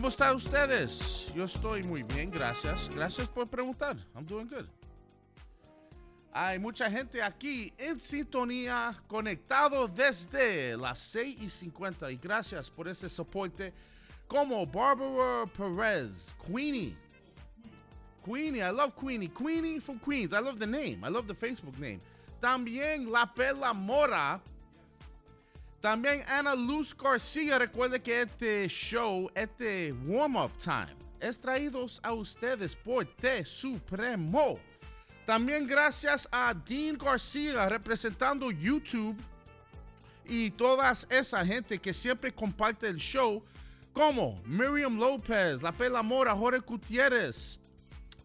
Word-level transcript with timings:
¿Cómo 0.00 0.08
están 0.08 0.34
ustedes? 0.34 1.30
Yo 1.34 1.44
estoy 1.44 1.82
muy 1.82 2.02
bien, 2.02 2.30
gracias. 2.30 2.88
Gracias 2.88 3.28
por 3.28 3.46
preguntar. 3.46 3.98
I'm 4.14 4.24
doing 4.24 4.48
good. 4.48 4.64
Hay 6.32 6.58
mucha 6.58 6.90
gente 6.90 7.22
aquí 7.22 7.70
en 7.76 8.00
sintonía, 8.00 8.98
conectado 9.06 9.86
desde 9.86 10.74
las 10.78 11.00
6 11.00 11.42
y 11.42 11.50
50. 11.50 12.10
Y 12.12 12.16
gracias 12.16 12.70
por 12.70 12.88
ese 12.88 13.10
soporte. 13.10 13.74
Como 14.26 14.66
Barbara 14.66 15.44
Perez, 15.54 16.34
Queenie. 16.46 16.96
Queenie, 18.24 18.62
I 18.62 18.72
love 18.72 18.94
Queenie. 18.98 19.28
Queenie 19.28 19.80
from 19.80 19.98
Queens. 19.98 20.32
I 20.32 20.40
love 20.40 20.58
the 20.58 20.66
name. 20.66 21.06
I 21.06 21.10
love 21.10 21.26
the 21.26 21.34
Facebook 21.34 21.78
name. 21.78 22.00
También 22.40 23.12
La 23.12 23.26
Pela 23.26 23.74
Mora. 23.74 24.40
También 25.80 26.22
Ana 26.28 26.54
Luz 26.54 26.94
García. 26.94 27.58
Recuerde 27.58 28.00
que 28.00 28.22
este 28.22 28.68
show, 28.68 29.30
este 29.34 29.92
warm-up 30.06 30.52
time, 30.58 30.94
es 31.20 31.40
traído 31.40 31.86
a 32.02 32.12
ustedes 32.12 32.76
por 32.76 33.06
T 33.06 33.44
Supremo. 33.46 34.58
También 35.24 35.66
gracias 35.66 36.28
a 36.30 36.52
Dean 36.52 36.98
García 36.98 37.68
representando 37.68 38.50
YouTube 38.50 39.16
y 40.26 40.50
toda 40.50 40.92
esa 41.08 41.44
gente 41.46 41.78
que 41.78 41.94
siempre 41.94 42.32
comparte 42.32 42.86
el 42.86 42.96
show, 42.96 43.42
como 43.92 44.40
Miriam 44.44 44.98
López, 44.98 45.62
La 45.62 45.72
Pela 45.72 46.02
Mora, 46.02 46.34
Jorge 46.34 46.60
Gutiérrez, 46.60 47.58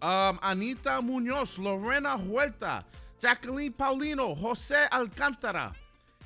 um, 0.01 0.37
Anita 0.41 0.99
Muñoz, 0.99 1.57
Lorena 1.57 2.15
Huerta, 2.15 2.85
Jacqueline 3.19 3.73
Paulino, 3.73 4.35
José 4.35 4.87
Alcántara, 4.91 5.73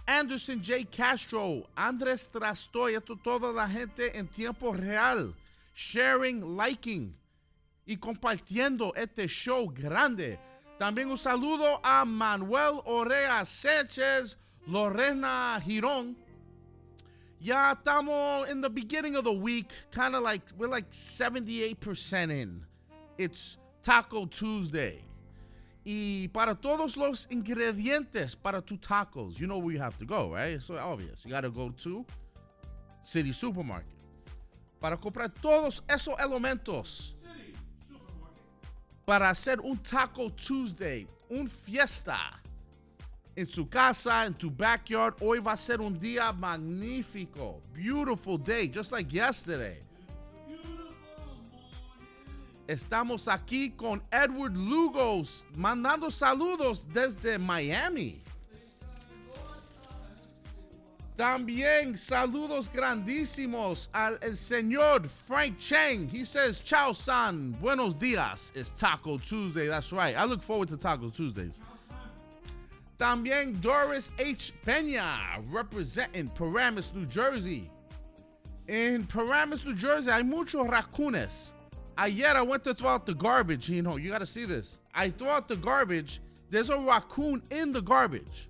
Anderson 0.09 0.59
J. 0.59 0.86
Castro, 0.86 1.68
Andrés 1.77 2.27
Trastoy, 2.31 2.99
toda 3.24 3.52
la 3.52 3.68
gente 3.68 4.18
en 4.18 4.27
tiempo 4.27 4.74
real, 4.74 5.32
sharing, 5.76 6.57
liking 6.57 7.13
y 7.85 7.96
compartiendo 7.96 8.91
este 8.96 9.27
show 9.27 9.70
grande. 9.70 10.40
También 10.80 11.12
un 11.12 11.18
saludo 11.18 11.80
a 11.84 12.04
Manuel 12.05 12.82
Orea 12.85 13.46
Sánchez, 13.46 14.35
Lorena 14.65 15.62
Girón. 15.63 16.15
Ya 17.40 17.74
estamos 17.74 18.49
in 18.49 18.62
the 18.62 18.70
beginning 18.70 19.15
of 19.15 19.24
the 19.24 19.32
week, 19.32 19.71
kind 19.91 20.15
of 20.15 20.24
like, 20.24 20.41
we're 20.57 20.68
like 20.68 20.90
78% 20.90 22.32
in. 22.32 22.65
It's 23.20 23.60
Taco 23.84 24.26
Tuesday. 24.26 25.04
Y 25.91 26.27
para 26.27 26.54
todos 26.54 26.95
los 26.98 27.27
ingredientes 27.32 28.35
para 28.35 28.62
tus 28.62 28.79
tacos, 28.79 29.35
you 29.40 29.48
know 29.48 29.57
where 29.57 29.73
you 29.73 29.82
have 29.82 29.98
to 29.98 30.05
go, 30.05 30.31
right? 30.31 30.54
It's 30.54 30.68
so 30.68 30.77
obvious. 30.77 31.26
You 31.26 31.31
got 31.31 31.41
to 31.41 31.49
go 31.49 31.71
to 31.71 32.05
City 33.01 33.31
Supermarket. 33.31 33.98
Para 34.79 34.98
comprar 34.98 35.29
todos 35.29 35.81
esos 35.87 36.13
elementos 36.20 37.15
para 39.04 39.31
hacer 39.31 39.59
un 39.62 39.79
Taco 39.79 40.29
Tuesday, 40.29 41.07
un 41.27 41.48
fiesta 41.48 42.40
en 43.35 43.48
su 43.48 43.68
casa, 43.68 44.27
en 44.27 44.35
tu 44.35 44.51
backyard. 44.51 45.15
Hoy 45.20 45.40
va 45.40 45.53
a 45.53 45.57
ser 45.57 45.81
un 45.81 45.98
día 45.98 46.31
magnífico. 46.31 47.63
Beautiful 47.74 48.37
day, 48.37 48.68
just 48.68 48.91
like 48.91 49.12
yesterday. 49.12 49.79
Estamos 52.70 53.27
aquí 53.27 53.71
con 53.75 53.99
Edward 54.12 54.55
Lugos, 54.55 55.48
mandando 55.55 56.12
saludos 56.12 56.85
desde 56.93 57.39
Miami. 57.39 58.21
También 61.17 61.97
saludos 61.97 62.70
grandísimos 62.71 63.90
al 63.91 64.19
señor 64.38 65.09
Frank 65.09 65.57
Chang. 65.57 66.07
He 66.07 66.23
says, 66.23 66.59
Chao 66.59 66.94
san, 66.94 67.53
buenos 67.59 67.96
dias. 67.96 68.52
It's 68.53 68.69
Taco 68.69 69.18
Tuesday. 69.18 69.66
That's 69.66 69.91
right. 69.91 70.16
I 70.16 70.25
look 70.25 70.44
forward 70.44 70.69
to 70.69 70.78
Taco 70.78 71.09
Tuesdays. 71.09 71.59
También 73.00 73.59
Doris 73.62 74.12
H. 74.19 74.53
Peña, 74.63 75.44
representing 75.50 76.28
Paramus, 76.29 76.91
New 76.94 77.08
Jersey. 77.08 77.68
In 78.68 79.06
Paramus, 79.06 79.66
New 79.66 79.75
Jersey, 79.75 80.12
hay 80.12 80.22
muchos 80.22 80.68
raccoons. 80.68 81.56
Ayer 82.00 82.34
I 82.36 82.42
went 82.42 82.64
to 82.64 82.74
throw 82.74 82.90
out 82.90 83.06
the 83.06 83.14
garbage. 83.14 83.70
You 83.70 83.82
know, 83.82 83.98
you 83.98 84.10
got 84.10 84.20
to 84.20 84.26
see 84.26 84.46
this. 84.46 84.80
I 84.96 85.10
throw 85.10 85.30
out 85.30 85.48
the 85.48 85.58
garbage. 85.58 86.22
There's 86.50 86.70
a 86.70 86.80
raccoon 86.80 87.44
in 87.52 87.72
the 87.72 87.82
garbage. 87.82 88.48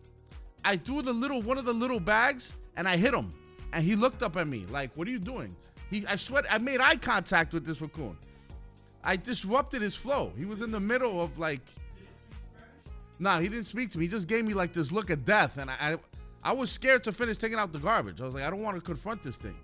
I 0.64 0.78
threw 0.78 1.02
the 1.02 1.14
little 1.14 1.42
one 1.42 1.58
of 1.58 1.66
the 1.66 1.74
little 1.74 2.00
bags 2.00 2.54
and 2.78 2.88
I 2.88 2.96
hit 2.96 3.14
him. 3.14 3.34
And 3.74 3.84
he 3.84 3.96
looked 3.96 4.24
up 4.24 4.38
at 4.38 4.48
me 4.48 4.66
like, 4.70 4.92
"What 4.96 5.08
are 5.08 5.12
you 5.12 5.20
doing?" 5.20 5.56
He, 5.90 6.06
I 6.08 6.16
sweat, 6.16 6.46
I 6.52 6.58
made 6.60 6.80
eye 6.80 6.96
contact 6.96 7.54
with 7.54 7.66
this 7.66 7.82
raccoon. 7.82 8.16
I 9.04 9.16
disrupted 9.16 9.82
his 9.82 9.96
flow. 9.96 10.32
He 10.38 10.46
was 10.46 10.62
in 10.62 10.72
the 10.72 10.80
middle 10.80 11.22
of 11.22 11.40
like, 11.40 11.62
no, 13.18 13.32
nah, 13.32 13.40
he 13.40 13.50
didn't 13.50 13.66
speak 13.66 13.92
to 13.92 13.98
me. 13.98 14.06
He 14.06 14.10
just 14.10 14.28
gave 14.28 14.46
me 14.46 14.54
like 14.54 14.74
this 14.74 14.92
look 14.92 15.10
of 15.10 15.26
death, 15.26 15.58
and 15.58 15.70
I, 15.70 15.76
I, 15.80 15.98
I 16.44 16.52
was 16.54 16.72
scared 16.72 17.04
to 17.06 17.12
finish 17.12 17.38
taking 17.38 17.58
out 17.58 17.74
the 17.74 17.80
garbage. 17.80 18.22
I 18.22 18.26
was 18.26 18.36
like, 18.36 18.44
I 18.44 18.50
don't 18.50 18.62
want 18.62 18.76
to 18.78 18.82
confront 18.82 19.22
this 19.22 19.38
thing. 19.38 19.56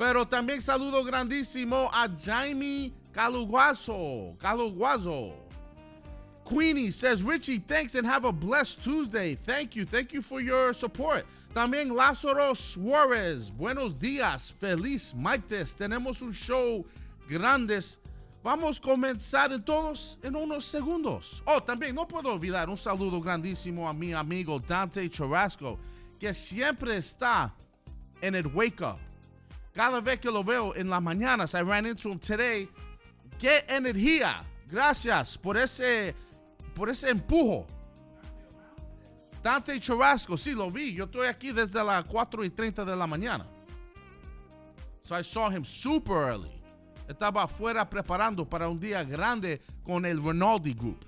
Pero 0.00 0.24
también 0.24 0.62
saludo 0.62 1.04
grandísimo 1.04 1.90
a 1.92 2.08
Jaime 2.08 2.90
Caluguazo. 3.12 4.34
Caluguazo. 4.38 5.34
Queenie 6.42 6.90
says, 6.90 7.22
Richie, 7.22 7.58
thanks 7.58 7.94
and 7.94 8.06
have 8.06 8.24
a 8.24 8.32
blessed 8.32 8.82
Tuesday. 8.82 9.34
Thank 9.34 9.76
you. 9.76 9.84
Thank 9.84 10.14
you 10.14 10.22
for 10.22 10.40
your 10.40 10.72
support. 10.72 11.26
También 11.54 11.90
Lázaro 11.90 12.56
Suárez. 12.56 13.50
Buenos 13.50 13.94
días. 13.94 14.50
Feliz 14.50 15.14
martes. 15.14 15.74
Tenemos 15.74 16.22
un 16.22 16.32
show 16.32 16.82
grandes. 17.28 17.98
Vamos 18.42 18.78
a 18.78 18.82
comenzar 18.82 19.52
en 19.52 19.62
todos 19.62 20.16
en 20.22 20.34
unos 20.34 20.64
segundos. 20.64 21.42
Oh, 21.46 21.60
también 21.60 21.94
no 21.94 22.08
puedo 22.08 22.32
olvidar 22.32 22.70
un 22.70 22.78
saludo 22.78 23.20
grandísimo 23.20 23.86
a 23.86 23.92
mi 23.92 24.14
amigo 24.14 24.58
Dante 24.60 25.10
Churrasco, 25.10 25.78
que 26.18 26.32
siempre 26.32 26.96
está 26.96 27.52
en 28.22 28.34
el 28.34 28.46
wake 28.46 28.80
up. 28.80 29.09
Cada 29.72 30.00
vez 30.00 30.20
que 30.20 30.30
lo 30.30 30.42
veo 30.42 30.74
en 30.74 30.88
las 30.90 31.00
mañanas, 31.00 31.54
I 31.54 31.62
ran 31.62 31.86
into 31.86 32.10
him 32.10 32.18
today. 32.18 32.68
¡Qué 33.38 33.64
energía! 33.68 34.42
Gracias 34.66 35.38
por 35.38 35.56
ese, 35.56 36.14
por 36.74 36.88
ese 36.88 37.10
empujo. 37.10 37.66
Dante 39.42 39.78
Churrasco, 39.80 40.36
sí, 40.36 40.52
lo 40.52 40.70
vi. 40.70 40.94
Yo 40.94 41.04
estoy 41.04 41.26
aquí 41.26 41.52
desde 41.52 41.82
las 41.82 42.04
4 42.04 42.44
y 42.44 42.50
30 42.50 42.84
de 42.84 42.96
la 42.96 43.06
mañana. 43.06 43.46
So 45.04 45.18
I 45.18 45.22
saw 45.22 45.50
him 45.50 45.64
super 45.64 46.28
early. 46.28 46.60
Estaba 47.08 47.44
afuera 47.44 47.88
preparando 47.88 48.48
para 48.48 48.68
un 48.68 48.78
día 48.78 49.02
grande 49.02 49.60
con 49.82 50.04
el 50.04 50.22
Rinaldi 50.22 50.74
Group. 50.74 51.04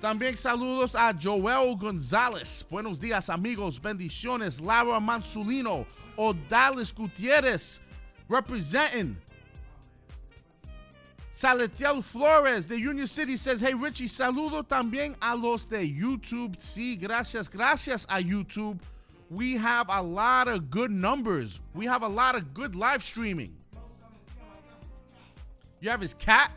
También 0.00 0.36
saludos 0.36 0.94
a 0.94 1.14
Joel 1.20 1.76
González. 1.76 2.64
Buenos 2.70 2.98
días, 3.00 3.28
amigos. 3.28 3.80
Bendiciones. 3.80 4.60
Laura 4.60 5.00
Mansulino. 5.00 5.86
Odales 6.16 6.94
Gutierrez. 6.94 7.80
Representing. 8.28 9.16
Saletiel 11.36 12.02
Flores 12.02 12.66
de 12.66 12.76
Union 12.76 13.06
City 13.06 13.36
says, 13.36 13.60
Hey 13.60 13.74
Richie, 13.74 14.06
saludo 14.06 14.66
también 14.66 15.14
a 15.20 15.36
los 15.36 15.66
de 15.66 15.78
YouTube. 15.78 16.56
Sí, 16.56 16.98
gracias, 16.98 17.46
gracias 17.48 18.06
a 18.08 18.22
YouTube. 18.22 18.80
We 19.28 19.56
have 19.56 19.86
a 19.90 20.00
lot 20.00 20.48
of 20.48 20.70
good 20.70 20.90
numbers. 20.90 21.60
We 21.74 21.84
have 21.86 22.02
a 22.02 22.08
lot 22.08 22.36
of 22.36 22.54
good 22.54 22.74
live 22.74 23.02
streaming. 23.02 23.54
You 25.80 25.90
have 25.90 26.00
his 26.00 26.14
cat? 26.14 26.52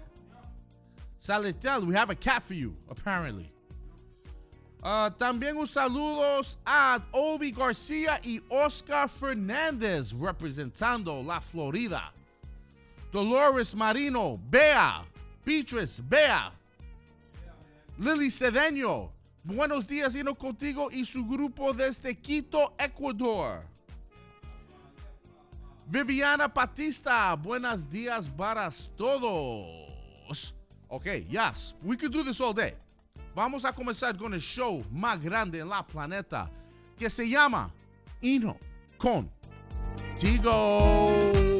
Saletel, 1.21 1.85
we 1.85 1.93
have 1.95 2.09
a 2.09 2.15
cat 2.15 2.41
for 2.43 2.53
you, 2.53 2.73
apparently. 2.89 3.51
Uh, 4.81 5.11
también 5.17 5.57
un 5.57 5.67
saludos 5.67 6.57
a 6.65 7.01
Ovi 7.11 7.51
García 7.51 8.17
y 8.23 8.41
Oscar 8.47 9.09
Fernández 9.09 10.13
representando 10.13 11.21
la 11.21 11.41
Florida. 11.41 12.13
Dolores 13.11 13.75
Marino, 13.75 14.39
Bea, 14.49 15.03
Beatrice, 15.43 16.01
Bea, 16.01 16.53
Lily 17.97 18.31
Cedeño. 18.31 19.11
Buenos 19.43 19.85
días, 19.85 20.15
Ino 20.15 20.33
contigo 20.33 20.89
y 20.89 21.03
su 21.03 21.25
grupo 21.25 21.73
desde 21.73 22.15
Quito, 22.15 22.73
Ecuador. 22.77 23.63
Viviana 25.87 26.47
Batista, 26.47 27.35
buenos 27.35 27.89
días 27.89 28.29
para 28.29 28.69
todos. 28.95 30.53
Ok, 30.87 31.05
yes, 31.27 31.73
we 31.83 31.97
could 31.97 32.13
do 32.13 32.23
this 32.23 32.39
all 32.39 32.53
day. 32.53 32.75
Vamos 33.39 33.63
a 33.63 33.71
comenzar 33.71 34.17
con 34.17 34.33
el 34.33 34.41
show 34.41 34.83
más 34.91 35.17
grande 35.21 35.59
en 35.59 35.69
la 35.69 35.81
planeta 35.87 36.51
que 36.97 37.09
se 37.09 37.29
llama 37.29 37.71
Ino 38.19 38.57
con 38.97 39.31
Tigo. 40.19 41.58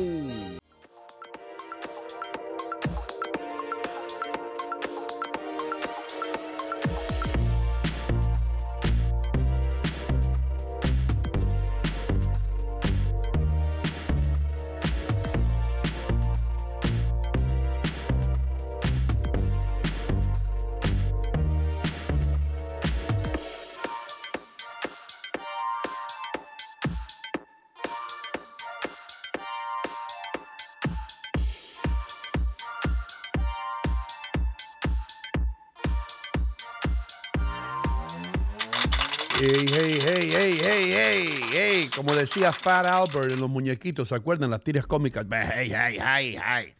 Hey, 39.52 39.66
hey, 39.68 40.00
hey, 40.00 40.32
hey, 40.32 40.60
hey, 40.62 40.92
hey, 40.92 41.42
hey. 41.52 41.90
Como 41.96 42.14
decía 42.14 42.54
Fat 42.54 42.86
Albert 42.86 43.32
en 43.32 43.40
los 43.40 43.50
muñequitos, 43.50 44.10
¿se 44.10 44.14
acuerdan? 44.14 44.52
Las 44.52 44.64
tiras 44.64 44.86
cómicas. 44.86 45.26
Hey, 45.32 45.72
hey, 45.74 45.98
hey, 46.00 46.38
hey. 46.38 46.74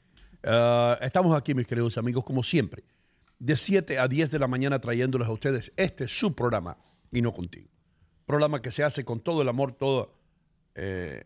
Uh, 0.44 1.04
estamos 1.04 1.36
aquí, 1.36 1.56
mis 1.56 1.66
queridos 1.66 1.98
amigos, 1.98 2.24
como 2.24 2.44
siempre, 2.44 2.84
de 3.40 3.56
7 3.56 3.98
a 3.98 4.08
10 4.08 4.30
de 4.30 4.38
la 4.38 4.48
mañana 4.48 4.78
trayéndoles 4.78 5.28
a 5.28 5.32
ustedes 5.32 5.74
este 5.78 6.08
su 6.08 6.36
programa 6.36 6.78
y 7.12 7.24
no 7.24 7.34
contigo. 7.34 7.72
Programa 8.28 8.62
que 8.62 8.70
se 8.70 8.84
hace 8.84 9.04
con 9.04 9.20
todo 9.20 9.42
el 9.42 9.50
amor, 9.50 9.72
toda 9.72 10.10
eh, 10.76 11.24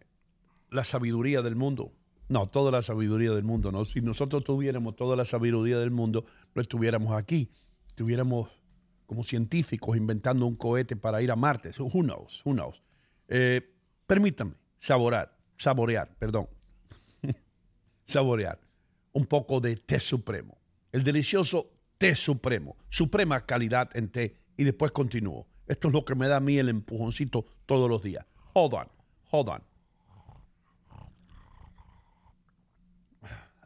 la 0.72 0.86
sabiduría 0.86 1.42
del 1.42 1.58
mundo. 1.58 1.92
No, 2.30 2.48
toda 2.48 2.72
la 2.72 2.82
sabiduría 2.82 3.32
del 3.32 3.44
mundo, 3.44 3.70
¿no? 3.70 3.84
Si 3.84 4.00
nosotros 4.00 4.46
tuviéramos 4.46 4.96
toda 4.96 5.18
la 5.18 5.26
sabiduría 5.26 5.78
del 5.78 5.92
mundo, 5.92 6.24
no 6.56 6.62
estuviéramos 6.62 7.14
aquí. 7.14 7.52
Estuviéramos 7.90 8.63
como 9.14 9.24
científicos 9.24 9.96
inventando 9.96 10.48
un 10.48 10.56
cohete 10.56 10.96
para 10.96 11.22
ir 11.22 11.30
a 11.30 11.36
Marte. 11.36 11.70
Who 11.78 12.02
knows? 12.02 12.42
Who 12.46 12.54
knows? 12.54 12.82
Eh, 13.28 13.62
permítanme 14.08 14.56
saborear, 14.80 15.38
saborear, 15.56 16.16
perdón, 16.18 16.50
saborear 18.08 18.60
un 19.12 19.28
poco 19.28 19.60
de 19.60 19.76
té 19.76 20.00
supremo. 20.00 20.58
El 20.92 21.04
delicioso 21.04 21.70
té 22.00 22.16
supremo, 22.16 22.76
suprema 22.90 23.46
calidad 23.46 23.96
en 23.96 24.10
té 24.10 24.36
y 24.58 24.64
después 24.64 24.92
continúo. 24.92 25.48
Esto 25.68 25.90
es 25.90 25.94
lo 25.94 26.04
que 26.04 26.16
me 26.16 26.28
da 26.28 26.38
a 26.38 26.40
mí 26.40 26.58
el 26.58 26.70
empujoncito 26.70 27.46
todos 27.68 27.88
los 27.88 28.02
días. 28.02 28.26
Hold 28.54 28.74
on, 28.74 28.88
hold 29.30 29.50
on. 29.50 29.64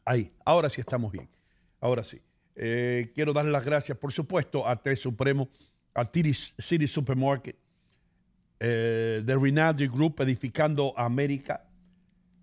Ahí, 0.03 0.33
ahora 0.43 0.67
sí 0.69 0.81
estamos 0.81 1.13
bien. 1.13 1.29
Ahora 1.79 2.03
sí. 2.03 2.21
Eh, 2.59 3.11
quiero 3.13 3.33
darle 3.33 3.51
las 3.51 3.63
gracias, 3.63 3.95
por 3.99 4.11
supuesto, 4.11 4.67
a 4.67 4.75
Té 4.75 4.95
Supremo, 4.95 5.47
a 5.93 6.09
City 6.11 6.87
Supermarket, 6.87 7.55
eh, 8.59 9.21
The 9.23 9.37
Rinaldi 9.37 9.87
Group, 9.87 10.21
Edificando 10.21 10.91
América, 10.97 11.63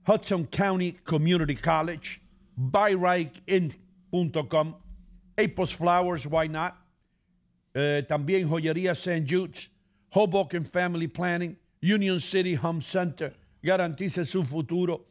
Hudson 0.06 0.46
County 0.46 0.93
Community 1.05 1.56
College, 1.56 2.20
BuyRightIn.com, 2.56 4.76
Apos 5.37 5.75
Flowers, 5.75 6.26
why 6.26 6.46
not? 6.49 6.75
Eh, 7.75 8.05
también 8.08 8.49
Joyería 8.49 8.93
St. 8.93 9.28
Jude's, 9.28 9.69
Hoboken 10.11 10.64
Family 10.64 11.08
Planning, 11.08 11.58
Union 11.82 12.20
City 12.20 12.55
Home 12.55 12.81
Center, 12.81 13.37
garantice 13.61 14.25
su 14.25 14.44
futuro. 14.44 15.08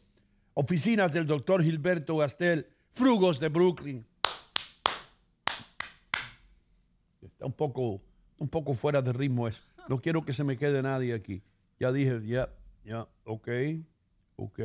Oficinas 0.54 1.12
del 1.12 1.26
doctor 1.26 1.62
Gilberto 1.62 2.16
Gastel, 2.18 2.66
Frugos 2.94 3.40
de 3.40 3.50
Brooklyn, 3.50 4.06
un 7.40 7.54
poco, 7.54 8.02
un 8.38 8.48
poco 8.48 8.74
fuera 8.74 9.02
de 9.02 9.14
ritmo 9.14 9.48
eso. 9.48 9.62
No 9.90 10.00
quiero 10.02 10.24
que 10.24 10.34
se 10.34 10.44
me 10.44 10.58
quede 10.58 10.82
nadie 10.82 11.14
aquí. 11.14 11.42
Ya 11.80 11.92
dije, 11.92 12.22
ya, 12.26 12.50
ya, 12.86 13.08
ok, 13.26 13.50
ok. 14.36 14.60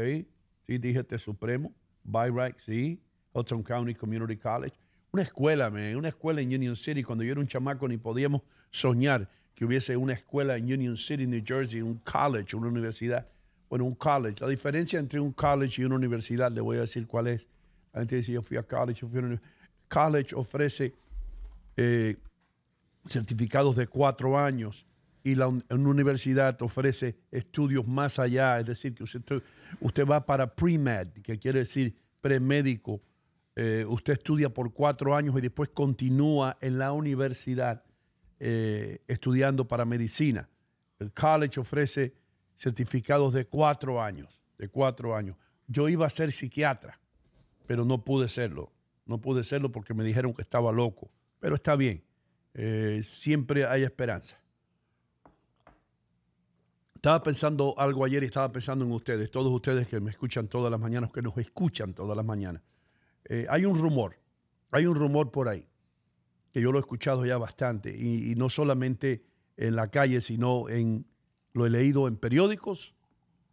Sí, 0.66 0.78
dije 0.78 1.00
este 1.00 1.18
Supremo. 1.18 1.72
Byrack, 2.04 2.58
sí. 2.58 3.00
Hudson 3.32 3.62
County 3.62 3.94
Community 3.94 4.36
College. 4.36 4.76
Una 5.12 5.22
escuela, 5.22 5.70
me, 5.70 5.96
una 5.96 6.08
escuela 6.08 6.40
en 6.40 6.54
Union 6.54 6.76
City. 6.76 7.02
Cuando 7.02 7.24
yo 7.24 7.32
era 7.32 7.40
un 7.40 7.46
chamaco 7.46 7.88
ni 7.88 7.96
podíamos 7.96 8.42
soñar 8.70 9.28
que 9.54 9.64
hubiese 9.64 9.96
una 9.96 10.12
escuela 10.12 10.56
en 10.56 10.72
Union 10.72 10.96
City, 10.96 11.26
New 11.26 11.42
Jersey, 11.44 11.82
un 11.82 11.96
college, 11.98 12.54
una 12.54 12.68
universidad. 12.68 13.26
Bueno, 13.68 13.84
un 13.84 13.94
college. 13.94 14.36
La 14.40 14.48
diferencia 14.48 14.98
entre 14.98 15.20
un 15.20 15.32
college 15.32 15.82
y 15.82 15.84
una 15.84 15.96
universidad, 15.96 16.52
le 16.52 16.60
voy 16.60 16.76
a 16.76 16.80
decir 16.82 17.06
cuál 17.06 17.26
es. 17.28 17.48
La 17.92 18.00
gente 18.00 18.16
dice, 18.16 18.32
yo 18.32 18.42
fui 18.42 18.56
a 18.56 18.62
college, 18.62 19.00
yo 19.00 19.08
fui 19.08 19.18
a 19.18 19.22
una 19.22 19.42
College 19.88 20.34
ofrece 20.34 20.94
eh, 21.76 22.16
certificados 23.06 23.76
de 23.76 23.86
cuatro 23.86 24.38
años 24.38 24.86
y 25.22 25.34
la 25.34 25.48
universidad 25.48 26.60
ofrece 26.62 27.18
estudios 27.30 27.86
más 27.86 28.18
allá, 28.18 28.60
es 28.60 28.66
decir, 28.66 28.94
que 28.94 29.04
usted, 29.04 29.42
usted 29.80 30.06
va 30.06 30.24
para 30.24 30.54
pre-med, 30.54 31.08
que 31.22 31.38
quiere 31.38 31.60
decir 31.60 31.94
premédico. 32.20 33.02
Eh, 33.56 33.84
usted 33.88 34.14
estudia 34.14 34.48
por 34.48 34.72
cuatro 34.72 35.14
años 35.14 35.34
y 35.36 35.40
después 35.40 35.70
continúa 35.70 36.56
en 36.60 36.78
la 36.78 36.92
universidad 36.92 37.84
eh, 38.40 39.00
estudiando 39.08 39.66
para 39.66 39.84
medicina. 39.84 40.48
El 40.98 41.12
college 41.12 41.60
ofrece 41.60 42.14
certificados 42.56 43.32
de 43.32 43.44
cuatro 43.44 44.00
años, 44.00 44.40
de 44.58 44.68
cuatro 44.68 45.14
años. 45.16 45.36
Yo 45.66 45.88
iba 45.88 46.06
a 46.06 46.10
ser 46.10 46.32
psiquiatra, 46.32 46.98
pero 47.66 47.84
no 47.84 48.04
pude 48.04 48.28
serlo. 48.28 48.72
No 49.06 49.20
pude 49.20 49.42
serlo 49.42 49.72
porque 49.72 49.94
me 49.94 50.04
dijeron 50.04 50.34
que 50.34 50.42
estaba 50.42 50.72
loco. 50.72 51.10
Pero 51.40 51.54
está 51.54 51.76
bien. 51.76 52.02
Eh, 52.60 53.02
siempre 53.04 53.64
hay 53.66 53.84
esperanza. 53.84 54.36
Estaba 56.96 57.22
pensando 57.22 57.78
algo 57.78 58.04
ayer 58.04 58.24
y 58.24 58.26
estaba 58.26 58.50
pensando 58.50 58.84
en 58.84 58.90
ustedes, 58.90 59.30
todos 59.30 59.52
ustedes 59.52 59.86
que 59.86 60.00
me 60.00 60.10
escuchan 60.10 60.48
todas 60.48 60.68
las 60.68 60.80
mañanas, 60.80 61.12
que 61.12 61.22
nos 61.22 61.38
escuchan 61.38 61.94
todas 61.94 62.16
las 62.16 62.26
mañanas. 62.26 62.60
Eh, 63.26 63.46
hay 63.48 63.64
un 63.64 63.78
rumor, 63.78 64.18
hay 64.72 64.86
un 64.86 64.96
rumor 64.96 65.30
por 65.30 65.48
ahí, 65.48 65.68
que 66.52 66.60
yo 66.60 66.72
lo 66.72 66.78
he 66.78 66.80
escuchado 66.80 67.24
ya 67.24 67.38
bastante, 67.38 67.96
y, 67.96 68.34
no 68.34 68.50
solamente 68.50 69.22
en 69.56 69.76
la 69.76 69.92
calle, 69.92 70.20
sino 70.20 70.68
en, 70.68 71.06
lo 71.52 71.64
he 71.64 71.70
leído 71.70 72.08
en 72.08 72.16
periódicos 72.16 72.96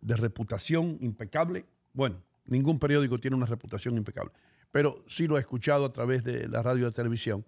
de 0.02 0.16
reputación 0.16 0.98
impecable. 1.00 1.68
Bueno, 1.94 2.24
ningún 2.46 2.80
periódico 2.80 3.20
tiene 3.20 3.38
una 3.38 3.46
reputación 3.46 3.98
impecable, 3.98 4.32
pero 4.72 5.04
sí 5.06 5.28
lo 5.28 5.38
he 5.38 5.42
escuchado 5.42 5.86
a 5.86 5.90
través 5.90 6.24
de 6.24 6.48
la 6.48 6.64
radio 6.64 6.82
y 6.82 6.90
la 6.90 6.92
televisión 6.92 7.46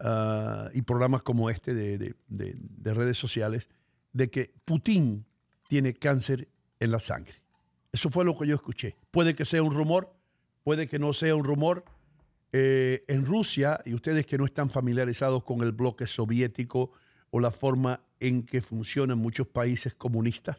Ah, 0.00 0.70
y 0.74 0.82
programas 0.82 1.22
como 1.22 1.50
este 1.50 1.74
de, 1.74 2.14
redes 2.84 3.18
sociales 3.18 3.68
de 4.12 4.30
que 4.30 4.52
Putin 4.64 5.26
tiene 5.68 5.94
cáncer 5.94 6.48
en 6.78 6.92
la 6.92 7.00
sangre. 7.00 7.34
Eso 7.92 8.10
fue 8.10 8.24
lo 8.24 8.36
que 8.38 8.46
yo 8.46 8.54
escuché. 8.54 8.96
Puede 9.10 9.34
que 9.34 9.44
sea 9.44 9.62
un 9.62 9.74
rumor, 9.74 10.14
puede 10.62 10.86
que 10.86 10.98
no 10.98 11.12
sea 11.12 11.34
un 11.34 11.44
rumor. 11.44 11.84
Eh, 12.52 13.04
en 13.08 13.26
Rusia, 13.26 13.80
y 13.84 13.92
ustedes 13.92 14.24
que 14.24 14.38
no 14.38 14.46
están 14.46 14.70
familiarizados 14.70 15.44
con 15.44 15.62
el 15.62 15.72
bloque 15.72 16.06
soviético 16.06 16.92
o 17.30 17.40
la 17.40 17.50
forma 17.50 18.00
en 18.20 18.44
que 18.44 18.62
funcionan 18.62 19.18
muchos 19.18 19.46
países 19.48 19.94
comunistas, 19.94 20.56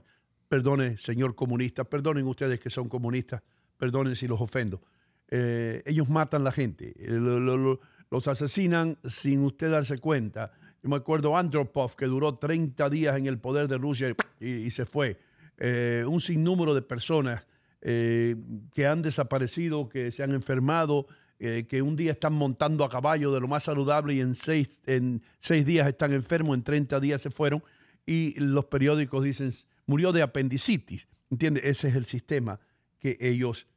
perdone, 0.48 0.98
señor 0.98 1.34
comunista, 1.34 1.86
perdonen 1.86 2.28
ustedes 2.28 2.60
que 2.60 2.70
son 2.70 2.90
comunistas, 2.90 3.42
perdonen 3.78 4.16
si 4.16 4.28
los 4.28 4.40
ofendo. 4.40 4.82
Eh, 5.30 5.82
ellos 5.86 6.10
matan 6.10 6.44
la 6.44 6.52
gente. 6.52 6.94
Eh, 6.98 7.78
los 8.12 8.28
asesinan 8.28 8.98
sin 9.06 9.44
usted 9.44 9.72
darse 9.72 10.00
cuenta. 10.00 10.52
Yo 10.82 10.90
me 10.90 10.96
acuerdo 10.96 11.38
Andropov, 11.38 11.96
que 11.96 12.06
duró 12.06 12.36
30 12.36 12.90
días 12.90 13.18
en 13.18 13.26
el 13.26 13.38
poder 13.38 13.68
de 13.68 13.78
Rusia 13.78 14.16
y, 14.40 14.72
se 14.72 14.86
fue. 14.86 15.20
Eh, 15.58 16.06
un 16.08 16.22
sinnúmero 16.22 16.74
de 16.74 16.82
personas 16.82 17.46
eh, 17.82 18.36
que 18.74 18.88
han 18.88 19.02
desaparecido, 19.02 19.90
que 19.90 20.12
se 20.12 20.24
han 20.24 20.32
enfermado, 20.32 21.08
eh, 21.40 21.66
que 21.68 21.82
un 21.82 21.96
día 21.96 22.14
están 22.14 22.34
montando 22.34 22.84
a 22.84 22.90
caballo 22.90 23.32
de 23.32 23.42
lo 23.42 23.48
más 23.48 23.64
saludable 23.64 24.14
y 24.14 24.22
en 24.22 24.36
seis, 24.36 24.80
en 24.86 25.22
seis 25.40 25.66
días 25.66 25.88
están 25.88 26.14
enfermos, 26.14 26.58
en 26.58 26.64
30 26.64 27.00
días 27.00 27.22
se 27.22 27.30
fueron. 27.30 27.62
Y 28.06 28.40
los 28.40 28.66
periódicos 28.66 29.24
dicen, 29.24 29.52
murió 29.86 30.12
de 30.12 30.22
apendicitis. 30.22 31.08
¿Entiendes? 31.30 31.64
Ese 31.66 31.90
es 31.90 31.96
el 31.96 32.06
sistema 32.06 32.60
que 32.98 33.18
ellos 33.20 33.68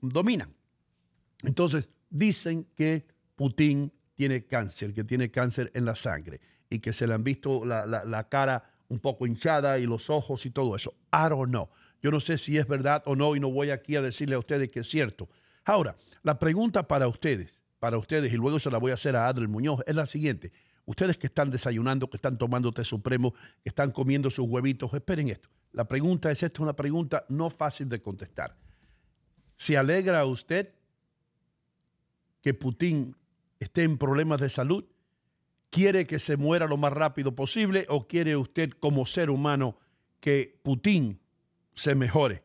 dominan. 0.00 0.54
Entonces, 1.42 1.90
dicen 2.12 2.68
que 2.76 3.06
Putin 3.34 3.92
tiene 4.14 4.44
cáncer, 4.44 4.94
que 4.94 5.02
tiene 5.02 5.30
cáncer 5.30 5.70
en 5.74 5.84
la 5.84 5.96
sangre 5.96 6.40
y 6.70 6.78
que 6.78 6.92
se 6.92 7.06
le 7.06 7.14
han 7.14 7.24
visto 7.24 7.64
la, 7.64 8.28
cara 8.28 8.70
un 8.88 9.00
poco 9.00 9.26
hinchada 9.26 9.78
y 9.78 9.86
los 9.86 10.10
ojos 10.10 10.46
y 10.46 10.50
todo 10.50 10.76
eso. 10.76 10.94
I 11.12 11.28
don't 11.28 11.48
know. 11.48 11.68
Yo 12.02 12.10
no 12.10 12.20
sé 12.20 12.38
si 12.38 12.58
es 12.58 12.66
verdad 12.66 13.02
o 13.06 13.16
no 13.16 13.34
y 13.34 13.40
no 13.40 13.50
voy 13.50 13.70
aquí 13.70 13.96
a 13.96 14.02
decirle 14.02 14.34
a 14.34 14.38
ustedes 14.38 14.70
que 14.70 14.80
es 14.80 14.88
cierto. 14.88 15.28
Ahora, 15.64 15.96
la 16.22 16.38
pregunta 16.38 16.86
para 16.86 17.08
ustedes, 17.08 17.62
para 17.78 17.96
ustedes, 17.96 18.32
y 18.32 18.36
luego 18.36 18.58
se 18.58 18.70
la 18.70 18.78
voy 18.78 18.90
a 18.90 18.94
hacer 18.94 19.16
a 19.16 19.28
Adriel 19.28 19.48
Muñoz, 19.48 19.80
es 19.86 19.94
la 19.94 20.06
siguiente. 20.06 20.52
Ustedes 20.84 21.16
que 21.16 21.28
están 21.28 21.50
desayunando, 21.50 22.10
que 22.10 22.16
están 22.16 22.36
tomando 22.36 22.72
té 22.72 22.84
supremo, 22.84 23.32
que 23.62 23.68
están 23.68 23.92
comiendo 23.92 24.30
sus 24.30 24.46
huevitos, 24.48 24.92
esperen 24.92 25.28
esto. 25.28 25.48
La 25.72 25.84
pregunta 25.84 26.30
es 26.30 26.42
esta, 26.42 26.62
una 26.62 26.74
pregunta 26.74 27.24
no 27.28 27.50
fácil 27.50 27.88
de 27.88 28.02
contestar. 28.02 28.56
¿Se 29.56 29.76
alegra 29.76 30.24
usted 30.26 30.74
que 32.42 32.52
Putin 32.52 33.16
esté 33.58 33.84
en 33.84 33.96
problemas 33.96 34.40
de 34.40 34.50
salud? 34.50 34.84
¿Quiere 35.70 36.06
que 36.06 36.18
se 36.18 36.36
muera 36.36 36.66
lo 36.66 36.76
más 36.76 36.92
rápido 36.92 37.34
posible 37.34 37.86
o 37.88 38.06
quiere 38.06 38.36
usted 38.36 38.70
como 38.78 39.06
ser 39.06 39.30
humano 39.30 39.78
que 40.20 40.60
Putin 40.62 41.18
se 41.72 41.94
mejore? 41.94 42.42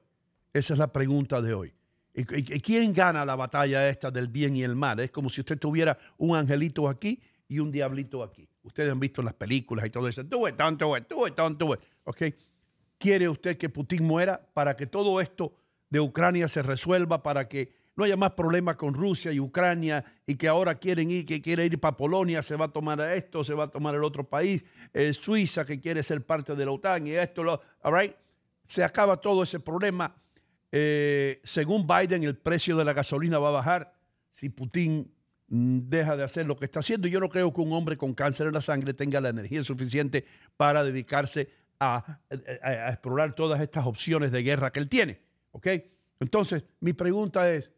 Esa 0.54 0.74
es 0.74 0.80
la 0.80 0.94
pregunta 0.94 1.42
de 1.42 1.54
hoy. 1.54 1.74
¿Y 2.14 2.24
quién 2.62 2.94
gana 2.94 3.26
la 3.26 3.36
batalla 3.36 3.88
esta 3.90 4.10
del 4.10 4.28
bien 4.28 4.56
y 4.56 4.64
el 4.64 4.76
mal? 4.76 5.00
Es 5.02 5.12
como 5.12 5.30
si 5.30 5.42
usted 5.42 5.60
tuviera 5.60 5.98
un 6.18 6.36
angelito 6.36 6.88
aquí 6.88 7.22
y 7.48 7.60
un 7.60 7.72
diablito 7.72 8.24
aquí. 8.24 8.48
Ustedes 8.64 8.92
han 8.92 9.00
visto 9.00 9.22
las 9.22 9.34
películas 9.34 9.86
y 9.86 9.90
todo 9.90 10.08
eso. 10.08 10.24
Do 10.24 10.48
it, 10.48 10.56
don't 10.56 10.80
do 10.80 10.98
it. 10.98 12.36
¿Quiere 12.98 13.30
usted 13.30 13.58
que 13.58 13.70
Putin 13.70 14.04
muera 14.04 14.42
para 14.54 14.76
que 14.76 14.88
todo 14.88 15.22
esto 15.22 15.54
de 15.90 16.00
Ucrania 16.00 16.48
se 16.48 16.64
resuelva, 16.64 17.22
para 17.22 17.48
que 17.48 17.74
no 17.98 18.04
haya 18.04 18.16
más 18.16 18.32
problemas 18.34 18.76
con 18.76 18.94
Rusia 18.94 19.32
y 19.32 19.40
Ucrania 19.40 20.06
y 20.26 20.36
que 20.36 20.48
ahora 20.48 20.76
quieren 20.76 21.10
ir, 21.10 21.26
que 21.26 21.42
quiere 21.42 21.66
ir 21.66 21.80
para 21.80 21.98
Polonia, 21.98 22.44
se 22.44 22.56
va 22.56 22.66
a 22.66 22.68
tomar 22.68 23.02
esto, 23.02 23.44
se 23.44 23.56
va 23.56 23.66
a 23.66 23.68
tomar 23.68 23.96
el 23.96 24.04
otro 24.04 24.24
país, 24.24 24.64
eh, 24.94 25.12
Suiza 25.14 25.66
que 25.66 25.82
quiere 25.82 26.04
ser 26.04 26.24
parte 26.24 26.56
de 26.56 26.64
la 26.64 26.72
OTAN 26.72 27.08
y 27.08 27.14
esto, 27.14 27.44
lo, 27.44 27.60
all 27.82 28.16
se 28.68 28.84
acaba 28.84 29.18
todo 29.18 29.42
ese 29.42 29.60
problema. 29.60 30.16
Eh, 30.72 31.42
según 31.44 31.88
Biden, 31.88 32.24
el 32.24 32.38
precio 32.38 32.78
de 32.78 32.86
la 32.86 32.94
gasolina 32.94 33.40
va 33.40 33.48
a 33.48 33.52
bajar 33.52 33.94
si 34.30 34.50
Putin 34.50 35.12
mm, 35.48 35.80
deja 35.90 36.16
de 36.16 36.24
hacer 36.24 36.46
lo 36.46 36.56
que 36.56 36.66
está 36.66 36.82
haciendo. 36.82 37.08
Yo 37.08 37.20
no 37.20 37.30
creo 37.30 37.52
que 37.52 37.62
un 37.62 37.74
hombre 37.74 37.98
con 37.98 38.14
cáncer 38.14 38.46
en 38.46 38.54
la 38.54 38.62
sangre 38.62 38.94
tenga 38.94 39.20
la 39.20 39.30
energía 39.30 39.64
suficiente 39.64 40.24
para 40.56 40.84
dedicarse 40.84 41.50
a, 41.80 42.20
a 42.62 42.90
explorar 42.90 43.34
todas 43.34 43.60
estas 43.60 43.88
opciones 43.88 44.32
de 44.32 44.44
guerra 44.44 44.72
que 44.72 44.80
él 44.82 44.88
tiene. 44.88 45.20
¿Ok? 45.52 45.68
Entonces, 46.20 46.64
mi 46.80 46.94
pregunta 46.94 47.52
es, 47.52 47.72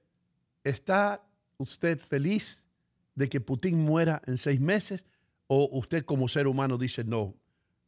¿Está 0.69 1.23
usted 1.57 1.97
feliz 1.97 2.67
de 3.15 3.27
que 3.27 3.41
Putin 3.41 3.83
muera 3.83 4.21
en 4.27 4.37
seis 4.37 4.59
meses? 4.59 5.03
¿O 5.47 5.67
usted 5.71 6.05
como 6.05 6.27
ser 6.27 6.45
humano 6.45 6.77
dice, 6.77 7.03
no, 7.03 7.33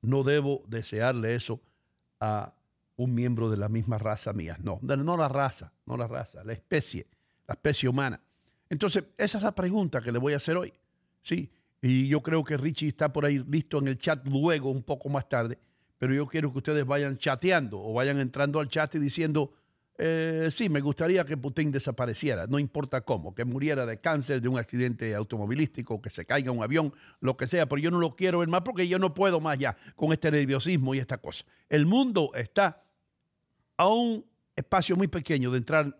no 0.02 0.24
debo 0.24 0.64
desearle 0.68 1.36
eso 1.36 1.62
a 2.20 2.56
un 2.96 3.14
miembro 3.14 3.52
de 3.52 3.58
la 3.58 3.70
misma 3.70 4.00
raza 4.00 4.34
mía? 4.34 4.58
No, 4.64 4.80
no 4.82 5.16
la 5.16 5.28
raza, 5.28 5.72
no 5.86 5.96
la 5.96 6.08
raza, 6.08 6.44
la 6.44 6.54
especie, 6.54 7.06
la 7.48 7.54
especie 7.54 7.88
humana. 7.88 8.20
Entonces, 8.68 9.04
esa 9.16 9.38
es 9.38 9.44
la 9.44 9.54
pregunta 9.54 10.02
que 10.02 10.12
le 10.12 10.18
voy 10.18 10.34
a 10.34 10.38
hacer 10.38 10.58
hoy. 10.58 10.74
Sí, 11.22 11.52
y 11.84 12.08
yo 12.08 12.24
creo 12.24 12.44
que 12.44 12.58
Richie 12.58 12.88
está 12.88 13.14
por 13.14 13.26
ahí 13.26 13.46
listo 13.48 13.78
en 13.78 13.90
el 13.90 14.00
chat 14.00 14.26
luego, 14.26 14.72
un 14.72 14.82
poco 14.82 15.08
más 15.08 15.30
tarde, 15.30 15.60
pero 16.00 16.16
yo 16.16 16.26
quiero 16.26 16.52
que 16.52 16.58
ustedes 16.58 16.84
vayan 16.84 17.20
chateando 17.20 17.80
o 17.80 17.94
vayan 17.94 18.20
entrando 18.20 18.60
al 18.60 18.70
chat 18.70 18.96
y 18.96 18.98
diciendo, 18.98 19.54
eh, 20.04 20.48
sí, 20.50 20.68
me 20.68 20.82
gustaría 20.82 21.24
que 21.26 21.38
Putin 21.38 21.72
desapareciera, 21.72 22.48
no 22.48 22.58
importa 22.58 23.02
cómo, 23.02 23.36
que 23.36 23.46
muriera 23.46 23.86
de 23.86 24.00
cáncer, 24.00 24.42
de 24.42 24.50
un 24.50 24.58
accidente 24.58 25.14
automovilístico, 25.14 26.02
que 26.02 26.10
se 26.10 26.26
caiga 26.26 26.52
un 26.52 26.64
avión, 26.64 26.92
lo 27.20 27.38
que 27.38 27.46
sea, 27.46 27.70
pero 27.70 27.80
yo 27.80 27.92
no 27.92 28.00
lo 28.00 28.16
quiero 28.16 28.40
ver 28.40 28.48
más 28.48 28.62
porque 28.62 28.88
yo 28.88 28.98
no 28.98 29.14
puedo 29.14 29.40
más 29.40 29.60
ya 29.60 29.78
con 29.96 30.12
este 30.12 30.32
nerviosismo 30.32 30.96
y 30.96 30.98
esta 30.98 31.20
cosa. 31.20 31.46
El 31.70 31.86
mundo 31.86 32.32
está 32.34 32.82
a 33.78 33.88
un 33.90 34.26
espacio 34.56 34.98
muy 34.98 35.08
pequeño 35.08 35.52
de 35.52 35.60
entrar 35.60 35.96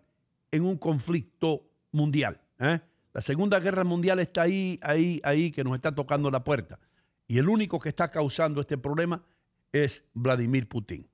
en 0.50 0.64
un 0.64 0.78
conflicto 0.78 1.70
mundial. 1.92 2.40
¿eh? 2.58 2.80
La 3.12 3.22
Segunda 3.22 3.60
Guerra 3.60 3.84
Mundial 3.84 4.18
está 4.18 4.42
ahí, 4.42 4.80
ahí, 4.82 5.20
ahí, 5.22 5.52
que 5.52 5.62
nos 5.62 5.76
está 5.76 5.94
tocando 5.94 6.28
la 6.28 6.42
puerta. 6.42 6.80
Y 7.28 7.38
el 7.38 7.48
único 7.48 7.78
que 7.78 7.90
está 7.90 8.10
causando 8.10 8.60
este 8.60 8.78
problema 8.78 9.22
es 9.70 10.02
Vladimir 10.12 10.68
Putin. 10.68 11.08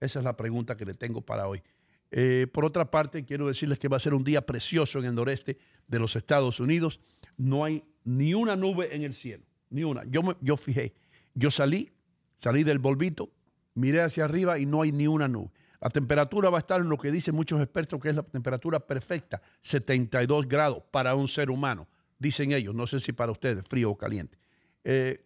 Esa 0.00 0.20
es 0.20 0.24
la 0.24 0.38
pregunta 0.38 0.74
que 0.74 0.86
le 0.86 0.94
tengo 0.94 1.20
para 1.20 1.46
hoy. 1.46 1.62
Eh, 2.10 2.46
por 2.52 2.64
otra 2.64 2.90
parte, 2.90 3.24
quiero 3.24 3.46
decirles 3.46 3.78
que 3.78 3.88
va 3.88 3.96
a 3.96 4.00
ser 4.00 4.14
un 4.14 4.24
día 4.24 4.44
precioso 4.44 4.98
en 4.98 5.04
el 5.04 5.14
noreste 5.14 5.58
de 5.86 5.98
los 5.98 6.16
Estados 6.16 6.60
Unidos. 6.60 7.00
No 7.36 7.64
hay 7.64 7.84
ni 8.04 8.34
una 8.34 8.56
nube 8.56 8.94
en 8.94 9.02
el 9.02 9.14
cielo, 9.14 9.44
ni 9.70 9.84
una. 9.84 10.04
Yo, 10.04 10.22
yo 10.40 10.56
fijé, 10.56 10.94
yo 11.34 11.50
salí, 11.50 11.92
salí 12.36 12.64
del 12.64 12.78
bolvito, 12.78 13.30
miré 13.74 14.02
hacia 14.02 14.24
arriba 14.24 14.58
y 14.58 14.66
no 14.66 14.82
hay 14.82 14.92
ni 14.92 15.06
una 15.06 15.28
nube. 15.28 15.50
La 15.80 15.88
temperatura 15.88 16.50
va 16.50 16.58
a 16.58 16.60
estar 16.60 16.80
en 16.80 16.88
lo 16.88 16.98
que 16.98 17.10
dicen 17.10 17.34
muchos 17.34 17.60
expertos 17.60 18.00
que 18.00 18.10
es 18.10 18.16
la 18.16 18.22
temperatura 18.22 18.80
perfecta, 18.80 19.40
72 19.62 20.46
grados 20.46 20.82
para 20.90 21.14
un 21.14 21.26
ser 21.26 21.50
humano, 21.50 21.88
dicen 22.18 22.52
ellos. 22.52 22.74
No 22.74 22.86
sé 22.86 23.00
si 23.00 23.12
para 23.12 23.32
ustedes, 23.32 23.64
frío 23.66 23.90
o 23.90 23.96
caliente. 23.96 24.38
Eh, 24.84 25.24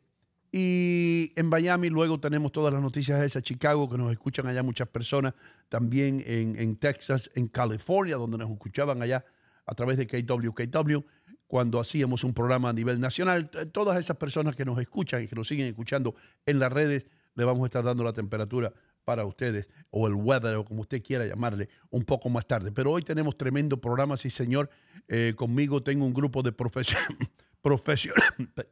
y 0.56 1.32
en 1.34 1.46
Miami 1.46 1.90
luego 1.90 2.20
tenemos 2.20 2.52
todas 2.52 2.72
las 2.72 2.80
noticias 2.80 3.18
de 3.18 3.26
esa 3.26 3.42
Chicago, 3.42 3.90
que 3.90 3.98
nos 3.98 4.12
escuchan 4.12 4.46
allá 4.46 4.62
muchas 4.62 4.86
personas, 4.86 5.34
también 5.68 6.22
en, 6.24 6.76
Texas, 6.76 7.28
en 7.34 7.48
California, 7.48 8.14
donde 8.14 8.38
nos 8.38 8.48
escuchaban 8.48 9.02
allá 9.02 9.24
a 9.66 9.74
través 9.74 9.96
de 9.96 10.06
KWKW, 10.06 11.04
cuando 11.48 11.80
hacíamos 11.80 12.22
un 12.22 12.32
programa 12.34 12.68
a 12.68 12.72
nivel 12.72 13.00
nacional. 13.00 13.50
Todas 13.72 13.98
esas 13.98 14.16
personas 14.16 14.54
que 14.54 14.64
nos 14.64 14.78
escuchan 14.78 15.24
y 15.24 15.26
que 15.26 15.34
nos 15.34 15.48
siguen 15.48 15.66
escuchando 15.66 16.14
en 16.46 16.60
las 16.60 16.72
redes, 16.72 17.08
le 17.34 17.42
vamos 17.42 17.64
a 17.64 17.66
estar 17.66 17.82
dando 17.82 18.04
la 18.04 18.12
temperatura 18.12 18.72
para 19.04 19.24
ustedes, 19.24 19.68
o 19.90 20.06
el 20.06 20.14
weather, 20.14 20.54
o 20.54 20.64
como 20.64 20.82
usted 20.82 21.02
quiera 21.02 21.26
llamarle, 21.26 21.68
un 21.90 22.04
poco 22.04 22.28
más 22.28 22.46
tarde. 22.46 22.70
Pero 22.70 22.92
hoy 22.92 23.02
tenemos 23.02 23.36
tremendo 23.36 23.80
programa, 23.80 24.16
sí 24.16 24.30
señor. 24.30 24.70
Eh, 25.08 25.34
conmigo 25.34 25.82
tengo 25.82 26.06
un 26.06 26.14
grupo 26.14 26.44
de 26.44 26.52
profesionales. 27.60 28.68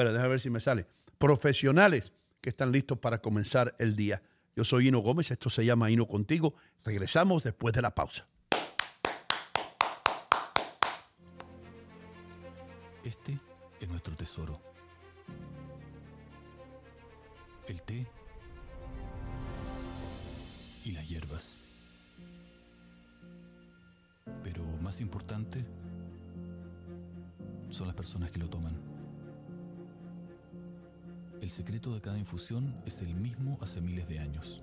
Espera, 0.00 0.14
déjame 0.14 0.30
ver 0.30 0.40
si 0.40 0.48
me 0.48 0.60
sale 0.60 0.86
profesionales 1.18 2.10
que 2.40 2.48
están 2.48 2.72
listos 2.72 2.98
para 2.98 3.20
comenzar 3.20 3.74
el 3.78 3.96
día. 3.96 4.22
Yo 4.56 4.64
soy 4.64 4.88
Hino 4.88 5.00
Gómez, 5.00 5.30
esto 5.30 5.50
se 5.50 5.62
llama 5.62 5.90
Hino 5.90 6.06
Contigo. 6.06 6.54
Regresamos 6.86 7.42
después 7.42 7.74
de 7.74 7.82
la 7.82 7.94
pausa. 7.94 8.26
Este 13.04 13.38
es 13.78 13.88
nuestro 13.90 14.16
tesoro. 14.16 14.62
El 17.66 17.82
té 17.82 18.06
y 20.82 20.92
las 20.92 21.06
hierbas. 21.06 21.58
Pero 24.42 24.64
más 24.80 25.02
importante 25.02 25.62
son 27.68 27.86
las 27.86 27.94
personas 27.94 28.32
que 28.32 28.38
lo 28.38 28.48
toman. 28.48 28.89
El 31.40 31.48
secreto 31.48 31.94
de 31.94 32.02
cada 32.02 32.18
infusión 32.18 32.74
es 32.84 33.00
el 33.00 33.14
mismo 33.14 33.56
hace 33.62 33.80
miles 33.80 34.06
de 34.06 34.18
años. 34.18 34.60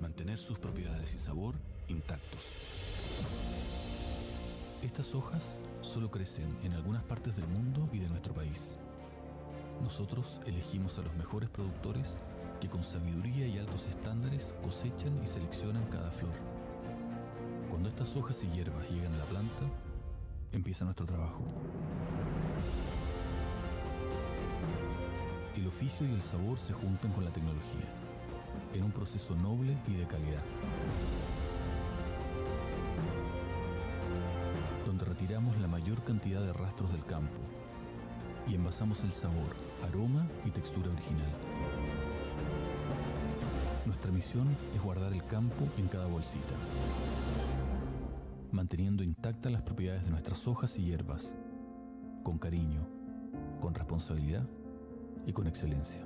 Mantener 0.00 0.38
sus 0.38 0.60
propiedades 0.60 1.12
y 1.14 1.18
sabor 1.18 1.56
intactos. 1.88 2.44
Estas 4.80 5.12
hojas 5.16 5.58
solo 5.80 6.08
crecen 6.08 6.56
en 6.62 6.72
algunas 6.74 7.02
partes 7.02 7.34
del 7.34 7.48
mundo 7.48 7.88
y 7.92 7.98
de 7.98 8.08
nuestro 8.08 8.32
país. 8.32 8.76
Nosotros 9.82 10.40
elegimos 10.46 10.98
a 10.98 11.02
los 11.02 11.14
mejores 11.16 11.50
productores 11.50 12.14
que 12.60 12.68
con 12.68 12.84
sabiduría 12.84 13.48
y 13.48 13.58
altos 13.58 13.88
estándares 13.88 14.54
cosechan 14.62 15.20
y 15.20 15.26
seleccionan 15.26 15.84
cada 15.86 16.12
flor. 16.12 16.34
Cuando 17.68 17.88
estas 17.88 18.14
hojas 18.16 18.40
y 18.44 18.56
hierbas 18.56 18.88
llegan 18.88 19.14
a 19.14 19.18
la 19.18 19.24
planta, 19.24 19.64
empieza 20.52 20.84
nuestro 20.84 21.06
trabajo. 21.06 21.42
El 25.62 25.68
oficio 25.68 26.04
y 26.04 26.10
el 26.10 26.22
sabor 26.22 26.58
se 26.58 26.72
juntan 26.72 27.12
con 27.12 27.24
la 27.24 27.30
tecnología, 27.30 27.86
en 28.74 28.82
un 28.82 28.90
proceso 28.90 29.36
noble 29.36 29.78
y 29.86 29.94
de 29.94 30.08
calidad. 30.08 30.42
Donde 34.84 35.04
retiramos 35.04 35.56
la 35.60 35.68
mayor 35.68 36.02
cantidad 36.02 36.40
de 36.40 36.52
rastros 36.52 36.90
del 36.90 37.04
campo 37.04 37.38
y 38.48 38.56
envasamos 38.56 39.04
el 39.04 39.12
sabor, 39.12 39.54
aroma 39.86 40.26
y 40.44 40.50
textura 40.50 40.90
original. 40.90 41.30
Nuestra 43.86 44.10
misión 44.10 44.56
es 44.74 44.82
guardar 44.82 45.12
el 45.12 45.24
campo 45.26 45.68
en 45.78 45.86
cada 45.86 46.06
bolsita, 46.06 46.56
manteniendo 48.50 49.04
intactas 49.04 49.52
las 49.52 49.62
propiedades 49.62 50.02
de 50.02 50.10
nuestras 50.10 50.48
hojas 50.48 50.76
y 50.76 50.86
hierbas, 50.86 51.36
con 52.24 52.38
cariño, 52.38 52.84
con 53.60 53.74
responsabilidad 53.74 54.44
y 55.26 55.32
con 55.32 55.46
excelencia. 55.46 56.00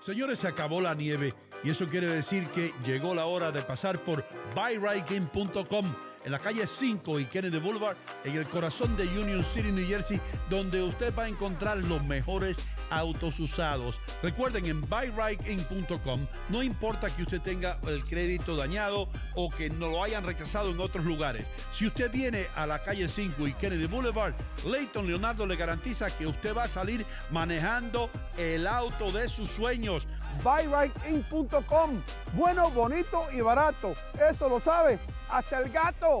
Señores, 0.00 0.40
se 0.40 0.48
acabó 0.48 0.80
la 0.80 0.94
nieve 0.94 1.32
y 1.62 1.70
eso 1.70 1.88
quiere 1.88 2.10
decir 2.10 2.48
que 2.48 2.72
llegó 2.84 3.14
la 3.14 3.26
hora 3.26 3.52
de 3.52 3.62
pasar 3.62 4.02
por 4.02 4.24
buyrightgame.com 4.54 5.94
en 6.24 6.32
la 6.32 6.38
calle 6.38 6.66
5 6.66 7.20
y 7.20 7.24
Kennedy 7.26 7.58
Boulevard, 7.58 7.96
en 8.24 8.36
el 8.36 8.48
corazón 8.48 8.96
de 8.96 9.04
Union 9.04 9.42
City, 9.42 9.72
New 9.72 9.86
Jersey, 9.86 10.20
donde 10.48 10.82
usted 10.82 11.14
va 11.16 11.24
a 11.24 11.28
encontrar 11.28 11.78
los 11.78 12.02
mejores 12.04 12.58
autos 12.92 13.40
usados. 13.40 14.00
Recuerden 14.22 14.66
en 14.66 14.80
buyrightgame.com, 14.82 16.26
no 16.48 16.62
importa 16.62 17.14
que 17.14 17.22
usted 17.22 17.40
tenga 17.40 17.78
el 17.86 18.04
crédito 18.04 18.56
dañado 18.56 19.08
o 19.34 19.50
que 19.50 19.70
no 19.70 19.88
lo 19.88 20.02
hayan 20.02 20.24
rechazado 20.24 20.70
en 20.70 20.80
otros 20.80 21.04
lugares. 21.04 21.46
Si 21.70 21.86
usted 21.86 22.10
viene 22.10 22.46
a 22.54 22.66
la 22.66 22.82
calle 22.82 23.08
5 23.08 23.46
y 23.46 23.54
Kennedy 23.54 23.86
Boulevard, 23.86 24.34
Leighton 24.64 25.06
Leonardo 25.06 25.46
le 25.46 25.56
garantiza 25.56 26.10
que 26.16 26.26
usted 26.26 26.56
va 26.56 26.64
a 26.64 26.68
salir 26.68 27.04
manejando 27.30 28.10
el 28.36 28.66
auto 28.66 29.12
de 29.12 29.28
sus 29.28 29.48
sueños. 29.48 30.06
buyrightgame.com, 30.42 32.02
bueno, 32.34 32.70
bonito 32.70 33.26
y 33.32 33.40
barato. 33.40 33.94
Eso 34.30 34.48
lo 34.48 34.60
sabe 34.60 34.98
hasta 35.30 35.60
el 35.60 35.70
gato. 35.70 36.20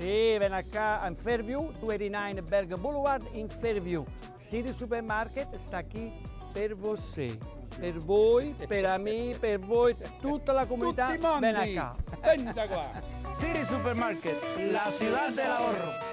Sì, 0.00 0.38
ven 0.38 0.54
acá 0.54 1.06
in 1.06 1.14
Fairview, 1.14 1.72
289 1.78 2.40
Berg 2.40 2.74
Boulevard 2.78 3.22
in 3.32 3.50
Fairview. 3.50 4.02
City 4.38 4.72
Supermarket 4.72 5.54
sta 5.56 5.84
qui 5.84 6.10
per 6.54 6.74
voi, 6.74 7.38
per 7.78 7.98
voi, 7.98 8.54
per 8.66 8.98
me, 8.98 9.36
per 9.38 9.58
voi, 9.58 9.94
tutta 10.18 10.54
la 10.54 10.64
comunità. 10.64 11.08
Tutti 11.08 11.40
Ven 11.40 11.54
acá. 11.54 11.96
venta 12.22 12.66
qua. 12.66 12.90
City 13.38 13.62
Supermarket, 13.62 14.40
la 14.72 14.90
ciudad 14.96 15.32
del 15.32 15.50
ahorro. 15.50 16.08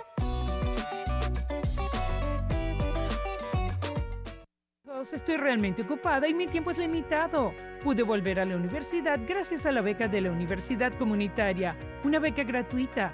Estoy 5.14 5.38
realmente 5.38 5.84
ocupada 5.84 6.28
y 6.28 6.34
mi 6.34 6.48
tiempo 6.48 6.72
es 6.72 6.78
limitado. 6.78 7.54
Pude 7.82 8.04
volver 8.04 8.42
a 8.42 8.46
la 8.46 8.58
universidad 8.58 9.18
gracias 9.26 9.66
a 9.66 9.72
la 9.72 9.80
beca 9.80 10.10
de 10.10 10.20
la 10.20 10.32
Universidad 10.32 10.92
Comunitaria, 10.98 11.78
una 12.04 12.20
beca 12.20 12.44
gratuita. 12.44 13.14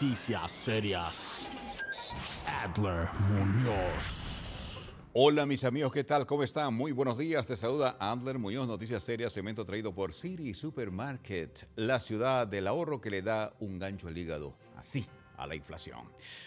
Noticias 0.00 0.52
serias, 0.52 1.50
Adler 2.62 3.08
Muñoz. 3.30 4.94
Hola 5.12 5.44
mis 5.44 5.64
amigos, 5.64 5.90
¿qué 5.90 6.04
tal? 6.04 6.24
¿Cómo 6.24 6.44
están? 6.44 6.72
Muy 6.72 6.92
buenos 6.92 7.18
días. 7.18 7.48
Te 7.48 7.56
saluda 7.56 7.96
Adler 7.98 8.38
Muñoz, 8.38 8.68
Noticias 8.68 9.02
Serias, 9.02 9.32
cemento 9.32 9.64
traído 9.64 9.92
por 9.92 10.12
City 10.12 10.54
Supermarket, 10.54 11.66
la 11.74 11.98
ciudad 11.98 12.46
del 12.46 12.68
ahorro 12.68 13.00
que 13.00 13.10
le 13.10 13.22
da 13.22 13.52
un 13.58 13.80
gancho 13.80 14.06
al 14.06 14.16
hígado, 14.16 14.54
así, 14.76 15.04
a 15.38 15.46
la 15.46 15.54
inflación. 15.54 16.00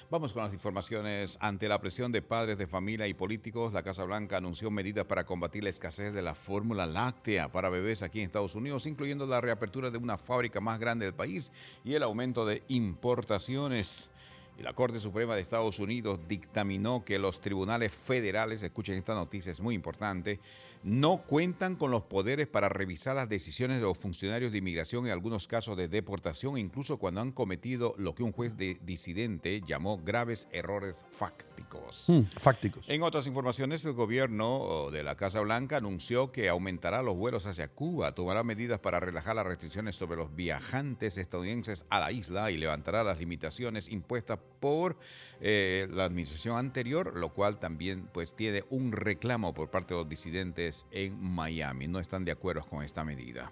Vamos 0.09 0.33
con 0.33 0.43
las 0.43 0.53
informaciones. 0.53 1.37
Ante 1.41 1.67
la 1.67 1.79
presión 1.79 2.11
de 2.11 2.21
padres 2.21 2.57
de 2.57 2.67
familia 2.67 3.07
y 3.07 3.13
políticos, 3.13 3.73
la 3.73 3.81
Casa 3.83 4.03
Blanca 4.03 4.37
anunció 4.37 4.69
medidas 4.69 5.05
para 5.05 5.25
combatir 5.25 5.63
la 5.63 5.69
escasez 5.69 6.13
de 6.13 6.21
la 6.21 6.35
fórmula 6.35 6.85
láctea 6.85 7.51
para 7.51 7.69
bebés 7.69 8.03
aquí 8.03 8.19
en 8.19 8.25
Estados 8.25 8.55
Unidos, 8.55 8.85
incluyendo 8.85 9.25
la 9.25 9.41
reapertura 9.41 9.89
de 9.89 9.97
una 9.97 10.17
fábrica 10.17 10.61
más 10.61 10.77
grande 10.77 11.05
del 11.05 11.15
país 11.15 11.51
y 11.83 11.93
el 11.93 12.03
aumento 12.03 12.45
de 12.45 12.63
importaciones. 12.67 14.11
Y 14.59 14.63
la 14.63 14.73
Corte 14.73 14.99
Suprema 14.99 15.33
de 15.33 15.41
Estados 15.41 15.79
Unidos 15.79 16.19
dictaminó 16.27 17.03
que 17.05 17.17
los 17.17 17.39
tribunales 17.39 17.95
federales, 17.95 18.61
escuchen 18.61 18.95
esta 18.95 19.15
noticia, 19.15 19.51
es 19.51 19.61
muy 19.61 19.73
importante, 19.73 20.39
no 20.83 21.17
cuentan 21.17 21.75
con 21.75 21.91
los 21.91 22.03
poderes 22.03 22.47
para 22.47 22.69
revisar 22.69 23.15
las 23.15 23.29
decisiones 23.29 23.77
de 23.77 23.83
los 23.83 23.97
funcionarios 23.97 24.51
de 24.51 24.57
inmigración 24.57 25.05
en 25.05 25.11
algunos 25.11 25.47
casos 25.47 25.77
de 25.77 25.87
deportación, 25.87 26.57
incluso 26.57 26.97
cuando 26.97 27.21
han 27.21 27.31
cometido 27.31 27.93
lo 27.97 28.15
que 28.15 28.23
un 28.23 28.31
juez 28.31 28.57
de 28.57 28.77
disidente 28.81 29.61
llamó 29.65 29.97
graves 29.97 30.47
errores 30.51 31.05
fácticos. 31.11 32.05
Mm, 32.07 32.21
fácticos. 32.39 32.89
En 32.89 33.03
otras 33.03 33.27
informaciones, 33.27 33.85
el 33.85 33.93
gobierno 33.93 34.89
de 34.91 35.03
la 35.03 35.15
Casa 35.15 35.39
Blanca 35.41 35.77
anunció 35.77 36.31
que 36.31 36.49
aumentará 36.49 37.01
los 37.01 37.15
vuelos 37.15 37.45
hacia 37.45 37.67
Cuba, 37.67 38.13
tomará 38.13 38.43
medidas 38.43 38.79
para 38.79 38.99
relajar 38.99 39.35
las 39.35 39.45
restricciones 39.45 39.95
sobre 39.95 40.17
los 40.17 40.35
viajantes 40.35 41.17
estadounidenses 41.17 41.85
a 41.89 41.99
la 41.99 42.11
isla 42.11 42.51
y 42.51 42.57
levantará 42.57 43.03
las 43.03 43.19
limitaciones 43.19 43.89
impuestas 43.89 44.39
por 44.59 44.97
eh, 45.39 45.87
la 45.91 46.05
administración 46.05 46.57
anterior, 46.57 47.17
lo 47.17 47.29
cual 47.29 47.59
también 47.59 48.07
pues 48.11 48.35
tiene 48.35 48.63
un 48.69 48.91
reclamo 48.91 49.53
por 49.53 49.69
parte 49.69 49.93
de 49.93 50.01
los 50.01 50.09
disidentes 50.09 50.70
en 50.91 51.21
Miami. 51.21 51.87
No 51.87 51.99
están 51.99 52.25
de 52.25 52.31
acuerdo 52.31 52.65
con 52.65 52.83
esta 52.83 53.03
medida. 53.03 53.51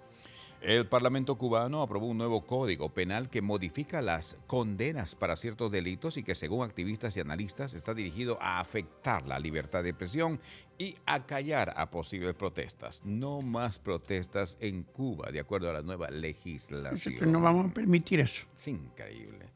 El 0.60 0.86
Parlamento 0.86 1.36
cubano 1.38 1.80
aprobó 1.80 2.06
un 2.06 2.18
nuevo 2.18 2.44
código 2.44 2.90
penal 2.90 3.30
que 3.30 3.40
modifica 3.40 4.02
las 4.02 4.36
condenas 4.46 5.14
para 5.14 5.34
ciertos 5.34 5.70
delitos 5.70 6.18
y 6.18 6.22
que 6.22 6.34
según 6.34 6.66
activistas 6.66 7.16
y 7.16 7.20
analistas 7.20 7.72
está 7.72 7.94
dirigido 7.94 8.36
a 8.42 8.60
afectar 8.60 9.26
la 9.26 9.38
libertad 9.38 9.82
de 9.82 9.88
expresión 9.88 10.38
y 10.76 10.96
a 11.06 11.24
callar 11.24 11.72
a 11.76 11.90
posibles 11.90 12.34
protestas. 12.34 13.02
No 13.06 13.40
más 13.40 13.78
protestas 13.78 14.58
en 14.60 14.82
Cuba, 14.82 15.30
de 15.30 15.40
acuerdo 15.40 15.70
a 15.70 15.72
la 15.72 15.82
nueva 15.82 16.10
legislación. 16.10 17.32
No 17.32 17.40
vamos 17.40 17.70
a 17.70 17.74
permitir 17.74 18.20
eso. 18.20 18.44
Es 18.54 18.68
increíble. 18.68 19.49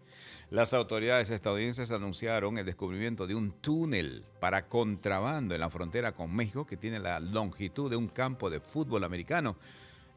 Las 0.54 0.72
autoridades 0.72 1.30
estadounidenses 1.30 1.90
anunciaron 1.90 2.56
el 2.58 2.64
descubrimiento 2.64 3.26
de 3.26 3.34
un 3.34 3.50
túnel 3.60 4.24
para 4.38 4.68
contrabando 4.68 5.52
en 5.52 5.60
la 5.60 5.68
frontera 5.68 6.12
con 6.12 6.32
México 6.32 6.64
que 6.64 6.76
tiene 6.76 7.00
la 7.00 7.18
longitud 7.18 7.90
de 7.90 7.96
un 7.96 8.06
campo 8.06 8.48
de 8.50 8.60
fútbol 8.60 9.02
americano 9.02 9.56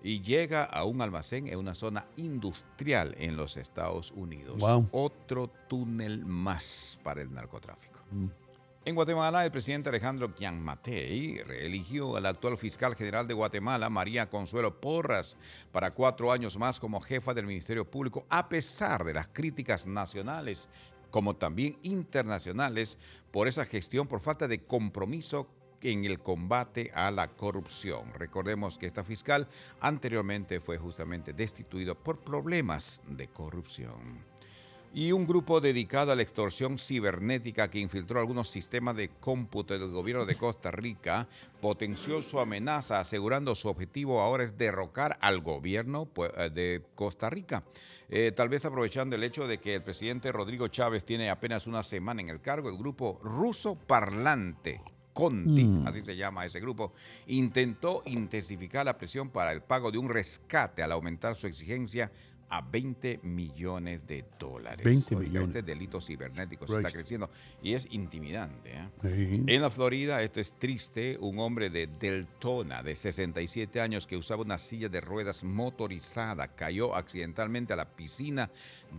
y 0.03 0.21
llega 0.21 0.63
a 0.63 0.83
un 0.83 1.01
almacén 1.01 1.47
en 1.47 1.57
una 1.57 1.73
zona 1.73 2.05
industrial 2.17 3.15
en 3.17 3.35
los 3.35 3.57
Estados 3.57 4.11
Unidos. 4.11 4.59
Wow. 4.59 4.87
Otro 4.91 5.49
túnel 5.67 6.23
más 6.23 6.99
para 7.01 7.23
el 7.23 7.33
narcotráfico. 7.33 7.99
En 8.87 8.95
Guatemala, 8.95 9.43
el 9.43 9.51
presidente 9.51 9.89
Alejandro 9.89 10.33
Gianmatei 10.33 11.43
reeligió 11.43 12.15
al 12.15 12.25
actual 12.25 12.57
fiscal 12.57 12.95
general 12.95 13.27
de 13.27 13.33
Guatemala, 13.33 13.89
María 13.89 14.29
Consuelo 14.29 14.79
Porras, 14.79 15.35
para 15.73 15.93
cuatro 15.93 16.31
años 16.31 16.57
más 16.57 16.79
como 16.79 17.01
jefa 17.01 17.33
del 17.33 17.47
Ministerio 17.47 17.83
Público, 17.83 18.25
a 18.29 18.47
pesar 18.47 19.03
de 19.03 19.13
las 19.13 19.27
críticas 19.27 19.87
nacionales 19.87 20.69
como 21.11 21.35
también 21.35 21.77
internacionales 21.83 22.97
por 23.29 23.49
esa 23.49 23.65
gestión 23.65 24.07
por 24.07 24.21
falta 24.21 24.47
de 24.47 24.63
compromiso 24.63 25.49
en 25.81 26.05
el 26.05 26.19
combate 26.19 26.89
a 26.95 27.11
la 27.11 27.27
corrupción. 27.27 28.13
Recordemos 28.13 28.77
que 28.77 28.85
esta 28.85 29.03
fiscal 29.03 29.49
anteriormente 29.81 30.61
fue 30.61 30.77
justamente 30.77 31.33
destituido 31.33 31.93
por 32.01 32.19
problemas 32.19 33.01
de 33.05 33.27
corrupción. 33.27 34.36
Y 34.93 35.11
un 35.11 35.27
grupo 35.27 35.61
dedicado 35.61 36.11
a 36.11 36.15
la 36.15 36.23
extorsión 36.23 36.79
cibernética 36.79 37.69
que 37.69 37.79
infiltró 37.79 38.19
algunos 38.19 38.49
sistemas 38.49 38.95
de 38.95 39.09
cómputo 39.09 39.77
del 39.77 39.91
gobierno 39.91 40.25
de 40.25 40.35
Costa 40.35 40.71
Rica 40.71 41.27
potenció 41.61 42.21
su 42.21 42.39
amenaza, 42.39 42.99
asegurando 42.99 43.53
su 43.53 43.67
objetivo 43.67 44.21
ahora 44.21 44.43
es 44.43 44.57
derrocar 44.57 45.17
al 45.21 45.41
gobierno 45.41 46.05
pues, 46.05 46.31
eh, 46.37 46.49
de 46.49 46.83
Costa 46.95 47.29
Rica. 47.29 47.63
Eh, 48.09 48.31
tal 48.35 48.49
vez 48.49 48.65
aprovechando 48.65 49.15
el 49.15 49.23
hecho 49.23 49.47
de 49.47 49.59
que 49.59 49.75
el 49.75 49.83
presidente 49.83 50.31
Rodrigo 50.31 50.67
Chávez 50.67 51.03
tiene 51.05 51.29
apenas 51.29 51.67
una 51.67 51.83
semana 51.83 52.21
en 52.21 52.29
el 52.29 52.41
cargo, 52.41 52.69
el 52.69 52.77
grupo 52.77 53.19
ruso 53.21 53.75
parlante 53.75 54.81
Conti, 55.17 55.63
Mm. 55.63 55.87
así 55.87 56.03
se 56.03 56.15
llama 56.15 56.45
ese 56.45 56.59
grupo, 56.59 56.93
intentó 57.25 58.03
intensificar 58.05 58.85
la 58.85 58.99
presión 58.99 59.31
para 59.31 59.51
el 59.51 59.63
pago 59.63 59.91
de 59.91 59.97
un 59.97 60.09
rescate 60.09 60.83
al 60.83 60.91
aumentar 60.91 61.33
su 61.35 61.47
exigencia 61.47 62.11
a 62.49 62.61
20 62.61 63.19
millones 63.23 64.07
de 64.07 64.23
dólares. 64.39 64.83
20 64.85 65.15
Oiga, 65.15 65.27
millones. 65.27 65.49
Este 65.49 65.61
delito 65.63 65.99
cibernético 66.01 66.65
Right. 66.65 66.77
está 66.77 66.91
creciendo 66.91 67.29
y 67.61 67.73
es 67.73 67.87
intimidante. 67.91 68.71
¿eh? 68.73 68.89
Sí. 69.01 69.43
En 69.47 69.61
la 69.61 69.69
Florida, 69.69 70.21
esto 70.23 70.39
es 70.39 70.51
triste, 70.53 71.17
un 71.19 71.39
hombre 71.39 71.69
de 71.69 71.87
Deltona, 71.87 72.83
de 72.83 72.95
67 72.95 73.81
años, 73.81 74.07
que 74.07 74.15
usaba 74.17 74.41
una 74.43 74.57
silla 74.57 74.89
de 74.89 75.01
ruedas 75.01 75.43
motorizada, 75.43 76.47
cayó 76.49 76.95
accidentalmente 76.95 77.73
a 77.73 77.75
la 77.75 77.85
piscina 77.95 78.49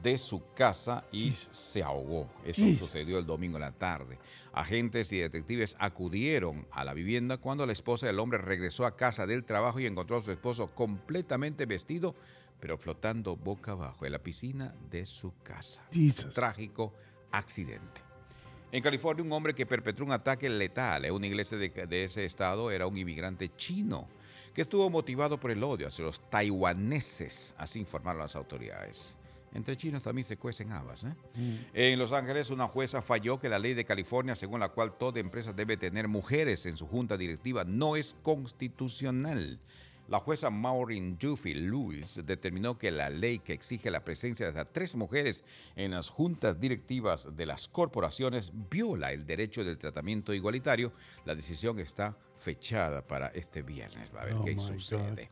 de 0.02 0.18
su 0.18 0.42
casa 0.54 1.04
y 1.12 1.34
se 1.50 1.82
ahogó. 1.82 2.28
Eso 2.44 2.62
sucedió 2.78 3.18
el 3.18 3.26
domingo 3.26 3.56
en 3.56 3.62
la 3.62 3.72
tarde. 3.72 4.18
Agentes 4.52 5.12
y 5.12 5.18
detectives 5.18 5.76
acudieron 5.78 6.66
a 6.70 6.84
la 6.84 6.94
vivienda 6.94 7.36
cuando 7.38 7.64
la 7.66 7.72
esposa 7.72 8.06
del 8.06 8.18
hombre 8.18 8.38
regresó 8.38 8.84
a 8.86 8.96
casa 8.96 9.26
del 9.26 9.44
trabajo 9.44 9.80
y 9.80 9.86
encontró 9.86 10.16
a 10.16 10.22
su 10.22 10.32
esposo 10.32 10.68
completamente 10.74 11.66
vestido, 11.66 12.14
pero 12.60 12.76
flotando 12.76 13.36
boca 13.36 13.72
abajo 13.72 14.06
en 14.06 14.12
la 14.12 14.18
piscina 14.18 14.74
de 14.90 15.06
su 15.06 15.32
casa. 15.42 15.84
Jesus. 15.92 16.34
Trágico 16.34 16.94
accidente. 17.30 18.02
En 18.70 18.82
California, 18.82 19.24
un 19.24 19.32
hombre 19.32 19.54
que 19.54 19.64
perpetró 19.64 20.04
un 20.04 20.12
ataque 20.12 20.48
letal 20.48 21.04
en 21.04 21.12
una 21.14 21.26
iglesia 21.26 21.56
de, 21.56 21.68
de 21.70 22.04
ese 22.04 22.24
estado 22.24 22.70
era 22.70 22.86
un 22.86 22.96
inmigrante 22.96 23.50
chino 23.56 24.08
que 24.54 24.62
estuvo 24.62 24.90
motivado 24.90 25.38
por 25.38 25.50
el 25.50 25.62
odio 25.62 25.88
hacia 25.88 26.04
los 26.04 26.20
taiwaneses, 26.28 27.54
así 27.58 27.78
informaron 27.78 28.20
las 28.20 28.36
autoridades. 28.36 29.16
Entre 29.54 29.76
chinos 29.76 30.02
también 30.02 30.26
se 30.26 30.36
cuecen 30.36 30.72
habas. 30.72 31.04
¿eh? 31.04 31.14
En 31.72 31.98
Los 31.98 32.12
Ángeles, 32.12 32.50
una 32.50 32.68
jueza 32.68 33.00
falló 33.00 33.38
que 33.40 33.48
la 33.48 33.58
ley 33.58 33.74
de 33.74 33.84
California, 33.84 34.34
según 34.34 34.60
la 34.60 34.68
cual 34.68 34.96
toda 34.98 35.20
empresa 35.20 35.52
debe 35.52 35.76
tener 35.76 36.08
mujeres 36.08 36.66
en 36.66 36.76
su 36.76 36.86
junta 36.86 37.16
directiva, 37.16 37.64
no 37.64 37.96
es 37.96 38.14
constitucional. 38.22 39.58
La 40.08 40.20
jueza 40.20 40.48
Maureen 40.48 41.18
Duffy 41.18 41.52
Lewis 41.52 42.22
determinó 42.24 42.78
que 42.78 42.90
la 42.90 43.10
ley 43.10 43.40
que 43.40 43.52
exige 43.52 43.90
la 43.90 44.04
presencia 44.04 44.46
de 44.46 44.50
hasta 44.50 44.72
tres 44.72 44.94
mujeres 44.94 45.44
en 45.76 45.90
las 45.90 46.08
juntas 46.08 46.58
directivas 46.58 47.36
de 47.36 47.44
las 47.44 47.68
corporaciones 47.68 48.50
viola 48.70 49.12
el 49.12 49.26
derecho 49.26 49.64
del 49.64 49.76
tratamiento 49.76 50.32
igualitario. 50.32 50.92
La 51.26 51.34
decisión 51.34 51.78
está 51.78 52.16
fechada 52.36 53.06
para 53.06 53.28
este 53.28 53.60
viernes. 53.62 54.10
Va 54.14 54.22
a 54.22 54.24
ver 54.24 54.34
Oh 54.34 54.44
qué 54.44 54.58
sucede. 54.58 55.30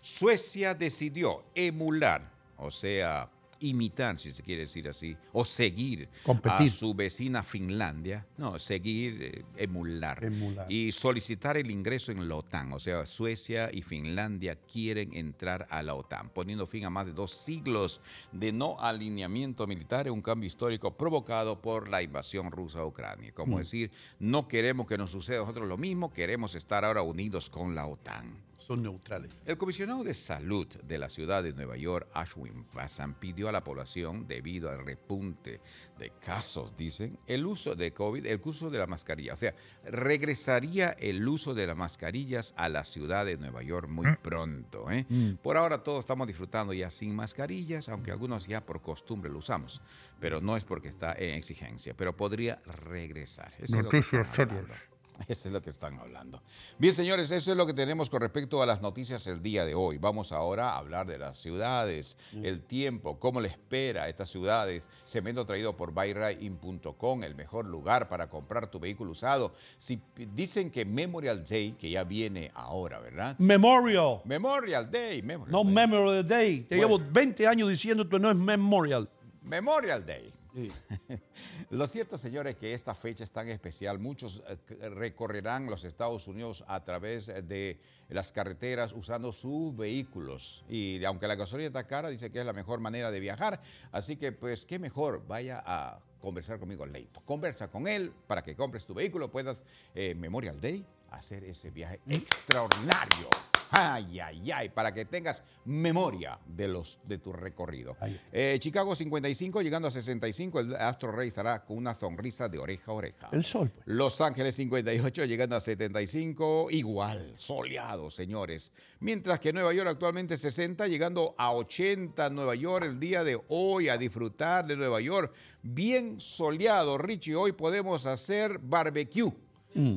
Suecia 0.00 0.74
decidió 0.74 1.44
emular, 1.54 2.30
o 2.58 2.70
sea, 2.70 3.28
imitar, 3.66 4.18
si 4.18 4.32
se 4.32 4.42
quiere 4.42 4.62
decir 4.62 4.88
así, 4.88 5.16
o 5.32 5.44
seguir 5.44 6.08
Competir. 6.22 6.68
a 6.68 6.72
su 6.72 6.94
vecina 6.94 7.42
Finlandia, 7.42 8.26
no, 8.36 8.58
seguir, 8.58 9.22
eh, 9.22 9.44
emular, 9.56 10.22
Emular. 10.24 10.66
y 10.70 10.92
solicitar 10.92 11.56
el 11.56 11.70
ingreso 11.70 12.12
en 12.12 12.28
la 12.28 12.36
OTAN. 12.36 12.72
O 12.72 12.78
sea, 12.78 13.06
Suecia 13.06 13.70
y 13.72 13.82
Finlandia 13.82 14.56
quieren 14.56 15.14
entrar 15.14 15.66
a 15.70 15.82
la 15.82 15.94
OTAN, 15.94 16.30
poniendo 16.30 16.66
fin 16.66 16.84
a 16.84 16.90
más 16.90 17.06
de 17.06 17.12
dos 17.12 17.32
siglos 17.32 18.00
de 18.32 18.52
no 18.52 18.76
alineamiento 18.80 19.66
militar 19.66 20.10
un 20.10 20.22
cambio 20.22 20.46
histórico 20.46 20.96
provocado 20.96 21.60
por 21.60 21.88
la 21.88 22.02
invasión 22.02 22.50
rusa 22.50 22.80
a 22.80 22.86
Ucrania. 22.86 23.32
Como 23.32 23.56
Mm. 23.56 23.58
decir, 23.60 23.90
no 24.18 24.46
queremos 24.48 24.86
que 24.86 24.98
nos 24.98 25.10
suceda 25.10 25.38
a 25.38 25.40
nosotros 25.40 25.68
lo 25.68 25.76
mismo, 25.78 26.12
queremos 26.12 26.54
estar 26.54 26.84
ahora 26.84 27.02
unidos 27.02 27.50
con 27.50 27.74
la 27.74 27.86
OTAN. 27.86 28.36
Son 28.66 28.82
neutrales. 28.82 29.30
El 29.44 29.58
comisionado 29.58 30.02
de 30.04 30.14
salud 30.14 30.66
de 30.66 30.96
la 30.96 31.10
ciudad 31.10 31.42
de 31.42 31.52
Nueva 31.52 31.76
York, 31.76 32.08
Ashwin 32.14 32.64
Vasan, 32.74 33.12
pidió 33.12 33.50
a 33.50 33.52
la 33.52 33.62
población, 33.62 34.26
debido 34.26 34.70
al 34.70 34.82
repunte 34.86 35.60
de 35.98 36.10
casos, 36.18 36.74
dicen, 36.74 37.18
el 37.26 37.44
uso 37.44 37.74
de 37.74 37.92
COVID, 37.92 38.24
el 38.24 38.40
uso 38.42 38.70
de 38.70 38.78
la 38.78 38.86
mascarilla. 38.86 39.34
O 39.34 39.36
sea, 39.36 39.54
regresaría 39.84 40.96
el 40.98 41.28
uso 41.28 41.52
de 41.52 41.66
las 41.66 41.76
mascarillas 41.76 42.54
a 42.56 42.70
la 42.70 42.84
ciudad 42.84 43.26
de 43.26 43.36
Nueva 43.36 43.62
York 43.62 43.86
muy 43.86 44.16
pronto. 44.22 44.90
¿eh? 44.90 45.04
Por 45.42 45.58
ahora 45.58 45.82
todos 45.82 45.98
estamos 45.98 46.26
disfrutando 46.26 46.72
ya 46.72 46.88
sin 46.88 47.14
mascarillas, 47.14 47.90
aunque 47.90 48.12
algunos 48.12 48.46
ya 48.46 48.64
por 48.64 48.80
costumbre 48.80 49.30
lo 49.30 49.40
usamos, 49.40 49.82
pero 50.20 50.40
no 50.40 50.56
es 50.56 50.64
porque 50.64 50.88
está 50.88 51.12
en 51.12 51.34
exigencia, 51.34 51.94
pero 51.94 52.16
podría 52.16 52.62
regresar. 52.86 53.52
Eso 53.58 53.64
es 53.64 53.84
lo 53.84 53.90
que 53.90 53.98
Noticias 53.98 54.28
serias. 54.34 54.93
Eso 55.28 55.48
es 55.48 55.52
lo 55.52 55.62
que 55.62 55.70
están 55.70 55.98
hablando. 55.98 56.42
Bien, 56.78 56.92
señores, 56.92 57.30
eso 57.30 57.52
es 57.52 57.56
lo 57.56 57.66
que 57.66 57.72
tenemos 57.72 58.10
con 58.10 58.20
respecto 58.20 58.62
a 58.62 58.66
las 58.66 58.82
noticias 58.82 59.26
el 59.28 59.40
día 59.42 59.64
de 59.64 59.74
hoy. 59.74 59.96
Vamos 59.98 60.32
ahora 60.32 60.70
a 60.70 60.78
hablar 60.78 61.06
de 61.06 61.18
las 61.18 61.38
ciudades, 61.38 62.16
el 62.42 62.60
tiempo, 62.62 63.18
cómo 63.20 63.40
le 63.40 63.48
espera 63.48 64.02
a 64.04 64.08
estas 64.08 64.28
ciudades. 64.28 64.88
Cemento 65.04 65.46
traído 65.46 65.76
por 65.76 65.92
buyrain.com, 65.92 67.22
el 67.22 67.34
mejor 67.34 67.66
lugar 67.66 68.08
para 68.08 68.28
comprar 68.28 68.70
tu 68.70 68.80
vehículo 68.80 69.12
usado. 69.12 69.52
Si 69.78 70.00
dicen 70.34 70.70
que 70.70 70.84
Memorial 70.84 71.44
Day, 71.44 71.72
que 71.72 71.90
ya 71.90 72.04
viene 72.04 72.50
ahora, 72.54 72.98
¿verdad? 72.98 73.36
Memorial. 73.38 74.20
Memorial 74.24 74.90
Day, 74.90 75.22
Memorial 75.22 75.52
No 75.52 75.62
Day. 75.64 75.72
Memorial 75.74 76.26
Day. 76.26 76.60
Te 76.62 76.76
Bueno. 76.76 76.98
llevo 76.98 77.10
20 77.12 77.46
años 77.46 77.68
diciendo 77.68 78.08
que 78.08 78.18
no 78.18 78.30
es 78.30 78.36
Memorial. 78.36 79.08
Memorial 79.42 80.04
Day. 80.04 80.32
Lo 81.70 81.86
cierto, 81.86 82.16
señores, 82.16 82.54
que 82.56 82.74
esta 82.74 82.94
fecha 82.94 83.24
es 83.24 83.32
tan 83.32 83.48
especial. 83.48 83.98
Muchos 83.98 84.42
eh, 84.46 84.88
recorrerán 84.88 85.66
los 85.66 85.84
Estados 85.84 86.28
Unidos 86.28 86.64
a 86.68 86.84
través 86.84 87.26
de 87.26 87.80
las 88.08 88.32
carreteras 88.32 88.92
usando 88.92 89.32
sus 89.32 89.76
vehículos. 89.76 90.64
Y 90.68 91.04
aunque 91.04 91.26
la 91.26 91.34
gasolina 91.34 91.68
está 91.68 91.86
cara, 91.86 92.08
dice 92.08 92.30
que 92.30 92.40
es 92.40 92.46
la 92.46 92.52
mejor 92.52 92.80
manera 92.80 93.10
de 93.10 93.20
viajar. 93.20 93.60
Así 93.90 94.16
que, 94.16 94.32
pues, 94.32 94.64
qué 94.64 94.78
mejor, 94.78 95.26
vaya 95.26 95.62
a 95.64 96.00
conversar 96.20 96.58
conmigo, 96.58 96.86
Leito. 96.86 97.20
Conversa 97.22 97.68
con 97.68 97.86
él 97.88 98.12
para 98.26 98.42
que 98.42 98.54
compres 98.54 98.86
tu 98.86 98.94
vehículo, 98.94 99.30
puedas, 99.30 99.64
eh, 99.94 100.14
Memorial 100.14 100.60
Day, 100.60 100.86
hacer 101.10 101.44
ese 101.44 101.70
viaje 101.70 102.00
extraordinario. 102.06 103.28
Ay, 103.70 104.20
ay, 104.20 104.52
ay, 104.52 104.68
para 104.68 104.92
que 104.92 105.04
tengas 105.04 105.42
memoria 105.64 106.38
de, 106.46 106.68
los, 106.68 106.98
de 107.04 107.18
tu 107.18 107.32
recorrido. 107.32 107.96
Eh, 108.32 108.58
Chicago 108.60 108.94
55, 108.94 109.62
llegando 109.62 109.88
a 109.88 109.90
65, 109.90 110.60
el 110.60 110.76
Astro 110.76 111.12
Rey 111.12 111.28
estará 111.28 111.64
con 111.64 111.78
una 111.78 111.94
sonrisa 111.94 112.48
de 112.48 112.58
oreja 112.58 112.90
a 112.90 112.94
oreja. 112.94 113.28
El 113.32 113.44
sol. 113.44 113.70
pues. 113.74 113.86
Los 113.86 114.20
Ángeles 114.20 114.54
58, 114.56 115.24
llegando 115.24 115.56
a 115.56 115.60
75, 115.60 116.68
igual, 116.70 117.32
soleado, 117.36 118.10
señores. 118.10 118.72
Mientras 119.00 119.40
que 119.40 119.52
Nueva 119.52 119.72
York 119.72 119.88
actualmente 119.88 120.36
60, 120.36 120.86
llegando 120.88 121.34
a 121.38 121.52
80 121.52 122.30
Nueva 122.30 122.54
York 122.54 122.84
el 122.86 123.00
día 123.00 123.24
de 123.24 123.40
hoy, 123.48 123.88
a 123.88 123.96
disfrutar 123.96 124.66
de 124.66 124.76
Nueva 124.76 125.00
York. 125.00 125.32
Bien 125.62 126.20
soleado, 126.20 126.98
Richie, 126.98 127.34
hoy 127.34 127.52
podemos 127.52 128.06
hacer 128.06 128.58
barbecue. 128.58 129.32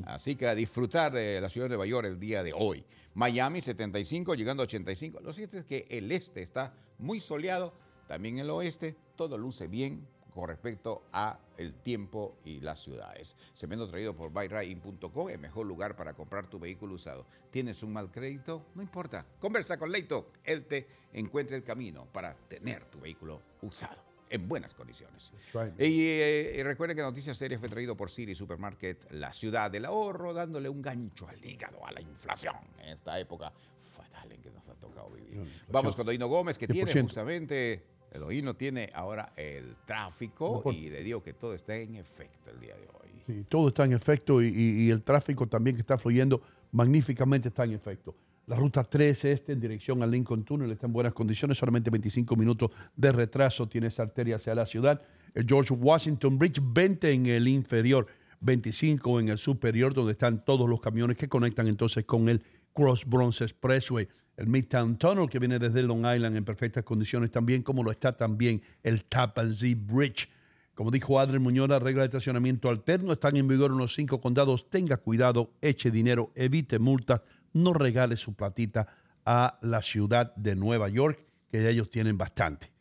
Así 0.06 0.36
que 0.36 0.47
a 0.47 0.56
disfrutar 0.56 1.13
de 1.13 1.39
la 1.39 1.49
ciudad 1.49 1.65
de 1.65 1.69
Nueva 1.69 1.86
York 1.86 2.08
el 2.08 2.19
día 2.19 2.41
de 2.41 2.51
hoy. 2.51 2.84
Miami 3.17 3.62
75, 3.62 4.36
llegando 4.36 4.62
a 4.62 4.65
85. 4.65 5.21
Lo 5.21 5.34
cierto 5.34 5.58
es 5.58 5.65
que 5.65 5.88
el 5.89 6.12
este 6.12 6.43
está 6.43 6.75
muy 6.99 7.19
soleado, 7.19 7.73
también 8.08 8.38
el 8.38 8.47
oeste, 8.51 8.95
todo 9.15 9.39
luce 9.39 9.67
bien 9.67 10.08
con 10.30 10.47
respecto 10.47 11.01
a 11.12 11.39
el 11.58 11.73
tiempo 11.73 12.38
y 12.45 12.60
las 12.60 12.80
ciudades. 12.80 13.36
Cemento 13.56 13.89
traído 13.89 14.15
por 14.15 14.30
buyrain.com, 14.30 15.30
el 15.30 15.39
mejor 15.39 15.65
lugar 15.65 15.95
para 15.95 16.13
comprar 16.13 16.45
tu 16.45 16.60
vehículo 16.60 16.93
usado. 16.93 17.25
¿Tienes 17.49 17.82
un 17.82 17.91
mal 17.91 18.12
crédito? 18.12 18.67
No 18.75 18.84
importa. 18.84 19.25
Conversa 19.39 19.80
con 19.80 19.91
Leito. 19.91 20.34
Él 20.43 20.65
te 20.67 20.88
encuentra 21.13 21.58
el 21.58 21.63
camino 21.63 22.06
para 22.13 22.36
tener 22.36 22.86
tu 22.86 22.99
vehículo 22.99 23.41
usado 23.63 24.06
en 24.29 24.47
buenas 24.47 24.73
condiciones. 24.73 25.31
right. 25.53 25.73
Y, 25.79 26.05
eh, 26.07 26.61
recuerden 26.63 26.95
que 26.97 27.03
Noticias 27.03 27.37
Series 27.37 27.59
fue 27.59 27.69
traído 27.69 27.95
por 27.95 28.09
City 28.09 28.35
Supermarket, 28.35 29.11
la 29.11 29.31
ciudad 29.33 29.69
del 29.71 29.85
ahorro, 29.85 30.33
dándole 30.33 30.69
un 30.69 30.81
gancho 30.81 31.27
al 31.27 31.43
hígado, 31.43 31.85
a 31.85 31.91
la 31.91 32.01
inflación 32.01 32.55
en 32.81 32.89
esta 32.89 33.19
época 33.19 33.51
fatal 33.79 34.31
en 34.31 34.41
que 34.41 34.51
nos 34.51 34.67
ha 34.67 34.73
tocado 34.75 35.09
vivir. 35.09 35.43
Vamos 35.69 35.95
con 35.95 36.05
Doino 36.05 36.27
Gómez, 36.27 36.57
que 36.57 36.67
tiene 36.67 36.91
10%. 36.91 37.01
justamente, 37.03 37.83
el 38.11 38.21
Doino 38.21 38.55
tiene 38.55 38.89
ahora 38.93 39.31
el 39.35 39.75
tráfico 39.85 40.57
Mejor. 40.57 40.73
y 40.73 40.89
le 40.89 41.03
digo 41.03 41.21
que 41.23 41.33
todo 41.33 41.53
está 41.53 41.75
en 41.75 41.95
efecto 41.95 42.51
el 42.51 42.59
día 42.59 42.75
de 42.75 42.81
hoy. 42.81 43.21
Sí, 43.25 43.45
todo 43.49 43.67
está 43.69 43.83
en 43.85 43.93
efecto 43.93 44.41
y, 44.41 44.47
y- 44.47 44.83
y 44.87 44.89
el 44.89 45.03
tráfico 45.03 45.47
también 45.47 45.75
que 45.75 45.81
está 45.81 45.97
fluyendo 45.97 46.41
magníficamente 46.71 47.49
está 47.49 47.63
en 47.65 47.73
efecto. 47.73 48.15
La 48.47 48.55
ruta 48.55 48.81
3 48.81 49.25
este 49.25 49.51
en 49.51 49.60
dirección 49.60 50.01
al 50.01 50.12
Lincoln 50.12 50.45
Tunnel 50.45 50.71
está 50.71 50.86
en 50.86 50.93
buenas 50.93 51.13
condiciones, 51.13 51.57
solamente 51.57 51.89
25 51.89 52.33
minutos 52.38 52.71
de 52.95 53.12
retraso 53.12 53.67
tiene 53.67 53.88
esa 53.88 54.03
arteria 54.03 54.38
hacia 54.38 54.55
la 54.55 54.65
ciudad. 54.65 55.01
El 55.33 55.45
George 55.45 55.73
Washington 55.73 56.39
Bridge 56.39 56.62
20 56.63 57.12
en 57.12 57.25
el 57.25 57.49
inferior, 57.49 58.07
25 58.39 59.19
en 59.19 59.27
el 59.27 59.38
superior, 59.38 59.93
donde 59.93 60.13
están 60.13 60.45
todos 60.45 60.69
los 60.69 60.79
camiones 60.79 61.17
que 61.17 61.27
conectan 61.27 61.67
entonces 61.67 62.05
con 62.05 62.29
el 62.29 62.41
Cross 62.71 63.03
Bronx 63.05 63.41
Expressway. 63.41 64.07
El 64.38 64.47
Midtown 64.47 64.97
Tunnel 64.97 65.29
que 65.29 65.39
viene 65.39 65.60
desde 65.60 65.83
Long 65.83 66.05
Island 66.05 66.38
en 66.38 66.45
perfectas 66.45 66.86
condiciones 66.86 67.31
también, 67.31 67.63
como 67.63 67.83
lo 67.83 67.91
está 67.91 68.15
también 68.15 68.62
el 68.81 69.03
Tappan 69.03 69.53
Zee 69.53 69.75
Bridge. 69.75 70.29
Como 70.73 70.91
dijo 70.91 71.19
Adrián 71.19 71.41
Muñoz, 71.41 71.67
las 71.67 71.81
reglas 71.81 72.03
de 72.03 72.17
estacionamiento 72.17 72.69
alterno 72.69 73.12
están 73.12 73.36
en 73.36 73.47
vigor 73.47 73.71
en 73.71 73.77
los 73.79 73.93
cinco 73.93 74.21
condados. 74.21 74.69
Tenga 74.69 74.95
cuidado, 74.97 75.51
eche 75.60 75.91
dinero, 75.91 76.31
evite 76.36 76.77
multas, 76.77 77.23
no 77.63 77.73
regale 77.73 78.15
su 78.15 78.33
platita 78.33 78.87
a 79.25 79.59
la 79.61 79.81
ciudad 79.81 80.33
de 80.35 80.55
Nueva 80.55 80.89
York, 80.89 81.19
que 81.51 81.61
ya 81.61 81.69
ellos 81.69 81.89
tienen 81.89 82.17
bastante. 82.17 82.71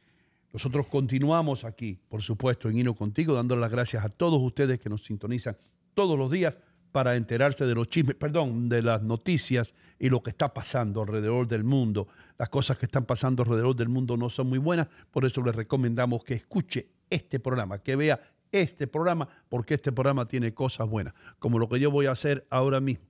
Nosotros 0.53 0.87
continuamos 0.87 1.65
aquí, 1.65 1.99
por 2.09 2.23
supuesto, 2.23 2.69
en 2.69 2.79
Hino 2.79 2.95
Contigo, 2.95 3.35
dando 3.35 3.57
las 3.57 3.71
gracias 3.71 4.05
a 4.05 4.09
todos 4.09 4.41
ustedes 4.41 4.81
que 4.81 4.89
nos 4.89 5.05
sintonizan 5.05 5.57
todos 5.93 6.19
los 6.19 6.31
días 6.31 6.57
para 6.93 7.17
enterarse 7.17 7.67
de 7.67 7.75
los 7.75 7.89
chismes, 7.89 8.17
perdón, 8.17 8.69
de 8.69 8.81
las 8.81 9.03
noticias 9.03 9.75
y 9.99 10.09
lo 10.09 10.23
que 10.23 10.31
está 10.31 10.55
pasando 10.55 11.03
alrededor 11.03 11.47
del 11.47 11.65
mundo. 11.65 12.09
Las 12.39 12.49
cosas 12.49 12.79
que 12.79 12.87
están 12.87 13.05
pasando 13.05 13.43
alrededor 13.43 13.77
del 13.77 13.89
mundo 13.89 14.17
no 14.17 14.31
son 14.31 14.49
muy 14.49 14.59
buenas, 14.59 14.89
por 15.11 15.27
eso 15.27 15.43
le 15.43 15.53
recomendamos 15.53 16.25
que 16.25 16.35
escuche 16.35 16.89
este 17.11 17.39
programa, 17.39 17.81
que 17.81 17.97
vea 17.97 18.21
este 18.51 18.87
programa, 18.87 19.29
porque 19.49 19.75
este 19.75 19.93
programa 19.93 20.27
tiene 20.27 20.55
cosas 20.55 20.89
buenas, 20.89 21.13
como 21.39 21.59
lo 21.59 21.69
que 21.69 21.81
yo 21.81 21.91
voy 21.91 22.07
a 22.07 22.13
hacer 22.13 22.47
ahora 22.51 22.81
mismo 22.81 23.05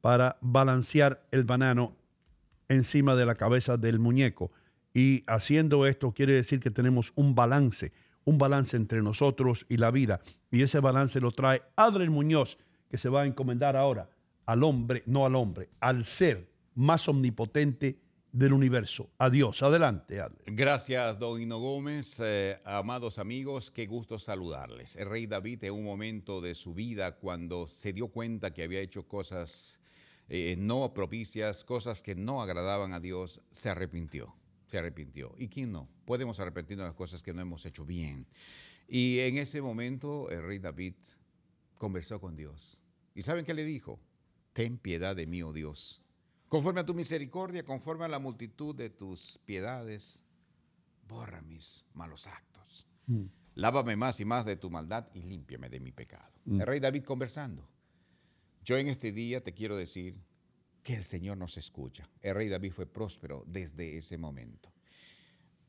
para 0.00 0.38
balancear 0.40 1.26
el 1.30 1.44
banano 1.44 1.96
encima 2.68 3.16
de 3.16 3.26
la 3.26 3.34
cabeza 3.34 3.76
del 3.76 3.98
muñeco. 3.98 4.50
Y 4.94 5.24
haciendo 5.26 5.86
esto 5.86 6.12
quiere 6.12 6.34
decir 6.34 6.60
que 6.60 6.70
tenemos 6.70 7.12
un 7.14 7.34
balance, 7.34 7.92
un 8.24 8.38
balance 8.38 8.76
entre 8.76 9.02
nosotros 9.02 9.66
y 9.68 9.76
la 9.76 9.90
vida. 9.90 10.20
Y 10.50 10.62
ese 10.62 10.80
balance 10.80 11.20
lo 11.20 11.32
trae 11.32 11.62
Adler 11.76 12.10
Muñoz, 12.10 12.58
que 12.88 12.98
se 12.98 13.08
va 13.08 13.22
a 13.22 13.26
encomendar 13.26 13.76
ahora 13.76 14.10
al 14.46 14.64
hombre, 14.64 15.02
no 15.06 15.26
al 15.26 15.36
hombre, 15.36 15.68
al 15.80 16.04
ser 16.04 16.50
más 16.74 17.08
omnipotente 17.08 18.00
del 18.32 18.52
universo. 18.52 19.10
Adiós. 19.18 19.62
Adelante, 19.62 20.20
Adler. 20.20 20.42
Gracias, 20.46 21.18
don 21.18 21.40
Hino 21.40 21.58
Gómez. 21.58 22.20
Eh, 22.20 22.60
amados 22.64 23.18
amigos, 23.18 23.70
qué 23.70 23.86
gusto 23.86 24.18
saludarles. 24.18 24.96
El 24.96 25.08
rey 25.08 25.26
David 25.26 25.64
en 25.64 25.74
un 25.74 25.84
momento 25.84 26.40
de 26.40 26.54
su 26.54 26.74
vida, 26.74 27.16
cuando 27.16 27.66
se 27.66 27.92
dio 27.92 28.08
cuenta 28.08 28.52
que 28.52 28.62
había 28.62 28.80
hecho 28.80 29.06
cosas 29.06 29.79
eh, 30.32 30.54
no 30.56 30.94
propicias, 30.94 31.64
cosas 31.64 32.04
que 32.04 32.14
no 32.14 32.40
agradaban 32.40 32.92
a 32.92 33.00
Dios, 33.00 33.40
se 33.50 33.68
arrepintió. 33.68 34.32
Se 34.68 34.78
arrepintió. 34.78 35.34
¿Y 35.36 35.48
quién 35.48 35.72
no? 35.72 35.88
Podemos 36.04 36.38
arrepentirnos 36.38 36.84
de 36.84 36.88
las 36.90 36.96
cosas 36.96 37.20
que 37.20 37.34
no 37.34 37.42
hemos 37.42 37.66
hecho 37.66 37.84
bien. 37.84 38.28
Y 38.86 39.18
en 39.18 39.38
ese 39.38 39.60
momento 39.60 40.30
el 40.30 40.44
rey 40.44 40.60
David 40.60 40.94
conversó 41.76 42.20
con 42.20 42.36
Dios. 42.36 42.80
¿Y 43.12 43.22
saben 43.22 43.44
qué 43.44 43.54
le 43.54 43.64
dijo? 43.64 43.98
Ten 44.52 44.78
piedad 44.78 45.16
de 45.16 45.26
mí, 45.26 45.42
oh 45.42 45.52
Dios. 45.52 46.00
Conforme 46.48 46.80
a 46.80 46.86
tu 46.86 46.94
misericordia, 46.94 47.64
conforme 47.64 48.04
a 48.04 48.08
la 48.08 48.20
multitud 48.20 48.72
de 48.74 48.88
tus 48.88 49.40
piedades, 49.44 50.22
borra 51.08 51.42
mis 51.42 51.84
malos 51.92 52.28
actos. 52.28 52.86
Lávame 53.54 53.96
más 53.96 54.20
y 54.20 54.24
más 54.24 54.44
de 54.44 54.54
tu 54.54 54.70
maldad 54.70 55.08
y 55.12 55.22
límpiame 55.22 55.68
de 55.68 55.80
mi 55.80 55.90
pecado. 55.90 56.30
El 56.46 56.66
rey 56.66 56.78
David 56.78 57.02
conversando. 57.02 57.68
Yo 58.62 58.76
en 58.76 58.88
este 58.88 59.12
día 59.12 59.42
te 59.42 59.52
quiero 59.52 59.76
decir 59.76 60.16
que 60.82 60.94
el 60.94 61.04
Señor 61.04 61.36
nos 61.36 61.56
escucha. 61.56 62.08
El 62.20 62.34
rey 62.34 62.48
David 62.48 62.72
fue 62.72 62.86
próspero 62.86 63.44
desde 63.46 63.96
ese 63.96 64.18
momento. 64.18 64.72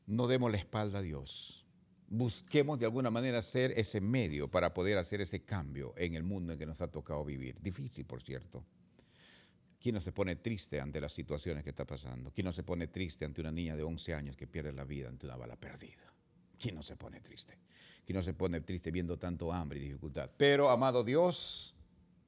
No 0.06 0.26
demos 0.26 0.50
la 0.50 0.58
espalda 0.58 0.98
a 0.98 1.02
Dios. 1.02 1.66
Busquemos 2.08 2.78
de 2.78 2.86
alguna 2.86 3.10
manera 3.10 3.40
ser 3.40 3.72
ese 3.78 4.00
medio 4.00 4.50
para 4.50 4.74
poder 4.74 4.98
hacer 4.98 5.20
ese 5.20 5.44
cambio 5.44 5.94
en 5.96 6.14
el 6.14 6.22
mundo 6.22 6.52
en 6.52 6.58
que 6.58 6.66
nos 6.66 6.82
ha 6.82 6.90
tocado 6.90 7.24
vivir. 7.24 7.58
Difícil, 7.60 8.04
por 8.04 8.22
cierto. 8.22 8.66
¿Quién 9.80 9.94
no 9.94 10.00
se 10.00 10.12
pone 10.12 10.36
triste 10.36 10.80
ante 10.80 11.00
las 11.00 11.12
situaciones 11.12 11.64
que 11.64 11.70
está 11.70 11.84
pasando? 11.84 12.30
¿Quién 12.30 12.44
no 12.44 12.52
se 12.52 12.62
pone 12.62 12.86
triste 12.88 13.24
ante 13.24 13.40
una 13.40 13.50
niña 13.50 13.74
de 13.74 13.82
11 13.82 14.14
años 14.14 14.36
que 14.36 14.46
pierde 14.46 14.72
la 14.72 14.84
vida 14.84 15.08
ante 15.08 15.26
una 15.26 15.36
bala 15.36 15.56
perdida? 15.56 16.12
¿Quién 16.58 16.76
no 16.76 16.82
se 16.82 16.96
pone 16.96 17.20
triste? 17.20 17.58
¿Quién 18.04 18.16
no 18.16 18.22
se 18.22 18.34
pone 18.34 18.60
triste 18.60 18.92
viendo 18.92 19.18
tanto 19.18 19.52
hambre 19.52 19.80
y 19.80 19.82
dificultad? 19.82 20.30
Pero, 20.36 20.70
amado 20.70 21.02
Dios, 21.02 21.74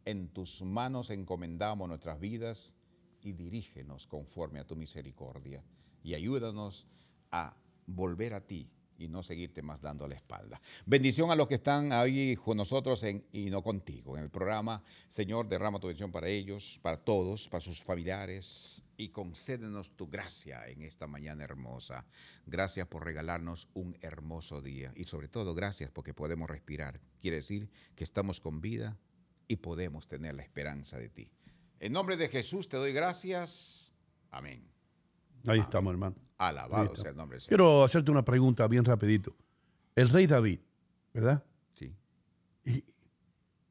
en 0.05 0.29
tus 0.29 0.63
manos 0.63 1.11
encomendamos 1.11 1.89
nuestras 1.89 2.21
vidas 2.21 2.75
y 3.23 3.33
dirígenos 3.33 4.07
conforme 4.07 4.61
a 4.61 4.67
tu 4.67 4.77
misericordia 4.77 5.65
y 6.03 6.15
ayúdanos 6.15 6.87
a 7.31 7.57
volver 7.87 8.35
a 8.35 8.41
ti 8.41 8.71
y 8.99 9.09
no 9.09 9.23
seguirte 9.23 9.63
más 9.63 9.81
dando 9.81 10.07
la 10.07 10.15
espalda. 10.15 10.61
Bendición 10.87 11.31
a 11.31 11.35
los 11.35 11.49
que 11.49 11.55
están 11.55 11.93
ahí 11.93 12.37
con 12.37 12.57
nosotros 12.57 13.05
y 13.33 13.51
no 13.51 13.63
contigo. 13.63 14.17
En 14.17 14.25
el 14.25 14.31
programa, 14.31 14.83
Señor, 15.09 15.49
derrama 15.49 15.81
tu 15.81 15.89
bendición 15.89 16.13
para 16.13 16.29
ellos, 16.29 16.79
para 16.83 16.97
todos, 16.97 17.49
para 17.49 17.61
sus 17.61 17.83
familiares 17.83 18.83
y 18.97 19.09
concédenos 19.09 19.91
tu 19.97 20.07
gracia 20.07 20.67
en 20.69 20.83
esta 20.83 21.07
mañana 21.07 21.45
hermosa. 21.45 22.07
Gracias 22.47 22.87
por 22.87 23.05
regalarnos 23.05 23.69
un 23.75 23.97
hermoso 24.01 24.63
día 24.63 24.93
y 24.95 25.05
sobre 25.05 25.29
todo 25.29 25.55
gracias 25.55 25.91
porque 25.91 26.15
podemos 26.15 26.49
respirar. 26.49 27.01
Quiere 27.21 27.39
decir 27.39 27.69
que 27.97 28.05
estamos 28.05 28.41
con 28.41 28.61
vida 28.61 28.97
y 29.49 29.57
podemos 29.57 30.07
tener 30.07 30.35
la 30.35 30.43
esperanza 30.43 30.99
de 30.99 31.09
ti. 31.09 31.31
En 31.81 31.93
nombre 31.93 32.17
de 32.17 32.29
Jesús 32.29 32.69
te 32.69 32.77
doy 32.77 32.93
gracias. 32.93 33.93
Amén. 34.31 34.63
Ahí 35.47 35.61
estamos, 35.61 35.93
hermano. 35.93 36.17
Alabado 36.39 36.97
sea 36.97 37.11
el 37.11 37.17
nombre 37.17 37.37
del 37.37 37.43
Señor. 37.43 37.59
Quiero 37.59 37.85
hacerte 37.85 38.11
una 38.11 38.25
pregunta 38.25 38.67
bien 38.67 38.85
rapidito. 38.85 39.37
El 39.95 40.09
rey 40.09 40.27
David, 40.27 40.61
¿verdad? 41.13 41.45
Sí. 41.75 41.95
Y 42.65 42.85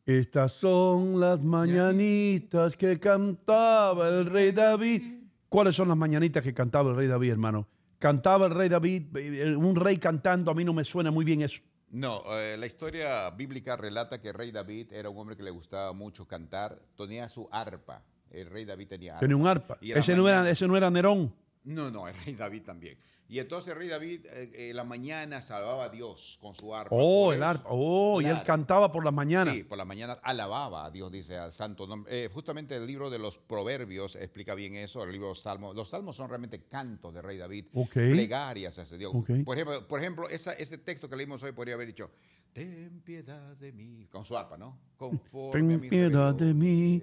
estas 0.05 0.53
son 0.53 1.19
las 1.19 1.43
mañanitas 1.43 2.75
que 2.77 2.99
cantaba 2.99 4.07
el 4.09 4.25
rey 4.25 4.51
David. 4.51 5.01
¿Cuáles 5.49 5.75
son 5.75 5.87
las 5.87 5.97
mañanitas 5.97 6.43
que 6.43 6.53
cantaba 6.53 6.91
el 6.91 6.95
rey 6.95 7.07
David, 7.07 7.31
hermano? 7.31 7.67
Cantaba 7.99 8.47
el 8.47 8.53
rey 8.53 8.69
David, 8.69 9.15
eh, 9.15 9.55
un 9.55 9.75
rey 9.75 9.97
cantando, 9.97 10.51
a 10.51 10.53
mí 10.53 10.63
no 10.63 10.73
me 10.73 10.83
suena 10.83 11.09
muy 11.09 11.23
bien 11.23 11.41
eso. 11.41 11.61
No, 11.93 12.23
eh, 12.39 12.57
la 12.57 12.65
historia 12.65 13.29
bíblica 13.29 13.77
relata 13.77 14.19
que 14.19 14.29
el 14.29 14.33
rey 14.33 14.51
David 14.51 14.91
era 14.91 15.11
un 15.11 15.17
hombre 15.19 15.37
que 15.37 15.43
le 15.43 15.51
gustaba 15.51 15.93
mucho 15.93 16.27
cantar, 16.27 16.81
tenía 16.97 17.29
su 17.29 17.47
arpa. 17.51 18.03
El 18.31 18.49
rey 18.49 18.65
David 18.65 18.87
tenía 18.87 19.13
arpa. 19.13 19.19
Tenía 19.19 19.35
un 19.35 19.47
arpa. 19.47 19.77
Ese 19.79 20.15
no, 20.15 20.27
era, 20.27 20.49
ese 20.49 20.67
no 20.67 20.75
era 20.75 20.89
Nerón. 20.89 21.35
No, 21.65 21.89
no, 21.89 22.07
el 22.07 22.15
rey 22.25 22.33
David 22.35 22.63
también. 22.63 22.97
Y 23.29 23.39
entonces 23.39 23.71
el 23.71 23.77
rey 23.79 23.87
David 23.87 24.25
eh, 24.25 24.69
en 24.69 24.75
la 24.75 24.83
mañana 24.83 25.41
salvaba 25.41 25.85
a 25.85 25.89
Dios 25.89 26.37
con 26.41 26.53
su 26.55 26.75
arpa. 26.75 26.93
Oh, 26.93 27.27
Por 27.27 27.35
el 27.35 27.41
arpa. 27.43 27.69
Oh, 27.71 28.21
y 28.21 28.25
él 28.25 28.43
cantaba 28.43 28.91
por 28.91 29.03
las 29.05 29.13
mañanas. 29.13 29.55
Sí, 29.55 29.63
por 29.63 29.77
la 29.77 29.85
mañana 29.85 30.13
alababa 30.21 30.85
a 30.85 30.91
Dios, 30.91 31.09
dice 31.11 31.37
al 31.37 31.53
santo 31.53 31.87
nombre. 31.87 32.25
Eh, 32.25 32.29
justamente 32.31 32.75
el 32.75 32.85
libro 32.85 33.09
de 33.09 33.17
los 33.19 33.37
proverbios 33.37 34.15
explica 34.17 34.53
bien 34.55 34.75
eso, 34.75 35.03
el 35.03 35.11
libro 35.13 35.27
de 35.27 35.31
los 35.31 35.41
salmos. 35.41 35.73
Los 35.75 35.89
salmos 35.89 36.15
son 36.17 36.27
realmente 36.29 36.63
cantos 36.65 37.13
de 37.13 37.21
rey 37.21 37.37
David, 37.37 37.67
Ok. 37.73 37.93
plegarias 37.93 38.77
hacia 38.77 38.97
Dios. 38.97 39.13
Por 39.45 39.57
ejemplo, 39.57 39.87
por 39.87 39.99
ejemplo 40.01 40.29
esa- 40.29 40.53
ese 40.53 40.77
texto 40.79 41.07
que 41.07 41.15
leímos 41.15 41.41
hoy 41.43 41.53
podría 41.53 41.75
haber 41.75 41.87
dicho, 41.87 42.11
ten 42.51 43.01
piedad 43.03 43.55
de 43.55 43.71
mí, 43.71 44.05
con 44.11 44.25
su 44.25 44.37
arpa, 44.37 44.57
¿no? 44.57 44.77
Conforme 44.97 45.51
Ten 45.51 45.71
a 45.71 45.77
mi 45.81 45.89
piedad 45.89 46.35
de 46.35 46.53
mí. 46.53 47.01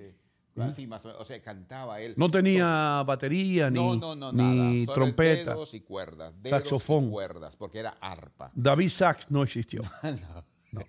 Así 0.66 0.87
más 0.87 1.05
o 1.05 1.09
menos, 1.09 1.20
o 1.20 1.25
sea, 1.25 1.40
cantaba 1.42 2.01
él. 2.01 2.14
No 2.16 2.31
tenía 2.31 3.03
batería, 3.07 3.70
No, 3.70 3.94
ni, 3.94 4.01
no, 4.01 4.16
no, 4.16 4.33
ni 4.33 4.83
nada. 4.85 4.94
Trompeta. 4.94 5.53
Dedos 5.53 5.75
y 5.75 5.81
cuerdas. 5.81 6.35
Dedos 6.42 6.59
Saxofón. 6.59 7.07
Y 7.07 7.11
cuerdas, 7.11 7.57
porque 7.57 7.79
era 7.81 7.90
arpa. 8.01 8.51
David 8.55 8.88
Sachs 8.88 9.31
no 9.31 9.42
existió. 9.42 9.83
No. 10.73 10.83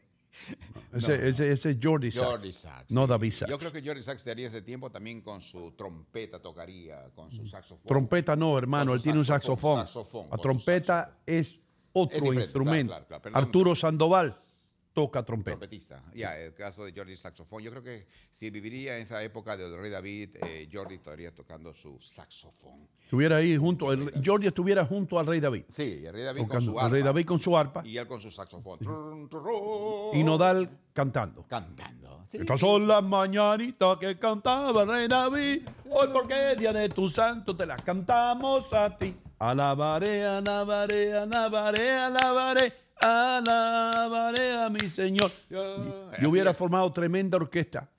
Ese, 0.94 1.28
ese, 1.28 1.52
ese 1.52 1.72
es 1.72 1.78
Jordi 1.82 2.10
Sachs. 2.12 2.26
Jordi 2.26 2.52
Sachs. 2.54 2.92
No 2.92 3.04
sí. 3.04 3.10
David 3.10 3.32
Sachs. 3.34 3.52
Yo 3.52 3.58
creo 3.60 3.72
que 3.72 3.82
Jordi 3.82 4.02
Sachs 4.02 4.24
daría 4.24 4.48
ese 4.48 4.62
tiempo 4.62 4.90
también 4.90 5.22
con 5.22 5.42
su 5.42 5.72
trompeta, 5.72 6.40
tocaría, 6.40 7.10
con 7.16 7.30
su 7.32 7.46
saxofón. 7.46 7.86
Trompeta 7.88 8.36
no, 8.36 8.58
hermano, 8.58 8.94
él 8.94 9.02
tiene 9.02 9.20
un 9.20 9.26
saxofón, 9.26 9.86
La 10.30 10.38
trompeta 10.38 11.18
es 11.26 11.60
otro 11.94 12.32
Es 12.32 12.40
instrumento. 12.40 12.92
claro, 12.92 13.06
claro, 13.08 13.22
claro, 13.22 13.22
perdón. 13.24 13.44
Arturo 13.44 13.76
Sandoval 13.76 14.38
toca 14.94 15.24
trompeta. 15.24 15.52
Trompetista. 15.58 16.04
Ya, 16.14 16.38
el 16.38 16.54
caso 16.54 16.86
de 16.86 16.94
Jordi 16.96 17.16
saxofón. 17.16 17.64
Yo 17.64 17.72
creo 17.72 17.84
que 17.84 18.08
si 18.32 18.50
viviría 18.50 18.98
en 18.98 19.04
esa 19.04 19.24
época 19.24 19.56
del 19.56 19.78
rey 19.78 19.90
David, 19.90 20.38
eh, 20.42 20.70
Jordi 20.72 20.96
estaría 20.96 21.34
tocando 21.34 21.74
su 21.74 22.00
saxofón. 22.00 22.88
Estuviera 23.04 23.38
ahí 23.38 23.58
junto, 23.58 23.92
el, 23.92 24.12
Jordi 24.26 24.48
estuviera 24.48 24.86
junto 24.86 25.20
al 25.20 25.26
rey 25.26 25.40
David. 25.40 25.64
Sí, 25.70 26.04
el 26.06 26.14
rey 26.14 26.24
David 26.24 26.40
con 26.42 26.48
Tocando. 26.50 26.66
su 26.66 26.72
El 26.72 26.78
arpa. 26.86 26.90
rey 26.94 27.04
David 27.04 27.26
con 27.26 27.40
su 27.40 27.58
arpa 27.58 27.82
Y 27.86 27.98
él 27.98 28.08
con 28.08 28.22
su 28.22 28.32
saxofón. 28.32 28.80
Y 30.14 30.24
Nodal 30.24 30.70
cantando. 30.94 31.44
Cantando. 31.48 32.26
Sí. 32.30 32.38
Estas 32.38 32.60
son 32.60 32.88
las 32.88 33.04
mañanitas 33.04 33.98
que 33.98 34.18
cantaba 34.18 34.84
el 34.84 34.88
rey 34.90 35.08
David. 35.08 35.68
Hoy 35.90 36.08
porque 36.14 36.52
es 36.54 36.58
día 36.58 36.72
de 36.72 36.88
tu 36.90 37.10
santo 37.10 37.56
te 37.56 37.66
las 37.66 37.82
cantamos 37.82 38.72
a 38.74 38.98
ti. 38.98 39.14
Alabaré, 39.40 40.24
alabaré, 40.24 41.14
alabaré, 41.18 41.92
alabaré, 41.92 42.74
alabaré 43.02 44.54
a 44.54 44.70
mi 44.70 44.80
Señor. 44.90 45.32
Yo 45.50 46.30
hubiera 46.30 46.54
formado 46.54 46.92
tremenda 46.92 47.38
orquesta 47.38 47.90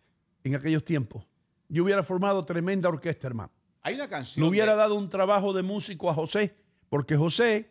en 0.45 0.55
aquellos 0.55 0.85
tiempos. 0.85 1.25
Yo 1.69 1.85
hubiera 1.85 2.03
formado 2.03 2.45
tremenda 2.45 2.89
orquesta, 2.89 3.27
hermano. 3.27 3.51
Hay 3.83 3.95
una 3.95 4.09
canción. 4.09 4.43
Le 4.45 4.49
hubiera 4.51 4.73
de- 4.73 4.79
dado 4.79 4.95
un 4.95 5.09
trabajo 5.09 5.53
de 5.53 5.63
músico 5.63 6.11
a 6.11 6.15
José, 6.15 6.55
porque 6.89 7.17
José, 7.17 7.71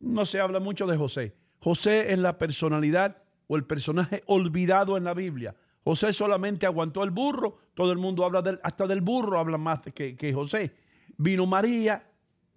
no 0.00 0.24
se 0.24 0.40
habla 0.40 0.60
mucho 0.60 0.86
de 0.86 0.96
José. 0.96 1.34
José 1.60 2.12
es 2.12 2.18
la 2.18 2.38
personalidad 2.38 3.18
o 3.46 3.56
el 3.56 3.64
personaje 3.64 4.22
olvidado 4.26 4.96
en 4.96 5.04
la 5.04 5.14
Biblia. 5.14 5.54
José 5.84 6.12
solamente 6.12 6.64
aguantó 6.66 7.04
el 7.04 7.10
burro, 7.10 7.58
todo 7.74 7.92
el 7.92 7.98
mundo 7.98 8.24
habla 8.24 8.40
del, 8.42 8.58
hasta 8.62 8.86
del 8.86 9.02
burro 9.02 9.38
habla 9.38 9.58
más 9.58 9.82
que, 9.94 10.16
que 10.16 10.32
José. 10.32 10.74
Vino 11.18 11.44
María, 11.46 12.06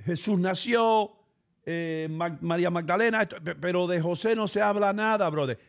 Jesús 0.03 0.39
nació, 0.39 1.12
eh, 1.69 2.08
María 2.39 2.69
Magdalena, 2.69 3.27
pero 3.60 3.88
de 3.88 3.99
José 3.99 4.38
no 4.38 4.47
se 4.47 4.62
habla 4.62 4.93
nada, 4.93 5.30
brother. 5.30 5.60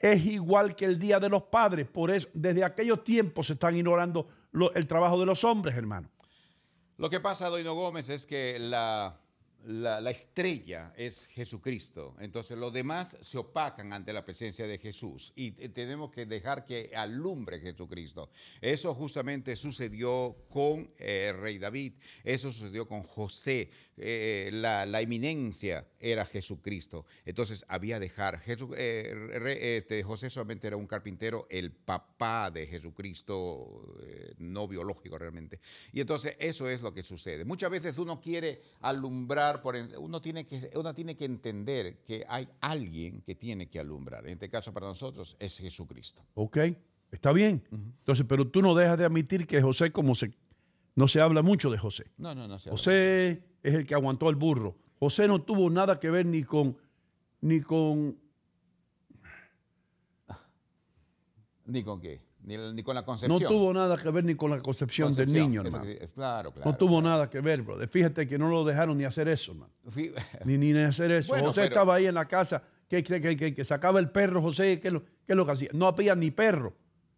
Es 0.00 0.26
igual 0.26 0.74
que 0.74 0.84
el 0.84 0.98
Día 0.98 1.20
de 1.20 1.28
los 1.28 1.44
Padres, 1.44 1.86
por 1.86 2.10
eso 2.10 2.28
desde 2.34 2.64
aquellos 2.64 3.04
tiempos 3.04 3.46
se 3.46 3.52
están 3.52 3.76
ignorando 3.76 4.26
el 4.74 4.86
trabajo 4.88 5.18
de 5.20 5.26
los 5.26 5.44
hombres, 5.44 5.76
hermano. 5.76 6.10
Lo 6.96 7.08
que 7.08 7.20
pasa, 7.20 7.48
Doino 7.48 7.74
Gómez, 7.74 8.08
es 8.08 8.26
que 8.26 8.58
la, 8.58 9.16
la, 9.66 10.00
la 10.00 10.10
estrella 10.10 10.92
es 10.96 11.26
Jesucristo. 11.28 12.14
Entonces 12.20 12.58
los 12.58 12.72
demás 12.72 13.16
se 13.20 13.38
opacan 13.38 13.92
ante 13.92 14.12
la 14.12 14.24
presencia 14.24 14.66
de 14.66 14.78
Jesús 14.78 15.32
y 15.34 15.54
eh, 15.62 15.68
tenemos 15.68 16.10
que 16.10 16.26
dejar 16.26 16.64
que 16.64 16.92
alumbre 16.94 17.60
Jesucristo. 17.60 18.30
Eso 18.60 18.94
justamente 18.94 19.56
sucedió 19.56 20.36
con 20.48 20.90
eh, 20.98 21.34
rey 21.38 21.58
David, 21.58 21.94
eso 22.22 22.52
sucedió 22.52 22.86
con 22.86 23.02
José. 23.02 23.70
Eh, 23.96 24.50
la, 24.52 24.86
la 24.86 25.00
eminencia 25.00 25.86
era 26.00 26.24
Jesucristo. 26.24 27.06
Entonces 27.24 27.64
había 27.68 28.00
dejar. 28.00 28.40
Jesu- 28.42 28.74
eh, 28.76 29.12
re- 29.38 29.76
este, 29.76 30.02
José 30.02 30.30
solamente 30.30 30.66
era 30.66 30.76
un 30.76 30.86
carpintero, 30.86 31.46
el 31.48 31.70
papá 31.70 32.50
de 32.50 32.66
Jesucristo, 32.66 33.94
eh, 34.02 34.34
no 34.38 34.66
biológico 34.66 35.16
realmente. 35.18 35.60
Y 35.92 36.00
entonces 36.00 36.36
eso 36.40 36.68
es 36.68 36.82
lo 36.82 36.92
que 36.92 37.02
sucede. 37.02 37.44
Muchas 37.44 37.70
veces 37.70 37.96
uno 37.98 38.20
quiere 38.20 38.60
alumbrar, 38.80 39.62
por 39.62 39.76
uno, 39.98 40.20
tiene 40.20 40.44
que, 40.44 40.70
uno 40.74 40.92
tiene 40.94 41.16
que 41.16 41.24
entender 41.24 41.98
que 42.04 42.24
hay 42.28 42.48
alguien 42.60 43.22
que 43.22 43.34
tiene 43.34 43.68
que 43.68 43.78
alumbrar. 43.78 44.26
En 44.26 44.32
este 44.32 44.48
caso 44.48 44.72
para 44.72 44.86
nosotros 44.86 45.36
es 45.38 45.58
Jesucristo. 45.58 46.24
¿Ok? 46.34 46.58
Está 47.12 47.32
bien. 47.32 47.62
Entonces, 47.70 48.26
pero 48.28 48.48
tú 48.48 48.60
no 48.60 48.74
dejas 48.74 48.98
de 48.98 49.04
admitir 49.04 49.46
que 49.46 49.62
José, 49.62 49.92
como 49.92 50.16
se, 50.16 50.32
no 50.96 51.08
se 51.08 51.20
habla 51.20 51.42
mucho 51.42 51.70
de 51.70 51.78
José. 51.78 52.04
No, 52.18 52.34
no, 52.34 52.46
no. 52.48 52.58
se 52.58 52.70
José 52.70 53.42
es 53.62 53.74
el 53.74 53.86
que 53.86 53.94
aguantó 53.94 54.28
el 54.30 54.36
burro. 54.36 54.76
José 54.98 55.26
no 55.28 55.42
tuvo 55.42 55.68
nada 55.70 55.98
que 56.00 56.10
ver 56.10 56.24
ni 56.26 56.42
con, 56.44 56.76
ni 57.40 57.60
con, 57.60 58.16
Ni 61.66 61.82
con 61.82 61.98
qué, 62.00 62.20
ni, 62.42 62.56
ni 62.58 62.82
con 62.82 62.94
la 62.94 63.00
no 63.00 63.06
concepción. 63.06 63.48
tuvo 63.50 63.72
nada 63.72 63.96
que 63.96 64.10
ver 64.10 64.24
ni 64.24 64.34
con 64.34 64.50
la 64.50 64.60
concepción, 64.60 65.14
del 65.14 65.32
niño, 65.32 65.62
hermano. 65.62 65.84
es- 65.84 66.12
claro, 66.12 66.52
claro. 66.52 66.70
No 66.70 66.76
tuvo 66.76 67.00
nada 67.00 67.30
que 67.30 67.40
ver, 67.40 67.62
brother. 67.62 67.88
Fíjate 67.88 68.26
que 68.26 68.36
no 68.36 68.48
lo 68.48 68.64
dejaron 68.64 68.98
ni 68.98 69.04
hacer 69.04 69.28
eso, 69.28 69.52
hermano. 69.52 69.72
Ni, 70.44 70.58
ni 70.58 70.78
hacer 70.78 71.10
eso. 71.12 71.28
Bueno, 71.28 71.46
José 71.48 71.62
pero- 71.62 71.68
estaba 71.68 71.94
ahí 71.94 72.06
en 72.06 72.14
la 72.14 72.26
casa, 72.28 72.62
que, 72.88 73.02
que, 73.02 73.20
que- 73.36 73.54
que- 73.54 73.64
sacaba 73.64 73.98
el 73.98 74.10
perro, 74.10 74.42
José, 74.42 74.78
¿qué 74.78 74.88
es, 74.88 74.94
lo, 74.94 75.02
qué 75.02 75.32
es 75.32 75.36
lo 75.36 75.46
que 75.46 75.52
hacía? 75.52 75.70
No 75.72 75.86
había 75.86 76.14
ni 76.14 76.30
perro. 76.30 76.74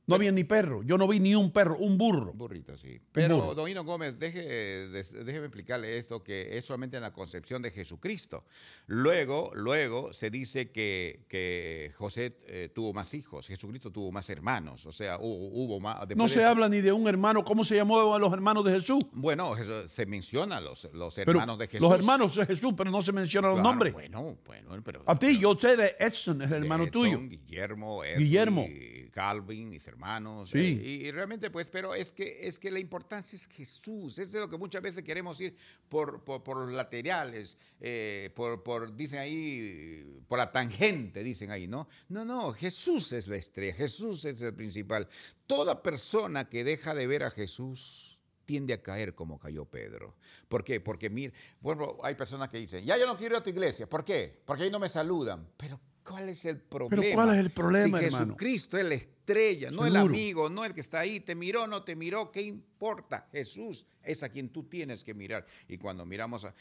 No 0.07 0.15
había 0.15 0.31
ni 0.31 0.45
perro. 0.45 0.83
Yo 0.85 0.97
no 0.99 1.09
vi 1.09 1.19
ni 1.19 1.35
un 1.35 1.51
perro, 1.51 1.77
un 1.79 1.99
burro. 1.99 2.33
Burrito, 2.33 2.79
sí. 2.79 3.01
Pero, 3.11 3.39
burro. 3.39 3.55
don 3.55 3.69
Hino 3.69 3.83
Gómez, 3.85 4.19
deje, 4.19 4.41
déjeme 4.89 5.47
explicarle 5.47 5.99
esto, 5.99 6.23
que 6.23 6.57
es 6.57 6.65
solamente 6.65 6.97
en 6.97 7.03
la 7.03 7.13
concepción 7.13 7.61
de 7.61 7.73
Jesucristo. 7.73 8.45
Luego, 8.87 9.51
luego 9.55 10.13
se 10.13 10.31
dice 10.31 10.71
que, 10.71 11.25
que 11.29 11.93
José 11.97 12.37
eh, 12.47 12.71
tuvo 12.73 12.93
más 12.93 13.15
hijos, 13.15 13.49
Jesucristo 13.49 13.91
tuvo 13.91 14.13
más 14.13 14.31
hermanos, 14.31 14.87
o 14.87 14.93
sea, 14.93 15.19
hubo, 15.19 15.49
hubo 15.49 15.81
más... 15.81 15.97
No 16.15 16.29
se 16.29 16.41
eso- 16.41 16.49
habla 16.49 16.69
ni 16.69 16.81
de 16.81 16.93
un 16.93 17.09
hermano. 17.09 17.45
¿Cómo 17.45 17.65
se 17.65 17.75
llamó 17.75 18.17
los 18.19 18.33
hermanos 18.33 18.65
de 18.65 18.73
Jesús? 18.75 19.05
Bueno, 19.13 19.55
se 19.87 20.07
menciona 20.07 20.61
los, 20.61 20.89
los 20.93 21.17
Pero 21.17 21.33
hermanos 21.33 21.59
de 21.59 21.67
Jesús. 21.67 21.81
Los 21.89 21.99
hermanos 21.99 22.37
de 22.37 22.47
Jesús, 22.47 22.75
pero 22.77 22.91
no 22.93 23.03
se 23.03 23.13
mencionan 23.13 23.51
los 23.53 23.61
nombres. 23.63 23.93
Bueno, 23.93 24.39
bueno, 24.47 24.81
pero... 24.85 25.03
A 25.05 25.19
ti, 25.19 25.37
yo 25.39 25.57
sé 25.59 25.77
de 25.77 25.97
Edson, 25.99 26.43
es 26.43 26.51
el 26.53 26.63
hermano 26.63 26.85
Edson, 26.85 26.93
tuyo. 27.03 27.21
Guillermo, 27.21 28.05
Esli, 28.05 28.25
Guillermo. 28.25 28.67
Calvin, 29.11 29.71
mis 29.71 29.87
hermanos. 29.97 30.51
Sí. 30.51 30.59
eh, 30.59 30.83
y, 30.85 31.07
y 31.07 31.11
realmente, 31.11 31.51
pues, 31.51 31.69
pero 31.69 31.95
es 31.95 32.13
que, 32.13 32.47
es 32.47 32.59
que 32.59 32.71
la 32.71 32.79
importancia 32.79 33.37
es 33.37 33.47
Jesús. 33.49 34.19
Es 34.19 34.33
de 34.33 34.41
lo 34.41 34.49
que 34.49 34.57
muchas 34.57 34.83
veces 34.83 35.03
queremos 35.03 35.41
ir 35.41 35.57
por, 35.89 36.23
por, 36.23 36.43
por 36.43 36.59
los 36.59 36.73
laterales, 36.73 37.57
eh, 37.81 38.31
por, 38.35 38.63
por, 38.63 38.95
dicen 38.95 39.19
ahí, 39.19 40.21
por 40.29 40.39
la 40.39 40.53
tangente, 40.53 41.23
dicen 41.23 41.51
ahí, 41.51 41.67
¿no? 41.67 41.89
No, 42.09 42.25
no, 42.25 42.53
Jesús 42.53 43.13
es 43.13 43.27
la 43.29 43.37
estrella, 43.37 43.75
Jesús 43.75 44.25
es 44.25 44.41
el 44.43 44.55
principal. 44.55 45.09
Toda 45.47 45.83
persona 45.83 46.49
que 46.49 46.63
deja 46.65 46.95
de 46.95 47.07
ver 47.07 47.25
a 47.25 47.31
Jesús 47.31 48.19
tiende 48.45 48.75
a 48.75 48.83
caer 48.83 49.15
como 49.15 49.39
cayó 49.39 49.65
Pedro. 49.65 50.17
¿Por 50.49 50.63
qué? 50.63 50.81
Porque, 50.81 51.11
mira, 51.11 51.33
bueno, 51.61 51.99
hay 52.03 52.15
personas 52.15 52.49
que 52.49 52.59
dicen, 52.59 52.85
ya 52.85 52.97
yo 52.97 53.07
no 53.07 53.17
quiero 53.17 53.35
ir 53.35 53.41
a 53.41 53.43
tu 53.43 53.51
iglesia. 53.51 53.89
¿Por 53.89 54.05
qué? 54.05 54.41
Porque 54.45 54.65
ahí 54.65 54.71
no 54.71 54.79
me 54.79 54.89
saludan. 54.89 55.49
Pero, 55.57 55.81
¿cuál 56.05 56.29
es 56.29 56.45
el 56.45 56.59
problema? 56.61 57.15
¿cuál 57.15 57.35
es 57.35 57.41
el 57.41 57.51
problema, 57.51 57.99
si 57.99 58.05
hermano? 58.07 58.27
Jesucristo 58.27 58.79
es 58.79 58.85
la 58.85 58.95
estrella, 59.27 59.71
no 59.73 59.85
el 59.85 59.97
amigo, 59.97 60.49
no 60.49 60.65
el 60.65 60.73
que 60.73 60.81
está 60.81 61.01
ahí, 61.01 61.19
te 61.19 61.35
miró, 61.35 61.67
no 61.67 61.83
te 61.83 61.97
miró, 61.97 62.31
¿qué 62.31 62.43
importa? 62.43 63.27
Jesús 63.33 63.85
es 64.03 64.23
a 64.23 64.29
quien 64.29 64.51
tú 64.51 64.63
tienes 64.65 65.03
que 65.03 65.15
mirar. 65.15 65.45
Y 65.69 65.79
cuando 65.79 66.07
miramos 66.07 66.45
a... 66.45 66.55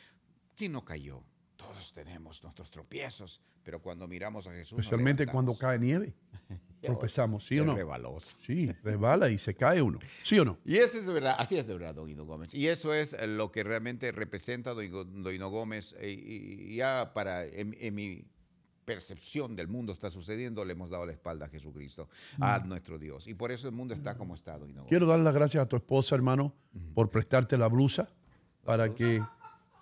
¿Quién 0.55 0.71
no 0.71 0.83
cayó? 0.83 1.23
Todos 1.55 1.93
tenemos 1.93 2.41
nuestros 2.43 2.71
tropiezos, 2.71 3.39
pero 3.63 3.81
cuando 3.81 4.07
miramos 4.07 4.47
a 4.47 4.51
Jesús... 4.51 4.79
Especialmente 4.79 5.27
cuando 5.27 5.55
cae 5.55 5.77
nieve. 5.77 6.13
Tropezamos, 6.81 7.45
¿sí 7.45 7.59
o 7.59 7.65
no? 7.65 7.75
rebaloso. 7.75 8.35
Sí, 8.45 8.71
resbala 8.83 9.29
y 9.29 9.37
se 9.37 9.53
cae 9.55 9.81
uno. 9.81 9.99
¿Sí 10.23 10.37
o 10.39 10.45
no? 10.45 10.57
Y 10.65 10.77
eso 10.77 10.97
es 10.99 11.05
de 11.05 11.13
verdad, 11.13 11.35
así 11.37 11.57
es 11.57 11.65
de 11.67 11.73
verdad, 11.73 11.93
don 11.95 12.09
Hino 12.09 12.25
Gómez. 12.25 12.53
Y 12.53 12.67
eso 12.67 12.93
es 12.93 13.15
lo 13.27 13.51
que 13.51 13.63
realmente 13.63 14.11
representa 14.11 14.73
don 14.73 14.85
Hino- 14.85 15.49
Gómez. 15.49 15.95
eh, 15.99 16.11
Y, 16.11 16.73
y 16.73 16.75
ya 16.77 17.11
para, 17.13 17.45
en, 17.45 17.75
en 17.79 17.93
mi 17.95 18.25
percepción 18.85 19.55
del 19.55 19.67
mundo 19.67 19.91
está 19.91 20.09
sucediendo, 20.09 20.63
le 20.63 20.73
hemos 20.73 20.89
dado 20.89 21.05
la 21.05 21.11
espalda 21.11 21.47
a 21.47 21.49
Jesucristo, 21.49 22.07
a 22.39 22.59
nuestro 22.59 22.97
Dios. 22.97 23.27
Y 23.27 23.33
por 23.33 23.51
eso 23.51 23.67
el 23.67 23.73
mundo 23.73 23.93
está 23.93 24.15
como 24.15 24.35
está. 24.35 24.57
Quiero 24.87 25.07
dar 25.07 25.19
las 25.19 25.33
gracias 25.33 25.63
a 25.63 25.67
tu 25.67 25.75
esposa, 25.75 26.15
hermano, 26.15 26.53
por 26.93 27.09
prestarte 27.09 27.57
la 27.57 27.67
blusa 27.67 28.09
para 28.63 28.93
que, 28.93 29.21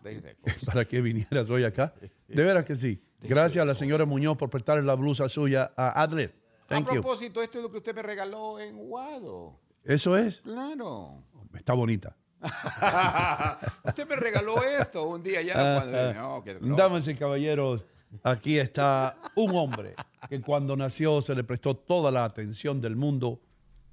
para 0.66 0.86
que 0.86 1.02
vinieras 1.02 1.50
hoy 1.50 1.66
acá. 1.66 1.94
De 2.28 2.44
veras 2.44 2.66
que 2.66 2.76
sí. 2.76 3.04
Gracias 3.22 3.62
a 3.62 3.66
la 3.66 3.76
señora 3.76 4.06
Muñoz 4.06 4.38
por 4.38 4.50
prestarle 4.50 4.84
la 4.84 4.96
blusa 4.96 5.30
suya 5.30 5.72
a 5.78 6.02
Adler. 6.02 6.36
A 6.70 6.80
you. 6.80 6.86
propósito, 6.86 7.42
esto 7.42 7.60
es 7.60 7.64
lo 7.64 7.72
que 7.72 7.78
usted 7.78 7.96
me 7.96 8.02
regaló 8.02 8.60
en 8.60 8.78
Guado. 8.78 9.60
Eso 9.84 10.18
es. 10.18 10.42
Claro. 10.42 11.24
Está 11.54 11.74
bonita. 11.74 12.16
usted 13.86 14.08
me 14.08 14.16
regaló 14.16 14.62
esto 14.64 15.08
un 15.08 15.24
día 15.24 15.42
ya. 15.42 15.54
cuando- 15.80 16.14
no, 16.14 16.44
que-. 16.44 16.58
Damas 16.62 17.08
y 17.08 17.16
caballeros, 17.16 17.86
aquí 18.22 18.60
está 18.60 19.18
un 19.36 19.56
hombre 19.56 19.96
que 20.30 20.42
cuando 20.42 20.76
nació 20.76 21.22
se 21.22 21.36
le 21.36 21.44
prestó 21.44 21.76
toda 21.76 22.12
la 22.12 22.26
atención 22.26 22.82
del 22.82 22.96
mundo, 22.96 23.42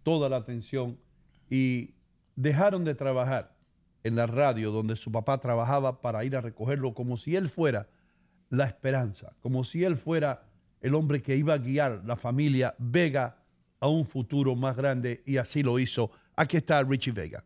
toda 0.02 0.28
la 0.28 0.37
atención, 0.37 0.98
y 1.48 1.94
dejaron 2.37 2.85
de 2.85 2.94
trabajar 2.94 3.56
en 4.02 4.16
la 4.16 4.26
radio 4.26 4.70
donde 4.70 4.96
su 4.96 5.11
papá 5.11 5.38
trabajaba 5.38 6.00
para 6.00 6.24
ir 6.24 6.37
a 6.37 6.40
recogerlo 6.40 6.94
como 6.94 7.16
si 7.16 7.37
él 7.37 7.48
fuera 7.48 7.88
la 8.48 8.64
esperanza, 8.66 9.35
como 9.40 9.64
si 9.64 9.85
él 9.85 9.96
fuera 9.96 10.44
el 10.80 10.94
hombre 10.94 11.22
que 11.22 11.37
iba 11.37 11.54
a 11.54 11.59
guiar 11.59 12.02
la 12.04 12.16
familia 12.16 12.74
Vega 12.78 13.37
a 13.80 13.88
un 13.88 14.06
futuro 14.06 14.54
más 14.54 14.76
grande 14.76 15.22
y 15.26 15.37
así 15.37 15.62
lo 15.62 15.78
hizo. 15.78 16.11
Aquí 16.37 16.56
está 16.56 16.83
Richie 16.83 17.12
Vega. 17.12 17.44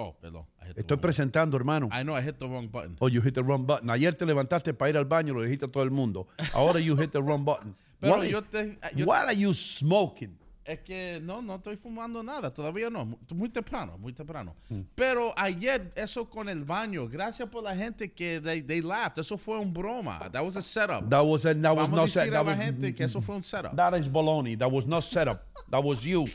Oh, 0.00 0.14
perdón. 0.20 0.44
Estoy 0.76 0.96
presentando, 0.98 1.56
hermano. 1.56 1.88
I 1.92 2.04
know 2.04 2.16
I 2.16 2.22
hit 2.22 2.38
the 2.38 2.46
wrong 2.46 2.68
button. 2.70 2.96
Oh, 3.00 3.08
you 3.08 3.20
hit 3.20 3.34
the 3.34 3.42
wrong 3.42 3.66
button. 3.66 3.90
Ayer 3.90 4.12
te 4.14 4.24
levantaste 4.24 4.72
para 4.72 4.90
ir 4.90 4.96
al 4.96 5.06
baño, 5.06 5.34
lo 5.34 5.42
dijiste 5.42 5.64
a 5.64 5.68
todo 5.68 5.82
el 5.82 5.90
mundo. 5.90 6.28
Ahora 6.54 6.78
you 6.78 6.94
hit 6.96 7.10
the 7.10 7.20
wrong 7.20 7.44
button. 7.44 7.74
Pero 8.00 8.18
what, 8.18 8.28
yo 8.28 8.38
are, 8.38 8.46
te- 8.48 8.78
yo- 8.94 9.06
what 9.06 9.24
are 9.26 9.34
you 9.36 9.52
smoking? 9.52 10.38
Es 10.64 10.80
que 10.84 11.18
no, 11.20 11.40
no 11.42 11.56
estoy 11.56 11.76
fumando 11.76 12.22
nada, 12.22 12.52
todavía 12.54 12.90
no, 12.90 13.06
mu- 13.06 13.16
muy 13.34 13.48
temprano, 13.48 13.96
muy 13.98 14.12
temprano. 14.12 14.54
Mm. 14.70 14.82
Pero 14.94 15.32
ayer, 15.36 15.90
eso 15.96 16.26
con 16.28 16.48
el 16.48 16.64
baño, 16.64 17.08
gracias 17.08 17.48
por 17.48 17.64
la 17.64 17.74
gente 17.74 18.12
que 18.12 18.38
they, 18.40 18.60
they 18.62 18.80
laughed, 18.82 19.18
eso 19.18 19.36
fue 19.36 19.58
un 19.58 19.72
broma, 19.72 20.30
that 20.30 20.44
was 20.44 20.56
a 20.56 20.62
setup. 20.62 21.08
That 21.10 21.24
was, 21.24 21.44
a, 21.46 21.54
that 21.54 21.74
was 21.74 21.88
no 21.90 22.02
a 22.02 22.06
decir 22.06 22.12
set. 22.26 22.28
a 22.28 22.30
That 22.30 22.44
la 22.44 22.50
was, 22.52 22.58
gente 22.58 22.94
que 22.94 23.04
eso 23.04 23.20
fue 23.20 23.34
un 23.34 23.42
setup. 23.42 23.74
that 23.74 23.94
is 23.98 24.06
baloney. 24.08 24.56
That 24.56 24.70
was 24.70 24.86
not 24.86 25.02
set 25.02 25.26
up. 25.26 25.42
That 25.70 25.82
was 25.82 26.04
you. 26.04 26.26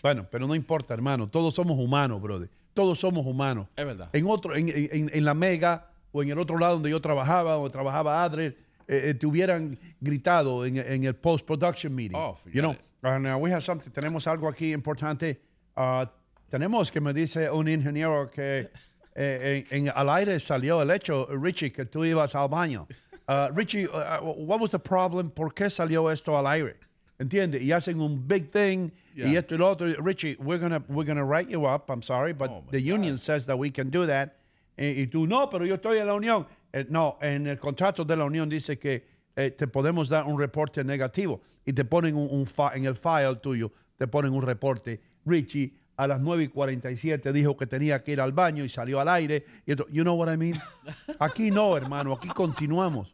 Bueno, 0.00 0.24
pero 0.30 0.46
no 0.46 0.54
importa, 0.54 0.94
hermano. 0.94 1.26
Todos 1.28 1.52
somos 1.54 1.76
humanos, 1.76 2.22
brother. 2.22 2.48
Todos 2.78 3.00
somos 3.00 3.26
humanos. 3.26 3.66
Es 3.74 3.84
verdad. 3.84 4.08
En 4.12 4.24
otro, 4.28 4.54
en, 4.54 4.68
en- 4.68 5.10
en 5.12 5.24
la 5.24 5.34
mega 5.34 5.88
o 6.12 6.22
en 6.22 6.30
el 6.30 6.38
otro 6.38 6.56
lado 6.58 6.74
donde 6.74 6.90
yo 6.90 7.00
trabajaba 7.00 7.58
o 7.58 7.68
trabajaba 7.68 8.22
Adler, 8.22 8.56
eh, 8.86 9.08
eh, 9.10 9.14
te 9.14 9.26
hubieran 9.26 9.76
gritado 10.00 10.64
en, 10.64 10.76
en 10.76 11.02
el 11.02 11.16
post-production 11.16 11.92
meeting. 11.92 12.16
Oh, 12.16 12.38
you 12.46 12.60
know, 12.62 12.76
uh, 13.02 13.36
we 13.36 13.50
have 13.52 13.62
something. 13.62 13.90
Tenemos 13.90 14.28
algo 14.28 14.46
aquí 14.48 14.72
importante. 14.72 15.40
Uh, 15.76 16.06
tenemos 16.50 16.92
que 16.92 17.00
me 17.00 17.12
dice 17.12 17.50
un 17.50 17.66
ingeniero 17.66 18.30
que 18.30 18.70
eh, 19.16 19.64
en, 19.72 19.86
en- 19.88 19.92
al 19.92 20.08
aire 20.10 20.38
salió 20.38 20.80
el 20.80 20.92
hecho, 20.92 21.26
Richie, 21.32 21.72
que 21.72 21.84
tú 21.84 22.04
ibas 22.04 22.36
al 22.36 22.48
baño. 22.48 22.86
Uh, 23.26 23.52
Richie, 23.54 23.86
uh, 23.88 24.22
uh, 24.22 24.34
what 24.46 24.60
was 24.60 24.70
the 24.70 24.78
problem? 24.78 25.30
¿Por 25.30 25.52
qué 25.52 25.68
salió 25.68 26.12
esto 26.12 26.38
al 26.38 26.46
aire? 26.46 26.76
¿Entiendes? 27.18 27.62
Y 27.62 27.72
hacen 27.72 28.00
un 28.00 28.26
big 28.28 28.48
thing 28.50 28.90
y 29.14 29.36
esto 29.36 29.54
y 29.54 29.58
lo 29.58 29.68
otro. 29.68 29.86
Richie, 30.02 30.36
we're 30.38 30.60
gonna, 30.60 30.82
we're 30.88 31.04
gonna 31.06 31.24
write 31.24 31.50
you 31.50 31.66
up. 31.66 31.90
I'm 31.90 32.02
sorry, 32.02 32.32
but 32.32 32.48
Oh, 32.50 32.64
the 32.70 32.80
union 32.80 33.18
says 33.18 33.44
that 33.46 33.56
we 33.58 33.70
can 33.72 33.90
do 33.90 34.06
that. 34.06 34.36
Eh, 34.76 34.94
y 35.02 35.06
tú, 35.08 35.26
no, 35.26 35.48
pero 35.50 35.64
yo 35.66 35.74
estoy 35.74 35.98
en 35.98 36.06
la 36.06 36.14
unión. 36.14 36.46
Eh, 36.72 36.84
no, 36.88 37.18
en 37.20 37.48
el 37.48 37.58
contrato 37.58 38.04
de 38.04 38.14
la 38.16 38.24
unión 38.24 38.48
dice 38.48 38.78
que 38.78 39.04
eh, 39.34 39.50
te 39.50 39.66
podemos 39.66 40.08
dar 40.08 40.24
un 40.26 40.38
reporte 40.38 40.84
negativo 40.84 41.40
y 41.66 41.72
te 41.72 41.84
ponen 41.84 42.14
un, 42.14 42.28
un 42.30 42.46
fi- 42.46 42.74
en 42.76 42.84
el 42.84 42.94
file 42.94 43.34
tuyo, 43.42 43.72
te 43.96 44.06
ponen 44.06 44.32
un 44.32 44.42
reporte. 44.42 45.00
Richie 45.26 45.72
a 45.96 46.06
las 46.06 46.20
9 46.20 46.44
y 46.44 46.48
47 46.48 47.32
dijo 47.32 47.56
que 47.56 47.66
tenía 47.66 48.04
que 48.04 48.12
ir 48.12 48.20
al 48.20 48.30
baño 48.30 48.62
y 48.64 48.68
salió 48.68 49.00
al 49.00 49.08
aire. 49.08 49.44
Y 49.66 49.72
esto, 49.72 49.86
you 49.90 50.04
know 50.04 50.14
what 50.14 50.32
I 50.32 50.36
mean? 50.36 50.54
Aquí 51.18 51.50
no, 51.50 51.76
hermano, 51.76 52.12
aquí 52.12 52.28
continuamos. 52.28 53.12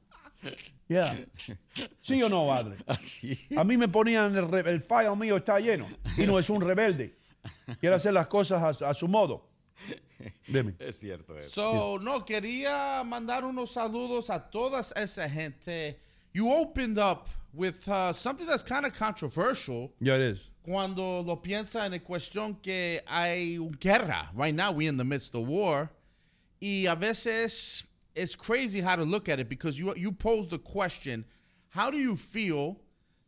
Yeah. 0.88 1.16
¿Sí 2.02 2.22
o 2.22 2.28
no, 2.28 2.46
padre? 2.46 2.76
A 3.56 3.64
mí 3.64 3.76
me 3.76 3.88
ponían 3.88 4.36
el, 4.36 4.48
re- 4.48 4.70
el 4.70 4.80
file 4.82 5.14
mío 5.16 5.36
está 5.38 5.58
lleno 5.58 5.86
y 6.18 6.26
no 6.26 6.38
es 6.38 6.50
un 6.50 6.60
rebelde. 6.60 7.16
Quiere 7.80 7.96
hacer 7.96 8.12
las 8.12 8.26
cosas 8.26 8.62
a, 8.62 8.72
su- 8.74 8.84
a 8.86 8.94
su 8.94 9.08
modo. 9.08 9.48
Dime. 10.46 10.74
Es 10.78 10.96
cierto 11.00 11.38
eso. 11.38 11.50
So, 11.50 11.98
no, 11.98 12.24
quería 12.24 13.02
mandar 13.04 13.44
unos 13.44 13.72
saludos 13.72 14.30
a 14.30 14.38
toda 14.50 14.80
esa 14.96 15.28
gente. 15.28 15.98
You 16.32 16.50
opened 16.52 16.98
up 16.98 17.28
with 17.52 17.86
uh, 17.88 18.12
something 18.12 18.46
that's 18.46 18.62
kind 18.64 18.84
of 18.84 18.92
controversial 18.92 19.92
Ya 20.00 20.16
it 20.16 20.20
is. 20.34 20.50
cuando 20.64 21.22
lo 21.22 21.40
piensa 21.40 21.86
en 21.86 21.98
cuestión 22.00 22.60
que 22.62 23.02
hay 23.06 23.58
guerra. 23.80 24.30
Right 24.34 24.54
now, 24.54 24.72
we're 24.72 24.88
in 24.88 24.96
the 24.96 25.04
midst 25.04 25.34
of 25.34 25.46
war. 25.46 25.90
Y 26.60 26.86
a 26.86 26.94
veces 26.96 27.84
it's 28.14 28.36
crazy 28.36 28.80
how 28.80 28.96
to 28.96 29.04
look 29.04 29.28
at 29.28 29.38
it 29.40 29.48
because 29.48 29.78
you, 29.78 29.94
you 29.96 30.12
posed 30.12 30.50
the 30.50 30.58
question 30.58 31.24
how 31.70 31.90
do 31.90 31.96
you 31.98 32.16
feel 32.16 32.76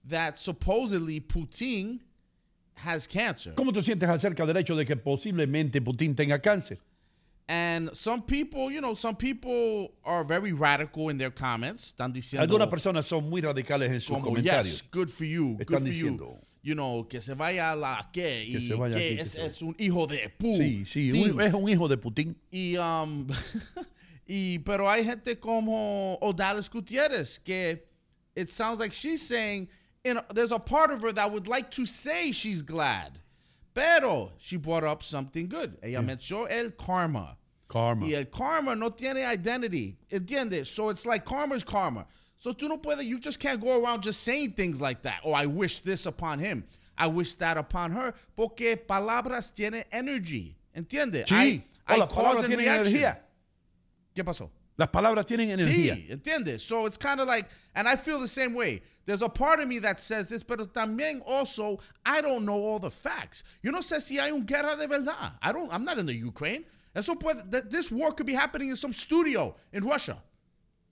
that 0.09 0.39
supposedly 0.39 1.21
Putin 1.21 2.01
has 2.75 3.07
cancer? 3.07 3.53
¿Cómo 3.57 3.73
te 3.73 3.81
sientes 3.83 4.09
acerca 4.09 4.47
del 4.47 4.57
hecho 4.59 4.77
de 4.77 4.85
que 4.85 4.97
posiblemente 4.97 5.81
Putin 5.83 6.15
tenga 6.15 6.39
cáncer? 6.41 6.79
And 7.49 7.91
some 7.95 8.23
people, 8.23 8.71
you 8.73 8.81
know, 8.81 8.93
some 8.95 9.15
people 9.17 9.93
are 10.05 10.25
very 10.25 10.53
radical 10.53 11.09
in 11.11 11.17
their 11.19 11.31
comments. 11.31 11.93
Están 11.97 12.13
diciendo 12.13 12.41
Algunas 12.43 12.69
personas 12.69 13.05
son 13.07 13.29
muy 13.31 13.41
radicales 13.41 13.91
en 13.93 14.01
sus 14.01 14.17
como, 14.17 14.27
comentarios. 14.35 14.83
yes, 14.83 14.83
good 14.91 15.09
for 15.09 15.25
you, 15.25 15.57
Están 15.61 15.67
good 15.67 15.79
for 15.79 15.81
diciendo. 15.89 16.19
you. 16.19 16.39
You 16.63 16.75
know, 16.75 17.05
que 17.09 17.21
se 17.21 17.35
vaya 17.35 17.71
a 17.73 17.77
la 17.77 18.09
que, 18.13 18.45
Que 18.51 18.59
y 18.59 18.69
se 18.69 18.75
vaya 18.75 18.97
que 18.97 19.07
aquí, 19.07 19.15
que 19.17 19.23
es, 19.23 19.35
es 19.37 19.63
un 19.63 19.77
hijo 19.79 20.09
de 20.09 20.29
pu. 20.37 20.57
Sí, 20.57 20.85
sí, 20.85 21.13
un- 21.13 21.41
es 21.41 21.55
un 21.55 21.69
hijo 21.69 21.87
de 21.87 21.97
Putin. 21.97 22.37
Y, 22.51 22.77
um, 22.77 23.29
y, 24.29 24.59
pero 24.65 24.89
hay 24.89 25.05
gente 25.05 25.37
como 25.41 26.19
Odalis 26.21 26.69
Gutierrez 26.69 27.39
que 27.43 27.79
it 28.35 28.53
sounds 28.53 28.79
like 28.81 28.93
she's 28.93 29.27
saying, 29.27 29.69
you 30.05 30.15
know, 30.15 30.23
there's 30.35 30.53
a 30.53 30.59
part 30.59 30.91
of 30.91 31.03
her 31.03 31.13
that 31.13 31.31
would 31.33 31.49
like 31.49 31.71
to 31.71 31.87
say 31.87 32.33
she's 32.33 32.63
glad. 32.63 33.21
Pero 33.75 34.33
she 34.39 34.57
brought 34.57 34.85
up 34.85 35.03
something 35.03 35.49
good. 35.49 35.77
Ella 35.83 36.01
mencionó 36.01 36.47
el 36.51 36.71
karma. 36.71 37.37
Karma. 37.69 38.07
Y 38.07 38.15
el 38.15 38.25
karma 38.25 38.75
no 38.75 38.91
tiene 38.91 39.23
identity. 39.25 39.99
¿Entiendes? 40.11 40.67
So 40.69 40.89
it's 40.89 41.05
like 41.05 41.25
karma 41.25 41.55
is 41.55 41.65
karma. 41.65 42.07
So 42.39 42.53
tú 42.53 42.69
no 42.69 42.79
puedes, 42.79 43.05
you 43.05 43.19
just 43.19 43.39
can't 43.41 43.61
go 43.61 43.83
around 43.83 44.03
just 44.03 44.23
saying 44.23 44.53
things 44.53 44.81
like 44.81 45.03
that. 45.03 45.21
Oh, 45.25 45.33
I 45.33 45.47
wish 45.47 45.81
this 45.81 46.07
upon 46.07 46.39
him. 46.39 46.65
I 46.97 47.07
wish 47.07 47.35
that 47.37 47.59
upon 47.59 47.91
her. 47.93 48.15
Porque 48.37 48.77
palabras 48.87 49.51
tienen 49.55 49.85
energy. 49.93 50.57
¿Entiendes? 50.75 51.27
Sí, 51.27 51.35
Hay, 51.35 51.65
o 51.89 51.93
hay 52.03 52.07
cause 52.07 52.45
and 52.45 52.55
reaction. 52.55 52.95
energía. 52.95 53.17
¿Qué 54.17 54.25
pasó? 54.25 54.51
Las 54.79 54.89
palabras 54.89 55.27
tienen 55.27 55.51
energía. 55.51 55.95
Sí, 55.95 56.11
¿entiendes? 56.11 56.63
So 56.63 56.87
it's 56.87 56.97
kind 56.97 57.21
of 57.21 57.29
like, 57.29 57.49
and 57.75 57.87
I 57.87 57.97
feel 57.97 58.19
the 58.19 58.27
same 58.29 58.55
way. 58.55 58.83
There's 59.05 59.23
a 59.23 59.29
part 59.29 59.61
of 59.61 59.69
me 59.69 59.79
that 59.81 60.01
says 60.01 60.29
this, 60.31 60.43
pero 60.43 60.67
también 60.67 61.23
also, 61.25 61.79
I 62.05 62.21
don't 62.23 62.45
know 62.45 62.57
all 62.57 62.79
the 62.79 62.91
facts. 62.91 63.45
Yo 63.63 63.71
no 63.71 63.81
sé 63.81 64.01
si 64.01 64.17
hay 64.19 64.31
un 64.31 64.45
guerra 64.45 64.75
de 64.77 64.89
verdad. 64.89 65.35
I 65.43 65.53
don't, 65.53 65.73
I'm 65.73 65.85
not 65.85 65.99
in 65.99 66.07
the 66.07 66.15
Ukraine. 66.15 66.65
Eso 66.95 67.15
puede, 67.15 67.51
th- 67.51 67.65
this 67.69 67.91
war 67.91 68.13
could 68.13 68.27
be 68.27 68.33
happening 68.35 68.71
in 68.71 68.77
some 68.77 68.93
studio 68.93 69.55
in 69.73 69.85
Russia. 69.85 70.23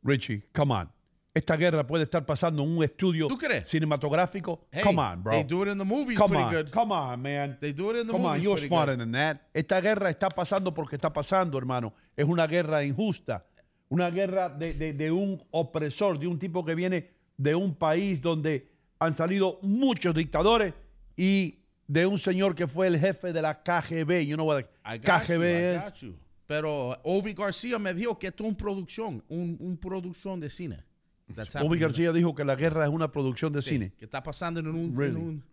Richie, 0.02 0.42
come 0.52 0.70
on. 0.70 0.88
Esta 1.34 1.56
guerra 1.56 1.84
puede 1.84 2.04
estar 2.04 2.24
pasando 2.24 2.62
en 2.62 2.70
un 2.76 2.84
estudio 2.84 3.26
¿Tú 3.26 3.36
crees? 3.36 3.68
cinematográfico. 3.68 4.66
Hey, 4.70 4.82
come 4.84 5.00
on, 5.02 5.20
bro. 5.22 5.32
They 5.32 5.42
do 5.42 5.64
it 5.64 5.72
in 5.72 5.78
the 5.78 5.84
movies 5.84 6.16
come 6.16 6.28
pretty 6.30 6.44
on, 6.44 6.52
good. 6.64 6.70
come 6.72 6.92
on, 6.94 7.20
man. 7.20 7.58
They 7.60 7.72
do 7.72 7.90
it 7.90 8.02
in 8.02 8.06
the 8.06 8.12
Come 8.12 8.24
on, 8.24 8.30
movies 8.32 8.44
you're 8.44 8.54
pretty 8.54 8.68
smarter 8.68 8.92
good. 8.96 9.00
than 9.00 9.12
that. 9.12 9.40
Esta 9.52 9.80
guerra 9.80 10.10
está 10.10 10.28
pasando 10.28 10.72
porque 10.72 10.94
está 10.96 11.12
pasando, 11.12 11.58
hermano. 11.58 11.92
Es 12.16 12.24
una 12.24 12.46
guerra 12.46 12.84
injusta. 12.84 13.44
Una 13.88 14.10
guerra 14.10 14.48
de, 14.48 14.74
de- 14.74 14.92
de 14.92 15.10
un 15.10 15.42
opresor, 15.50 16.18
de 16.20 16.26
un 16.28 16.38
tipo 16.38 16.64
que 16.64 16.74
viene 16.76 17.10
de 17.36 17.54
un 17.54 17.74
país 17.74 18.20
donde 18.22 18.68
han 19.00 19.12
salido 19.12 19.58
muchos 19.62 20.14
dictadores 20.14 20.72
y 21.16 21.58
de 21.88 22.06
un 22.06 22.16
señor 22.16 22.54
que 22.54 22.68
fue 22.68 22.86
el 22.86 22.98
jefe 22.98 23.32
de 23.32 23.42
la 23.42 23.60
KGB. 23.62 24.24
You 24.24 24.36
know 24.36 24.46
what 24.46 24.60
I 24.86 24.98
got 24.98 25.22
KGB 25.24 25.30
you, 25.30 25.42
I 25.42 25.76
es? 25.88 25.94
you. 26.00 26.14
Pero 26.46 26.96
Ovi 27.02 27.34
García 27.34 27.78
me 27.80 27.92
dijo 27.92 28.18
que 28.18 28.28
esto 28.28 28.44
es 28.44 28.48
una 28.50 28.56
producción, 28.56 29.22
un, 29.28 29.56
un 29.58 29.76
producción 29.76 30.38
de 30.38 30.48
cine. 30.48 30.84
Bobby. 31.26 31.78
García 31.78 32.12
dijo 32.12 32.34
que 32.34 32.44
la 32.44 32.54
guerra 32.56 32.84
es 32.84 32.90
una 32.90 33.10
producción 33.10 33.52
de 33.52 33.62
Sí, 33.62 33.70
cine. 33.70 33.92
Que 33.98 34.04
está 34.04 34.22
pasando 34.22 34.60
en 34.60 34.66
un... 34.68 34.76
en 34.76 34.96
Really? 34.96 35.16
un- 35.16 35.44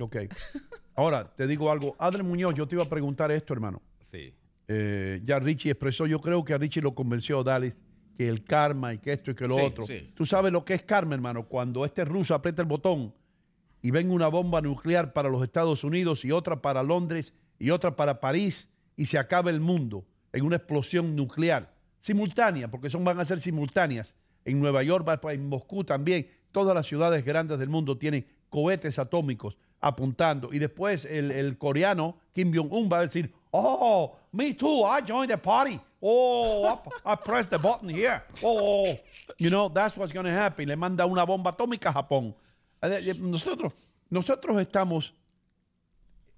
Ok. 0.00 0.16
Ahora, 0.94 1.28
te 1.34 1.46
digo 1.48 1.70
algo. 1.72 1.96
Adrián 1.98 2.26
Muñoz, 2.28 2.54
yo 2.54 2.68
te 2.68 2.76
iba 2.76 2.84
a 2.84 2.88
preguntar 2.88 3.32
esto, 3.32 3.52
hermano. 3.52 3.82
Sí. 4.00 4.32
Eh, 4.68 5.20
ya 5.24 5.38
Richie 5.40 5.72
expresó, 5.72 6.06
yo 6.06 6.20
creo 6.20 6.44
que 6.44 6.54
a 6.54 6.58
Richie 6.58 6.80
lo 6.82 6.94
convenció 6.94 7.42
Dallas 7.42 7.72
que 8.16 8.28
el 8.28 8.44
karma 8.44 8.94
y 8.94 8.98
que 8.98 9.12
esto 9.14 9.30
y 9.32 9.34
que 9.34 9.48
lo 9.48 9.54
Sí, 9.56 9.60
otro. 9.60 9.84
sí. 9.86 10.12
Tú 10.14 10.24
sabes 10.24 10.52
lo 10.52 10.64
que 10.64 10.74
es 10.74 10.82
karma, 10.82 11.14
hermano, 11.14 11.44
cuando 11.46 11.84
este 11.84 12.04
ruso 12.04 12.34
aprieta 12.34 12.62
el 12.62 12.68
botón 12.68 13.12
y 13.82 13.90
ven 13.90 14.10
una 14.10 14.28
bomba 14.28 14.60
nuclear 14.60 15.12
para 15.12 15.28
los 15.28 15.42
Estados 15.42 15.82
Unidos 15.84 16.24
y 16.24 16.30
otra 16.32 16.60
para 16.62 16.82
Londres 16.82 17.34
y 17.58 17.70
otra 17.70 17.96
para 17.96 18.20
París 18.20 18.68
y 18.96 19.06
se 19.06 19.18
acaba 19.18 19.50
el 19.50 19.60
mundo 19.60 20.04
en 20.32 20.44
una 20.44 20.56
explosión 20.56 21.16
nuclear 21.16 21.74
simultánea, 22.00 22.68
porque 22.70 22.90
son 22.90 23.04
van 23.04 23.18
a 23.20 23.24
ser 23.24 23.40
simultáneas. 23.40 24.14
En 24.48 24.60
Nueva 24.60 24.82
York, 24.82 25.06
en 25.24 25.48
Moscú 25.48 25.84
también, 25.84 26.28
todas 26.52 26.74
las 26.74 26.86
ciudades 26.86 27.24
grandes 27.24 27.58
del 27.58 27.68
mundo 27.68 27.98
tienen 27.98 28.26
cohetes 28.48 28.98
atómicos 28.98 29.56
apuntando. 29.80 30.52
Y 30.52 30.58
después 30.58 31.04
el, 31.04 31.30
el 31.30 31.58
coreano 31.58 32.16
Kim 32.32 32.52
Jong-un 32.54 32.88
va 32.90 32.98
a 32.98 33.02
decir, 33.02 33.32
oh, 33.50 34.16
me 34.32 34.54
too, 34.54 34.84
I 34.84 35.02
joined 35.06 35.30
the 35.30 35.38
party. 35.38 35.78
Oh, 36.00 36.64
I, 37.04 37.12
I 37.12 37.16
pressed 37.16 37.50
the 37.50 37.58
button 37.58 37.88
here. 37.88 38.22
Oh, 38.42 38.86
you 39.36 39.50
know, 39.50 39.68
that's 39.68 39.96
what's 39.96 40.12
going 40.12 40.26
to 40.26 40.32
happen. 40.32 40.68
Le 40.68 40.76
manda 40.76 41.04
una 41.06 41.24
bomba 41.24 41.50
atómica 41.50 41.90
a 41.90 41.92
Japón. 41.92 42.34
Eh, 42.82 43.10
eh, 43.10 43.14
Nosotros, 43.18 43.72
nosotros 44.08 44.60
estamos 44.60 45.14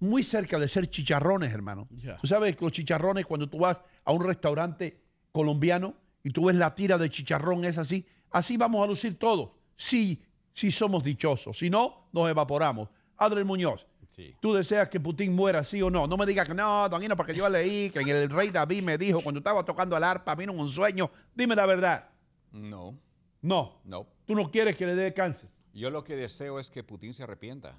muy 0.01 0.23
cerca 0.23 0.59
de 0.59 0.67
ser 0.67 0.87
chicharrones, 0.87 1.53
hermano. 1.53 1.87
Yeah. 1.95 2.17
Tú 2.17 2.27
sabes 2.27 2.57
que 2.57 2.65
los 2.65 2.73
chicharrones, 2.73 3.27
cuando 3.27 3.49
tú 3.49 3.59
vas 3.59 3.81
a 4.05 4.13
un 4.13 4.25
restaurante 4.25 4.99
colombiano 5.31 5.95
y 6.23 6.31
tú 6.31 6.47
ves 6.47 6.57
la 6.57 6.75
tira 6.75 6.99
de 6.99 7.09
chicharrón, 7.11 7.65
es 7.65 7.79
así. 7.79 8.07
Así 8.31 8.57
vamos 8.57 8.83
a 8.83 8.87
lucir 8.87 9.19
todos. 9.19 9.51
Sí, 9.77 10.23
sí 10.53 10.71
somos 10.71 11.03
dichosos. 11.03 11.59
Si 11.59 11.71
no, 11.71 12.09
nos 12.13 12.29
evaporamos. 12.31 12.89
Adriel 13.17 13.45
Muñoz, 13.45 13.87
Sí. 14.09 14.35
¿tú 14.41 14.53
deseas 14.55 14.89
que 14.89 14.99
Putin 14.99 15.33
muera, 15.35 15.63
sí 15.63 15.81
o 15.83 15.89
no? 15.91 16.07
No 16.09 16.17
me 16.17 16.27
digas 16.27 16.49
que 16.49 16.55
no, 16.55 16.89
Don 16.89 17.01
porque 17.17 17.33
yo 17.35 17.49
leí 17.49 17.91
que 17.91 18.01
el 18.01 18.29
rey 18.29 18.51
David 18.51 18.83
me 18.83 18.99
dijo 18.99 19.21
cuando 19.21 19.39
estaba 19.39 19.65
tocando 19.65 19.97
el 19.97 20.03
arpa, 20.03 20.35
vino 20.35 20.53
un 20.53 20.69
sueño. 20.69 21.11
Dime 21.35 21.55
la 21.55 21.65
verdad. 21.67 22.09
No, 22.53 22.99
No, 23.43 23.81
no. 23.85 24.07
tú 24.27 24.35
no 24.35 24.51
quieres 24.51 24.77
que 24.77 24.85
le 24.87 24.95
dé 24.97 25.15
cáncer. 25.15 25.49
Yo 25.73 25.91
lo 25.91 26.03
que 26.03 26.17
deseo 26.17 26.59
es 26.59 26.69
que 26.71 26.83
Putin 26.83 27.15
se 27.15 27.23
arrepienta 27.23 27.77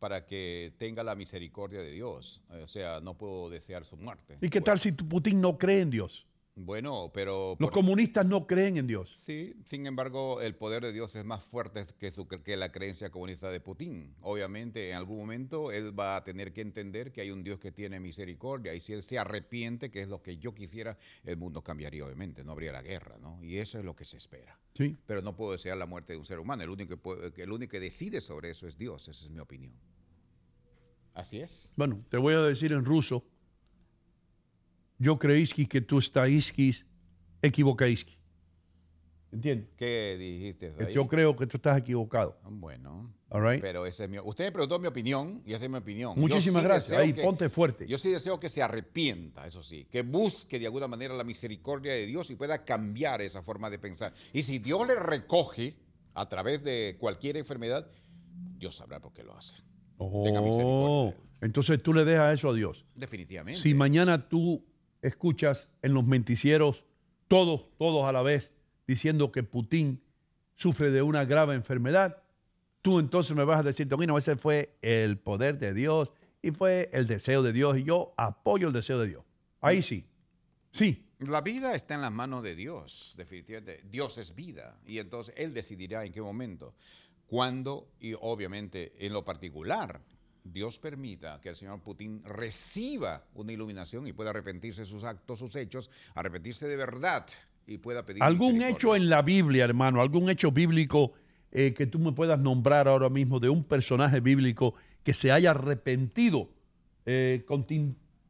para 0.00 0.26
que 0.26 0.72
tenga 0.78 1.02
la 1.04 1.14
misericordia 1.14 1.80
de 1.80 1.92
Dios. 1.92 2.42
O 2.62 2.66
sea, 2.66 3.00
no 3.00 3.14
puedo 3.14 3.48
desear 3.48 3.84
su 3.84 3.96
muerte. 3.96 4.38
¿Y 4.40 4.48
qué 4.48 4.60
tal 4.60 4.78
si 4.80 4.90
Putin 4.92 5.40
no 5.40 5.56
cree 5.58 5.80
en 5.82 5.90
Dios? 5.90 6.26
Bueno, 6.60 7.10
pero... 7.14 7.50
Los 7.60 7.68
por- 7.70 7.72
comunistas 7.72 8.26
no 8.26 8.44
creen 8.46 8.78
en 8.78 8.88
Dios. 8.88 9.14
Sí, 9.16 9.54
sin 9.64 9.86
embargo, 9.86 10.40
el 10.40 10.56
poder 10.56 10.82
de 10.82 10.92
Dios 10.92 11.14
es 11.14 11.24
más 11.24 11.44
fuerte 11.44 11.84
que, 12.00 12.10
su- 12.10 12.26
que 12.26 12.56
la 12.56 12.72
creencia 12.72 13.10
comunista 13.10 13.48
de 13.48 13.60
Putin. 13.60 14.12
Obviamente, 14.22 14.90
en 14.90 14.96
algún 14.96 15.18
momento 15.18 15.70
él 15.70 15.96
va 15.96 16.16
a 16.16 16.24
tener 16.24 16.52
que 16.52 16.60
entender 16.60 17.12
que 17.12 17.20
hay 17.20 17.30
un 17.30 17.44
Dios 17.44 17.60
que 17.60 17.70
tiene 17.70 18.00
misericordia 18.00 18.74
y 18.74 18.80
si 18.80 18.92
él 18.92 19.02
se 19.04 19.18
arrepiente, 19.20 19.88
que 19.90 20.00
es 20.00 20.08
lo 20.08 20.20
que 20.20 20.38
yo 20.38 20.52
quisiera, 20.52 20.98
el 21.22 21.36
mundo 21.36 21.62
cambiaría, 21.62 22.04
obviamente, 22.04 22.42
no 22.42 22.50
habría 22.52 22.72
la 22.72 22.82
guerra, 22.82 23.18
¿no? 23.20 23.40
Y 23.42 23.58
eso 23.58 23.78
es 23.78 23.84
lo 23.84 23.94
que 23.94 24.04
se 24.04 24.16
espera. 24.16 24.58
Sí. 24.74 24.96
Pero 25.06 25.22
no 25.22 25.36
puedo 25.36 25.52
desear 25.52 25.76
la 25.76 25.86
muerte 25.86 26.14
de 26.14 26.18
un 26.18 26.24
ser 26.24 26.40
humano. 26.40 26.64
El 26.64 26.70
único 26.70 26.88
que, 26.90 26.96
puede- 26.96 27.32
el 27.40 27.52
único 27.52 27.70
que 27.70 27.80
decide 27.80 28.20
sobre 28.20 28.50
eso 28.50 28.66
es 28.66 28.76
Dios. 28.76 29.06
Esa 29.08 29.26
es 29.26 29.30
mi 29.30 29.38
opinión. 29.38 29.74
Así 31.14 31.40
es. 31.40 31.72
Bueno, 31.76 32.04
te 32.08 32.16
voy 32.16 32.34
a 32.34 32.40
decir 32.40 32.72
en 32.72 32.84
ruso. 32.84 33.24
Yo 34.98 35.18
creíski 35.18 35.66
que 35.66 35.80
tú 35.80 35.98
estáiskis 35.98 36.84
equivocaiski. 37.42 38.18
¿Entiendes? 39.30 39.68
¿Qué 39.76 40.16
dijiste 40.18 40.72
ahí? 40.80 40.94
Yo 40.94 41.06
creo 41.06 41.36
que 41.36 41.46
tú 41.46 41.58
estás 41.58 41.78
equivocado. 41.78 42.38
Bueno. 42.44 43.14
All 43.28 43.46
right? 43.46 43.60
Pero 43.60 43.84
ese 43.84 44.04
es 44.04 44.10
mi, 44.10 44.18
usted 44.18 44.46
me 44.46 44.52
preguntó 44.52 44.78
mi 44.78 44.86
opinión 44.86 45.42
y 45.44 45.52
esa 45.52 45.66
es 45.66 45.70
mi 45.70 45.76
opinión. 45.76 46.14
Muchísimas 46.18 46.62
sí 46.62 46.66
gracias. 46.66 46.98
Ahí, 46.98 47.12
que- 47.12 47.22
ponte 47.22 47.50
fuerte. 47.50 47.86
Yo 47.86 47.98
sí 47.98 48.10
deseo 48.10 48.40
que 48.40 48.48
se 48.48 48.62
arrepienta, 48.62 49.46
eso 49.46 49.62
sí, 49.62 49.84
que 49.84 50.00
busque 50.00 50.58
de 50.58 50.64
alguna 50.64 50.88
manera 50.88 51.14
la 51.14 51.24
misericordia 51.24 51.92
de 51.92 52.06
Dios 52.06 52.30
y 52.30 52.36
pueda 52.36 52.64
cambiar 52.64 53.20
esa 53.20 53.42
forma 53.42 53.68
de 53.68 53.78
pensar. 53.78 54.14
Y 54.32 54.42
si 54.42 54.58
Dios 54.60 54.86
le 54.88 54.94
recoge 54.94 55.76
a 56.14 56.26
través 56.26 56.64
de 56.64 56.96
cualquier 56.98 57.36
enfermedad, 57.36 57.86
Dios 58.56 58.76
sabrá 58.76 58.98
por 58.98 59.12
qué 59.12 59.22
lo 59.22 59.36
hace. 59.36 59.58
Tenga 59.98 60.40
misericordia 60.40 60.88
Oh, 60.88 61.14
entonces 61.42 61.82
tú 61.82 61.92
le 61.92 62.04
dejas 62.06 62.38
eso 62.38 62.48
a 62.48 62.54
Dios. 62.54 62.86
Definitivamente. 62.94 63.60
Si 63.60 63.74
mañana 63.74 64.26
tú 64.26 64.64
escuchas 65.02 65.70
en 65.82 65.94
los 65.94 66.06
menticieros 66.06 66.84
todos, 67.28 67.66
todos 67.78 68.06
a 68.06 68.12
la 68.12 68.22
vez, 68.22 68.52
diciendo 68.86 69.32
que 69.32 69.42
Putin 69.42 70.02
sufre 70.56 70.90
de 70.90 71.02
una 71.02 71.24
grave 71.24 71.54
enfermedad, 71.54 72.22
tú 72.82 72.98
entonces 72.98 73.36
me 73.36 73.44
vas 73.44 73.60
a 73.60 73.62
decir, 73.62 73.86
Don 73.86 74.02
Hino, 74.02 74.18
ese 74.18 74.36
fue 74.36 74.76
el 74.82 75.18
poder 75.18 75.58
de 75.58 75.74
Dios 75.74 76.10
y 76.42 76.50
fue 76.50 76.90
el 76.92 77.06
deseo 77.06 77.42
de 77.42 77.52
Dios 77.52 77.78
y 77.78 77.84
yo 77.84 78.14
apoyo 78.16 78.68
el 78.68 78.72
deseo 78.72 78.98
de 78.98 79.08
Dios. 79.08 79.24
Ahí 79.60 79.82
sí. 79.82 80.06
Sí. 80.72 81.04
La 81.18 81.40
vida 81.40 81.74
está 81.74 81.94
en 81.94 82.02
las 82.02 82.12
manos 82.12 82.42
de 82.42 82.54
Dios, 82.54 83.14
definitivamente. 83.16 83.82
Dios 83.90 84.18
es 84.18 84.34
vida 84.34 84.78
y 84.86 84.98
entonces 84.98 85.34
Él 85.36 85.52
decidirá 85.52 86.04
en 86.04 86.12
qué 86.12 86.22
momento, 86.22 86.74
cuándo 87.26 87.90
y 88.00 88.14
obviamente 88.14 88.94
en 89.04 89.12
lo 89.12 89.24
particular. 89.24 90.00
Dios 90.52 90.78
permita 90.78 91.40
que 91.40 91.50
el 91.50 91.56
señor 91.56 91.80
Putin 91.80 92.22
reciba 92.24 93.24
una 93.34 93.52
iluminación 93.52 94.06
y 94.06 94.12
pueda 94.12 94.30
arrepentirse 94.30 94.82
de 94.82 94.86
sus 94.86 95.04
actos, 95.04 95.38
sus 95.38 95.54
hechos, 95.56 95.90
arrepentirse 96.14 96.66
de 96.66 96.76
verdad 96.76 97.26
y 97.66 97.78
pueda 97.78 98.04
pedir 98.04 98.22
¿Algún 98.22 98.62
hecho 98.62 98.96
en 98.96 99.08
la 99.08 99.22
Biblia, 99.22 99.64
hermano, 99.64 100.00
algún 100.00 100.30
hecho 100.30 100.50
bíblico 100.50 101.12
eh, 101.50 101.72
que 101.72 101.86
tú 101.86 101.98
me 101.98 102.12
puedas 102.12 102.38
nombrar 102.38 102.88
ahora 102.88 103.08
mismo 103.08 103.40
de 103.40 103.48
un 103.48 103.64
personaje 103.64 104.20
bíblico 104.20 104.74
que 105.02 105.14
se 105.14 105.32
haya 105.32 105.52
arrepentido, 105.52 106.50
eh, 107.06 107.42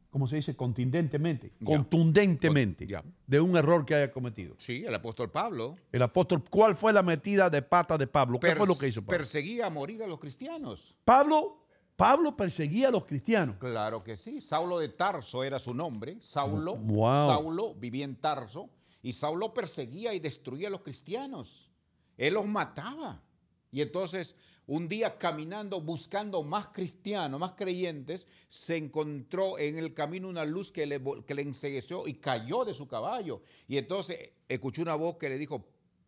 ¿cómo 0.09 0.27
se 0.27 0.37
dice? 0.37 0.55
Contundentemente, 0.55 1.51
contundentemente, 1.61 2.87
de 3.27 3.39
un 3.41 3.57
error 3.57 3.85
que 3.85 3.95
haya 3.95 4.11
cometido. 4.11 4.55
Sí, 4.57 4.85
el 4.85 4.95
apóstol 4.95 5.31
Pablo 5.31 5.75
El 5.91 6.01
apóstol, 6.01 6.43
¿cuál 6.49 6.77
fue 6.77 6.93
la 6.93 7.03
metida 7.03 7.49
de 7.49 7.61
pata 7.61 7.97
de 7.97 8.07
Pablo? 8.07 8.39
¿Qué 8.39 8.55
fue 8.55 8.67
lo 8.67 8.77
que 8.77 8.87
hizo 8.87 9.01
Pablo? 9.01 9.17
perseguía 9.17 9.65
a 9.65 9.69
morir 9.69 10.01
a 10.01 10.07
los 10.07 10.19
cristianos. 10.19 10.95
Pablo, 11.03 11.67
Pablo 11.99 12.37
perseguía 12.37 12.87
a 12.87 12.91
los 12.91 13.03
cristianos. 13.03 13.57
Claro 13.57 14.01
que 14.01 14.15
sí. 14.15 14.39
Saulo 14.39 14.79
de 14.79 14.87
Tarso 14.87 15.43
era 15.43 15.59
su 15.59 15.73
nombre. 15.73 16.15
Saulo. 16.21 16.77
Wow. 16.77 17.27
Saulo 17.27 17.75
vivía 17.75 18.05
en 18.05 18.15
Tarso. 18.15 18.69
Y 19.01 19.11
Saulo 19.11 19.53
perseguía 19.53 20.13
y 20.13 20.19
destruía 20.21 20.69
a 20.69 20.71
los 20.71 20.79
cristianos. 20.79 21.69
Él 22.15 22.35
los 22.35 22.47
mataba. 22.47 23.21
Y 23.69 23.81
entonces, 23.81 24.37
un 24.65 24.87
día 24.87 25.17
caminando, 25.17 25.81
buscando 25.81 26.41
más 26.41 26.69
cristianos, 26.69 27.37
más 27.37 27.55
creyentes, 27.57 28.29
se 28.47 28.77
encontró 28.77 29.59
en 29.59 29.77
el 29.77 29.93
camino 29.93 30.29
una 30.29 30.45
luz 30.45 30.71
que 30.71 30.85
le, 30.85 31.01
que 31.27 31.35
le 31.35 31.41
encegueció 31.41 32.07
y 32.07 32.13
cayó 32.13 32.63
de 32.63 32.73
su 32.73 32.87
caballo. 32.87 33.41
Y 33.67 33.77
entonces 33.77 34.17
escuchó 34.47 34.83
una 34.83 34.95
voz 34.95 35.17
que 35.17 35.27
le 35.27 35.37
dijo, 35.37 35.67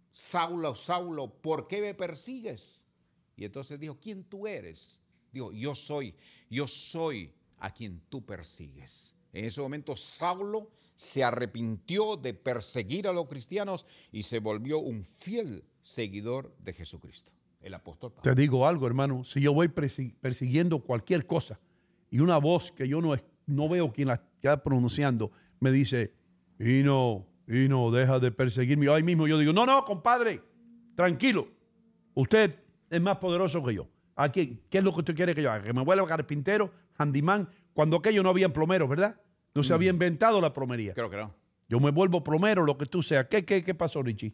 Saulo, 0.09 0.73
Saulo, 0.73 1.33
¿por 1.41 1.67
qué 1.67 1.81
me 1.81 1.93
persigues? 1.93 2.85
Y 3.35 3.43
entonces 3.43 3.77
dijo, 3.77 3.97
¿quién 4.01 4.23
tú 4.23 4.47
eres? 4.47 5.00
Dijo, 5.31 5.51
yo 5.51 5.75
soy, 5.75 6.13
yo 6.49 6.67
soy 6.67 7.31
a 7.59 7.71
quien 7.73 8.01
tú 8.09 8.25
persigues. 8.25 9.15
En 9.33 9.45
ese 9.45 9.61
momento 9.61 9.95
Saulo 9.95 10.69
se 10.95 11.23
arrepintió 11.23 12.17
de 12.17 12.33
perseguir 12.33 13.07
a 13.07 13.13
los 13.13 13.27
cristianos 13.27 13.85
y 14.11 14.23
se 14.23 14.39
volvió 14.39 14.79
un 14.79 15.03
fiel 15.19 15.63
seguidor 15.81 16.53
de 16.59 16.73
Jesucristo, 16.73 17.31
el 17.61 17.73
apóstol 17.73 18.11
Pablo. 18.11 18.23
Te 18.35 18.39
digo 18.39 18.67
algo, 18.67 18.85
hermano, 18.87 19.23
si 19.23 19.41
yo 19.41 19.53
voy 19.53 19.67
persi- 19.67 20.13
persiguiendo 20.19 20.79
cualquier 20.79 21.25
cosa 21.25 21.55
y 22.09 22.19
una 22.19 22.37
voz 22.37 22.71
que 22.71 22.87
yo 22.87 23.01
no, 23.01 23.15
no 23.47 23.69
veo 23.69 23.91
quien 23.91 24.09
la 24.09 24.15
está 24.15 24.61
pronunciando 24.61 25.31
me 25.59 25.71
dice, 25.71 26.13
y 26.59 26.83
no, 26.83 27.25
y 27.47 27.67
no, 27.69 27.89
deja 27.89 28.19
de 28.19 28.31
perseguirme. 28.31 28.89
Ahí 28.91 29.01
mismo 29.03 29.27
yo 29.27 29.37
digo, 29.37 29.53
no, 29.53 29.65
no, 29.65 29.83
compadre, 29.85 30.41
tranquilo, 30.95 31.47
usted 32.13 32.59
es 32.89 33.01
más 33.01 33.17
poderoso 33.17 33.63
que 33.63 33.75
yo. 33.75 33.87
Aquí, 34.15 34.59
¿Qué 34.69 34.79
es 34.79 34.83
lo 34.83 34.93
que 34.93 34.99
usted 34.99 35.15
quiere 35.15 35.33
que 35.33 35.41
yo 35.41 35.51
haga? 35.51 35.63
Que 35.63 35.73
me 35.73 35.83
vuelva 35.83 36.07
carpintero, 36.07 36.71
handyman, 36.97 37.49
cuando 37.73 37.97
aquello 37.97 38.23
no 38.23 38.29
habían 38.29 38.51
plomeros, 38.51 38.89
¿verdad? 38.89 39.19
No 39.53 39.63
se 39.63 39.73
había 39.73 39.89
inventado 39.89 40.39
la 40.39 40.53
plomería. 40.53 40.93
Creo 40.93 41.09
que 41.09 41.17
no. 41.17 41.33
Yo 41.67 41.79
me 41.79 41.91
vuelvo 41.91 42.23
plomero, 42.23 42.65
lo 42.65 42.77
que 42.77 42.85
tú 42.85 43.01
seas. 43.01 43.27
¿Qué, 43.29 43.45
qué, 43.45 43.63
qué 43.63 43.73
pasó, 43.73 44.03
Richie? 44.03 44.33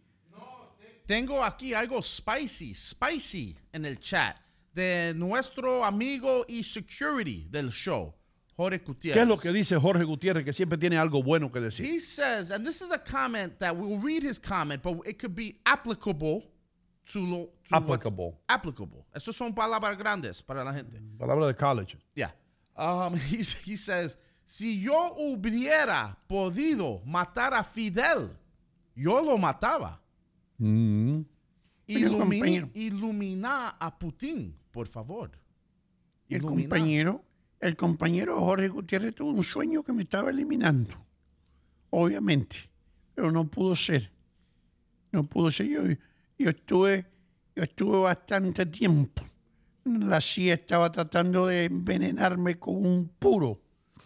Tengo 1.06 1.44
aquí 1.44 1.74
algo 1.74 2.02
spicy, 2.02 2.74
spicy 2.76 3.56
en 3.72 3.86
el 3.86 4.00
chat 4.00 4.36
de 4.74 5.14
nuestro 5.16 5.86
amigo 5.86 6.46
y 6.48 6.64
security 6.64 7.48
del 7.50 7.70
show, 7.70 8.14
Jorge 8.56 8.80
Gutiérrez. 8.80 9.14
¿Qué 9.14 9.22
es 9.22 9.28
lo 9.28 9.38
que 9.38 9.52
dice 9.52 9.78
Jorge 9.78 10.04
Gutiérrez, 10.04 10.44
que 10.44 10.52
siempre 10.52 10.78
tiene 10.78 10.98
algo 10.98 11.24
bueno 11.24 11.52
que 11.52 11.62
decir? 11.62 11.86
He 11.86 12.02
says, 12.02 12.52
and 12.52 12.66
this 12.66 12.82
is 12.82 12.92
a 12.92 12.98
comment 12.98 13.58
that 13.60 13.76
we'll 13.76 14.02
read 14.02 14.24
his 14.24 14.38
comment, 14.38 14.84
but 14.84 14.98
it 15.08 15.18
could 15.18 15.34
be 15.34 15.62
applicable 15.66 16.44
to, 17.14 17.50
Applicable. 17.72 18.34
applicable. 18.48 19.06
Eso 19.14 19.34
son 19.34 19.54
palabras 19.54 19.98
grandes 19.98 20.42
para 20.42 20.64
la 20.64 20.74
gente. 20.74 21.02
Palabra 21.18 21.48
de 21.48 21.56
college. 21.56 21.98
Yeah. 22.16 22.34
Um, 22.76 23.16
he, 23.32 23.44
he 23.66 23.78
says, 23.78 24.18
si 24.46 24.80
yo 24.80 25.14
hubiera 25.18 26.18
podido 26.28 27.02
matar 27.06 27.54
a 27.54 27.64
Fidel, 27.64 28.30
yo 28.96 29.22
lo 29.22 29.38
mataba. 29.38 30.00
Mm. 30.58 31.22
Ilumina, 31.88 32.70
ilumina 32.74 33.70
a 33.80 33.98
Putin, 33.98 34.56
por 34.72 34.88
favor. 34.88 35.32
El 36.30 36.42
compañero, 36.42 37.24
el 37.60 37.76
compañero 37.76 38.40
Jorge 38.42 38.68
Gutiérrez 38.68 39.16
tuvo 39.16 39.32
un 39.32 39.44
sueño 39.44 39.84
que 39.84 39.94
me 39.94 40.04
estaba 40.04 40.30
eliminando. 40.30 40.94
Obviamente. 41.90 42.58
Pero 43.16 43.32
no 43.32 43.48
pudo 43.48 43.76
ser. 43.76 44.12
No 45.12 45.24
pudo 45.24 45.50
ser. 45.50 45.68
Yo, 45.68 45.82
yo 46.38 46.50
estuve, 46.50 47.06
yo 47.58 47.64
estuve 47.64 47.98
bastante 47.98 48.68
tiempo. 48.68 49.24
La 49.84 50.22
CIA 50.22 50.54
estaba 50.54 50.92
tratando 50.92 51.48
de 51.48 51.66
envenenarme 51.66 52.60
con 52.60 52.86
un 52.86 53.08
puro, 53.18 53.60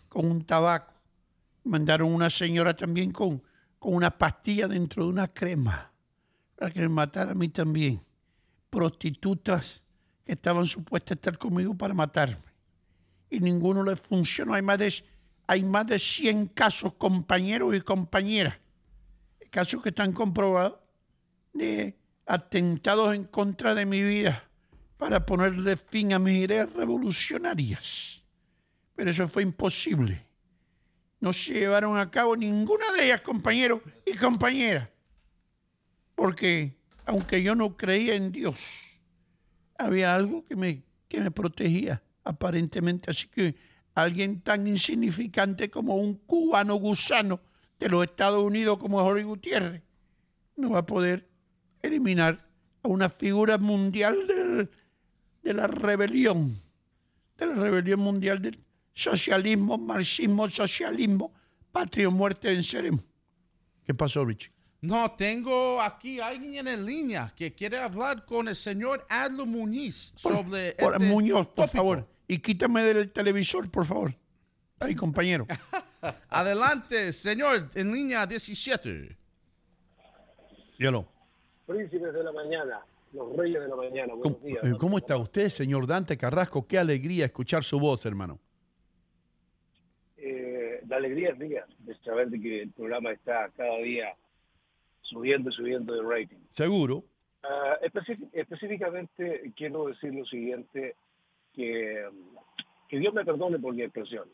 con 0.07 0.25
un 0.25 0.45
tabaco. 0.45 0.93
Mandaron 1.65 2.13
una 2.13 2.29
señora 2.29 2.73
también 2.73 3.11
con, 3.11 3.43
con 3.77 3.95
una 3.95 4.09
pastilla 4.09 4.69
dentro 4.69 5.03
de 5.03 5.09
una 5.09 5.27
crema 5.27 5.91
para 6.55 6.71
que 6.71 6.79
me 6.79 6.87
matara 6.87 7.31
a 7.31 7.35
mí 7.35 7.49
también. 7.49 8.01
Prostitutas 8.69 9.83
que 10.23 10.31
estaban 10.31 10.65
supuestas 10.65 11.11
a 11.11 11.15
estar 11.15 11.37
conmigo 11.37 11.75
para 11.75 11.93
matarme. 11.93 12.37
Y 13.29 13.41
ninguno 13.41 13.83
les 13.83 13.99
funcionó. 13.99 14.53
Hay 14.53 14.61
más 14.61 14.79
de, 14.79 14.93
hay 15.45 15.63
más 15.65 15.87
de 15.87 15.99
100 15.99 16.47
casos, 16.47 16.93
compañeros 16.93 17.75
y 17.75 17.81
compañeras. 17.81 18.57
Casos 19.49 19.83
que 19.83 19.89
están 19.89 20.13
comprobados 20.13 20.79
de 21.51 22.00
atentados 22.31 23.13
en 23.13 23.25
contra 23.25 23.75
de 23.75 23.85
mi 23.85 24.01
vida 24.01 24.45
para 24.95 25.25
ponerle 25.25 25.75
fin 25.75 26.13
a 26.13 26.19
mis 26.19 26.37
ideas 26.43 26.71
revolucionarias. 26.71 28.23
Pero 28.95 29.11
eso 29.11 29.27
fue 29.27 29.43
imposible. 29.43 30.25
No 31.19 31.33
se 31.33 31.53
llevaron 31.53 31.97
a 31.97 32.09
cabo 32.09 32.37
ninguna 32.37 32.91
de 32.93 33.05
ellas, 33.05 33.21
compañeros 33.21 33.81
y 34.05 34.15
compañeras. 34.15 34.87
Porque 36.15 36.77
aunque 37.05 37.43
yo 37.43 37.53
no 37.53 37.75
creía 37.75 38.15
en 38.15 38.31
Dios, 38.31 38.61
había 39.77 40.15
algo 40.15 40.45
que 40.45 40.55
me, 40.55 40.83
que 41.09 41.19
me 41.19 41.31
protegía, 41.31 42.01
aparentemente. 42.23 43.11
Así 43.11 43.27
que 43.27 43.55
alguien 43.93 44.39
tan 44.39 44.67
insignificante 44.67 45.69
como 45.69 45.95
un 45.95 46.15
cubano 46.15 46.75
gusano 46.75 47.41
de 47.77 47.89
los 47.89 48.05
Estados 48.05 48.41
Unidos 48.41 48.77
como 48.77 49.01
Jorge 49.01 49.23
Gutiérrez 49.23 49.81
no 50.55 50.69
va 50.69 50.79
a 50.79 50.85
poder 50.85 51.30
eliminar 51.81 52.47
a 52.83 52.87
una 52.87 53.09
figura 53.09 53.57
mundial 53.57 54.15
del- 54.27 54.69
de 55.43 55.53
la 55.53 55.67
rebelión, 55.67 56.59
de 57.37 57.45
la 57.47 57.55
rebelión 57.55 57.99
mundial 57.99 58.41
del 58.41 58.59
socialismo, 58.93 59.77
marxismo, 59.77 60.49
socialismo, 60.49 61.33
patria 61.71 62.07
o 62.07 62.11
muerte 62.11 62.47
venceremos. 62.49 63.03
¿Qué 63.83 63.93
pasó, 63.93 64.23
Richie? 64.25 64.51
No, 64.81 65.11
tengo 65.11 65.79
aquí 65.81 66.19
alguien 66.19 66.67
en 66.67 66.85
línea 66.85 67.31
que 67.35 67.53
quiere 67.53 67.77
hablar 67.77 68.25
con 68.25 68.47
el 68.47 68.55
señor 68.55 69.05
Adlo 69.09 69.45
Muñiz 69.45 70.13
Por- 70.21 70.35
sobre 70.35 70.71
por- 70.73 70.93
este 70.95 71.05
Muñoz, 71.05 71.47
por 71.47 71.65
tópico. 71.65 71.77
favor. 71.77 72.07
Y 72.27 72.39
quítame 72.39 72.81
del 72.83 73.11
televisor, 73.11 73.69
por 73.69 73.85
favor. 73.85 74.15
Ay, 74.79 74.95
compañero. 74.95 75.45
Adelante, 76.29 77.13
señor, 77.13 77.69
en 77.75 77.91
línea 77.91 78.25
17. 78.25 79.15
Hielo. 80.79 81.07
Príncipes 81.71 82.13
de 82.13 82.23
la 82.23 82.31
mañana, 82.33 82.81
los 83.13 83.35
reyes 83.35 83.61
de 83.61 83.67
la 83.69 83.75
mañana. 83.75 84.13
Buenos 84.13 84.37
¿Cómo, 84.37 84.45
días. 84.45 84.63
eh, 84.63 84.73
cómo 84.77 84.97
está 84.97 85.17
usted, 85.17 85.47
señor 85.47 85.87
Dante 85.87 86.17
Carrasco? 86.17 86.67
Qué 86.67 86.77
alegría 86.77 87.25
escuchar 87.25 87.63
su 87.63 87.79
voz, 87.79 88.05
hermano. 88.05 88.39
Eh, 90.17 90.81
la 90.87 90.97
alegría 90.97 91.29
es 91.29 91.37
mía 91.39 91.65
de 91.79 91.95
saber 91.99 92.29
de 92.29 92.41
que 92.41 92.61
el 92.63 92.71
programa 92.71 93.11
está 93.11 93.49
cada 93.55 93.77
día 93.77 94.13
subiendo 95.01 95.49
y 95.49 95.53
subiendo 95.53 95.93
de 95.93 96.01
rating. 96.01 96.39
Seguro. 96.51 97.03
Ah, 97.43 97.77
específicamente 98.33 99.51
quiero 99.55 99.87
decir 99.87 100.13
lo 100.13 100.25
siguiente, 100.25 100.95
que, 101.53 102.05
que 102.89 102.99
Dios 102.99 103.13
me 103.13 103.23
perdone 103.25 103.57
por 103.59 103.73
mi 103.73 103.81
expresión, 103.83 104.29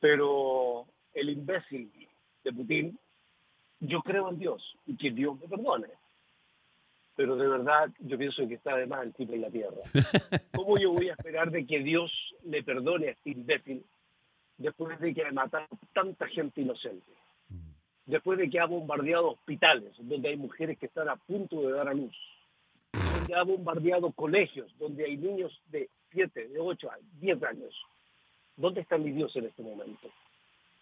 pero 0.00 0.86
el 1.12 1.28
imbécil 1.30 1.90
de 2.44 2.52
Putin, 2.52 2.98
yo 3.80 4.02
creo 4.02 4.30
en 4.30 4.38
Dios 4.38 4.76
y 4.86 4.96
que 4.96 5.10
Dios 5.10 5.38
me 5.40 5.48
perdone. 5.48 5.88
Pero 7.14 7.36
de 7.36 7.48
verdad 7.48 7.90
yo 8.00 8.18
pienso 8.18 8.46
que 8.46 8.54
está 8.54 8.76
de 8.76 8.86
más 8.86 9.02
el 9.04 9.14
tipo 9.14 9.32
en 9.32 9.40
la 9.42 9.50
tierra. 9.50 9.82
¿Cómo 10.54 10.78
yo 10.78 10.92
voy 10.92 11.08
a 11.08 11.12
esperar 11.12 11.50
de 11.50 11.66
que 11.66 11.80
Dios 11.80 12.12
le 12.44 12.62
perdone 12.62 13.08
a 13.08 13.10
este 13.12 13.30
imbécil 13.30 13.84
después 14.58 14.98
de 15.00 15.14
que 15.14 15.24
ha 15.24 15.32
matado 15.32 15.66
tanta 15.94 16.26
gente 16.28 16.60
inocente? 16.60 17.12
Después 18.04 18.38
de 18.38 18.48
que 18.48 18.60
ha 18.60 18.66
bombardeado 18.66 19.32
hospitales 19.32 19.94
donde 19.98 20.28
hay 20.28 20.36
mujeres 20.36 20.78
que 20.78 20.86
están 20.86 21.08
a 21.08 21.16
punto 21.16 21.62
de 21.62 21.72
dar 21.72 21.88
a 21.88 21.94
luz, 21.94 22.16
donde 22.92 23.34
ha 23.34 23.42
bombardeado 23.42 24.12
colegios 24.12 24.72
donde 24.78 25.04
hay 25.04 25.16
niños 25.16 25.60
de 25.70 25.88
7, 26.12 26.48
de 26.48 26.60
8, 26.60 26.90
a 26.90 26.98
10 27.20 27.42
años. 27.42 27.74
¿Dónde 28.56 28.80
está 28.80 28.96
mi 28.96 29.10
Dios 29.10 29.34
en 29.36 29.46
este 29.46 29.62
momento? 29.62 30.08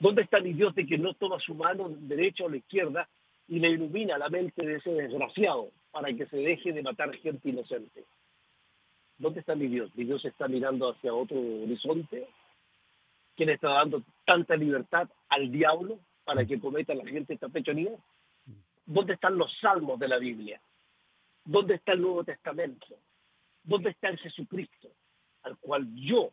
¿Dónde 0.05 0.21
está 0.21 0.39
Dios 0.39 0.75
de 0.75 0.85
que 0.85 0.99
no 0.99 1.15
toma 1.15 1.41
su 1.41 1.55
mano 1.55 1.89
derecha 1.89 2.45
o 2.45 2.51
la 2.51 2.59
izquierda 2.59 3.09
y 3.49 3.59
le 3.59 3.71
ilumina 3.71 4.19
la 4.19 4.29
mente 4.29 4.67
de 4.67 4.77
ese 4.77 4.91
desgraciado 4.91 5.71
para 5.91 6.13
que 6.13 6.27
se 6.27 6.37
deje 6.37 6.75
de 6.75 6.83
matar 6.83 7.11
gente 7.17 7.49
inocente? 7.49 8.05
¿Dónde 9.17 9.41
está 9.41 9.55
mi 9.55 9.67
Dios? 9.67 9.91
Mi 9.97 10.05
Dios 10.05 10.23
está 10.27 10.47
mirando 10.47 10.91
hacia 10.91 11.15
otro 11.15 11.39
horizonte. 11.39 12.29
¿Quién 13.35 13.49
está 13.49 13.71
dando 13.71 14.03
tanta 14.27 14.57
libertad 14.57 15.09
al 15.31 15.51
diablo 15.51 15.99
para 16.27 16.45
que 16.45 16.61
cometa 16.61 16.95
la 16.95 17.07
gente 17.07 17.33
esta 17.33 17.49
pechonía? 17.49 17.93
¿Dónde 18.85 19.15
están 19.15 19.39
los 19.39 19.59
salmos 19.59 19.99
de 19.99 20.09
la 20.09 20.19
Biblia? 20.19 20.61
¿Dónde 21.47 21.77
está 21.77 21.93
el 21.93 22.03
Nuevo 22.03 22.25
Testamento? 22.25 22.89
¿Dónde 23.63 23.89
está 23.89 24.11
el 24.11 24.19
Jesucristo? 24.19 24.91
Al 25.45 25.57
cual 25.57 25.89
yo, 25.95 26.31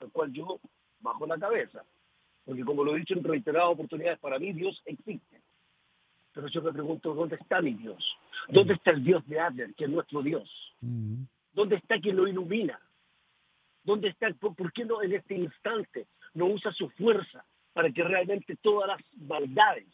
al 0.00 0.10
cual 0.10 0.32
yo 0.32 0.58
bajo 1.00 1.26
la 1.26 1.36
cabeza. 1.38 1.84
Porque 2.50 2.64
como 2.64 2.82
lo 2.82 2.96
he 2.96 2.98
dicho 2.98 3.14
en 3.14 3.22
reiteradas 3.22 3.70
oportunidades, 3.70 4.18
para 4.18 4.40
mí 4.40 4.52
Dios 4.52 4.82
existe. 4.84 5.40
Pero 6.32 6.48
yo 6.48 6.60
me 6.62 6.72
pregunto, 6.72 7.14
¿dónde 7.14 7.36
está 7.36 7.62
mi 7.62 7.74
Dios? 7.74 8.04
¿Dónde 8.48 8.74
está 8.74 8.90
el 8.90 9.04
Dios 9.04 9.24
de 9.28 9.38
Adler, 9.38 9.72
que 9.74 9.84
es 9.84 9.90
nuestro 9.90 10.20
Dios? 10.20 10.50
¿Dónde 11.52 11.76
está 11.76 12.00
quien 12.00 12.16
lo 12.16 12.26
ilumina? 12.26 12.80
¿Dónde 13.84 14.08
está, 14.08 14.28
por, 14.34 14.56
por 14.56 14.72
qué 14.72 14.84
no 14.84 15.00
en 15.00 15.12
este 15.12 15.36
instante 15.36 16.08
no 16.34 16.46
usa 16.46 16.72
su 16.72 16.90
fuerza 16.90 17.44
para 17.72 17.88
que 17.92 18.02
realmente 18.02 18.56
todas 18.56 18.88
las 18.88 19.00
maldades, 19.28 19.86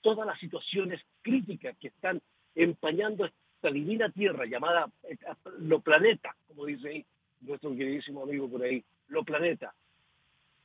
todas 0.00 0.26
las 0.26 0.40
situaciones 0.40 1.00
críticas 1.22 1.78
que 1.78 1.86
están 1.86 2.20
empañando 2.56 3.24
esta 3.24 3.70
divina 3.70 4.10
tierra 4.10 4.46
llamada 4.46 4.90
eh, 5.04 5.16
lo 5.60 5.78
planeta, 5.78 6.34
como 6.48 6.66
dice 6.66 6.88
ahí 6.88 7.06
nuestro 7.42 7.70
queridísimo 7.70 8.24
amigo 8.24 8.50
por 8.50 8.64
ahí, 8.64 8.82
lo 9.06 9.22
planeta. 9.22 9.72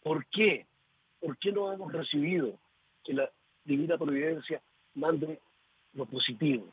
¿Por 0.01 0.25
qué? 0.25 0.65
¿Por 1.23 1.37
qué 1.37 1.51
no 1.53 1.71
hemos 1.71 1.91
recibido 1.91 2.53
que 3.05 3.13
la 3.13 3.29
divina 3.63 3.97
providencia 3.97 4.61
mande 4.95 5.39
lo 5.93 6.05
positivo? 6.05 6.65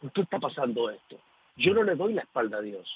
¿Por 0.00 0.12
qué 0.12 0.22
está 0.22 0.38
pasando 0.40 0.90
esto? 0.90 1.20
Yo 1.56 1.72
no 1.72 1.84
le 1.84 1.94
doy 1.94 2.14
la 2.14 2.22
espalda 2.22 2.58
a 2.58 2.62
Dios. 2.62 2.88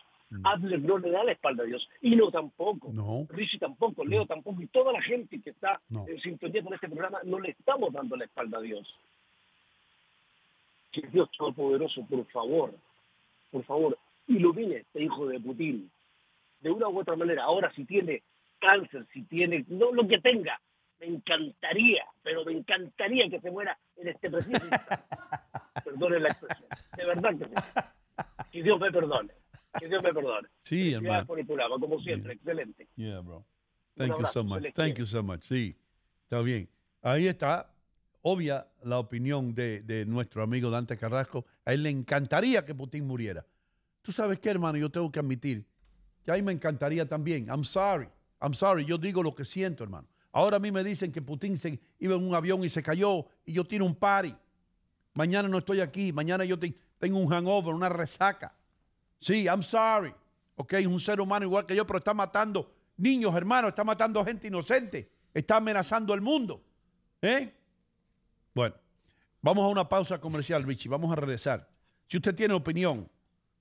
Adler 0.44 0.80
no 0.80 0.98
le 0.98 1.10
da 1.10 1.22
la 1.24 1.32
espalda 1.32 1.62
a 1.62 1.66
Dios. 1.66 1.88
Y 2.02 2.16
no 2.16 2.30
tampoco. 2.30 2.90
No. 2.92 3.26
Richie 3.30 3.58
tampoco. 3.58 4.04
Leo 4.04 4.26
tampoco. 4.26 4.60
Y 4.60 4.66
toda 4.66 4.92
la 4.92 5.00
gente 5.00 5.40
que 5.40 5.50
está 5.50 5.80
No. 5.88 6.06
en 6.08 6.20
sintonía 6.20 6.62
con 6.62 6.74
este 6.74 6.88
programa 6.88 7.20
no 7.24 7.38
le 7.40 7.50
estamos 7.50 7.92
dando 7.92 8.16
la 8.16 8.24
espalda 8.24 8.58
a 8.58 8.60
Dios. 8.60 8.86
Que 10.92 11.02
Dios 11.02 11.30
Todopoderoso, 11.38 12.04
por 12.06 12.24
favor, 12.26 12.74
por 13.50 13.64
favor, 13.64 13.98
ilumine 14.26 14.76
a 14.76 14.78
este 14.80 15.02
hijo 15.04 15.26
de 15.28 15.38
Putin. 15.40 15.90
De 16.60 16.70
una 16.70 16.88
u 16.88 16.98
otra 16.98 17.14
manera. 17.16 17.44
Ahora, 17.44 17.72
si 17.74 17.84
tiene 17.84 18.22
cáncer, 18.58 19.06
si 19.12 19.22
tiene, 19.24 19.64
no 19.68 19.92
lo 19.92 20.06
que 20.06 20.18
tenga, 20.20 20.60
me 21.00 21.06
encantaría, 21.06 22.04
pero 22.22 22.44
me 22.44 22.52
encantaría 22.52 23.28
que 23.28 23.40
se 23.40 23.50
muera 23.50 23.78
en 23.96 24.08
este 24.08 24.30
preciso 24.30 24.64
instante. 24.64 25.04
Perdonen 25.84 26.22
la 26.22 26.28
expresión. 26.28 26.68
De 26.96 27.06
verdad 27.06 27.30
que 27.38 27.44
sí. 27.44 27.54
Que 28.50 28.62
Dios 28.62 28.80
me 28.80 28.90
perdone. 28.90 29.32
Que 29.78 29.88
Dios 29.88 30.02
me 30.02 30.12
perdone. 30.12 30.48
Sí, 30.64 30.92
hermano. 30.92 31.26
por 31.26 31.38
el 31.38 31.46
programa, 31.46 31.76
como 31.78 32.00
siempre, 32.00 32.34
excelente. 32.34 32.88
Yeah, 32.96 33.20
bro. 33.20 33.44
Thank 33.96 34.18
you 34.18 34.26
so 34.26 34.44
much. 34.44 34.72
Thank 34.74 34.98
you 34.98 35.06
so 35.06 35.22
much. 35.22 35.42
Sí, 35.42 35.76
está 36.22 36.40
bien. 36.40 36.68
Ahí 37.02 37.28
está, 37.28 37.72
obvia 38.22 38.66
la 38.82 38.98
opinión 38.98 39.54
de, 39.54 39.82
de 39.82 40.04
nuestro 40.04 40.42
amigo 40.42 40.70
Dante 40.70 40.96
Carrasco. 40.96 41.46
A 41.64 41.72
él 41.72 41.84
le 41.84 41.90
encantaría 41.90 42.64
que 42.64 42.74
Putin 42.74 43.06
muriera. 43.06 43.46
Tú 44.02 44.12
sabes 44.12 44.40
qué, 44.40 44.50
hermano, 44.50 44.78
yo 44.78 44.90
tengo 44.90 45.10
que 45.12 45.20
admitir 45.20 45.64
que 46.24 46.32
a 46.32 46.34
mí 46.34 46.42
me 46.42 46.52
encantaría 46.52 47.06
también. 47.06 47.46
I'm 47.48 47.64
sorry. 47.64 48.08
I'm 48.40 48.54
sorry. 48.54 48.84
Yo 48.84 48.98
digo 48.98 49.22
lo 49.22 49.34
que 49.34 49.44
siento, 49.44 49.82
hermano. 49.84 50.06
Ahora 50.32 50.56
a 50.56 50.60
mí 50.60 50.70
me 50.70 50.84
dicen 50.84 51.10
que 51.10 51.22
Putin 51.22 51.58
iba 51.98 52.14
en 52.14 52.22
un 52.26 52.34
avión 52.34 52.62
y 52.64 52.68
se 52.68 52.82
cayó 52.82 53.26
y 53.44 53.52
yo 53.54 53.64
tiro 53.64 53.84
un 53.84 53.94
party. 53.94 54.34
Mañana 55.14 55.48
no 55.48 55.58
estoy 55.58 55.80
aquí. 55.80 56.12
Mañana 56.12 56.44
yo 56.44 56.58
te- 56.58 56.74
tengo 56.98 57.18
un 57.18 57.28
hangover, 57.28 57.74
una 57.74 57.88
resaca. 57.88 58.54
Sí, 59.18 59.44
I'm 59.44 59.62
sorry. 59.62 60.14
Ok, 60.56 60.74
es 60.74 60.86
un 60.86 61.00
ser 61.00 61.20
humano 61.20 61.44
igual 61.46 61.66
que 61.66 61.74
yo, 61.74 61.86
pero 61.86 61.98
está 61.98 62.14
matando 62.14 62.72
niños, 62.96 63.34
hermanos, 63.34 63.68
está 63.70 63.84
matando 63.84 64.24
gente 64.24 64.48
inocente, 64.48 65.08
está 65.32 65.56
amenazando 65.56 66.12
al 66.12 66.20
mundo. 66.20 66.62
¿Eh? 67.22 67.52
Bueno, 68.54 68.74
vamos 69.40 69.64
a 69.64 69.68
una 69.68 69.88
pausa 69.88 70.20
comercial, 70.20 70.64
Richie. 70.64 70.88
Vamos 70.88 71.10
a 71.12 71.16
regresar. 71.16 71.68
Si 72.06 72.16
usted 72.16 72.34
tiene 72.34 72.54
opinión, 72.54 73.08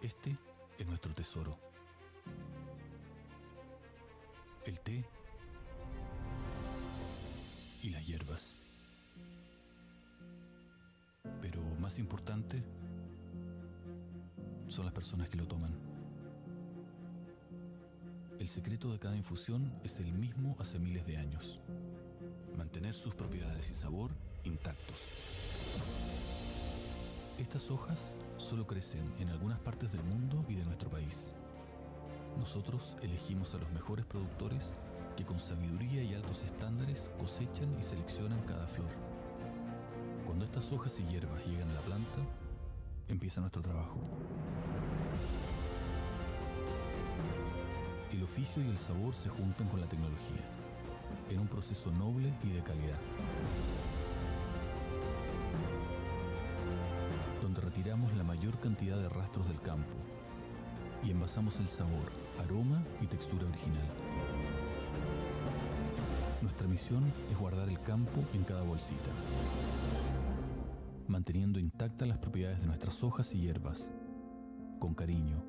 Este 0.00 0.36
es 0.78 0.86
nuestro 0.86 1.12
tesoro. 1.12 1.58
El 4.64 4.78
té 4.78 5.04
y 7.82 7.90
las 7.90 8.06
hierbas. 8.06 8.63
Más 11.84 11.98
importante 11.98 12.62
son 14.68 14.86
las 14.86 14.94
personas 14.94 15.28
que 15.28 15.36
lo 15.36 15.46
toman. 15.46 15.70
El 18.38 18.48
secreto 18.48 18.90
de 18.90 18.98
cada 18.98 19.14
infusión 19.18 19.70
es 19.84 20.00
el 20.00 20.10
mismo 20.10 20.56
hace 20.58 20.78
miles 20.78 21.04
de 21.06 21.18
años. 21.18 21.60
Mantener 22.56 22.94
sus 22.94 23.14
propiedades 23.14 23.70
y 23.70 23.74
sabor 23.74 24.12
intactos. 24.44 24.96
Estas 27.38 27.70
hojas 27.70 28.16
solo 28.38 28.66
crecen 28.66 29.12
en 29.18 29.28
algunas 29.28 29.58
partes 29.58 29.92
del 29.92 30.04
mundo 30.04 30.42
y 30.48 30.54
de 30.54 30.64
nuestro 30.64 30.88
país. 30.88 31.32
Nosotros 32.38 32.96
elegimos 33.02 33.52
a 33.52 33.58
los 33.58 33.70
mejores 33.72 34.06
productores 34.06 34.72
que 35.18 35.26
con 35.26 35.38
sabiduría 35.38 36.02
y 36.02 36.14
altos 36.14 36.44
estándares 36.44 37.10
cosechan 37.18 37.76
y 37.78 37.82
seleccionan 37.82 38.40
cada 38.46 38.66
flor. 38.68 39.13
Cuando 40.34 40.46
estas 40.46 40.72
hojas 40.72 40.98
y 40.98 41.12
hierbas 41.12 41.46
llegan 41.46 41.70
a 41.70 41.74
la 41.74 41.80
planta, 41.82 42.18
empieza 43.06 43.40
nuestro 43.40 43.62
trabajo. 43.62 44.00
El 48.12 48.20
oficio 48.20 48.60
y 48.60 48.66
el 48.66 48.76
sabor 48.76 49.14
se 49.14 49.28
juntan 49.28 49.68
con 49.68 49.80
la 49.80 49.86
tecnología, 49.86 50.42
en 51.30 51.38
un 51.38 51.46
proceso 51.46 51.92
noble 51.92 52.34
y 52.42 52.48
de 52.48 52.64
calidad. 52.64 52.98
Donde 57.40 57.60
retiramos 57.60 58.12
la 58.14 58.24
mayor 58.24 58.58
cantidad 58.58 58.96
de 58.98 59.08
rastros 59.08 59.46
del 59.46 59.60
campo 59.60 59.94
y 61.04 61.12
envasamos 61.12 61.60
el 61.60 61.68
sabor, 61.68 62.10
aroma 62.40 62.82
y 63.00 63.06
textura 63.06 63.46
original. 63.46 63.86
Nuestra 66.42 66.66
misión 66.66 67.04
es 67.30 67.38
guardar 67.38 67.68
el 67.68 67.80
campo 67.82 68.24
en 68.34 68.42
cada 68.42 68.62
bolsita, 68.62 69.10
manteniendo 71.08 71.58
intactas 71.58 72.08
las 72.08 72.18
propiedades 72.18 72.60
de 72.60 72.66
nuestras 72.66 73.02
hojas 73.02 73.34
y 73.34 73.40
hierbas, 73.40 73.90
con 74.78 74.94
cariño, 74.94 75.42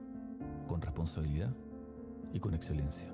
con 0.67 0.81
responsabilidad 0.81 1.53
y 2.33 2.39
con 2.39 2.53
excelencia. 2.53 3.07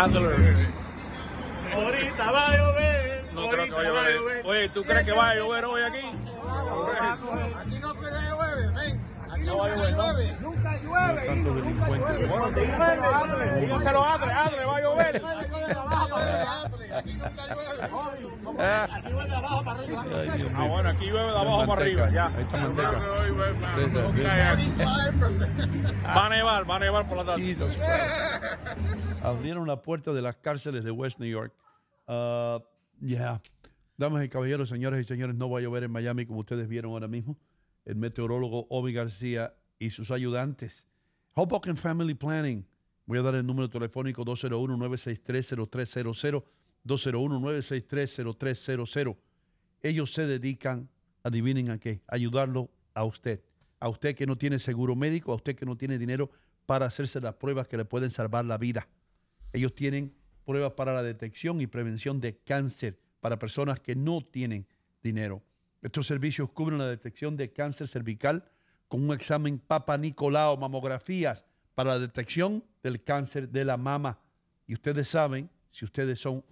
Adler. 0.00 0.66
Ahorita 1.74 2.30
va 2.32 2.46
a 2.46 2.56
llover. 2.56 3.24
No 3.34 3.48
creo 3.48 3.64
que 3.66 3.70
vaya 3.70 3.90
a 3.90 4.10
llover. 4.10 4.46
Oye, 4.46 4.68
¿tú 4.70 4.82
crees 4.82 5.04
que 5.04 5.12
va 5.12 5.28
a 5.30 5.34
llover 5.34 5.64
hoy 5.66 5.82
aquí? 5.82 5.98
Aquí 5.98 7.78
no 7.80 7.94
puede 7.94 8.22
llover, 8.28 8.72
ven. 8.72 9.00
Aquí 9.30 9.42
No 9.42 9.58
va 9.58 9.66
a 9.66 9.68
llover, 9.74 9.92
¿no? 9.92 10.12
Nunca 10.40 10.76
llueve. 10.82 11.26
Tantos 11.26 11.54
delincuentes. 11.56 12.28
Bueno, 12.28 12.50
dígaselo 12.50 13.04
a 13.04 13.18
Adler. 13.18 13.60
Dígaselo 13.60 14.04
a 14.04 14.14
Adler. 14.14 14.36
Adler, 14.36 14.68
va 14.68 14.76
a 14.76 14.80
llover. 14.80 15.16
Aquí 16.96 17.12
nunca 17.12 17.48
llueve. 17.48 17.74
Aquí 18.90 19.10
llueve 19.10 19.28
de 19.28 19.36
abajo 19.36 19.64
para 19.64 19.80
arriba. 19.80 20.04
Ah, 20.56 20.66
bueno, 20.66 20.88
aquí 20.88 21.04
llueve 21.04 21.32
de 21.32 21.38
abajo 21.38 21.66
para 21.66 21.82
arriba. 21.82 22.10
Ya. 22.10 22.26
Ahí 22.26 22.42
está 22.42 22.56
manteca. 22.56 23.00
César, 23.74 24.12
bien. 24.12 24.74
Va 26.06 26.26
a 26.26 26.28
nevar, 26.30 26.70
va 26.70 26.76
a 26.76 26.78
nevar 26.78 27.06
por 27.06 27.18
la 27.18 27.24
tarde. 27.24 27.56
Abrieron 29.22 29.66
la 29.66 29.82
puerta 29.82 30.14
de 30.14 30.22
las 30.22 30.36
cárceles 30.36 30.82
de 30.82 30.90
West 30.90 31.20
New 31.20 31.28
York. 31.28 31.52
Uh, 32.08 32.60
yeah. 33.04 33.42
Damas 33.98 34.24
y 34.24 34.30
caballeros, 34.30 34.70
señoras 34.70 34.98
y 34.98 35.04
señores, 35.04 35.36
no 35.36 35.50
va 35.50 35.58
a 35.58 35.62
llover 35.62 35.84
en 35.84 35.90
Miami 35.90 36.24
como 36.24 36.40
ustedes 36.40 36.66
vieron 36.66 36.92
ahora 36.92 37.06
mismo. 37.06 37.36
El 37.84 37.96
meteorólogo 37.96 38.66
Obi 38.70 38.94
García 38.94 39.52
y 39.78 39.90
sus 39.90 40.10
ayudantes. 40.10 40.86
Hoboken 41.34 41.76
Family 41.76 42.14
Planning. 42.14 42.66
Voy 43.04 43.18
a 43.18 43.22
dar 43.22 43.34
el 43.34 43.46
número 43.46 43.68
telefónico 43.68 44.24
201-963-0300. 44.24 46.42
201-963-0300. 46.86 49.16
Ellos 49.82 50.14
se 50.14 50.26
dedican, 50.26 50.88
adivinen 51.22 51.68
a 51.70 51.78
qué, 51.78 52.00
ayudarlo 52.08 52.70
a 52.94 53.04
usted. 53.04 53.42
A 53.80 53.90
usted 53.90 54.14
que 54.14 54.24
no 54.24 54.38
tiene 54.38 54.58
seguro 54.58 54.96
médico, 54.96 55.32
a 55.32 55.34
usted 55.34 55.54
que 55.54 55.66
no 55.66 55.76
tiene 55.76 55.98
dinero 55.98 56.30
para 56.64 56.86
hacerse 56.86 57.20
las 57.20 57.34
pruebas 57.34 57.68
que 57.68 57.76
le 57.76 57.84
pueden 57.84 58.10
salvar 58.10 58.46
la 58.46 58.56
vida. 58.56 58.88
Ellos 59.52 59.74
tienen 59.74 60.14
pruebas 60.44 60.72
para 60.72 60.92
la 60.92 61.02
detección 61.02 61.60
y 61.60 61.66
prevención 61.66 62.20
de 62.20 62.38
cáncer 62.38 62.98
para 63.20 63.38
personas 63.38 63.80
que 63.80 63.94
no 63.94 64.20
tienen 64.24 64.66
dinero. 65.02 65.42
Estos 65.82 66.06
servicios 66.06 66.50
cubren 66.50 66.78
la 66.78 66.88
detección 66.88 67.36
de 67.36 67.52
cáncer 67.52 67.88
cervical 67.88 68.44
con 68.88 69.02
un 69.04 69.14
examen 69.14 69.58
Papa 69.58 69.96
Nicolau, 69.96 70.56
mamografías 70.58 71.44
para 71.74 71.92
la 71.92 71.98
detección 71.98 72.64
del 72.82 73.02
cáncer 73.02 73.48
de 73.48 73.64
la 73.64 73.76
mama. 73.76 74.20
Y 74.66 74.74
ustedes 74.74 75.08
saben, 75.08 75.50
si 75.70 75.84
ustedes 75.84 76.18
son 76.18 76.44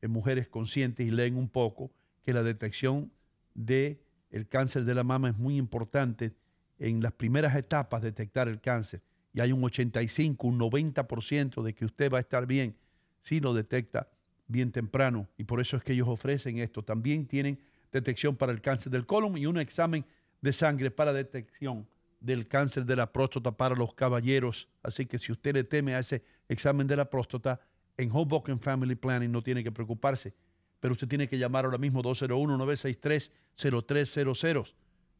eh, 0.00 0.08
mujeres 0.08 0.48
conscientes 0.48 1.06
y 1.06 1.10
leen 1.10 1.36
un 1.36 1.48
poco, 1.48 1.92
que 2.22 2.32
la 2.32 2.42
detección 2.42 3.12
de 3.54 4.04
el 4.30 4.48
cáncer 4.48 4.84
de 4.84 4.94
la 4.94 5.04
mama 5.04 5.30
es 5.30 5.36
muy 5.36 5.56
importante 5.56 6.34
en 6.78 7.02
las 7.02 7.12
primeras 7.12 7.54
etapas 7.54 8.02
detectar 8.02 8.48
el 8.48 8.60
cáncer 8.60 9.02
y 9.32 9.40
hay 9.40 9.52
un 9.52 9.64
85, 9.64 10.46
un 10.46 10.58
90% 10.58 11.62
de 11.62 11.74
que 11.74 11.84
usted 11.84 12.12
va 12.12 12.18
a 12.18 12.20
estar 12.20 12.46
bien 12.46 12.76
si 13.20 13.40
lo 13.40 13.54
detecta 13.54 14.08
bien 14.46 14.70
temprano 14.72 15.28
y 15.38 15.44
por 15.44 15.60
eso 15.60 15.76
es 15.76 15.82
que 15.82 15.94
ellos 15.94 16.08
ofrecen 16.08 16.58
esto. 16.58 16.82
También 16.82 17.26
tienen 17.26 17.58
detección 17.90 18.36
para 18.36 18.52
el 18.52 18.60
cáncer 18.60 18.92
del 18.92 19.06
colon 19.06 19.38
y 19.38 19.46
un 19.46 19.58
examen 19.58 20.04
de 20.40 20.52
sangre 20.52 20.90
para 20.90 21.12
detección 21.12 21.88
del 22.20 22.46
cáncer 22.46 22.84
de 22.84 22.96
la 22.96 23.12
próstata 23.12 23.52
para 23.52 23.74
los 23.74 23.94
caballeros. 23.94 24.68
Así 24.82 25.06
que 25.06 25.18
si 25.18 25.32
usted 25.32 25.54
le 25.54 25.64
teme 25.64 25.94
a 25.94 26.00
ese 26.00 26.22
examen 26.48 26.86
de 26.86 26.96
la 26.96 27.08
próstata, 27.10 27.60
en 27.96 28.10
Hoboken 28.10 28.60
Family 28.60 28.94
Planning 28.94 29.32
no 29.32 29.42
tiene 29.42 29.62
que 29.62 29.72
preocuparse, 29.72 30.34
pero 30.80 30.92
usted 30.92 31.08
tiene 31.08 31.28
que 31.28 31.38
llamar 31.38 31.64
ahora 31.64 31.78
mismo 31.78 32.02
201-963-0300. 32.02 34.74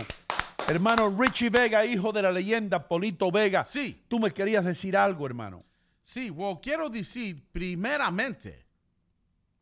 Hermano 0.66 1.14
Richie 1.18 1.50
Vega, 1.50 1.84
hijo 1.86 2.12
de 2.12 2.22
la 2.22 2.32
leyenda 2.32 2.86
Polito 2.86 3.30
Vega. 3.30 3.64
Sí. 3.64 4.04
Tú 4.08 4.18
me 4.18 4.32
querías 4.32 4.64
decir 4.64 4.96
algo, 4.96 5.26
hermano. 5.26 5.64
Sí, 6.02 6.30
well, 6.30 6.58
quiero 6.62 6.88
decir 6.88 7.46
primeramente 7.52 8.64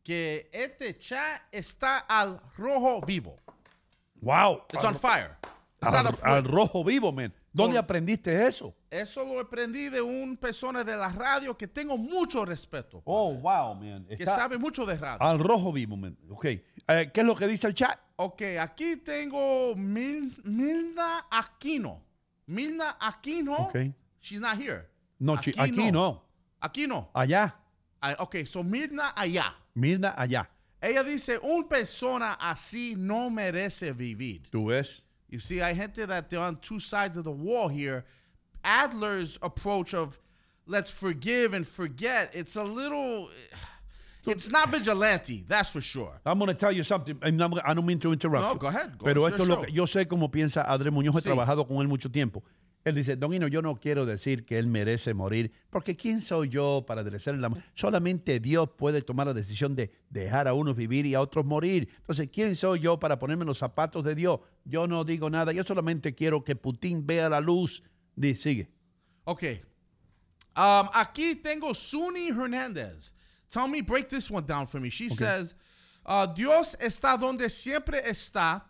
que 0.03 0.49
este 0.51 0.97
chat 0.97 1.41
está 1.51 1.99
al 1.99 2.41
rojo 2.57 3.01
vivo. 3.01 3.37
Wow. 4.21 4.63
It's 4.73 4.85
on 4.85 4.95
fire. 4.95 5.37
Al, 5.79 6.43
rojo 6.43 6.83
vivo, 6.83 7.11
man. 7.11 7.33
¿Dónde 7.53 7.77
aprendiste 7.77 8.47
eso? 8.47 8.75
Eso 8.89 9.23
lo 9.23 9.39
aprendí 9.39 9.89
de 9.89 10.01
un 10.01 10.37
persona 10.37 10.83
de 10.83 10.95
la 10.95 11.09
radio 11.09 11.55
que 11.55 11.67
tengo 11.67 11.97
mucho 11.97 12.45
respeto. 12.45 13.01
Oh, 13.05 13.33
wow, 13.33 13.75
man. 13.75 14.05
Que 14.05 14.25
sabe 14.25 14.57
mucho 14.57 14.85
de 14.85 14.95
radio. 14.95 15.21
al 15.21 15.39
rojo 15.39 15.71
vivo, 15.71 15.95
man. 15.95 16.17
Ok. 16.29 16.45
Eh, 16.45 17.11
¿Qué 17.13 17.19
es 17.21 17.25
lo 17.25 17.35
que 17.35 17.47
dice 17.47 17.67
el 17.67 17.73
chat? 17.73 17.99
Ok, 18.15 18.41
aquí 18.59 18.97
tengo 18.97 19.75
Mil, 19.75 20.35
Milna 20.43 21.27
Aquino. 21.29 22.03
Milna 22.47 22.97
Aquino. 22.99 23.55
Ok. 23.55 23.77
She's 24.19 24.41
not 24.41 24.59
here. 24.59 24.89
No, 25.19 25.33
aquí 25.35 25.91
no. 25.91 26.23
Aquí 26.59 26.87
no. 26.87 27.09
Allá. 27.13 27.55
Ah, 28.01 28.15
ok, 28.19 28.45
so 28.45 28.63
Mirna 28.63 29.13
allá. 29.15 29.55
Mirna, 29.73 30.13
allá. 30.17 30.49
Ella 30.81 31.03
dice, 31.03 31.39
una 31.39 31.67
persona 31.67 32.33
así 32.33 32.95
no 32.95 33.29
merece 33.29 33.91
vivir. 33.91 34.49
¿Tú 34.49 34.67
ves? 34.67 35.06
You 35.29 35.39
see, 35.39 35.57
hay 35.57 35.73
gente 35.73 36.05
that 36.05 36.29
they're 36.29 36.39
on 36.39 36.55
two 36.57 36.79
sides 36.79 37.17
of 37.17 37.23
the 37.25 37.31
wall 37.31 37.67
here. 37.67 38.05
Adler's 38.63 39.37
approach 39.41 39.93
of 39.93 40.17
let's 40.65 40.91
forgive 40.91 41.53
and 41.53 41.65
forget, 41.67 42.31
it's 42.33 42.55
a 42.55 42.63
little, 42.63 43.29
it's 44.25 44.49
not 44.51 44.69
vigilante, 44.69 45.45
that's 45.47 45.71
for 45.71 45.81
sure. 45.81 46.11
I'm 46.25 46.37
going 46.39 46.47
to 46.49 46.53
tell 46.53 46.71
you 46.71 46.83
something. 46.83 47.17
I'm- 47.23 47.53
I 47.65 47.73
don't 47.73 47.85
mean 47.85 47.99
to 47.99 48.11
interrupt 48.13 48.43
No, 48.45 48.53
you. 48.53 48.59
go 48.59 48.67
ahead. 48.67 48.97
Go, 48.97 49.05
Pero 49.05 49.25
esto 49.25 49.43
es 49.43 49.49
lo 49.49 49.61
que 49.63 49.71
yo 49.71 49.83
sé 49.85 50.05
cómo 50.05 50.29
piensa 50.31 50.65
Adre 50.67 50.91
Muñoz. 50.91 51.15
He 51.15 51.21
Sí. 51.21 51.29
trabajado 51.29 51.65
con 51.67 51.77
él 51.77 51.87
mucho 51.87 52.09
tiempo. 52.09 52.43
Él 52.87 52.95
dice, 52.95 53.17
Don 53.17 53.33
Hino, 53.33 53.49
yo 53.49 53.61
no 53.61 53.75
quiero 53.75 54.05
decir 54.05 54.45
que 54.45 54.57
él 54.57 54.67
merece 54.67 55.13
morir, 55.13 55.51
porque 55.69 55.97
¿quién 55.97 56.21
soy 56.21 56.47
yo 56.47 56.85
para 56.87 57.03
merecer 57.03 57.37
la 57.37 57.49
muerte? 57.49 57.67
Solamente 57.73 58.39
Dios 58.39 58.69
puede 58.77 59.01
tomar 59.01 59.27
la 59.27 59.33
decisión 59.33 59.75
de 59.75 59.91
dejar 60.09 60.47
a 60.47 60.53
unos 60.53 60.77
vivir 60.77 61.05
y 61.05 61.13
a 61.13 61.19
otros 61.19 61.43
morir. 61.43 61.89
Entonces, 61.97 62.29
¿quién 62.31 62.55
soy 62.55 62.79
yo 62.79 62.97
para 62.97 63.19
ponerme 63.19 63.43
los 63.43 63.57
zapatos 63.57 64.05
de 64.05 64.15
Dios? 64.15 64.39
Yo 64.63 64.87
no 64.87 65.03
digo 65.03 65.29
nada, 65.29 65.51
yo 65.51 65.65
solamente 65.65 66.15
quiero 66.15 66.45
que 66.45 66.55
Putin 66.55 67.05
vea 67.05 67.27
la 67.27 67.41
luz. 67.41 67.83
Dice, 68.15 68.41
sigue. 68.41 68.71
Ok. 69.25 69.43
Um, 70.55 70.87
aquí 70.93 71.35
tengo 71.35 71.75
Suni 71.75 72.29
Hernandez. 72.29 73.13
Tell 73.49 73.67
me, 73.67 73.81
break 73.81 74.07
this 74.07 74.31
one 74.31 74.45
down 74.45 74.65
for 74.65 74.79
me. 74.79 74.89
She 74.89 75.09
says, 75.09 75.55
uh, 76.05 76.25
Dios 76.25 76.77
está 76.79 77.17
donde 77.17 77.49
siempre 77.49 77.99
está. 78.05 78.63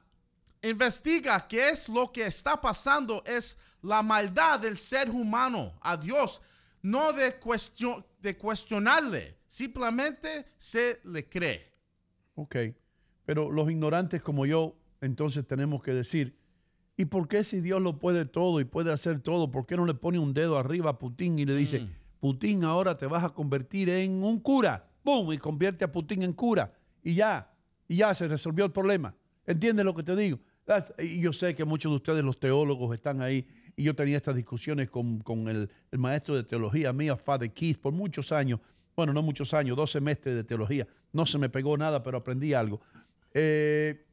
Investiga 0.64 1.48
qué 1.48 1.70
es 1.70 1.88
lo 1.88 2.12
que 2.12 2.26
está 2.26 2.60
pasando. 2.60 3.24
Es 3.26 3.58
la 3.82 4.02
maldad 4.02 4.60
del 4.60 4.78
ser 4.78 5.10
humano 5.10 5.74
a 5.82 5.98
Dios. 5.98 6.42
No 6.82 7.14
de, 7.14 7.40
cuestion- 7.40 8.04
de 8.20 8.38
cuestionarle. 8.38 9.38
Simplemente 9.48 10.46
se 10.58 11.00
le 11.06 11.28
cree. 11.28 11.74
Ok, 12.36 12.56
pero 13.26 13.52
los 13.52 13.70
ignorantes 13.72 14.22
como 14.22 14.46
yo, 14.46 14.76
entonces 15.02 15.46
tenemos 15.48 15.82
que 15.82 15.94
decir, 15.94 16.38
¿y 16.96 17.06
por 17.06 17.28
qué 17.28 17.44
si 17.44 17.62
Dios 17.62 17.82
lo 17.82 17.98
puede 18.00 18.26
todo 18.26 18.60
y 18.60 18.66
puede 18.66 18.92
hacer 18.92 19.20
todo, 19.20 19.50
por 19.52 19.66
qué 19.66 19.76
no 19.76 19.86
le 19.86 19.94
pone 19.94 20.20
un 20.20 20.34
dedo 20.34 20.58
arriba 20.58 20.92
a 20.92 20.98
Putin 21.00 21.40
y 21.40 21.46
le 21.46 21.56
dice, 21.56 21.88
Putin 22.20 22.64
ahora 22.64 22.98
te 22.98 23.06
vas 23.08 23.24
a 23.24 23.30
convertir 23.30 23.90
en 23.90 24.24
un 24.24 24.40
cura? 24.40 24.88
¡Bum! 25.04 25.32
Y 25.32 25.38
convierte 25.38 25.86
a 25.86 25.92
Putin 25.92 26.24
en 26.24 26.34
cura. 26.34 26.74
Y 27.02 27.16
ya, 27.16 27.52
y 27.88 27.98
ya 27.98 28.14
se 28.14 28.28
resolvió 28.28 28.66
el 28.66 28.72
problema. 28.72 29.16
¿Entiendes 29.46 29.86
lo 29.86 29.96
que 29.96 30.04
te 30.04 30.16
digo? 30.16 30.40
Y 31.00 31.20
yo 31.20 31.32
sé 31.34 31.56
que 31.56 31.66
muchos 31.66 31.92
de 31.92 31.96
ustedes, 31.96 32.24
los 32.24 32.40
teólogos, 32.40 32.94
están 32.94 33.22
ahí. 33.22 33.48
Y 33.76 33.84
yo 33.84 33.96
tenía 33.96 34.18
estas 34.18 34.36
discusiones 34.36 34.90
con, 34.90 35.20
con 35.20 35.48
el, 35.48 35.70
el 35.92 36.00
maestro 36.00 36.36
de 36.36 36.44
teología 36.44 36.92
mío, 36.92 37.16
Father 37.16 37.52
Keith, 37.52 37.80
por 37.80 37.94
muchos 37.94 38.32
años. 38.32 38.60
Bueno, 38.96 39.14
no 39.14 39.22
muchos 39.22 39.54
años, 39.54 39.78
dos 39.78 39.92
semestres 39.92 40.36
de 40.36 40.44
teología. 40.44 40.88
No 41.14 41.26
se 41.26 41.38
me 41.38 41.50
pegó 41.50 41.78
nada, 41.78 42.02
pero 42.02 42.18
aprendí 42.18 42.54
algo. 42.54 42.82
Eh, 43.34 44.04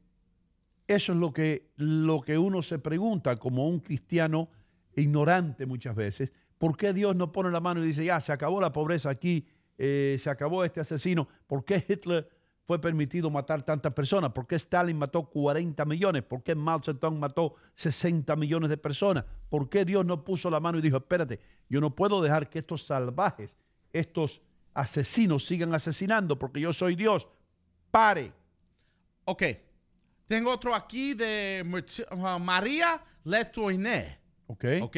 eso 0.87 1.13
es 1.13 1.17
lo 1.17 1.33
que, 1.33 1.71
lo 1.77 2.21
que 2.21 2.37
uno 2.37 2.61
se 2.61 2.77
pregunta 2.77 3.37
como 3.37 3.67
un 3.67 3.79
cristiano 3.79 4.49
ignorante 4.95 5.65
muchas 5.65 5.95
veces. 5.95 6.31
¿Por 6.57 6.77
qué 6.77 6.93
Dios 6.93 7.15
no 7.15 7.31
pone 7.31 7.49
la 7.49 7.59
mano 7.59 7.83
y 7.83 7.87
dice, 7.87 8.05
ya, 8.05 8.19
se 8.19 8.31
acabó 8.31 8.61
la 8.61 8.71
pobreza 8.71 9.09
aquí, 9.09 9.47
eh, 9.77 10.17
se 10.19 10.29
acabó 10.29 10.63
este 10.63 10.79
asesino? 10.79 11.27
¿Por 11.47 11.65
qué 11.65 11.83
Hitler 11.87 12.29
fue 12.65 12.79
permitido 12.81 13.29
matar 13.29 13.63
tantas 13.63 13.93
personas? 13.93 14.31
¿Por 14.31 14.47
qué 14.47 14.55
Stalin 14.55 14.97
mató 14.97 15.23
40 15.29 15.85
millones? 15.85 16.23
¿Por 16.23 16.43
qué 16.43 16.55
Mao 16.55 16.79
Zedong 16.79 17.19
mató 17.19 17.55
60 17.75 18.35
millones 18.35 18.69
de 18.69 18.77
personas? 18.77 19.23
¿Por 19.49 19.69
qué 19.69 19.85
Dios 19.85 20.05
no 20.05 20.23
puso 20.23 20.49
la 20.49 20.59
mano 20.59 20.79
y 20.79 20.81
dijo, 20.81 20.97
espérate, 20.97 21.39
yo 21.69 21.79
no 21.79 21.95
puedo 21.95 22.21
dejar 22.21 22.49
que 22.49 22.59
estos 22.59 22.85
salvajes, 22.85 23.57
estos 23.93 24.41
asesinos 24.73 25.45
sigan 25.45 25.73
asesinando 25.73 26.39
porque 26.39 26.59
yo 26.59 26.73
soy 26.73 26.95
Dios? 26.95 27.27
Pare. 27.91 28.33
Ok. 29.25 29.43
Tengo 30.25 30.51
otro 30.51 30.73
aquí 30.73 31.13
de 31.13 31.63
María 32.39 33.01
Letourné. 33.23 34.19
¿Ok? 34.47 34.65
Ok. 34.81 34.97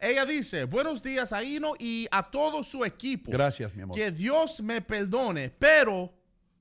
Ella 0.00 0.24
dice, 0.24 0.64
buenos 0.64 1.02
días 1.02 1.32
a 1.32 1.42
Ino 1.42 1.74
y 1.76 2.06
a 2.12 2.30
todo 2.30 2.62
su 2.62 2.84
equipo. 2.84 3.32
Gracias, 3.32 3.74
mi 3.74 3.82
amor. 3.82 3.96
Que 3.96 4.12
Dios 4.12 4.62
me 4.62 4.80
perdone, 4.80 5.50
pero, 5.50 6.12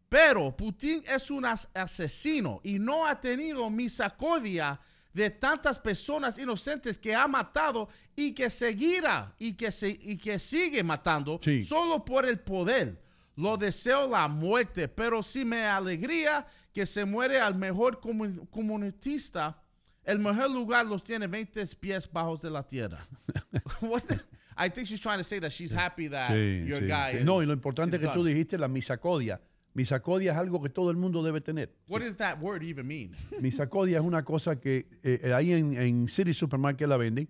pero 0.09 0.55
Putin 0.55 1.03
es 1.07 1.29
un 1.31 1.45
as- 1.45 1.67
asesino 1.73 2.61
y 2.63 2.79
no 2.79 3.05
ha 3.05 3.19
tenido 3.19 3.69
misericordia 3.69 4.79
de 5.13 5.29
tantas 5.31 5.79
personas 5.79 6.37
inocentes 6.37 6.97
que 6.97 7.13
ha 7.15 7.27
matado 7.27 7.89
y 8.15 8.33
que 8.33 8.49
seguirá 8.49 9.33
y 9.39 9.53
que, 9.53 9.71
se, 9.71 9.89
y 9.89 10.17
que 10.17 10.37
sigue 10.39 10.83
matando 10.83 11.39
Sí. 11.43 11.63
solo 11.63 12.05
por 12.05 12.25
el 12.25 12.39
poder. 12.39 13.01
Lo 13.35 13.57
deseo 13.57 14.07
la 14.07 14.27
muerte, 14.27 14.87
pero 14.87 15.21
sí 15.23 15.43
me 15.45 15.63
alegría 15.65 16.45
que 16.73 16.85
se 16.85 17.03
muere 17.05 17.39
al 17.39 17.55
mejor 17.55 17.99
comu- 17.99 18.47
comunista. 18.49 19.61
El 20.03 20.19
mejor 20.19 20.49
lugar 20.51 20.85
los 20.85 21.03
tiene 21.03 21.27
20 21.27 21.65
pies 21.79 22.09
bajos 22.11 22.41
de 22.41 22.49
la 22.51 22.63
tierra. 22.65 23.05
The- 24.07 24.19
I 24.59 24.69
think 24.69 24.87
she's 24.87 24.99
trying 24.99 25.17
to 25.19 25.23
say 25.23 25.39
that 25.39 25.51
she's 25.51 25.71
happy 25.71 26.07
that 26.09 26.31
Sí, 26.31 26.65
your 26.67 26.79
sí, 26.79 26.87
guy 26.87 27.17
is- 27.19 27.25
No, 27.25 27.41
y 27.43 27.45
lo 27.45 27.53
importante 27.53 27.97
is 27.97 28.01
que 28.01 28.07
tú 28.07 28.19
done. 28.23 28.29
dijiste, 28.33 28.57
la 28.57 28.67
misacodia. 28.67 29.39
Misacodia 29.77 30.31
es 30.31 30.37
algo 30.39 30.59
que 30.59 30.69
todo 30.69 30.89
el 30.89 30.97
mundo 30.97 31.21
debe 31.21 31.39
tener. 31.39 31.71
What 31.87 32.01
does 32.01 32.17
that 32.17 32.39
word 32.41 32.63
even 32.63 32.87
mean? 32.87 33.11
Misacodia 33.39 33.99
es 33.99 34.03
una 34.03 34.23
cosa 34.23 34.59
que 34.59 34.87
eh, 35.03 35.21
eh, 35.23 35.33
ahí 35.35 35.51
en, 35.53 35.77
en 35.79 36.07
City 36.07 36.33
Supermarket 36.33 36.87
la 36.89 36.97
venden, 36.97 37.29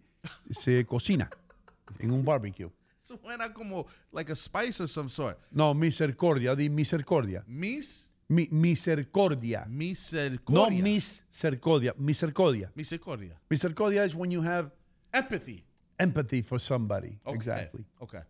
se 0.49 0.85
cocina 0.87 1.29
en 1.99 2.11
un 2.11 2.23
barbecue. 2.23 2.69
Suena 3.01 3.53
como 3.53 3.85
like 4.13 4.31
a 4.31 4.35
spice 4.35 4.81
of 4.81 4.89
some 4.89 5.09
sort. 5.09 5.37
No, 5.51 5.73
misericordia, 5.73 6.55
di 6.55 6.69
misericordia. 6.69 7.43
Mis, 7.47 8.09
Mi- 8.29 8.47
misericordia. 8.49 9.65
No 9.67 9.75
misericordia. 9.75 10.83
misericordia, 10.83 11.93
misericordia. 11.97 12.71
Misericordia. 12.75 13.41
Misericordia 13.49 14.05
is 14.05 14.15
when 14.15 14.31
you 14.31 14.41
have 14.41 14.71
Empathy. 15.13 15.65
empathy 15.99 16.41
for 16.41 16.59
somebody. 16.59 17.17
Okay. 17.25 17.35
Exactly. 17.35 17.83
Okay. 17.99 18.21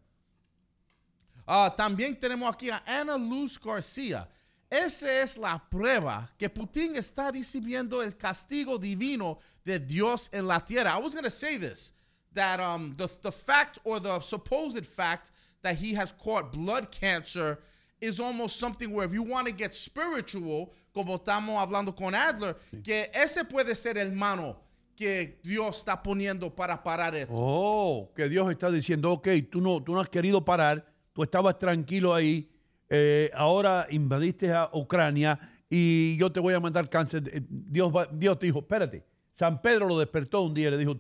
Ah, 1.47 1.73
también 1.75 2.19
tenemos 2.19 2.53
aquí 2.53 2.69
a 2.69 2.83
Ana 2.85 3.17
Luz 3.17 3.57
García. 3.57 4.27
Esa 4.69 5.21
es 5.21 5.37
la 5.37 5.57
prueba 5.57 6.29
que 6.37 6.49
Putin 6.49 6.97
está 6.97 7.31
recibiendo 7.31 8.01
el 8.03 8.17
castigo 8.17 8.77
divino 8.77 9.39
de 9.63 9.79
Dios 9.79 10.29
en 10.33 10.45
la 10.45 10.59
tierra. 10.59 10.91
I 10.91 10.99
was 10.99 11.13
going 11.13 11.23
to 11.23 11.29
say 11.29 11.57
this 11.57 11.93
that 12.33 12.59
um, 12.59 12.93
the, 12.97 13.07
the 13.21 13.31
fact 13.31 13.79
or 13.85 14.01
the 14.01 14.19
supposed 14.19 14.85
fact 14.85 15.31
that 15.61 15.77
he 15.77 15.93
has 15.93 16.11
caught 16.11 16.51
blood 16.51 16.91
cancer 16.91 17.59
is 18.01 18.19
almost 18.19 18.57
something 18.59 18.91
where 18.91 19.05
if 19.05 19.13
you 19.13 19.23
want 19.23 19.47
to 19.47 19.53
get 19.53 19.73
spiritual, 19.73 20.73
como 20.93 21.17
estamos 21.17 21.57
hablando 21.57 21.95
con 21.95 22.13
Adler, 22.13 22.55
que 22.83 23.09
ese 23.13 23.45
puede 23.45 23.73
ser 23.75 23.97
el 23.97 24.11
mano 24.11 24.57
que 24.95 25.39
Dios 25.43 25.77
está 25.77 26.01
poniendo 26.03 26.53
para 26.53 26.83
parar 26.83 27.15
esto. 27.15 27.33
Oh, 27.33 28.11
que 28.15 28.27
Dios 28.27 28.49
está 28.51 28.69
diciendo, 28.69 29.13
ok, 29.13 29.27
tú 29.49 29.61
no, 29.61 29.81
tú 29.81 29.93
no 29.93 30.01
has 30.01 30.09
querido 30.09 30.43
parar, 30.43 30.85
tú 31.17 31.23
estabas 31.23 31.57
tranquilo 31.57 32.13
ahí, 32.13 32.47
eh, 32.89 33.31
ahora 33.33 33.87
invadiste 33.89 34.53
a 34.53 34.69
Ucrania 34.71 35.39
y 35.67 36.15
yo 36.17 36.31
te 36.31 36.39
voy 36.39 36.53
a 36.53 36.59
mandar 36.59 36.87
cáncer. 36.91 37.23
Eh, 37.33 37.41
Dios, 37.49 37.91
va- 37.91 38.05
Dios 38.05 38.37
te 38.37 38.45
dijo, 38.45 38.59
espérate. 38.59 39.03
San 39.33 39.59
Pedro 39.59 39.87
lo 39.87 39.97
despertó 39.97 40.43
un 40.43 40.53
día 40.53 40.67
y 40.67 40.71
le 40.71 40.77
dijo, 40.77 40.99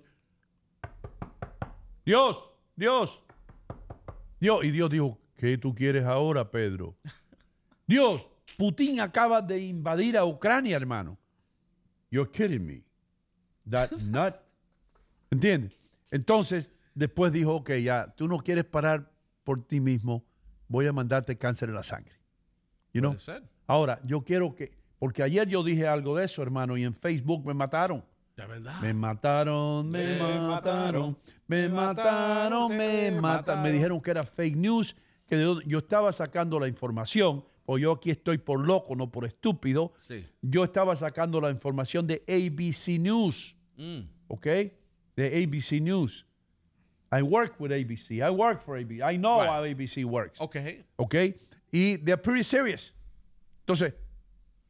Dios, 2.03 2.51
Dios, 2.75 3.21
Dios. 4.39 4.65
Y 4.65 4.71
Dios 4.71 4.89
dijo, 4.89 5.19
¿qué 5.35 5.55
tú 5.59 5.75
quieres 5.75 6.03
ahora, 6.05 6.49
Pedro? 6.49 6.95
Dios, 7.85 8.25
Putin 8.57 8.99
acaba 8.99 9.39
de 9.43 9.59
invadir 9.59 10.17
a 10.17 10.25
Ucrania, 10.25 10.77
hermano. 10.77 11.15
You're 12.09 12.31
kidding 12.31 12.65
me. 12.65 12.81
That 13.69 13.91
not 14.03 14.33
¿Entiendes? 15.29 15.77
Entonces, 16.09 16.71
después 16.95 17.31
dijo, 17.31 17.53
ok, 17.57 17.73
ya, 17.83 18.11
tú 18.15 18.27
no 18.27 18.39
quieres 18.39 18.65
parar 18.65 19.11
por 19.47 19.61
ti 19.61 19.79
mismo, 19.79 20.25
voy 20.67 20.87
a 20.87 20.91
mandarte 20.91 21.37
cáncer 21.37 21.69
en 21.69 21.75
la 21.75 21.83
sangre. 21.83 22.19
You 22.91 22.99
know? 22.99 23.15
Ahora, 23.65 24.01
yo 24.03 24.25
quiero 24.25 24.53
que, 24.53 24.73
porque 24.99 25.23
ayer 25.23 25.47
yo 25.47 25.63
dije 25.63 25.87
algo 25.87 26.17
de 26.17 26.25
eso, 26.25 26.41
hermano, 26.41 26.75
y 26.75 26.83
en 26.83 26.93
Facebook 26.93 27.45
me 27.45 27.53
mataron. 27.53 28.03
De 28.35 28.45
verdad. 28.45 28.81
Me 28.81 28.93
mataron, 28.93 29.89
me, 29.89 30.03
Me 30.03 30.19
mataron, 30.19 30.47
mataron, 30.47 31.17
me 31.47 31.69
mataron, 31.69 32.77
me 32.77 33.11
mataron. 33.21 33.63
Me 33.63 33.71
dijeron 33.71 34.01
que 34.01 34.11
era 34.11 34.23
fake 34.23 34.57
news, 34.57 34.97
que 35.25 35.41
yo, 35.41 35.61
yo 35.61 35.77
estaba 35.77 36.11
sacando 36.11 36.59
la 36.59 36.67
información, 36.67 37.45
o 37.65 37.77
yo 37.77 37.93
aquí 37.93 38.11
estoy 38.11 38.39
por 38.39 38.59
loco, 38.59 38.97
no 38.97 39.09
por 39.09 39.23
estúpido. 39.23 39.93
Sí. 40.01 40.25
Yo 40.41 40.65
estaba 40.65 40.93
sacando 40.97 41.39
la 41.39 41.51
información 41.51 42.05
de 42.05 42.21
ABC 42.27 42.99
News. 42.99 43.55
Mm. 43.77 44.01
¿ok? 44.27 44.45
De 45.15 45.43
ABC 45.43 45.81
News. 45.81 46.26
I 47.11 47.21
work 47.21 47.59
with 47.59 47.71
ABC. 47.71 48.21
I 48.21 48.29
work 48.29 48.61
for 48.61 48.77
ABC. 48.77 49.01
I 49.01 49.17
know 49.17 49.39
Right. 49.41 49.49
how 49.49 49.63
ABC 49.63 50.03
works. 50.05 50.39
Okay. 50.41 50.83
¿Ok? 50.97 51.15
Y 51.71 51.97
they're 51.97 52.17
pretty 52.21 52.43
serious. 52.43 52.93
Entonces, 53.61 53.93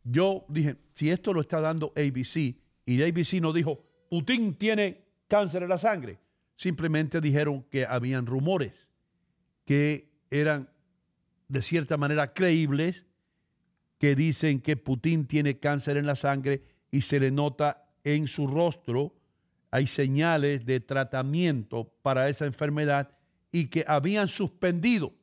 yo 0.03 0.45
dije, 0.47 0.75
si 0.93 1.09
esto 1.09 1.33
lo 1.33 1.41
está 1.41 1.59
dando 1.61 1.91
ABC 1.95 2.55
y 2.85 3.01
ABC 3.01 3.39
no 3.41 3.53
dijo, 3.53 3.83
Putin 4.09 4.53
tiene 4.55 5.03
cáncer 5.27 5.63
en 5.63 5.69
la 5.69 5.77
sangre, 5.77 6.19
simplemente 6.55 7.19
dijeron 7.21 7.63
que 7.69 7.85
habían 7.85 8.25
rumores 8.25 8.87
que 9.65 10.09
eran 10.31 10.69
de 11.49 11.61
cierta 11.61 11.97
manera 11.97 12.33
creíbles, 12.33 13.05
que 13.97 14.15
dicen 14.15 14.61
que 14.61 14.77
Putin 14.77 15.27
tiene 15.27 15.59
cáncer 15.59 15.97
en 15.97 16.05
la 16.05 16.15
sangre 16.15 16.61
y 16.91 17.01
se 17.01 17.19
le 17.19 17.31
nota 17.31 17.89
en 18.03 18.27
su 18.27 18.47
rostro, 18.47 19.13
hay 19.71 19.87
señales 19.87 20.65
de 20.65 20.79
tratamiento 20.79 21.91
para 22.01 22.29
esa 22.29 22.45
enfermedad 22.45 23.11
y 23.51 23.67
que 23.67 23.85
habían 23.87 24.27
suspendido 24.27 25.13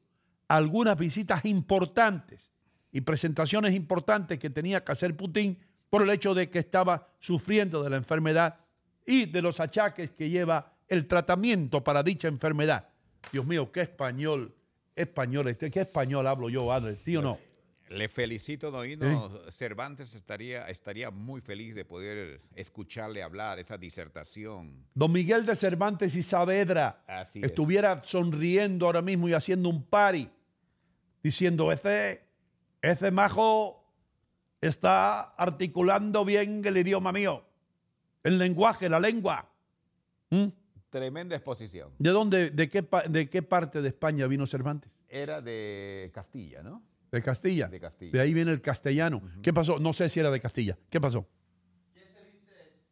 algunas 0.48 0.98
visitas 0.98 1.44
importantes 1.44 2.50
y 2.92 3.00
presentaciones 3.00 3.74
importantes 3.74 4.38
que 4.38 4.50
tenía 4.50 4.84
que 4.84 4.92
hacer 4.92 5.16
Putin 5.16 5.58
por 5.90 6.02
el 6.02 6.10
hecho 6.10 6.34
de 6.34 6.50
que 6.50 6.58
estaba 6.58 7.08
sufriendo 7.20 7.82
de 7.82 7.90
la 7.90 7.96
enfermedad 7.96 8.56
y 9.06 9.26
de 9.26 9.42
los 9.42 9.60
achaques 9.60 10.10
que 10.10 10.30
lleva 10.30 10.72
el 10.88 11.06
tratamiento 11.06 11.82
para 11.82 12.02
dicha 12.02 12.28
enfermedad. 12.28 12.88
Dios 13.32 13.46
mío, 13.46 13.70
qué 13.72 13.80
español, 13.82 14.54
español, 14.94 15.48
este, 15.48 15.70
qué 15.70 15.82
español 15.82 16.26
hablo 16.26 16.48
yo, 16.48 16.72
Adler, 16.72 16.98
¿sí 17.04 17.16
o 17.16 17.22
no? 17.22 17.38
Le 17.94 18.08
felicito, 18.08 18.72
Doino. 18.72 19.30
Cervantes 19.50 20.14
estaría, 20.14 20.68
estaría 20.68 21.12
muy 21.12 21.40
feliz 21.40 21.76
de 21.76 21.84
poder 21.84 22.40
escucharle 22.56 23.22
hablar 23.22 23.60
esa 23.60 23.78
disertación. 23.78 24.84
Don 24.94 25.12
Miguel 25.12 25.46
de 25.46 25.54
Cervantes 25.54 26.16
y 26.16 26.22
Saavedra 26.22 27.04
Así 27.06 27.38
es. 27.38 27.44
estuviera 27.46 28.02
sonriendo 28.02 28.86
ahora 28.86 29.00
mismo 29.00 29.28
y 29.28 29.32
haciendo 29.32 29.68
un 29.68 29.84
party, 29.84 30.28
diciendo, 31.22 31.70
ese, 31.70 32.22
ese 32.82 33.12
majo 33.12 33.88
está 34.60 35.20
articulando 35.36 36.24
bien 36.24 36.62
el 36.64 36.76
idioma 36.76 37.12
mío, 37.12 37.44
el 38.24 38.38
lenguaje, 38.38 38.88
la 38.88 38.98
lengua. 38.98 39.48
¿Mm? 40.30 40.46
Tremenda 40.90 41.36
exposición. 41.36 41.92
¿De 41.98 42.10
dónde, 42.10 42.50
de 42.50 42.68
qué, 42.68 42.84
de 43.08 43.30
qué 43.30 43.42
parte 43.42 43.82
de 43.82 43.88
España 43.88 44.26
vino 44.26 44.46
Cervantes? 44.46 44.90
Era 45.08 45.40
de 45.40 46.10
Castilla, 46.12 46.60
¿no? 46.62 46.82
De 47.14 47.22
Castilla. 47.22 47.68
De 47.68 47.78
Castilla. 47.78 48.10
De 48.10 48.20
ahí 48.20 48.34
viene 48.34 48.50
el 48.50 48.60
castellano. 48.60 49.22
¿Qué 49.40 49.52
pasó? 49.52 49.78
No 49.78 49.92
sé 49.92 50.08
si 50.08 50.18
era 50.18 50.32
de 50.32 50.40
Castilla. 50.40 50.76
¿Qué 50.90 51.00
pasó? 51.00 51.24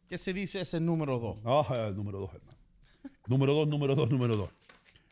¿Qué 0.08 0.16
se 0.16 0.32
dice 0.32 0.60
ese 0.60 0.78
número 0.78 1.18
dos? 1.18 1.38
Ah, 1.44 1.88
el 1.88 1.96
número 1.96 2.20
dos, 2.20 2.32
hermano. 2.32 2.56
número 3.26 3.52
dos, 3.52 3.66
número 3.66 3.96
dos, 3.96 4.08
número 4.12 4.36
dos. 4.36 4.50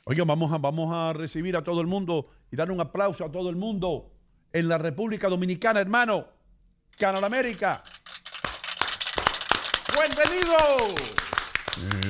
Oiga, 0.04 0.22
vamos 0.24 0.52
a, 0.52 0.58
vamos 0.58 0.92
a 0.94 1.12
recibir 1.12 1.56
a 1.56 1.64
todo 1.64 1.80
el 1.80 1.88
mundo 1.88 2.28
y 2.52 2.56
dar 2.56 2.70
un 2.70 2.80
aplauso 2.80 3.24
a 3.24 3.32
todo 3.32 3.50
el 3.50 3.56
mundo 3.56 4.12
en 4.52 4.68
la 4.68 4.78
República 4.78 5.28
Dominicana, 5.28 5.80
hermano. 5.80 6.28
Canal 6.96 7.24
América. 7.24 7.82
¡Bienvenido! 9.92 10.54
Bienvenido, 11.76 12.09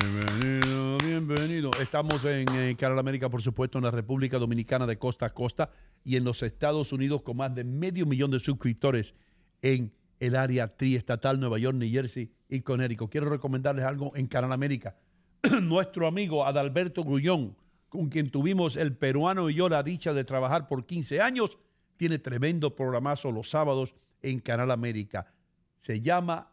bienvenido. 1.35 1.71
Estamos 1.81 2.25
en 2.25 2.45
eh, 2.55 2.77
Canal 2.77 2.99
América, 2.99 3.29
por 3.29 3.41
supuesto, 3.43 3.79
en 3.79 3.85
la 3.85 3.91
República 3.91 4.39
Dominicana 4.39 4.87
de 4.87 4.99
costa 4.99 5.27
a 5.27 5.31
costa 5.35 5.71
y 6.05 6.17
en 6.17 6.25
los 6.25 6.43
Estados 6.43 6.93
Unidos 6.93 7.23
con 7.23 7.37
más 7.37 7.55
de 7.55 7.63
medio 7.63 8.05
millón 8.05 8.31
de 8.33 8.41
suscriptores 8.41 9.15
en 9.63 9.93
el 10.19 10.35
área 10.35 10.67
triestatal, 10.69 11.39
Nueva 11.39 11.59
York, 11.59 11.77
New 11.77 11.89
Jersey 11.91 12.33
y 12.49 12.61
Connecticut. 12.63 13.11
Quiero 13.11 13.31
recomendarles 13.31 13.85
algo 13.85 14.11
en 14.17 14.27
Canal 14.27 14.53
América. 14.53 14.97
Nuestro 15.63 16.07
amigo 16.09 16.45
Adalberto 16.45 17.05
Grullón, 17.05 17.57
con 17.89 18.09
quien 18.09 18.31
tuvimos 18.31 18.77
el 18.77 18.97
peruano 18.97 19.49
y 19.51 19.55
yo 19.55 19.69
la 19.69 19.83
dicha 19.85 20.13
de 20.13 20.25
trabajar 20.25 20.67
por 20.67 20.85
15 20.85 21.21
años, 21.21 21.59
tiene 21.97 22.19
tremendo 22.19 22.75
programazo 22.75 23.31
los 23.31 23.51
sábados 23.51 23.95
en 24.23 24.41
Canal 24.41 24.71
América. 24.73 25.33
Se 25.79 26.01
llama 26.01 26.51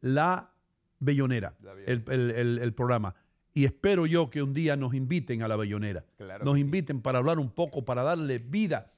La 0.00 0.52
Bellonera, 0.98 1.54
el, 1.86 2.04
el- 2.08 2.30
el- 2.30 2.58
el 2.58 2.72
programa. 2.74 3.14
Y 3.58 3.64
espero 3.64 4.06
yo 4.06 4.30
que 4.30 4.40
un 4.40 4.54
día 4.54 4.76
nos 4.76 4.94
inviten 4.94 5.42
a 5.42 5.48
La 5.48 5.56
Bellonera. 5.56 6.04
Claro 6.16 6.44
nos 6.44 6.54
sí. 6.54 6.60
inviten 6.60 7.02
para 7.02 7.18
hablar 7.18 7.40
un 7.40 7.50
poco, 7.50 7.84
para 7.84 8.04
darle 8.04 8.38
vida 8.38 8.92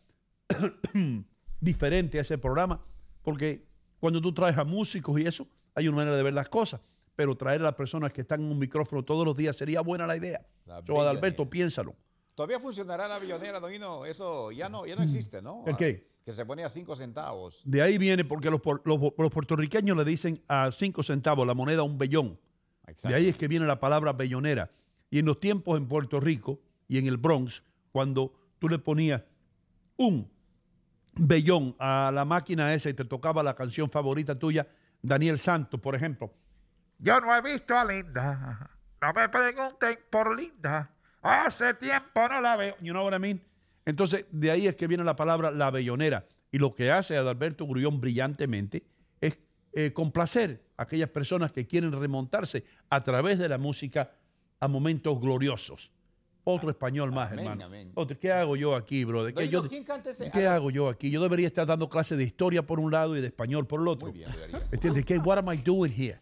diferente 1.60 2.18
a 2.18 2.20
ese 2.20 2.36
programa. 2.36 2.78
Porque 3.22 3.64
cuando 3.98 4.20
tú 4.20 4.34
traes 4.34 4.58
a 4.58 4.64
músicos 4.64 5.18
y 5.18 5.24
eso, 5.26 5.46
hay 5.74 5.88
una 5.88 5.96
manera 5.96 6.16
de 6.18 6.22
ver 6.22 6.34
las 6.34 6.50
cosas. 6.50 6.82
Pero 7.16 7.34
traer 7.38 7.62
a 7.62 7.64
las 7.64 7.74
personas 7.74 8.12
que 8.12 8.20
están 8.20 8.42
en 8.42 8.50
un 8.50 8.58
micrófono 8.58 9.02
todos 9.02 9.24
los 9.24 9.34
días 9.34 9.56
sería 9.56 9.80
buena 9.80 10.06
la 10.06 10.18
idea. 10.18 10.44
La 10.66 10.82
So, 10.86 11.00
Adalberto, 11.00 11.48
piénsalo. 11.48 11.94
Todavía 12.34 12.60
funcionará 12.60 13.08
la 13.08 13.18
billonera, 13.18 13.60
Doino. 13.60 14.04
Eso 14.04 14.52
ya 14.52 14.68
no, 14.68 14.84
ya 14.84 14.94
no 14.94 15.02
existe, 15.02 15.40
¿no? 15.40 15.64
¿El 15.66 15.76
qué? 15.78 16.06
Que 16.22 16.32
se 16.32 16.44
pone 16.44 16.64
a 16.64 16.68
cinco 16.68 16.96
centavos. 16.96 17.62
De 17.64 17.80
ahí 17.80 17.96
viene 17.96 18.26
porque 18.26 18.50
los, 18.50 18.60
los- 18.84 19.00
los 19.16 19.30
puertorriqueños 19.30 19.96
le 19.96 20.04
dicen 20.04 20.42
a 20.48 20.70
cinco 20.70 21.02
centavos 21.02 21.46
la 21.46 21.54
moneda 21.54 21.82
un 21.82 21.96
bellón. 21.96 22.38
De 23.02 23.14
ahí 23.14 23.28
es 23.28 23.36
que 23.36 23.48
viene 23.48 23.66
la 23.66 23.80
palabra 23.80 24.12
bellonera. 24.12 24.70
Y 25.10 25.18
en 25.18 25.26
los 25.26 25.40
tiempos 25.40 25.76
en 25.76 25.88
Puerto 25.88 26.20
Rico 26.20 26.60
y 26.88 26.98
en 26.98 27.06
el 27.06 27.16
Bronx, 27.16 27.62
cuando 27.92 28.32
tú 28.58 28.68
le 28.68 28.78
ponías 28.78 29.22
un 29.96 30.30
bellón 31.14 31.74
a 31.78 32.10
la 32.14 32.24
máquina 32.24 32.72
esa 32.74 32.90
y 32.90 32.94
te 32.94 33.04
tocaba 33.04 33.42
la 33.42 33.54
canción 33.54 33.90
favorita 33.90 34.34
tuya, 34.34 34.66
Daniel 35.02 35.38
Santos, 35.38 35.80
por 35.80 35.94
ejemplo. 35.94 36.32
Yo 36.98 37.20
no 37.20 37.34
he 37.34 37.42
visto 37.42 37.76
a 37.76 37.84
Linda. 37.84 38.70
No 39.00 39.12
me 39.12 39.28
pregunten 39.28 39.98
por 40.10 40.36
Linda. 40.38 40.90
Hace 41.22 41.74
tiempo 41.74 42.28
no 42.28 42.40
la 42.40 42.56
veo. 42.56 42.76
You 42.80 42.92
know 42.92 43.04
what 43.04 43.14
I 43.14 43.18
mean? 43.18 43.42
Entonces, 43.84 44.26
de 44.30 44.50
ahí 44.50 44.66
es 44.66 44.76
que 44.76 44.86
viene 44.86 45.04
la 45.04 45.16
palabra 45.16 45.50
la 45.50 45.70
bellonera. 45.70 46.26
Y 46.52 46.58
lo 46.58 46.74
que 46.74 46.90
hace 46.90 47.16
Adalberto 47.16 47.66
Grullón 47.66 48.00
brillantemente 48.00 48.84
es 49.20 49.38
eh, 49.72 49.92
complacer 49.92 50.62
a 50.76 50.82
aquellas 50.84 51.08
personas 51.10 51.52
que 51.52 51.66
quieren 51.66 51.92
remontarse 51.92 52.64
a 52.88 53.02
través 53.04 53.38
de 53.38 53.48
la 53.48 53.58
música 53.58 54.10
a 54.58 54.68
momentos 54.68 55.20
gloriosos. 55.20 55.90
Otro 56.42 56.70
español 56.70 57.12
más, 57.12 57.30
Amén, 57.32 57.44
hermano. 57.44 57.64
amén. 57.66 57.92
Otro, 57.94 58.18
¿Qué 58.18 58.32
hago 58.32 58.56
yo 58.56 58.74
aquí, 58.74 59.04
brother? 59.04 59.34
¿Qué, 59.34 59.48
yo- 59.48 59.68
¿quién 59.68 59.84
canta 59.84 60.10
ese? 60.10 60.30
¿qué 60.30 60.46
Ah, 60.46 60.54
hago 60.54 60.70
yo 60.70 60.88
aquí? 60.88 61.10
Yo 61.10 61.22
debería 61.22 61.46
estar 61.46 61.66
dando 61.66 61.88
clases 61.88 62.16
de 62.18 62.24
historia 62.24 62.66
por 62.66 62.80
un 62.80 62.90
lado 62.90 63.14
y 63.16 63.20
de 63.20 63.26
español 63.26 63.66
por 63.66 63.80
el 63.80 63.88
otro. 63.88 64.08
Muy 64.08 64.18
bien, 64.18 64.30
debería. 64.32 64.62
¿Entiendes? 64.72 65.04
¿Qué, 65.04 65.18
what 65.18 65.38
am 65.38 65.52
I 65.52 65.58
doing 65.58 65.92
here? 65.92 66.18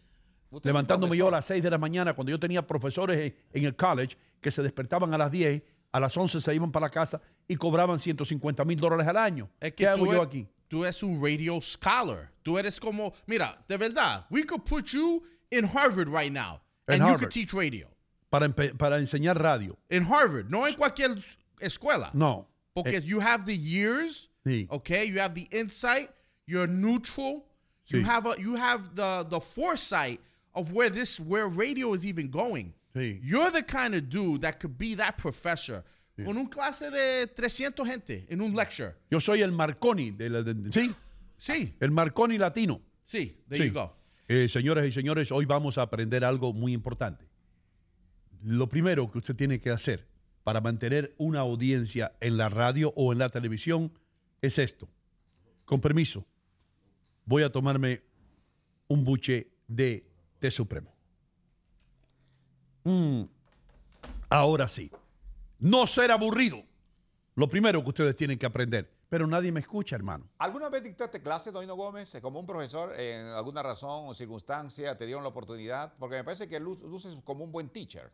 Levantándome 0.63 1.15
yo 1.15 1.27
a 1.27 1.31
las 1.31 1.45
6 1.45 1.61
de 1.63 1.69
la 1.69 1.77
mañana 1.77 2.13
cuando 2.13 2.31
yo 2.31 2.39
tenía 2.39 2.65
profesores 2.65 3.17
en, 3.19 3.35
en 3.59 3.65
el 3.65 3.75
college 3.75 4.17
que 4.41 4.51
se 4.51 4.61
despertaban 4.63 5.13
a 5.13 5.17
las 5.17 5.31
10, 5.31 5.61
a 5.91 5.99
las 5.99 6.15
11 6.17 6.41
se 6.41 6.55
iban 6.55 6.71
para 6.71 6.87
la 6.87 6.89
casa 6.89 7.21
y 7.47 7.55
cobraban 7.55 7.99
150 7.99 8.65
mil 8.65 8.77
dólares 8.79 9.07
al 9.07 9.17
año. 9.17 9.49
Es 9.59 9.71
que 9.71 9.75
¿Qué 9.83 9.87
hago 9.87 10.05
yo 10.05 10.21
e- 10.21 10.25
aquí? 10.25 10.47
Tú 10.69 10.83
eres 10.85 11.01
un 11.03 11.19
radio 11.21 11.59
scholar. 11.59 12.29
Tú 12.43 12.57
eres 12.59 12.79
como, 12.79 13.13
mira, 13.27 13.57
de 13.67 13.77
verdad, 13.77 14.25
we 14.29 14.43
could 14.43 14.65
put 14.65 14.93
you 14.93 15.23
in 15.51 15.65
Harvard 15.65 16.07
right 16.09 16.31
now. 16.31 16.61
En 16.87 17.01
and 17.01 17.11
you 17.11 17.17
could 17.17 17.31
teach 17.31 17.53
radio. 17.53 17.87
Para, 18.31 18.49
para 18.49 18.99
enseñar 18.99 19.39
radio. 19.41 19.75
En 19.89 20.03
Harvard, 20.05 20.49
no 20.51 20.65
en 20.65 20.73
cualquier 20.75 21.15
escuela. 21.61 22.13
No. 22.13 22.47
Porque 22.75 22.95
Eh, 22.97 23.01
you 23.03 23.19
have 23.19 23.45
the 23.45 23.55
years, 23.55 24.29
Sí. 24.45 24.67
okay? 24.71 25.05
You 25.05 25.19
have 25.19 25.33
the 25.33 25.47
insight. 25.51 26.09
You're 26.45 26.67
neutral. 26.67 27.45
You 27.87 28.03
have 28.03 28.27
a, 28.27 28.35
you 28.39 28.55
have 28.55 28.93
the 28.95 29.25
the 29.27 29.39
foresight 29.39 30.19
of 30.53 30.71
where 30.73 30.89
this 30.91 31.19
where 31.19 31.47
radio 31.47 31.93
is 31.93 32.05
even 32.05 32.29
going. 32.29 32.73
Sí. 32.95 33.19
You're 33.23 33.49
the 33.49 33.63
kind 33.63 33.95
of 33.95 34.09
dude 34.09 34.41
that 34.41 34.59
could 34.59 34.77
be 34.77 34.93
that 34.95 35.17
professor 35.17 35.83
con 36.25 36.37
un 36.37 36.47
clase 36.47 36.89
de 36.91 37.27
300 37.27 37.87
gente 37.87 38.25
en 38.29 38.41
un 38.41 38.55
lecture. 38.55 38.95
Yo 39.09 39.19
soy 39.19 39.41
el 39.41 39.51
Marconi. 39.51 40.11
De 40.11 40.29
la- 40.29 40.43
de- 40.43 40.71
¿Sí? 40.71 40.93
Sí, 41.37 41.75
El 41.79 41.91
Marconi 41.91 42.37
latino. 42.37 42.81
sí, 43.03 43.41
there 43.47 43.63
Sí. 43.63 43.69
you 43.69 43.73
go. 43.79 43.95
Eh, 44.27 44.47
señoras 44.47 44.85
y 44.85 44.91
señores, 44.91 45.31
hoy 45.31 45.45
vamos 45.45 45.77
a 45.77 45.83
aprender 45.83 46.23
algo 46.25 46.53
muy 46.53 46.73
importante. 46.73 47.25
Lo 48.43 48.67
primero 48.69 49.09
que 49.11 49.17
usted 49.17 49.35
tiene 49.35 49.59
que 49.59 49.69
hacer 49.71 50.07
para 50.43 50.61
mantener 50.61 51.13
una 51.17 51.39
audiencia 51.39 52.13
en 52.21 52.37
la 52.37 52.49
radio 52.49 52.93
o 52.95 53.11
en 53.11 53.19
la 53.19 53.29
televisión 53.29 53.91
es 54.41 54.57
esto. 54.57 54.87
Con 55.65 55.81
permiso, 55.81 56.25
voy 57.25 57.43
a 57.43 57.51
tomarme 57.51 58.01
un 58.87 59.03
buche 59.03 59.51
de 59.67 60.05
té 60.39 60.51
supremo. 60.51 60.93
Mm, 62.83 63.23
Ahora 64.31 64.67
sí, 64.67 64.91
no 65.59 65.85
ser 65.87 66.11
aburrido. 66.11 66.63
Lo 67.35 67.47
primero 67.47 67.81
que 67.83 67.89
ustedes 67.89 68.15
tienen 68.15 68.37
que 68.37 68.45
aprender. 68.45 68.91
Pero 69.09 69.25
nadie 69.25 69.51
me 69.51 69.59
escucha, 69.61 69.95
hermano. 69.95 70.29
¿Alguna 70.37 70.69
vez 70.69 70.83
dictaste 70.83 71.21
clase, 71.21 71.51
Doino 71.51 71.75
Gómez, 71.75 72.15
como 72.21 72.39
un 72.39 72.45
profesor, 72.45 72.93
en 72.99 73.25
alguna 73.27 73.63
razón 73.63 74.03
o 74.07 74.13
circunstancia, 74.13 74.95
te 74.95 75.05
dieron 75.07 75.23
la 75.23 75.29
oportunidad? 75.29 75.93
Porque 75.97 76.17
me 76.17 76.23
parece 76.23 76.47
que 76.47 76.59
lu- 76.59 76.77
luces 76.87 77.15
como 77.23 77.43
un 77.43 77.51
buen 77.51 77.69
teacher. 77.69 78.11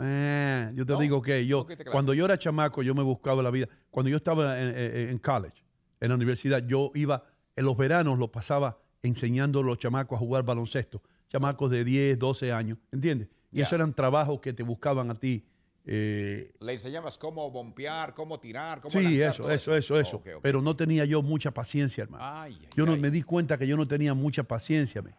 Eh, 0.00 0.70
yo 0.74 0.86
te 0.86 0.92
No, 0.94 0.98
digo 0.98 1.20
que 1.22 1.46
yo, 1.46 1.66
no 1.68 1.92
cuando 1.92 2.14
yo 2.14 2.24
era 2.24 2.38
chamaco, 2.38 2.82
yo 2.82 2.94
me 2.94 3.02
buscaba 3.02 3.42
la 3.42 3.50
vida. 3.50 3.68
Cuando 3.90 4.08
yo 4.10 4.16
estaba 4.16 4.58
en, 4.58 4.68
en- 4.76 5.08
en 5.10 5.18
college, 5.18 5.62
en 6.00 6.08
la 6.08 6.14
universidad, 6.14 6.66
yo 6.66 6.90
iba, 6.94 7.22
en 7.54 7.64
los 7.66 7.76
veranos 7.76 8.18
los 8.18 8.30
pasaba 8.30 8.78
enseñando 9.02 9.60
a 9.60 9.62
los 9.62 9.78
chamacos 9.78 10.16
a 10.16 10.18
jugar 10.18 10.42
baloncesto. 10.42 11.02
Chamacos 11.28 11.70
de 11.70 11.84
10, 11.84 12.18
12 12.18 12.50
años, 12.52 12.78
¿entiendes? 12.90 13.28
Y 13.52 13.58
Ya. 13.58 13.64
esos 13.64 13.74
eran 13.74 13.92
trabajos 13.92 14.40
que 14.40 14.52
te 14.54 14.62
buscaban 14.62 15.10
a 15.10 15.14
ti. 15.14 15.46
Eh, 15.86 16.52
Le 16.60 16.72
enseñabas 16.72 17.18
cómo 17.18 17.50
bombear, 17.50 18.14
cómo 18.14 18.40
tirar, 18.40 18.80
cómo 18.80 18.90
sí, 18.92 19.02
lanzar, 19.02 19.28
eso, 19.28 19.50
eso, 19.50 19.76
eso, 19.76 19.98
eso. 19.98 20.22
Pero 20.42 20.62
no 20.62 20.74
tenía 20.76 21.04
yo 21.04 21.22
mucha 21.22 21.50
paciencia, 21.52 22.04
hermano. 22.04 22.24
Ay, 22.26 22.56
ay, 22.60 22.68
yo 22.76 22.86
no 22.86 22.92
ay. 22.92 22.98
me 23.00 23.10
di 23.10 23.22
cuenta 23.22 23.58
que 23.58 23.66
yo 23.66 23.76
no 23.76 23.86
tenía 23.86 24.14
mucha 24.14 24.42
paciencia, 24.44 25.02
me. 25.02 25.14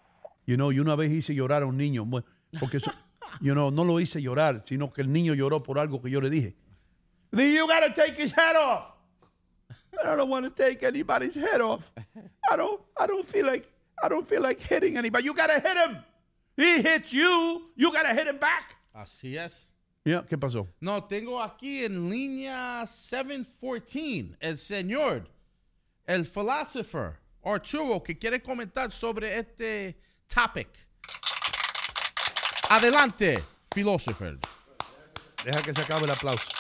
You 0.47 0.55
know, 0.55 0.71
y 0.71 0.79
una 0.79 0.95
vez 0.95 1.11
hice 1.11 1.33
llorar 1.33 1.63
a 1.63 1.65
un 1.65 1.77
niño, 1.77 2.05
bueno, 2.05 2.25
porque 2.59 2.77
eso- 2.77 2.91
you 3.41 3.53
know, 3.53 3.71
no 3.71 3.83
lo 3.83 3.99
hice 3.99 4.21
llorar, 4.21 4.61
sino 4.65 4.91
que 4.91 5.01
el 5.01 5.11
niño 5.11 5.33
lloró 5.33 5.61
por 5.63 5.79
algo 5.79 6.01
que 6.01 6.09
yo 6.09 6.21
le 6.21 6.29
dije. 6.29 6.55
You 7.31 7.67
gotta 7.67 7.93
take 7.93 8.21
his 8.21 8.31
head 8.35 8.55
off. 8.55 8.91
I 10.03 10.15
don't 10.15 10.29
want 10.29 10.45
to 10.45 10.51
take 10.51 10.85
anybody's 10.85 11.35
head 11.35 11.61
off. 11.61 11.91
I 12.51 12.55
don't 12.57 12.81
I 12.99 13.07
don't 13.07 13.25
feel 13.25 13.45
like 13.45 13.67
I 14.01 14.09
don't 14.09 14.27
feel 14.27 14.41
like 14.41 14.61
hitting 14.61 14.97
anybody. 14.97 15.25
You 15.25 15.33
gotta 15.33 15.59
hit 15.59 15.77
him. 15.77 15.97
He 16.57 16.81
hits 16.81 17.11
you, 17.11 17.71
you 17.75 17.91
gotta 17.91 18.13
hit 18.13 18.27
him 18.27 18.37
back. 18.37 18.75
Así 18.93 19.37
es. 19.37 19.71
Yeah, 20.05 20.23
¿qué 20.29 20.37
pasó? 20.37 20.67
No, 20.79 21.03
tengo 21.05 21.41
aquí 21.41 21.83
en 21.83 22.07
línea 22.07 22.85
714 22.85 24.37
el 24.39 24.57
señor, 24.59 25.27
el 26.05 26.25
philosopher 26.25 27.13
Arturo, 27.43 28.03
que 28.03 28.15
quiere 28.15 28.39
comentar 28.39 28.91
sobre 28.91 29.39
este 29.39 29.97
topic. 30.27 30.67
Adelante, 32.69 33.41
philosopher. 33.73 34.37
Deja 35.43 35.63
que 35.63 35.73
se 35.73 35.81
acabe 35.81 36.03
el 36.03 36.11
aplauso. 36.11 36.51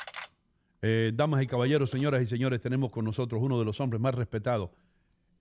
Eh, 0.81 1.11
damas 1.13 1.43
y 1.43 1.47
caballeros, 1.47 1.91
señoras 1.91 2.23
y 2.23 2.25
señores, 2.25 2.59
tenemos 2.61 2.89
con 2.89 3.05
nosotros 3.05 3.39
uno 3.43 3.59
de 3.59 3.65
los 3.65 3.79
hombres 3.79 4.01
más 4.01 4.15
respetados 4.15 4.71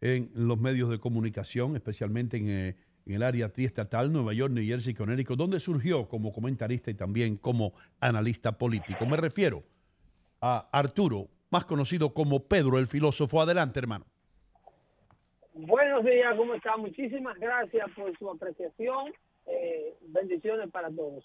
en 0.02 0.30
los 0.34 0.58
medios 0.58 0.90
de 0.90 0.98
comunicación, 0.98 1.74
especialmente 1.74 2.36
en, 2.36 2.50
eh, 2.50 2.76
en 3.06 3.14
el 3.14 3.22
área 3.22 3.48
triestatal, 3.50 4.12
Nueva 4.12 4.32
York, 4.32 4.52
New 4.52 4.64
Jersey, 4.64 4.94
Connecticut, 4.94 5.38
donde 5.38 5.60
surgió 5.60 6.08
como 6.08 6.32
comentarista 6.32 6.90
y 6.90 6.94
también 6.94 7.36
como 7.36 7.74
analista 8.00 8.56
político. 8.56 9.06
Me 9.06 9.16
refiero 9.16 9.62
a 10.40 10.68
Arturo, 10.72 11.28
más 11.50 11.64
conocido 11.64 12.14
como 12.14 12.48
Pedro 12.48 12.78
el 12.78 12.86
filósofo. 12.86 13.40
Adelante, 13.40 13.78
hermano. 13.78 14.06
Buenos 15.54 16.04
días, 16.04 16.34
¿cómo 16.36 16.54
está? 16.54 16.76
Muchísimas 16.76 17.38
gracias 17.38 17.88
por 17.94 18.16
su 18.18 18.28
apreciación. 18.28 19.12
Eh, 19.46 19.94
bendiciones 20.08 20.70
para 20.70 20.90
todos. 20.90 21.24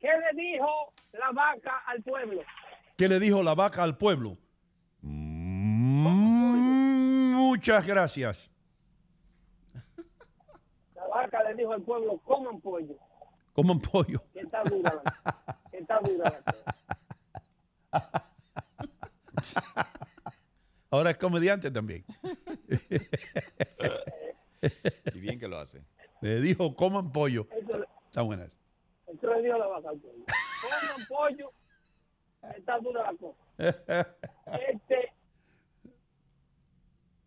¿Qué 0.00 0.08
le 0.08 0.42
dijo 0.42 0.92
la 1.12 1.30
vaca 1.32 1.82
al 1.86 2.02
pueblo? 2.02 2.42
¿Qué 2.96 3.08
le 3.08 3.18
dijo 3.18 3.42
la 3.42 3.54
vaca 3.54 3.82
al 3.82 3.96
pueblo? 3.96 4.36
Mm, 5.00 6.42
Muchas 7.52 7.86
gracias. 7.86 8.51
Vaca 11.22 11.42
le 11.44 11.54
dijo 11.54 11.72
al 11.72 11.82
pueblo, 11.82 12.18
coman 12.18 12.60
pollo. 12.60 12.96
Coman 13.52 13.78
pollo. 13.78 14.22
Que 14.32 14.40
está 14.40 14.62
dura 14.64 15.02
la, 15.04 15.62
que 15.70 15.78
está 15.78 16.00
dura 16.00 16.30
la 16.30 16.42
cosa. 16.42 16.74
Ahora 20.90 21.10
es 21.10 21.16
comediante 21.18 21.70
también. 21.70 22.04
Y 25.14 25.20
bien 25.20 25.38
que 25.38 25.46
lo 25.48 25.58
hace. 25.58 25.84
Le 26.20 26.40
dijo, 26.40 26.74
coman 26.74 27.12
pollo. 27.12 27.46
Eso, 27.52 27.84
Está 28.06 28.22
buena. 28.22 28.48
eso 29.06 29.34
le 29.34 29.42
dijo 29.42 29.58
la 29.58 29.66
vaca 29.66 29.90
al 29.90 29.98
pueblo. 29.98 30.24
Coman 30.62 31.06
pollo. 31.08 31.52
que 32.40 32.58
Está 32.58 32.78
dura 32.80 33.12
la 33.12 33.18
cosa. 33.18 33.38
Este, 34.68 35.12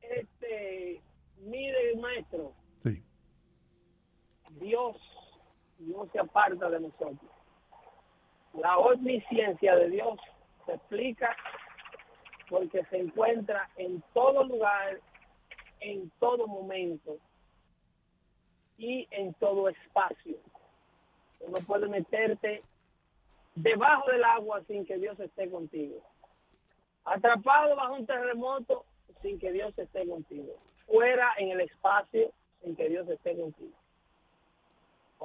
este, 0.01 1.01
mire, 1.39 1.95
maestro. 1.97 2.53
Dios 4.59 4.95
no 5.79 6.07
se 6.11 6.19
aparta 6.19 6.69
de 6.69 6.79
nosotros. 6.79 7.31
La 8.53 8.77
omnisciencia 8.77 9.75
de 9.75 9.89
Dios 9.89 10.19
se 10.65 10.73
explica 10.73 11.35
porque 12.49 12.83
se 12.85 12.99
encuentra 12.99 13.69
en 13.75 14.01
todo 14.13 14.43
lugar, 14.43 14.99
en 15.79 16.09
todo 16.19 16.47
momento 16.47 17.17
y 18.77 19.07
en 19.11 19.33
todo 19.35 19.67
espacio. 19.69 20.37
No 21.47 21.57
puedes 21.65 21.89
meterte 21.89 22.63
debajo 23.55 24.09
del 24.09 24.23
agua 24.23 24.61
sin 24.67 24.85
que 24.85 24.97
Dios 24.97 25.19
esté 25.19 25.49
contigo. 25.49 26.01
Atrapado 27.03 27.75
bajo 27.75 27.95
un 27.95 28.05
terremoto 28.05 28.85
sin 29.21 29.39
que 29.39 29.51
Dios 29.51 29.77
esté 29.77 30.07
contigo. 30.07 30.55
Fuera 30.87 31.33
en 31.37 31.49
el 31.49 31.61
espacio 31.61 32.31
sin 32.61 32.75
que 32.75 32.89
Dios 32.89 33.07
esté 33.09 33.35
contigo. 33.35 33.73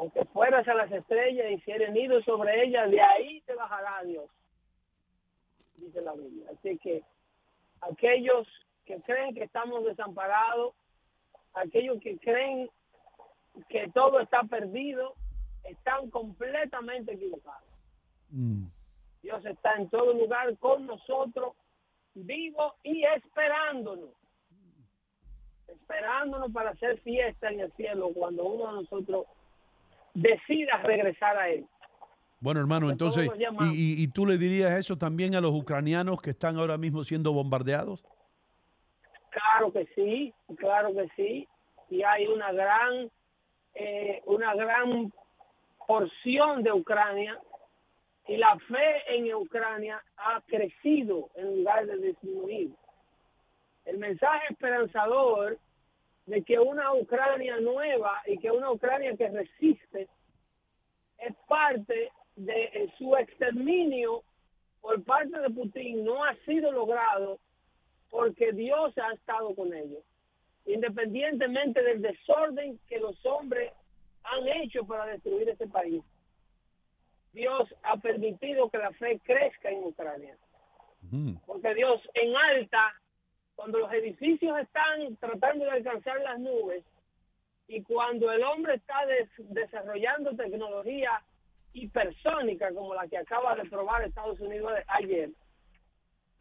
Aunque 0.01 0.25
fueras 0.33 0.67
a 0.67 0.73
las 0.73 0.91
estrellas 0.91 1.51
y 1.51 1.55
hicieras 1.57 1.93
nido 1.93 2.23
sobre 2.23 2.65
ellas, 2.65 2.91
de 2.91 3.03
ahí 3.03 3.43
te 3.43 3.55
bajará 3.55 4.03
Dios. 4.03 4.31
Dice 5.75 6.01
la 6.01 6.15
Biblia. 6.15 6.47
Así 6.51 6.79
que 6.79 7.03
aquellos 7.83 8.49
que 8.87 8.99
creen 9.03 9.35
que 9.35 9.45
estamos 9.45 9.85
desamparados, 9.85 10.75
aquellos 11.53 12.01
que 12.01 12.17
creen 12.17 12.71
que 13.69 13.91
todo 13.91 14.21
está 14.21 14.43
perdido, 14.45 15.17
están 15.65 16.09
completamente 16.09 17.13
equivocados. 17.13 17.69
Mm. 18.31 18.69
Dios 19.21 19.45
está 19.45 19.75
en 19.75 19.91
todo 19.91 20.15
lugar 20.15 20.57
con 20.57 20.87
nosotros, 20.87 21.55
vivo 22.15 22.75
y 22.85 23.05
esperándonos. 23.05 24.15
Esperándonos 25.69 26.51
para 26.53 26.71
hacer 26.71 26.99
fiesta 27.03 27.51
en 27.51 27.61
el 27.61 27.73
cielo 27.73 28.13
cuando 28.15 28.45
uno 28.45 28.67
de 28.69 28.73
nosotros 28.83 29.27
decida 30.15 30.79
regresar 30.83 31.37
a 31.37 31.49
Él. 31.49 31.67
Bueno, 32.41 32.61
hermano, 32.61 32.91
entonces, 32.91 33.27
todos 33.27 33.39
nos 33.39 33.47
llamamos. 33.47 33.75
¿y, 33.75 34.01
y, 34.01 34.03
y 34.03 34.09
tú 34.09 34.25
le 34.25 34.39
dirías 34.39 34.73
eso 34.73 34.97
también 34.97 35.35
a 35.35 35.41
los 35.41 35.55
ucranianos 35.55 36.23
que 36.23 36.31
están 36.31 36.57
ahora 36.57 36.79
mismo 36.79 37.05
siendo 37.05 37.33
bombardeados? 37.33 38.03
Claro 39.31 39.73
que 39.73 39.87
sí, 39.95 40.33
claro 40.57 40.93
que 40.95 41.09
sí. 41.17 41.49
Y 41.91 42.03
hay 42.03 42.27
una 42.27 42.53
gran, 42.53 43.11
eh, 43.75 44.23
una 44.27 44.55
gran 44.55 45.13
porción 45.87 46.63
de 46.63 46.73
Ucrania 46.73 47.39
y 48.27 48.37
la 48.37 48.57
fe 48.69 49.17
en 49.17 49.35
Ucrania 49.35 50.03
ha 50.17 50.41
crecido 50.47 51.31
en 51.35 51.59
lugar 51.59 51.87
de 51.87 51.99
disminuir. 51.99 52.71
El 53.85 53.99
mensaje 53.99 54.45
esperanzador 54.51 55.59
de 56.31 56.43
que 56.43 56.61
una 56.61 56.95
Ucrania 56.95 57.59
nueva 57.59 58.23
y 58.25 58.39
que 58.39 58.53
una 58.53 58.71
Ucrania 58.71 59.17
que 59.17 59.29
resiste 59.29 60.09
es 61.19 61.35
parte 61.49 62.13
de 62.37 62.65
eh, 62.73 62.93
su 62.97 63.17
exterminio 63.17 64.23
por 64.81 65.03
parte 65.03 65.41
de 65.41 65.51
Putin 65.51 66.05
no 66.05 66.25
ha 66.25 66.37
sido 66.47 66.71
logrado 66.71 67.41
porque 68.11 68.53
Dios 68.53 68.97
ha 68.99 69.13
estado 69.13 69.57
con 69.57 69.75
ellos, 69.75 70.05
independientemente 70.67 71.83
del 71.83 72.01
desorden 72.01 72.79
que 72.89 73.01
los 73.01 73.17
hombres 73.27 73.73
han 74.23 74.47
hecho 74.63 74.85
para 74.87 75.07
destruir 75.07 75.49
este 75.49 75.67
país. 75.67 76.01
Dios 77.33 77.75
ha 77.83 77.97
permitido 77.97 78.71
que 78.71 78.79
la 78.79 78.93
fe 78.93 79.21
crezca 79.25 79.69
en 79.69 79.83
Ucrania, 79.83 80.37
porque 81.45 81.75
Dios 81.75 82.01
en 82.15 82.37
alta, 82.37 82.95
cuando 83.61 83.79
los 83.81 83.93
edificios 83.93 84.59
están 84.59 85.15
tratando 85.17 85.67
de 85.67 85.71
alcanzar 85.73 86.19
las 86.23 86.41
nubes 86.41 86.83
y 87.69 87.83
cuando 87.83 88.33
el 88.33 88.43
hombre 88.43 88.77
está 88.77 89.05
des- 89.05 89.29
desarrollando 89.51 90.35
tecnología 90.35 91.23
hipersónica 91.75 92.73
como 92.73 92.95
la 92.95 93.07
que 93.07 93.19
acaba 93.19 93.55
de 93.57 93.69
probar 93.69 94.03
Estados 94.03 94.41
Unidos 94.41 94.73
ayer, 94.89 95.29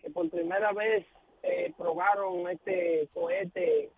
que 0.01 0.09
por 0.11 0.30
primera 0.30 0.72
vez 0.72 1.05
eh, 1.43 1.74
probaron 1.78 2.49
este 2.49 3.09
cohete, 3.13 3.89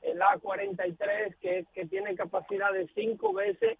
el 0.00 0.22
A-43, 0.22 1.36
que, 1.42 1.66
que 1.74 1.84
tiene 1.84 2.14
capacidad 2.14 2.72
de 2.72 2.88
cinco 2.94 3.34
veces 3.34 3.76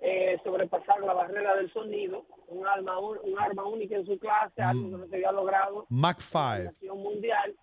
eh, 0.00 0.38
sobrepasar 0.44 1.00
la 1.00 1.12
barrera 1.12 1.56
del 1.56 1.72
sonido, 1.72 2.24
un 2.46 2.68
arma, 2.68 3.00
un, 3.00 3.18
un 3.24 3.36
arma 3.40 3.64
única 3.64 3.96
en 3.96 4.06
su 4.06 4.16
clase, 4.20 4.62
algo 4.62 4.90
que 4.90 4.96
no 4.96 5.06
se 5.08 5.16
había 5.16 5.32
logrado 5.32 5.86
Mach 5.88 6.18
en 6.18 6.22
5. 6.22 6.38
la 6.38 6.58
nación 6.62 6.98
mundial. 7.02 7.56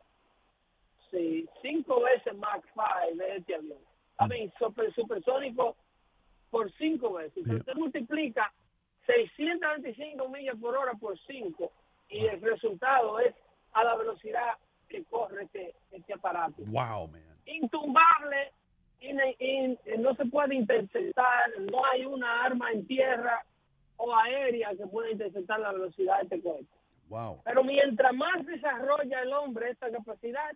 Sí, 1.14 1.48
cinco 1.62 2.02
veces 2.02 2.36
Mach 2.38 2.64
5 2.74 2.84
de 3.24 3.36
este 3.38 3.56
avión. 3.56 3.78
A 4.18 4.28
mí, 4.28 4.52
super, 4.58 4.92
supersónico 4.96 5.76
por 6.50 6.72
cinco 6.74 7.14
veces. 7.14 7.38
Entonces, 7.38 7.60
usted 7.60 7.76
multiplica 7.76 8.52
625 9.06 10.28
millas 10.30 10.56
por 10.60 10.76
hora 10.76 10.94
por 10.94 11.18
cinco 11.28 11.72
y 12.10 12.26
el 12.26 12.42
resultado 12.42 13.20
es 13.20 13.34
a 13.74 13.84
la 13.84 13.96
velocidad 13.96 14.58
que 14.90 15.04
corre 15.06 15.44
este, 15.44 15.76
este 15.92 16.14
aparato. 16.14 16.56
Wow, 16.66 17.08
man. 17.08 17.22
Intumbable, 17.46 18.52
in- 19.02 19.20
in- 19.40 19.80
no 20.02 20.16
se 20.16 20.26
puede 20.26 20.56
interceptar, 20.56 21.44
no 21.60 21.86
hay 21.92 22.06
una 22.06 22.44
arma 22.46 22.72
en 22.72 22.86
tierra 22.88 23.44
o 23.98 24.16
aérea 24.16 24.72
que 24.76 24.88
pueda 24.88 25.12
interceptar 25.12 25.60
la 25.60 25.72
velocidad 25.74 26.18
de 26.18 26.24
este 26.24 26.42
cohete. 26.42 26.68
Wow. 27.10 27.42
Pero 27.44 27.64
mientras 27.64 28.14
más 28.14 28.46
desarrolla 28.46 29.22
el 29.22 29.34
hombre 29.34 29.72
esta 29.72 29.92
capacidad 29.92 30.52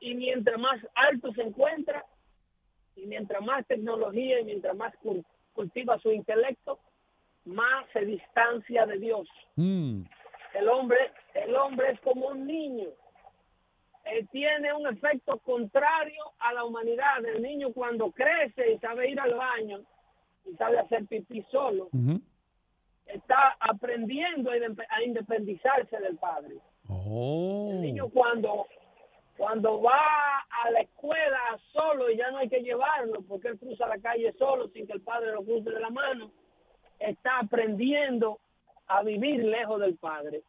y 0.00 0.14
mientras 0.14 0.58
más 0.58 0.80
alto 0.94 1.32
se 1.32 1.42
encuentra 1.42 2.04
y 2.96 3.06
mientras 3.06 3.42
más 3.42 3.66
tecnología 3.66 4.40
y 4.40 4.44
mientras 4.44 4.76
más 4.76 4.94
cul- 5.02 5.24
cultiva 5.52 5.98
su 5.98 6.10
intelecto, 6.10 6.78
más 7.44 7.86
se 7.92 8.04
distancia 8.04 8.86
de 8.86 8.98
Dios. 8.98 9.28
Mm. 9.56 10.02
El 10.54 10.68
hombre, 10.68 10.98
el 11.34 11.54
hombre 11.54 11.92
es 11.92 12.00
como 12.00 12.28
un 12.28 12.46
niño. 12.46 12.88
Eh, 14.04 14.26
tiene 14.32 14.72
un 14.72 14.86
efecto 14.86 15.38
contrario 15.38 16.32
a 16.38 16.52
la 16.54 16.64
humanidad. 16.64 17.24
El 17.24 17.42
niño 17.42 17.72
cuando 17.72 18.10
crece 18.10 18.72
y 18.72 18.78
sabe 18.78 19.10
ir 19.10 19.20
al 19.20 19.34
baño 19.34 19.80
y 20.46 20.54
sabe 20.56 20.78
hacer 20.78 21.06
pipí 21.06 21.42
solo, 21.50 21.90
está 23.06 23.56
aprendiendo 23.60 24.50
a 24.50 25.02
independizarse 25.02 25.98
del 25.98 26.16
padre. 26.16 26.56
Oh. 26.88 27.68
El 27.70 27.82
niño 27.82 28.08
cuando 28.08 28.66
cuando 29.38 29.80
va 29.80 30.40
a 30.50 30.70
la 30.72 30.80
escuela 30.80 31.38
solo 31.72 32.10
y 32.10 32.16
ya 32.16 32.28
no 32.32 32.38
hay 32.38 32.48
que 32.48 32.60
llevarlo 32.60 33.22
porque 33.22 33.48
él 33.48 33.58
cruza 33.58 33.86
la 33.86 34.00
calle 34.00 34.34
solo 34.36 34.68
sin 34.68 34.84
que 34.84 34.94
el 34.94 35.00
padre 35.00 35.30
lo 35.30 35.44
cruce 35.44 35.70
de 35.70 35.78
la 35.78 35.90
mano, 35.90 36.32
está 36.98 37.38
aprendiendo 37.38 38.40
a 38.88 39.04
vivir 39.04 39.44
lejos 39.44 39.80
del 39.80 39.96
padre. 39.96 40.42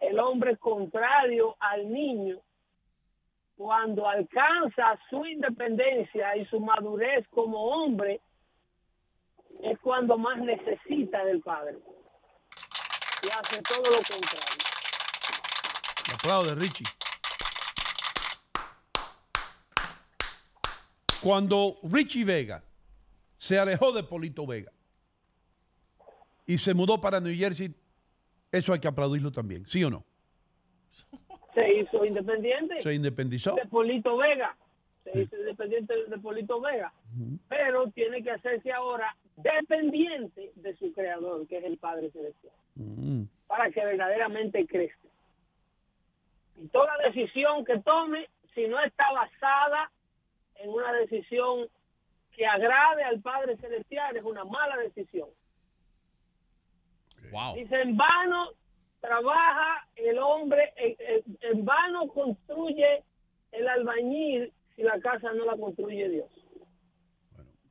El 0.00 0.18
hombre 0.18 0.56
contrario 0.56 1.54
al 1.60 1.88
niño, 1.90 2.40
cuando 3.56 4.08
alcanza 4.08 4.98
su 5.08 5.24
independencia 5.24 6.36
y 6.36 6.44
su 6.46 6.58
madurez 6.58 7.28
como 7.28 7.62
hombre, 7.62 8.20
es 9.62 9.78
cuando 9.78 10.18
más 10.18 10.38
necesita 10.38 11.24
del 11.24 11.40
Padre. 11.40 11.78
Y 13.22 13.28
hace 13.28 13.62
todo 13.62 13.84
lo 13.84 13.98
contrario. 13.98 14.64
Aplaude, 16.12 16.54
Richie. 16.56 16.86
Cuando 21.22 21.76
Richie 21.82 22.24
Vega 22.24 22.62
se 23.36 23.58
alejó 23.58 23.92
de 23.92 24.02
Polito 24.02 24.46
Vega 24.46 24.72
y 26.46 26.58
se 26.58 26.74
mudó 26.74 27.00
para 27.00 27.20
New 27.20 27.34
Jersey, 27.36 27.72
eso 28.50 28.72
hay 28.72 28.80
que 28.80 28.88
aplaudirlo 28.88 29.30
también, 29.30 29.64
¿sí 29.66 29.82
o 29.84 29.90
no? 29.90 30.04
Se 31.54 31.72
hizo 31.74 32.04
independiente. 32.04 32.80
Se 32.80 32.94
independizó. 32.94 33.54
De 33.54 33.66
Polito 33.66 34.16
Vega. 34.16 34.56
Se 35.04 35.20
hizo 35.20 35.36
independiente 35.36 35.94
de 36.08 36.18
Polito 36.18 36.60
Vega. 36.60 36.92
Pero 37.48 37.88
tiene 37.90 38.22
que 38.22 38.30
hacerse 38.30 38.72
ahora 38.72 39.14
dependiente 39.36 40.52
de 40.56 40.76
su 40.76 40.92
creador, 40.92 41.46
que 41.46 41.58
es 41.58 41.64
el 41.64 41.76
Padre 41.78 42.10
Celestial, 42.10 42.54
Mm. 42.74 43.24
para 43.46 43.70
que 43.70 43.84
verdaderamente 43.84 44.66
crezca. 44.66 45.08
Y 46.56 46.68
toda 46.68 46.92
decisión 47.04 47.64
que 47.64 47.78
tome, 47.80 48.28
si 48.54 48.66
no 48.66 48.78
está 48.82 49.10
basada 49.12 49.90
en 50.62 50.70
una 50.70 50.92
decisión 50.92 51.68
que 52.36 52.46
agrade 52.46 53.02
al 53.04 53.20
Padre 53.20 53.56
Celestial, 53.58 54.16
es 54.16 54.22
una 54.24 54.44
mala 54.44 54.76
decisión. 54.78 55.28
Wow. 57.30 57.54
Dice, 57.56 57.80
en 57.80 57.96
vano 57.96 58.48
trabaja 59.00 59.86
el 59.96 60.18
hombre, 60.18 60.72
en, 60.76 60.96
en- 60.98 61.38
en 61.58 61.64
vano 61.64 62.06
construye 62.08 63.02
el 63.52 63.68
albañil 63.68 64.52
si 64.76 64.82
la 64.82 64.98
casa 65.00 65.32
no 65.32 65.44
la 65.44 65.56
construye 65.56 66.08
Dios. 66.08 66.26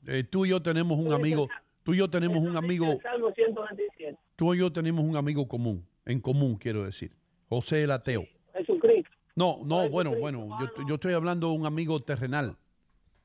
Eh, 0.07 0.23
tú 0.23 0.45
y 0.45 0.49
yo 0.49 0.61
tenemos 0.61 0.97
un 0.99 1.13
amigo, 1.13 1.47
tú 1.83 1.93
y 1.93 1.97
yo 1.97 2.09
tenemos 2.09 2.37
un 2.37 2.57
amigo, 2.57 2.91
El 2.93 3.01
Salmo 3.01 3.31
127. 3.31 4.17
tú 4.35 4.53
y 4.53 4.59
yo 4.59 4.71
tenemos 4.73 5.03
un 5.05 5.15
amigo 5.15 5.47
común, 5.47 5.85
en 6.05 6.19
común 6.19 6.55
quiero 6.57 6.83
decir, 6.83 7.11
José 7.49 7.83
el 7.83 7.91
ateo. 7.91 8.23
Jesucristo. 8.53 9.11
No, 9.35 9.59
no, 9.63 9.89
bueno, 9.89 10.13
bueno, 10.19 10.47
yo, 10.59 10.87
yo 10.87 10.95
estoy 10.95 11.13
hablando 11.13 11.47
de 11.49 11.53
un 11.53 11.65
amigo 11.65 11.99
terrenal 12.01 12.57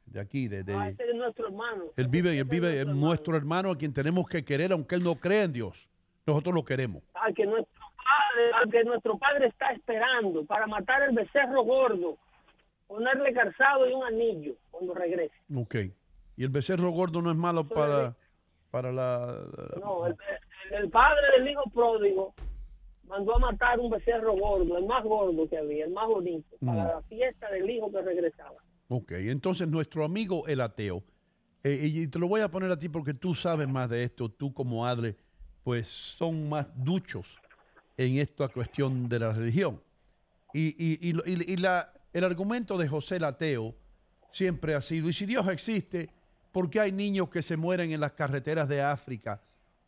de 0.06 0.20
aquí, 0.20 0.48
de, 0.48 0.62
de- 0.62 0.74
Ah, 0.74 0.88
es 0.88 1.14
nuestro 1.14 1.46
hermano. 1.48 1.84
él 1.96 2.08
vive, 2.08 2.38
él 2.38 2.44
vive, 2.44 2.80
es 2.80 2.86
nuestro 2.86 3.36
hermano 3.36 3.70
a 3.70 3.76
quien 3.76 3.92
tenemos 3.92 4.28
que 4.28 4.44
querer, 4.44 4.72
aunque 4.72 4.94
él 4.94 5.04
no 5.04 5.16
cree 5.16 5.42
en 5.42 5.52
Dios. 5.52 5.88
Nosotros 6.26 6.54
lo 6.54 6.64
queremos. 6.64 7.04
Al 7.14 7.34
que 7.34 7.44
nuestro 7.46 7.80
padre, 7.96 8.50
al 8.54 8.70
que 8.70 8.84
nuestro 8.84 9.18
padre 9.18 9.46
está 9.48 9.72
esperando 9.72 10.44
para 10.44 10.66
matar 10.66 11.02
el 11.02 11.14
becerro 11.14 11.62
gordo, 11.64 12.16
ponerle 12.86 13.32
calzado 13.32 13.88
y 13.88 13.92
un 13.92 14.04
anillo 14.04 14.54
cuando 14.70 14.94
regrese. 14.94 15.34
Ok. 15.54 15.74
Y 16.36 16.44
el 16.44 16.50
becerro 16.50 16.90
gordo 16.90 17.22
no 17.22 17.30
es 17.30 17.36
malo 17.36 17.66
para, 17.68 18.14
para 18.70 18.92
la... 18.92 19.38
No, 19.80 20.06
el, 20.06 20.12
el- 20.12 20.74
el 20.82 20.90
padre 20.90 21.22
del 21.38 21.48
hijo 21.48 21.62
pródigo 21.72 22.34
mandó 23.08 23.36
a 23.36 23.38
matar 23.38 23.78
un 23.78 23.88
becerro 23.88 24.32
gordo, 24.32 24.76
el 24.78 24.84
más 24.84 25.04
gordo 25.04 25.48
que 25.48 25.56
había, 25.58 25.84
el 25.84 25.92
más 25.92 26.08
bonito, 26.08 26.56
para 26.64 26.82
Mm. 26.82 26.88
la 26.88 27.02
fiesta 27.02 27.48
del 27.52 27.70
hijo 27.70 27.90
que 27.92 28.02
regresaba. 28.02 28.56
Ok, 28.88 29.12
entonces 29.12 29.66
nuestro 29.68 30.04
amigo 30.04 30.46
el 30.46 30.60
ateo, 30.60 31.02
eh, 31.64 31.80
y 31.92 32.06
te 32.06 32.18
lo 32.18 32.28
voy 32.28 32.40
a 32.40 32.50
poner 32.50 32.70
a 32.70 32.78
ti 32.78 32.88
porque 32.88 33.14
tú 33.14 33.34
sabes 33.34 33.68
más 33.68 33.90
de 33.90 34.04
esto, 34.04 34.28
tú 34.30 34.52
como 34.54 34.82
padre, 34.82 35.16
pues 35.64 35.88
son 35.88 36.48
más 36.48 36.70
duchos 36.76 37.38
en 37.96 38.18
esta 38.18 38.48
cuestión 38.48 39.08
de 39.08 39.18
la 39.18 39.32
religión. 39.32 39.82
Y, 40.52 40.68
y- 40.78 40.98
y 41.10 41.56
la- 41.56 41.92
el 42.12 42.24
argumento 42.24 42.78
de 42.78 42.86
José 42.88 43.16
el 43.16 43.24
ateo 43.24 43.74
siempre 44.30 44.74
ha 44.74 44.80
sido, 44.80 45.08
y 45.08 45.12
si 45.12 45.26
Dios 45.26 45.48
existe, 45.48 46.08
¿por 46.52 46.70
qué 46.70 46.80
hay 46.80 46.92
niños 46.92 47.28
que 47.28 47.42
se 47.42 47.56
mueren 47.56 47.90
en 47.90 48.00
las 48.00 48.12
carreteras 48.12 48.68
de 48.68 48.80
África? 48.82 49.40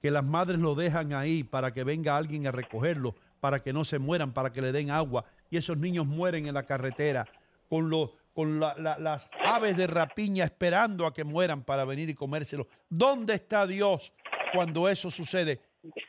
Que 0.03 0.11
las 0.11 0.25
madres 0.25 0.59
lo 0.59 0.75
dejan 0.75 1.13
ahí 1.13 1.45
para 1.45 1.73
que 1.73 1.85
venga 1.85 2.17
alguien 2.17 2.47
a 2.47 2.53
recogerlo, 2.53 3.15
para 3.41 3.63
que 3.63 3.73
no 3.73 3.85
se 3.85 3.99
mueran, 4.01 4.33
para 4.33 4.53
que 4.53 4.61
le 4.63 4.73
den 4.73 4.91
agua, 4.91 5.25
y 5.51 5.57
esos 5.57 5.79
niños 5.79 6.07
mueren 6.07 6.47
en 6.47 6.55
la 6.55 6.65
carretera 6.67 7.27
con, 7.69 7.89
los 7.89 8.11
con 8.39 8.61
la- 8.61 8.77
la- 8.79 8.97
las 9.01 9.29
aves 9.45 9.77
de 9.77 9.89
rapiña 9.89 10.45
esperando 10.45 11.05
a 11.07 11.13
que 11.13 11.25
mueran 11.25 11.65
para 11.65 11.85
venir 11.85 12.09
y 12.09 12.15
comérselo. 12.15 12.69
¿Dónde 12.89 13.35
está 13.35 13.67
Dios 13.67 14.13
cuando 14.55 14.89
eso 14.89 15.11
sucede? 15.11 15.59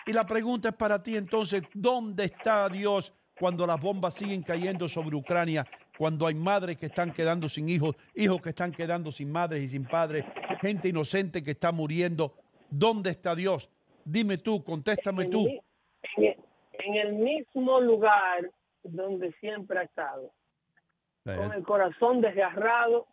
Y 0.06 0.14
la 0.14 0.27
pregunta 0.27 0.69
es 0.69 0.76
para 0.76 1.01
ti 1.01 1.18
entonces, 1.18 1.64
¿dónde 1.73 2.26
está 2.26 2.69
Dios 2.69 3.11
cuando 3.39 3.65
las 3.65 3.81
bombas 3.81 4.14
siguen 4.14 4.43
cayendo 4.43 4.88
sobre 4.88 5.15
Ucrania? 5.15 5.65
Cuando 5.97 6.27
hay 6.27 6.35
madres 6.35 6.77
que 6.77 6.85
están 6.85 7.11
quedando 7.11 7.49
sin 7.49 7.68
hijos, 7.68 7.95
hijos 8.14 8.39
que 8.43 8.49
están 8.49 8.72
quedando 8.73 9.11
sin 9.11 9.31
madres 9.31 9.64
y 9.64 9.69
sin 9.69 9.85
padres, 9.85 10.23
gente 10.61 10.88
inocente 10.88 11.41
que 11.41 11.49
está 11.49 11.72
muriendo. 11.72 12.35
¿Dónde 12.69 13.10
está 13.10 13.34
Dios? 13.34 13.72
Dime 14.06 14.38
tú, 14.38 14.64
contéstame 14.64 15.26
tú. 15.30 15.47
en 16.18 16.95
el 16.95 17.14
mismo 17.14 17.81
lugar 17.81 18.51
donde 18.84 19.34
siempre 19.39 19.80
ha 19.80 19.84
estado, 19.84 20.31
con 21.23 21.53
el 21.53 21.63
corazón 21.63 22.21
desgarrado, 22.21 23.07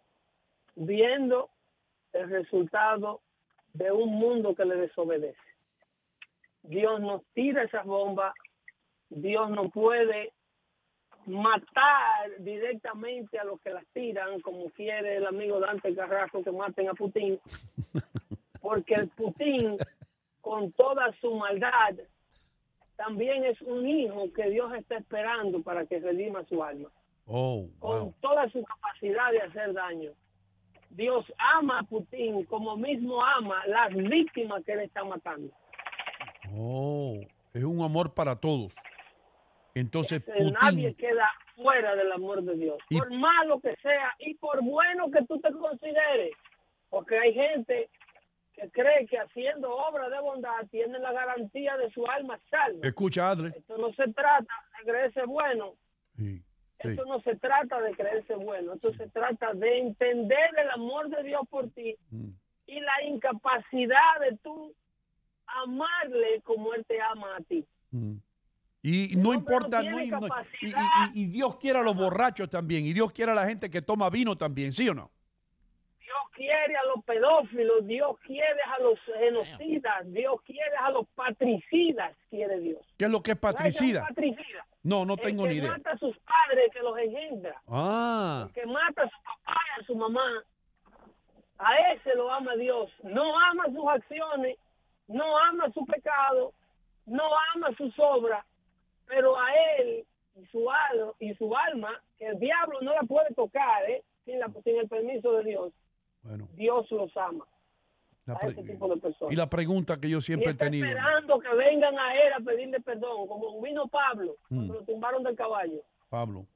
viendo 0.74 1.50
el 2.12 2.30
resultado 2.30 3.20
de 3.74 3.92
un 3.92 4.10
mundo 4.10 4.54
que 4.54 4.64
le 4.64 4.76
desobedece. 4.76 5.38
Dios 6.62 7.00
nos 7.00 7.24
tira 7.34 7.62
esas 7.62 7.84
bombas, 7.84 8.34
Dios 9.08 9.50
no 9.50 9.68
puede 9.70 10.32
matar 11.26 12.30
directamente 12.38 13.38
a 13.38 13.44
los 13.44 13.60
que 13.60 13.70
las 13.70 13.86
tiran, 13.88 14.40
como 14.40 14.70
quiere 14.70 15.16
el 15.16 15.26
amigo 15.26 15.60
Dante 15.60 15.94
Carrasco 15.94 16.42
que 16.42 16.52
maten 16.52 16.88
a 16.88 16.94
Putin, 16.94 17.38
porque 18.60 18.94
el 18.94 19.08
Putin, 19.08 19.76
con 20.40 20.72
toda 20.72 21.12
su 21.20 21.34
maldad, 21.34 21.94
también 22.96 23.44
es 23.44 23.60
un 23.62 23.86
hijo 23.86 24.32
que 24.32 24.48
Dios 24.50 24.72
está 24.74 24.96
esperando 24.96 25.62
para 25.62 25.84
que 25.86 26.00
redima 26.00 26.44
su 26.44 26.62
alma 26.62 26.90
Oh, 27.26 27.68
con 27.80 28.12
toda 28.20 28.48
su 28.50 28.62
capacidad 28.64 29.32
de 29.32 29.40
hacer 29.42 29.72
daño. 29.72 30.12
Dios 30.90 31.24
ama 31.38 31.80
a 31.80 31.82
Putin 31.82 32.44
como 32.44 32.76
mismo 32.76 33.22
ama 33.24 33.66
las 33.66 33.92
víctimas 33.94 34.64
que 34.64 34.72
él 34.72 34.80
está 34.80 35.02
matando. 35.04 35.52
Oh, 36.54 37.20
es 37.52 37.64
un 37.64 37.82
amor 37.82 38.14
para 38.14 38.36
todos. 38.36 38.74
Entonces, 39.74 40.22
Putin, 40.22 40.54
Nadie 40.62 40.94
queda 40.94 41.28
fuera 41.56 41.94
del 41.96 42.12
amor 42.12 42.42
de 42.42 42.54
Dios, 42.56 42.78
Y- 42.88 42.98
por 42.98 43.10
malo 43.12 43.60
que 43.60 43.74
sea 43.82 44.14
y 44.18 44.34
por 44.34 44.62
bueno 44.62 45.10
que 45.10 45.24
tú 45.26 45.38
te 45.40 45.50
consideres. 45.52 46.30
Porque 46.88 47.18
hay 47.18 47.34
gente 47.34 47.90
que 48.54 48.70
cree 48.70 49.06
que 49.06 49.18
haciendo 49.18 49.74
obra 49.74 50.08
de 50.08 50.20
bondad 50.20 50.66
tiene 50.70 50.98
la 50.98 51.12
garantía 51.12 51.76
de 51.76 51.90
su 51.90 52.06
alma 52.06 52.38
salva. 52.48 52.86
escucha, 52.86 53.30
Adler. 53.30 53.52
Esto 53.56 53.76
no 53.76 53.92
se 53.92 54.04
trata 54.12 54.54
de 54.78 54.90
creerse 54.90 55.24
bueno, 55.26 55.74
Sí, 56.16 56.40
sí. 56.80 56.88
Esto 56.88 57.04
no 57.06 57.20
se 57.22 57.36
trata 57.36 57.80
de 57.80 57.92
creerse 57.94 58.34
bueno, 58.34 58.74
esto 58.74 58.92
se 58.94 59.08
trata 59.08 59.52
de 59.54 59.78
entender 59.78 60.50
el 60.58 60.70
amor 60.70 61.08
de 61.08 61.22
Dios 61.22 61.42
por 61.50 61.68
ti 61.70 61.96
Mm. 62.10 62.28
y 62.66 62.80
la 62.80 63.02
incapacidad 63.04 64.20
de 64.20 64.36
tú 64.38 64.74
amarle 65.46 66.40
como 66.42 66.74
Él 66.74 66.84
te 66.86 67.00
ama 67.00 67.36
a 67.36 67.40
ti. 67.42 67.64
Mm. 67.90 68.14
Y 68.82 69.16
no 69.16 69.34
importa, 69.34 69.82
no- 69.82 70.00
y, 70.00 70.08
no- 70.08 70.18
y- 70.26 70.28
capacidad. 70.28 70.80
y- 71.14 71.22
y 71.22 71.26
Dios 71.26 71.56
quiere 71.56 71.78
a 71.78 71.82
los 71.82 71.96
borrachos 71.96 72.48
también, 72.48 72.84
y 72.86 72.92
Dios 72.92 73.10
quiere 73.12 73.32
a 73.32 73.34
la 73.34 73.46
gente 73.46 73.68
que 73.70 73.82
toma 73.82 74.10
vino 74.10 74.36
también, 74.36 74.72
¿sí 74.72 74.88
o 74.88 74.94
no? 74.94 75.10
Dios 75.98 76.18
quiere 76.34 76.76
a 76.76 76.84
los 76.94 77.04
pedófilos, 77.04 77.84
Dios 77.86 78.16
quiere 78.20 78.60
a 78.62 78.80
los 78.80 78.98
genocidas, 79.18 80.12
Dios 80.12 80.40
quiere 80.42 80.76
a 80.78 80.90
los 80.90 81.06
patricidas, 81.16 82.14
quiere 82.30 82.60
Dios. 82.60 82.80
¿Qué 82.96 83.06
es 83.06 83.10
lo 83.10 83.22
que 83.22 83.32
es 83.32 83.38
patricida? 83.38 84.06
No, 84.86 85.04
no 85.04 85.14
El 85.14 85.20
tengo 85.20 85.42
que 85.44 85.48
ni 85.50 85.54
idea. 85.56 85.72
mata 85.72 85.90
a 85.92 85.98
sus 85.98 86.16
padres 86.18 86.70
que 86.72 86.80
los 86.80 86.96
engendra. 86.98 87.60
Ah, 87.68 88.44
El 88.48 88.52
que 88.54 88.66
mata 88.66 89.02
a 89.02 89.08
su 89.10 89.16
papá 89.24 89.60
y 89.78 89.80
a 89.80 89.84
su 89.84 89.96
mamá, 89.96 90.44
a 91.58 91.76
ese 91.92 92.14
lo 92.14 92.30
ama 92.30 92.54
Dios. 92.56 92.90
No 93.02 93.36
ama 93.38 93.64
sus 93.66 93.86
acciones, 93.88 94.56
no 95.08 95.36
ama 95.38 95.70
su 95.72 95.84
pecado, 95.86 96.52
no 97.06 97.24
ama 97.54 97.74
sus 97.76 97.92
obras, 97.98 98.44
pero 99.06 99.36
a 99.38 99.46
él 99.78 100.04
y 100.36 100.46
su, 100.46 100.70
al- 100.70 101.12
y 101.18 101.34
su 101.34 101.56
alma, 101.56 102.00
que 102.18 102.26
el 102.28 102.38
diablo 102.38 102.78
no 102.82 102.92
la 102.92 103.02
puede 103.02 103.32
tocar 103.34 103.88
¿eh? 103.90 104.04
sin, 104.24 104.38
la- 104.38 104.50
sin 104.64 104.76
el 104.78 104.88
permiso 104.88 105.32
de 105.32 105.44
Dios, 105.44 105.72
bueno. 106.22 106.46
Dios 106.52 106.90
los 106.90 107.16
ama 107.16 107.44
a 108.34 108.38
pre- 108.38 108.50
ese 108.50 108.62
tipo 108.62 108.88
de 108.88 108.96
personas. 109.00 109.32
y 109.32 109.36
la 109.36 109.48
pregunta 109.48 109.98
que 110.00 110.08
yo 110.08 110.18
Y 110.18 110.22
siempre 110.22 110.48
he 110.48 110.52
está 110.52 110.64
tenido. 110.66 110.86
esperando 110.86 111.38
que 111.38 111.54
vengan 111.54 111.98
a 111.98 112.14
él 112.14 112.32
a 112.34 112.40
pedirle 112.40 112.80
perdón, 112.80 113.26
como 113.28 113.60
vino 113.62 113.86
Pablo, 113.88 114.36
cuando 114.48 114.72
Mm. 114.74 114.76
lo 114.78 114.82
tumbaron 114.84 115.22
del 115.22 115.36
caballo. 115.36 115.82
Pablo. 116.08 116.46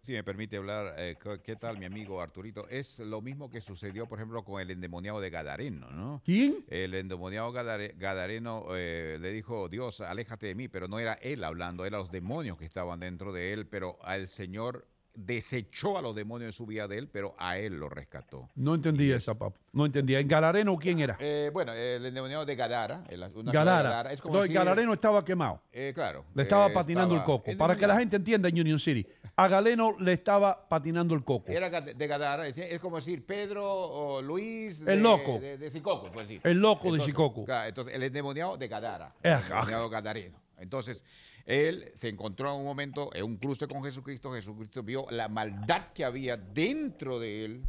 Si 0.00 0.12
me 0.12 0.24
permite 0.24 0.56
hablar, 0.56 0.94
eh, 0.98 1.14
¿qué- 1.22 1.40
¿qué 1.44 1.54
tal 1.54 1.78
mi 1.78 1.84
amigo 1.84 2.20
Arturito? 2.20 2.68
Es 2.68 2.98
lo 2.98 3.20
mismo 3.22 3.48
que 3.48 3.60
sucedió, 3.60 4.06
por 4.06 4.18
ejemplo, 4.18 4.42
con 4.42 4.60
el 4.60 4.68
endemoniado 4.72 5.20
de 5.20 5.30
Gadareno, 5.30 5.90
¿no? 5.92 6.20
¿Quién? 6.24 6.64
El 6.68 6.94
endemoniado 6.94 7.52
Gadare- 7.52 7.94
Gadareno 7.96 8.64
eh, 8.74 9.18
le 9.20 9.30
dijo, 9.30 9.68
Dios, 9.68 10.00
aléjate 10.00 10.48
de 10.48 10.56
mí, 10.56 10.66
pero 10.66 10.88
no 10.88 10.98
era 10.98 11.12
él 11.22 11.44
hablando, 11.44 11.84
eran 11.84 12.00
los 12.00 12.10
demonios 12.10 12.58
que 12.58 12.64
estaban 12.64 12.98
dentro 12.98 13.32
de 13.32 13.52
él, 13.52 13.68
pero 13.68 13.96
al 14.02 14.26
Señor 14.26 14.88
desechó 15.14 15.98
a 15.98 16.02
los 16.02 16.14
demonios 16.14 16.48
de 16.48 16.52
su 16.52 16.66
vida 16.66 16.88
de 16.88 16.98
él, 16.98 17.08
pero 17.08 17.34
a 17.38 17.58
él 17.58 17.78
lo 17.78 17.88
rescató. 17.88 18.48
No 18.54 18.74
entendía 18.74 19.16
esa, 19.16 19.34
papo. 19.34 19.58
No 19.72 19.86
entendía. 19.86 20.20
¿En 20.20 20.28
Galareno 20.28 20.76
quién 20.78 21.00
era? 21.00 21.16
Eh, 21.20 21.50
bueno, 21.52 21.72
el 21.72 22.04
endemoniado 22.06 22.44
de 22.44 22.54
Gadara. 22.56 23.04
en 23.08 23.22
una 23.36 23.52
Galara. 23.52 23.88
Gadara, 23.90 24.12
es 24.12 24.20
como 24.20 24.34
Entonces, 24.34 24.50
decir- 24.50 24.58
Galareno 24.58 24.92
estaba 24.94 25.24
quemado. 25.24 25.60
Eh, 25.72 25.92
claro. 25.94 26.24
Le 26.34 26.42
estaba 26.42 26.68
eh, 26.68 26.70
patinando 26.70 27.14
el 27.14 27.22
coco. 27.24 27.50
Para 27.56 27.76
que 27.76 27.86
la 27.86 27.98
gente 27.98 28.16
entienda 28.16 28.48
en 28.48 28.58
Union 28.60 28.78
City. 28.78 29.06
A 29.36 29.48
Galeno 29.48 29.96
le 29.98 30.12
estaba 30.12 30.68
patinando 30.68 31.14
el 31.14 31.24
coco. 31.24 31.50
Era 31.50 31.70
de 31.70 32.06
Gadara, 32.06 32.46
es, 32.46 32.80
como 32.80 32.96
decir 32.96 33.24
Pedro 33.24 33.64
o 33.66 34.20
Luis 34.20 34.80
El 34.80 34.86
de, 34.86 34.96
loco. 34.96 35.38
de, 35.38 35.56
de 35.56 35.70
Sicoco, 35.70 36.10
por 36.12 36.22
decir. 36.22 36.40
El 36.44 36.58
loco 36.58 36.92
de 36.92 37.00
Sicoco. 37.00 37.44
claro, 37.46 37.68
entonces, 37.68 37.94
el 37.94 38.02
endemoniado 38.02 38.56
de 38.58 38.68
Gadara. 38.68 39.14
El 39.22 39.32
endemoniado 39.32 39.88
gadareno. 39.88 40.38
Entonces, 40.58 41.04
él 41.46 41.90
se 41.94 42.08
encontró 42.08 42.50
en 42.52 42.60
un 42.60 42.64
momento 42.64 43.10
en 43.14 43.24
un 43.24 43.36
cruce 43.36 43.66
con 43.68 43.82
Jesucristo. 43.82 44.32
Jesucristo 44.32 44.82
vio 44.82 45.06
la 45.10 45.28
maldad 45.28 45.88
que 45.94 46.04
había 46.04 46.36
dentro 46.36 47.18
de 47.18 47.44
él. 47.44 47.62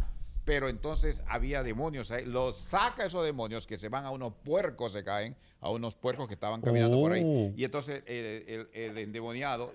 Pero 0.46 0.68
entonces 0.68 1.24
había 1.28 1.64
demonios 1.64 2.12
ahí. 2.12 2.26
Los 2.26 2.58
saca 2.58 3.06
esos 3.06 3.24
demonios 3.24 3.66
que 3.66 3.78
se 3.80 3.88
van 3.88 4.04
a 4.06 4.12
unos 4.12 4.34
puercos, 4.44 4.92
se 4.92 5.02
caen, 5.02 5.38
a 5.62 5.70
unos 5.70 5.96
puercos 5.96 6.28
que 6.28 6.34
estaban 6.34 6.60
caminando 6.60 7.00
por 7.00 7.14
ahí. 7.14 7.24
Oh. 7.26 7.54
Y 7.56 7.64
entonces 7.64 8.04
el, 8.06 8.44
el- 8.50 8.70
el 8.74 8.98
endemoniado, 8.98 9.74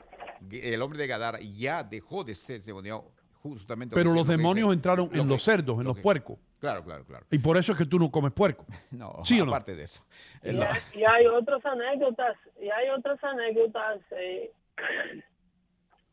el 0.51 0.83
hombre 0.83 0.99
de 0.99 1.07
Gadara, 1.07 1.41
ya 1.41 1.83
dejó 1.83 2.23
de 2.23 2.35
ser 2.35 2.57
endemoniado 2.57 3.11
justamente. 3.43 3.95
Pero 3.95 4.13
los 4.13 4.27
demonios 4.27 4.69
dice- 4.69 4.75
entraron 4.75 5.09
lo 5.13 5.17
en 5.21 5.27
que- 5.27 5.33
los 5.35 5.43
cerdos, 5.43 5.77
en 5.79 5.85
lo 5.85 5.89
los 5.91 5.97
que- 5.97 6.03
puercos. 6.03 6.39
Claro, 6.61 6.83
claro, 6.85 7.05
claro. 7.05 7.25
Y 7.31 7.39
por 7.39 7.57
eso 7.57 7.73
es 7.73 7.79
que 7.79 7.87
tú 7.87 7.99
no 7.99 8.11
comes 8.11 8.33
puerco. 8.33 8.65
No, 8.91 9.21
¿Sí 9.25 9.41
o 9.41 9.45
no? 9.45 9.53
aparte 9.53 9.77
de 9.77 9.85
eso. 9.85 10.05
Y 10.43 10.49
hay, 10.49 10.69
y 10.95 11.05
hay 11.05 11.27
otras 11.27 11.65
anécdotas, 11.65 12.37
y 12.61 12.69
hay 12.71 12.89
otras 12.91 13.23
anécdotas, 13.23 14.01
eh, 14.13 14.51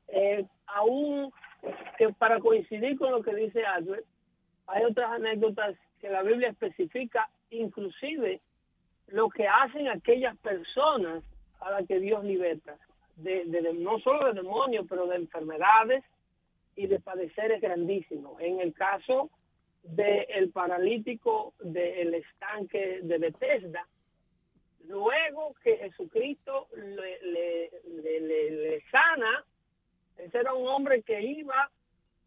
eh, 0.10 0.46
aún 0.68 1.32
que 1.98 2.10
para 2.14 2.40
coincidir 2.40 2.98
con 2.98 3.12
lo 3.12 3.24
que 3.24 3.34
dice 3.36 3.66
Albert, 3.66 4.06
hay 4.68 4.84
otras 4.84 5.12
anécdotas 5.12 5.76
que 6.00 6.10
la 6.10 6.22
Biblia 6.22 6.50
especifica, 6.50 7.30
inclusive 7.50 8.42
lo 9.08 9.30
que 9.30 9.48
hacen 9.48 9.88
aquellas 9.88 10.36
personas 10.38 11.24
a 11.62 11.72
las 11.72 11.88
que 11.88 12.00
Dios 12.00 12.24
liberta, 12.24 12.76
de, 13.16 13.46
de- 13.46 13.62
de- 13.62 13.74
no 13.74 14.00
solo 14.00 14.28
de 14.28 14.34
demonios, 14.34 14.86
pero 14.90 15.08
de 15.08 15.16
enfermedades 15.16 16.04
y 16.76 16.88
de 16.88 17.00
padeceres 17.00 17.62
grandísimos. 17.62 18.40
En 18.42 18.60
el 18.60 18.74
caso 18.74 19.30
del 19.84 20.50
paralítico 20.52 21.54
del 21.60 22.16
estanque 22.16 23.00
de 23.04 23.18
Bethesda, 23.18 23.88
luego 24.88 25.54
que 25.64 25.78
Jesucristo 25.78 26.68
le- 26.76 27.22
le- 27.24 27.72
le- 28.20 28.52
le 28.52 28.82
sana, 28.92 29.44
ese 30.18 30.38
era 30.40 30.54
un 30.54 30.68
hombre 30.68 31.02
que 31.04 31.22
iba, 31.22 31.70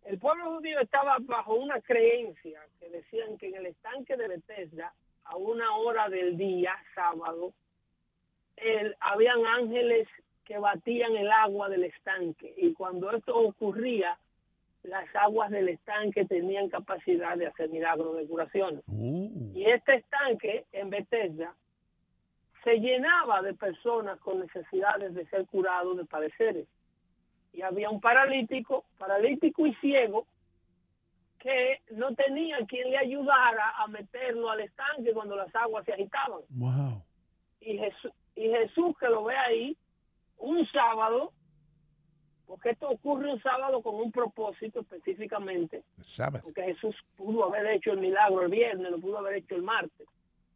el 0.05 0.19
pueblo 0.19 0.57
judío 0.57 0.81
estaba 0.81 1.17
bajo 1.21 1.55
una 1.55 1.81
creencia 1.81 2.61
que 2.79 2.89
decían 2.89 3.37
que 3.39 3.49
en 3.49 3.57
el 3.57 3.67
estanque 3.67 4.17
de 4.17 4.29
Bethesda, 4.29 4.93
a 5.25 5.37
una 5.37 5.77
hora 5.77 6.09
del 6.09 6.37
día, 6.37 6.75
sábado, 6.95 7.53
el- 8.57 8.97
habían 9.01 9.45
ángeles 9.47 10.09
que 10.45 10.59
batían 10.59 11.15
el 11.17 11.31
agua 11.31 11.69
del 11.69 11.85
estanque 11.85 12.55
y 12.57 12.73
cuando 12.73 13.11
esto 13.11 13.37
ocurría, 13.37 14.19
las 14.89 15.15
aguas 15.15 15.51
del 15.51 15.69
estanque 15.69 16.25
tenían 16.25 16.69
capacidad 16.69 17.37
de 17.37 17.47
hacer 17.47 17.69
milagros 17.71 18.17
de 18.17 18.27
curación. 18.27 18.83
Y 19.55 19.65
este 19.65 19.97
estanque 19.97 20.65
en 20.73 20.91
Bethesda 20.91 21.55
se 22.65 22.81
llenaba 22.81 23.43
de 23.43 23.55
personas 23.55 24.19
con 24.21 24.41
necesidades 24.41 25.15
de 25.15 25.27
ser 25.27 25.47
curados 25.47 25.97
de 25.97 26.05
padeceres. 26.05 26.67
Y 27.53 27.63
había 27.63 27.91
un 27.91 28.01
paralítico, 28.01 28.85
paralítico 28.99 29.67
y 29.67 29.75
ciego, 29.77 30.27
que 31.39 31.81
no 31.93 32.15
tenía 32.15 32.59
quien 32.67 32.91
le 32.91 32.99
ayudara 32.99 33.71
a 33.79 33.87
meterlo 33.87 34.51
al 34.51 34.61
estanque 34.61 35.13
cuando 35.13 35.37
las 35.37 35.55
aguas 35.55 35.85
se 35.85 35.93
agitaban. 35.93 36.41
Wow. 36.51 37.03
Y 37.61 37.79
Jesús, 37.79 38.13
y 38.35 38.49
Jesús 38.49 38.97
que 38.99 39.09
lo 39.09 39.25
ve 39.25 39.37
ahí, 39.37 39.77
un 40.39 40.67
sábado, 40.69 41.33
porque 42.49 42.71
esto 42.71 42.89
ocurre 42.89 43.31
un 43.33 43.41
sábado 43.43 43.81
con 43.83 43.95
un 43.95 44.11
propósito 44.11 44.81
específicamente, 44.81 45.85
Sábado. 46.03 46.43
porque 46.45 46.63
Jesús 46.65 46.97
pudo 47.17 47.45
haber 47.45 47.67
hecho 47.69 47.93
el 47.93 47.99
milagro 48.01 48.43
el 48.43 48.49
viernes, 48.51 48.91
lo 48.91 48.99
pudo 48.99 49.19
haber 49.19 49.35
hecho 49.37 49.55
el 49.55 49.63
martes, 49.63 50.09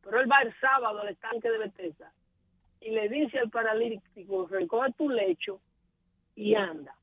pero 0.03 0.19
él 0.21 0.29
va 0.29 0.41
el 0.43 0.53
sábado 0.59 1.01
al 1.01 1.09
estanque 1.11 1.49
de 1.51 1.59
Bethesda 1.59 2.13
y 2.81 2.91
le 2.91 3.09
dice 3.09 3.39
al 3.39 3.51
paralítico, 3.51 4.47
recoge 4.49 4.93
tu 4.95 5.09
lecho 5.09 5.61
y 6.35 6.55
anda, 6.57 6.97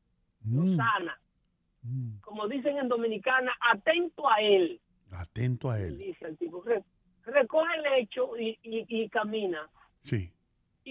lo 0.51 0.63
Mm, 0.63 0.75
sana. 0.75 1.17
Como 2.21 2.47
dicen 2.49 2.77
en 2.77 2.89
Dominicana, 2.89 3.53
atento 3.71 4.27
a 4.29 4.41
él, 4.41 4.81
atento 5.11 5.69
a 5.71 5.79
él. 5.79 5.97
dice 5.97 6.25
el 6.25 6.37
tipo, 6.37 6.61
"Re- 6.63 6.83
recoge 7.23 7.73
el 7.77 7.83
lecho 7.83 8.35
y, 8.37 8.57
y- 8.63 8.85
y 9.03 9.07
camina. 9.09 9.69
Sí. 10.03 10.31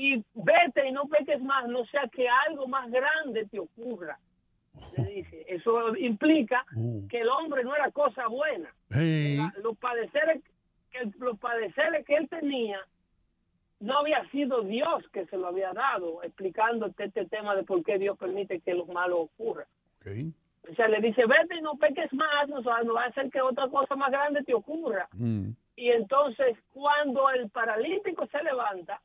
Y 0.01 0.23
vete 0.35 0.87
y 0.89 0.93
no 0.93 1.09
peques 1.09 1.43
más, 1.43 1.67
no 1.69 1.85
sea 1.87 2.07
que 2.13 2.29
algo 2.47 2.69
más 2.69 2.89
grande 2.91 3.47
te 3.47 3.59
ocurra. 3.59 4.17
Le 4.97 5.05
dice, 5.13 5.45
eso 5.49 5.97
implica 5.97 6.65
que 7.11 7.21
el 7.23 7.29
hombre 7.29 7.65
no 7.65 7.75
era 7.75 7.91
cosa 7.91 8.29
buena. 8.29 8.73
Hey. 8.91 9.37
La- 9.39 9.53
los 9.61 9.77
padeceres 9.77 10.41
que 10.93 11.01
los 11.19 11.37
padeceres 11.39 12.07
que 12.07 12.15
él 12.15 12.29
tenía 12.29 12.79
no 13.81 13.99
había 13.99 14.25
sido 14.31 14.63
Dios 14.63 15.03
que 15.13 15.27
se 15.27 15.37
lo 15.37 15.49
había 15.49 15.73
dado 15.73 16.23
explicándote 16.23 17.05
este 17.07 17.27
tema 17.27 17.55
de 17.57 17.63
por 17.65 17.83
qué 17.85 17.99
Dios 17.99 18.17
permite 18.19 18.61
que 18.61 18.75
los 18.75 18.89
malos 18.89 19.19
ocurran 19.29 19.67
Ok. 20.01 20.07
o 20.71 20.75
sea 20.75 20.89
le 20.89 21.01
dice 21.01 21.23
vete 21.27 21.57
y 21.57 21.61
no 21.61 21.77
peques 21.77 22.13
más 22.13 22.49
o 22.51 22.63
sea, 22.63 22.83
no 22.85 22.95
va 22.95 23.05
a 23.05 23.09
hacer 23.09 23.31
que 23.31 23.41
otra 23.41 23.69
cosa 23.69 23.95
más 23.97 24.11
grande 24.11 24.43
te 24.45 24.55
ocurra 24.55 25.09
Mm. 25.13 25.51
y 25.77 25.91
entonces 25.91 26.57
cuando 26.73 27.29
el 27.31 27.51
paralítico 27.51 28.27
se 28.29 28.43
levanta 28.43 29.01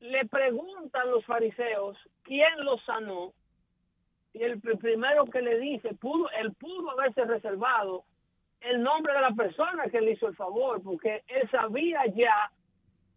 le 0.00 0.26
preguntan 0.26 1.10
los 1.10 1.24
fariseos 1.24 1.96
quién 2.22 2.64
lo 2.64 2.78
sanó. 2.78 3.32
Y 4.32 4.42
el 4.42 4.60
pr- 4.60 4.78
primero 4.78 5.24
que 5.26 5.40
le 5.42 5.58
dice 5.58 5.94
pudo 5.94 6.28
él 6.30 6.52
pudo 6.54 6.90
haberse 6.90 7.24
reservado 7.24 8.04
el 8.60 8.82
nombre 8.82 9.12
de 9.14 9.20
la 9.20 9.30
persona 9.32 9.84
que 9.88 10.00
le 10.00 10.12
hizo 10.12 10.26
el 10.28 10.34
favor 10.36 10.82
porque 10.82 11.22
él 11.28 11.48
sabía 11.50 12.04
ya 12.06 12.50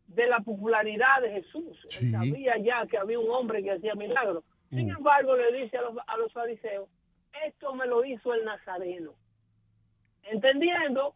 de 0.07 0.27
la 0.27 0.39
popularidad 0.39 1.21
de 1.21 1.31
Jesús. 1.31 1.77
Él 1.99 2.11
sabía 2.11 2.57
ya 2.57 2.85
que 2.87 2.97
había 2.97 3.19
un 3.19 3.29
hombre 3.31 3.63
que 3.63 3.71
hacía 3.71 3.95
milagros. 3.95 4.43
Sin 4.69 4.89
embargo 4.89 5.35
le 5.35 5.51
dice 5.53 5.77
a 5.77 5.81
los, 5.81 5.95
a 6.05 6.17
los 6.17 6.31
fariseos 6.33 6.87
esto 7.45 7.73
me 7.75 7.85
lo 7.87 8.03
hizo 8.05 8.33
el 8.33 8.43
nazareno 8.45 9.13
entendiendo 10.23 11.13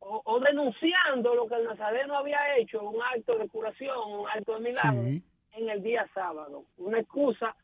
o, 0.00 0.22
o 0.24 0.40
denunciando 0.40 1.34
lo 1.34 1.46
que 1.46 1.54
el 1.54 1.64
nazareno 1.64 2.16
había 2.16 2.56
hecho, 2.56 2.82
un 2.82 3.00
acto 3.02 3.38
de 3.38 3.48
curación, 3.48 3.96
un 4.20 4.28
acto 4.28 4.54
de 4.54 4.60
milagro, 4.60 5.02
en 5.02 5.68
el 5.68 5.82
día 5.82 6.08
sábado. 6.14 6.64
Una 6.78 7.00
excusa 7.00 7.54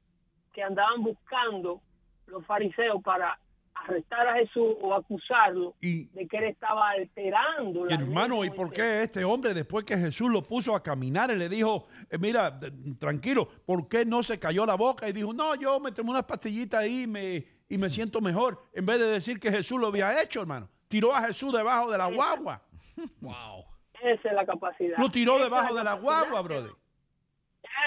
que 0.52 0.62
andaban 0.62 1.02
buscando 1.02 1.80
los 2.26 2.44
fariseos 2.46 3.02
para 3.02 3.38
arrestar 3.74 4.26
a 4.26 4.34
Jesús 4.34 4.74
o 4.80 4.94
acusarlo 4.94 5.74
de 5.80 6.26
que 6.28 6.38
él 6.38 6.44
estaba 6.44 6.90
alterando 6.90 7.84
la 7.84 7.94
Hermano, 7.94 8.44
¿y 8.44 8.50
por 8.50 8.72
qué 8.72 9.02
este 9.02 9.22
hombre, 9.24 9.54
después 9.54 9.84
que 9.84 9.96
Jesús 9.96 10.30
lo 10.30 10.42
puso 10.42 10.74
a 10.74 10.82
caminar 10.82 11.30
y 11.30 11.36
le 11.36 11.48
dijo, 11.48 11.86
eh, 12.10 12.18
mira, 12.18 12.58
tranquilo, 12.98 13.48
¿por 13.64 13.88
qué 13.88 14.04
no 14.04 14.22
se 14.22 14.38
cayó 14.38 14.64
la 14.66 14.76
boca? 14.76 15.08
Y 15.08 15.12
dijo, 15.12 15.32
no, 15.32 15.54
yo 15.54 15.78
me 15.78 15.92
tomé 15.92 16.10
unas 16.10 16.24
pastillitas 16.24 16.80
ahí 16.80 17.02
y 17.02 17.06
me, 17.06 17.44
y 17.68 17.78
me 17.78 17.90
siento 17.90 18.20
mejor. 18.20 18.62
En 18.72 18.86
vez 18.86 18.98
de 18.98 19.06
decir 19.06 19.38
que 19.38 19.50
Jesús 19.50 19.78
lo 19.78 19.88
había 19.88 20.22
hecho, 20.22 20.40
hermano. 20.40 20.68
Tiró 20.96 21.14
a 21.14 21.20
Jesús 21.20 21.52
debajo 21.52 21.90
de 21.90 21.98
la 21.98 22.06
guagua. 22.06 22.62
wow. 23.20 23.62
Esa 24.02 24.28
es 24.30 24.34
la 24.34 24.46
capacidad. 24.46 24.96
Lo 24.96 25.10
tiró 25.10 25.34
Esa 25.34 25.44
debajo 25.44 25.74
de 25.74 25.84
la 25.84 25.92
guagua, 25.92 26.40
brother. 26.40 26.70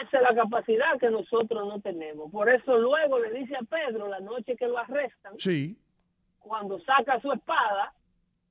Esa 0.04 0.18
es 0.18 0.22
la 0.30 0.36
capacidad 0.36 1.00
que 1.00 1.10
nosotros 1.10 1.68
no 1.68 1.82
tenemos. 1.82 2.32
Por 2.32 2.48
eso 2.52 2.78
luego 2.78 3.18
le 3.18 3.32
dice 3.34 3.56
a 3.56 3.62
Pedro, 3.64 4.08
la 4.10 4.20
noche 4.20 4.56
que 4.56 4.68
lo 4.68 4.78
arrestan, 4.78 5.34
Sí. 5.40 5.76
cuando 6.38 6.80
saca 6.82 7.20
su 7.20 7.32
espada 7.32 7.94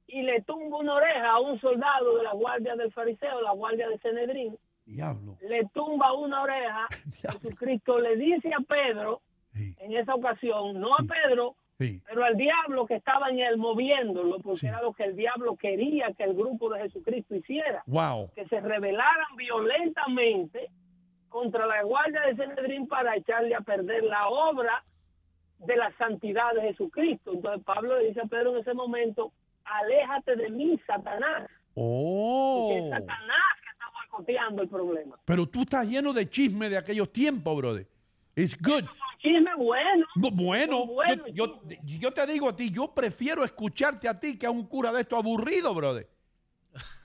y 0.08 0.22
le 0.22 0.42
tumba 0.42 0.78
una 0.78 0.94
oreja 0.94 1.30
a 1.30 1.38
un 1.38 1.60
soldado 1.60 2.16
de 2.16 2.24
la 2.24 2.32
guardia 2.32 2.74
del 2.74 2.92
fariseo, 2.92 3.40
la 3.40 3.52
guardia 3.52 3.88
de 3.88 3.98
Senedrín, 3.98 4.58
Diablo. 4.86 5.36
le 5.42 5.66
tumba 5.72 6.14
una 6.14 6.42
oreja, 6.42 6.88
Jesucristo 7.22 8.00
le 8.00 8.16
dice 8.16 8.50
a 8.52 8.60
Pedro, 8.66 9.20
en 9.54 9.96
esa 9.96 10.16
ocasión, 10.16 10.80
no 10.80 10.94
a 10.94 11.04
Pedro, 11.06 11.54
Sí. 11.78 12.02
pero 12.06 12.24
al 12.24 12.36
diablo 12.36 12.86
que 12.86 12.96
estaba 12.96 13.28
en 13.30 13.38
él 13.38 13.56
moviéndolo, 13.56 14.38
porque 14.40 14.66
era 14.66 14.82
lo 14.82 14.92
que 14.92 15.04
el 15.04 15.14
diablo 15.16 15.54
quería 15.56 16.12
que 16.12 16.24
el 16.24 16.34
grupo 16.34 16.68
de 16.72 16.80
Jesucristo 16.82 17.36
hiciera, 17.36 17.82
Wow. 17.86 18.30
que 18.34 18.46
se 18.48 18.60
rebelaran 18.60 19.36
violentamente 19.36 20.70
contra 21.28 21.66
la 21.66 21.82
guardia 21.82 22.22
de 22.22 22.36
Senedrín 22.36 22.88
para 22.88 23.14
echarle 23.16 23.54
a 23.54 23.60
perder 23.60 24.02
la 24.04 24.28
obra 24.28 24.82
de 25.58 25.76
la 25.76 25.92
santidad 25.98 26.52
de 26.54 26.62
Jesucristo. 26.62 27.32
Entonces 27.34 27.64
Pablo 27.64 27.98
le 27.98 28.08
dice 28.08 28.20
a 28.22 28.24
Pedro 28.26 28.54
en 28.54 28.60
ese 28.62 28.74
momento, 28.74 29.32
aléjate 29.64 30.36
de 30.36 30.50
mí, 30.50 30.80
Satanás, 30.86 31.48
Oh. 31.74 32.70
porque 32.70 32.84
es 32.84 32.90
Satanás 32.90 33.54
que 33.62 33.70
está 33.70 33.84
boicoteando 33.94 34.62
el 34.62 34.68
problema. 34.68 35.16
Pero 35.24 35.46
tú 35.46 35.60
estás 35.60 35.86
lleno 35.88 36.12
de 36.12 36.28
chisme 36.28 36.68
de 36.68 36.76
aquellos 36.78 37.12
tiempos, 37.12 37.56
brother. 37.56 37.86
It's 38.38 38.56
good. 38.60 38.84
No, 39.24 39.56
bueno, 39.58 40.06
Son 40.14 40.94
buenos 40.94 41.26
yo, 41.32 41.60
yo- 41.68 41.76
yo 41.82 42.12
te 42.12 42.24
digo 42.26 42.48
a 42.48 42.54
ti, 42.54 42.70
yo 42.70 42.94
prefiero 42.94 43.42
escucharte 43.44 44.08
a 44.08 44.18
ti 44.18 44.38
que 44.38 44.46
a 44.46 44.50
un 44.50 44.64
cura 44.66 44.92
de 44.92 45.00
esto 45.00 45.16
aburrido, 45.16 45.74
brother. 45.74 46.08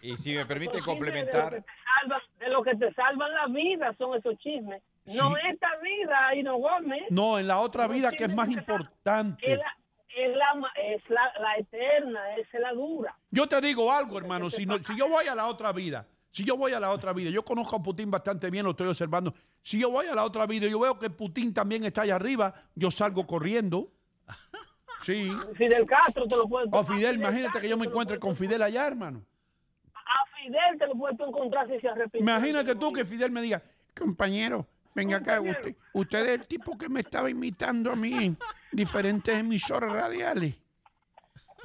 Y 0.02 0.16
si 0.18 0.36
me 0.36 0.46
permite 0.46 0.80
complementar, 0.82 1.52
De 1.54 1.60
lo, 1.60 1.64
que 1.64 1.66
te 1.66 1.74
salvan, 1.84 2.22
de 2.40 2.50
lo 2.50 2.64
que 2.64 2.76
te 2.76 2.94
salvan 2.94 3.34
la 3.34 3.48
vida 3.48 3.96
son 3.98 4.16
esos 4.16 4.38
chismes. 4.38 4.84
No 5.06 5.36
esta 5.38 5.70
vida, 5.82 6.36
y 6.36 6.44
no 6.44 6.58
Gómez. 6.58 7.04
No, 7.10 7.40
en 7.40 7.48
la 7.48 7.60
otra 7.60 7.88
vida 7.88 8.12
que 8.12 8.26
es 8.26 8.36
más 8.36 8.48
importante. 8.50 9.58
la, 9.58 9.76
es 10.16 10.38
la, 10.38 10.72
es 10.84 11.10
la, 11.10 11.34
la 11.42 11.56
eterna, 11.58 12.36
es 12.38 12.48
la 12.54 12.74
dura. 12.74 13.18
Yo 13.32 13.48
te 13.48 13.60
digo 13.60 13.92
algo, 13.92 14.20
hermano, 14.20 14.52
si, 14.52 14.68
no- 14.68 14.78
si 14.78 14.96
yo 14.96 15.10
voy 15.10 15.26
a 15.28 15.34
la 15.34 15.48
otra 15.48 15.72
vida, 15.72 16.06
si 16.34 16.44
yo 16.44 16.58
voy 16.58 16.74
a 16.74 16.80
la 16.80 16.90
otra 16.90 17.14
vida, 17.14 17.30
yo 17.30 17.46
conozco 17.46 17.76
a 17.76 17.84
Putin 17.84 18.10
bastante 18.10 18.50
bien, 18.50 18.66
lo 18.66 18.72
estoy 18.72 18.88
observando. 18.88 19.36
Si 19.62 19.78
yo 19.78 19.92
voy 19.92 20.08
a 20.08 20.16
la 20.16 20.24
otra 20.24 20.48
vida 20.48 20.66
y 20.66 20.72
yo 20.72 20.80
veo 20.80 20.98
que 20.98 21.12
Putin 21.12 21.54
también 21.54 21.84
está 21.84 22.02
allá 22.02 22.16
arriba, 22.16 22.56
yo 22.76 22.90
salgo 22.90 23.26
corriendo. 23.28 23.92
Sí. 25.02 25.30
Fidel 25.56 25.86
Castro 25.86 26.26
te 26.28 26.36
lo 26.38 26.48
puedes 26.48 26.70
O 26.72 26.82
Fidel, 26.82 27.18
imagínate 27.18 27.60
que 27.60 27.68
yo 27.68 27.78
me 27.78 27.88
encuentre 27.88 28.20
con 28.20 28.38
Fidel 28.38 28.62
allá, 28.62 28.88
hermano. 28.88 29.22
A 29.94 30.26
Fidel 30.38 30.80
te 30.80 30.88
lo 30.88 30.94
puedes 30.94 31.20
encontrar 31.20 31.68
si 31.68 31.78
se 31.80 31.90
arrepiente. 31.90 32.20
Imagínate 32.20 32.76
tú 32.76 32.94
que 32.94 33.04
Fidel 33.04 33.32
me 33.32 33.42
diga, 33.42 33.62
Compañero, 33.94 34.66
venga 34.96 35.18
acá, 35.18 35.42
usted, 35.42 35.76
usted 35.92 36.26
es 36.26 36.40
el 36.40 36.48
tipo 36.48 36.78
que 36.78 36.88
me 36.88 37.02
estaba 37.02 37.30
imitando 37.30 37.92
a 37.92 37.98
mí 37.98 38.14
en 38.14 38.38
diferentes 38.72 39.38
emisoras 39.38 39.92
radiales. 39.92 40.56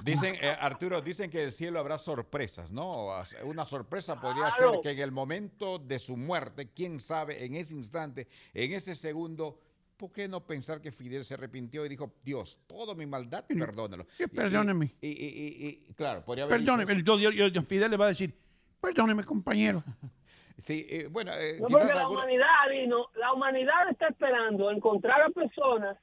Dicen, 0.02 0.34
eh, 0.40 0.56
Arturo, 0.60 1.00
dicen 1.00 1.30
que 1.30 1.44
el 1.44 1.52
cielo 1.52 1.78
habrá 1.78 1.98
sorpresas, 1.98 2.72
¿no? 2.72 3.08
Una 3.44 3.64
sorpresa 3.64 4.20
podría 4.20 4.48
Claro. 4.50 4.72
ser 4.74 4.80
que 4.82 4.90
en 4.90 4.98
el 5.00 5.12
momento 5.12 5.78
de 5.78 5.98
su 5.98 6.16
muerte, 6.16 6.70
quién 6.72 7.00
sabe, 7.00 7.44
en 7.44 7.54
ese 7.54 7.74
instante, 7.74 8.28
en 8.54 8.72
ese 8.72 8.94
segundo, 8.94 9.60
¿por 9.96 10.12
qué 10.12 10.28
no 10.28 10.46
pensar 10.46 10.80
que 10.80 10.90
Fidel 10.92 11.24
se 11.24 11.34
arrepintió 11.34 11.84
y 11.84 11.88
dijo, 11.88 12.14
Dios, 12.22 12.60
toda 12.66 12.94
mi 12.94 13.06
maldad, 13.06 13.44
perdónalo? 13.46 14.06
que 14.16 14.28
perdóneme. 14.28 14.94
Y, 15.00 15.08
y- 15.08 15.10
y- 15.12 15.84
y- 15.88 15.94
claro, 15.94 16.24
podría 16.24 16.44
haber 16.44 16.60
dicho 16.60 16.72
Perdóneme, 16.76 17.02
yo- 17.04 17.30
yo- 17.30 17.48
yo- 17.48 17.62
Fidel 17.62 17.90
le 17.90 17.96
va 17.96 18.04
a 18.06 18.08
decir, 18.08 18.34
perdóneme, 18.80 19.24
compañero. 19.24 19.82
Sí, 20.60 20.84
eh, 20.90 21.06
bueno, 21.08 21.30
eh, 21.34 21.58
No, 21.60 21.68
quizás 21.68 21.80
porque 21.82 21.94
la 21.94 22.00
alguna- 22.00 22.20
humanidad, 22.22 22.46
vino, 22.68 23.06
la 23.14 23.32
humanidad 23.32 23.90
está 23.92 24.08
esperando 24.08 24.72
encontrar 24.72 25.22
a 25.22 25.30
personas 25.30 25.96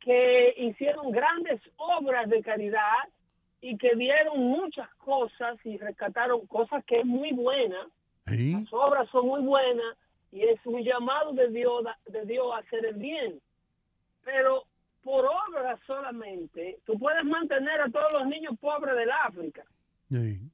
que 0.00 0.54
hicieron 0.56 1.10
grandes 1.10 1.60
obras 1.76 2.28
de 2.28 2.42
caridad 2.42 3.08
y 3.60 3.76
que 3.76 3.94
dieron 3.94 4.38
muchas 4.38 4.88
cosas 4.94 5.58
y 5.64 5.76
rescataron 5.76 6.46
cosas 6.46 6.84
que 6.84 7.00
es 7.00 7.06
muy 7.06 7.32
buena. 7.32 7.86
Las 8.26 8.72
obras 8.72 9.08
son 9.10 9.26
muy 9.26 9.42
buenas 9.42 9.96
y 10.32 10.42
es 10.42 10.64
un 10.64 10.82
llamado 10.82 11.32
de 11.32 11.48
Dios, 11.48 11.84
de 12.06 12.24
Dios 12.24 12.46
a 12.54 12.58
hacer 12.58 12.86
el 12.86 12.94
bien. 12.94 13.40
Pero 14.24 14.64
por 15.02 15.26
obras 15.26 15.78
solamente, 15.86 16.78
tú 16.84 16.98
puedes 16.98 17.24
mantener 17.24 17.80
a 17.80 17.90
todos 17.90 18.12
los 18.12 18.26
niños 18.26 18.54
pobres 18.60 18.96
del 18.96 19.10
África. 19.10 19.64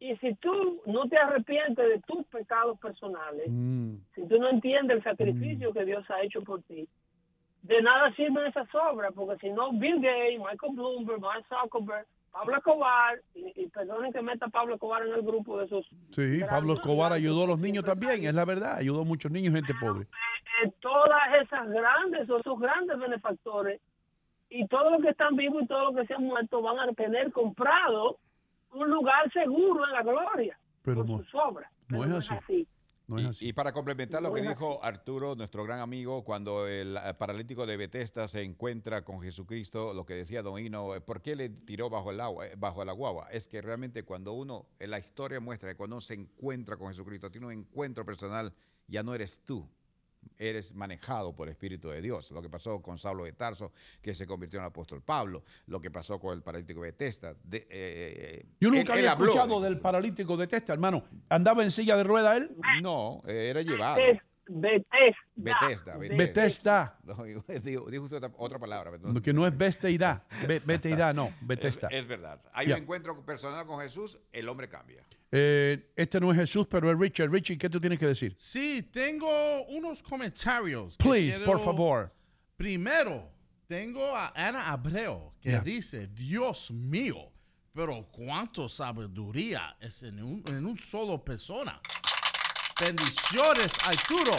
Y 0.01 0.17
si 0.17 0.35
tú 0.35 0.83
no 0.87 1.09
te 1.09 1.17
arrepientes 1.17 1.89
de 1.89 2.01
tus 2.01 2.27
pecados 2.27 2.79
personales, 2.79 3.47
si 4.15 4.27
tú 4.29 4.39
no 4.39 4.51
entiendes 4.51 4.99
el 4.99 5.03
sacrificio 5.03 5.73
que 5.73 5.85
Dios 5.85 6.05
ha 6.11 6.23
hecho 6.23 6.43
por 6.43 6.63
ti, 6.63 6.87
de 7.63 7.83
nada 7.83 8.13
sirven 8.15 8.47
esas 8.47 8.69
obras, 8.75 9.13
porque 9.15 9.39
si 9.41 9.51
no, 9.53 9.73
Bill 9.73 9.97
Gates, 10.01 10.39
Michael 10.39 10.73
Bloomberg, 10.75 11.21
Mark 11.21 11.45
Zuckerberg, 11.49 12.07
Pablo 12.31 12.57
Escobar, 12.57 13.19
y, 13.35 13.53
y 13.63 13.67
perdonen 13.69 14.13
que 14.13 14.21
meta 14.23 14.47
a 14.47 14.49
Pablo 14.51 14.75
Escobar 14.75 15.07
en 15.07 15.15
el 15.15 15.23
grupo 15.23 15.59
de 15.59 15.65
esos, 15.65 15.87
Sí, 16.13 16.41
Pablo 16.49 16.75
Escobar 16.75 17.13
ayudó 17.13 17.45
a 17.45 17.47
los 17.49 17.59
niños 17.59 17.85
también, 17.85 18.25
es 18.25 18.35
la 18.35 18.45
verdad, 18.45 18.77
ayudó 18.77 19.01
a 19.03 19.05
muchos 19.05 19.31
niños, 19.33 19.55
gente 19.55 19.73
pobre. 19.81 20.07
eh, 20.63 20.71
todas 20.81 21.23
esas 21.43 21.69
grandes, 21.71 22.23
esos 22.29 22.59
grandes 22.61 22.99
benefactores, 22.99 23.81
y 24.49 24.67
todos 24.69 24.93
los 24.93 25.03
que 25.03 25.09
están 25.11 25.35
vivos 25.35 25.63
y 25.63 25.67
todos 25.67 25.93
los 25.93 26.01
que 26.03 26.07
se 26.07 26.15
han 26.15 26.23
muerto 26.25 26.63
van 26.63 26.79
a 26.79 26.93
tener 26.93 27.33
comprado 27.33 28.19
un 28.73 28.91
lugar 28.91 29.33
seguro 29.33 29.85
en 29.87 29.93
la 29.93 30.03
gloria 30.03 30.59
Pero 30.83 30.97
por 31.05 31.09
no, 31.11 31.19
sus 31.19 31.35
obras. 31.35 31.71
no 31.89 32.01
Pero 32.03 32.19
es 32.19 32.31
así. 32.31 32.69
No 33.09 33.19
es 33.19 33.25
y, 33.25 33.29
así. 33.29 33.49
y 33.49 33.53
para 33.53 33.73
complementar 33.73 34.21
lo 34.21 34.31
No 34.31 34.35
que 34.35 34.43
dijo 34.43 34.83
Arturo, 34.83 35.37
nuestro 35.37 35.65
gran 35.65 35.81
amigo, 35.81 36.25
cuando 36.25 36.67
el 36.67 36.97
eh, 36.97 37.15
paralítico 37.15 37.67
de 37.67 37.77
Bethesda 37.77 38.27
se 38.27 38.43
encuentra 38.43 39.05
con 39.05 39.21
Jesucristo, 39.21 39.95
lo 39.95 40.05
que 40.05 40.15
decía 40.15 40.43
Don 40.43 40.59
Hino, 40.59 40.95
eh, 40.95 41.01
¿por 41.01 41.23
qué 41.23 41.37
le 41.37 41.49
tiró 41.49 41.89
bajo 41.89 42.11
el 42.11 42.21
agua, 42.21 42.47
eh, 42.47 42.55
bajo 42.57 42.85
la 42.85 42.93
guagua? 42.93 43.29
Es 43.31 43.47
que 43.47 43.63
realmente 43.63 44.03
cuando 44.03 44.33
uno, 44.33 44.67
en 44.79 44.91
la 44.91 44.99
historia 44.99 45.39
muestra 45.39 45.69
que 45.71 45.77
cuando 45.77 45.97
uno 45.97 46.01
se 46.01 46.15
encuentra 46.15 46.77
con 46.77 46.89
Jesucristo, 46.89 47.31
tiene 47.31 47.47
un 47.47 47.53
encuentro 47.53 48.05
personal, 48.05 48.53
ya 48.89 49.03
no 49.03 49.15
eres 49.15 49.41
tú, 49.45 49.69
eres 50.39 50.75
manejado 50.75 51.35
por 51.35 51.49
el 51.49 51.53
Espíritu 51.53 51.89
de 51.89 52.01
Dios. 52.03 52.31
Lo 52.31 52.43
que 52.43 52.49
pasó 52.49 52.81
con 52.83 52.99
Saulo 52.99 53.25
de 53.25 53.33
Tarso, 53.33 53.73
que 54.03 54.15
se 54.15 54.27
convirtió 54.27 54.59
en 54.59 54.65
el 54.65 54.69
apóstol 54.71 55.03
Pablo, 55.03 55.45
lo 55.67 55.81
que 55.81 55.91
pasó 55.91 56.19
con 56.19 56.35
el 56.37 56.43
paralítico 56.43 56.83
de. 56.83 57.37
De, 57.45 57.59
eh, 57.59 57.67
eh, 57.71 58.47
Yo 58.61 58.71
nunca 58.71 58.95
él 58.95 59.07
había 59.09 59.13
escuchado 59.13 59.61
de- 59.61 59.69
del 59.69 59.79
paralítico 59.81 60.37
de 60.37 60.47
Testa, 60.47 60.73
hermano. 60.73 61.05
¿Andaba 61.29 61.63
en 61.63 61.71
silla 61.71 61.97
de 61.97 62.05
rueda 62.05 62.37
él? 62.37 62.57
No, 62.83 63.23
era 63.27 63.63
llevado. 63.63 63.99
Es 64.49 64.55
Bethesda. 65.35 65.97
Bethesda, 65.97 65.97
Bethesda. 65.97 66.99
No, 67.05 67.15
dijo, 67.93 68.05
usted 68.05 68.23
otra, 68.37 68.59
palabra. 68.59 68.91
perdón. 68.93 69.21
Que 69.21 69.33
no 69.33 69.47
es 69.47 69.57
Besteidad. 69.57 70.23
Be- 70.47 70.61
Besteidad, 70.65 71.15
no, 71.15 71.31
Bethesda. 71.41 71.89
Es, 71.89 72.01
es 72.01 72.07
verdad. 72.07 72.41
Hay 72.53 72.69
Ya. 72.69 72.77
un 72.77 72.83
encuentro 72.83 73.25
personal 73.25 73.67
con 73.67 73.81
Jesús, 73.81 74.19
el 74.33 74.49
hombre 74.49 74.69
cambia. 74.69 75.03
Eh, 75.33 75.93
este 75.97 76.21
no 76.21 76.31
es 76.31 76.39
Jesús, 76.39 76.67
pero 76.69 76.91
es 76.91 76.99
Richard. 76.99 77.31
Richie, 77.31 77.59
¿qué 77.59 77.69
tú 77.69 77.81
tienes 77.81 77.99
que 77.99 78.07
decir? 78.07 78.35
Sí, 78.39 78.83
tengo 78.93 79.65
unos 79.67 80.03
comentarios. 80.03 80.97
Please, 80.97 81.37
quiero- 81.39 81.45
por 81.45 81.61
favor. 81.61 82.13
Primero, 82.57 83.29
tengo 83.67 84.15
a 84.15 84.33
Ana 84.35 84.71
Abreu 84.71 85.33
que 85.41 85.51
Ya. 85.51 85.61
dice, 85.61 86.07
Dios 86.07 86.71
mío, 86.71 87.33
pero 87.75 88.07
cuánto 88.13 88.69
sabiduría 88.69 89.77
es 89.81 90.03
en 90.05 90.23
un, 90.23 90.43
en 90.47 90.65
un 90.65 90.79
solo 90.79 91.23
persona. 91.23 91.81
Bendiciones, 92.81 93.75
Arturo. 93.85 94.39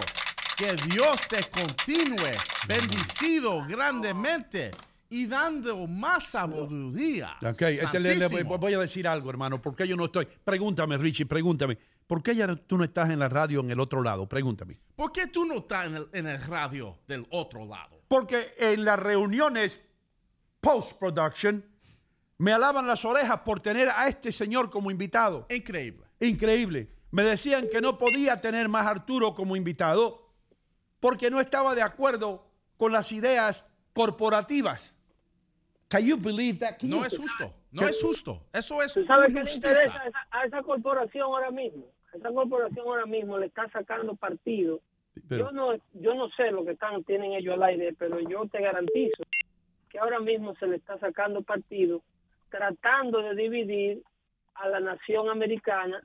Que 0.58 0.76
Dios 0.76 1.28
te 1.30 1.48
continúe 1.52 2.36
bendicido 2.68 3.64
grandemente 3.68 4.72
y 5.10 5.28
dando 5.28 5.86
más 5.88 6.32
sabiduría. 6.32 7.36
Ok, 7.46 7.62
este 7.62 8.00
le- 8.00 8.44
voy 8.44 8.74
a 8.74 8.80
decir 8.80 9.08
algo, 9.08 9.30
hermano. 9.30 9.62
¿Por 9.62 9.76
qué 9.76 9.88
yo 9.88 9.96
no 9.96 10.06
estoy? 10.06 10.26
Pregúntame, 10.44 10.98
Richie, 10.98 11.26
pregúntame. 11.28 11.78
¿Por 12.08 12.24
qué 12.24 12.36
ya 12.36 12.56
tú 12.56 12.78
no 12.78 12.84
estás 12.84 13.10
en 13.10 13.20
la 13.20 13.30
radio 13.30 13.60
en 13.60 13.70
el 13.72 13.80
otro 13.80 14.02
lado? 14.02 14.28
Pregúntame. 14.28 14.80
¿Por 14.96 15.12
qué 15.12 15.28
tú 15.28 15.46
no 15.46 15.56
estás 15.60 15.88
en 15.88 15.96
el, 15.96 16.08
en 16.14 16.26
el 16.28 16.42
radio 16.42 16.98
del 17.08 17.26
otro 17.32 17.66
lado? 17.66 18.02
Porque 18.08 18.48
en 18.58 18.84
las 18.84 18.98
reuniones 18.98 19.82
post-production 20.60 21.64
me 22.40 22.52
alaban 22.54 22.88
las 22.88 23.04
orejas 23.06 23.42
por 23.42 23.60
tener 23.60 23.90
a 23.90 24.08
este 24.08 24.32
señor 24.32 24.70
como 24.70 24.90
invitado. 24.90 25.46
Increíble. 25.50 26.06
Increíble. 26.20 26.90
Me 27.12 27.24
decían 27.24 27.68
que 27.72 27.82
no 27.82 27.98
podía 27.98 28.42
tener 28.42 28.68
más 28.70 28.86
a 28.86 28.92
Arturo 28.92 29.34
como 29.34 29.56
invitado 29.56 30.28
porque 31.00 31.30
no 31.32 31.40
estaba 31.40 31.74
de 31.76 31.82
acuerdo 31.82 32.46
con 32.78 32.92
las 32.92 33.12
ideas 33.12 33.70
corporativas. 33.94 34.94
Can 35.88 36.06
you 36.06 36.18
believe 36.18 36.60
that? 36.60 36.78
Can 36.80 36.90
No 36.90 36.98
you- 36.98 37.06
es 37.06 37.18
justo. 37.18 37.54
No 37.72 37.84
Que- 37.84 37.90
es 37.90 38.02
justo. 38.02 38.42
Eso 38.54 38.82
es 38.82 38.94
¿Tú 38.94 39.06
sabes 39.06 39.34
qué 39.34 39.44
le 39.44 39.54
interesa 39.54 40.02
a 40.02 40.08
esa, 40.08 40.28
a 40.32 40.46
esa 40.46 40.64
corporación 40.64 41.24
ahora 41.24 41.52
mismo? 41.52 41.86
A 42.14 42.18
esa 42.18 42.30
corporación 42.32 42.86
ahora 42.86 43.06
mismo 43.06 43.38
le 43.38 43.46
está 43.48 43.70
sacando 43.70 44.16
partido. 44.16 44.82
Pero- 45.28 45.46
yo 45.48 45.52
no 45.52 45.74
yo 45.94 46.14
no 46.14 46.30
sé 46.32 46.52
lo 46.52 46.64
que 46.66 46.72
están 46.72 47.04
tienen 47.04 47.34
ellos 47.34 47.54
al 47.56 47.64
aire, 47.64 47.94
pero 47.98 48.20
yo 48.20 48.48
te 48.48 48.62
garantizo 48.62 49.24
que 49.90 49.98
ahora 50.00 50.20
mismo 50.20 50.56
se 50.56 50.68
le 50.68 50.76
está 50.76 51.00
sacando 51.00 51.42
partido 51.42 52.02
tratando 52.50 53.22
de 53.22 53.36
dividir 53.36 54.04
a 54.56 54.68
la 54.70 54.80
nación 54.80 55.30
americana 55.30 56.02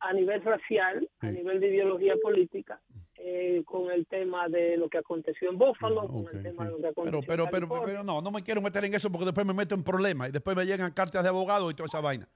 a 0.00 0.12
nivel 0.12 0.42
racial, 0.42 1.08
a 1.20 1.26
nivel 1.30 1.60
de 1.60 1.68
ideología 1.68 2.14
política, 2.20 2.80
eh, 3.16 3.62
con 3.64 3.90
el 3.92 4.06
tema 4.06 4.48
de 4.48 4.76
lo 4.76 4.88
que 4.88 4.98
aconteció 4.98 5.50
en 5.50 5.58
Buffalo, 5.58 6.08
con 6.08 6.26
el 6.32 6.42
tema 6.42 6.64
de 6.64 6.70
lo 6.72 6.78
que 6.78 6.88
aconteció 6.88 7.20
Pero, 7.20 7.26
pero, 7.26 7.44
en 7.44 7.50
pero, 7.50 7.68
California. 7.68 7.86
pero 7.86 8.02
no, 8.04 8.20
no 8.20 8.30
me 8.32 8.42
quiero 8.42 8.60
meter 8.60 8.84
en 8.84 8.94
eso 8.94 9.10
porque 9.10 9.26
después 9.26 9.46
me 9.46 9.54
meto 9.54 9.74
en 9.74 9.84
problemas 9.84 10.28
y 10.30 10.32
después 10.32 10.56
me 10.56 10.64
llegan 10.66 10.90
cartas 10.92 11.22
de 11.22 11.28
abogado 11.28 11.70
y 11.70 11.74
toda 11.74 11.86
esa 11.86 12.00
vaina. 12.00 12.28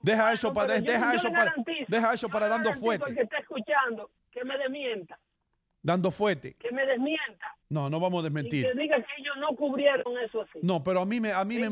Deja 0.00 0.32
eso 0.32 0.48
No, 0.48 0.54
para, 0.54 0.74
pero 0.74 0.84
yo- 0.84 0.92
deja 0.92 1.12
yo 1.12 1.16
eso 1.18 1.32
para, 1.32 1.54
deja 1.88 2.12
eso 2.14 2.28
para 2.28 2.48
dando 2.48 2.74
fuerte, 2.74 3.14
que 3.14 3.22
está 3.22 3.38
escuchando, 3.38 4.10
que 4.30 4.44
me 4.44 4.58
desmienta, 4.58 5.18
dando 5.80 6.10
fuerte. 6.10 6.54
que 6.58 6.70
me 6.72 6.84
desmienta. 6.84 7.46
No, 7.70 7.88
no 7.88 7.98
vamos 8.00 8.18
a 8.18 8.20
Y 8.20 8.24
desmentir. 8.24 8.66
que 8.66 8.74
diga 8.78 8.96
que 8.96 9.06
ellos 9.22 9.34
no 9.38 9.56
cubrieron 9.56 10.18
eso 10.18 10.42
así. 10.42 10.58
No, 10.60 10.84
pero 10.84 11.00
a 11.00 11.06
mí 11.06 11.20
me, 11.20 11.32
a 11.32 11.42
mí 11.44 11.58
me, 11.58 11.68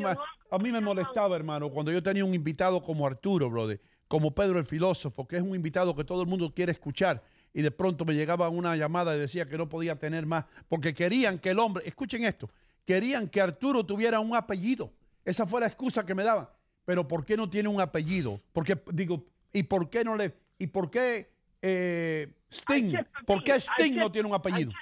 a 0.50 0.58
mí 0.58 0.72
me 0.72 0.80
molestaba, 0.80 1.36
hermano, 1.36 1.68
cuando 1.70 1.92
yo 1.92 2.02
tenía 2.02 2.24
un 2.24 2.32
invitado 2.32 2.80
como 2.80 3.06
Arturo, 3.06 3.50
brother, 3.50 3.80
como 4.10 4.34
Pedro 4.34 4.58
el 4.58 4.64
filósofo, 4.64 5.24
que 5.28 5.36
es 5.36 5.42
un 5.42 5.54
invitado 5.54 5.94
que 5.94 6.02
todo 6.02 6.22
el 6.22 6.28
mundo 6.28 6.52
quiere 6.52 6.72
escuchar, 6.72 7.22
y 7.54 7.62
de 7.62 7.70
pronto 7.70 8.04
me 8.04 8.12
llegaba 8.12 8.48
una 8.48 8.74
llamada 8.74 9.14
y 9.14 9.20
decía 9.20 9.46
que 9.46 9.56
no 9.56 9.68
podía 9.68 10.00
tener 10.00 10.26
más, 10.26 10.46
porque 10.68 10.92
querían 10.92 11.38
que 11.38 11.50
el 11.50 11.60
hombre, 11.60 11.84
escuchen 11.86 12.24
esto, 12.24 12.50
querían 12.84 13.28
que 13.28 13.40
Arturo 13.40 13.86
tuviera 13.86 14.18
un 14.18 14.34
apellido. 14.34 14.92
Esa 15.24 15.46
fue 15.46 15.60
la 15.60 15.68
excusa 15.68 16.04
que 16.04 16.16
me 16.16 16.24
daban. 16.24 16.48
Pero 16.84 17.06
¿por 17.06 17.24
qué 17.24 17.36
no 17.36 17.48
tiene 17.48 17.68
un 17.68 17.80
apellido? 17.80 18.40
Porque 18.52 18.82
digo, 18.90 19.26
¿y 19.52 19.62
por 19.62 19.88
qué 19.88 20.02
no 20.02 20.16
le, 20.16 20.34
y 20.58 20.66
por 20.66 20.90
qué 20.90 21.30
eh, 21.62 22.32
Sting, 22.50 22.96
por 23.24 23.44
qué 23.44 23.60
Sting 23.60 23.94
no 23.94 24.10
tiene 24.10 24.26
un 24.26 24.34
apellido? 24.34 24.72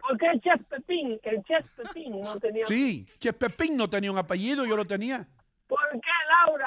Porque 0.00 0.26
el 0.26 0.40
chef 0.40 0.60
Pepín, 0.68 1.20
el 1.22 1.40
chef 1.44 1.72
Pepín 1.76 2.20
no 2.20 2.40
tenía... 2.40 2.66
Sí, 2.66 3.06
Che 3.20 3.32
Pepín 3.32 3.76
no 3.76 3.88
tenía 3.88 4.10
un 4.10 4.18
apellido, 4.18 4.66
yo 4.66 4.76
lo 4.76 4.84
tenía. 4.84 5.28
¿Por 5.68 5.78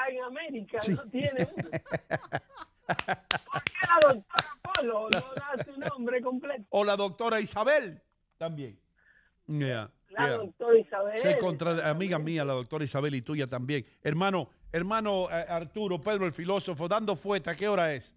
en 0.08 0.22
América 0.22 0.80
Sí. 0.80 0.92
no 0.92 1.02
tiene 1.10 1.48
uno? 1.54 1.70
¿Por 2.86 3.62
qué 3.64 3.72
la 3.82 4.14
doctora 4.14 4.48
Polo 4.62 5.08
no 5.10 5.20
da 5.34 5.64
su 5.64 5.78
nombre 5.80 6.20
completo? 6.22 6.64
O 6.70 6.84
la 6.84 6.96
doctora 6.96 7.40
Isabel 7.40 8.00
también. 8.38 8.78
Yeah, 9.46 9.90
La 10.10 10.26
yeah. 10.26 10.36
doctora 10.38 10.78
Isabel. 10.78 11.18
Sé 11.18 11.38
contra 11.38 11.88
amiga 11.88 12.18
mía, 12.18 12.44
la 12.44 12.54
doctora 12.54 12.84
Isabel 12.84 13.14
y 13.14 13.22
tuya 13.22 13.46
también. 13.46 13.84
Hermano, 14.02 14.50
hermano 14.72 15.28
eh, 15.30 15.44
Arturo, 15.48 16.00
Pedro 16.00 16.26
el 16.26 16.32
filósofo, 16.32 16.88
dando 16.88 17.16
fuerte, 17.16 17.50
¿a 17.50 17.54
qué 17.54 17.68
hora 17.68 17.92
es? 17.92 18.14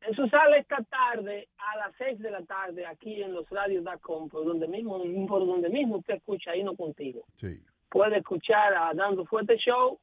Eso 0.00 0.26
sale 0.28 0.58
esta 0.58 0.82
tarde 0.82 1.48
a 1.58 1.76
las 1.76 1.92
6 1.96 2.18
de 2.18 2.30
la 2.32 2.42
tarde 2.42 2.84
aquí 2.84 3.22
en 3.22 3.32
los 3.34 3.48
radios.com, 3.48 4.28
por 4.28 4.44
donde 4.44 4.66
mismo, 4.66 4.98
por 5.28 5.46
donde 5.46 5.68
mismo 5.68 5.98
usted 5.98 6.14
escucha 6.14 6.50
ahí 6.50 6.64
no 6.64 6.74
contigo. 6.74 7.24
Sí. 7.36 7.62
Puede 7.88 8.18
escuchar 8.18 8.74
a 8.74 8.92
Dando 8.94 9.24
Fuerte 9.26 9.56
Show. 9.58 10.00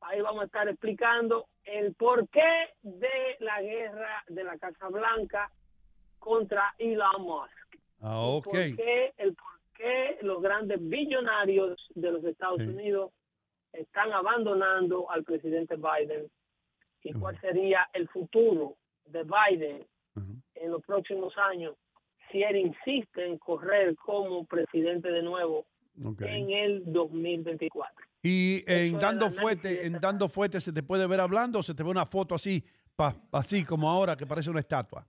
Ahí 0.00 0.20
vamos 0.20 0.42
a 0.42 0.46
estar 0.46 0.68
explicando 0.68 1.46
el 1.64 1.94
porqué 1.94 2.70
de 2.82 3.36
la 3.40 3.60
guerra 3.62 4.24
de 4.28 4.44
la 4.44 4.56
Casa 4.58 4.88
Blanca 4.88 5.50
contra 6.18 6.74
Elon 6.78 7.22
Musk. 7.22 7.76
Ah, 8.00 8.20
ok. 8.20 8.44
¿Por 8.44 8.52
qué, 8.76 9.12
el 9.16 9.34
por 9.34 9.60
qué 9.76 10.18
los 10.22 10.40
grandes 10.40 10.78
billonarios 10.88 11.76
de 11.94 12.10
los 12.12 12.24
Estados 12.24 12.58
Sí. 12.60 12.66
Unidos 12.68 13.12
están 13.72 14.12
abandonando 14.12 15.10
al 15.10 15.24
presidente 15.24 15.76
Biden 15.76 16.30
y 17.02 17.12
cuál 17.12 17.38
sería 17.40 17.88
el 17.92 18.08
futuro 18.08 18.76
de 19.06 19.24
Biden 19.24 19.86
en 20.54 20.70
los 20.70 20.82
próximos 20.84 21.36
años 21.38 21.76
si 22.30 22.42
él 22.42 22.56
insiste 22.56 23.24
en 23.24 23.38
correr 23.38 23.94
como 23.96 24.44
presidente 24.46 25.10
de 25.10 25.22
nuevo 25.22 25.66
Ok. 26.04 26.22
en 26.22 26.50
el 26.50 26.82
2024. 26.92 28.06
Y 28.22 28.64
en 28.66 28.90
Eso 28.96 28.98
dando 28.98 29.30
fuerte, 29.30 29.86
en 29.86 29.94
dando 30.00 30.28
fuerte, 30.28 30.60
¿se 30.60 30.72
te 30.72 30.82
puede 30.82 31.06
ver 31.06 31.20
hablando 31.20 31.60
o 31.60 31.62
se 31.62 31.74
te 31.74 31.82
ve 31.82 31.90
una 31.90 32.04
foto 32.06 32.34
así, 32.34 32.64
pa- 32.96 33.14
así 33.32 33.64
como 33.64 33.88
ahora, 33.88 34.16
que 34.16 34.26
parece 34.26 34.50
una 34.50 34.60
estatua? 34.60 35.06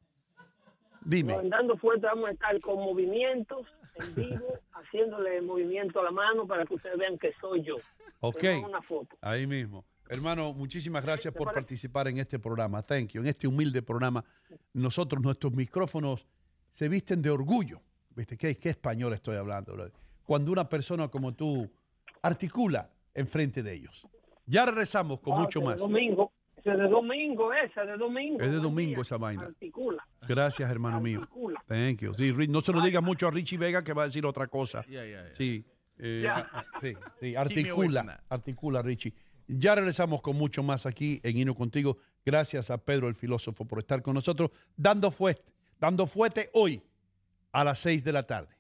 Dime. 1.04 1.34
No, 1.34 1.40
en 1.42 1.50
Dando 1.50 1.78
Fuerte 1.78 2.06
vamos 2.08 2.28
a 2.28 2.32
estar 2.34 2.60
con 2.60 2.76
movimientos 2.76 3.66
en 3.96 4.16
vivo, 4.16 4.46
haciéndole 4.74 5.42
movimiento 5.42 6.02
a 6.02 6.04
la 6.04 6.12
mano 6.12 6.46
para 6.46 6.66
que 6.66 6.74
ustedes 6.76 6.98
vean 6.98 7.18
que 7.18 7.32
soy 7.40 7.64
yo. 7.64 7.78
Ok. 8.20 8.44
Una 8.66 8.82
foto. 8.82 9.18
Ahí 9.22 9.48
mismo. 9.48 9.86
Hermano, 10.10 10.54
muchísimas 10.54 11.04
gracias 11.06 11.34
por 11.34 11.54
participar 11.54 12.08
en 12.10 12.18
este 12.18 12.38
programa. 12.38 12.82
Thank 12.82 13.12
you. 13.12 13.22
En 13.22 13.28
este 13.28 13.48
humilde 13.48 13.82
programa, 13.82 14.24
nosotros, 14.74 15.22
nuestros 15.24 15.54
micrófonos 15.56 16.28
se 16.74 16.90
visten 16.90 17.22
de 17.22 17.30
orgullo. 17.30 17.82
¿Viste? 18.16 18.36
¿Qué, 18.36 18.58
qué 18.58 18.70
español 18.72 19.14
estoy 19.14 19.38
hablando? 19.38 19.76
Cuando 20.26 20.52
una 20.52 20.68
persona 20.68 21.08
como 21.08 21.34
tú 21.34 21.72
articula 22.22 22.90
enfrente 23.20 23.62
de 23.64 23.74
ellos. 23.74 24.08
Ya 24.46 24.66
regresamos 24.66 25.20
con 25.20 25.34
Ah, 25.34 25.42
mucho 25.42 25.62
más. 25.62 25.78
Domingo, 25.80 26.32
ese 26.58 26.72
de 26.72 26.88
domingo, 26.88 27.54
ese 27.54 27.82
de 27.82 27.98
domingo. 27.98 28.42
Es 28.42 28.50
de 28.52 28.58
domingo 28.58 28.96
día. 28.96 29.02
esa 29.02 29.18
vaina. 29.18 29.44
Articula. 29.44 30.04
Gracias, 30.28 30.70
hermano 30.70 31.00
mío. 31.00 31.22
Thank 31.68 32.00
you. 32.02 32.14
Sí, 32.16 32.34
no 32.50 32.62
se 32.62 32.72
lo 32.74 32.82
diga 32.82 33.02
mucho 33.02 33.28
a 33.28 33.32
Richie 33.32 33.58
Vega 33.58 33.84
que 33.84 33.94
va 33.94 34.04
a 34.04 34.06
decir 34.06 34.26
otra 34.26 34.48
cosa. 34.48 34.84
Yeah, 34.86 35.06
yeah, 35.06 35.24
yeah. 35.24 35.36
Sí, 35.36 35.64
eh, 36.00 36.22
Ya. 36.24 36.36
a- 36.38 36.60
a- 36.60 36.66
sí, 36.82 36.94
sí, 37.20 37.34
from 37.34 37.38
articula, 37.38 38.24
articula, 38.30 38.82
Richie. 38.82 39.14
Ya 39.48 39.76
regresamos 39.76 40.22
con 40.22 40.36
mucho 40.36 40.62
más 40.64 40.86
aquí 40.86 41.20
en 41.24 41.38
Hino 41.38 41.56
Contigo. 41.56 41.98
Gracias 42.26 42.70
a 42.70 42.78
Pedro 42.78 43.08
el 43.08 43.16
filósofo 43.16 43.66
por 43.66 43.80
estar 43.80 44.02
con 44.02 44.14
nosotros, 44.14 44.52
dando 44.76 45.10
fuerte, 45.12 45.52
dando 45.80 46.06
fuerte 46.08 46.50
hoy 46.54 46.82
a 47.52 47.64
las 47.64 47.80
6 47.80 48.04
de 48.04 48.12
la 48.12 48.24
tarde. 48.24 48.56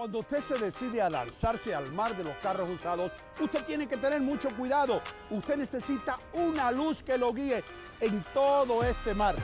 Cuando 0.00 0.20
usted 0.20 0.40
se 0.40 0.58
decide 0.58 1.02
a 1.02 1.10
lanzarse 1.10 1.74
al 1.74 1.92
mar 1.92 2.16
de 2.16 2.24
los 2.24 2.34
carros 2.38 2.70
usados, 2.70 3.12
usted 3.38 3.62
tiene 3.66 3.86
que 3.86 3.98
tener 3.98 4.22
mucho 4.22 4.48
cuidado. 4.56 5.02
Usted 5.28 5.58
necesita 5.58 6.16
una 6.32 6.72
luz 6.72 7.02
que 7.02 7.18
lo 7.18 7.34
guíe 7.34 7.62
en 8.00 8.24
todo 8.32 8.82
este 8.82 9.12
mar. 9.12 9.34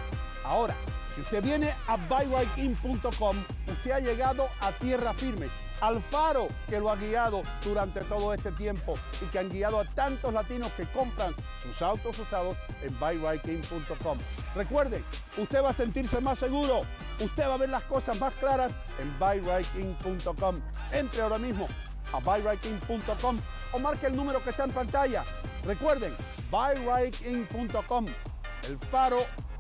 Ahora, 0.43 0.75
si 1.15 1.21
usted 1.21 1.43
viene 1.43 1.75
a 1.87 1.99
buyrightIn.com, 1.99 3.37
usted 3.71 3.91
ha 3.91 4.01
llegado 4.01 4.49
a 4.63 4.73
tierra 4.73 5.13
firme, 5.13 5.51
al 5.81 6.03
faro 6.03 6.49
que 6.69 6.81
lo 6.81 6.91
ha 6.91 6.97
guiado 6.97 7.43
durante 7.65 8.01
todo 8.03 8.33
este 8.33 8.53
tiempo 8.53 8.97
y 9.23 9.27
que 9.27 9.39
han 9.39 9.49
guiado 9.49 9.81
a 9.81 9.85
tantos 9.85 10.33
latinos 10.33 10.73
que 10.73 10.87
compran 10.93 11.35
sus 11.63 11.83
autos 11.83 12.19
usados 12.19 12.57
en 12.83 12.99
buyrightIn.com. 12.99 14.19
Recuerden, 14.55 15.05
usted 15.37 15.63
va 15.63 15.71
a 15.71 15.73
sentirse 15.73 16.21
más 16.21 16.39
seguro, 16.39 16.83
usted 17.21 17.49
va 17.49 17.55
a 17.55 17.59
ver 17.59 17.69
las 17.69 17.83
cosas 17.85 18.19
más 18.21 18.35
claras 18.35 18.75
en 18.99 19.19
buyrightIn.com. 19.19 20.57
Entre 20.93 21.23
ahora 21.23 21.39
mismo 21.39 21.69
a 22.13 22.21
buyrightIn.com 22.21 23.39
o 23.73 23.79
marque 23.79 24.07
el 24.07 24.17
número 24.17 24.43
que 24.43 24.51
está 24.51 24.65
en 24.65 24.71
pantalla. 24.71 25.25
Recuerden, 25.65 26.15
buyrightIn.com, 26.51 28.07
el 28.69 28.77
faro 28.77 29.19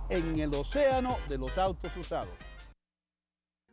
en 0.09 0.39
el 0.39 0.55
océano 0.55 1.19
de 1.29 1.39
los 1.39 1.59
autos 1.59 1.97
usados. 1.97 2.56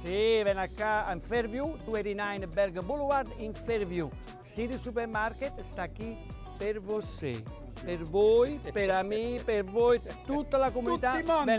Sì, 0.00 0.42
ven 0.42 0.58
acá 0.58 1.10
in 1.12 1.20
Fairview, 1.20 1.76
289 1.84 2.46
Berg 2.48 2.82
Boulevard 2.82 3.32
in 3.38 3.54
Fairview. 3.54 4.10
City 4.42 4.76
Supermarket 4.76 5.60
sta 5.60 5.88
qui 5.88 6.16
per 6.58 6.80
você. 6.80 7.42
Per 7.82 8.02
voi, 8.02 8.60
per 8.72 9.02
me, 9.04 9.40
per 9.44 9.64
voi, 9.64 10.00
tutta 10.26 10.58
la 10.58 10.70
comunità. 10.70 11.12
Tutti 11.12 11.24
mondi. 11.24 11.56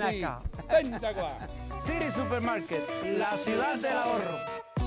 Ven 0.67 0.99
qua. 1.13 1.37
City 1.83 2.09
Supermarket, 2.09 2.87
la 3.17 3.37
ciudad 3.43 3.79
del 3.79 3.95
ahorro. 3.95 4.84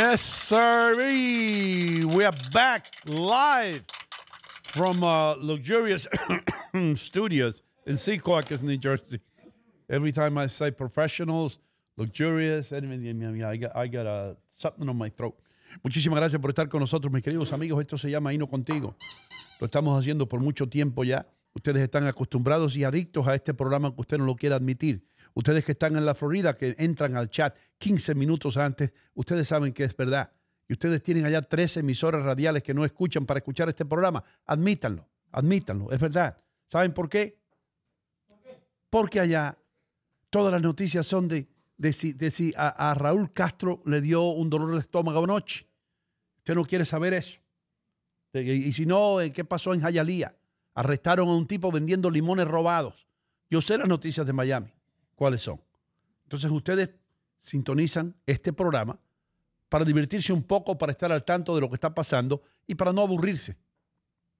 Yes, 0.00 0.22
sir. 0.22 0.96
We 0.96 2.24
are 2.24 2.32
back 2.54 2.86
live 3.04 3.84
from 4.72 5.04
uh, 5.04 5.34
luxurious 5.34 6.08
studios 6.96 7.62
in 7.84 7.96
Secaucus, 7.96 8.62
New 8.62 8.78
Jersey. 8.78 9.20
Every 9.90 10.10
time 10.10 10.38
I 10.38 10.46
say 10.46 10.70
professionals, 10.70 11.58
luxurious, 11.98 12.72
I 12.72 12.80
got, 13.58 13.76
I 13.76 13.86
got 13.88 14.06
uh, 14.06 14.34
something 14.56 14.88
on 14.88 14.96
my 14.96 15.10
throat. 15.10 15.34
Muchísimas 15.84 16.18
gracias 16.18 16.40
por 16.40 16.48
estar 16.48 16.70
con 16.70 16.80
nosotros, 16.80 17.12
mis 17.12 17.22
queridos 17.22 17.52
amigos. 17.52 17.78
Esto 17.82 17.98
se 17.98 18.10
llama 18.10 18.32
Hino 18.32 18.46
Contigo. 18.46 18.96
Lo 19.60 19.66
estamos 19.66 19.98
haciendo 19.98 20.26
por 20.26 20.40
mucho 20.40 20.66
tiempo 20.66 21.04
ya. 21.04 21.26
Ustedes 21.52 21.82
están 21.82 22.06
acostumbrados 22.06 22.74
y 22.74 22.84
adictos 22.84 23.28
a 23.28 23.34
este 23.34 23.52
programa, 23.52 23.88
aunque 23.88 24.00
usted 24.00 24.16
no 24.16 24.24
lo 24.24 24.34
quiera 24.34 24.56
admitir. 24.56 25.04
Ustedes 25.34 25.64
que 25.64 25.72
están 25.72 25.96
en 25.96 26.04
la 26.04 26.14
Florida, 26.14 26.56
que 26.56 26.74
entran 26.78 27.16
al 27.16 27.30
chat 27.30 27.56
15 27.78 28.14
minutos 28.14 28.56
antes, 28.56 28.92
ustedes 29.14 29.48
saben 29.48 29.72
que 29.72 29.84
es 29.84 29.96
verdad. 29.96 30.32
Y 30.68 30.74
ustedes 30.74 31.02
tienen 31.02 31.26
allá 31.26 31.42
tres 31.42 31.76
emisoras 31.76 32.24
radiales 32.24 32.62
que 32.62 32.74
no 32.74 32.84
escuchan 32.84 33.26
para 33.26 33.38
escuchar 33.38 33.68
este 33.68 33.84
programa. 33.84 34.22
Admítanlo, 34.46 35.08
admítanlo, 35.32 35.90
es 35.90 36.00
verdad. 36.00 36.38
¿Saben 36.68 36.92
por 36.92 37.08
qué? 37.08 37.40
Porque 38.88 39.20
allá 39.20 39.58
todas 40.30 40.52
las 40.52 40.62
noticias 40.62 41.06
son 41.06 41.28
de, 41.28 41.48
si, 41.92 42.52
a, 42.56 42.94
Raúl 42.94 43.32
Castro 43.32 43.82
le 43.84 44.00
dio 44.00 44.22
un 44.30 44.48
dolor 44.50 44.74
de 44.74 44.80
estómago 44.80 45.24
anoche. 45.24 45.66
Usted 46.38 46.54
no 46.54 46.64
quiere 46.64 46.84
saber 46.84 47.14
eso. 47.14 47.40
Y, 48.32 48.38
y 48.38 48.72
si 48.72 48.86
no, 48.86 49.20
eh, 49.20 49.32
¿qué 49.32 49.44
pasó 49.44 49.74
en 49.74 49.80
Hialeah? 49.80 50.36
Arrestaron 50.74 51.28
a 51.28 51.34
un 51.34 51.46
tipo 51.46 51.72
vendiendo 51.72 52.10
limones 52.10 52.46
robados. 52.46 53.08
Yo 53.48 53.60
sé 53.60 53.76
las 53.76 53.88
noticias 53.88 54.24
de 54.24 54.32
Miami. 54.32 54.72
¿Cuáles 55.20 55.42
son? 55.42 55.60
Entonces 56.22 56.50
ustedes 56.50 56.92
sintonizan 57.36 58.16
este 58.24 58.54
programa 58.54 58.98
para 59.68 59.84
divertirse 59.84 60.32
un 60.32 60.42
poco, 60.42 60.78
para 60.78 60.92
estar 60.92 61.12
al 61.12 61.26
tanto 61.26 61.54
de 61.54 61.60
lo 61.60 61.68
que 61.68 61.74
está 61.74 61.94
pasando 61.94 62.42
y 62.66 62.74
para 62.74 62.94
no 62.94 63.02
aburrirse. 63.02 63.58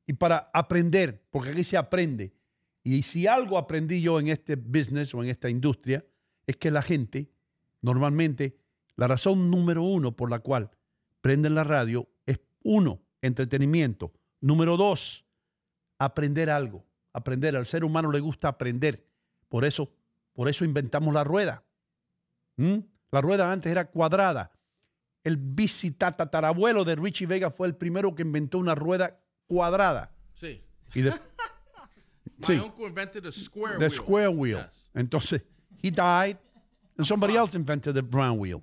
Y 0.07 0.15
para 0.15 0.51
aprender, 0.55 1.23
porque 1.31 1.51
aquí 1.51 1.65
se 1.65 1.77
aprende. 1.77 2.33
Y 2.83 3.03
si 3.03 3.27
algo 3.27 3.59
aprendí 3.59 4.01
yo 4.01 4.19
en 4.21 4.29
este 4.29 4.57
business 4.57 5.15
o 5.15 5.23
en 5.23 5.29
esta 5.29 5.51
industria, 5.51 6.03
es 6.47 6.57
que 6.57 6.71
la 6.71 6.81
gente, 6.81 7.31
normalmente, 7.83 8.57
la 8.97 9.07
razón 9.07 9.51
número 9.51 9.83
uno 9.83 10.17
por 10.17 10.31
la 10.31 10.39
cual 10.39 10.71
prenden 11.21 11.57
la 11.57 11.65
radio 11.65 12.09
es, 12.25 12.41
uno, 12.63 13.03
entretenimiento. 13.21 14.15
Número 14.41 14.79
dos, 14.79 15.27
aprender 15.99 16.49
algo. 16.49 16.87
Aprender. 17.13 17.55
Al 17.55 17.67
ser 17.67 17.85
humano 17.85 18.11
le 18.11 18.21
gusta 18.21 18.49
aprender. 18.49 19.07
Por 19.51 19.67
eso, 19.67 19.93
por 20.41 20.49
eso 20.49 20.65
inventamos 20.65 21.13
la 21.13 21.23
rueda. 21.23 21.63
¿Mm? 22.57 22.79
La 23.13 23.21
rueda 23.21 23.53
antes 23.53 23.71
era 23.71 23.91
cuadrada. 23.91 24.51
El 25.23 25.37
bicitatatarabuelo 25.37 26.83
de 26.87 26.97
Richie 26.97 27.27
Vega 27.27 27.51
fue 27.51 27.67
el 27.67 27.77
primero 27.77 28.15
que 28.15 28.23
inventó 28.23 28.57
una 28.57 28.75
rueda 28.75 29.21
cuadrada. 29.47 30.15
Sí. 30.33 30.65
Y 30.95 31.03
de- 31.03 31.11
My 32.39 32.47
Sí. 32.47 32.53
uncle 32.59 32.87
invented 32.87 33.27
a 33.27 33.33
square 33.33 33.75
the 33.75 33.81
wheel. 33.81 33.91
square 33.91 34.29
wheel. 34.31 34.67
Entonces, 34.95 35.43
he 35.83 35.91
died, 35.91 36.39
and 36.97 37.07
somebody 37.07 37.37
else 37.37 37.55
invented 37.55 37.93
the 37.93 38.01
brown 38.01 38.39
wheel. 38.39 38.63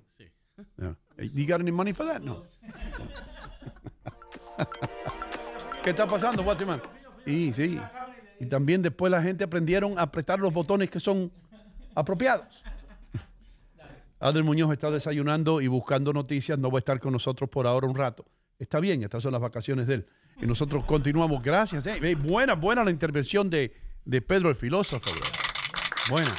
Yeah. 0.76 0.96
You 1.32 1.46
got 1.46 1.60
any 1.60 1.70
money 1.70 1.92
for 1.92 2.04
that? 2.06 2.20
No. 2.22 2.42
¿Qué 5.84 5.90
está 5.90 6.08
pasando, 6.08 6.42
Watchman? 6.42 6.82
Sí, 7.24 7.52
sí. 7.52 7.80
Y 8.40 8.46
también 8.46 8.82
después 8.82 9.12
la 9.12 9.22
gente 9.22 9.44
aprendieron 9.44 9.96
a 9.96 10.02
apretar 10.02 10.40
los 10.40 10.52
botones 10.52 10.90
que 10.90 10.98
son 10.98 11.30
apropiados. 11.98 12.64
Adel 14.20 14.44
Muñoz 14.44 14.72
está 14.72 14.90
desayunando 14.90 15.60
y 15.60 15.68
buscando 15.68 16.12
noticias. 16.12 16.58
No 16.58 16.70
va 16.70 16.78
a 16.78 16.80
estar 16.80 16.98
con 16.98 17.12
nosotros 17.12 17.48
por 17.50 17.66
ahora 17.66 17.86
un 17.86 17.94
rato. 17.94 18.24
Está 18.58 18.80
bien, 18.80 19.02
estas 19.02 19.22
son 19.22 19.32
las 19.32 19.40
vacaciones 19.40 19.86
de 19.86 19.94
él. 19.94 20.06
Y 20.40 20.46
nosotros 20.46 20.84
continuamos. 20.84 21.42
Gracias. 21.42 21.86
eh. 21.86 21.98
Eh, 22.02 22.14
buena, 22.14 22.54
buena 22.54 22.82
la 22.84 22.90
intervención 22.90 23.48
de, 23.48 23.76
de 24.04 24.20
Pedro 24.22 24.48
el 24.50 24.56
filósofo. 24.56 25.10
Buena. 26.08 26.36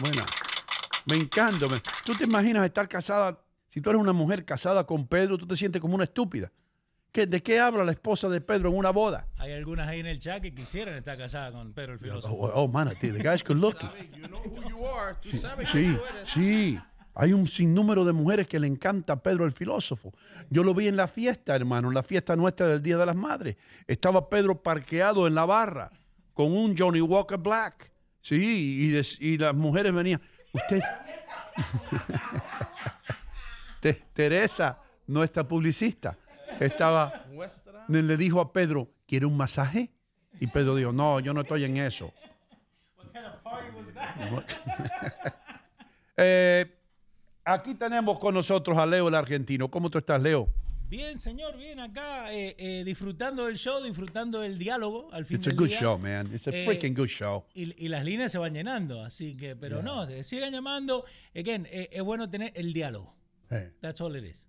Buena. 0.00 0.26
Me 1.06 1.16
encanta. 1.16 1.66
Tú 2.04 2.16
te 2.16 2.24
imaginas 2.24 2.64
estar 2.64 2.88
casada, 2.88 3.40
si 3.68 3.80
tú 3.80 3.90
eres 3.90 4.00
una 4.00 4.12
mujer 4.12 4.44
casada 4.44 4.84
con 4.84 5.06
Pedro, 5.06 5.38
tú 5.38 5.46
te 5.46 5.54
sientes 5.54 5.80
como 5.80 5.94
una 5.94 6.04
estúpida. 6.04 6.50
¿Qué- 7.14 7.28
¿De 7.28 7.40
qué 7.44 7.60
habla 7.60 7.84
la 7.84 7.92
esposa 7.92 8.28
de 8.28 8.40
Pedro 8.40 8.70
en 8.70 8.76
una 8.76 8.90
boda? 8.90 9.28
Hay 9.38 9.52
algunas 9.52 9.86
ahí 9.88 10.00
en 10.00 10.06
el 10.06 10.18
chat 10.18 10.42
que 10.42 10.52
quisieran 10.52 10.96
estar 10.96 11.16
casadas 11.16 11.52
con 11.52 11.72
Pedro 11.72 11.92
el 11.92 12.00
filósofo. 12.00 12.34
Oh, 12.34 12.64
oh, 12.64 12.66
man, 12.66 12.92
the 13.00 13.12
guy's 13.22 13.44
good 13.44 13.54
looking. 13.58 13.88
You 14.16 14.26
know 14.26 14.40
who 14.40 14.68
you 14.68 14.84
are. 14.84 15.14
Tú 15.22 15.30
sabes 15.36 15.70
Sí, 15.70 15.78
quién 15.78 15.96
tú 15.96 16.04
eres. 16.06 16.28
sí. 16.28 16.76
Hay 17.14 17.32
un 17.32 17.46
sinnúmero 17.46 18.04
de 18.04 18.12
mujeres 18.12 18.48
que 18.48 18.58
le 18.58 18.66
encanta 18.66 19.12
a 19.12 19.22
Pedro 19.22 19.44
el 19.44 19.52
filósofo. 19.52 20.12
Yo 20.50 20.64
lo 20.64 20.74
vi 20.74 20.88
en 20.88 20.96
la 20.96 21.06
fiesta, 21.06 21.54
hermano, 21.54 21.86
en 21.86 21.94
la 21.94 22.02
fiesta 22.02 22.34
nuestra 22.34 22.66
del 22.66 22.82
Día 22.82 22.96
de 22.96 23.06
las 23.06 23.14
Madres. 23.14 23.54
Estaba 23.86 24.28
Pedro 24.28 24.60
parqueado 24.60 25.28
en 25.28 25.36
la 25.36 25.44
barra, 25.44 25.92
con 26.32 26.50
un 26.50 26.76
Johnny 26.76 27.00
Walker 27.00 27.38
Black. 27.38 27.92
Sí, 28.20 28.86
y, 28.86 28.90
des- 28.90 29.20
y 29.20 29.38
las 29.38 29.54
mujeres 29.54 29.94
venían. 29.94 30.20
Usted. 30.52 30.80
Te- 33.80 33.92
Teresa, 34.12 34.80
nuestra 35.06 35.46
publicista, 35.46 36.16
estaba. 36.60 37.24
Le 37.88 38.16
dijo 38.16 38.40
a 38.40 38.52
Pedro, 38.52 38.90
¿quiere 39.06 39.26
un 39.26 39.36
masaje? 39.36 39.90
Y 40.40 40.46
Pedro 40.48 40.74
dijo, 40.76 40.92
no, 40.92 41.20
yo 41.20 41.32
no 41.34 41.42
estoy 41.42 41.64
en 41.64 41.76
eso. 41.78 42.12
Eh, 46.16 46.72
aquí 47.44 47.74
tenemos 47.74 48.20
con 48.20 48.34
nosotros 48.34 48.78
a 48.78 48.86
Leo 48.86 49.08
el 49.08 49.14
argentino. 49.16 49.68
¿Cómo 49.68 49.90
tú 49.90 49.98
estás, 49.98 50.22
Leo? 50.22 50.48
Bien, 50.88 51.18
señor, 51.18 51.56
bien 51.56 51.80
acá, 51.80 52.32
eh, 52.32 52.54
eh, 52.56 52.84
disfrutando 52.84 53.46
del 53.46 53.56
show, 53.56 53.82
disfrutando 53.82 54.38
del 54.40 54.56
diálogo 54.56 55.08
al 55.12 55.24
fin 55.24 55.38
It's 55.38 55.46
a 55.48 55.50
del 55.50 55.58
good 55.58 55.68
día. 55.70 55.80
show, 55.80 55.98
man. 55.98 56.30
It's 56.32 56.46
a 56.46 56.50
Eh, 56.52 56.64
freaking 56.66 56.94
good 56.94 57.08
show. 57.08 57.46
Y, 57.52 57.84
y 57.84 57.88
las 57.88 58.04
líneas 58.04 58.30
se 58.30 58.38
van 58.38 58.54
llenando, 58.54 59.02
así 59.02 59.36
que, 59.36 59.56
pero 59.56 59.78
Yeah. 59.78 59.84
no, 59.84 60.04
eh, 60.08 60.22
sigan 60.22 60.52
llamando. 60.52 61.04
Again, 61.34 61.66
eh, 61.68 61.88
es 61.90 62.02
bueno 62.04 62.30
tener 62.30 62.52
el 62.54 62.72
diálogo. 62.72 63.16
That's 63.80 64.00
all 64.00 64.14
it 64.16 64.24
is. 64.24 64.44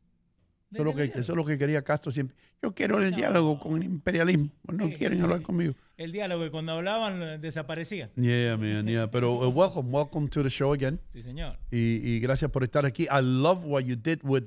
Eso, 0.76 0.81
es 0.81 0.85
lo 0.85 0.95
que, 0.95 1.19
eso 1.19 1.31
es 1.34 1.35
lo 1.38 1.45
que 1.45 1.57
quería 1.57 1.81
Castro 1.84 2.11
siempre. 2.11 2.35
Yo 2.61 2.73
quiero 2.73 3.02
el 3.02 3.11
diálogo 3.15 3.60
con 3.60 3.77
el 3.77 3.84
imperialismo. 3.84 4.49
No 4.72 4.89
quieren 4.91 5.22
hablar 5.22 5.41
conmigo. 5.41 5.73
El 5.97 6.11
diálogo, 6.11 6.49
cuando 6.52 6.73
hablaban 6.73 7.22
eh, 7.22 7.38
desaparecía. 7.38 8.10
Yeah, 8.15 8.57
man, 8.57 8.85
yeah. 8.88 9.10
Pero 9.10 9.34
uh, 9.35 9.49
welcome, 9.49 9.89
welcome 9.89 10.27
to 10.30 10.43
the 10.43 10.49
show 10.49 10.73
again. 10.73 10.99
Sí, 11.11 11.22
señor. 11.23 11.57
Y, 11.72 11.77
y 12.07 12.19
gracias 12.19 12.52
por 12.52 12.64
estar 12.64 12.85
aquí. 12.85 13.03
I 13.03 13.22
love 13.22 13.65
what 13.65 13.84
you 13.84 13.95
did 13.95 14.19
with 14.23 14.43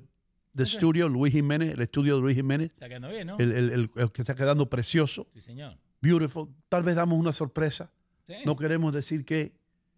the 0.55 0.67
studio, 0.67 1.09
Luis 1.09 1.33
Jiménez, 1.33 1.73
el 1.75 1.81
estudio 1.81 2.17
de 2.17 2.21
Luis 2.23 2.37
Jiménez. 2.37 2.71
Está 2.73 2.89
quedando 2.89 3.09
bien, 3.11 3.27
¿no? 3.29 3.39
El, 3.39 3.53
el- 3.53 3.71
el- 3.71 3.91
el 3.97 4.13
que 4.13 4.23
está 4.23 4.35
quedando 4.35 4.69
precioso. 4.69 5.27
Sí, 5.33 5.41
señor. 5.41 5.77
Beautiful. 6.03 6.49
Tal 6.69 6.83
vez 6.83 6.97
damos 6.97 7.19
una 7.19 7.33
sorpresa. 7.33 7.91
Sí. 8.27 8.35
No 8.45 8.57
queremos 8.57 8.93
decir 8.93 9.25
que. 9.25 9.53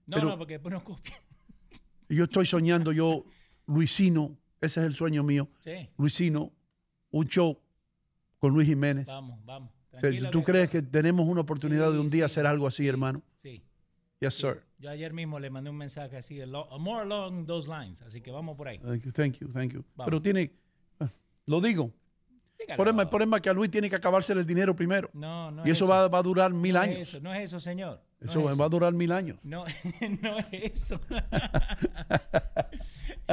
No, 0.07 0.16
pero 0.16 0.28
no, 0.31 0.39
porque 0.39 0.55
después 0.55 0.73
nos 0.73 0.82
copian. 0.82 1.16
yo 2.09 2.24
estoy 2.24 2.47
soñando, 2.47 2.93
yo, 2.93 3.24
Luisino, 3.66 4.36
ese 4.61 4.81
es 4.81 4.87
el 4.87 4.95
sueño 4.95 5.23
mío. 5.23 5.49
Sí. 5.61 5.89
Luisino, 5.97 6.53
un 7.11 7.27
show 7.27 7.59
con 8.39 8.53
Luis 8.53 8.69
Jiménez. 8.69 9.07
Vamos, 9.07 9.39
vamos. 9.45 9.70
¿Tú 10.31 10.43
crees 10.43 10.70
que 10.70 10.82
tenemos 10.82 11.27
una 11.27 11.43
oportunidad 11.43 11.93
de 11.93 11.99
un 11.99 12.09
día 12.09 12.27
hacer 12.27 12.47
algo 12.47 12.66
así, 12.66 12.87
hermano? 12.87 13.23
Sí. 13.35 13.62
Yes, 14.20 14.35
sir. 14.35 14.62
Yo 14.78 14.91
ayer 14.91 15.12
mismo 15.12 15.39
le 15.39 15.51
mandé 15.51 15.70
un 15.70 15.77
mensaje 15.77 16.16
así, 16.16 16.41
more 16.78 17.03
along 17.03 17.47
those 17.47 17.69
lines, 17.69 18.03
así 18.03 18.20
que 18.20 18.31
vamos 18.31 18.57
por 18.57 18.69
ahí. 18.69 18.78
Thank 18.78 19.03
you, 19.03 19.12
thank 19.12 19.39
you, 19.39 19.49
thank 19.49 19.73
you. 19.73 19.85
Vamos. 19.95 20.07
Pero 20.07 20.23
tiene, 20.23 20.53
lo 21.47 21.61
digo. 21.61 21.93
Dígalo. 22.59 22.77
Por 22.77 22.89
el 22.89 23.09
problema 23.09 23.41
que 23.41 23.49
a 23.49 23.55
Luis 23.55 23.70
tiene 23.70 23.89
que 23.89 23.97
acabarse 23.97 24.35
el 24.35 24.47
dinero 24.47 24.77
primero. 24.77 25.09
No, 25.15 25.51
no 25.51 25.66
y 25.66 25.70
es 25.70 25.78
eso. 25.78 25.89
Va, 25.89 26.09
va 26.09 26.19
a 26.19 26.23
durar 26.23 26.53
mil 26.53 26.74
No 26.74 26.82
es 26.82 26.89
años. 26.89 27.09
eso, 27.09 27.20
no 27.20 27.32
es 27.35 27.45
eso, 27.45 27.59
señor. 27.61 28.03
No 28.20 28.27
Eso 28.31 28.51
es 28.51 28.61
va 28.61 28.66
a 28.66 28.69
durar 28.69 28.93
mil 28.93 29.12
años. 29.12 29.39
No, 29.43 29.65
no 30.23 30.39
es 30.39 30.47
eso. 30.53 31.01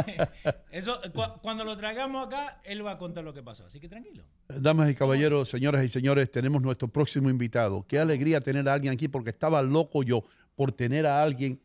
eso 0.71 0.99
cu- 1.13 1.39
cuando 1.41 1.63
lo 1.63 1.77
traigamos 1.77 2.27
acá, 2.27 2.61
él 2.63 2.85
va 2.85 2.91
a 2.93 2.97
contar 2.97 3.23
lo 3.23 3.33
que 3.33 3.41
pasó. 3.43 3.65
Así 3.65 3.79
que 3.79 3.87
tranquilo. 3.89 4.23
Damas 4.47 4.89
y 4.89 4.95
caballeros, 4.95 5.49
señoras 5.49 5.83
y 5.83 5.87
señores, 5.89 6.31
tenemos 6.31 6.61
nuestro 6.61 6.87
próximo 6.87 7.29
invitado. 7.29 7.85
Qué 7.87 7.99
alegría 7.99 8.41
tener 8.41 8.67
a 8.69 8.73
alguien 8.73 8.93
aquí 8.93 9.07
porque 9.07 9.29
estaba 9.29 9.61
loco 9.61 10.03
yo 10.03 10.23
por 10.55 10.71
tener 10.71 11.05
a 11.05 11.21
alguien 11.21 11.59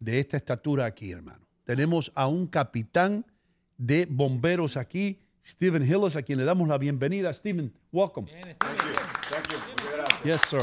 de 0.00 0.20
esta 0.20 0.36
estatura 0.36 0.84
aquí, 0.86 1.10
hermano. 1.12 1.44
Tenemos 1.64 2.10
a 2.14 2.26
un 2.26 2.46
capitán 2.46 3.24
de 3.76 4.06
bomberos 4.08 4.76
aquí, 4.76 5.20
Stephen 5.46 5.82
Hillis, 5.82 6.16
a 6.16 6.22
quien 6.22 6.38
le 6.38 6.44
damos 6.44 6.68
la 6.68 6.78
bienvenida. 6.78 7.32
Stephen, 7.32 7.72
welcome. 7.92 8.28
Yes, 10.24 10.40
sir. 10.48 10.62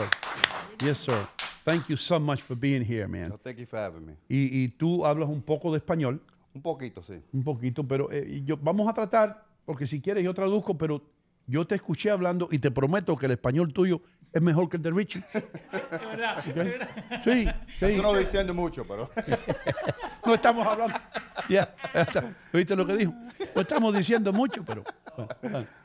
Yes, 0.84 0.98
sir. 1.00 1.28
Thank 1.64 1.88
you 1.90 1.98
so 1.98 2.20
much 2.20 2.42
for 2.42 2.56
being 2.56 2.84
here, 2.84 3.08
man. 3.08 3.30
No, 3.30 3.38
thank 3.38 3.58
you 3.58 3.66
for 3.66 3.80
having 3.80 4.06
me. 4.06 4.14
Y, 4.30 4.64
y 4.64 4.68
tú 4.70 5.06
hablas 5.06 5.28
un 5.30 5.42
poco 5.42 5.72
de 5.72 5.78
español. 5.80 6.22
Un 6.56 6.62
poquito, 6.62 7.04
sí. 7.04 7.22
Un 7.34 7.44
poquito, 7.44 7.86
pero 7.88 8.10
eh, 8.12 8.42
yo, 8.46 8.58
vamos 8.58 8.88
a 8.90 8.94
tratar, 8.94 9.44
porque 9.66 9.86
si 9.86 10.00
quieres 10.02 10.24
yo 10.24 10.34
traduzco, 10.34 10.78
pero 10.78 11.02
yo 11.46 11.68
te 11.68 11.76
escuché 11.76 12.10
hablando 12.10 12.48
y 12.52 12.58
te 12.60 12.72
prometo 12.72 13.16
que 13.18 13.26
el 13.28 13.34
español 13.34 13.72
tuyo 13.74 14.02
es 14.34 14.42
mejor 14.42 14.68
que 14.70 14.78
el 14.78 14.84
de 14.84 14.92
Richie. 14.92 15.22
De 15.34 16.06
verdad, 16.08 16.40
Ok. 16.40 16.46
de 16.46 16.64
verdad. 16.64 16.90
Sí, 17.24 17.46
sí. 17.78 17.86
Eso 17.86 18.02
no 18.02 18.14
diciendo 18.18 18.54
mucho, 18.54 18.86
pero. 18.88 19.10
No 20.26 20.34
estamos 20.34 20.66
hablando. 20.66 20.98
Ya, 21.48 21.76
ya 21.94 22.02
está. 22.02 22.36
¿Viste 22.52 22.76
lo 22.76 22.84
que 22.88 22.98
dijo? 22.98 23.14
No 23.54 23.62
estamos 23.62 23.94
diciendo 23.96 24.34
mucho, 24.34 24.66
pero. 24.66 24.84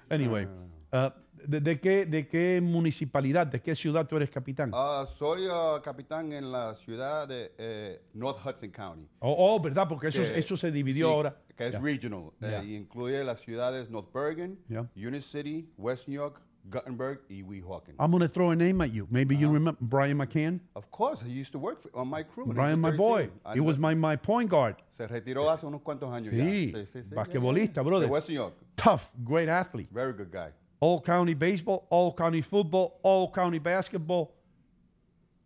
Anyway, 0.09 0.47
uh, 0.95 1.11
¿de, 1.47 1.61
de 1.61 1.81
qué, 1.81 2.07
¿de 2.07 2.27
qué 2.29 2.61
municipalidad, 2.63 3.47
de 3.47 3.61
qué 3.61 3.75
ciudad 3.75 4.07
tú 4.07 4.17
eres 4.17 4.31
capitán? 4.31 4.71
Ah, 4.75 5.05
soy 5.07 5.43
ah, 5.51 5.81
capitán 5.83 6.33
en 6.33 6.51
la 6.53 6.75
ciudad 6.75 7.27
de 7.29 7.53
eh, 7.59 8.03
North 8.15 8.39
Hudson 8.45 8.71
County. 8.71 9.09
Oh, 9.21 9.35
oh, 9.55 9.61
¿verdad? 9.61 9.87
Porque 9.89 10.09
eso, 10.09 10.23
que- 10.23 10.39
eso 10.39 10.57
se 10.57 10.71
dividió 10.71 11.07
sí, 11.09 11.13
ahora. 11.13 11.37
Que 11.57 11.67
es 11.67 11.73
Ya. 11.73 11.81
regional. 11.81 12.31
eh, 12.41 12.49
Ya. 12.51 12.65
y 12.65 12.75
incluye 12.77 13.23
las 13.25 13.41
ciudades 13.41 13.91
North 13.91 14.13
Bergen, 14.13 14.59
Yeah. 14.69 14.89
Union 14.97 15.21
City, 15.23 15.69
West 15.77 16.09
New 16.09 16.15
York, 16.17 16.41
Guttenberg 16.65 17.23
y 17.31 17.43
Weehawken. 17.43 17.97
I'm 17.99 18.11
going 18.11 18.21
to 18.21 18.29
throw 18.29 18.51
a 18.51 18.55
name 18.57 18.83
at 18.85 18.91
you. 18.93 19.07
Maybe 19.11 19.35
Uh-huh. 19.35 19.43
you 19.47 19.53
remember 19.53 19.79
Brian 19.81 20.19
McCann? 20.19 20.61
Of 20.75 20.91
course, 20.91 21.23
he 21.25 21.31
used 21.33 21.53
to 21.53 21.59
work 21.59 21.81
for- 21.81 21.91
on 21.95 22.09
my 22.09 22.23
crew. 22.23 22.45
Brian, 22.47 22.79
my 22.81 22.91
1913. 22.91 23.31
boy. 23.31 23.51
I 23.51 23.55
He 23.55 23.61
was 23.61 23.79
my, 23.79 23.95
my 23.95 24.17
point 24.17 24.51
guard. 24.51 24.77
Se 24.91 25.07
retiró 25.09 25.51
hace 25.51 25.67
unos 25.67 25.81
cuantos 25.81 26.13
años 26.13 26.33
Sí, 26.35 26.71
ya. 26.73 26.79
Sí, 26.81 26.87
sí, 26.87 27.03
sí. 27.05 27.15
basquetbolista, 27.15 27.81
Yeah. 27.81 27.83
brother. 27.89 28.07
De 28.09 28.13
West 28.13 28.29
New 28.29 28.37
York. 28.37 28.55
Tough, 28.77 29.11
great 29.25 29.49
athlete. 29.49 29.89
Very 29.91 30.13
good 30.13 30.31
guy. 30.31 30.53
All 30.81 31.01
county 31.01 31.35
baseball, 31.35 31.87
all 31.91 32.13
county 32.15 32.41
football, 32.41 32.99
all 33.03 33.31
county 33.31 33.59
basketball. 33.59 34.33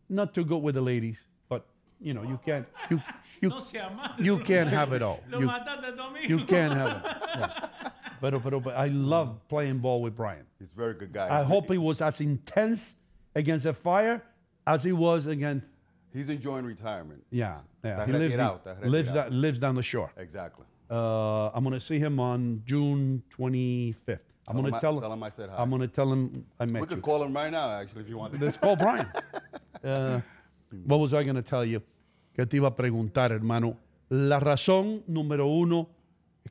Not 0.09 0.33
too 0.35 0.45
good 0.45 0.63
with 0.63 0.77
the 0.77 0.81
ladies, 0.81 1.21
but 1.49 1.67
you 2.01 2.15
know 2.15 2.23
you 2.23 2.39
can't 2.45 2.67
you 2.91 3.01
you 3.41 3.49
No 3.49 3.59
sea 3.61 3.79
malo. 3.79 4.15
you 4.19 4.39
can't 4.39 4.69
have 4.71 4.93
it 4.93 5.03
all. 5.03 5.21
You, 5.31 5.41
mataste 5.47 5.97
tú 5.97 6.13
mismo. 6.13 6.29
you 6.29 6.39
can't 6.45 6.73
have 6.73 7.05
it. 7.05 7.13
Yeah. 7.37 7.91
Pero, 8.21 8.39
pero, 8.41 8.61
but 8.61 8.75
I 8.77 8.87
love 8.87 9.37
playing 9.49 9.79
ball 9.79 10.01
with 10.01 10.17
Brian. 10.17 10.47
He's 10.59 10.73
a 10.73 10.77
very 10.77 10.95
good 10.95 11.13
guy. 11.13 11.29
I 11.29 11.43
hope 11.43 11.71
he 11.71 11.77
was 11.77 12.01
as 12.01 12.21
intense 12.21 12.95
against 13.35 13.65
the 13.65 13.75
fire 13.75 14.23
as 14.67 14.83
he 14.85 14.93
was 14.93 15.27
against. 15.27 15.67
He's 16.13 16.29
enjoying 16.31 16.65
retirement. 16.65 17.23
Yeah, 17.31 17.59
yeah. 17.85 18.07
He 18.07 18.13
lives, 18.13 18.35
retirado, 18.35 18.83
he 18.85 18.89
lives, 18.89 19.11
retirado. 19.11 19.15
that, 19.15 19.33
lives 19.33 19.59
down 19.59 19.75
the 19.75 19.83
shore. 19.83 20.11
Exactly. 20.17 20.65
Uh, 20.91 21.49
I'm 21.49 21.65
going 21.65 21.75
to 21.75 21.85
see 21.85 21.99
him 21.99 22.19
on 22.21 22.63
June 22.65 23.23
25th. 23.37 24.21
I'm 24.47 24.57
going 24.61 24.73
to 24.73 24.81
tell, 24.81 25.01
tell 25.01 25.13
him 25.13 25.23
I 25.23 25.29
said 25.31 25.49
hi. 25.51 25.63
I'm 25.63 25.71
going 25.71 25.83
to 25.83 25.89
tell 25.89 26.13
him 26.13 26.45
I 26.61 26.67
met 26.67 26.83
We 26.83 26.87
could 26.89 26.97
you. 26.97 27.03
call 27.03 27.23
him 27.23 27.35
right 27.35 27.51
now, 27.51 27.71
actually, 27.71 28.03
if 28.03 28.09
you 28.09 28.19
want. 28.19 28.39
Let's 28.41 28.59
call 28.59 28.77
Brian. 28.77 29.07
Uh, 29.85 30.19
what 30.87 30.99
was 30.99 31.13
I 31.13 31.23
going 31.25 31.37
to 31.37 31.43
tell 31.43 31.63
you? 31.63 31.83
Que 32.35 32.47
te 32.47 32.57
iba 32.57 32.69
a 32.69 32.75
preguntar, 32.75 33.33
hermano. 33.33 33.77
La 34.09 34.41
razón 34.41 35.03
número 35.07 35.47
uno 35.47 35.91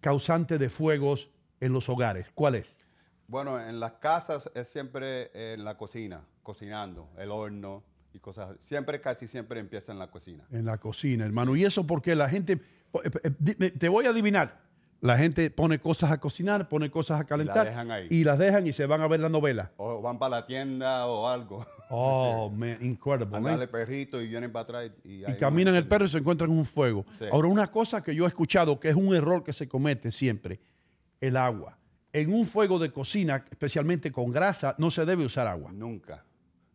causante 0.02 0.60
de 0.60 0.70
fuegos 0.70 1.30
en 1.60 1.74
los 1.74 1.90
hogares, 1.90 2.28
¿cuál 2.36 2.53
es? 2.53 2.86
Bueno, 3.28 3.60
en 3.60 3.80
las 3.80 3.94
casas 3.94 4.52
es 4.53 4.68
siempre 4.68 5.32
en 5.34 5.64
la 5.64 5.78
cocina, 5.78 6.22
cocinando, 6.44 7.10
el 7.18 7.32
horno 7.32 7.84
y 8.14 8.20
cosas. 8.20 8.56
Siempre, 8.60 9.02
casi 9.02 9.26
siempre 9.26 9.60
empieza 9.60 9.91
en 9.91 9.98
la 9.98 10.11
cocina. 10.11 10.45
En 10.52 10.65
la 10.65 10.78
cocina, 10.78 11.26
hermano. 11.26 11.56
Y 11.56 11.65
eso 11.65 11.88
porque 11.88 12.14
la 12.15 12.30
gente, 12.30 12.61
eh, 13.03 13.11
eh, 13.60 13.72
te 13.72 13.90
voy 13.90 14.06
a 14.06 14.10
adivinar, 14.10 14.61
la 15.03 15.17
gente 15.17 15.49
pone 15.51 15.80
cosas 15.80 16.11
a 16.11 16.19
cocinar, 16.19 16.69
pone 16.69 16.89
cosas 16.89 17.19
a 17.19 17.25
calentar 17.25 17.65
dejan 17.67 17.91
ahí. 17.91 18.07
y 18.09 18.23
las 18.23 18.39
dejan 18.39 18.65
y 18.65 18.71
se 18.73 18.85
van 18.85 19.01
a 19.01 19.07
ver 19.07 19.19
la 19.19 19.30
novela. 19.30 19.71
O 19.77 20.01
van 20.01 20.17
para 20.17 20.38
la 20.38 20.45
tienda 20.45 21.05
o 21.07 21.27
algo. 21.27 21.65
Oh, 21.95 22.49
man, 22.49 22.77
incredible. 22.81 23.38
Andan 23.38 23.43
man. 23.53 23.59
de 23.59 23.67
perrito 23.67 24.19
y 24.19 24.27
vienen 24.27 24.51
para 24.51 24.63
atrás. 24.63 24.91
Y, 25.03 25.30
y 25.30 25.35
caminan 25.39 25.75
el 25.75 25.88
perro 25.88 26.05
y 26.05 26.07
se 26.07 26.17
encuentran 26.17 26.49
un 26.49 26.65
fuego. 26.65 27.05
Sí. 27.19 27.25
Ahora, 27.31 27.47
una 27.49 27.69
cosa 27.69 28.01
que 28.01 28.15
yo 28.15 28.25
he 28.25 28.27
escuchado 28.27 28.80
que 28.80 28.89
es 28.89 28.95
un 28.95 29.13
error 29.13 29.43
que 29.43 29.53
se 29.53 29.67
comete 29.67 30.09
siempre, 30.11 30.59
el 31.21 31.38
agua. 31.38 31.77
En 32.11 32.34
un 32.34 32.47
fuego 32.47 32.80
de 32.80 32.91
cocina, 32.91 33.45
especialmente 33.47 34.11
con 34.11 34.31
grasa, 34.31 34.73
no 34.80 34.89
se 34.89 35.05
debe 35.05 35.23
usar 35.25 35.45
agua. 35.45 35.71
Nunca. 35.71 36.25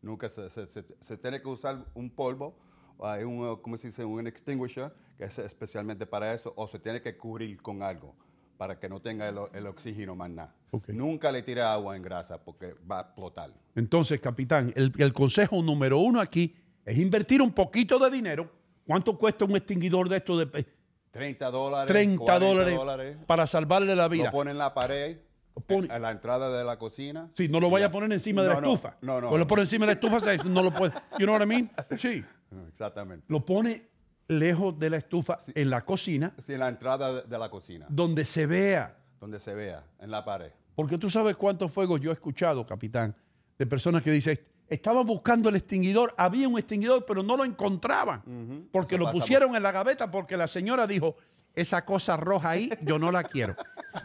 Nunca 0.03 0.29
se, 0.29 0.49
se- 0.51 0.67
se- 0.69 0.85
se 1.01 1.17
tiene 1.17 1.43
que 1.43 1.49
usar 1.49 1.85
un 1.95 2.11
polvo, 2.11 2.57
hay 3.01 3.25
un, 3.25 3.57
¿cómo 3.63 3.77
se 3.77 3.89
dice? 3.89 4.05
Un 4.05 4.27
extinguisher, 4.27 4.93
que 5.17 5.25
es 5.25 5.39
especialmente 5.39 6.07
para 6.07 6.33
eso, 6.35 6.53
o 6.57 6.67
se 6.69 6.79
tiene 6.79 7.01
que 7.01 7.17
cubrir 7.17 7.61
con 7.63 7.83
algo 7.83 8.15
para 8.57 8.79
que 8.79 8.89
no 8.89 9.01
tenga 9.01 9.29
el, 9.29 9.37
el 9.55 9.67
oxígeno 9.67 10.17
más 10.17 10.31
nada. 10.31 10.55
Nunca 10.89 11.31
le 11.31 11.43
tire 11.43 11.63
agua 11.63 11.97
en 11.97 12.03
grasa 12.03 12.43
porque 12.43 12.75
va 12.91 12.99
a 12.99 13.03
explotar. 13.03 13.51
Entonces, 13.77 14.21
capitán, 14.21 14.73
el, 14.77 14.93
el 14.99 15.13
consejo 15.13 15.63
número 15.63 15.99
uno 15.99 16.21
aquí 16.21 16.55
es 16.85 16.99
invertir 16.99 17.41
un 17.41 17.53
poquito 17.53 17.99
de 17.99 18.11
dinero. 18.11 18.51
¿Cuánto 18.87 19.17
cuesta 19.17 19.45
un 19.45 19.55
extinguidor 19.57 20.09
de 20.09 20.17
esto 20.17 20.37
de 20.39 20.67
30 21.11 21.51
dólares, 21.51 21.87
30 21.89 22.23
40 22.25 22.71
dólares, 22.75 23.17
para 23.27 23.47
salvarle 23.47 23.95
la 23.95 24.09
vida? 24.09 24.25
Lo 24.27 24.31
pone 24.33 24.51
en 24.51 24.59
la 24.59 24.75
pared, 24.75 25.19
en- 25.69 25.91
a 25.93 25.99
la 25.99 26.11
entrada 26.11 26.57
de 26.57 26.65
la 26.65 26.79
cocina. 26.79 27.31
Sí, 27.37 27.49
no 27.49 27.61
lo 27.61 27.71
vaya 27.71 27.87
a 27.87 27.91
poner 27.91 28.13
encima 28.13 28.43
de 28.43 28.49
la 28.49 28.61
No, 28.61 28.73
estufa. 28.73 28.97
No, 29.03 29.21
no. 29.21 29.31
O 29.31 29.39
lo 29.39 29.47
pone 29.47 29.63
encima 29.63 29.87
de 29.87 29.93
la 29.93 30.01
estufa, 30.01 30.21
se- 30.21 30.49
no 30.49 30.63
lo 30.63 30.73
puede. 30.73 30.93
You 31.19 31.27
know 31.27 31.35
what 31.35 31.43
I 31.43 31.47
mean? 31.47 31.71
Sí. 31.99 32.25
Exactamente. 32.69 33.25
Lo 33.29 33.45
pone 33.45 33.89
lejos 34.29 34.79
de 34.79 34.91
la 34.91 34.97
estufa 34.99 35.39
en 35.55 35.71
la 35.71 35.85
cocina, 35.85 36.33
Sí, 36.39 36.53
en 36.55 36.61
la 36.61 36.69
entrada 36.69 37.23
de, 37.23 37.39
la 37.39 37.49
cocina, 37.51 37.87
donde 37.89 38.25
se 38.25 38.47
vea. 38.47 38.97
donde 39.21 39.41
se 39.41 39.55
vea, 39.55 39.85
en 40.01 40.11
la 40.11 40.25
pared. 40.25 40.51
Porque 40.75 40.97
tú 40.99 41.11
sabes 41.11 41.35
cuántos 41.37 41.73
fuegos 41.73 42.01
yo 42.01 42.11
he 42.11 42.15
escuchado, 42.15 42.65
capitán, 42.67 43.15
de 43.59 43.67
personas 43.67 44.03
que 44.03 44.11
dicen, 44.13 44.39
estaban 44.69 45.05
buscando 45.07 45.49
el 45.49 45.57
extinguidor, 45.57 46.15
había 46.17 46.47
un 46.49 46.59
extinguidor, 46.59 47.05
pero 47.07 47.23
no 47.23 47.37
lo 47.37 47.45
encontraban, 47.45 48.69
porque 48.71 48.95
Eso 48.95 49.05
lo 49.05 49.11
pusieron 49.13 49.57
en 49.57 49.63
la 49.63 49.73
gaveta, 49.73 50.11
porque 50.11 50.37
la 50.37 50.47
señora 50.47 50.87
dijo, 50.87 51.17
esa 51.55 51.85
cosa 51.85 52.17
roja 52.17 52.51
ahí, 52.51 52.71
yo 52.83 52.99
no 53.01 53.11
la 53.11 53.25
quiero. 53.25 53.57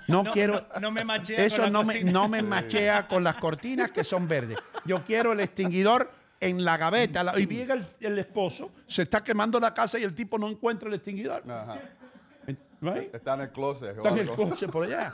No, 0.08 0.24
No, 0.24 0.32
quiero. 0.32 0.66
no- 0.74 0.80
no 0.82 0.92
me 0.92 1.04
machea 1.04 1.38
con 1.38 1.46
Eso 1.46 1.62
la 1.64 1.70
no 1.70 1.84
me, 1.84 2.04
no 2.06 2.28
me 2.28 2.42
machea 2.42 3.08
con 3.08 3.24
las 3.24 3.36
cortinas 3.36 3.92
que 3.92 4.04
son 4.04 4.28
verdes. 4.28 4.58
Yo 4.86 5.04
quiero 5.06 5.34
el 5.34 5.42
extinguidor 5.42 6.10
en 6.48 6.64
la 6.64 6.78
gaveta. 6.78 7.24
La- 7.24 7.40
y 7.40 7.46
llega 7.48 7.76
el, 7.76 7.86
el 8.00 8.20
esposo, 8.20 8.72
se 8.88 9.04
está 9.04 9.24
quemando 9.24 9.60
la 9.60 9.74
casa 9.74 9.98
y 10.00 10.04
el 10.04 10.14
tipo 10.14 10.38
no 10.38 10.50
encuentra 10.50 10.88
el 10.90 10.96
extinguidor. 10.96 11.44
Right? 12.82 13.16
Está 13.16 13.36
en 13.36 13.42
el 13.42 13.50
closet. 13.52 13.96
Está 13.96 14.10
en 14.10 14.18
el 14.20 14.30
coche 14.32 14.68
por 14.68 14.84
allá. 14.86 15.14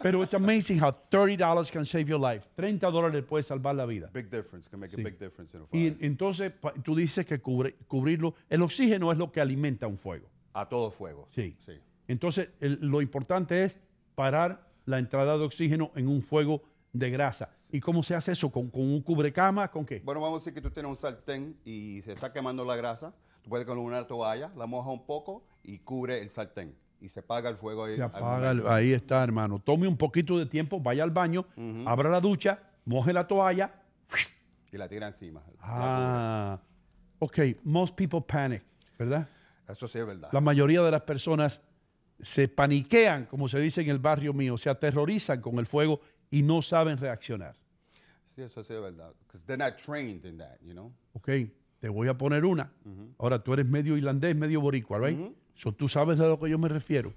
Pero 0.00 0.22
it's 0.22 0.32
amazing 0.32 0.78
how 0.82 0.90
$30 1.10 1.70
can 1.70 1.84
save 1.84 2.06
your 2.06 2.18
life. 2.18 2.46
30 2.56 2.90
dólares 2.90 3.22
puede 3.28 3.42
salvar 3.44 3.74
la 3.74 3.84
vida. 3.84 4.08
Big 4.14 4.30
difference. 4.30 4.70
Can 4.70 4.80
make 4.80 4.94
a 4.94 4.96
Sí. 4.96 5.02
big 5.04 5.18
difference 5.18 5.54
in 5.54 5.62
a 5.64 5.66
fire. 5.66 5.82
Y 6.00 6.06
entonces 6.06 6.52
tú 6.82 6.94
dices 6.96 7.26
que 7.26 7.42
cubre- 7.42 7.74
cubrirlo. 7.88 8.34
El 8.48 8.62
oxígeno 8.62 9.12
es 9.12 9.18
lo 9.18 9.30
que 9.30 9.42
alimenta 9.42 9.86
un 9.86 9.98
fuego. 9.98 10.30
A 10.54 10.66
todo 10.66 10.90
fuego. 10.90 11.28
Sí. 11.30 11.54
Sí. 11.66 11.72
Entonces 12.08 12.48
el- 12.60 12.78
lo 12.80 13.02
importante 13.02 13.64
es 13.64 13.76
parar 14.14 14.66
la 14.86 14.98
entrada 14.98 15.36
de 15.36 15.44
oxígeno 15.44 15.92
en 15.96 16.08
un 16.08 16.22
fuego 16.22 16.62
de 16.94 17.10
grasa. 17.10 17.50
¿Y 17.70 17.80
cómo 17.80 18.02
se 18.02 18.14
hace 18.14 18.32
eso? 18.32 18.50
¿Con, 18.50 18.70
con 18.70 18.80
un 18.82 19.02
cubrecama? 19.02 19.70
¿Con 19.70 19.84
qué? 19.84 20.00
Bueno, 20.04 20.20
vamos 20.22 20.36
a 20.36 20.40
decir 20.40 20.54
que 20.54 20.62
tú 20.62 20.70
tienes 20.70 20.88
un 20.88 20.96
sartén 20.96 21.58
y 21.64 22.00
se 22.02 22.12
está 22.12 22.32
quemando 22.32 22.64
la 22.64 22.76
grasa. 22.76 23.12
Tú 23.42 23.50
puedes 23.50 23.66
con 23.66 23.76
una 23.78 24.06
toalla, 24.06 24.50
la 24.56 24.66
moja 24.66 24.90
un 24.90 25.04
poco 25.04 25.44
y 25.62 25.78
cubre 25.80 26.22
el 26.22 26.30
sartén. 26.30 26.74
Y 27.00 27.08
se 27.10 27.20
apaga 27.20 27.50
el 27.50 27.56
fuego 27.56 27.84
ahí. 27.84 27.96
Se 27.96 28.02
al 28.02 28.08
apaga, 28.08 28.36
el- 28.52 28.56
momento. 28.58 28.70
ahí 28.72 28.92
está, 28.94 29.22
hermano. 29.22 29.58
Tome 29.58 29.86
un 29.86 29.96
poquito 29.98 30.38
de 30.38 30.46
tiempo, 30.46 30.80
vaya 30.80 31.02
al 31.04 31.10
baño, 31.10 31.44
abra 31.84 32.08
la 32.08 32.20
ducha, 32.20 32.62
moje 32.86 33.12
la 33.12 33.26
toalla. 33.26 33.74
Y 34.72 34.78
la 34.78 34.88
tira 34.88 35.08
encima. 35.08 35.42
Ah, 35.60 36.58
ok. 37.18 37.38
Most 37.64 37.94
people 37.94 38.20
panic, 38.22 38.62
¿verdad? 38.98 39.28
Eso 39.68 39.86
sí 39.88 39.98
es 39.98 40.06
verdad. 40.06 40.28
La 40.32 40.40
mayoría 40.40 40.80
de 40.82 40.90
las 40.90 41.02
personas 41.02 41.60
se 42.20 42.48
paniquean, 42.48 43.26
como 43.26 43.48
se 43.48 43.58
dice 43.58 43.80
en 43.82 43.90
el 43.90 43.98
barrio 43.98 44.32
mío, 44.32 44.56
se 44.56 44.70
aterrorizan 44.70 45.40
con 45.40 45.58
el 45.58 45.66
fuego 45.66 46.00
y 46.38 46.42
no 46.42 46.62
saben 46.62 46.98
reaccionar. 46.98 47.54
Sí, 48.26 48.42
eso 48.42 48.62
sí 48.64 48.72
es 48.72 48.80
verdad. 48.80 49.12
Because 49.26 49.44
they're 49.46 49.56
not 49.62 49.76
trained 49.76 50.24
in 50.24 50.38
that, 50.38 50.58
you 50.62 50.72
know? 50.72 50.92
Ok, 51.12 51.28
te 51.80 51.88
voy 51.88 52.08
a 52.08 52.18
poner 52.18 52.44
una. 52.44 52.72
Ahora 53.18 53.38
tú 53.42 53.52
eres 53.52 53.66
medio 53.66 53.96
irlandés, 53.96 54.34
medio 54.34 54.60
boricua, 54.60 54.98
¿right? 54.98 55.18
So, 55.54 55.72
tú 55.72 55.88
sabes 55.88 56.18
a 56.20 56.26
lo 56.26 56.38
que 56.38 56.50
yo 56.50 56.58
me 56.58 56.68
refiero. 56.68 57.12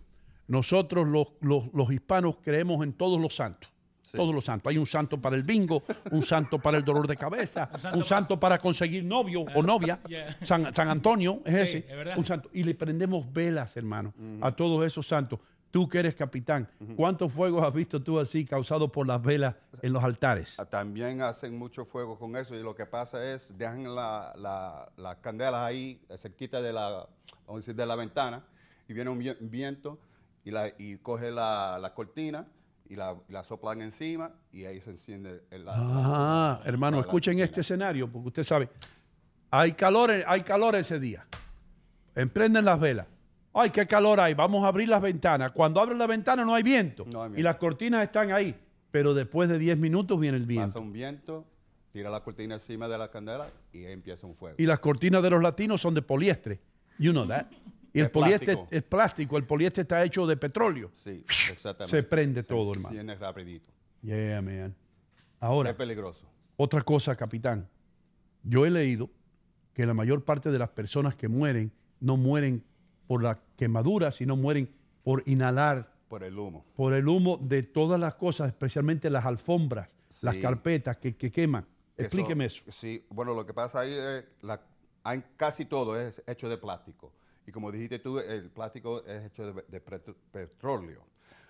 Nosotros 0.48 1.08
los, 1.08 1.28
los- 1.42 1.74
los 1.74 1.92
hispanos 1.92 2.38
creemos 2.44 2.84
en 2.86 2.94
todos 2.94 3.20
los 3.20 3.36
santos. 3.36 3.70
Todos 4.14 4.34
los 4.34 4.46
santos. 4.46 4.70
Hay 4.70 4.78
un 4.78 4.86
santo 4.86 5.20
para 5.22 5.36
el 5.36 5.44
bingo, 5.44 5.84
un 6.12 6.22
santo 6.24 6.60
para 6.60 6.78
el 6.78 6.86
dolor 6.86 7.08
de 7.08 7.18
cabeza, 7.18 7.70
un 7.94 8.04
santo, 8.04 8.40
para 8.40 8.58
conseguir 8.58 9.04
novio 9.04 9.42
o 9.54 9.62
novia. 9.64 10.00
Yeah. 10.08 10.38
San, 10.44 10.74
San 10.74 10.90
Antonio 10.90 11.42
es 11.44 11.54
Sí, 11.72 11.78
ese. 11.80 11.92
es 11.92 11.98
verdad. 11.98 12.18
un 12.18 12.24
santo. 12.24 12.50
Y 12.54 12.64
le 12.64 12.74
prendemos 12.76 13.32
velas, 13.34 13.76
hermano, 13.76 14.14
a 14.42 14.52
todos 14.56 14.86
esos 14.86 15.06
santos. 15.06 15.40
Tú 15.78 15.88
que 15.88 16.00
eres 16.00 16.16
capitán, 16.16 16.68
¿cuántos 16.96 17.32
fuegos 17.32 17.64
has 17.64 17.72
visto 17.72 18.02
tú 18.02 18.20
así 18.20 18.44
causados 18.46 18.90
por 18.90 19.06
las 19.06 19.22
velas 19.22 19.54
en 19.84 19.94
los 19.94 20.04
altares? 20.04 20.56
Ah, 20.60 20.66
También 20.66 21.22
hacen 21.22 21.56
mucho 21.56 21.86
fuego 21.86 22.18
con 22.18 22.36
eso 22.36 22.56
y 22.56 22.64
lo 22.64 22.74
que 22.74 22.88
pasa 22.88 23.24
es 23.24 23.56
dejan 23.60 23.84
la- 23.94 24.34
la- 24.38 24.92
las 24.98 25.18
candelas 25.18 25.62
ahí 25.62 26.02
eh, 26.10 26.18
cerquita 26.18 26.64
de 26.64 26.74
la, 26.74 27.08
vamos 27.46 27.50
a 27.50 27.56
decir, 27.58 27.76
de 27.76 27.86
la 27.86 27.96
ventana 27.96 28.44
y 28.88 28.94
viene 28.94 29.12
un 29.12 29.20
vi- 29.20 29.38
viento 29.40 30.00
y, 30.44 30.50
la, 30.50 30.68
y 30.80 30.98
coge 30.98 31.30
la, 31.30 31.78
la 31.80 31.94
cortina 31.94 32.48
y 32.90 32.96
la, 32.96 33.16
la 33.30 33.44
soplan 33.44 33.80
encima 33.84 34.32
y 34.52 34.66
ahí 34.66 34.82
se 34.82 34.90
enciende 34.90 35.44
el, 35.52 35.64
la, 35.64 35.74
Ah, 35.76 36.62
hermano, 36.66 36.98
la- 36.98 37.02
escuchen 37.04 37.38
este 37.40 37.62
escenario, 37.62 38.12
porque 38.12 38.30
usted 38.30 38.44
sabe, 38.44 38.68
hay 39.52 39.74
calor, 39.74 40.10
hay 40.26 40.42
calor 40.42 40.76
ese 40.76 41.00
día. 41.00 41.28
Emprenden 42.16 42.66
las 42.66 42.80
velas. 42.80 43.06
Ay, 43.60 43.72
qué 43.72 43.88
calor 43.88 44.20
hay, 44.20 44.34
vamos 44.34 44.64
a 44.64 44.68
abrir 44.68 44.88
las 44.88 45.02
ventanas. 45.02 45.52
Cuando 45.52 45.82
abren 45.82 45.98
la 45.98 46.08
ventana 46.08 46.46
no 46.46 46.54
hay 46.54 46.64
viento. 46.64 47.06
No 47.12 47.24
hay 47.24 47.32
Y 47.38 47.42
las 47.42 47.56
cortinas 47.56 48.04
están 48.04 48.32
ahí. 48.32 48.56
Pero 48.92 49.14
después 49.14 49.50
de 49.50 49.58
10 49.60 49.78
minutos 49.78 50.20
viene 50.20 50.38
el 50.38 50.44
pasa 50.44 50.54
viento. 50.54 50.82
un 50.82 50.94
viento, 50.94 51.46
tira 51.92 52.10
la 52.10 52.22
cortina 52.22 52.54
encima 52.56 52.88
de 52.88 52.98
la 52.98 53.10
candela 53.10 53.50
y 53.74 53.86
empieza 53.86 54.28
un 54.28 54.36
fuego. 54.36 54.56
Y 54.60 54.66
las 54.66 54.80
cortinas 54.80 55.22
de 55.24 55.30
los 55.30 55.42
latinos 55.42 55.82
son 55.82 55.94
de 55.94 56.02
poliestre. 56.02 56.60
You 57.00 57.12
know 57.12 57.28
that. 57.28 57.48
Y 57.94 58.00
el 58.00 58.06
Es 58.06 58.12
plástico. 58.12 58.68
es 58.70 58.84
plástico, 58.84 59.38
el 59.38 59.44
poliéster 59.46 59.82
está 59.82 60.04
hecho 60.04 60.28
de 60.28 60.38
petróleo. 60.38 60.92
Sí, 60.94 61.24
exactamente. 61.52 61.98
Se 61.98 62.04
prende 62.04 62.44
todo, 62.44 62.72
hermano. 62.74 62.90
enciende 62.90 63.16
rapidito. 63.16 63.74
Yeah, 64.04 64.42
man. 64.42 64.76
Ahora, 65.40 65.72
Es 65.72 65.76
peligroso. 65.76 66.26
Otra 66.56 66.82
cosa, 66.84 67.16
capitán. 67.16 67.68
Yo 68.44 68.66
he 68.66 68.70
leído 68.70 69.10
que 69.74 69.86
la 69.86 69.94
mayor 69.94 70.24
parte 70.24 70.52
de 70.52 70.60
las 70.60 70.70
personas 70.70 71.16
que 71.16 71.28
mueren 71.28 71.72
no 72.00 72.18
mueren 72.18 72.64
por 73.08 73.24
la 73.24 73.40
quemadura, 73.58 74.12
sino 74.14 74.38
mueren 74.38 74.70
por 75.04 75.24
inhalar, 75.26 75.92
Por 76.08 76.24
el 76.24 76.38
humo. 76.40 76.66
por 76.76 76.94
el 76.94 77.08
humo 77.08 77.38
de 77.38 77.64
todas 77.64 78.00
las 78.00 78.14
cosas, 78.16 78.48
especialmente 78.48 79.10
las 79.10 79.26
alfombras, 79.26 79.90
las 80.22 80.36
carpetas 80.38 80.98
que, 80.98 81.18
que 81.18 81.30
queman. 81.32 81.66
Explíqueme 81.98 82.46
eso. 82.46 82.64
Sí, 82.70 83.04
bueno, 83.10 83.34
lo 83.34 83.46
que 83.46 83.54
pasa 83.54 83.82
ahí 83.82 83.92
es 83.94 84.24
la, 84.42 84.62
hay- 85.04 85.24
casi 85.36 85.66
todo 85.66 86.00
es 86.00 86.22
hecho 86.28 86.48
de 86.48 86.58
plástico. 86.58 87.12
Y 87.46 87.52
como 87.52 87.72
dijiste 87.72 88.00
tú, 88.00 88.20
el 88.20 88.50
plástico 88.52 89.04
es 89.06 89.26
hecho 89.26 89.52
de, 89.54 89.82
petróleo. 90.32 91.04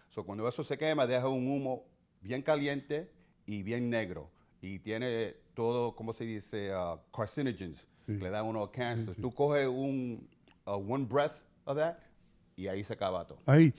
So, 0.10 0.24
cuando 0.24 0.48
eso 0.48 0.64
se 0.64 0.78
quema, 0.78 1.06
deja 1.06 1.28
un 1.28 1.48
humo 1.48 1.84
bien 2.22 2.42
caliente 2.42 3.12
y 3.46 3.64
bien 3.64 3.90
negro. 3.90 4.30
Y 4.62 4.80
tiene 4.80 5.36
todo, 5.54 5.96
¿cómo 5.96 6.14
se 6.14 6.24
dice? 6.24 6.72
Uh, 6.74 7.00
carcinogens. 7.12 7.88
que 8.06 8.14
Le 8.14 8.30
dan 8.30 8.46
uno 8.46 8.72
cáncer. 8.72 9.16
Tú 9.16 9.34
coges 9.34 9.68
un 9.68 10.30
uh, 10.66 10.72
one 10.72 11.06
breath 11.06 11.36
of 11.68 11.78
that 11.78 11.98
y 12.56 12.68
ahí 12.68 12.84
se 12.84 12.94
acaba 12.94 13.26
todo. 13.28 13.40
Ahí. 13.46 13.74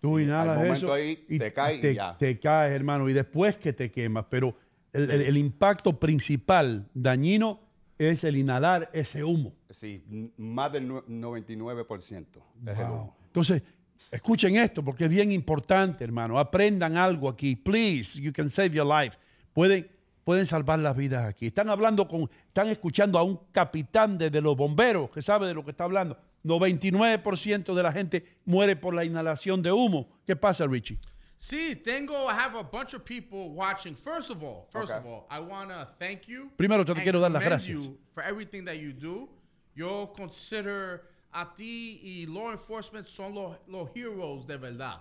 Tú 0.00 0.18
Y 0.18 0.22
inhalas 0.24 0.48
al 0.58 0.64
momento 0.66 0.86
eso 0.86 0.92
ahí 0.94 1.16
te 1.16 1.52
cae 1.52 1.90
y 1.90 1.94
ya. 1.94 2.16
te 2.18 2.38
caes, 2.40 2.72
hermano, 2.74 3.08
y 3.08 3.12
después 3.12 3.56
que 3.56 3.72
te 3.74 3.90
quemas. 3.90 4.24
Pero 4.30 4.56
el, 4.92 5.06
Sí. 5.06 5.12
el- 5.12 5.20
el 5.22 5.36
impacto 5.36 5.98
principal 6.00 6.88
dañino 6.94 7.60
es 7.98 8.24
el 8.24 8.36
inhalar 8.38 8.88
ese 8.94 9.22
humo. 9.22 9.52
Sí, 9.68 10.02
más 10.38 10.72
del 10.72 10.88
nue- 10.88 11.04
99% 11.06 12.42
es 12.66 12.78
el 12.78 12.86
Wow. 12.86 12.94
humo. 12.94 13.16
Entonces, 13.26 13.62
escuchen 14.10 14.56
esto 14.56 14.82
porque 14.82 15.04
es 15.04 15.10
bien 15.10 15.30
importante, 15.32 16.02
hermano. 16.02 16.38
Aprendan 16.38 16.96
algo 16.96 17.28
aquí. 17.28 17.54
Please, 17.56 18.18
you 18.20 18.32
can 18.32 18.48
save 18.48 18.70
your 18.70 18.86
life. 18.86 19.18
Pueden, 19.52 19.86
pueden 20.24 20.46
salvar 20.46 20.78
las 20.78 20.96
vidas 20.96 21.26
aquí. 21.26 21.48
Están 21.48 21.68
hablando 21.68 22.08
con, 22.08 22.30
están 22.46 22.68
escuchando 22.68 23.18
a 23.18 23.22
un 23.22 23.38
capitán 23.52 24.16
de, 24.16 24.30
de 24.30 24.40
los 24.40 24.56
bomberos 24.56 25.10
que 25.10 25.20
sabe 25.20 25.46
de 25.46 25.52
lo 25.52 25.62
que 25.62 25.72
está 25.72 25.84
hablando. 25.84 26.16
99% 26.44 27.74
de 27.74 27.82
la 27.82 27.92
gente 27.92 28.24
muere 28.44 28.76
por 28.76 28.94
la 28.94 29.04
inhalación 29.04 29.62
de 29.62 29.70
humo. 29.72 30.08
¿Qué 30.26 30.36
pasa, 30.36 30.66
Richie? 30.66 30.98
Sí, 31.38 31.74
tengo, 31.74 32.26
I 32.28 32.34
have 32.34 32.54
a 32.54 32.62
bunch 32.62 32.92
of 32.92 33.04
people 33.04 33.50
watching. 33.50 33.94
First 33.94 34.30
of 34.30 34.42
all, 34.42 34.68
first 34.70 34.90
Okay. 34.90 34.98
of 34.98 35.06
all, 35.06 35.26
I 35.30 35.40
want 35.40 35.70
to 35.70 35.88
thank 35.98 36.28
you. 36.28 36.50
Primero 36.58 36.84
te 36.84 36.92
quiero 36.94 37.18
dar 37.18 37.30
las 37.30 37.42
gracias. 37.42 37.68
you 37.68 37.96
for 38.14 38.22
everything 38.22 38.64
that 38.66 38.78
you 38.78 38.92
do. 38.92 39.26
Yo 39.74 40.08
consider 40.08 41.00
a 41.32 41.46
ti 41.56 41.98
y 42.02 42.26
law 42.28 42.50
enforcement 42.50 43.08
son 43.08 43.34
los, 43.34 43.56
los 43.68 43.88
heroes 43.94 44.44
de 44.46 44.58
verdad. 44.58 44.98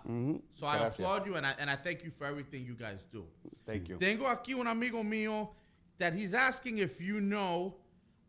So 0.56 0.66
I 0.66 0.78
applaud 0.88 1.26
you 1.26 1.36
and 1.36 1.46
I, 1.46 1.56
and 1.60 1.70
I 1.70 1.76
thank 1.76 2.04
you 2.06 2.12
for 2.12 2.26
everything 2.26 2.64
you 2.66 2.76
guys 2.76 3.06
do. 3.12 3.26
Thank 3.66 3.90
you. 3.90 3.98
Tengo 3.98 4.26
aquí 4.26 4.54
un 4.58 4.68
amigo 4.68 5.04
mío 5.04 5.50
that 5.98 6.14
he's 6.14 6.34
asking 6.34 6.78
if 6.78 7.02
you 7.06 7.20
know 7.20 7.76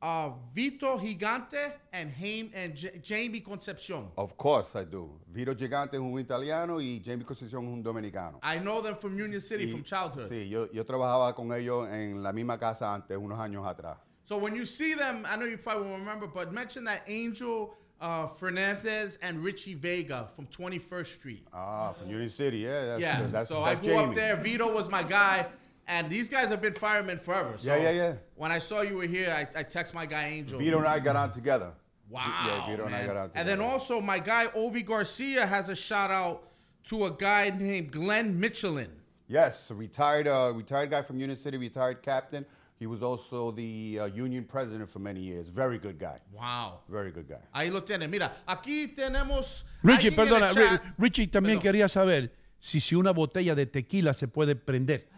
uh, 0.02 0.30
Vito 0.54 0.96
Gigante 0.98 1.72
and, 1.92 2.10
Haim, 2.10 2.50
and 2.54 2.74
J- 2.74 2.98
Jamie 3.02 3.40
Concepcion. 3.40 4.08
Of 4.16 4.36
course 4.36 4.76
I 4.76 4.84
do. 4.84 5.10
Vito 5.30 5.54
Gigante 5.54 5.94
es 5.94 6.00
un 6.00 6.18
italiano 6.18 6.80
y 6.80 7.00
Jamie 7.04 7.24
Concepción 7.24 7.64
es 7.64 7.72
un 7.72 7.82
dominicano. 7.82 8.38
I 8.42 8.58
know 8.58 8.80
them 8.80 8.96
from 8.96 9.14
Union 9.18 9.40
City 9.40 9.66
Y- 9.66 9.72
from 9.72 9.82
childhood. 9.82 10.28
Sí, 10.30 10.48
yo, 10.48 10.68
yo 10.72 10.84
trabajaba 10.84 11.34
con 11.34 11.52
ellos 11.52 11.88
en 11.90 12.22
la 12.22 12.32
misma 12.32 12.58
casa 12.58 12.94
antes, 12.94 13.16
unos 13.16 13.38
años 13.38 13.66
atrás. 13.66 13.96
So 14.24 14.36
when 14.38 14.54
you 14.54 14.64
see 14.64 14.94
them, 14.94 15.26
I 15.26 15.36
know 15.36 15.44
you 15.46 15.58
probably 15.58 15.88
won't 15.88 16.00
remember, 16.00 16.26
but 16.28 16.52
mention 16.52 16.84
that 16.84 17.02
Angel 17.08 17.74
uh, 18.00 18.28
Fernandez 18.28 19.18
and 19.22 19.44
Richie 19.44 19.74
Vega 19.74 20.28
from 20.34 20.46
21st 20.46 21.06
Street. 21.06 21.46
Ah, 21.52 21.92
from 21.92 22.08
Union 22.08 22.28
City, 22.30 22.58
yeah. 22.58 22.86
That's, 22.86 23.00
yeah. 23.02 23.26
That's, 23.26 23.48
so 23.48 23.62
that's 23.64 23.78
I 23.78 23.82
grew 23.82 23.92
Jamie. 23.94 24.08
up 24.10 24.14
there. 24.14 24.36
Vito 24.36 24.72
was 24.72 24.88
my 24.88 25.02
guy, 25.02 25.46
and 25.90 26.08
these 26.08 26.28
guys 26.28 26.48
have 26.50 26.62
been 26.62 26.72
firemen 26.72 27.18
forever. 27.18 27.54
So 27.56 27.74
Yeah, 27.74 27.82
yeah, 27.82 27.90
yeah. 27.90 28.14
When 28.36 28.52
I 28.52 28.60
saw 28.60 28.82
you 28.82 28.96
were 28.96 29.06
here, 29.06 29.30
I, 29.30 29.58
I 29.58 29.62
text 29.64 29.92
my 29.92 30.06
guy 30.06 30.28
Angel. 30.28 30.58
Vito 30.58 30.78
and 30.78 30.86
I 30.86 31.00
got 31.00 31.16
on 31.16 31.32
together. 31.32 31.72
Wow. 32.08 32.44
Yeah, 32.46 32.70
Vito 32.70 32.86
and 32.86 32.94
I 32.94 33.04
got 33.04 33.16
on 33.16 33.28
together. 33.30 33.40
And 33.40 33.48
then 33.48 33.60
also 33.60 34.00
my 34.00 34.20
guy 34.20 34.46
Ovi 34.56 34.86
Garcia 34.86 35.44
has 35.44 35.68
a 35.68 35.74
shout 35.74 36.12
out 36.12 36.44
to 36.84 37.06
a 37.06 37.10
guy 37.10 37.50
named 37.50 37.90
Glenn 37.90 38.38
Michelin. 38.38 38.90
Yes, 39.26 39.70
a 39.70 39.74
retired, 39.74 40.28
uh, 40.28 40.52
retired 40.54 40.90
guy 40.90 41.02
from 41.02 41.18
Union 41.18 41.36
City, 41.36 41.56
retired 41.56 42.02
captain. 42.02 42.46
He 42.78 42.86
was 42.86 43.02
also 43.02 43.50
the 43.50 43.98
uh, 44.00 44.06
union 44.06 44.44
president 44.44 44.88
for 44.88 45.00
many 45.00 45.20
years. 45.20 45.48
Very 45.48 45.78
good 45.78 45.98
guy. 45.98 46.18
Wow. 46.32 46.80
Very 46.88 47.10
good 47.10 47.28
guy. 47.28 47.42
Ahí 47.54 47.70
lo 47.70 47.82
tienen. 47.82 48.10
Mira, 48.10 48.32
aquí 48.48 48.94
tenemos. 48.94 49.64
Richie, 49.82 50.08
alguien 50.08 50.12
en 50.12 50.20
el 50.20 50.50
perdona, 50.50 50.54
chat. 50.54 50.82
Richie 50.98 51.26
también 51.26 51.58
Perdón. 51.58 51.62
quería 51.62 51.88
saber 51.88 52.32
si, 52.58 52.80
si 52.80 52.94
una 52.94 53.10
botella 53.12 53.54
de 53.54 53.66
tequila 53.66 54.14
se 54.14 54.28
puede 54.28 54.54
prender. 54.56 55.08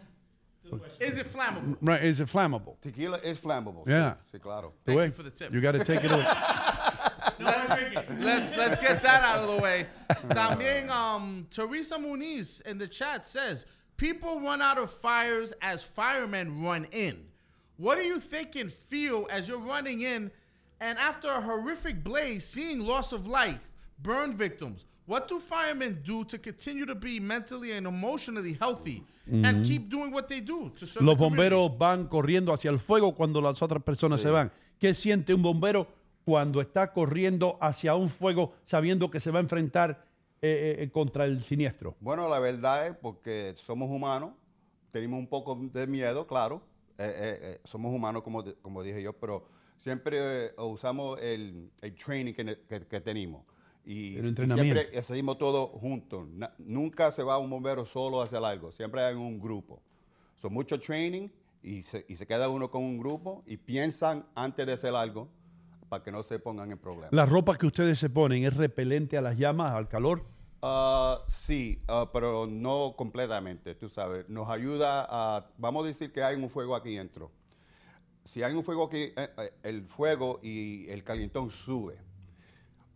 Is 0.99 1.17
it 1.17 1.31
flammable? 1.31 1.77
Right, 1.81 2.03
is 2.03 2.19
it 2.19 2.27
flammable? 2.27 2.79
Tequila 2.81 3.17
is 3.17 3.39
flammable. 3.39 3.87
Yeah. 3.87 4.15
Sí, 4.31 4.37
sí, 4.37 4.41
claro. 4.41 4.73
The 4.85 4.93
way- 4.95 5.05
you 5.07 5.11
for 5.11 5.23
the 5.23 5.29
tip. 5.29 5.53
You 5.53 5.61
got 5.61 5.73
to 5.73 5.83
take 5.83 6.03
it 6.03 6.11
away. 6.11 6.25
let's 7.39 8.55
let's 8.55 8.79
get 8.79 9.01
that 9.03 9.23
out 9.23 9.43
of 9.43 9.55
the 9.55 9.61
way. 9.61 9.85
También 10.29 10.89
um 10.89 11.47
Teresa 11.49 11.95
Muniz 11.97 12.61
in 12.61 12.77
the 12.77 12.87
chat 12.87 13.27
says 13.27 13.65
people 13.97 14.39
run 14.39 14.61
out 14.61 14.77
of 14.77 14.91
fires 14.91 15.53
as 15.61 15.83
firemen 15.83 16.63
run 16.63 16.87
in. 16.91 17.25
What 17.77 17.95
do 17.95 18.03
you 18.03 18.19
think 18.19 18.55
and 18.55 18.71
feel 18.71 19.27
as 19.29 19.47
you're 19.47 19.57
running 19.59 20.01
in 20.01 20.31
and 20.79 20.97
after 20.97 21.29
a 21.29 21.41
horrific 21.41 22.03
blaze 22.03 22.45
seeing 22.45 22.79
loss 22.79 23.11
of 23.13 23.27
life, 23.27 23.73
burn 24.01 24.35
victims? 24.35 24.85
What 25.05 25.27
do 25.27 25.39
firemen 25.39 26.01
do 26.03 26.23
to 26.25 26.39
continue 26.39 26.85
to 26.85 26.95
be 26.95 27.19
mentally 27.19 27.73
and 27.73 27.85
emotionally 27.87 28.53
healthy 28.59 29.03
and 29.27 29.43
Mhm. 29.59 29.63
keep 29.67 29.89
doing 29.89 30.13
what 30.13 30.27
they 30.27 30.39
do 30.41 30.69
to 30.71 30.85
serve 30.85 31.05
Los 31.05 31.17
bomberos 31.17 31.77
van 31.77 32.07
corriendo 32.07 32.53
hacia 32.53 32.71
el 32.71 32.79
fuego 32.79 33.13
cuando 33.13 33.41
las 33.41 33.61
otras 33.61 33.83
personas 33.83 34.21
se 34.21 34.29
van. 34.29 34.51
¿Qué 34.79 34.93
siente 34.93 35.33
un 35.33 35.41
bombero 35.41 35.87
cuando 36.25 36.61
está 36.61 36.93
corriendo 36.93 37.57
hacia 37.61 37.95
un 37.95 38.09
fuego 38.09 38.53
sabiendo 38.65 39.09
que 39.11 39.19
se 39.19 39.29
va 39.31 39.39
a 39.39 39.41
enfrentar 39.41 40.05
eh, 40.41 40.75
eh, 40.79 40.89
contra 40.91 41.25
el 41.25 41.43
siniestro? 41.43 41.95
Bueno, 41.99 42.27
la 42.29 42.39
verdad 42.39 42.87
es 42.87 42.95
porque 42.97 43.53
somos 43.57 43.89
humanos, 43.89 44.31
tenemos 44.91 45.17
un 45.19 45.27
poco 45.27 45.55
de 45.55 45.87
miedo, 45.87 46.25
claro. 46.27 46.61
eh, 46.97 47.11
eh, 47.15 47.39
eh, 47.55 47.61
somos 47.65 47.93
humanos, 47.93 48.21
como, 48.23 48.43
como 48.61 48.83
dije 48.83 49.01
yo, 49.01 49.13
pero 49.13 49.45
siempre 49.77 50.45
eh, 50.47 50.51
usamos 50.57 51.19
el, 51.21 51.71
el 51.81 51.95
training 51.95 52.33
que, 52.33 52.57
que- 52.69 52.85
que 52.87 53.01
tenemos. 53.01 53.43
Y, 53.85 54.17
El 54.17 54.35
siempre 54.35 54.89
hacemos 54.97 55.37
todo 55.37 55.67
juntos. 55.67 56.27
Na- 56.29 56.53
nunca 56.57 57.11
se 57.11 57.23
va 57.23 57.37
un 57.37 57.49
bombero 57.49 57.85
solo 57.85 58.21
a 58.21 58.25
hacer 58.25 58.43
algo, 58.43 58.71
siempre 58.71 59.01
hay 59.03 59.15
un 59.15 59.39
grupo. 59.39 59.81
Son 60.35 60.53
mucho 60.53 60.79
training 60.79 61.29
y 61.61 61.81
se, 61.81 62.05
y 62.07 62.15
se 62.15 62.25
queda 62.25 62.49
uno 62.49 62.71
con 62.71 62.83
un 62.83 62.97
grupo 62.97 63.43
y 63.45 63.57
piensan 63.57 64.25
antes 64.35 64.65
de 64.65 64.73
hacer 64.73 64.95
algo 64.95 65.29
para 65.89 66.03
que 66.03 66.11
no 66.11 66.23
se 66.23 66.39
pongan 66.39 66.71
en 66.71 66.77
problemas. 66.77 67.11
¿La 67.11 67.25
ropa 67.25 67.57
que 67.57 67.65
ustedes 67.67 67.99
se 67.99 68.09
ponen 68.09 68.43
es 68.45 68.55
repelente 68.55 69.17
a 69.17 69.21
las 69.21 69.37
llamas, 69.37 69.71
al 69.71 69.87
calor? 69.87 70.25
Ah, 70.61 71.21
sí, 71.27 71.77
ah, 71.89 72.09
pero 72.13 72.47
no 72.47 72.95
completamente, 72.95 73.75
tú 73.75 73.89
sabes. 73.89 74.29
Nos 74.29 74.47
ayuda 74.49 75.05
a, 75.09 75.45
vamos 75.57 75.83
a 75.83 75.87
decir 75.87 76.13
que 76.13 76.23
hay 76.23 76.37
un 76.37 76.49
fuego 76.49 76.73
aquí 76.73 76.95
dentro. 76.95 77.31
Si 78.23 78.43
hay 78.43 78.53
un 78.53 78.63
fuego 78.63 78.85
aquí, 78.85 78.97
eh, 78.97 79.13
eh, 79.17 79.51
el 79.63 79.83
fuego 79.83 80.39
y 80.41 80.89
el 80.89 81.03
calentón 81.03 81.49
sube. 81.49 81.97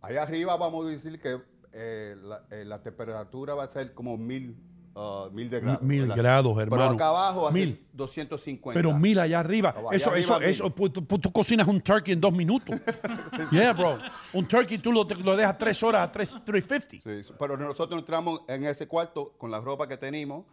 Allá 0.00 0.22
arriba 0.22 0.56
vamos 0.56 0.86
a 0.86 0.88
decir 0.90 1.20
que 1.20 1.40
eh, 1.72 2.16
la, 2.22 2.42
eh, 2.50 2.64
la 2.64 2.82
temperatura 2.82 3.54
va 3.54 3.64
a 3.64 3.68
ser 3.68 3.92
como 3.94 4.16
mil, 4.16 4.56
ah, 4.96 5.28
mil 5.32 5.50
de 5.50 5.60
grados. 5.60 5.82
Mil 5.82 6.06
grados, 6.08 6.52
Pero 6.56 6.62
hermano. 6.62 6.90
acá 6.94 7.08
abajo 7.08 7.42
va 7.42 7.48
a 7.50 7.52
ser 7.52 7.60
Mil. 7.66 7.86
250. 7.92 8.78
Pero 8.78 8.94
mil 8.96 9.18
allá 9.18 9.40
arriba. 9.40 9.70
Allá 9.76 9.88
eso, 9.92 10.10
arriba, 10.10 10.20
eso, 10.36 10.40
mil. 10.40 10.48
eso, 10.48 10.70
pues, 10.70 10.92
tú, 10.92 11.02
tú 11.02 11.32
cocinas 11.32 11.66
un 11.66 11.80
turkey 11.80 12.14
en 12.14 12.20
dos 12.20 12.32
minutos. 12.32 12.78
Yeah, 13.52 13.72
bro. 13.72 13.98
Un 14.32 14.46
turkey 14.46 14.78
tú 14.78 14.92
lo, 14.92 15.04
lo 15.04 15.36
dejas 15.36 15.56
tres 15.58 15.82
horas 15.82 16.08
a 16.08 16.12
tres- 16.12 16.32
350. 16.44 17.24
Sí, 17.24 17.32
pero 17.38 17.56
nosotros 17.56 17.98
entramos 18.00 18.42
en 18.48 18.64
ese 18.64 18.86
cuarto 18.88 19.34
con 19.38 19.50
la 19.50 19.60
ropa 19.60 19.86
que 19.88 19.96
tenemos 19.96 20.44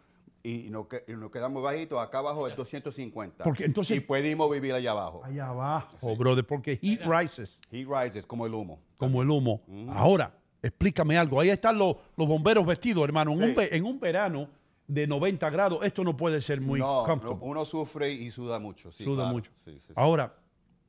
y 0.48 0.70
nos, 0.70 0.86
que- 0.86 1.04
y 1.08 1.12
nos 1.12 1.30
quedamos 1.30 1.62
bajitos. 1.62 1.98
Acá 1.98 2.18
abajo 2.18 2.46
es 2.48 2.54
250. 2.56 3.44
Porque 3.44 3.64
entonces- 3.64 3.96
y 3.96 4.00
pudimos 4.00 4.50
vivir 4.50 4.72
allá 4.74 4.92
abajo. 4.92 5.22
Allá 5.24 5.48
abajo, 5.48 6.16
brother, 6.16 6.46
porque 6.46 6.78
heat 6.82 7.00
rises 7.06 7.58
Heat 7.70 7.86
rises 7.88 8.24
como 8.26 8.46
el 8.46 8.54
humo. 8.54 8.80
como 8.96 9.22
el 9.22 9.30
humo. 9.30 9.62
Mm. 9.66 9.90
Ahora, 9.90 10.34
explícame 10.62 11.16
algo. 11.18 11.40
Ahí 11.40 11.50
están 11.50 11.76
los, 11.78 11.96
los 12.16 12.26
bomberos 12.28 12.64
vestidos, 12.66 13.04
hermano. 13.04 13.32
En, 13.32 13.38
Sí. 13.38 13.44
un, 13.58 13.64
en 13.70 13.84
un 13.84 14.00
verano 14.00 14.48
de 14.86 15.06
90 15.06 15.50
grados, 15.50 15.80
esto 15.84 16.04
no 16.04 16.16
puede 16.16 16.40
ser 16.40 16.60
muy 16.60 16.78
no, 16.78 17.04
uno 17.40 17.64
sufre 17.64 18.12
y 18.12 18.30
suda 18.30 18.58
mucho. 18.60 18.92
Sí, 18.92 19.02
Suda 19.04 19.22
claro. 19.24 19.32
mucho. 19.34 19.50
Sí, 19.64 19.72
sí, 19.72 19.80
sí. 19.88 19.92
Ahora, 19.96 20.32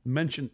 mention, 0.04 0.50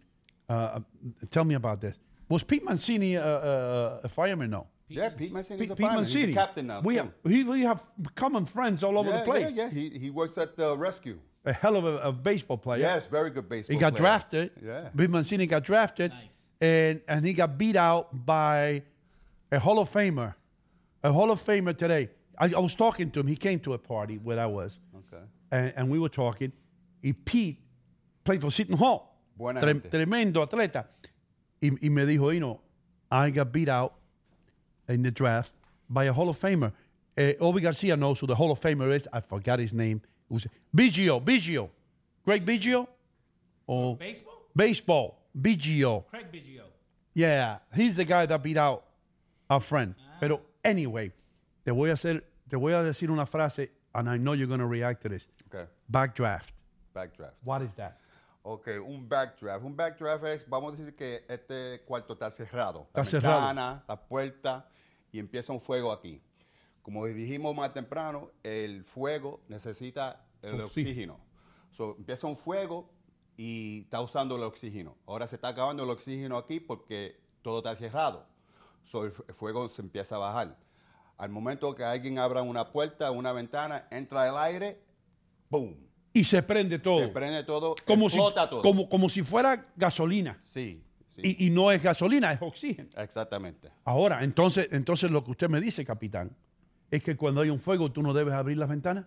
uh, 0.48 0.80
tell 1.28 1.44
me 1.44 1.54
about 1.54 1.78
this. 1.80 2.00
Was 2.28 2.42
Pete 2.44 2.64
Mancini 2.64 3.16
uh, 3.18 3.20
uh, 3.20 4.00
a 4.06 4.08
fireman? 4.08 4.48
No. 4.50 4.66
Yeah, 4.88 5.08
Pete 5.08 5.32
Mancini 5.32 5.64
is 5.64 5.70
a 5.70 5.76
Pete 5.76 5.86
fireman. 5.86 6.04
He's 6.04 6.14
a 6.14 6.18
Mancini. 6.18 6.34
captain 6.34 6.66
now, 6.66 6.80
We 6.82 6.94
too. 6.94 7.00
have, 7.00 7.10
he, 7.32 7.42
we 7.44 7.62
have 7.62 7.82
common 8.14 8.44
friends 8.44 8.82
all 8.84 8.98
over 8.98 9.10
yeah, 9.10 9.18
the 9.18 9.24
place. 9.24 9.52
Yeah, 9.54 9.64
yeah. 9.64 9.70
He, 9.70 9.88
he 9.90 10.10
works 10.10 10.36
at 10.38 10.56
the 10.56 10.76
rescue. 10.76 11.18
A 11.46 11.52
hell 11.52 11.76
of 11.76 11.84
a, 11.84 11.98
a 11.98 12.12
baseball 12.12 12.58
player. 12.58 12.80
Yes, 12.80 13.06
very 13.06 13.30
good 13.30 13.48
baseball 13.48 13.74
He 13.74 13.80
got 13.80 13.92
player. 13.92 14.00
drafted. 14.02 14.50
Yeah. 14.62 14.88
Pete 14.96 15.10
Mancini 15.10 15.46
got 15.46 15.64
drafted. 15.64 16.12
And, 16.60 17.00
and 17.08 17.24
he 17.24 17.32
got 17.32 17.58
beat 17.58 17.76
out 17.76 18.24
by 18.26 18.82
a 19.50 19.58
Hall 19.58 19.78
of 19.78 19.90
Famer. 19.90 20.34
A 21.02 21.12
Hall 21.12 21.30
of 21.30 21.42
Famer 21.42 21.76
today. 21.76 22.10
I, 22.38 22.46
I 22.54 22.58
was 22.60 22.74
talking 22.74 23.10
to 23.10 23.20
him. 23.20 23.26
He 23.26 23.36
came 23.36 23.60
to 23.60 23.74
a 23.74 23.78
party 23.78 24.16
where 24.16 24.38
I 24.40 24.46
was. 24.46 24.78
Okay. 24.96 25.22
And, 25.50 25.72
and 25.76 25.90
we 25.90 25.98
were 25.98 26.08
talking. 26.08 26.52
He 27.02 27.12
Pete 27.12 27.58
played 28.24 28.40
for 28.40 28.50
Seton 28.50 28.76
Hall. 28.76 29.18
Buena 29.36 29.60
Tre- 29.60 29.72
gente. 29.74 29.90
tremendo 29.90 30.46
atleta. 30.46 30.86
Y, 31.60 31.70
y 31.82 31.88
me 31.88 32.02
dijo, 32.06 32.32
you 32.32 32.40
know, 32.40 32.60
I 33.10 33.30
got 33.30 33.52
beat 33.52 33.68
out 33.68 33.94
in 34.88 35.02
the 35.02 35.10
draft 35.10 35.52
by 35.88 36.04
a 36.04 36.12
Hall 36.12 36.28
of 36.28 36.38
Famer. 36.38 36.72
Uh, 37.16 37.32
Obi 37.40 37.60
Garcia 37.60 37.96
knows 37.96 38.18
who 38.20 38.26
the 38.26 38.34
Hall 38.34 38.50
of 38.50 38.60
Famer 38.60 38.92
is. 38.92 39.08
I 39.12 39.20
forgot 39.20 39.58
his 39.58 39.72
name. 39.72 40.00
It 40.30 40.32
was 40.32 40.46
Biggio. 40.74 41.22
Biggio. 41.22 41.70
Greg 42.24 42.44
Biggio? 42.44 42.88
Or 43.66 43.96
Baseball? 43.96 44.42
Baseball. 44.54 45.18
Biggio. 45.38 46.06
Craig 46.08 46.26
Biggio. 46.32 46.62
Yeah, 47.14 47.58
he's 47.74 47.96
the 47.96 48.04
guy 48.04 48.26
that 48.26 48.42
beat 48.42 48.56
out 48.56 48.84
our 49.48 49.60
friend. 49.60 49.94
Pero 50.20 50.40
anyway, 50.64 51.12
te 51.64 51.70
voy 51.70 51.90
a 51.90 51.92
hacer, 51.94 52.22
te 52.50 52.56
voy 52.56 52.72
a 52.72 52.82
decir 52.82 53.08
una 53.10 53.24
frase, 53.24 53.68
and 53.94 54.08
I 54.10 54.16
know 54.16 54.32
you're 54.32 54.48
going 54.48 54.60
to 54.60 54.66
react 54.66 55.02
to 55.02 55.08
this. 55.08 55.26
Okay. 55.52 55.64
Backdraft. 55.90 56.50
Backdraft. 56.94 57.34
What 57.44 57.62
is 57.62 57.72
that? 57.74 57.98
Ok, 58.46 58.68
un 58.86 59.08
backdraft. 59.08 59.64
Un 59.64 59.74
backdraft 59.74 60.24
es, 60.24 60.46
vamos 60.46 60.74
a 60.74 60.76
decir 60.76 60.94
que 60.94 61.24
este 61.28 61.82
cuarto 61.86 62.12
está 62.12 62.30
cerrado. 62.30 62.82
Está 62.82 63.00
la 63.00 63.04
cerrado. 63.06 63.34
ventana, 63.36 63.84
la 63.88 64.06
puerta 64.06 64.68
y 65.10 65.18
empieza 65.18 65.50
un 65.50 65.62
fuego 65.62 65.90
aquí. 65.90 66.22
Como 66.82 67.06
dijimos 67.06 67.56
más 67.56 67.72
temprano, 67.72 68.30
el 68.42 68.84
fuego 68.84 69.40
necesita 69.48 70.26
el 70.42 70.60
Oxígeno. 70.60 71.18
So, 71.70 71.96
empieza 71.96 72.26
un 72.26 72.36
fuego 72.36 72.90
y 73.38 73.84
está 73.84 74.02
usando 74.02 74.36
el 74.36 74.42
oxígeno. 74.42 74.94
Ahora 75.06 75.26
se 75.26 75.36
está 75.36 75.48
acabando 75.48 75.82
el 75.82 75.90
oxígeno 75.90 76.36
aquí 76.36 76.60
porque 76.60 77.18
todo 77.40 77.58
está 77.58 77.74
cerrado. 77.76 78.26
So, 78.82 79.06
el 79.06 79.10
fuego 79.10 79.70
se 79.70 79.80
empieza 79.80 80.16
a 80.16 80.18
bajar. 80.18 80.58
Al 81.16 81.30
momento 81.30 81.74
que 81.74 81.82
alguien 81.82 82.18
abra 82.18 82.42
una 82.42 82.70
puerta, 82.70 83.10
una 83.10 83.32
ventana, 83.32 83.88
entra 83.90 84.28
el 84.28 84.36
aire, 84.36 84.84
¡boom! 85.48 85.83
Y 86.14 86.24
se 86.24 86.42
prende 86.42 86.78
todo. 86.78 87.00
Se 87.00 87.08
prende 87.08 87.42
todo, 87.42 87.74
como 87.84 88.08
si, 88.08 88.16
todo. 88.16 88.62
Como, 88.62 88.88
como 88.88 89.10
si 89.10 89.22
fuera 89.22 89.66
gasolina. 89.76 90.38
Sí, 90.40 90.82
sí. 91.08 91.20
Y, 91.22 91.46
y 91.46 91.50
no 91.50 91.70
es 91.72 91.82
gasolina, 91.82 92.32
es 92.32 92.40
oxígeno. 92.40 92.88
Exactamente. 92.96 93.70
Ahora, 93.84 94.24
entonces, 94.24 94.68
entonces 94.70 95.10
lo 95.10 95.22
que 95.24 95.32
usted 95.32 95.50
me 95.50 95.60
dice, 95.60 95.84
capitán, 95.84 96.34
es 96.90 97.02
que 97.02 97.16
cuando 97.16 97.40
hay 97.40 97.50
un 97.50 97.58
fuego 97.58 97.90
tú 97.90 98.00
no 98.00 98.14
debes 98.14 98.32
abrir 98.32 98.56
las 98.56 98.68
ventanas. 98.68 99.06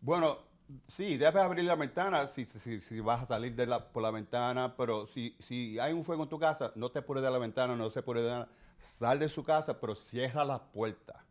Bueno, 0.00 0.38
sí, 0.86 1.16
debes 1.16 1.42
abrir 1.42 1.64
la 1.64 1.74
ventana 1.74 2.26
si, 2.28 2.44
si, 2.44 2.80
si 2.80 3.00
vas 3.00 3.22
a 3.22 3.24
salir 3.26 3.54
de 3.56 3.66
la, 3.66 3.88
por 3.88 4.02
la 4.02 4.12
ventana, 4.12 4.76
pero 4.76 5.06
si, 5.06 5.34
si 5.40 5.78
hay 5.80 5.92
un 5.92 6.04
fuego 6.04 6.22
en 6.22 6.28
tu 6.28 6.38
casa, 6.38 6.70
no 6.76 6.90
te 6.90 7.00
apures 7.00 7.24
de 7.24 7.30
la 7.32 7.38
ventana, 7.38 7.74
no 7.74 7.90
se 7.90 7.98
apures 7.98 8.22
de 8.22 8.30
nada. 8.30 8.48
Sal 8.78 9.18
de 9.18 9.28
su 9.28 9.42
casa, 9.42 9.80
pero 9.80 9.96
cierra 9.96 10.44
la 10.44 10.62
puerta. 10.62 11.24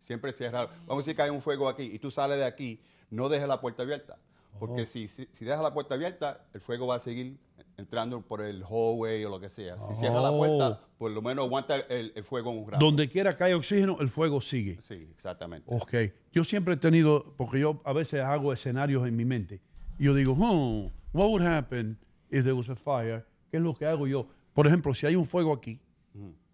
Siempre 0.00 0.32
cierra. 0.32 0.66
Vamos 0.86 0.96
a 0.96 0.96
decir 0.98 1.14
que 1.14 1.22
hay 1.22 1.30
un 1.30 1.40
fuego 1.40 1.68
aquí 1.68 1.84
y 1.84 1.98
tú 2.00 2.10
sales 2.10 2.38
de 2.38 2.44
aquí, 2.44 2.80
no 3.10 3.28
dejes 3.28 3.48
la 3.48 3.60
puerta 3.60 3.82
abierta. 3.82 4.18
Porque 4.58 4.82
Oh. 4.82 4.86
si, 4.86 5.06
si, 5.06 5.28
si 5.32 5.44
dejas 5.44 5.60
la 5.62 5.74
puerta 5.74 5.94
abierta, 5.96 6.46
el 6.54 6.60
fuego 6.62 6.86
va 6.86 6.94
a 6.96 7.00
seguir 7.00 7.36
entrando 7.76 8.22
por 8.22 8.40
el 8.40 8.62
hallway 8.64 9.22
o 9.26 9.28
lo 9.30 9.38
que 9.38 9.50
sea. 9.50 9.76
Si 9.88 9.94
cierras 9.96 10.22
la 10.22 10.30
puerta, 10.30 10.80
por 10.96 11.10
lo 11.10 11.20
menos 11.20 11.44
aguanta 11.44 11.76
el, 11.76 12.10
el 12.16 12.24
fuego 12.24 12.50
un 12.50 12.66
rato. 12.70 12.82
Donde 12.82 13.06
quiera 13.08 13.36
que 13.36 13.44
haya 13.44 13.56
oxígeno, 13.56 13.98
el 14.00 14.08
fuego 14.08 14.40
sigue. 14.40 14.78
Sí, 14.80 15.06
exactamente. 15.10 15.66
Ok. 15.74 15.94
Yo 16.32 16.42
siempre 16.42 16.74
he 16.74 16.76
tenido, 16.78 17.34
porque 17.36 17.60
yo 17.60 17.82
a 17.84 17.92
veces 17.92 18.20
hago 18.22 18.50
escenarios 18.52 19.06
en 19.06 19.14
mi 19.14 19.26
mente. 19.26 19.60
Y 19.98 20.04
yo 20.04 20.14
digo, 20.14 20.34
hmm, 20.34 20.86
what 21.12 21.28
would 21.28 21.42
happen 21.42 21.98
if 22.30 22.42
there 22.44 22.52
was 22.54 22.70
a 22.70 22.76
fire? 22.76 23.26
¿Qué 23.50 23.58
es 23.58 23.62
lo 23.62 23.74
que 23.74 23.84
hago 23.84 24.06
yo? 24.06 24.26
Por 24.54 24.66
ejemplo, 24.66 24.94
si 24.94 25.06
hay 25.06 25.16
un 25.16 25.26
fuego 25.26 25.52
aquí, 25.52 25.78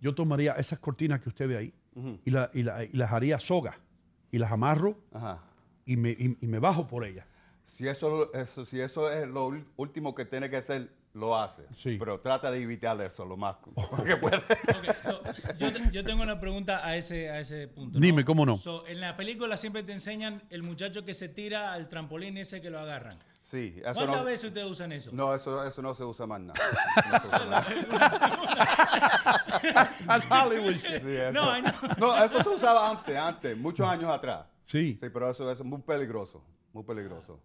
yo 0.00 0.12
tomaría 0.12 0.54
esas 0.54 0.80
cortinas 0.80 1.20
que 1.20 1.28
usted 1.28 1.46
ve 1.46 1.56
ahí 1.56 1.74
y, 2.24 2.30
la- 2.32 2.50
y 2.52 2.64
la- 2.64 2.82
y 2.82 2.88
las 2.94 3.12
haría 3.12 3.38
soga 3.38 3.78
y 4.32 4.38
las 4.38 4.50
amarro 4.50 4.96
Ajá. 5.12 5.40
Y, 5.86 5.96
me, 5.96 6.10
y- 6.10 6.36
y 6.40 6.46
me 6.46 6.58
bajo 6.58 6.86
por 6.86 7.04
ellas. 7.04 7.26
Si 7.64 7.86
eso, 7.88 8.32
eso, 8.34 8.66
si 8.66 8.80
eso 8.80 9.10
es 9.10 9.28
lo 9.28 9.50
último 9.76 10.14
que 10.14 10.24
tiene 10.24 10.50
que 10.50 10.56
hacer, 10.56 10.90
lo 11.14 11.36
hace. 11.38 11.64
Pero 11.84 12.18
trata 12.20 12.50
de 12.50 12.60
evitar 12.62 13.00
eso 13.02 13.24
lo 13.26 13.36
más 13.36 13.56
que 14.06 14.16
pueda. 14.16 14.42
Yo, 15.58 15.72
te- 15.72 15.90
yo 15.92 16.04
tengo 16.04 16.22
una 16.22 16.40
pregunta 16.40 16.84
a 16.86 16.96
ese, 16.96 17.30
a 17.30 17.38
ese 17.40 17.68
punto. 17.68 17.98
Dime, 17.98 18.24
¿cómo 18.24 18.44
no? 18.46 18.56
So, 18.56 18.86
en 18.86 19.00
la 19.00 19.16
película 19.16 19.56
siempre 19.56 19.82
te 19.82 19.92
enseñan 19.92 20.42
el 20.50 20.62
muchacho 20.62 21.04
que 21.04 21.14
se 21.14 21.28
tira 21.28 21.72
al 21.72 21.88
trampolín 21.88 22.36
ese 22.38 22.60
que 22.60 22.70
lo 22.70 22.78
agarran. 22.80 23.16
Sí, 23.42 23.74
eso 23.84 23.94
¿Cuántas 23.94 24.16
no, 24.18 24.24
veces 24.24 24.44
ustedes 24.48 24.70
usan 24.70 24.92
eso? 24.92 25.10
No, 25.12 25.34
eso, 25.34 25.66
eso 25.66 25.82
no 25.82 25.94
se 25.94 26.04
usa 26.04 26.26
más 26.28 26.40
nada. 26.40 26.60
No 27.12 27.20
se 27.20 27.26
usa 27.26 27.44
nada. 27.46 27.66
That's 30.06 30.26
Hollywood 30.30 30.74
shit. 30.76 31.02
Sí, 31.02 31.16
eso. 31.16 31.32
No, 31.32 31.56
I 31.56 31.60
know. 31.62 31.72
No, 31.98 32.24
eso 32.24 32.42
se 32.42 32.48
usaba 32.48 32.90
antes, 32.90 33.16
antes, 33.18 33.56
muchos 33.56 33.86
años 33.88 34.10
atrás. 34.10 34.44
Sí. 34.72 34.96
Sí, 34.98 35.06
pero 35.12 35.28
eso, 35.30 35.44
eso 35.50 35.62
es 35.62 35.68
muy 35.68 35.80
peligroso. 35.82 36.42
muy 36.72 36.82
peligroso. 36.84 37.38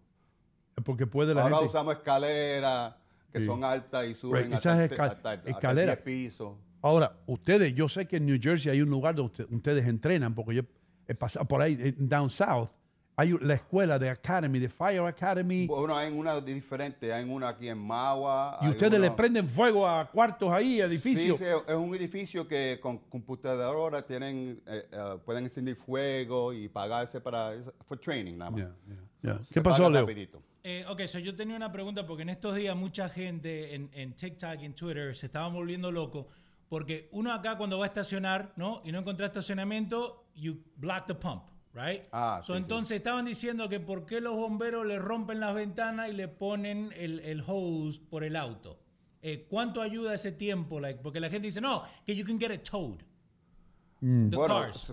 Porque 0.84 1.06
puede 1.06 1.34
la 1.34 1.42
Ahora 1.42 1.56
gente... 1.56 1.68
usamos 1.68 1.94
escaleras 1.96 2.94
que 3.30 3.40
Sí. 3.40 3.46
son 3.46 3.62
altas 3.62 4.06
y 4.06 4.14
suben 4.14 4.44
Right, 4.44 4.54
hasta, 4.54 4.70
esas 4.84 4.88
te- 4.88 4.94
esca- 4.96 5.04
hasta- 5.12 5.30
hasta 5.32 5.50
escaleras. 5.50 5.96
10 5.96 6.04
pisos. 6.04 6.56
Ahora, 6.80 7.18
ustedes, 7.26 7.74
yo 7.74 7.88
sé 7.88 8.06
que 8.08 8.16
en 8.16 8.24
New 8.26 8.38
Jersey 8.40 8.72
hay 8.72 8.80
un 8.80 8.88
lugar 8.88 9.14
donde 9.14 9.32
usted- 9.42 9.54
ustedes 9.54 9.86
entrenan, 9.86 10.34
porque 10.34 10.54
yo 10.54 10.62
he 11.06 11.14
pasado 11.14 11.44
por 11.46 11.60
ahí, 11.60 11.76
en 11.78 12.08
down 12.08 12.30
south, 12.30 12.70
hay 13.20 13.36
la 13.40 13.54
escuela 13.54 13.98
de 13.98 14.08
Academy, 14.08 14.60
de 14.60 14.68
Fire 14.68 15.00
Academy, 15.00 15.66
Bueno, 15.66 15.96
hay 15.96 16.12
una 16.12 16.40
diferente, 16.40 17.12
hay 17.12 17.28
una 17.28 17.48
aquí 17.48 17.68
en 17.68 17.76
Magua. 17.78 18.58
y 18.62 18.68
ustedes 18.68 18.92
le 19.00 19.08
uno- 19.08 19.16
prenden 19.16 19.48
fuego 19.48 19.88
a 19.88 20.08
cuartos 20.08 20.48
ahí, 20.52 20.80
edificios. 20.80 21.36
Sí, 21.36 21.44
sí, 21.44 21.50
es 21.66 21.74
un 21.74 21.92
edificio 21.96 22.46
que 22.46 22.78
con 22.80 22.98
computadoras 22.98 24.06
tienen, 24.06 24.62
eh, 24.66 24.86
eh, 24.92 25.18
pueden 25.24 25.44
encender 25.44 25.74
fuego 25.74 26.52
y 26.52 26.68
pagarse 26.68 27.20
para 27.20 27.54
for 27.84 27.98
training 27.98 28.36
nada 28.38 28.50
más. 28.52 28.62
Ya. 29.20 29.38
Se 29.40 29.54
¿Qué 29.54 29.60
pasó, 29.62 29.90
Leo? 29.90 30.02
rapidito. 30.02 30.40
Eh, 30.62 30.84
ok, 30.88 31.02
so 31.06 31.18
yo 31.18 31.34
tenía 31.34 31.56
una 31.56 31.72
pregunta 31.72 32.06
porque 32.06 32.22
en 32.22 32.28
estos 32.28 32.54
días 32.54 32.76
mucha 32.76 33.08
gente 33.08 33.74
en, 33.74 33.90
en 33.94 34.14
TikTok 34.14 34.60
y 34.60 34.64
en 34.66 34.74
Twitter 34.74 35.16
se 35.16 35.26
estaban 35.26 35.52
volviendo 35.52 35.90
locos 35.90 36.26
porque 36.68 37.08
uno 37.10 37.32
acá 37.32 37.56
cuando 37.56 37.78
va 37.78 37.84
a 37.86 37.88
estacionar, 37.88 38.52
¿no? 38.54 38.80
Y 38.84 38.92
no 38.92 39.00
encontré 39.00 39.26
estacionamiento, 39.26 40.26
you 40.36 40.58
block 40.76 41.06
the 41.06 41.14
pump, 41.14 41.42
right? 41.78 42.02
Ah, 42.12 42.40
So, 42.42 42.54
sí, 42.54 42.58
sí. 42.58 42.62
entonces 42.64 42.96
estaban 42.96 43.24
diciendo 43.24 43.68
que 43.68 43.78
por 43.80 44.04
qué 44.06 44.20
los 44.20 44.34
bomberos 44.36 44.84
le 44.86 44.98
rompen 44.98 45.40
las 45.40 45.54
ventanas 45.54 46.08
y 46.08 46.12
le 46.12 46.28
ponen 46.28 46.92
el, 46.96 47.20
el 47.20 47.42
hose 47.46 48.00
por 48.10 48.24
el 48.24 48.36
auto. 48.36 48.78
Eh, 49.22 49.46
¿Cuánto 49.48 49.80
ayuda 49.82 50.14
ese 50.14 50.32
tiempo? 50.32 50.78
Like, 50.80 51.00
porque 51.02 51.20
la 51.20 51.28
gente 51.30 51.46
dice, 51.48 51.60
no, 51.60 51.82
que 52.04 52.14
you 52.14 52.24
can 52.24 52.38
get 52.38 52.50
it 52.52 52.62
towed. 52.68 53.00
Mm. 54.00 54.30
The 54.30 54.36
Bueno, 54.36 54.60
cars. 54.60 54.92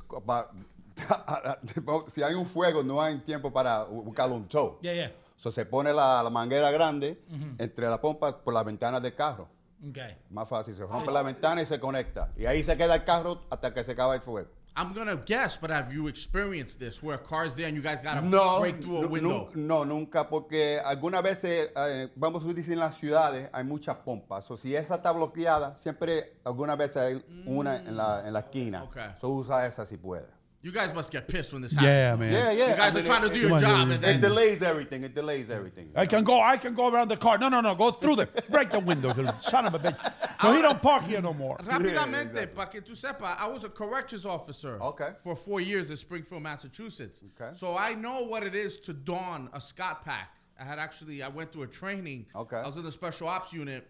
si 2.08 2.24
hay 2.24 2.34
un 2.34 2.46
fuego, 2.46 2.84
no 2.84 3.02
hay 3.02 3.20
tiempo 3.20 3.52
para 3.52 3.84
buscar 3.84 4.32
un 4.32 4.48
tow. 4.48 4.80
Yeah, 4.82 4.94
yeah. 4.94 5.12
So, 5.36 5.52
se 5.52 5.66
pone 5.66 5.94
la, 5.94 6.24
la 6.24 6.30
manguera 6.30 6.72
grande 6.72 7.22
Ujú. 7.30 7.56
entre 7.58 7.88
la 7.88 8.00
pompa 8.00 8.42
por 8.44 8.54
las 8.54 8.64
ventanas 8.66 9.02
del 9.02 9.14
carro. 9.14 9.50
Okay. 9.90 10.18
Más 10.30 10.48
fácil, 10.48 10.74
se 10.74 10.86
rompe 10.86 11.12
la 11.12 11.22
ventana 11.22 11.62
y 11.62 11.66
se 11.66 11.80
conecta. 11.80 12.32
Y 12.38 12.46
ahí 12.46 12.64
se 12.64 12.76
queda 12.78 12.96
el 12.96 13.04
carro 13.04 13.42
hasta 13.50 13.74
que 13.74 13.84
se 13.84 13.92
acaba 13.92 14.16
el 14.16 14.22
fuego. 14.22 14.50
I'm 14.78 14.94
gonna 14.94 15.16
guess, 15.16 15.56
but 15.56 15.70
have 15.70 15.94
you 15.94 16.08
experienced 16.08 16.80
this 16.80 17.02
where 17.02 17.16
a 17.16 17.18
car's 17.18 17.56
there 17.56 17.68
and 17.68 17.78
you 17.78 17.82
guys 17.82 18.02
gotta 18.02 18.22
No, 18.22 18.60
break 18.60 18.82
through 18.82 19.06
a 19.06 19.08
window? 19.08 19.50
no, 19.56 19.86
nunca, 19.86 20.28
porque 20.28 20.82
algunas 20.84 21.24
veces, 21.24 21.70
eh, 21.78 22.10
vamos 22.18 22.44
a 22.44 22.48
decir, 22.54 22.74
en 22.74 22.80
las 22.80 22.98
ciudades 22.98 23.50
hay 23.54 23.64
muchas 23.64 23.96
pompas. 24.04 24.52
O 24.52 24.58
si 24.58 24.76
esa 24.76 24.96
está 24.96 25.14
bloqueada, 25.14 25.76
siempre, 25.78 26.34
algunas 26.44 26.78
veces 26.78 26.98
hay 26.98 27.26
una 27.46 27.78
en 27.78 27.96
la, 27.96 28.28
en 28.28 28.34
la 28.34 28.40
esquina. 28.40 28.84
Okay. 28.84 29.12
So 29.22 29.30
usa 29.30 29.66
esa 29.66 29.86
si 29.86 29.96
puede. 29.96 30.35
You 30.66 30.72
guys 30.72 30.96
must 30.96 31.12
get 31.12 31.28
pissed 31.28 31.54
when 31.54 31.62
this 31.62 31.74
happens. 31.74 31.88
Yeah, 31.88 32.16
man. 32.16 32.34
Yeah, 32.34 32.52
yeah. 32.52 32.70
You 32.72 32.76
guys 32.76 32.80
I 32.80 32.88
are 32.90 32.94
mean, 32.96 33.06
trying 33.06 33.22
to 33.22 33.30
do 33.30 33.36
it- 33.36 33.40
your 33.42 33.50
Come 33.50 33.54
on, 33.58 33.62
job 33.62 33.88
dude. 34.02 34.04
and 34.04 34.18
It 34.18 34.28
delays 34.28 34.64
everything. 34.64 35.04
It 35.04 35.14
delays 35.14 35.52
everything. 35.52 35.92
I 35.96 36.08
can 36.08 36.24
go, 36.24 36.42
I 36.42 36.58
can 36.58 36.74
go 36.74 36.92
around 36.92 37.10
the 37.10 37.18
car. 37.18 37.38
No, 37.38 37.50
no, 37.50 37.62
no, 37.62 37.76
go 37.76 37.92
through 37.92 38.16
them. 38.16 38.30
Break 38.50 38.72
the 38.72 38.80
windows, 38.80 39.16
you 39.16 39.28
son 39.44 39.68
of 39.68 39.76
a 39.76 39.80
bitch. 39.80 39.96
So 40.42 40.54
he 40.56 40.64
don't 40.64 40.82
park 40.82 41.04
here 41.04 41.22
no 41.22 41.36
more. 41.36 41.58
Rápidamente, 41.58 42.52
para 42.52 42.68
que 42.72 42.82
tú 42.82 42.96
sepas, 42.96 43.38
I 43.40 43.48
was 43.48 43.64
a 43.64 43.70
corrections 43.70 44.26
officer 44.26 44.80
Okay. 44.82 45.10
for 45.24 45.36
four 45.36 45.62
years 45.62 45.92
in 45.92 45.98
Springfield, 45.98 46.42
Massachusetts. 46.42 47.22
Okay. 47.40 47.56
So 47.56 47.78
I 47.78 47.94
know 47.94 48.24
what 48.24 48.42
it 48.42 48.56
is 48.56 48.80
to 48.80 48.94
don 48.94 49.50
a 49.54 49.62
Scott 49.62 50.04
pack. 50.04 50.32
I 50.60 50.64
had 50.64 50.80
actually, 50.80 51.22
I 51.22 51.28
went 51.28 51.52
through 51.52 51.64
a 51.64 51.68
training. 51.68 52.26
Okay. 52.36 52.58
I 52.58 52.66
was 52.66 52.78
in 52.78 52.84
the 52.84 52.92
special 52.92 53.28
ops 53.28 53.54
unit. 53.54 53.88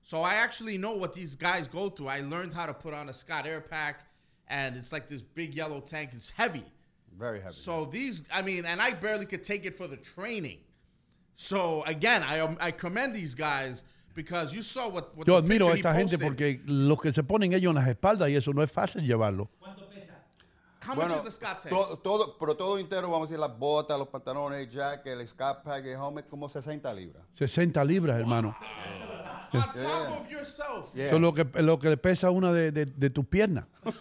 So 0.00 0.22
I 0.22 0.36
actually 0.36 0.78
know 0.78 0.92
what 0.92 1.12
these 1.12 1.34
guys 1.34 1.66
go 1.66 1.90
through. 1.90 2.08
I 2.08 2.20
learned 2.20 2.54
how 2.54 2.64
to 2.64 2.72
put 2.72 2.94
on 2.94 3.10
a 3.10 3.12
Scott 3.12 3.46
air 3.46 3.60
pack, 3.60 4.06
and 4.48 4.76
it's 4.76 4.92
like 4.92 5.08
this 5.08 5.22
big 5.22 5.54
yellow 5.54 5.80
tank. 5.80 6.10
It's 6.14 6.30
heavy. 6.30 6.64
Very 7.18 7.40
heavy. 7.40 7.54
So 7.54 7.84
these, 7.86 8.22
I 8.32 8.42
mean, 8.42 8.64
and 8.66 8.80
I 8.80 8.92
barely 8.92 9.26
could 9.26 9.44
take 9.44 9.64
it 9.64 9.76
for 9.76 9.86
the 9.86 9.96
training. 9.96 10.58
So 11.36 11.82
again, 11.84 12.22
I 12.22 12.40
um, 12.40 12.56
I 12.60 12.70
commend 12.70 13.14
these 13.14 13.34
guys 13.34 13.84
because 14.14 14.54
you 14.54 14.62
saw 14.62 14.88
what, 14.88 15.16
what 15.16 15.26
Yo 15.26 15.40
the 15.40 15.46
admiro 15.46 15.68
a 15.68 15.74
he 15.74 15.80
esta 15.80 15.94
gente 15.94 16.18
porque 16.18 16.60
los 16.66 17.00
que 17.00 17.12
se 17.12 17.22
ponen 17.22 17.52
ellos 17.52 17.70
en 17.70 17.76
las 17.76 17.88
espaldas 17.88 18.28
y 18.30 18.36
eso 18.36 18.52
no 18.52 18.62
es 18.62 18.70
fácil 18.70 19.02
llevarlo. 19.06 19.48
How 20.86 20.94
Bueno, 20.94 21.14
much 21.14 21.18
is 21.20 21.24
the 21.24 21.30
Scott 21.30 21.62
tank? 21.62 21.70
todo, 21.70 21.96
todo, 21.96 22.36
pero 22.38 22.54
todo 22.56 22.78
entero, 22.78 23.08
vamos 23.08 23.28
a 23.28 23.30
decir, 23.30 23.38
las 23.38 23.58
botas, 23.58 23.98
los 23.98 24.08
pantalones, 24.08 24.58
el 24.60 24.68
jacket, 24.70 25.18
el 25.18 25.26
scat 25.26 25.62
pack, 25.64 25.86
el 25.86 25.96
helmet, 25.96 26.28
como 26.28 26.46
60 26.46 26.92
libras. 26.92 27.22
60 27.32 27.82
libras, 27.84 28.20
hermano. 28.20 28.54
On 29.54 29.62
top 29.62 30.20
of 30.20 30.30
yourself. 30.30 30.96
Eso 30.96 31.16
es 31.16 31.20
lo 31.20 31.34
que, 31.34 31.44
lo 31.62 31.78
que 31.78 31.90
le 31.90 31.96
pesa 31.96 32.30
una 32.30 32.52
de, 32.52 32.72
de, 32.72 32.86
de 32.86 33.10
tus 33.10 33.26
piernas. 33.26 33.64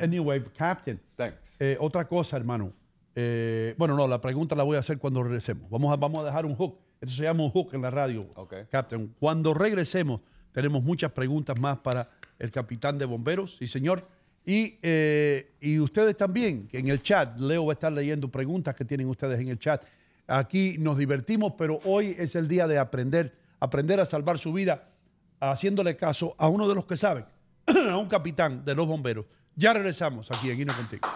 anyway, 0.00 0.42
Captain. 0.56 1.00
Thanks. 1.16 1.56
eh, 1.60 1.76
otra 1.80 2.06
cosa, 2.06 2.36
hermano. 2.36 2.72
Eh, 3.14 3.74
bueno, 3.78 3.96
no, 3.96 4.06
la 4.06 4.20
pregunta 4.20 4.54
la 4.54 4.62
voy 4.62 4.76
a 4.76 4.80
hacer 4.80 4.98
cuando 4.98 5.22
regresemos. 5.22 5.70
Vamos 5.70 5.92
a, 5.92 5.96
vamos 5.96 6.22
a 6.22 6.26
dejar 6.26 6.44
un 6.44 6.54
hook. 6.54 6.78
Esto 7.00 7.14
se 7.14 7.22
llama 7.22 7.44
un 7.44 7.50
hook 7.50 7.74
en 7.74 7.82
la 7.82 7.90
radio, 7.90 8.26
Captain. 8.70 9.14
Cuando 9.18 9.54
regresemos, 9.54 10.20
tenemos 10.52 10.82
muchas 10.82 11.12
preguntas 11.12 11.58
más 11.60 11.78
para 11.78 12.08
el 12.38 12.50
capitán 12.50 12.98
de 12.98 13.04
bomberos, 13.04 13.56
sí, 13.58 13.66
señor. 13.66 14.06
Y, 14.44 14.78
eh, 14.82 15.54
y 15.60 15.78
ustedes 15.80 16.16
también, 16.16 16.68
que 16.68 16.78
en 16.78 16.88
el 16.88 17.02
chat, 17.02 17.38
Leo 17.40 17.66
va 17.66 17.72
a 17.72 17.74
estar 17.74 17.92
leyendo 17.92 18.30
preguntas 18.30 18.74
que 18.74 18.84
tienen 18.84 19.08
ustedes 19.08 19.40
en 19.40 19.48
el 19.48 19.58
chat. 19.58 19.82
Aquí 20.26 20.76
nos 20.78 20.98
divertimos, 20.98 21.54
pero 21.56 21.78
hoy 21.84 22.16
es 22.18 22.34
el 22.34 22.48
día 22.48 22.66
de 22.66 22.78
aprender, 22.78 23.36
aprender 23.60 24.00
a 24.00 24.04
salvar 24.04 24.38
su 24.38 24.52
vida, 24.52 24.88
haciéndole 25.40 25.96
caso 25.96 26.34
a 26.38 26.48
uno 26.48 26.68
de 26.68 26.74
los 26.74 26.86
que 26.86 26.96
saben, 26.96 27.24
a 27.66 27.96
un 27.96 28.06
capitán 28.06 28.64
de 28.64 28.74
los 28.74 28.86
bomberos. 28.86 29.26
Ya 29.54 29.72
regresamos 29.72 30.30
aquí 30.30 30.50
en 30.50 30.58
Guino 30.58 30.76
Contigo. 30.76 31.08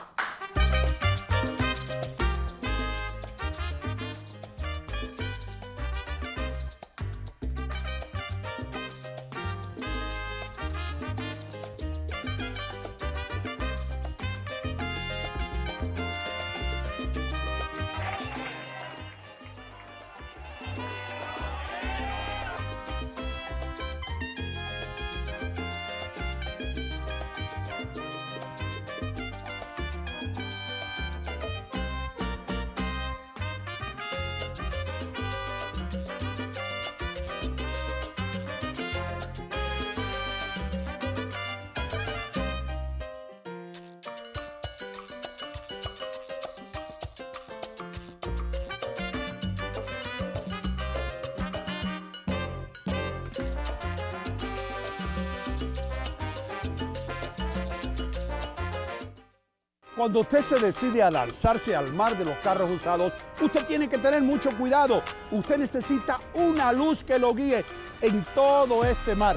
Cuando 60.01 60.21
usted 60.21 60.41
se 60.43 60.59
decide 60.59 61.03
a 61.03 61.11
lanzarse 61.11 61.77
al 61.77 61.93
mar 61.93 62.17
de 62.17 62.25
los 62.25 62.35
carros 62.39 62.71
usados, 62.71 63.13
usted 63.39 63.67
tiene 63.67 63.87
que 63.87 63.99
tener 63.99 64.23
mucho 64.23 64.49
cuidado. 64.57 65.03
Usted 65.31 65.59
necesita 65.59 66.17
una 66.33 66.73
luz 66.73 67.05
que 67.05 67.19
lo 67.19 67.35
guíe 67.35 67.63
en 68.01 68.25
todo 68.35 68.83
este 68.83 69.15
mar. 69.15 69.37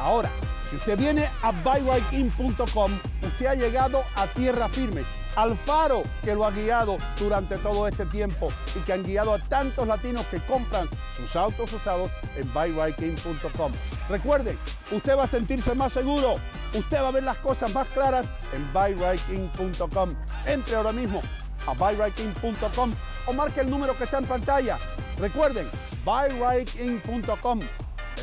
Ahora, 0.00 0.28
si 0.68 0.74
usted 0.74 0.98
viene 0.98 1.30
a 1.42 1.52
buyrightIn.com, 1.52 2.98
usted 3.22 3.46
ha 3.46 3.54
llegado 3.54 4.02
a 4.16 4.26
tierra 4.26 4.68
firme, 4.68 5.04
al 5.36 5.56
faro 5.56 6.02
que 6.24 6.34
lo 6.34 6.44
ha 6.44 6.50
guiado 6.50 6.96
durante 7.16 7.56
todo 7.58 7.86
este 7.86 8.04
tiempo 8.06 8.50
y 8.74 8.80
que 8.80 8.92
han 8.92 9.04
guiado 9.04 9.34
a 9.34 9.38
tantos 9.38 9.86
latinos 9.86 10.26
que 10.26 10.40
compran 10.40 10.88
sus 11.16 11.36
autos 11.36 11.72
usados 11.72 12.10
en 12.34 12.52
buyrightIn.com. 12.52 13.70
Recuerden, 14.08 14.58
usted 14.90 15.16
va 15.16 15.22
a 15.22 15.28
sentirse 15.28 15.72
más 15.76 15.92
seguro, 15.92 16.34
usted 16.74 17.02
va 17.02 17.08
a 17.08 17.12
ver 17.12 17.22
las 17.24 17.36
cosas 17.38 17.74
más 17.74 17.88
claras 17.88 18.30
en 18.52 18.72
buyrightIn.com. 18.72 20.10
Entre 20.46 20.76
ahora 20.76 20.92
mismo 20.92 21.20
a 21.66 21.74
buyrightIn.com 21.74 22.92
o 23.26 23.32
marque 23.32 23.60
el 23.60 23.70
número 23.70 23.96
que 23.96 24.04
está 24.04 24.18
en 24.18 24.26
pantalla. 24.26 24.78
Recuerden, 25.18 25.68
buyrightIn.com, 26.04 27.60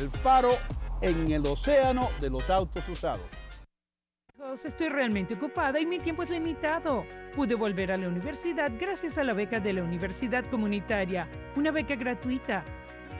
el 0.00 0.08
faro 0.08 0.50
en 1.00 1.30
el 1.30 1.46
océano 1.46 2.10
de 2.20 2.30
los 2.30 2.50
autos 2.50 2.88
usados. 2.88 3.26
Estoy 4.64 4.88
realmente 4.88 5.34
ocupada 5.34 5.78
y 5.78 5.86
mi 5.86 5.98
tiempo 5.98 6.22
es 6.22 6.30
limitado. 6.30 7.04
Pude 7.34 7.54
volver 7.54 7.92
a 7.92 7.96
la 7.96 8.08
universidad 8.08 8.72
gracias 8.78 9.18
a 9.18 9.24
la 9.24 9.32
beca 9.32 9.60
de 9.60 9.72
la 9.72 9.82
Universidad 9.82 10.44
Comunitaria, 10.46 11.28
una 11.54 11.70
beca 11.70 11.96
gratuita. 11.96 12.64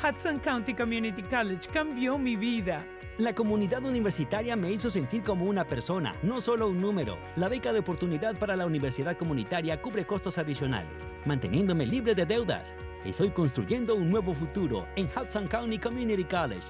Hudson 0.02 0.38
County 0.38 0.74
Community 0.74 1.22
College 1.22 1.68
cambió 1.72 2.18
mi 2.18 2.36
vida. 2.36 2.84
La 3.18 3.34
comunidad 3.34 3.84
universitaria 3.84 4.54
me 4.54 4.70
hizo 4.70 4.88
sentir 4.90 5.24
como 5.24 5.46
una 5.46 5.64
persona, 5.64 6.14
no 6.22 6.40
solo 6.40 6.68
un 6.68 6.80
número. 6.80 7.18
La 7.34 7.48
beca 7.48 7.72
de 7.72 7.80
oportunidad 7.80 8.38
para 8.38 8.54
la 8.54 8.64
universidad 8.64 9.16
comunitaria 9.16 9.82
cubre 9.82 10.06
costos 10.06 10.38
adicionales, 10.38 11.04
manteniéndome 11.24 11.84
libre 11.84 12.14
de 12.14 12.24
deudas. 12.24 12.76
Estoy 13.04 13.30
construyendo 13.30 13.96
un 13.96 14.08
nuevo 14.08 14.32
futuro 14.34 14.86
en 14.94 15.06
Hudson 15.06 15.48
County 15.48 15.80
Community 15.80 16.22
College. 16.22 16.68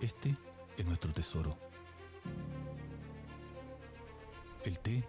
Este 0.00 0.34
es 0.76 0.84
nuestro 0.84 1.12
tesoro. 1.12 1.56
El 4.64 4.80
té 4.80 5.04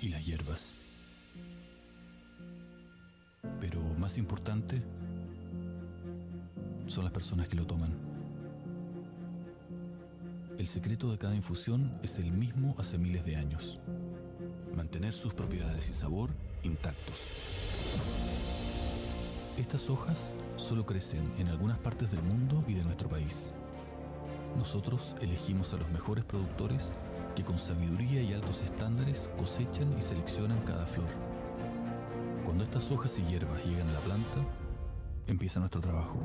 y 0.00 0.08
las 0.08 0.24
hierbas. 0.24 0.83
Pero 3.60 3.80
más 3.98 4.18
importante 4.18 4.82
son 6.86 7.04
las 7.04 7.12
personas 7.12 7.48
que 7.48 7.56
lo 7.56 7.66
toman. 7.66 7.92
El 10.58 10.66
secreto 10.68 11.10
de 11.10 11.18
cada 11.18 11.34
infusión 11.34 11.98
es 12.02 12.18
el 12.18 12.30
mismo 12.30 12.74
hace 12.78 12.96
miles 12.96 13.24
de 13.24 13.36
años. 13.36 13.80
Mantener 14.76 15.12
sus 15.12 15.34
propiedades 15.34 15.90
y 15.90 15.94
sabor 15.94 16.30
intactos. 16.62 17.18
Estas 19.56 19.88
hojas 19.90 20.34
solo 20.56 20.86
crecen 20.86 21.32
en 21.38 21.48
algunas 21.48 21.78
partes 21.78 22.10
del 22.10 22.22
mundo 22.22 22.64
y 22.66 22.74
de 22.74 22.84
nuestro 22.84 23.08
país. 23.08 23.50
Nosotros 24.56 25.14
elegimos 25.20 25.72
a 25.72 25.76
los 25.76 25.90
mejores 25.90 26.24
productores 26.24 26.92
que 27.34 27.44
con 27.44 27.58
sabiduría 27.58 28.22
y 28.22 28.32
altos 28.32 28.62
estándares 28.62 29.28
cosechan 29.36 29.92
y 29.98 30.02
seleccionan 30.02 30.60
cada 30.62 30.86
flor. 30.86 31.33
Cuando 32.44 32.64
estas 32.64 32.90
hojas 32.90 33.18
y 33.18 33.22
hierbas 33.22 33.64
llegan 33.64 33.88
a 33.88 33.92
la 33.92 34.00
planta, 34.00 34.38
empieza 35.26 35.58
nuestro 35.60 35.80
trabajo. 35.80 36.20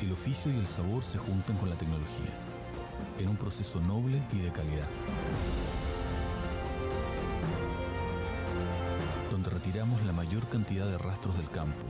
El 0.00 0.12
oficio 0.12 0.52
y 0.52 0.56
el 0.56 0.66
sabor 0.66 1.02
se 1.02 1.18
juntan 1.18 1.56
con 1.56 1.68
la 1.68 1.76
tecnología, 1.76 2.30
en 3.18 3.28
un 3.28 3.36
proceso 3.36 3.80
noble 3.80 4.22
y 4.32 4.38
de 4.38 4.52
calidad. 4.52 4.88
Donde 9.30 9.50
retiramos 9.50 10.02
la 10.04 10.12
mayor 10.12 10.46
cantidad 10.48 10.86
de 10.86 10.98
rastros 10.98 11.36
del 11.36 11.50
campo 11.50 11.84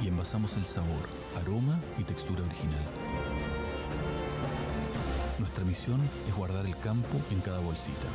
y 0.00 0.08
envasamos 0.08 0.56
el 0.56 0.64
sabor, 0.64 1.08
aroma 1.40 1.80
y 1.96 2.02
textura 2.02 2.42
original. 2.42 2.82
Nuestra 5.38 5.64
misión 5.64 6.00
es 6.28 6.34
guardar 6.34 6.66
el 6.66 6.76
campo 6.78 7.20
en 7.30 7.40
cada 7.40 7.60
bolsita, 7.60 8.08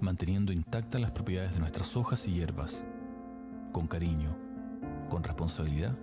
manteniendo 0.00 0.52
intactas 0.52 1.00
las 1.00 1.10
propiedades 1.10 1.52
de 1.52 1.60
nuestras 1.60 1.96
hojas 1.96 2.26
y 2.28 2.32
hierbas, 2.32 2.84
con 3.72 3.86
cariño, 3.86 4.36
con 5.08 5.22
responsabilidad 5.22 5.96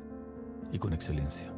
y 0.71 0.79
con 0.79 0.93
excelencia. 0.93 1.51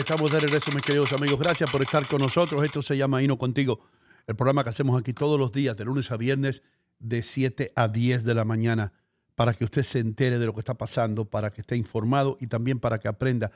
Estamos 0.00 0.32
de 0.32 0.40
regreso, 0.40 0.72
mis 0.72 0.82
queridos 0.82 1.12
amigos. 1.12 1.38
Gracias 1.38 1.70
por 1.70 1.82
estar 1.82 2.06
con 2.08 2.22
nosotros. 2.22 2.64
Esto 2.64 2.80
se 2.80 2.96
llama 2.96 3.22
Hino 3.22 3.36
Contigo, 3.36 3.80
el 4.26 4.34
programa 4.34 4.64
que 4.64 4.70
hacemos 4.70 4.98
aquí 4.98 5.12
todos 5.12 5.38
los 5.38 5.52
días, 5.52 5.76
de 5.76 5.84
lunes 5.84 6.10
a 6.10 6.16
viernes, 6.16 6.62
de 6.98 7.22
7 7.22 7.72
a 7.76 7.86
10 7.88 8.24
de 8.24 8.34
la 8.34 8.46
mañana, 8.46 8.94
para 9.34 9.52
que 9.52 9.64
usted 9.64 9.82
se 9.82 9.98
entere 9.98 10.38
de 10.38 10.46
lo 10.46 10.54
que 10.54 10.60
está 10.60 10.78
pasando, 10.78 11.26
para 11.26 11.52
que 11.52 11.60
esté 11.60 11.76
informado 11.76 12.38
y 12.40 12.46
también 12.46 12.80
para 12.80 12.98
que 12.98 13.08
aprenda 13.08 13.52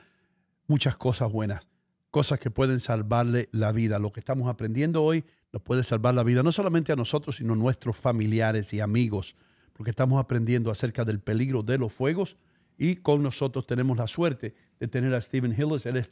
muchas 0.67 0.95
cosas 0.95 1.31
buenas, 1.31 1.67
cosas 2.11 2.39
que 2.39 2.51
pueden 2.51 2.79
salvarle 2.79 3.49
la 3.51 3.71
vida. 3.71 3.97
Lo 3.97 4.11
que 4.11 4.19
estamos 4.19 4.47
aprendiendo 4.47 5.03
hoy 5.03 5.25
nos 5.51 5.63
puede 5.63 5.83
salvar 5.83 6.13
la 6.13 6.23
vida, 6.23 6.43
no 6.43 6.51
solamente 6.51 6.91
a 6.91 6.95
nosotros, 6.95 7.37
sino 7.37 7.53
a 7.53 7.57
nuestros 7.57 7.97
familiares 7.97 8.71
y 8.71 8.81
amigos, 8.81 9.35
porque 9.73 9.89
estamos 9.89 10.19
aprendiendo 10.19 10.69
acerca 10.69 11.05
del 11.05 11.19
peligro 11.19 11.63
de 11.63 11.79
los 11.79 11.91
fuegos 11.91 12.37
y 12.77 12.97
con 12.97 13.23
nosotros 13.23 13.65
tenemos 13.65 13.97
la 13.97 14.05
suerte 14.05 14.53
de 14.79 14.87
tener 14.87 15.11
a 15.15 15.21
Stephen 15.21 15.55
Hillis, 15.57 15.87
él 15.87 15.97
es 15.97 16.11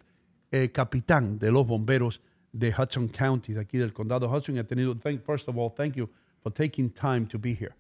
eh, 0.54 0.70
capitán 0.72 1.40
de 1.40 1.52
los 1.52 1.66
bomberos 1.68 2.22
de 2.52 2.70
Hudson 2.78 3.08
County, 3.08 3.54
de 3.54 3.62
aquí 3.62 3.80
del 3.80 3.92
condado 3.92 4.30
Hudson. 4.30 4.60
Ha 4.60 4.64
tenido, 4.64 4.96
thank, 4.96 5.24
first 5.26 5.50
of 5.50 5.58
all, 5.58 5.72
thank 5.76 5.96
you 5.96 6.08
for 6.44 6.52
taking 6.54 6.92
time 6.92 7.26
to 7.26 7.40
be 7.40 7.54
here. 7.54 7.74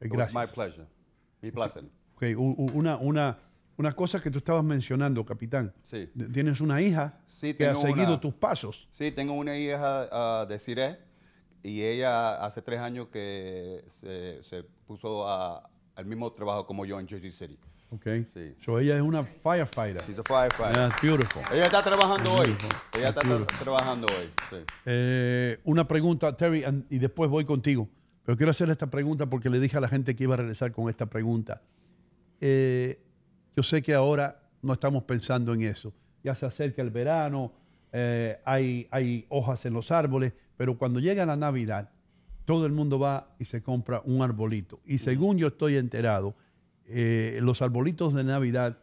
Eh, 0.00 0.06
It 0.06 0.12
was 0.12 0.30
Gracias. 0.30 0.34
my 0.34 0.46
pleasure. 0.46 0.86
Be 1.40 1.50
blessed. 1.50 1.84
Ok, 2.16 2.22
u- 2.36 2.54
u- 2.58 2.70
una, 2.74 2.98
una, 2.98 3.38
una 3.78 3.92
cosa 3.96 4.20
que 4.20 4.30
tú 4.30 4.36
estabas 4.38 4.62
mencionando, 4.62 5.24
capitán. 5.24 5.72
Sí. 5.82 6.10
Tienes 6.30 6.60
una 6.60 6.82
hija 6.82 7.18
Sí, 7.26 7.54
que 7.54 7.66
ha 7.66 7.74
seguido 7.74 8.08
una- 8.08 8.20
tus 8.20 8.34
pasos. 8.34 8.86
Sí, 8.90 9.10
tengo 9.12 9.32
una 9.32 9.56
hija 9.56 10.06
ah, 10.12 10.44
de 10.46 10.58
Siré 10.58 10.98
y 11.62 11.80
ella 11.80 12.44
hace 12.44 12.60
tres 12.60 12.80
años 12.80 13.08
que 13.08 13.82
se, 13.86 14.44
se 14.44 14.62
puso 14.86 15.26
a- 15.26 15.70
al 15.96 16.04
mismo 16.04 16.30
trabajo 16.30 16.66
como 16.66 16.84
yo 16.84 17.00
en 17.00 17.08
Jersey 17.08 17.30
City. 17.30 17.58
Ok. 17.90 18.06
Sí. 18.32 18.54
So 18.60 18.78
ella 18.78 18.96
es 18.96 19.02
una 19.02 19.22
firefighter. 19.24 20.02
She's 20.06 20.18
a 20.18 20.22
firefighter. 20.22 20.74
That's 20.74 21.02
beautiful. 21.02 21.42
Ella 21.52 21.64
está 21.64 21.82
trabajando 21.82 22.32
hoy. 22.32 22.46
Beautiful. 22.48 22.76
Ella 22.98 23.08
está 23.08 23.22
tra- 23.22 23.58
trabajando 23.58 24.06
hoy. 24.06 24.30
sí. 24.50 24.56
Eh, 24.86 25.58
una 25.64 25.86
pregunta, 25.88 26.36
Terry, 26.36 26.62
and- 26.64 26.84
y 26.88 26.98
después 26.98 27.28
voy 27.30 27.44
contigo. 27.44 27.88
Pero 28.24 28.36
quiero 28.36 28.50
hacerle 28.50 28.72
esta 28.72 28.88
pregunta 28.90 29.26
porque 29.26 29.48
le 29.50 29.58
dije 29.58 29.76
a 29.76 29.80
la 29.80 29.88
gente 29.88 30.14
que 30.14 30.24
iba 30.24 30.34
a 30.34 30.36
regresar 30.36 30.70
con 30.72 30.88
esta 30.88 31.06
pregunta. 31.06 31.62
Eh, 32.40 33.02
yo 33.56 33.62
sé 33.62 33.82
que 33.82 33.94
ahora 33.94 34.40
no 34.62 34.72
estamos 34.72 35.02
pensando 35.04 35.52
en 35.52 35.62
eso. 35.62 35.92
Ya 36.22 36.34
se 36.34 36.46
acerca 36.46 36.82
el 36.82 36.90
verano, 36.90 37.52
eh, 37.92 38.38
hay, 38.44 38.86
hay 38.90 39.26
hojas 39.30 39.64
en 39.66 39.72
los 39.72 39.90
árboles, 39.90 40.32
pero 40.56 40.78
cuando 40.78 41.00
llega 41.00 41.26
la 41.26 41.36
Navidad, 41.36 41.90
todo 42.44 42.66
el 42.66 42.72
mundo 42.72 42.98
va 42.98 43.34
y 43.38 43.44
se 43.46 43.62
compra 43.62 44.00
un 44.04 44.22
arbolito. 44.22 44.80
Y 44.84 44.98
según 44.98 45.38
yo 45.38 45.48
estoy 45.48 45.76
enterado, 45.76 46.34
eh, 46.92 47.38
los 47.42 47.62
arbolitos 47.62 48.14
de 48.14 48.24
Navidad 48.24 48.78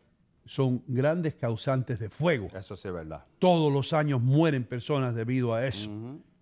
son 0.46 0.84
grandes 0.88 1.36
causantes 1.36 2.00
de 2.00 2.10
fuego. 2.10 2.48
Eso 2.56 2.76
sí 2.76 2.88
es 2.88 2.94
verdad. 2.94 3.26
Todos 3.40 3.72
los 3.72 3.92
años 3.94 4.22
mueren 4.22 4.64
personas 4.64 5.14
debido 5.16 5.54
a 5.54 5.66
eso. 5.66 5.90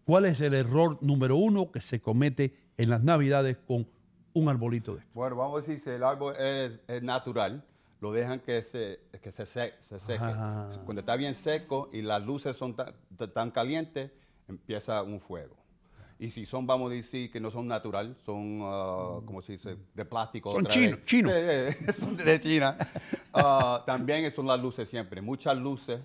¿Cuál 0.05 0.25
es 0.25 0.39
el 0.41 0.53
error 0.53 0.99
número 1.01 1.35
uno 1.37 1.71
que 1.71 1.81
se 1.81 1.99
comete 1.99 2.55
en 2.77 2.89
las 2.91 3.01
Navidades 3.03 3.57
con 3.67 3.87
un 4.33 4.49
arbolito 4.49 4.93
de 4.93 4.99
esto? 4.99 5.11
Bueno, 5.15 5.35
vamos 5.37 5.57
a 5.57 5.61
decir, 5.65 5.79
si 5.79 5.89
el 5.89 6.03
árbol 6.03 6.35
es, 6.37 6.79
es 6.87 7.01
natural, 7.01 7.63
lo 8.01 8.11
dejan 8.11 8.39
que 8.39 8.61
se, 8.61 8.99
que 9.19 9.31
se, 9.31 9.47
se- 9.47 9.73
se 9.79 9.97
seque. 9.97 10.19
Ah. 10.21 10.69
Cuando 10.85 10.99
está 10.99 11.15
bien 11.15 11.33
seco 11.33 11.89
y 11.91 12.03
las 12.03 12.23
luces 12.23 12.55
son 12.55 12.75
tan, 12.75 12.93
tan 13.33 13.49
calientes, 13.49 14.11
empieza 14.47 15.01
un 15.01 15.19
fuego. 15.19 15.55
Y 16.17 16.31
si 16.31 16.45
son, 16.45 16.65
vamos 16.65 16.91
a 16.91 16.95
decir, 16.95 17.29
que 17.29 17.39
no 17.41 17.51
son 17.51 17.67
natural, 17.67 18.15
son, 18.15 18.59
ah, 18.61 19.19
como 19.25 19.41
se 19.41 19.53
dice, 19.53 19.75
de 19.93 20.05
plástico. 20.05 20.51
Son 20.53 20.61
otra 20.65 20.73
chino-. 21.05 21.29
Eh, 21.31 21.69
eh, 21.69 21.93
son 21.93 22.15
de 22.15 22.39
China. 22.39 22.77
Ah, 23.33 23.83
también 23.85 24.31
son 24.31 24.47
las 24.47 24.61
luces 24.61 24.87
siempre, 24.87 25.21
muchas 25.21 25.57
luces. 25.57 25.99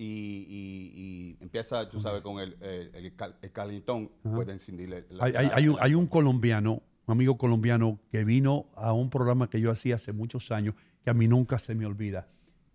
Y, 0.00 0.04
y- 0.48 0.92
y 0.94 1.36
empieza, 1.42 1.88
tú 1.88 1.98
sabes, 1.98 2.20
con 2.22 2.38
el, 2.40 2.56
el, 2.60 2.90
el 2.94 3.16
cal- 3.16 3.36
el 3.42 3.50
calentón, 3.50 4.12
Ajá. 4.22 4.34
puede 4.36 4.52
encenderle 4.52 5.06
la- 5.10 5.24
Hay, 5.24 5.32
hay- 5.34 5.46
la- 5.48 5.54
hay 5.56 5.68
un, 5.68 5.76
hay 5.80 5.94
un 5.94 6.06
colombiano, 6.06 6.82
un 7.06 7.12
amigo 7.12 7.36
colombiano 7.36 7.98
que 8.12 8.22
vino 8.24 8.66
a 8.76 8.92
un 8.92 9.10
programa 9.10 9.50
que 9.50 9.60
yo 9.60 9.72
hacía 9.72 9.96
hace 9.96 10.12
muchos 10.12 10.52
años, 10.52 10.74
que 11.02 11.10
a 11.10 11.14
mí 11.14 11.26
nunca 11.26 11.58
se 11.58 11.74
me 11.74 11.84
olvida. 11.84 12.28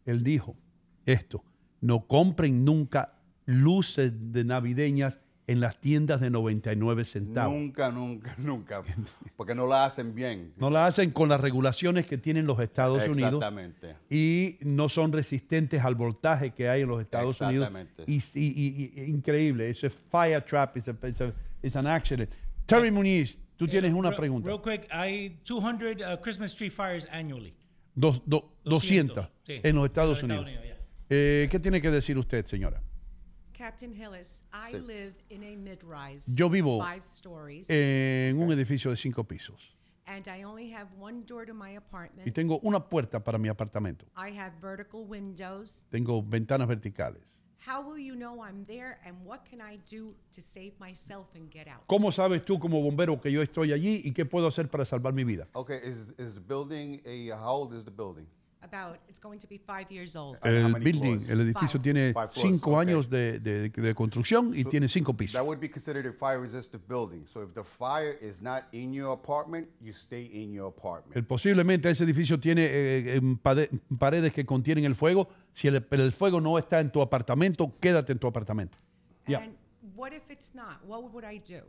Él 0.05 0.21
dijo 0.23 0.57
esto, 1.05 1.43
no 1.79 2.07
compren 2.07 2.65
nunca 2.65 3.13
luces 3.45 4.11
de 4.33 4.43
navideñas 4.43 5.19
en 5.45 5.59
las 5.59 5.79
tiendas 5.81 6.21
de 6.21 6.29
99 6.29 7.03
centavos. 7.05 7.53
Nunca, 7.55 7.91
nunca, 7.91 8.33
nunca. 8.37 8.83
Porque 9.35 9.53
no 9.55 9.67
la 9.67 9.85
hacen 9.85 10.15
bien. 10.15 10.53
No 10.57 10.69
la 10.69 10.85
hacen 10.85 11.11
con 11.11 11.27
las 11.29 11.41
regulaciones 11.41 12.05
que 12.05 12.17
tienen 12.17 12.45
los 12.45 12.59
Estados 12.59 13.01
Unidos. 13.07 13.33
Exactamente. 13.43 13.95
Y 14.09 14.57
no 14.61 14.87
son 14.89 15.11
resistentes 15.11 15.83
al 15.83 15.95
voltaje 15.95 16.51
que 16.51 16.69
hay 16.69 16.81
en 16.83 16.87
los 16.87 17.01
Estados 17.01 17.41
Unidos. 17.41 17.67
Exactamente. 17.67 18.03
Y, 18.07 18.15
y- 18.39 18.93
y- 18.95 19.01
y- 19.01 19.03
increíble. 19.09 19.69
Eso 19.69 19.87
es 19.87 19.93
fire 20.11 20.41
trap. 20.41 20.77
It's, 20.77 20.87
a- 20.87 21.07
it's 21.07 21.21
a- 21.21 21.33
it's 21.61 21.75
an 21.75 21.87
accident. 21.87 22.29
Terry 22.65 22.91
Muniz, 22.91 23.39
Tú 23.55 23.67
tienes 23.67 23.93
una 23.93 24.09
Real- 24.09 24.17
pregunta. 24.19 24.47
Real 24.49 24.61
quick, 24.61 24.87
hay 24.91 25.37
200 25.45 25.95
uh, 26.01 26.21
Christmas 26.21 26.55
tree 26.55 26.69
fires 26.69 27.07
annually. 27.11 27.53
Dos- 27.95 28.21
do- 28.25 28.51
200 28.65 29.15
200, 29.15 29.29
sí, 29.45 29.59
en 29.63 29.75
los 29.75 29.85
Estados 29.85 30.23
en 30.23 30.29
los 30.29 30.37
Unidos. 30.39 30.47
Estados 30.49 30.65
Unidos, 30.69 30.79
Eh, 31.09 31.47
¿Qué 31.51 31.59
tiene 31.59 31.79
que 31.81 31.91
decir 31.91 32.17
usted, 32.17 32.45
señora? 32.45 32.81
Captain 33.63 33.93
Hillis, 33.93 34.43
I 34.51 34.73
Sí. 34.73 34.85
live 34.85 35.13
in 35.29 35.41
a 35.41 35.55
mid-rise. 35.55 36.35
Yo 36.35 36.49
vivo 36.49 36.81
five 36.83 37.01
stories, 37.01 37.69
en 37.69 38.37
un 38.37 38.51
edificio 38.51 38.91
de 38.91 38.97
cinco 38.97 39.23
pisos 39.23 39.73
and 40.05 40.27
I 40.27 40.43
only 40.43 40.69
have 40.73 40.89
one 40.99 41.23
door 41.25 41.45
to 41.45 41.53
my 41.53 41.77
apartment. 41.77 42.27
y 42.27 42.31
tengo 42.31 42.59
una 42.61 42.89
puerta 42.89 43.23
para 43.23 43.37
mi 43.37 43.47
apartamento. 43.47 44.05
I 44.17 44.37
have 44.37 44.59
vertical 44.59 45.05
windows. 45.05 45.85
Tengo 45.89 46.21
ventanas 46.21 46.67
verticales. 46.67 47.39
How 47.65 47.81
will 47.81 47.97
you 47.97 48.15
know 48.15 48.43
I'm 48.43 48.65
there, 48.65 48.99
and 49.05 49.25
what 49.25 49.45
can 49.49 49.61
I 49.61 49.77
do 49.89 50.13
to 50.33 50.41
save 50.41 50.73
myself 50.77 51.33
and 51.33 51.49
get 51.49 51.69
out? 51.69 51.87
¿Cómo 51.87 52.11
sabes 52.11 52.43
tú 52.43 52.59
como 52.59 52.81
bombero 52.81 53.21
que 53.21 53.31
yo 53.31 53.41
estoy 53.41 53.71
allí 53.71 54.01
y 54.03 54.11
qué 54.11 54.25
puedo 54.25 54.47
hacer 54.47 54.69
para 54.69 54.83
salvar 54.83 55.13
mi 55.13 55.23
vida? 55.23 55.47
Okay, 55.53 55.77
is, 55.77 56.09
is 56.17 56.33
the 56.33 56.41
building 56.41 57.01
a, 57.05 57.29
how 57.33 57.61
old 57.61 57.73
is 57.73 57.85
the 57.85 57.91
building? 57.91 58.27
About 58.63 58.97
it's 59.09 59.19
going 59.19 59.39
to 59.39 59.47
be 59.47 59.57
five 59.57 59.91
years 59.91 60.15
old. 60.15 60.37
El 60.41 60.73
building, 60.79 61.19
el 61.29 61.41
edificio 61.41 61.79
Five. 61.79 61.83
tiene 61.83 62.13
Five 62.13 62.29
floors, 62.31 62.41
cinco 62.49 62.71
okay. 62.71 62.87
años 62.87 63.09
de, 63.09 63.39
de- 63.39 63.69
de 63.69 63.93
construcción 63.93 64.55
y 64.55 64.63
So 64.63 64.69
tiene 64.69 64.87
cinco 64.87 65.13
pisos. 65.13 65.33
That 65.33 65.45
would 65.45 65.59
be 65.59 65.67
considered 65.69 66.05
a 66.05 66.13
fire 66.13 66.39
resistant 66.39 66.87
building. 66.87 67.25
So 67.25 67.43
if 67.43 67.53
the 67.53 67.63
fire 67.63 68.17
is 68.21 68.41
not 68.41 68.63
in 68.71 68.93
your 68.93 69.11
apartment, 69.11 69.67
you 69.81 69.91
stay 69.91 70.29
in 70.31 70.53
your 70.53 70.67
apartment. 70.69 71.17
El- 71.17 71.25
posiblemente 71.25 71.89
ese 71.89 72.05
edificio 72.05 72.39
tiene 72.39 72.65
eh, 72.71 73.19
pade- 73.43 73.69
paredes 73.99 74.31
que 74.31 74.45
contienen 74.45 74.85
el 74.85 74.95
fuego. 74.95 75.27
Si 75.51 75.67
el, 75.67 75.81
pero 75.83 76.03
el 76.03 76.13
fuego 76.13 76.39
no 76.39 76.57
está 76.57 76.79
en 76.79 76.89
tu 76.89 77.01
apartamento, 77.01 77.73
quédate 77.81 78.13
en 78.13 78.19
tu 78.19 78.27
apartamento. 78.27 78.77
And 79.27 79.55
what 79.95 80.13
if 80.13 80.31
it's 80.31 80.55
not? 80.55 80.77
What 80.87 81.11
would 81.11 81.25
I 81.25 81.37
do? 81.39 81.61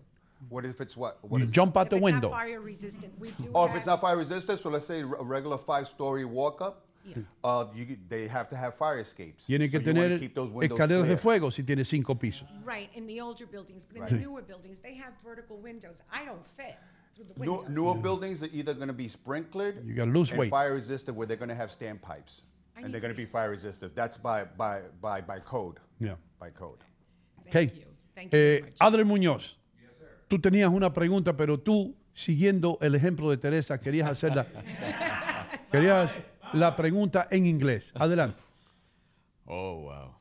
What 0.51 0.65
if 0.65 0.81
it's 0.81 0.97
what? 0.97 1.19
what 1.23 1.39
You 1.39 1.45
is 1.45 1.51
it? 1.51 1.55
jump 1.55 1.77
out 1.77 1.89
the 1.89 1.97
if 1.97 2.03
window. 2.03 2.29
not 2.29 2.39
fire 2.39 2.61
resistant, 2.61 3.13
we 3.19 3.31
do 3.39 3.49
Oh, 3.55 3.67
if 3.67 3.75
it's 3.75 3.87
not 3.87 4.01
fire 4.01 4.17
resistant, 4.19 4.61
so 4.61 4.69
let's 4.69 4.85
say 4.87 5.01
a 5.01 5.07
regular 5.07 5.57
five-story 5.57 6.25
walk-up, 6.27 6.84
Yeah. 7.05 7.23
uh, 7.43 7.67
you, 7.75 7.99
they 8.09 8.27
have 8.29 8.49
to 8.49 8.57
have 8.57 8.75
fire 8.75 8.99
escapes. 8.99 9.47
Tiene 9.47 9.69
que 9.71 9.79
So 9.79 9.91
you 9.91 9.95
wanna 9.95 10.09
tener 10.09 10.19
keep 10.19 10.35
those 10.35 10.51
windows 10.51 10.79
escaleras 10.79 11.07
de 11.07 11.17
fuego 11.19 11.51
si 11.51 11.63
tiene 11.63 11.85
cinco 11.85 12.15
pisos. 12.15 12.49
Right, 12.65 12.89
in 12.95 13.07
the 13.07 13.21
older 13.21 13.47
buildings, 13.47 13.85
but 13.85 13.97
in 13.97 14.03
Right. 14.03 14.11
the 14.13 14.19
newer 14.21 14.43
buildings, 14.43 14.81
they 14.81 14.95
have 14.95 15.13
vertical 15.23 15.59
windows. 15.59 16.01
I 16.11 16.25
don't 16.25 16.47
fit 16.57 16.77
through 17.15 17.27
the 17.27 17.35
New, 17.41 17.53
windows. 17.53 17.69
newer 17.71 17.95
buildings 17.97 18.43
are 18.43 18.49
either 18.53 18.73
going 18.75 18.89
to 18.89 18.95
be 18.95 19.09
sprinklered 19.09 19.85
You 19.87 19.95
gotta 19.95 20.11
lose 20.11 20.31
and 20.31 20.39
weight. 20.41 20.51
fire 20.51 20.73
resistant, 20.75 21.17
where 21.17 21.27
they're 21.27 21.37
going 21.37 21.51
to 21.51 21.55
have 21.55 21.71
standpipes, 21.71 22.43
I 22.77 22.81
and 22.83 22.93
they're 22.93 23.01
going 23.03 23.13
to 23.13 23.17
be 23.17 23.27
fire 23.27 23.51
resistant. 23.51 23.95
That's 23.95 24.17
by 24.17 24.45
by 24.57 24.83
by 25.01 25.21
by 25.21 25.41
code. 25.41 25.81
Yeah. 26.01 26.17
By 26.41 26.51
code. 26.51 26.83
Ok. 27.47 27.71
Eh, 28.33 28.63
Adler 28.81 29.05
Muñoz, 29.05 29.59
tú 30.29 30.39
tenías 30.41 30.71
una 30.71 30.93
pregunta, 30.93 31.37
pero 31.37 31.59
tú, 31.59 31.95
siguiendo 32.15 32.79
el 32.81 32.95
ejemplo 32.95 33.29
de 33.29 33.37
Teresa, 33.37 33.79
querías 33.79 34.09
hacerla. 34.09 34.47
querías 35.71 36.19
la 36.55 36.77
pregunta 36.77 37.29
en 37.31 37.47
inglés. 37.47 37.93
Adelante. 37.95 38.43
Oh, 39.47 39.83
wow. 39.83 40.15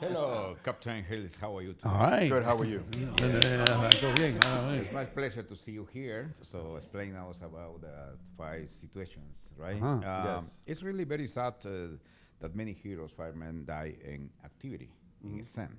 Hello, 0.00 0.56
Captain 0.62 1.02
Hills. 1.02 1.34
How 1.40 1.56
are 1.56 1.62
you 1.62 1.72
today? 1.72 1.90
All 1.90 2.10
right. 2.10 2.30
Good, 2.30 2.44
how 2.44 2.56
are 2.56 2.64
you? 2.64 2.84
Todo 3.16 4.12
bien. 4.14 4.38
ah, 4.44 4.68
bien. 4.70 4.82
It's 4.82 4.92
my 4.92 5.04
pleasure 5.04 5.42
to 5.42 5.56
see 5.56 5.72
you 5.72 5.86
here. 5.92 6.32
So 6.42 6.76
explain 6.76 7.16
us 7.16 7.40
about 7.40 7.80
the 7.80 8.16
five 8.36 8.70
situations, 8.70 9.50
right? 9.56 9.82
Uh-huh. 9.82 10.38
Um, 10.38 10.50
It's 10.64 10.82
really 10.82 11.04
very 11.04 11.26
sad 11.26 11.54
uh, 11.64 11.98
that 12.40 12.54
many 12.54 12.72
heroes, 12.72 13.10
firemen, 13.10 13.64
die 13.66 13.96
in 14.04 14.30
activity 14.44 14.90
in 15.24 15.42
SEM. 15.42 15.76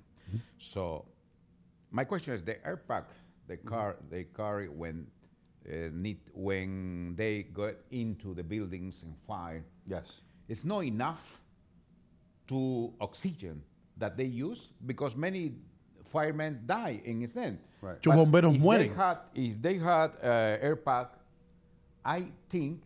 So 0.58 1.06
my 1.90 2.04
question 2.04 2.34
is: 2.34 2.42
the 2.42 2.64
air 2.64 2.76
pack 2.76 3.08
the 3.48 3.56
car 3.56 3.96
they 4.10 4.24
carry 4.24 4.68
when 4.68 5.06
need 5.92 6.18
when 6.32 7.14
they 7.16 7.44
go 7.52 7.74
into 7.90 8.34
the 8.34 8.42
buildings 8.42 9.02
and 9.02 9.14
fire. 9.26 9.64
Yes. 9.86 10.20
It's 10.48 10.64
not 10.64 10.84
enough 10.84 11.40
to 12.48 12.92
oxygen 13.00 13.62
that 13.96 14.16
they 14.16 14.24
use 14.24 14.68
because 14.84 15.14
many 15.16 15.52
firemen 16.10 16.60
die 16.66 17.00
in 17.04 17.26
SEM. 17.28 17.58
Right. 17.80 17.98
Muchos 18.04 18.16
bomberos 18.16 18.58
if. 18.58 18.78
They 18.78 18.88
had, 18.88 19.18
if 19.34 19.62
they 19.62 19.78
had 19.78 20.10
uh, 20.22 20.58
air 20.60 20.76
pack, 20.76 21.12
I 22.04 22.26
think 22.48 22.82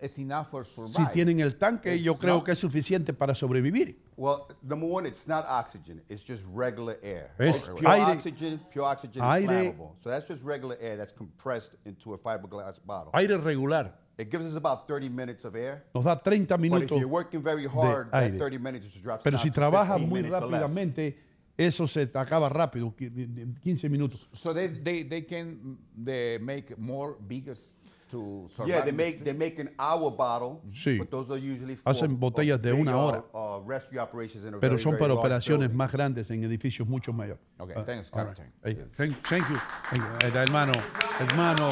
it's, 0.00 0.18
enough 0.18 0.48
for 0.50 0.64
survive. 0.64 0.94
Si 0.94 1.12
tienen 1.12 1.40
el 1.40 1.56
tanque, 1.56 1.94
It's 1.94 2.04
yo 2.04 2.14
creo 2.16 2.36
not- 2.36 2.44
que 2.44 2.52
es 2.52 2.58
suficiente 2.58 3.12
para 3.12 3.34
sobrevivir. 3.34 3.96
Well, 4.16 4.46
number 4.62 4.86
one, 4.88 5.06
it's 5.06 5.26
not 5.26 5.44
oxygen. 5.48 6.02
It's 6.08 6.22
just 6.26 6.44
regular 6.52 6.98
air. 7.02 7.32
Es 7.38 7.68
pure 7.68 7.88
aire- 7.90 8.12
oxygen. 8.16 8.60
Pure 8.70 8.84
oxygen 8.86 9.22
aire- 9.22 9.40
is 9.42 9.48
flammable. 9.74 9.94
So 10.00 10.10
that's 10.10 10.26
just 10.28 10.44
regular 10.44 10.76
air 10.80 10.96
that's 10.96 11.12
compressed 11.12 11.74
into 11.84 12.12
a 12.14 12.18
fiberglass 12.18 12.78
bottle. 12.84 13.10
Aire 13.14 13.38
regular. 13.38 13.92
It 14.18 14.30
gives 14.30 14.44
us 14.44 14.54
about 14.56 14.86
30 14.86 15.08
minutes 15.08 15.44
of 15.46 15.54
air. 15.56 15.84
Nos 15.94 16.04
da 16.04 16.14
30 16.16 16.44
But 16.46 16.54
if 16.56 16.60
minutos 16.60 16.98
you're 17.00 17.08
working 17.08 17.42
very 17.42 17.62
de 17.62 17.68
hard, 17.70 18.10
that 18.10 18.24
aire. 18.24 18.38
30 18.38 18.58
minutes 18.58 18.84
just 18.92 19.02
drops 19.02 19.22
Pero 19.24 19.36
down 19.38 19.42
si 19.42 19.48
to 19.50 19.54
trabajas 19.54 19.96
15 19.96 20.08
muy 20.10 20.22
minutes 20.22 20.42
or 20.42 20.50
less. 20.50 20.60
rápidamente, 20.62 21.16
eso 21.56 21.86
se 21.86 22.06
te 22.06 22.18
acaba 22.18 22.50
rápido, 22.50 22.94
qui- 22.94 23.08
de- 23.08 23.26
de 23.26 23.60
15 23.62 23.88
minutos. 23.88 24.28
So 24.34 24.52
they, 24.52 24.68
they, 24.68 25.04
they 25.04 25.22
can 25.22 25.78
they 25.96 26.38
make 26.38 26.76
more 26.76 27.16
biggest 27.26 27.74
to. 28.10 28.46
Yeah, 28.66 28.82
they 28.82 28.92
make 28.92 29.18
the 29.18 29.24
they 29.24 29.32
make 29.32 29.58
an 29.60 29.70
hour 29.78 30.10
bottle, 30.10 30.60
Sí. 30.72 30.98
but 30.98 31.10
those 31.10 31.30
are 31.30 31.38
usually 31.38 31.76
for 31.76 31.88
Hacen 31.90 32.18
botellas 32.18 32.60
de 32.60 32.72
big, 32.72 32.80
una 32.80 32.96
hora. 32.96 33.24
uh, 33.32 33.60
rescue 33.66 33.98
operations 33.98 34.44
in 34.44 34.54
a 34.54 34.58
Pero 34.60 34.72
very, 34.76 34.82
son 34.82 34.96
para 34.98 35.14
operaciones 35.14 35.68
building. 35.68 35.76
más 35.78 35.92
grandes 35.92 36.30
en 36.30 36.44
edificios 36.44 36.86
mucho 36.88 37.12
mayores. 37.12 37.40
Okay, 37.58 37.74
Ah, 37.76 37.82
thanks, 37.82 38.10
right. 38.14 38.36
Thank, 38.62 39.22
thank 39.22 39.48
you. 39.48 39.56
Thank 39.90 40.02
you. 40.02 40.28
Eh, 40.28 40.30
hermano, 40.34 40.72
hermano, 41.18 41.68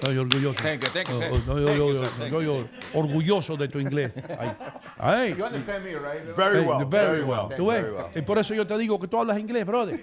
estoy 0.00 0.16
orgulloso. 0.18 0.62
Thank 0.62 0.82
you, 0.84 0.90
thank 0.90 1.08
you, 1.08 1.18
sir. 1.18 1.30
No, 1.46 1.58
yo- 1.60 1.74
yo- 1.74 1.92
yo- 2.04 2.28
yo- 2.28 2.42
yo 2.42 2.68
orgulloso 2.94 3.56
de 3.56 3.68
tu 3.68 3.78
inglés. 3.80 4.12
Ay, 4.38 4.50
ay. 4.98 5.34
You 5.36 5.44
understand 5.44 5.84
me, 5.84 5.92
right? 5.92 6.36
Very 6.36 6.60
well, 6.60 6.84
very 6.86 7.06
very 7.06 7.22
well. 7.22 7.46
well, 7.48 7.56
¿Tú 7.56 7.66
ves? 7.66 7.82
very 7.82 7.94
well. 7.94 8.06
Y 8.14 8.22
por 8.22 8.38
eso 8.38 8.54
yo 8.54 8.66
te 8.66 8.76
digo 8.78 8.98
que 9.00 9.08
tú 9.08 9.18
hablas 9.18 9.38
inglés, 9.38 9.64
brother. 9.66 10.00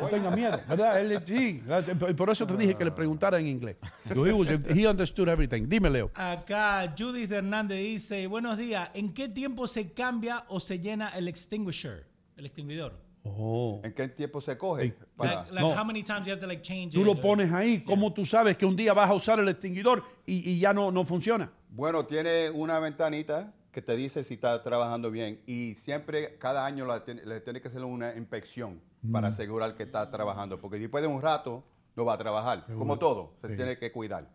No 0.00 0.08
tengas 0.08 0.34
miedo, 0.36 0.60
¿verdad? 0.68 1.00
Él, 1.00 1.20
sí, 1.26 1.62
y 2.08 2.14
por 2.14 2.30
eso 2.30 2.46
te 2.46 2.56
dije 2.56 2.74
que 2.76 2.84
le 2.84 2.90
preguntara 2.92 3.38
en 3.38 3.46
inglés. 3.46 3.76
He, 4.14 4.18
was- 4.32 4.50
he 4.74 4.86
understood 4.86 5.28
everything. 5.28 5.64
Dime, 5.68 5.90
Leo. 5.90 6.10
Acá 6.14 6.92
Judith 6.96 7.32
Hernández 7.32 7.78
dice, 7.78 8.26
buenos 8.26 8.56
días, 8.58 8.90
¿en 8.94 9.12
qué 9.12 9.28
tiempo 9.28 9.66
se 9.66 9.92
cambia 9.92 10.44
o 10.48 10.60
se 10.60 10.78
llena 10.78 11.08
el 11.16 11.28
extinguisher, 11.28 12.04
el 12.36 12.46
extinguidor? 12.46 13.05
Oh. 13.38 13.80
¿En 13.84 13.92
qué 13.92 14.08
tiempo 14.08 14.40
se 14.40 14.56
coge? 14.56 14.94
Para- 15.16 15.34
Like, 15.42 15.52
like 15.54 15.68
No. 15.68 15.74
how 15.80 15.84
many 15.84 16.02
times 16.02 16.26
you 16.26 16.32
have 16.32 16.40
to 16.40 16.46
like 16.46 16.62
change 16.62 16.92
Tú 16.94 17.00
it? 17.00 17.06
lo 17.06 17.12
or- 17.12 17.20
pones 17.20 17.52
ahí. 17.52 17.82
¿Cómo 17.84 18.12
tú 18.12 18.24
sabes 18.24 18.56
que 18.56 18.66
un 18.66 18.76
día 18.76 18.92
vas 18.94 19.10
a 19.10 19.14
usar 19.14 19.38
el 19.40 19.48
extinguidor 19.48 20.02
y, 20.26 20.50
y 20.50 20.58
ya 20.58 20.72
no, 20.72 20.90
no 20.90 21.04
funciona? 21.04 21.50
Bueno, 21.70 22.06
tiene 22.06 22.50
una 22.50 22.78
ventanita 22.78 23.52
que 23.72 23.82
te 23.82 23.94
dice 23.96 24.22
si 24.22 24.34
está 24.34 24.62
trabajando 24.62 25.10
bien 25.10 25.40
y 25.46 25.74
siempre, 25.74 26.38
cada 26.38 26.64
año 26.64 26.86
le 26.86 27.40
tiene 27.40 27.60
que 27.60 27.68
hacer 27.68 27.84
una 27.84 28.14
inspección 28.16 28.80
para 29.12 29.28
Mm. 29.28 29.30
asegurar 29.32 29.74
que 29.76 29.82
está 29.82 30.10
trabajando, 30.10 30.60
porque 30.60 30.78
después 30.78 31.02
de 31.02 31.08
un 31.08 31.20
rato 31.20 31.62
no 31.94 32.04
va 32.04 32.14
a 32.14 32.18
trabajar. 32.18 32.64
Como 32.78 32.98
todo, 32.98 33.34
se 33.42 33.48
Sí. 33.48 33.56
tiene 33.56 33.76
que 33.78 33.92
cuidar. 33.92 34.28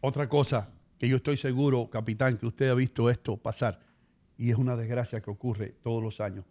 Otra 0.00 0.28
cosa 0.28 0.68
que 0.98 1.08
yo 1.08 1.16
estoy 1.16 1.36
seguro, 1.36 1.90
capitán, 1.90 2.38
que 2.38 2.46
usted 2.46 2.70
ha 2.70 2.74
visto 2.74 3.10
esto 3.10 3.36
pasar 3.36 3.80
y 4.36 4.50
es 4.50 4.56
una 4.56 4.76
desgracia 4.76 5.20
que 5.20 5.30
ocurre 5.30 5.74
todos 5.82 6.00
los 6.02 6.20
años. 6.20 6.44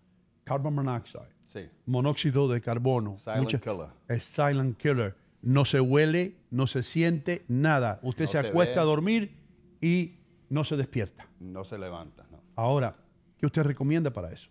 Carbon 0.44 0.76
monoxide, 0.76 1.28
Sí. 1.48 1.69
monóxido 1.86 2.48
de 2.49 2.60
carbono. 2.60 3.15
Silent 3.15 3.61
killer. 3.64 3.88
Es 4.10 4.24
silent 4.26 4.78
killer. 4.78 5.15
No 5.41 5.64
se 5.64 5.80
huele, 5.80 6.36
no 6.52 6.68
se 6.68 6.84
siente 6.84 7.45
nada. 7.48 7.99
Usted 8.03 8.26
No 8.26 8.32
se 8.32 8.41
se 8.41 8.48
acuesta 8.49 8.76
ve. 8.76 8.82
a 8.82 8.84
dormir 8.84 9.38
y 9.80 10.19
no 10.49 10.64
se 10.65 10.76
despierta. 10.76 11.26
No 11.40 11.64
se 11.64 11.78
levanta. 11.78 12.26
¿no? 12.30 12.41
Ahora, 12.56 12.98
¿qué 13.38 13.45
usted 13.45 13.64
recomienda 13.64 14.11
para 14.11 14.32
eso? 14.32 14.49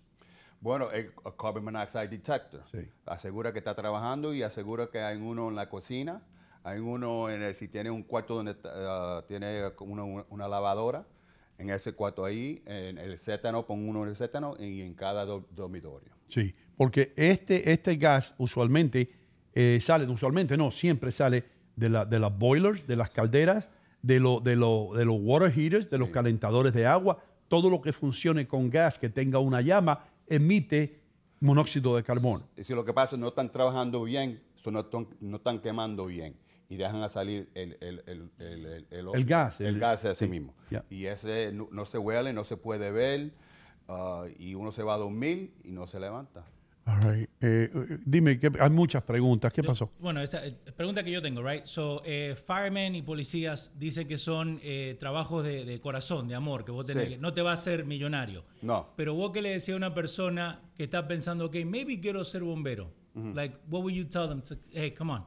Bueno, 0.60 0.90
el 0.90 1.12
carbon 1.39 1.64
monoxide 1.64 2.09
detector. 2.09 2.62
Asegura 3.05 3.52
que 3.52 3.59
está 3.59 3.74
trabajando 3.74 4.32
y 4.32 4.43
asegura 4.43 4.86
que 4.86 5.01
hay 5.01 5.18
uno 5.18 5.51
en 5.51 5.55
la 5.55 5.68
cocina, 5.68 6.23
hay 6.62 6.81
uno 6.81 7.28
en 7.28 7.43
el, 7.43 7.55
si 7.55 7.68
tiene 7.68 7.90
un 7.90 8.02
cuarto 8.05 8.35
donde 8.36 8.52
uh, 8.52 9.23
tiene 9.28 9.64
una, 9.81 10.05
una 10.31 10.48
lavadora, 10.48 11.06
en 11.59 11.70
ese 11.70 11.93
cuarto 11.93 12.24
ahí, 12.24 12.62
en 12.66 12.97
el 12.98 13.18
sétano, 13.18 13.66
pon 13.66 13.86
uno 13.89 14.02
en 14.05 14.10
el 14.10 14.16
sétano 14.16 14.56
y 14.59 14.81
en 14.82 14.94
cada 14.94 15.24
do- 15.24 15.47
dormitorio. 15.51 16.12
Sí, 16.28 16.55
porque 16.77 17.12
este, 17.16 17.73
este 17.73 17.97
gas 17.97 18.35
usualmente 18.39 19.11
eh, 19.55 19.78
sale, 19.81 20.07
usualmente 20.07 20.57
no, 20.57 20.70
siempre 20.70 21.11
sale 21.11 21.44
de, 21.77 21.89
la, 21.89 22.05
de 22.05 22.19
las 22.19 22.36
boilers, 22.36 22.86
de 22.86 22.97
las 22.97 23.11
calderas, 23.11 23.70
de, 24.03 24.20
lo, 24.20 24.40
de, 24.40 24.57
lo- 24.57 24.90
de 24.94 25.05
los 25.05 25.16
water 25.20 25.51
heaters, 25.53 25.89
de 25.90 25.98
los 25.98 26.11
calentadores 26.11 26.73
de 26.74 26.86
agua. 26.86 27.23
Todo 27.48 27.70
lo 27.70 27.81
que 27.81 27.93
funcione 27.93 28.47
con 28.47 28.69
gas 28.70 28.98
que 28.98 29.09
tenga 29.09 29.39
una 29.39 29.61
llama 29.61 30.05
emite 30.28 31.01
monóxido 31.40 31.97
de 31.97 32.03
carbono. 32.03 32.48
Y 32.57 32.65
si 32.65 32.74
lo 32.74 32.85
que 32.85 32.93
pasa 32.93 33.05
es 33.15 33.19
que 33.19 33.20
no 33.23 33.28
están 33.28 33.51
trabajando 33.53 34.03
bien, 34.05 34.43
so 34.55 34.70
no, 34.70 34.81
están, 34.81 35.09
no 35.20 35.36
están 35.36 35.61
quemando 35.61 36.07
bien 36.07 36.36
y 36.69 36.77
dejan 36.77 37.03
a 37.03 37.09
salir 37.09 37.48
el, 37.55 37.77
el, 37.81 38.03
el, 38.07 38.31
el, 38.39 38.66
el- 38.66 38.86
el- 38.90 39.09
El 39.15 39.24
gas, 39.24 39.61
el, 39.61 39.78
gas 39.78 40.05
ese 40.05 40.24
sí, 40.24 40.28
mismo. 40.28 40.55
Y 40.90 41.07
ese 41.07 41.53
no, 41.53 41.69
no 41.70 41.85
se 41.85 41.98
huele, 41.98 42.32
no 42.32 42.43
se 42.44 42.57
puede 42.57 42.90
ver 42.90 43.32
ah, 43.89 44.24
y 44.39 44.55
uno 44.55 44.73
se 44.73 44.82
va 44.82 44.94
a 44.94 44.98
dormir 44.98 45.55
y 45.62 45.70
no 45.70 45.86
se 45.86 46.01
levanta. 46.01 46.44
All 46.86 47.00
right. 47.00 47.28
Eh, 47.40 47.68
eh, 47.74 47.98
dime, 48.06 48.38
que 48.38 48.50
hay 48.60 48.70
muchas 48.70 49.02
preguntas. 49.02 49.52
¿Qué 49.52 49.60
pasó? 49.62 49.90
Bueno, 49.98 50.20
esta 50.20 50.46
eh, 50.46 50.56
pregunta 50.76 51.02
que 51.02 51.10
yo 51.10 51.20
tengo, 51.20 51.42
right? 51.42 51.64
So, 51.64 52.00
eh, 52.04 52.36
firemen 52.46 52.94
y 52.94 53.02
policías 53.02 53.72
dicen 53.76 54.06
que 54.06 54.16
son 54.18 54.60
eh, 54.62 54.96
trabajos 55.00 55.42
de, 55.42 55.64
de 55.64 55.80
corazón, 55.80 56.28
de 56.28 56.36
amor, 56.36 56.64
que 56.64 56.70
vos 56.70 56.86
tenés 56.86 57.04
Sí. 57.04 57.10
que- 57.14 57.18
no 57.18 57.32
te 57.32 57.42
va 57.42 57.50
a 57.50 57.54
hacer 57.54 57.84
millonario. 57.84 58.44
No. 58.62 58.88
Pero 58.96 59.14
vos 59.14 59.32
que 59.32 59.42
le 59.42 59.50
decía 59.50 59.74
a 59.74 59.76
una 59.78 59.94
persona 59.94 60.60
que 60.76 60.84
está 60.84 61.08
pensando, 61.08 61.46
ok, 61.46 61.56
maybe 61.64 61.98
quiero 62.00 62.24
ser 62.24 62.42
bombero. 62.44 62.92
Like, 63.34 63.56
what 63.70 63.80
would 63.80 63.94
you 63.94 64.04
tell 64.04 64.28
them? 64.28 64.42
To, 64.42 64.56
hey, 64.72 64.92
come 64.92 65.10
on. 65.10 65.24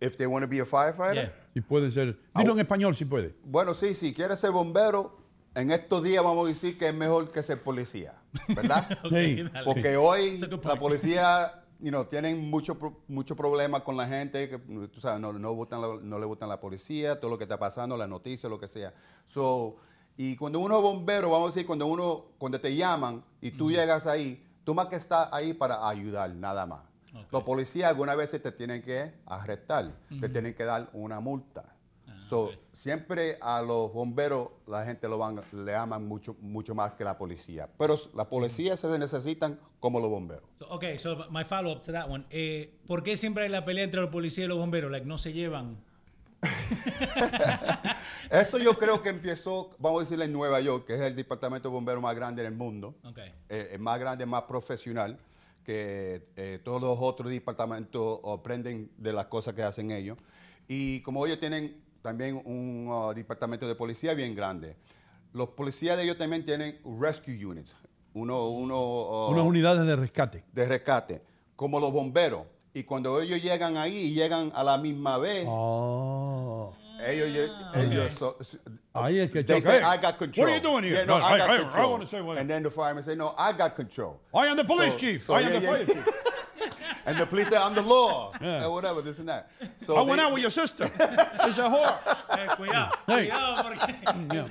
If 0.00 0.16
they 0.16 0.26
want 0.26 0.44
to 0.44 0.48
be 0.48 0.60
a 0.60 0.64
firefighter. 0.64 1.14
Yeah. 1.14 1.48
Y 1.54 1.60
puede 1.60 1.90
ser. 1.90 2.16
Dilo 2.34 2.52
en 2.54 2.60
español 2.60 2.94
si 2.94 3.04
puede. 3.04 3.34
Bueno, 3.44 3.74
sí, 3.74 3.92
si 3.94 4.14
quieres 4.14 4.38
ser 4.38 4.52
bombero, 4.52 5.18
en 5.56 5.70
estos 5.72 6.02
días 6.04 6.22
vamos 6.24 6.46
a 6.46 6.48
decir 6.50 6.78
que 6.78 6.88
es 6.88 6.94
mejor 6.94 7.30
que 7.32 7.42
ser 7.42 7.60
policía, 7.60 8.14
¿verdad? 8.54 8.88
Porque 9.64 9.96
hoy 9.96 10.38
la 10.74 10.80
policía, 10.80 11.64
you 11.80 11.88
know, 11.90 12.04
tienen 12.04 12.48
mucho, 12.50 12.78
mucho 13.08 13.36
problema 13.36 13.82
con 13.84 13.96
la 13.96 14.06
gente, 14.08 14.48
que 14.48 14.58
tú 14.58 15.00
sabes, 15.00 15.20
no, 15.20 15.32
no, 15.32 15.54
votan 15.54 15.80
la- 15.80 15.98
no 16.00 16.18
le 16.18 16.26
gustan 16.26 16.48
la 16.48 16.60
policía, 16.60 17.20
todo 17.20 17.30
lo 17.30 17.38
que 17.38 17.44
está 17.44 17.58
pasando, 17.58 17.96
las 17.96 18.08
noticias, 18.08 18.48
lo 18.50 18.58
que 18.58 18.68
sea. 18.68 18.92
So, 19.26 19.76
y 20.16 20.36
cuando 20.36 20.60
uno 20.60 20.76
es 20.76 20.82
bombero, 20.82 21.30
vamos 21.30 21.48
a 21.48 21.52
decir, 21.54 21.66
cuando 21.66 21.86
uno, 21.86 22.26
cuando 22.38 22.60
te 22.60 22.74
llaman 22.76 23.24
y 23.40 23.50
tú 23.50 23.70
llegas 23.70 24.06
ahí, 24.06 24.44
tú 24.64 24.74
más 24.74 24.86
que 24.86 24.96
estás 24.96 25.28
ahí 25.32 25.54
para 25.54 25.88
ayudar, 25.88 26.34
nada 26.34 26.66
más. 26.66 26.84
Los 27.30 27.42
policías 27.42 27.90
algunas 27.90 28.16
veces 28.16 28.42
te 28.42 28.52
tienen 28.52 28.80
que 28.82 29.12
arrestar, 29.26 29.92
te 30.20 30.28
tienen 30.28 30.54
que 30.54 30.64
dar 30.64 30.88
una 30.94 31.20
multa. 31.20 31.71
So, 32.32 32.50
Siempre 32.72 33.36
a 33.42 33.60
los 33.60 33.92
bomberos 33.92 34.48
la 34.66 34.86
gente 34.86 35.06
lo 35.06 35.18
van, 35.18 35.42
le 35.52 35.74
aman 35.74 36.08
mucho, 36.08 36.34
mucho 36.40 36.74
más 36.74 36.92
que 36.92 37.04
la 37.04 37.18
policía. 37.18 37.68
Pero 37.78 38.00
la 38.14 38.26
policía 38.30 38.74
se 38.78 38.98
necesitan 38.98 39.60
como 39.78 40.00
los 40.00 40.08
bomberos. 40.08 40.44
So, 40.58 40.66
ok, 40.70 40.84
so 40.96 41.26
my 41.30 41.44
follow-up 41.44 41.82
to 41.82 41.92
that 41.92 42.08
one. 42.08 42.24
Eh, 42.30 42.78
¿Por 42.86 43.02
qué 43.02 43.18
siempre 43.18 43.44
hay 43.44 43.50
la 43.50 43.66
pelea 43.66 43.84
entre 43.84 44.00
los 44.00 44.08
policías 44.08 44.46
y 44.46 44.48
los 44.48 44.56
bomberos? 44.56 44.90
Like, 44.90 45.04
no 45.04 45.18
se 45.18 45.34
llevan. 45.34 45.76
Eso 48.30 48.56
yo 48.56 48.78
creo 48.78 49.02
que 49.02 49.10
empezó, 49.10 49.76
vamos 49.78 50.00
a 50.00 50.04
decirle, 50.04 50.24
en 50.24 50.32
Nueva 50.32 50.58
York, 50.62 50.86
que 50.86 50.94
es 50.94 51.02
el 51.02 51.14
departamento 51.14 51.68
de 51.68 51.74
bomberos 51.74 52.02
más 52.02 52.16
grande 52.16 52.40
en 52.40 52.48
el 52.48 52.54
mundo. 52.54 52.94
Ok. 53.04 53.18
Eh, 53.50 53.72
el 53.72 53.78
más 53.78 54.00
grande, 54.00 54.24
más 54.24 54.44
profesional, 54.44 55.18
que 55.62 56.28
eh, 56.36 56.58
todos 56.64 56.80
los 56.80 56.96
otros 56.98 57.30
departamentos 57.30 58.20
aprenden 58.24 58.90
de 58.96 59.12
las 59.12 59.26
cosas 59.26 59.52
que 59.52 59.62
hacen 59.62 59.90
ellos. 59.90 60.16
Y 60.66 61.02
como 61.02 61.26
ellos 61.26 61.38
tienen 61.38 61.81
también 62.02 62.40
un 62.44 62.88
uh, 62.88 63.12
departamento 63.14 63.66
de 63.66 63.74
policía 63.74 64.12
bien 64.14 64.34
grande, 64.34 64.76
los 65.32 65.48
policías 65.50 65.96
de 65.96 66.04
ellos 66.04 66.18
también 66.18 66.44
tienen 66.44 66.78
rescue 67.00 67.44
units, 67.46 67.74
uno, 68.14 68.48
uno, 68.50 68.78
uh, 68.78 69.30
Unas 69.30 69.44
unidades 69.46 69.86
de 69.86 69.96
rescate. 69.96 70.44
de 70.52 70.66
rescate, 70.66 71.22
como 71.56 71.80
los 71.80 71.92
bomberos. 71.92 72.42
Y 72.74 72.84
cuando 72.84 73.20
ellos 73.20 73.42
llegan 73.42 73.76
ahí 73.76 73.94
y 73.96 74.14
llegan 74.14 74.50
a 74.54 74.64
la 74.64 74.78
misma 74.78 75.18
vez, 75.18 75.44
Oh. 75.46 76.74
Ellos, 77.04 77.28
lle- 77.30 77.76
ellos 77.76 78.12
so- 78.18 78.36
so- 78.40 78.58
Ahí 78.94 79.18
es 79.20 79.30
que 79.30 79.42
they 79.42 79.54
choca. 79.60 79.62
say, 79.62 79.78
Hey, 79.80 79.84
I 79.84 79.96
got 79.96 80.18
control. 80.18 80.44
what 80.46 80.52
are 80.52 80.56
you 80.56 80.62
doing 80.62 80.84
here? 80.84 80.94
Yeah, 80.94 81.04
no, 81.04 81.18
No, 81.18 81.24
I 81.24 81.32
hey, 81.32 81.38
got 81.38 81.48
hey, 81.50 81.54
I 81.54 81.58
control. 81.60 81.90
wanna 81.92 82.06
say 82.06 82.20
what- 82.20 82.38
and 82.38 82.48
then 82.48 82.62
the 82.62 82.70
fireman 82.70 83.02
say, 83.02 83.14
no, 83.14 83.34
I 83.36 83.52
got 83.52 83.74
control. 83.74 84.20
I 84.34 84.46
am 84.46 84.56
the 84.56 84.64
police 84.64 84.92
So- 84.94 84.98
chief. 84.98 85.24
so 85.26 85.34
I 85.34 85.40
am 85.40 85.52
yeah, 85.52 85.58
the 85.58 85.64
yeah. 85.64 85.70
fire 85.76 85.84
chief. 85.86 86.08
And 87.04 87.18
the 87.18 87.26
police 87.26 87.48
say, 87.48 87.56
I'm 87.56 87.74
the 87.74 87.82
law. 87.82 88.30
Yeah. 88.40 88.64
Or 88.64 88.74
whatever, 88.74 89.02
this 89.02 89.18
and 89.18 89.28
that. 89.28 89.50
So 89.78 89.96
I 89.96 90.02
went 90.02 90.20
out 90.20 90.32
with 90.32 90.40
your 90.40 90.52
sister. 90.52 90.84
It's 91.44 91.58
a 91.58 91.66
whore. 91.68 91.98
Eh, 92.30 92.88
Hey. 93.08 93.26
Yeah. 93.26 94.46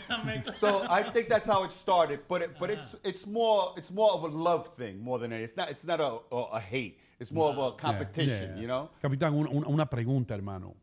so 0.55 0.85
I 0.89 1.01
think 1.01 1.29
that's 1.29 1.45
how 1.45 1.63
it 1.63 1.71
started, 1.71 2.19
but 2.27 2.41
it, 2.41 2.59
but 2.59 2.69
it's 2.69 2.93
it's 3.05 3.25
more 3.25 3.73
it's 3.77 3.89
more 3.89 4.11
of 4.11 4.23
a 4.23 4.27
love 4.27 4.67
thing 4.75 5.01
more 5.01 5.17
than 5.17 5.31
anything. 5.31 5.45
It's 5.45 5.55
not 5.55 5.71
it's 5.71 5.85
not 5.85 6.01
a, 6.01 6.19
a, 6.35 6.43
a 6.55 6.59
hate. 6.59 6.99
It's 7.21 7.31
more 7.31 7.51
of 7.53 7.57
a 7.57 7.71
competition, 7.77 8.49
Yeah, 8.49 8.55
yeah. 8.55 8.61
you 8.61 8.67
know. 8.67 8.89
Capitán, 9.01 9.33
un- 9.33 9.47
un- 9.47 9.65
una 9.73 9.85
pregunta, 9.85 10.31
hermano. 10.33 10.75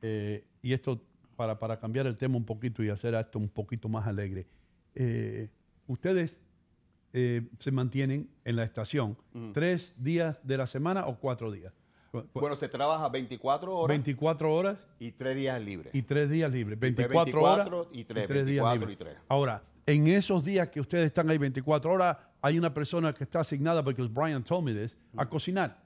Eh, 0.00 0.44
y 0.62 0.72
esto 0.72 1.00
para, 1.38 1.56
para 1.56 1.78
cambiar 1.78 2.08
el 2.08 2.16
tema 2.16 2.36
un 2.36 2.44
poquito 2.44 2.82
y 2.82 2.90
hacer 2.90 3.14
esto 3.14 3.38
un 3.38 3.48
poquito 3.48 3.88
más 3.88 4.08
alegre. 4.08 4.48
Eh, 4.96 5.48
ustedes 5.86 6.40
eh, 7.12 7.42
se 7.60 7.70
mantienen 7.70 8.28
en 8.44 8.56
la 8.56 8.64
estación 8.64 9.16
tres 9.54 9.94
días 9.96 10.40
de 10.42 10.56
la 10.56 10.66
semana 10.66 11.06
o 11.06 11.16
cuatro 11.20 11.52
días. 11.52 11.72
Bueno, 12.34 12.56
se 12.56 12.68
trabaja 12.68 13.08
24 13.08 13.72
horas 13.72 13.88
24 13.88 14.52
horas 14.52 14.84
y 14.98 15.12
3 15.12 15.36
días 15.36 15.62
libres. 15.62 15.94
y 15.94 16.02
tres 16.02 16.28
días 16.28 16.50
libres. 16.50 16.80
de 16.80 16.90
24, 16.90 17.40
horas 17.40 17.56
24 17.70 17.88
y 17.92 18.04
tres, 18.04 18.26
días 18.46 18.64
24 18.64 18.80
libres. 18.80 18.94
y 18.94 18.96
tres. 18.96 19.16
Ahora, 19.28 19.62
en 19.86 20.08
esos 20.08 20.42
días 20.44 20.68
que 20.70 20.80
ustedes 20.80 21.06
están 21.06 21.30
ahí 21.30 21.38
24 21.38 21.92
horas, 21.92 22.16
hay 22.42 22.58
una 22.58 22.74
persona 22.74 23.14
que 23.14 23.22
está 23.22 23.40
asignada, 23.40 23.84
porque 23.84 24.02
Brian 24.02 24.42
told 24.42 24.64
me 24.64 24.74
this, 24.74 24.96
a 25.16 25.24
cocinar. 25.28 25.80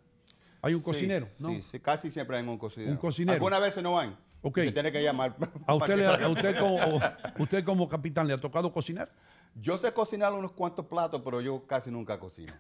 Hay 0.63 0.73
un 0.73 0.81
Sí, 0.81 0.87
cocinero, 0.87 1.29
¿no? 1.41 1.51
Sí, 1.51 1.61
sí, 1.61 1.81
casi 1.81 2.11
siempre 2.11 2.39
hay 2.39 2.47
un 2.49 2.57
cocinero. 2.57 2.93
Un 2.93 2.97
cocinero. 2.99 3.35
Algunas 3.35 3.61
veces 3.61 3.83
no 3.83 3.99
hay. 3.99 4.17
Ok. 4.43 4.59
Se 4.61 4.73
tiene 4.73 4.91
que 4.93 5.03
llamar. 5.03 5.35
¿A 5.67 5.75
usted, 5.75 5.97
le- 5.97 6.07
a 6.25 6.29
usted 6.29 6.59
como, 6.59 6.79
usted 7.39 7.65
como 7.65 7.89
capitán 7.89 8.27
le 8.27 8.35
ha 8.35 8.39
tocado 8.41 8.73
cocinar? 8.73 9.11
Yo 9.55 9.77
sé 9.79 9.93
cocinar 9.93 10.33
unos 10.33 10.53
cuantos 10.53 10.87
platos, 10.87 11.21
pero 11.25 11.41
yo 11.41 11.67
casi 11.67 11.91
nunca 11.91 12.19
cocino. 12.19 12.53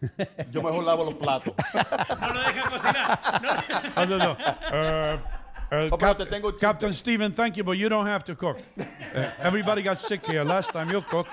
Yo 0.50 0.62
mejor 0.62 0.84
lavo 0.84 1.04
los 1.04 1.14
platos. 1.14 1.54
No 2.20 2.34
lo 2.34 2.40
dejan 2.40 2.70
cocinar. 2.70 3.20
Ah, 3.96 4.06
no, 4.08 4.18
no. 4.18 4.32
Uh, 4.32 5.14
uh, 5.16 5.20
Oh, 5.90 5.96
pero 5.96 5.98
Cap- 5.98 6.18
te 6.18 6.26
tengo 6.26 6.54
Captain 6.54 6.92
Stephen, 6.92 7.32
thank 7.34 7.54
you, 7.54 7.64
but 7.64 7.78
you 7.78 7.88
don't 7.88 8.06
have 8.06 8.22
to 8.22 8.36
cook. 8.36 8.58
Uh, 8.78 8.84
everybody 9.42 9.82
got 9.82 9.96
sick 9.96 10.20
here 10.26 10.44
last 10.44 10.70
time 10.70 10.92
you 10.92 11.00
cooked. 11.00 11.32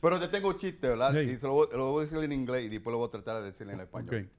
Pero 0.00 0.18
te 0.20 0.26
tengo 0.28 0.48
un 0.48 0.56
chiste, 0.56 0.88
¿verdad? 0.88 1.12
Sí. 1.12 1.18
Y 1.20 1.38
se 1.38 1.46
lo, 1.46 1.52
voy, 1.54 1.66
lo 1.72 1.92
voy 1.92 2.00
a 2.00 2.02
decir 2.06 2.18
en 2.24 2.32
inglés 2.32 2.64
y 2.64 2.68
después 2.68 2.92
lo 2.92 2.98
voy 2.98 3.06
a 3.08 3.10
tratar 3.12 3.36
de 3.36 3.42
decir 3.44 3.68
en 3.70 3.80
español. 3.80 4.14
Ok. 4.26 4.30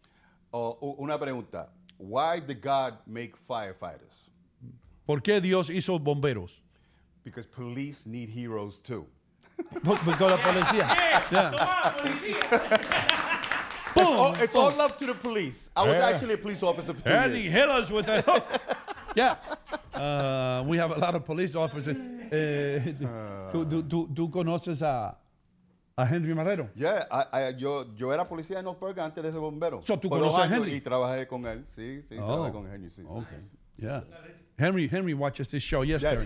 Oh, 0.51 0.95
una 0.97 1.17
pregunta. 1.19 1.69
Why 1.97 2.39
did 2.39 2.61
God 2.61 2.95
make 3.07 3.35
firefighters? 3.37 4.29
¿Por 5.05 5.21
qué 5.21 5.41
Dios 5.41 5.69
hizo 5.69 5.97
bomberos? 5.99 6.61
Because 7.23 7.45
police 7.47 8.05
need 8.05 8.29
heroes 8.29 8.77
too. 8.77 9.05
Por- 9.83 9.97
Porque 9.97 10.21
la 10.29 10.37
policía. 10.37 10.87
Yeah. 11.31 13.03
It's 13.99 14.05
all, 14.05 14.33
it's 14.43 14.55
all 14.55 14.71
love 14.77 14.95
to 14.99 15.07
the 15.07 15.15
police. 15.15 15.71
I 15.75 15.83
was 15.83 15.95
Yeah. 15.95 16.07
actually 16.09 16.33
a 16.35 16.37
police 16.37 16.61
officer 16.61 16.93
for 16.93 17.01
two 17.03 17.09
Andy 17.09 17.39
years. 17.41 17.51
Hillers 17.51 17.91
with 17.91 18.05
that 18.05 18.23
hook. 18.25 18.45
yeah. 19.15 19.37
Uh, 19.91 20.63
we 20.67 20.77
have 20.77 20.91
a 20.91 20.99
lot 20.99 21.15
of 21.15 21.25
police 21.25 21.55
officers. 21.55 21.97
¿tú, 23.51 23.65
tú, 23.65 23.83
tú, 23.89 24.07
tú 24.13 24.29
conoces 24.29 24.83
a, 24.83 25.17
a 25.97 26.05
Henry 26.05 26.33
Marrero? 26.35 26.69
Yeah, 26.75 27.07
I- 27.11 27.49
I- 27.49 27.55
yo, 27.57 27.93
yo 27.95 28.13
era 28.13 28.27
policía 28.29 28.59
en 28.59 28.65
Northburg 28.65 28.99
antes 28.99 29.23
de 29.23 29.31
ser 29.31 29.39
bombero. 29.39 29.81
So, 29.83 29.97
¿tú 29.99 30.09
Por 30.09 30.19
conoces 30.19 30.39
a 30.39 30.43
años 30.43 30.57
Henry? 30.59 30.73
Y 30.75 30.81
trabajé 30.81 31.27
con 31.27 31.45
él. 31.47 31.63
Sí, 31.65 32.01
sí, 32.03 32.15
Oh. 32.19 32.25
trabajé 32.27 32.51
con 32.53 32.71
Henry. 32.71 32.91
Sí, 32.91 33.01
sí. 33.01 33.57
Yeah. 33.77 34.03
Henry 34.57 34.87
Henry 34.91 35.13
watches 35.13 35.49
this 35.49 35.63
show. 35.63 35.83
Yes, 35.83 36.01
Terry. 36.03 36.25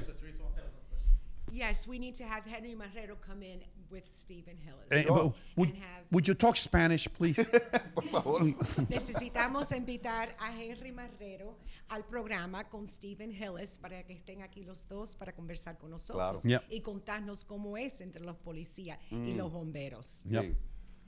Yes, 1.53 1.85
we 1.87 1.99
need 1.99 2.15
to 2.15 2.23
have 2.23 2.43
Henry 2.45 2.75
Marrero 2.75 3.15
come 3.27 3.43
in 3.43 3.61
with 3.91 4.03
Stephen 4.15 4.57
Hillis. 4.57 4.89
Eh, 4.91 5.03
but 5.07 5.33
would, 5.55 5.73
would 6.11 6.27
you 6.27 6.33
talk 6.33 6.55
Spanish, 6.57 7.07
please? 7.13 7.43
Por 7.95 8.03
favor. 8.05 8.41
Necesitamos 8.89 9.71
invitar 9.71 10.35
a 10.39 10.51
Henry 10.51 10.91
Marrero 10.91 11.57
al 11.89 12.03
programa 12.05 12.63
con 12.69 12.87
Stephen 12.87 13.31
Hillis 13.31 13.77
para 13.77 14.03
que 14.03 14.13
estén 14.13 14.41
aquí 14.41 14.63
los 14.63 14.87
dos 14.87 15.15
para 15.15 15.33
conversar 15.33 15.77
con 15.77 15.89
nosotros 15.91 16.41
Claro. 16.41 16.41
Yep. 16.43 16.63
y 16.71 16.81
contarnos 16.81 17.43
cómo 17.45 17.77
es 17.77 18.01
entre 18.01 18.23
los 18.23 18.37
policías 18.37 18.97
y 19.11 19.15
Mm. 19.15 19.37
los 19.37 19.51
bomberos. 19.51 20.23
Yep. 20.29 20.55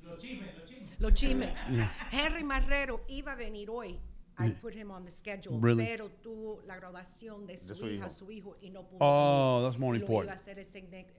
Los 0.04 0.20
chismes, 0.22 0.54
los 0.58 0.70
chismes. 0.70 1.00
Los 1.00 1.14
chismes. 1.14 1.54
Yeah. 1.72 2.10
Henry 2.12 2.44
Marrero 2.44 3.02
iba 3.08 3.32
a 3.32 3.36
venir 3.36 3.70
hoy. 3.70 3.98
I 4.40 4.48
Yeah. 4.48 4.62
put 4.62 4.74
him 4.74 4.90
on 4.90 5.06
the 5.06 5.12
schedule, 5.12 5.60
Really? 5.62 5.86
pero 5.86 6.10
tuvo 6.10 6.62
la 6.66 6.76
graduación 6.76 7.46
de 7.46 7.56
su, 7.58 7.70
De 7.70 7.76
su 7.76 7.86
hija, 7.88 7.96
hijo. 8.08 8.10
su 8.10 8.32
hijo, 8.32 8.58
y 8.62 8.72
no 8.72 8.82
pudo 8.84 8.98
Oh, 9.00 9.62
that's 9.64 9.78
more 9.78 9.96
important. 9.98 10.26
iba 10.26 10.32
a 10.32 10.36
hacer 10.36 10.58
el 10.60 10.66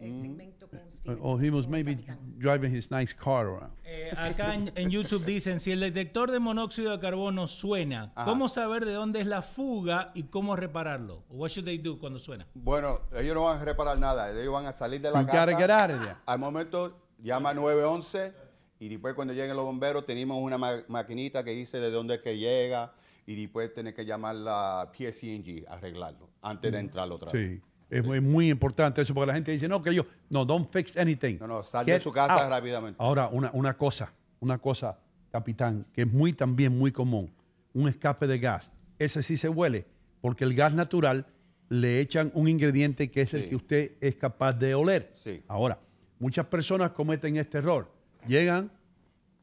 el 0.00 0.12
segmento 0.12 0.68
con 0.68 0.80
Stephen 0.90 1.18
Oh, 1.22 1.38
he 1.40 1.48
was 1.50 1.68
maybe 1.68 1.94
capitán. 1.96 2.38
driving 2.38 2.74
his 2.74 2.90
nice 2.90 3.14
car 3.14 3.46
around. 3.46 3.72
Eh, 3.84 4.10
acá 4.16 4.54
en, 4.54 4.72
en 4.74 4.90
YouTube 4.90 5.24
dicen, 5.24 5.60
si 5.60 5.70
el 5.70 5.80
detector 5.80 6.30
de 6.32 6.40
monóxido 6.40 6.90
de 6.90 6.98
carbono 6.98 7.46
suena, 7.46 8.12
Ajá. 8.16 8.24
¿cómo 8.28 8.48
saber 8.48 8.84
de 8.84 8.94
dónde 8.94 9.20
es 9.20 9.26
la 9.26 9.42
fuga 9.42 10.10
y 10.14 10.24
cómo 10.24 10.56
repararlo? 10.56 11.22
What 11.30 11.50
should 11.50 11.66
they 11.66 11.78
do 11.78 11.98
cuando 12.00 12.18
suena? 12.18 12.46
Bueno, 12.54 13.00
ellos 13.16 13.34
no 13.36 13.44
van 13.44 13.60
a 13.60 13.64
reparar 13.64 13.96
nada. 13.98 14.30
Ellos 14.32 14.52
van 14.52 14.66
a 14.66 14.72
salir 14.72 15.00
de 15.00 15.10
la 15.12 15.20
You 15.20 15.26
casa. 15.28 15.56
get 15.56 15.70
out 15.70 15.90
of 15.90 16.00
there. 16.02 16.16
Al 16.26 16.38
momento, 16.40 16.98
llama 17.22 17.54
911 17.54 18.32
y 18.80 18.88
después 18.88 19.14
cuando 19.14 19.32
lleguen 19.32 19.54
los 19.56 19.64
bomberos 19.64 20.04
tenemos 20.04 20.36
una 20.42 20.58
ma- 20.58 20.82
maquinita 20.88 21.44
que 21.44 21.52
dice 21.52 21.78
de 21.78 21.90
dónde 21.92 22.16
es 22.16 22.20
que 22.22 22.36
llega 22.36 22.92
y 23.26 23.34
después 23.34 23.72
tiene 23.72 23.94
que 23.94 24.04
llamar 24.04 24.36
la 24.36 24.90
PSCNG 24.92 25.66
a 25.68 25.74
arreglarlo 25.74 26.30
antes 26.42 26.70
de 26.70 26.78
entrar 26.78 27.10
otra 27.10 27.32
vez. 27.32 27.60
Sí. 27.60 27.62
Es 27.90 28.04
muy, 28.04 28.20
muy 28.20 28.50
importante 28.50 29.02
eso 29.02 29.14
porque 29.14 29.28
la 29.28 29.34
gente 29.34 29.52
dice, 29.52 29.68
no, 29.68 29.82
que 29.82 29.94
yo, 29.94 30.04
no, 30.30 30.44
don't 30.44 30.68
fix 30.68 30.96
anything. 30.96 31.38
No, 31.38 31.46
no, 31.46 31.62
sal 31.62 31.86
de 31.86 32.00
su 32.00 32.10
casa 32.10 32.44
out. 32.44 32.50
rápidamente. 32.50 32.96
Ahora, 33.00 33.28
una, 33.28 33.50
una 33.52 33.76
cosa, 33.76 34.12
una 34.40 34.58
cosa, 34.58 34.98
capitán, 35.30 35.86
que 35.92 36.02
es 36.02 36.12
muy 36.12 36.32
también 36.32 36.76
muy 36.76 36.92
común, 36.92 37.32
un 37.72 37.88
escape 37.88 38.26
de 38.26 38.38
gas. 38.38 38.70
Ese 38.98 39.22
sí 39.22 39.36
se 39.36 39.48
huele, 39.48 39.86
porque 40.20 40.44
el 40.44 40.54
gas 40.54 40.74
natural 40.74 41.26
le 41.68 42.00
echan 42.00 42.30
un 42.34 42.48
ingrediente 42.48 43.10
que 43.10 43.22
es 43.22 43.34
el 43.34 43.48
que 43.48 43.56
usted 43.56 43.92
es 44.00 44.16
capaz 44.16 44.54
de 44.54 44.74
oler. 44.74 45.10
Sí. 45.14 45.42
Ahora, 45.48 45.78
muchas 46.18 46.46
personas 46.46 46.92
cometen 46.92 47.36
este 47.36 47.58
error. 47.58 47.90
Llegan, 48.26 48.70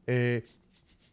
eh, 0.06 0.44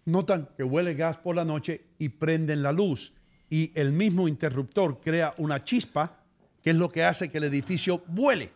notan 0.05 0.49
que 0.57 0.63
huele 0.63 0.93
gas 0.93 1.17
por 1.17 1.35
la 1.35 1.45
noche 1.45 1.88
y 1.99 2.09
prenden 2.09 2.63
la 2.63 2.71
luz. 2.71 3.13
Y 3.49 3.71
el 3.80 3.91
mismo 3.91 4.27
interruptor 4.27 4.99
crea 4.99 5.35
una 5.38 5.63
chispa, 5.63 6.17
que 6.63 6.71
es 6.71 6.76
lo 6.76 6.89
que 6.89 7.03
hace 7.03 7.30
que 7.30 7.38
el 7.38 7.43
edificio 7.43 8.01
vuele. 8.07 8.51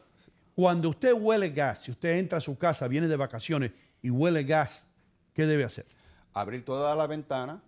Cuando 0.55 0.89
usted 0.89 1.13
huele 1.13 1.49
gas, 1.49 1.83
si 1.83 1.91
usted 1.91 2.17
entra 2.17 2.39
a 2.39 2.41
su 2.41 2.57
casa, 2.57 2.87
viene 2.87 3.07
de 3.07 3.15
vacaciones 3.15 3.71
y 4.01 4.09
huele 4.09 4.43
gas, 4.43 4.87
¿qué 5.33 5.45
debe 5.45 5.63
hacer? 5.63 5.85
Abrir 6.33 6.63
toda 6.63 6.95
la 6.95 7.05
ventana 7.07 7.61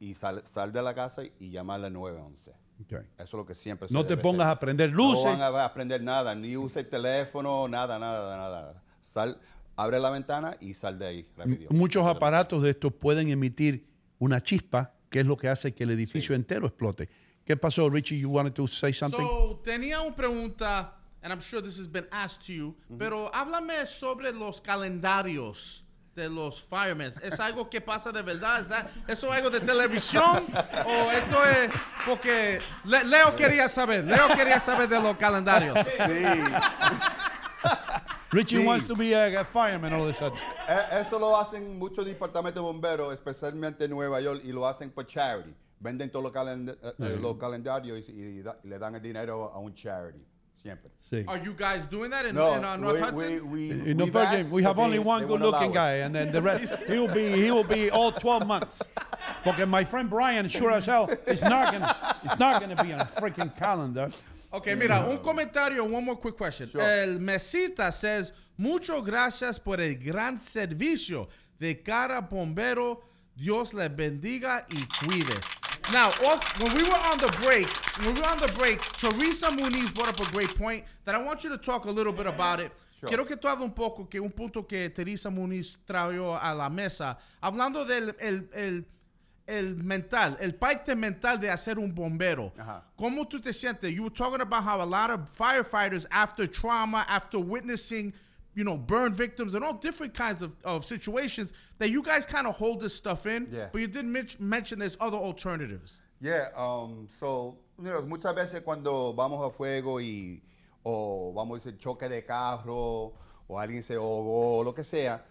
y 0.00 0.14
sal, 0.14 0.42
sal 0.44 0.72
de 0.72 0.82
la 0.82 0.94
casa 0.94 1.22
y 1.38 1.50
llamar 1.50 1.82
al 1.84 1.92
911. 1.92 2.52
Eso 2.88 3.02
es 3.18 3.32
lo 3.32 3.44
que 3.44 3.54
siempre 3.54 3.88
se 3.88 3.94
No 3.94 4.04
te 4.04 4.10
debe 4.10 4.22
pongas 4.22 4.46
hacer. 4.46 4.56
a 4.56 4.60
prender 4.60 4.92
luces. 4.92 5.24
No 5.24 5.30
van 5.30 5.42
a 5.56 5.64
aprender 5.64 6.02
nada, 6.02 6.34
ni 6.34 6.56
use 6.56 6.80
el 6.80 6.86
teléfono, 6.88 7.66
nada, 7.68 7.98
nada, 7.98 8.36
nada. 8.36 8.60
nada. 8.62 8.82
Sal, 9.00 9.38
abre 9.76 9.98
la 9.98 10.10
ventana 10.10 10.56
y 10.60 10.74
sal 10.74 10.98
de 10.98 11.06
ahí 11.06 11.28
rápido. 11.36 11.68
Muchos 11.70 12.06
aparatos 12.06 12.62
de 12.62 12.70
estos 12.70 12.92
pueden 12.92 13.28
emitir 13.30 13.87
una 14.18 14.40
chispa, 14.42 14.92
que 15.10 15.20
es 15.20 15.26
lo 15.26 15.36
que 15.36 15.48
hace 15.48 15.74
que 15.74 15.84
el 15.84 15.90
edificio 15.90 16.34
entero 16.34 16.66
explote. 16.66 17.08
¿Qué 17.44 17.56
pasó, 17.56 17.88
Richie? 17.88 18.18
You 18.18 18.30
wanted 18.30 18.52
to 18.54 18.66
say 18.66 18.92
something? 18.92 19.18
So, 19.24 19.60
tenía 19.64 20.00
una 20.02 20.14
pregunta, 20.14 20.92
and 21.22 21.32
I'm 21.32 21.40
sure 21.40 21.62
this 21.62 21.78
has 21.78 21.88
been 21.90 22.06
asked 22.10 22.46
to 22.46 22.52
you, 22.52 22.76
pero 22.98 23.30
háblame 23.34 23.86
sobre 23.86 24.32
los 24.32 24.60
calendarios 24.60 25.82
de 26.14 26.28
los 26.28 26.60
firemen. 26.60 27.12
¿Es 27.22 27.38
algo 27.38 27.70
que 27.70 27.80
pasa 27.80 28.10
de 28.12 28.22
verdad? 28.22 28.60
¿Es 28.60 28.68
that- 28.68 28.86
¿Eso 29.08 29.28
es 29.28 29.34
algo 29.38 29.50
de 29.50 29.60
televisión? 29.60 30.44
¿O 30.84 31.10
esto 31.12 31.44
es 31.44 31.70
porque 32.04 32.60
Le- 32.84 33.04
Leo 33.04 33.36
quería 33.36 33.68
saber? 33.68 34.04
Leo 34.04 34.26
quería 34.36 34.58
saber 34.58 34.88
de 34.88 35.00
los 35.00 35.16
calendarios. 35.16 35.78
Richie 38.30 38.58
Sí. 38.58 38.66
wants 38.66 38.84
to 38.84 38.94
be 38.94 39.12
a, 39.14 39.40
a 39.40 39.44
fireman 39.44 39.92
all 39.92 40.02
of 40.04 40.10
a 40.10 40.14
sudden. 40.14 40.38
Eh, 40.68 41.00
Eso 41.00 41.18
lo 41.18 41.36
hacen 41.36 41.78
muchos 41.78 42.04
departamentos 42.04 42.54
de 42.56 42.60
bomberos, 42.60 43.14
especialmente 43.14 43.84
en 43.84 43.90
Nueva 43.90 44.20
York, 44.20 44.42
y 44.44 44.52
lo 44.52 44.66
hacen 44.66 44.90
por 44.90 45.04
charity. 45.06 45.54
Venden 45.80 46.10
todos 46.10 46.24
los, 46.24 46.32
calend- 46.32 46.70
eh, 46.70 46.76
eh, 46.98 47.14
Sí. 47.16 47.22
los 47.22 47.36
calendarios 47.38 48.06
y, 48.08 48.12
y 48.12 48.42
da- 48.42 48.58
y 48.64 48.68
le 48.68 48.78
dan 48.78 48.94
el 48.96 49.00
dinero 49.00 49.50
a 49.54 49.58
un 49.58 49.72
charity, 49.74 50.18
siempre. 50.60 50.90
Sí. 50.98 51.24
Are 51.26 51.40
you 51.42 51.54
guys 51.54 51.86
doing 51.88 52.10
that 52.10 52.26
in, 52.26 52.34
No, 52.34 52.54
in 52.56 52.64
uh, 52.64 52.76
North 52.76 52.94
we- 52.96 53.00
Hudson? 53.00 53.50
we- 53.50 53.70
we- 53.70 53.90
In 53.92 53.96
North 53.96 54.10
Virginia, 54.12 54.52
we 54.52 54.62
have 54.62 54.78
only 54.78 54.98
one 54.98 55.24
good-looking 55.26 55.72
guy, 55.72 56.02
and 56.02 56.14
then 56.14 56.30
the 56.32 56.42
rest 56.42 56.64
he 56.86 56.98
will 56.98 57.08
be 57.14 57.30
he 57.32 57.50
will 57.50 57.64
be 57.64 57.90
all 57.90 58.12
12 58.12 58.46
months. 58.46 58.82
Porque 59.44 59.64
my 59.66 59.84
friend 59.84 60.10
Brian, 60.10 60.48
sure 60.48 60.72
as 60.72 60.84
hell, 60.84 61.08
is 61.26 61.40
not 61.42 61.72
gonna 61.72 61.94
it's 62.24 62.38
not 62.38 62.60
gonna 62.60 62.76
be 62.82 62.92
on 62.92 63.00
a 63.00 63.06
freaking 63.06 63.54
calendar. 63.56 64.10
Ok, 64.50 64.68
mira, 64.76 65.04
un 65.08 65.18
comentario, 65.18 65.84
one 65.84 66.04
more 66.04 66.18
quick 66.18 66.36
question. 66.36 66.68
El 66.80 67.18
Mesita 67.18 67.92
says, 67.92 68.32
muchas 68.56 69.02
gracias 69.04 69.58
por 69.58 69.80
el 69.80 69.96
gran 69.96 70.40
servicio 70.40 71.28
de 71.58 71.82
cara 71.82 72.20
bombero. 72.20 73.02
Dios 73.36 73.72
le 73.74 73.88
bendiga 73.88 74.66
y 74.68 74.84
cuide. 74.98 75.40
Now, 75.92 76.10
off, 76.26 76.42
when 76.60 76.74
we 76.74 76.82
were 76.82 76.98
on 77.10 77.18
the 77.18 77.28
break, 77.40 77.68
when 77.98 78.14
we 78.14 78.20
were 78.20 78.26
on 78.26 78.40
the 78.40 78.52
break, 78.54 78.80
Teresa 78.96 79.46
Muniz 79.46 79.94
brought 79.94 80.08
up 80.08 80.20
a 80.20 80.30
great 80.32 80.54
point 80.56 80.84
that 81.04 81.14
I 81.14 81.18
want 81.18 81.44
you 81.44 81.50
to 81.50 81.58
talk 81.58 81.84
a 81.84 81.90
little 81.90 82.12
bit 82.12 82.26
about 82.26 82.60
it. 82.60 82.72
Quiero 83.06 83.24
que 83.24 83.36
tú 83.36 83.48
hables 83.48 83.64
un 83.64 83.72
poco, 83.72 84.06
que 84.06 84.20
un 84.20 84.32
punto 84.32 84.64
que 84.64 84.90
Teresa 84.90 85.30
Muniz 85.30 85.78
trajo 85.86 86.36
a 86.36 86.52
la 86.52 86.68
mesa, 86.68 87.16
hablando 87.40 87.86
del 87.86 88.14
el, 88.18 88.48
el, 88.52 88.84
el 89.48 89.76
mental, 89.82 90.36
el 90.40 90.52
parte 90.52 90.94
mental 90.94 91.38
de 91.40 91.48
hacer 91.50 91.78
un 91.78 91.92
bombero. 91.94 92.52
¿Cómo 92.98 93.26
tú 93.28 93.40
te 93.42 93.50
sientes? 93.50 93.90
You 93.94 94.02
were 94.04 94.10
talking 94.10 94.40
about 94.42 94.62
how 94.62 94.82
a 94.82 94.84
lot 94.84 95.10
of 95.10 95.20
firefighters, 95.36 96.06
after 96.10 96.46
trauma, 96.46 97.04
after 97.08 97.38
witnessing, 97.38 98.12
you 98.54 98.62
know, 98.64 98.76
burn 98.76 99.14
victims 99.14 99.54
and 99.54 99.64
all 99.64 99.72
different 99.72 100.12
kinds 100.14 100.42
of, 100.42 100.52
of 100.64 100.84
situations, 100.84 101.52
that 101.78 101.88
you 101.90 102.02
guys 102.02 102.26
kind 102.26 102.46
of 102.46 102.54
hold 102.56 102.80
this 102.80 102.94
stuff 102.94 103.24
in, 103.26 103.48
Yeah. 103.50 103.68
but 103.72 103.80
you 103.80 103.86
did 103.86 104.04
men- 104.04 104.28
mention 104.38 104.78
there's 104.78 104.96
other 105.00 105.16
alternatives. 105.16 105.94
Yeah, 106.20 106.48
um, 106.56 107.08
so, 107.18 107.56
you 107.78 107.84
know, 107.90 108.02
muchas 108.02 108.34
veces 108.34 108.62
cuando 108.64 109.12
vamos 109.14 109.40
a 109.46 109.50
fuego 109.56 109.98
y, 110.00 110.40
o 110.84 111.32
vamos 111.32 111.64
a 111.64 111.70
decir 111.70 111.78
choque 111.78 112.08
de 112.08 112.22
carro, 112.22 113.14
o 113.48 113.56
alguien 113.58 113.82
se 113.82 113.94
ahogó, 113.94 114.58
o 114.58 114.62
lo 114.64 114.72
que 114.74 114.82
sea, 114.84 115.22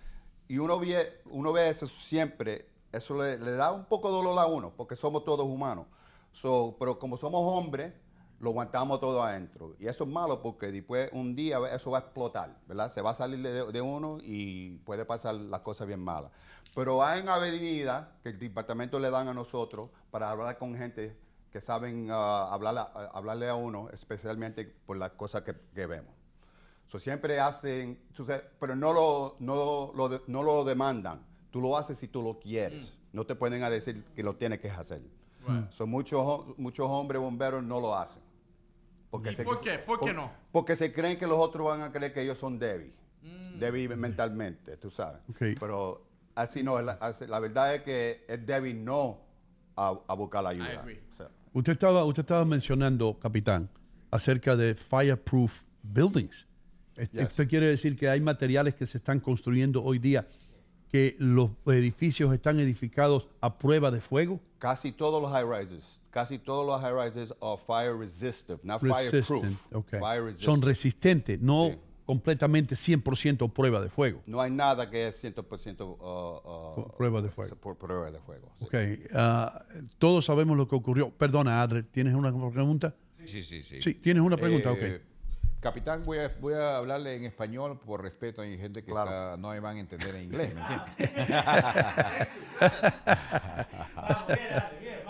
y 0.49 0.57
uno 0.57 0.79
ve, 0.79 1.19
uno 1.29 1.51
ve 1.53 1.69
eso 1.69 1.85
siempre, 1.85 2.65
eso 2.97 3.21
le, 3.21 3.37
da 3.37 3.71
un 3.71 3.85
poco 3.85 4.11
dolor 4.11 4.37
a 4.39 4.45
uno, 4.45 4.73
porque 4.75 4.95
somos 4.95 5.23
todos 5.23 5.45
humanos. 5.45 5.85
Pero 6.41 6.99
como 6.99 7.17
somos 7.17 7.41
hombres, 7.41 7.93
lo 8.39 8.51
aguantamos 8.51 8.99
todo 8.99 9.23
adentro. 9.23 9.75
Y 9.79 9.87
eso 9.87 10.03
es 10.03 10.09
malo 10.09 10.41
porque 10.41 10.71
después 10.71 11.09
un 11.13 11.35
día 11.35 11.59
eso 11.73 11.91
va 11.91 11.99
a 11.99 12.01
explotar, 12.01 12.57
¿verdad? 12.67 12.91
Se 12.91 13.01
va 13.01 13.11
a 13.11 13.15
salir 13.15 13.41
de, 13.41 13.81
uno 13.81 14.17
y 14.21 14.77
puede 14.79 15.05
pasar 15.05 15.35
las 15.35 15.61
cosas 15.61 15.87
bien 15.87 15.99
malas. 15.99 16.31
Pero 16.75 17.03
hay 17.03 17.21
una 17.21 17.35
avenida 17.35 18.17
que 18.21 18.29
el 18.29 18.37
departamento 18.37 18.99
le 18.99 19.09
dan 19.09 19.27
a 19.27 19.33
nosotros 19.33 19.89
para 20.11 20.29
hablar 20.29 20.57
con 20.59 20.75
gente 20.75 21.17
que 21.51 21.61
saben 21.61 22.09
ah, 22.11 22.51
hablarle 22.51 23.49
a 23.49 23.55
uno, 23.55 23.89
especialmente 23.91 24.65
por 24.85 24.97
las 24.97 25.11
cosas 25.11 25.41
que, 25.41 25.87
vemos. 25.87 26.13
So, 26.85 26.99
siempre 26.99 27.39
hacen, 27.39 27.99
pero 28.59 28.75
no 28.75 28.93
lo 28.93 30.63
demandan. 30.63 31.25
Tú 31.57 31.61
lo 31.63 31.75
haces 31.75 31.97
si 31.97 32.07
tú 32.07 32.21
lo 32.21 32.37
quieres. 32.37 32.93
No 33.11 33.25
te 33.25 33.33
pueden 33.33 33.63
a 33.63 33.69
decir 33.71 34.03
que 34.15 34.21
lo 34.21 34.35
tienes 34.35 34.59
que 34.59 34.69
hacer. 34.69 35.01
Right. 35.47 35.71
So, 35.71 35.87
muchos, 35.87 36.19
ho- 36.23 36.53
muchos 36.59 36.85
hombres 36.87 37.19
bomberos 37.19 37.63
no 37.63 37.79
lo 37.79 37.97
hacen. 37.97 38.21
Porque 39.09 39.31
¿Y 39.31 39.35
por 39.37 39.59
qué? 39.59 39.79
¿Por 39.79 39.99
qué 40.01 40.13
no? 40.13 40.31
Porque 40.51 40.75
se 40.75 40.93
creen 40.93 41.17
que 41.17 41.25
los 41.25 41.39
otros 41.39 41.65
van 41.67 41.81
a 41.81 41.91
creer 41.91 42.13
que 42.13 42.21
ellos 42.21 42.37
son 42.37 42.59
débiles. 42.59 42.93
Mm. 43.23 43.57
Débiles 43.57 43.97
mentalmente, 43.97 44.77
tú 44.77 44.91
sabes. 44.91 45.19
Pero 45.59 46.05
así 46.35 46.61
no, 46.61 46.79
la, 46.79 46.99
la 47.27 47.39
verdad 47.39 47.73
es 47.73 47.81
que 47.81 48.23
es 48.27 48.45
débil 48.45 48.85
no 48.85 49.19
a, 49.75 49.99
a 50.07 50.13
buscar 50.13 50.43
la 50.43 50.49
ayuda. 50.49 50.85
O 50.85 51.17
sea, 51.17 51.29
Usted 51.53 51.71
estaba, 51.71 52.05
usted 52.05 52.21
estaba 52.21 52.45
mencionando, 52.45 53.17
capitán, 53.17 53.67
acerca 54.11 54.55
de 54.55 54.75
fireproof 54.75 55.63
buildings. 55.81 56.45
Yes. 56.97 57.09
Esto 57.13 57.47
quiere 57.47 57.65
decir 57.65 57.95
que 57.97 58.07
hay 58.07 58.21
materiales 58.21 58.75
que 58.75 58.85
se 58.85 58.99
están 58.99 59.19
construyendo 59.19 59.83
hoy 59.83 59.97
día 59.97 60.27
que 60.91 61.15
los 61.19 61.51
edificios 61.67 62.33
están 62.33 62.59
edificados 62.59 63.27
a 63.41 63.57
prueba 63.57 63.91
de 63.91 64.01
fuego. 64.01 64.39
Casi 64.59 64.91
todos 64.91 65.21
los 65.21 65.31
high 65.31 65.45
rises, 65.45 66.01
casi 66.09 66.39
todos 66.39 66.65
los 66.65 66.81
high 66.81 66.93
rises 66.93 67.33
are 67.41 67.57
fire 67.57 67.95
resistive, 67.97 68.59
not 68.63 68.81
Resistant, 68.81 69.25
fireproof. 69.25 69.73
ok. 69.73 69.89
Fire 69.99 70.23
resistant. 70.23 70.45
Son 70.55 70.61
resistentes, 70.61 71.39
no 71.41 71.75
completamente 72.05 72.75
100% 72.75 73.51
prueba 73.51 73.81
de 73.81 73.89
fuego. 73.89 74.21
No 74.25 74.39
hay 74.39 74.49
nada 74.49 74.89
que 74.89 75.09
es 75.09 75.21
100% 75.23 75.81
uh, 75.81 76.79
uh, 76.81 76.95
Prueba 76.95 77.21
de 77.21 77.29
fuego. 77.29 77.55
por 77.57 77.77
prueba 77.77 78.09
de 78.09 78.19
fuego. 78.21 78.49
sí. 78.59 78.65
Ok, 78.65 78.73
ah, 79.13 79.61
todos 79.99 80.23
sabemos 80.25 80.55
lo 80.57 80.67
que 80.69 80.75
ocurrió. 80.75 81.09
Perdona, 81.11 81.61
Adler, 81.61 81.85
¿tienes 81.85 82.15
una 82.15 82.31
pregunta? 82.49 82.95
Sí, 83.25 83.43
sí, 83.43 83.61
sí. 83.61 83.81
Sí, 83.81 83.93
tienes 83.95 84.23
una 84.23 84.37
pregunta, 84.37 84.71
Eh, 84.79 85.01
Capitán, 85.59 86.03
voy 86.03 86.19
a, 86.19 86.27
voy 86.39 86.53
a 86.53 86.77
hablarle 86.77 87.15
en 87.15 87.25
español 87.25 87.79
por 87.79 87.99
respeto. 88.01 88.41
Hay 88.43 88.57
gente 88.57 88.83
que 88.83 88.91
está- 88.91 89.35
no 89.37 89.49
me 89.49 89.59
van 89.59 89.77
a 89.77 89.79
entender 89.79 90.15
en 90.15 90.23
inglés, 90.25 90.53
¿me 90.53 90.61
entiendes? 90.61 90.87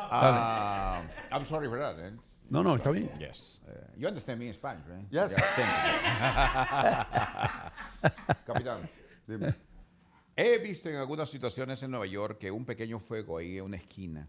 Ah, 0.10 1.04
I'm 1.32 1.44
sorry 1.46 1.68
for 1.68 1.78
that. 1.80 2.00
eh. 2.00 2.14
No, 2.50 2.64
no, 2.64 2.76
está 2.76 2.92
bien. 2.92 3.10
Yes. 3.20 3.62
Uh, 3.68 3.72
you 4.00 4.08
understand 4.08 4.40
me 4.40 4.48
in 4.48 4.54
Spanish, 4.54 4.86
right? 4.88 5.06
Yes. 5.12 5.32
Yeah, 5.32 5.44
thank 5.58 5.68
you. 8.04 8.10
Capitán. 8.54 8.90
He 10.38 10.58
visto 10.60 10.88
en 10.90 10.96
algunas 10.96 11.30
situaciones 11.30 11.84
en 11.84 11.92
Nueva 11.92 12.06
York 12.06 12.38
que 12.38 12.50
un 12.52 12.64
pequeño 12.64 13.00
fuego 13.00 13.38
ahí 13.38 13.58
en 13.58 13.66
una 13.66 13.76
esquina, 13.76 14.26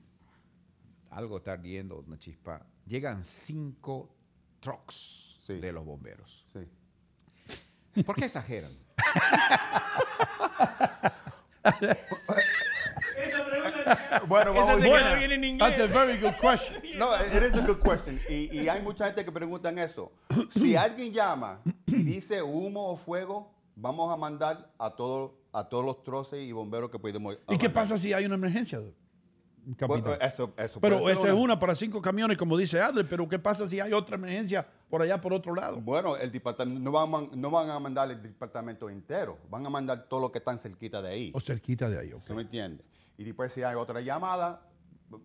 algo 1.10 1.36
está 1.36 1.52
ardiendo, 1.52 2.00
una 2.04 2.18
chispa, 2.18 2.60
llegan 2.86 3.22
cinco 3.22 4.12
trucks 4.58 5.27
de 5.54 5.72
los 5.72 5.84
bomberos. 5.84 6.46
¿Por 8.04 8.16
qué 8.16 8.26
exageran? 8.26 8.70
Bueno, 14.26 14.52
vamos 14.52 14.84
en 14.84 15.44
inglés. 15.44 15.76
That's 15.76 15.80
a 15.80 15.86
very 15.86 16.18
good 16.18 16.34
question. 16.40 16.82
No, 16.98 17.14
it 17.14 17.42
is 17.42 17.54
a 17.54 17.64
good 17.64 17.80
question. 17.80 18.20
Y, 18.28 18.50
y 18.52 18.68
hay 18.68 18.82
mucha 18.82 19.06
gente 19.06 19.24
que 19.24 19.32
preguntan 19.32 19.78
eso. 19.78 20.12
Si 20.50 20.76
alguien 20.76 21.12
llama 21.12 21.60
y 21.86 22.02
dice 22.02 22.42
humo 22.42 22.90
o 22.90 22.96
fuego, 22.96 23.54
vamos 23.74 24.12
a 24.12 24.16
mandar 24.16 24.70
a, 24.78 24.90
todo, 24.90 25.38
a 25.52 25.68
todos 25.68 25.84
los 25.84 26.02
troces 26.02 26.40
y 26.40 26.52
bomberos 26.52 26.90
que 26.90 26.98
podemos. 26.98 27.38
¿Y 27.48 27.56
qué 27.58 27.70
pasa 27.70 27.96
si 27.96 28.12
hay 28.12 28.26
una 28.26 28.34
emergencia, 28.34 28.78
capitán? 28.78 29.07
Bueno, 29.86 30.14
eso- 30.14 30.54
eso 30.56 30.80
pero 30.80 31.08
esa 31.10 31.28
es 31.28 31.34
una- 31.34 31.58
para 31.58 31.74
cinco 31.74 32.00
camiones, 32.00 32.38
como 32.38 32.56
dice 32.56 32.80
Adler, 32.80 33.06
pero 33.08 33.28
¿qué 33.28 33.38
pasa 33.38 33.68
si 33.68 33.78
hay 33.80 33.92
otra 33.92 34.16
emergencia 34.16 34.66
por 34.88 35.02
allá, 35.02 35.20
por 35.20 35.32
otro 35.34 35.54
lado? 35.54 35.80
Bueno, 35.80 36.16
el 36.16 36.32
departamento, 36.32 36.80
no, 36.80 36.90
van, 36.92 37.14
a- 37.14 37.36
no 37.36 37.50
van 37.50 37.68
a 37.70 37.78
mandar 37.78 38.10
el 38.10 38.22
departamento 38.22 38.88
entero, 38.88 39.38
van 39.50 39.66
a 39.66 39.70
mandar 39.70 40.04
todo 40.08 40.20
lo 40.20 40.32
que 40.32 40.38
están 40.38 40.58
cerquita 40.58 41.02
de 41.02 41.08
ahí. 41.10 41.32
O 41.34 41.40
cerquita 41.40 41.88
de 41.90 41.98
ahí, 41.98 42.12
ok. 42.12 42.20
¿Sí 42.20 42.32
me 42.32 42.42
entiende? 42.42 42.82
Y 43.18 43.24
después 43.24 43.52
si 43.52 43.62
hay 43.62 43.74
otra 43.74 44.00
llamada, 44.00 44.62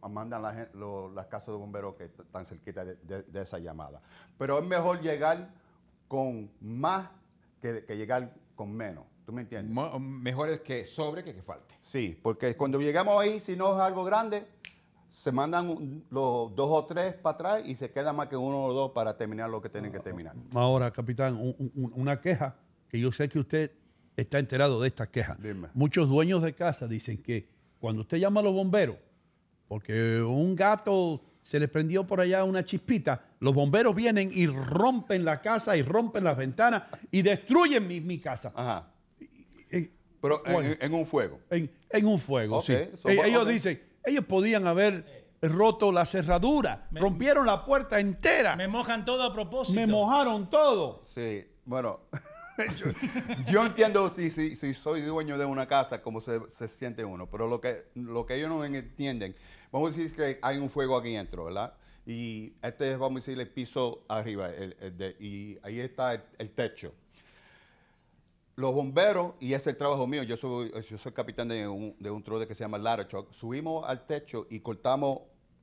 mandan 0.09 0.41
la 0.41 0.69
lo- 0.73 1.11
las 1.13 1.27
casas 1.27 1.47
de 1.47 1.53
bomberos 1.55 1.95
que 1.95 2.05
están 2.05 2.45
cerquita 2.45 2.83
de, 2.85 2.95
de- 2.95 3.23
de 3.23 3.41
esa 3.41 3.59
llamada. 3.59 4.01
Pero 4.37 4.59
es 4.59 4.65
mejor 4.65 5.01
llegar 5.01 5.49
con 6.07 6.51
más 6.61 7.09
que, 7.61 7.83
que 7.85 7.95
llegar 7.97 8.33
con 8.55 8.71
menos. 8.73 9.05
¿Tú 9.25 9.31
me 9.31 9.41
entiendes? 9.41 9.73
Mo- 9.73 9.99
Mejor 9.99 10.49
es 10.49 10.61
que 10.61 10.83
sobre 10.85 11.23
que 11.23 11.33
que 11.33 11.41
falte. 11.41 11.75
Sí, 11.81 12.17
porque 12.21 12.55
cuando 12.57 12.79
llegamos 12.79 13.19
ahí, 13.21 13.39
si 13.39 13.55
no 13.55 13.73
es 13.73 13.79
algo 13.79 14.03
grande, 14.03 14.45
se 15.11 15.31
mandan 15.31 15.69
un- 15.69 16.03
los 16.09 16.53
dos 16.55 16.67
o 16.69 16.85
tres 16.85 17.13
para 17.13 17.35
atrás 17.35 17.61
y 17.65 17.75
se 17.75 17.91
queda 17.91 18.11
más 18.13 18.27
que 18.27 18.35
uno 18.35 18.65
o 18.65 18.73
dos 18.73 18.91
para 18.91 19.15
terminar 19.15 19.49
lo 19.49 19.61
que 19.61 19.69
tienen 19.69 19.91
que 19.91 19.99
terminar. 19.99 20.35
Ahora, 20.53 20.91
capitán, 20.91 21.35
un- 21.35 21.71
un- 21.75 21.91
una 21.95 22.19
queja 22.19 22.55
que 22.89 22.99
yo 22.99 23.11
sé 23.11 23.29
que 23.29 23.39
usted 23.39 23.71
está 24.17 24.39
enterado 24.39 24.81
de 24.81 24.87
esta 24.87 25.09
queja. 25.09 25.37
Dime. 25.39 25.69
Muchos 25.73 26.09
dueños 26.09 26.41
de 26.43 26.53
casa 26.53 26.87
dicen 26.87 27.17
que 27.21 27.47
cuando 27.79 28.01
usted 28.01 28.17
llama 28.17 28.41
a 28.41 28.43
los 28.43 28.53
bomberos, 28.53 28.97
porque 29.67 30.21
un 30.21 30.55
gato 30.55 31.21
se 31.41 31.59
le 31.59 31.67
prendió 31.67 32.05
por 32.05 32.19
allá 32.21 32.43
una 32.43 32.63
chispita, 32.63 33.23
los 33.39 33.53
bomberos 33.53 33.93
vienen 33.95 34.29
y 34.33 34.47
rompen 34.47 35.25
la 35.25 35.41
casa 35.41 35.75
y 35.75 35.81
rompen 35.81 36.23
las 36.23 36.37
ventanas 36.37 36.83
y 37.11 37.21
destruyen 37.21 37.87
mi, 37.87 37.99
mi 38.01 38.19
casa. 38.19 38.51
Ajá. 38.55 38.89
Pero 40.23 40.41
en, 40.45 40.53
bueno. 40.53 40.75
en 40.79 40.93
un 40.93 41.05
fuego. 41.05 41.39
En, 41.51 41.69
en 41.89 42.07
un 42.07 42.17
fuego, 42.17 42.61
sí. 42.61 42.73
so- 42.93 43.09
Eh, 43.09 43.19
ellos 43.25 43.45
dicen, 43.47 43.79
ellos 44.05 44.25
podían 44.25 44.65
haber 44.65 45.25
roto 45.41 45.91
la 45.91 46.05
cerradura, 46.05 46.87
rompieron 46.91 47.45
la 47.45 47.65
puerta 47.65 47.99
entera. 47.99 48.55
Me 48.55 48.67
mojan 48.69 49.03
todo 49.03 49.21
a 49.23 49.33
propósito. 49.33 49.79
Me 49.79 49.85
mojaron 49.85 50.49
todo. 50.49 51.01
Sí, 51.03 51.45
bueno, 51.65 51.99
yo, 52.77 52.85
yo 53.51 53.65
entiendo 53.65 54.09
si, 54.09 54.29
si, 54.29 54.55
si 54.55 54.73
soy 54.73 55.01
dueño 55.01 55.37
de 55.37 55.43
una 55.45 55.67
casa, 55.67 56.01
cómo 56.01 56.21
se, 56.21 56.39
se 56.49 56.67
siente 56.69 57.03
uno, 57.03 57.29
pero 57.29 57.47
lo 57.47 57.59
que, 57.59 57.87
lo 57.95 58.25
que 58.25 58.35
ellos 58.35 58.47
no 58.49 58.63
entienden, 58.63 59.35
vamos 59.73 59.91
a 59.91 59.93
decir 59.97 60.15
que 60.15 60.39
hay 60.41 60.57
un 60.57 60.69
fuego 60.69 60.95
aquí 60.95 61.13
dentro, 61.13 61.43
¿verdad? 61.45 61.73
Y 62.05 62.53
este 62.61 62.93
es, 62.93 62.97
vamos 62.97 63.17
a 63.23 63.25
decir, 63.25 63.39
el 63.39 63.49
piso 63.49 64.05
arriba, 64.07 64.49
el- 64.49 64.75
el 64.79 64.97
de- 64.97 65.15
y 65.19 65.57
ahí 65.63 65.79
está 65.81 66.13
el, 66.13 66.21
el 66.37 66.51
techo. 66.51 66.93
Los 68.55 68.73
bomberos, 68.73 69.33
y 69.39 69.47
ese 69.53 69.55
es 69.55 69.67
el 69.67 69.77
trabajo 69.77 70.05
mío, 70.05 70.21
yo 70.23 70.37
soy, 70.37 70.71
yo 70.87 70.97
soy 70.97 71.11
capitán 71.11 71.47
de 71.47 71.67
un, 71.67 71.95
de 71.99 72.11
un 72.11 72.23
trode 72.23 72.47
que 72.47 72.53
se 72.53 72.63
llama 72.63 72.79
truck, 73.07 73.31
subimos 73.31 73.83
al 73.87 74.05
techo 74.05 74.45
y 74.49 74.59
cortamos 74.59 75.21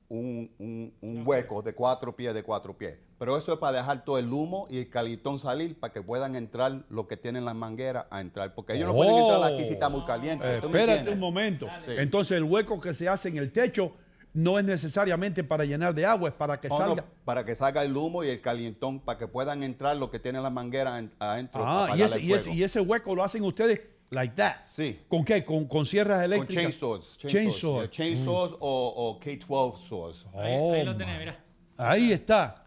un, 0.09 0.51
un- 0.59 0.93
un 1.01 1.23
hueco 1.25 1.61
de 1.61 1.73
cuatro 1.73 2.13
pies 2.15 2.33
de 2.33 2.43
cuatro 2.43 2.77
pies. 2.77 2.97
Pero 3.17 3.37
eso 3.37 3.53
es 3.53 3.59
para 3.59 3.77
dejar 3.77 4.03
todo 4.03 4.17
el 4.17 4.33
humo 4.33 4.67
y 4.69 4.79
el 4.79 4.89
calentón 4.89 5.37
salir 5.39 5.79
para 5.79 5.93
que 5.93 6.01
puedan 6.01 6.35
entrar 6.35 6.83
los 6.89 7.05
que 7.07 7.15
tienen 7.17 7.45
las 7.45 7.53
mangueras 7.55 8.07
a 8.09 8.19
entrar. 8.19 8.53
Porque 8.55 8.73
ellos 8.73 8.87
no 8.87 8.95
pueden 8.95 9.15
entrar 9.15 9.43
aquí 9.53 9.65
si 9.67 9.73
está 9.73 9.89
muy 9.89 10.03
caliente. 10.05 10.43
Eh, 10.57 10.59
¿tú 10.59 10.69
me 10.69 10.79
espérate 10.81 11.11
un 11.11 11.19
momento. 11.19 11.67
Sí. 11.85 11.91
Entonces 11.97 12.35
el 12.37 12.43
hueco 12.43 12.81
que 12.81 12.93
se 12.95 13.07
hace 13.07 13.29
en 13.29 13.37
el 13.37 13.53
techo 13.53 13.93
no 14.33 14.57
es 14.59 14.65
necesariamente 14.65 15.43
para 15.43 15.65
llenar 15.65 15.93
de 15.93 16.05
agua, 16.05 16.29
es 16.29 16.35
para 16.35 16.59
que 16.59 16.69
No, 16.69 16.79
no, 16.79 16.87
salga. 16.87 17.05
para 17.25 17.45
que 17.45 17.53
salga 17.55 17.83
el 17.83 17.95
humo 17.95 18.23
y 18.23 18.29
el 18.29 18.39
calentón, 18.41 18.99
para 18.99 19.17
que 19.19 19.27
puedan 19.27 19.61
entrar 19.63 19.95
los 19.97 20.09
que 20.09 20.19
tienen 20.19 20.41
las 20.43 20.51
mangueras 20.51 20.99
en- 20.99 21.11
adentro. 21.19 21.63
a 21.65 21.85
Ah, 21.91 21.97
y 21.97 22.01
ese, 22.01 22.15
el 22.17 22.23
y, 22.23 22.33
ese, 22.33 22.43
fuego. 22.45 22.57
y 22.59 22.63
ese 22.63 22.79
hueco 22.81 23.15
lo 23.15 23.23
hacen 23.23 23.43
ustedes 23.43 23.81
like 24.11 24.33
that. 24.35 24.55
Sí. 24.63 24.99
¿Con 25.09 25.25
qué? 25.25 25.43
¿Con, 25.43 25.65
con 25.67 25.85
sierras 25.85 26.17
Con 26.17 26.25
eléctricas? 26.25 26.63
chainsaws. 26.63 27.17
Chainsaws. 27.17 27.33
Chainsaws, 27.33 27.81
yeah, 27.81 27.89
chainsaws 27.89 28.51
Mm. 28.51 28.57
o, 28.59 28.93
o 28.95 29.19
K-12 29.19 29.79
saws. 29.87 30.25
Ahí, 30.33 30.51
ahí 30.53 30.83
lo 30.85 30.91
Oh, 30.91 30.95
tenés, 30.97 31.19
mirá. 31.19 31.43
Ahí 31.77 32.11
está. 32.13 32.63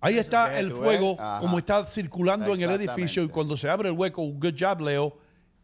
Ahí 0.00 0.18
está 0.18 0.58
el 0.58 0.72
fuego, 0.72 1.16
como 1.40 1.58
está 1.58 1.86
circulando 1.86 2.54
en 2.54 2.62
el 2.62 2.70
edificio. 2.72 3.22
Y 3.22 3.28
cuando 3.28 3.56
se 3.56 3.68
abre 3.68 3.88
el 3.88 3.94
hueco, 3.96 4.22
good 4.22 4.54
job, 4.58 4.80
Leo, 4.80 5.16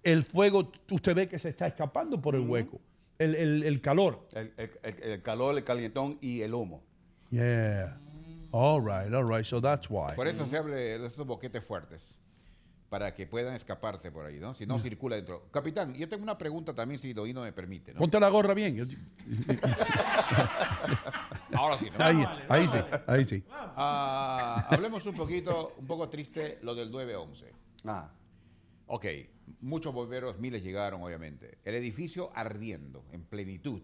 el 0.03 0.23
fuego, 0.23 0.71
usted 0.91 1.15
ve 1.15 1.29
que 1.29 1.39
se 1.41 1.49
está 1.49 1.67
escapando 1.67 2.21
por 2.21 2.35
el 2.37 2.43
hueco. 2.43 2.81
El, 3.19 3.35
el- 3.35 3.63
el 3.65 3.81
calor. 3.81 4.27
El, 4.35 4.53
el- 5.03 5.23
calor, 5.23 5.57
el 5.57 5.65
calentón 5.65 6.19
y 6.21 6.43
el 6.43 6.55
humo. 6.55 6.83
Yeah. 7.31 7.99
All 8.53 8.81
right, 8.81 9.13
all 9.13 9.29
right. 9.29 9.45
So 9.45 9.61
that's 9.61 9.91
why. 9.91 10.15
Por 10.15 10.27
eso 10.29 10.47
se 10.47 10.57
habla 10.57 10.77
de 10.77 11.05
esos 11.05 11.27
boquetes 11.27 11.65
fuertes. 11.65 12.21
Para 12.89 13.13
que 13.15 13.27
puedan 13.27 13.55
escaparse 13.55 14.11
por 14.11 14.25
ahí, 14.25 14.39
¿no? 14.41 14.55
Si 14.55 14.65
no, 14.65 14.79
circula 14.79 15.17
dentro. 15.17 15.47
Capitán, 15.51 15.93
yo 15.93 16.09
tengo 16.09 16.23
una 16.23 16.39
pregunta 16.39 16.73
también, 16.73 16.99
si 16.99 17.13
Doino 17.13 17.43
me 17.43 17.53
permite, 17.53 17.93
¿no? 17.93 17.99
Ponte 17.99 18.19
la 18.19 18.31
gorra 18.31 18.55
bien. 18.55 18.79
Ahora 21.53 21.77
sí, 21.77 21.91
¿no? 21.91 22.03
Ahí, 22.03 22.25
ahí 22.49 22.67
sí, 22.69 22.79
ahí 23.07 23.25
sí. 23.27 23.45
Ah, 23.51 24.67
hablemos 24.71 25.05
un 25.05 25.15
poquito, 25.15 25.75
un 25.79 25.87
poco 25.87 26.09
triste, 26.09 26.59
lo 26.63 26.75
del 26.75 26.91
911. 26.91 27.53
Ah. 27.85 28.09
Ok, 28.91 29.05
muchos 29.61 29.93
bomberos, 29.93 30.39
miles 30.39 30.63
llegaron, 30.63 31.03
obviamente. 31.03 31.59
El 31.65 31.75
edificio 31.75 32.31
ardiendo 32.35 33.05
en 33.13 33.23
plenitud. 33.23 33.83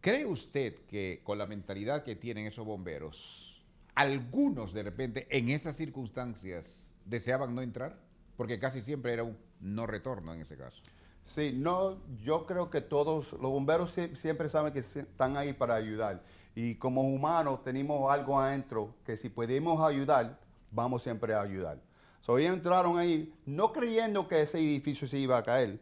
¿Cree 0.00 0.26
usted 0.26 0.84
que 0.86 1.20
con 1.24 1.38
la 1.38 1.46
mentalidad 1.46 2.02
que 2.02 2.16
tienen 2.16 2.46
esos 2.46 2.66
bomberos, 2.66 3.64
algunos 3.94 4.72
de 4.72 4.82
repente 4.82 5.26
en 5.30 5.48
esas 5.48 5.76
circunstancias 5.76 6.90
deseaban 7.04 7.54
no 7.54 7.62
entrar? 7.62 7.98
Porque 8.36 8.58
casi 8.58 8.80
siempre 8.80 9.12
era 9.12 9.24
un 9.24 9.36
no 9.60 9.86
retorno 9.86 10.34
en 10.34 10.40
ese 10.42 10.56
caso. 10.56 10.82
Sí, 11.24 11.52
no, 11.56 12.00
yo 12.22 12.46
creo 12.46 12.70
que 12.70 12.80
todos 12.80 13.32
los 13.32 13.50
bomberos 13.50 13.96
sie- 13.96 14.14
siempre 14.14 14.48
saben 14.48 14.72
que 14.72 14.80
están 14.80 15.36
ahí 15.36 15.52
para 15.52 15.74
ayudar. 15.74 16.22
Y 16.54 16.76
como 16.76 17.02
humanos 17.02 17.64
tenemos 17.64 18.12
algo 18.12 18.40
adentro 18.40 18.94
que 19.04 19.16
si 19.16 19.28
podemos 19.28 19.80
ayudar, 19.80 20.38
vamos 20.70 21.02
siempre 21.02 21.34
a 21.34 21.40
ayudar. 21.42 21.80
So, 22.26 22.38
ellos 22.38 22.54
entraron 22.54 22.98
ahí 22.98 23.32
no 23.44 23.72
creyendo 23.72 24.26
que 24.26 24.40
ese 24.40 24.58
edificio 24.58 25.06
se 25.06 25.16
iba 25.16 25.38
a 25.38 25.44
caer, 25.44 25.78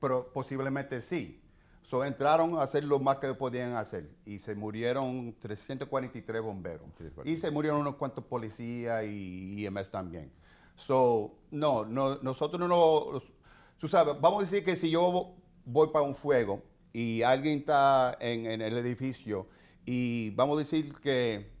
pero 0.00 0.32
posiblemente 0.32 1.00
sí. 1.00 1.40
So, 1.84 2.04
entraron 2.04 2.58
a 2.58 2.62
hacer 2.62 2.82
lo 2.82 2.98
más 2.98 3.18
que 3.18 3.32
podían 3.32 3.74
hacer 3.74 4.10
y 4.26 4.40
se 4.40 4.56
murieron 4.56 5.36
343 5.38 6.42
bomberos. 6.42 6.88
Y 7.24 7.36
se 7.36 7.52
murieron 7.52 7.78
unos 7.78 7.94
cuantos 7.94 8.24
policías 8.24 9.04
y 9.04 9.64
IMS 9.64 9.88
también. 9.92 10.32
So, 10.74 11.36
no, 11.52 11.84
no, 11.84 12.16
nosotros 12.22 12.68
no, 12.68 13.22
tú 13.78 13.86
sabes, 13.86 14.20
vamos 14.20 14.42
a 14.42 14.46
decir 14.46 14.64
que 14.64 14.74
si 14.74 14.90
yo 14.90 15.36
voy 15.64 15.90
para 15.92 16.04
un 16.04 16.16
fuego 16.16 16.60
y 16.92 17.22
alguien 17.22 17.60
está 17.60 18.18
en, 18.18 18.46
en 18.46 18.62
el 18.62 18.76
edificio 18.78 19.46
y 19.86 20.30
vamos 20.30 20.56
a 20.56 20.58
decir 20.58 20.92
que 20.96 21.56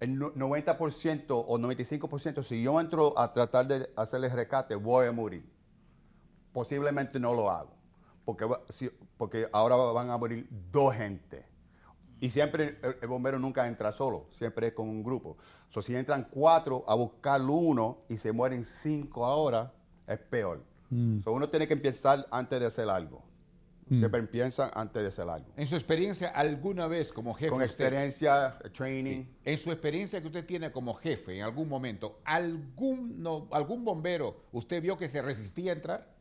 el 0.00 0.18
no- 0.18 0.32
90% 0.32 1.44
o 1.46 1.58
95%, 1.58 2.42
si 2.42 2.62
yo 2.62 2.80
entro 2.80 3.18
a 3.18 3.32
tratar 3.32 3.66
de 3.66 3.90
hacerle 3.96 4.28
rescate, 4.28 4.74
voy 4.74 5.06
a 5.06 5.12
morir. 5.12 5.44
Posiblemente 6.52 7.20
no 7.20 7.34
lo 7.34 7.50
hago, 7.50 7.70
porque, 8.24 8.46
si- 8.70 8.90
porque 9.16 9.46
ahora 9.52 9.76
van 9.76 10.10
a 10.10 10.16
morir 10.16 10.48
dos 10.72 10.94
gente. 10.94 11.44
Y 12.20 12.30
siempre 12.30 12.78
el, 12.82 12.96
el 13.00 13.08
bombero 13.08 13.38
nunca 13.38 13.66
entra 13.68 13.92
solo, 13.92 14.26
siempre 14.32 14.68
es 14.68 14.72
con 14.72 14.88
un 14.88 15.04
grupo. 15.04 15.36
So, 15.68 15.82
si 15.82 15.94
entran 15.94 16.26
cuatro 16.30 16.84
a 16.88 16.94
buscar 16.94 17.40
uno 17.42 17.98
y 18.08 18.18
se 18.18 18.32
mueren 18.32 18.64
cinco 18.64 19.24
ahora, 19.24 19.72
es 20.06 20.18
peor. 20.18 20.64
Mm. 20.90 21.20
So, 21.20 21.32
uno 21.32 21.48
tiene 21.48 21.68
que 21.68 21.74
empezar 21.74 22.26
antes 22.30 22.58
de 22.58 22.66
hacer 22.66 22.88
algo. 22.88 23.22
Mm. 23.90 23.98
Siempre 23.98 24.20
empiezan 24.20 24.70
antes 24.74 25.02
de 25.02 25.08
hacer 25.08 25.28
algo. 25.28 25.46
En 25.56 25.66
su 25.66 25.74
experiencia, 25.74 26.28
alguna 26.28 26.86
vez 26.88 27.12
como 27.12 27.32
jefe. 27.34 27.50
Con 27.50 27.62
usted- 27.62 27.84
experiencia, 27.86 28.58
training. 28.72 29.22
Sí. 29.24 29.28
En 29.44 29.58
su 29.58 29.72
experiencia 29.72 30.20
que 30.20 30.26
usted 30.26 30.44
tiene 30.44 30.70
como 30.70 30.92
jefe, 30.94 31.36
en 31.38 31.42
algún 31.44 31.68
momento, 31.68 32.20
¿algún, 32.24 33.22
no- 33.22 33.48
algún 33.50 33.84
bombero 33.84 34.44
usted 34.52 34.82
vio 34.82 34.96
que 34.96 35.08
se 35.08 35.22
resistía 35.22 35.72
a 35.72 35.74
entrar? 35.74 36.18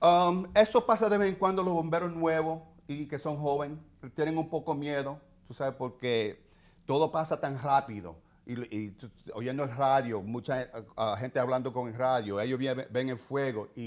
Um, 0.00 0.46
eso 0.54 0.84
pasa 0.84 1.08
de 1.08 1.16
vez 1.16 1.28
en 1.28 1.36
cuando 1.36 1.62
los 1.62 1.72
bomberos 1.72 2.12
nuevos 2.12 2.62
y 2.88 3.06
que 3.06 3.18
son 3.20 3.36
jóvenes 3.36 3.78
tienen 4.16 4.36
un 4.36 4.50
poco 4.50 4.74
miedo, 4.74 5.20
tú 5.46 5.54
sabes, 5.54 5.74
porque 5.78 6.42
todo 6.86 7.12
pasa 7.12 7.40
tan 7.40 7.60
rápido. 7.62 8.16
Y, 8.52 8.76
y 8.76 8.96
oyendo 9.34 9.64
el 9.64 9.70
radio, 9.74 10.22
mucha 10.22 10.68
ah, 10.96 11.16
gente 11.18 11.38
hablando 11.38 11.72
con 11.72 11.88
el 11.88 11.94
radio, 11.94 12.40
ellos 12.40 12.58
ven, 12.58 12.84
ven 12.90 13.08
el 13.10 13.18
fuego 13.18 13.70
y, 13.74 13.82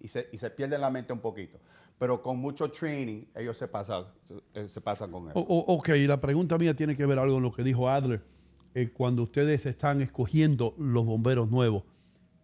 y- 0.00 0.08
se, 0.08 0.28
y 0.32 0.38
se 0.38 0.50
pierden 0.50 0.80
la 0.80 0.90
mente 0.90 1.12
un 1.12 1.20
poquito. 1.20 1.58
Pero 1.98 2.22
con 2.22 2.38
mucho 2.38 2.70
training, 2.70 3.24
ellos 3.34 3.56
se 3.56 3.66
pasan, 3.66 4.04
se, 4.24 4.34
eh, 4.54 4.68
se 4.68 4.80
pasan 4.80 5.10
con 5.10 5.28
eso. 5.30 5.38
O- 5.38 5.42
o- 5.42 5.74
ok, 5.76 5.88
la 6.06 6.20
pregunta 6.20 6.56
mía 6.56 6.74
tiene 6.74 6.96
que 6.96 7.04
ver 7.06 7.18
algo 7.18 7.34
con 7.34 7.42
lo 7.42 7.52
que 7.52 7.62
dijo 7.64 7.88
Adler. 7.88 8.22
Eh, 8.74 8.90
cuando 8.92 9.24
ustedes 9.24 9.66
están 9.66 10.00
escogiendo 10.02 10.74
los 10.78 11.04
bomberos 11.04 11.50
nuevos, 11.50 11.82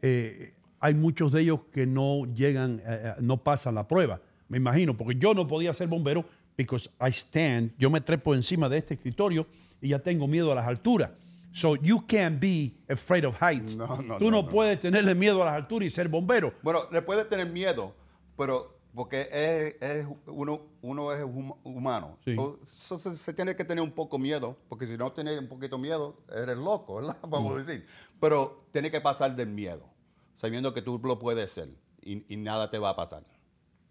eh, 0.02 0.54
hay 0.80 0.94
muchos 0.94 1.32
de 1.32 1.42
ellos 1.42 1.60
que 1.72 1.86
no 1.86 2.24
llegan, 2.34 2.80
eh, 2.80 2.82
eh, 2.86 3.12
no 3.20 3.42
pasan 3.42 3.74
la 3.76 3.86
prueba. 3.86 4.20
Me 4.48 4.56
imagino, 4.58 4.96
porque 4.96 5.14
yo 5.16 5.32
no 5.34 5.46
podía 5.46 5.72
ser 5.72 5.88
bombero 5.88 6.24
because 6.56 6.90
I 7.00 7.08
stand, 7.10 7.72
yo 7.78 7.90
me 7.90 8.00
trepo 8.00 8.34
encima 8.34 8.68
de 8.68 8.78
este 8.78 8.94
escritorio 8.94 9.46
y 9.84 9.90
ya 9.90 9.98
tengo 9.98 10.26
miedo 10.26 10.50
a 10.50 10.54
las 10.54 10.66
alturas. 10.66 11.10
So 11.52 11.76
you 11.76 12.04
can't 12.06 12.40
be 12.40 12.74
afraid 12.88 13.24
of 13.24 13.36
heights. 13.40 13.76
no, 13.76 13.86
Tú 13.86 14.02
no, 14.02 14.18
no, 14.18 14.30
no. 14.42 14.46
puedes 14.48 14.80
tenerle 14.80 15.14
miedo 15.14 15.40
a 15.42 15.46
las 15.46 15.54
alturas 15.54 15.86
y 15.86 15.90
ser 15.90 16.08
bombero. 16.08 16.52
Bueno, 16.62 16.80
le 16.90 17.00
puede 17.02 17.24
tener 17.26 17.46
miedo, 17.48 17.94
pero 18.36 18.80
porque 18.94 19.28
es, 19.30 19.76
es 19.80 20.06
uno, 20.26 20.62
uno 20.82 21.12
es 21.12 21.22
hum- 21.24 21.54
humano. 21.62 22.18
Sí. 22.24 22.34
So- 22.34 22.58
so 22.64 22.98
se, 22.98 23.14
se 23.14 23.32
tiene 23.34 23.54
que 23.54 23.64
tener 23.64 23.84
un 23.84 23.92
poco 23.92 24.18
miedo, 24.18 24.56
porque 24.68 24.86
si 24.86 24.96
no 24.96 25.12
tienes 25.12 25.38
un 25.38 25.46
poquito 25.48 25.78
miedo, 25.78 26.24
eres 26.34 26.56
loco, 26.56 26.96
¿verdad? 26.96 27.16
Vamos 27.28 27.54
a 27.54 27.58
decir. 27.58 27.86
Pero 28.20 28.66
tiene 28.72 28.90
que 28.90 29.00
pasar 29.00 29.36
del 29.36 29.48
miedo, 29.48 29.88
sabiendo 30.34 30.72
que 30.74 30.82
tú 30.82 31.00
lo 31.04 31.18
puedes 31.20 31.50
ser 31.52 31.68
y, 32.02 32.24
y 32.32 32.36
nada 32.36 32.70
te 32.70 32.78
va 32.78 32.90
a 32.90 32.96
pasar. 32.96 33.22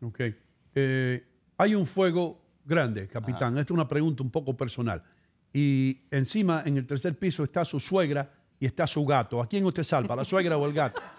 Ok. 0.02 0.20
Eh, 0.76 1.26
hay 1.58 1.76
un 1.76 1.86
fuego 1.86 2.42
grande, 2.66 3.08
capitán. 3.08 3.58
Esta 3.58 3.72
es 3.72 3.72
una 3.72 3.88
pregunta 3.88 4.22
un 4.24 4.32
poco 4.32 4.56
personal. 4.58 5.02
Y 5.54 6.02
encima, 6.10 6.64
en 6.66 6.78
el 6.78 6.88
tercer 6.88 7.18
piso, 7.18 7.44
está 7.44 7.64
su 7.64 7.80
suegra 7.80 8.28
y 8.60 8.66
está 8.66 8.88
su 8.88 9.06
gato. 9.06 9.40
¿A 9.40 9.48
quién 9.48 9.64
usted 9.66 9.84
salva, 9.84 10.16
la 10.16 10.26
suegra 10.26 10.58
o 10.58 10.66
el 10.66 10.74
gato? 10.74 11.00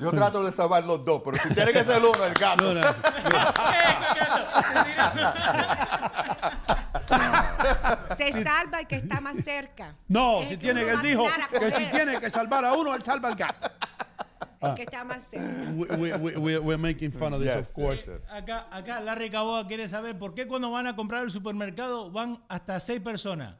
Yo 0.00 0.10
trato 0.10 0.44
de 0.44 0.52
salvar 0.52 0.84
los 0.84 1.04
dos, 1.04 1.22
pero 1.24 1.38
si 1.42 1.48
tiene 1.52 1.72
que 1.72 1.82
ser 1.82 2.00
uno, 2.00 2.24
el 2.24 2.34
gato. 2.34 2.72
No, 2.72 2.80
no. 2.80 2.86
Se 8.16 8.32
salva 8.44 8.80
el 8.80 8.86
que 8.86 8.96
está 8.96 9.20
más 9.20 9.38
cerca. 9.42 9.96
No, 10.06 10.42
El 10.42 10.48
si 10.50 10.56
tiene, 10.56 10.82
él 10.82 11.02
dijo 11.02 11.26
que 11.58 11.70
si 11.72 11.86
tiene 11.86 12.20
que 12.20 12.30
salvar 12.30 12.64
a 12.64 12.74
uno, 12.74 12.94
él 12.94 13.02
salva 13.02 13.28
al 13.28 13.34
gato. 13.34 13.68
El 14.60 14.74
que 14.74 14.82
está 14.82 15.04
más 15.04 15.24
cerca. 15.24 15.70
We, 15.76 15.86
we, 16.16 16.36
we, 16.36 16.58
we're 16.58 16.76
making 16.78 17.12
fun 17.12 17.32
of 17.34 17.40
this, 17.40 17.48
Yes, 17.54 17.70
of 17.70 17.74
course. 17.84 18.06
yes, 18.06 18.24
yes. 18.24 18.32
Acá, 18.32 18.66
acá 18.70 19.00
Larry 19.00 19.30
Caboa 19.30 19.66
quiere 19.68 19.86
saber 19.88 20.18
por 20.18 20.34
qué 20.34 20.46
cuando 20.48 20.70
van 20.70 20.86
a 20.86 20.96
comprar 20.96 21.22
el 21.24 21.30
supermercado 21.30 22.10
van 22.10 22.42
hasta 22.48 22.80
seis 22.80 23.00
personas. 23.00 23.54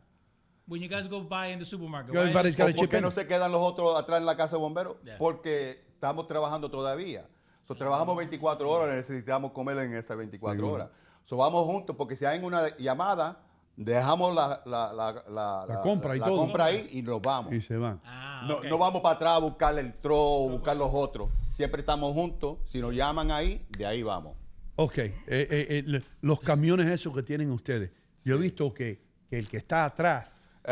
When 0.66 0.82
you 0.82 0.88
guys 0.88 1.08
go 1.08 1.22
buy 1.22 1.52
in 1.52 1.58
the 1.60 1.64
supermarket. 1.64 2.12
why 2.14 2.20
Everybody's 2.22 2.52
is- 2.52 2.58
got 2.58 2.66
a 2.66 2.70
¿O 2.70 2.72
¿Por 2.74 2.80
chip 2.80 2.90
qué 2.90 3.00
no 3.00 3.10
se 3.10 3.26
quedan 3.26 3.50
los 3.52 3.60
otros 3.60 3.98
atrás 3.98 4.18
en 4.20 4.26
la 4.26 4.36
casa 4.36 4.56
de 4.56 4.60
bomberos? 4.62 4.96
Yeah. 5.04 5.16
Porque 5.18 5.82
estamos 5.94 6.26
trabajando 6.28 6.70
todavía. 6.70 7.26
So, 7.64 7.74
trabajamos 7.74 8.16
24 8.16 8.68
horas, 8.70 8.94
necesitamos 8.96 9.52
comer 9.52 9.78
en 9.78 9.94
esas 9.94 10.16
24 10.16 10.58
Seguro. 10.58 10.74
horas. 10.74 10.88
So, 11.24 11.36
vamos 11.36 11.64
juntos 11.64 11.94
porque 11.96 12.16
si 12.16 12.24
hay 12.24 12.38
una 12.42 12.76
llamada, 12.78 13.40
dejamos 13.84 14.34
la, 14.34 14.60
la, 14.66 14.92
la, 14.92 15.12
la- 15.30 15.66
La 15.68 15.80
compra 15.82 16.16
y 16.16 16.18
la 16.18 16.26
todo. 16.26 16.36
compra 16.36 16.64
ahí 16.66 16.88
y 16.92 17.02
nos 17.02 17.22
vamos. 17.22 17.52
Y 17.52 17.60
se 17.60 17.76
van. 17.76 18.00
Ah, 18.04 18.44
No, 18.48 18.62
no 18.62 18.76
vamos 18.78 19.00
para 19.00 19.14
atrás 19.14 19.32
a 19.34 19.38
buscar 19.38 19.78
el 19.78 19.94
tro 19.94 20.16
o 20.18 20.48
buscar 20.50 20.76
los 20.76 20.90
otros. 20.92 21.30
Siempre 21.52 21.80
estamos 21.80 22.12
juntos. 22.12 22.58
Si 22.66 22.80
nos 22.80 22.94
llaman 22.94 23.30
ahí, 23.30 23.64
de 23.76 23.86
ahí 23.86 24.02
vamos. 24.02 24.36
Ok, 24.76 24.98
eh, 24.98 25.12
eh, 25.26 25.82
eh, 25.88 26.02
los 26.20 26.40
camiones 26.40 26.86
esos 26.86 27.12
que 27.14 27.22
tienen 27.22 27.50
ustedes, 27.50 27.90
yo 28.24 28.36
he 28.36 28.38
visto 28.38 28.72
que, 28.72 29.00
que 29.28 29.38
el 29.38 29.48
que 29.48 29.56
está 29.56 29.84
atrás 29.84 30.28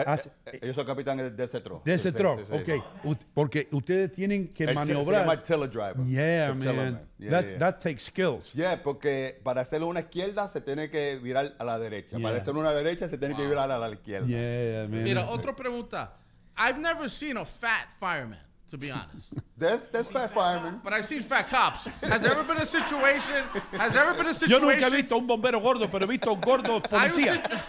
hace- 0.07 0.31
eh, 0.47 0.61
yo 0.67 0.75
soy 0.75 0.85
capitán 0.85 1.17
de 1.37 1.45
ese 1.45 1.61
tro. 1.61 1.83
de 1.85 1.95
ese 1.95 2.11
Sí, 2.11 2.17
truck, 2.17 2.41
sí, 2.45 2.53
sí. 2.65 2.73
ok, 3.05 3.17
porque 3.35 3.69
ustedes 3.73 4.13
tienen 4.13 4.49
que 4.53 4.65
El- 4.65 4.69
Se 4.71 4.75
llama 4.75 4.85
maniobrar. 4.85 5.43
tiller 5.43 5.71
driver. 5.71 6.07
Yeah, 6.07 6.55
man, 6.55 6.77
man. 6.77 7.09
Yeah, 7.19 7.31
that, 7.31 7.45
yeah. 7.47 7.59
that 7.59 7.81
takes 7.83 8.05
skills. 8.05 8.53
Yeah, 8.53 8.83
porque 8.83 9.41
para 9.43 9.61
hacerlo 9.63 9.87
una 9.87 10.01
izquierda 10.01 10.49
se 10.49 10.61
tiene 10.61 10.91
que 10.91 11.19
virar 11.23 11.55
a 11.59 11.65
la 11.65 11.79
derecha. 11.79 12.17
Para 12.19 12.35
Yeah. 12.35 12.43
hacerlo 12.43 12.61
una 12.61 12.73
derecha 12.73 13.09
se 13.09 13.17
tiene 13.19 13.35
que 13.35 13.47
virar 13.47 13.71
a 13.71 13.79
la 13.79 13.89
izquierda. 13.91 14.27
Yeah, 14.27 14.89
man. 14.89 15.03
Mira, 15.03 15.29
otra 15.31 15.55
pregunta. 15.57 16.13
I've 16.59 16.79
never 16.79 17.11
seen 17.11 17.37
a 17.37 17.45
fat 17.45 17.89
fireman, 18.01 18.39
to 18.71 18.77
be 18.79 18.91
honest. 18.91 19.33
That's 19.59 19.89
there's 19.89 20.11
fat 20.11 20.31
firemen. 20.33 20.81
But 20.83 20.93
I've 20.93 21.07
seen 21.07 21.23
fat 21.23 21.49
cops. 21.49 21.87
Has 22.03 22.21
there 22.21 22.33
ever 22.33 22.43
been 22.45 22.59
a 22.59 22.67
situation? 22.67 23.45
Has 23.73 23.93
there 23.93 24.03
ever 24.05 24.15
been 24.15 24.27
a 24.27 24.31
Yo 24.31 24.35
situation? 24.35 24.81
nunca 24.81 24.87
he 24.97 25.03
visto 25.03 25.17
un 25.17 25.27
bombero 25.27 25.61
gordo, 25.61 25.89
pero 25.89 26.05
he 26.05 26.09
visto 26.09 26.35
gordos 26.37 26.83
Hay, 26.93 27.09
un 27.09 27.15
policías. 27.15 27.43
sit- 27.43 27.61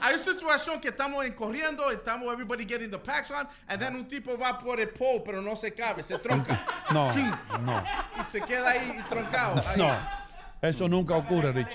hay 0.00 0.14
una 0.14 0.24
situación 0.24 0.80
que 0.80 0.90
estamos 0.90 1.24
en 1.26 1.32
corriendo, 1.34 1.90
estamos 1.90 2.32
everybody 2.32 2.64
getting 2.64 2.90
the 2.90 2.98
packs 2.98 3.30
on, 3.30 3.46
and 3.68 3.80
then 3.80 3.94
un 3.94 4.06
tipo 4.06 4.36
va 4.36 4.58
por 4.58 4.80
el 4.80 4.88
pole, 4.88 5.20
pero 5.24 5.40
no 5.40 5.54
se 5.54 5.70
cabe, 5.72 6.02
se 6.02 6.16
tronca. 6.18 6.60
No, 6.92 7.10
Chin. 7.12 7.30
no, 7.64 7.82
Y 8.18 8.24
se 8.24 8.40
queda 8.40 8.70
ahí 8.72 9.04
troncado. 9.08 9.60
ahí. 9.66 9.76
no. 9.78 9.98
Eso 10.62 10.88
nunca 10.88 11.14
ocurre, 11.16 11.52
Rich. 11.54 11.68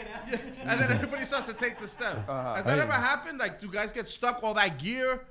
And 0.66 0.80
then 0.80 0.92
everybody 0.92 1.24
starts 1.24 1.46
to 1.48 1.54
take 1.54 1.78
the 1.80 1.88
step. 1.88 2.28
Uh-huh. 2.28 2.56
Has 2.56 2.66
that 2.66 2.76
Hey. 2.78 2.82
ever 2.82 2.92
happened? 2.94 3.38
Like, 3.40 3.60
do 3.60 3.70
guys 3.70 3.92
get 3.94 4.08
stuck 4.10 4.44
all 4.44 4.56
that 4.56 4.80
gear? 4.80 5.22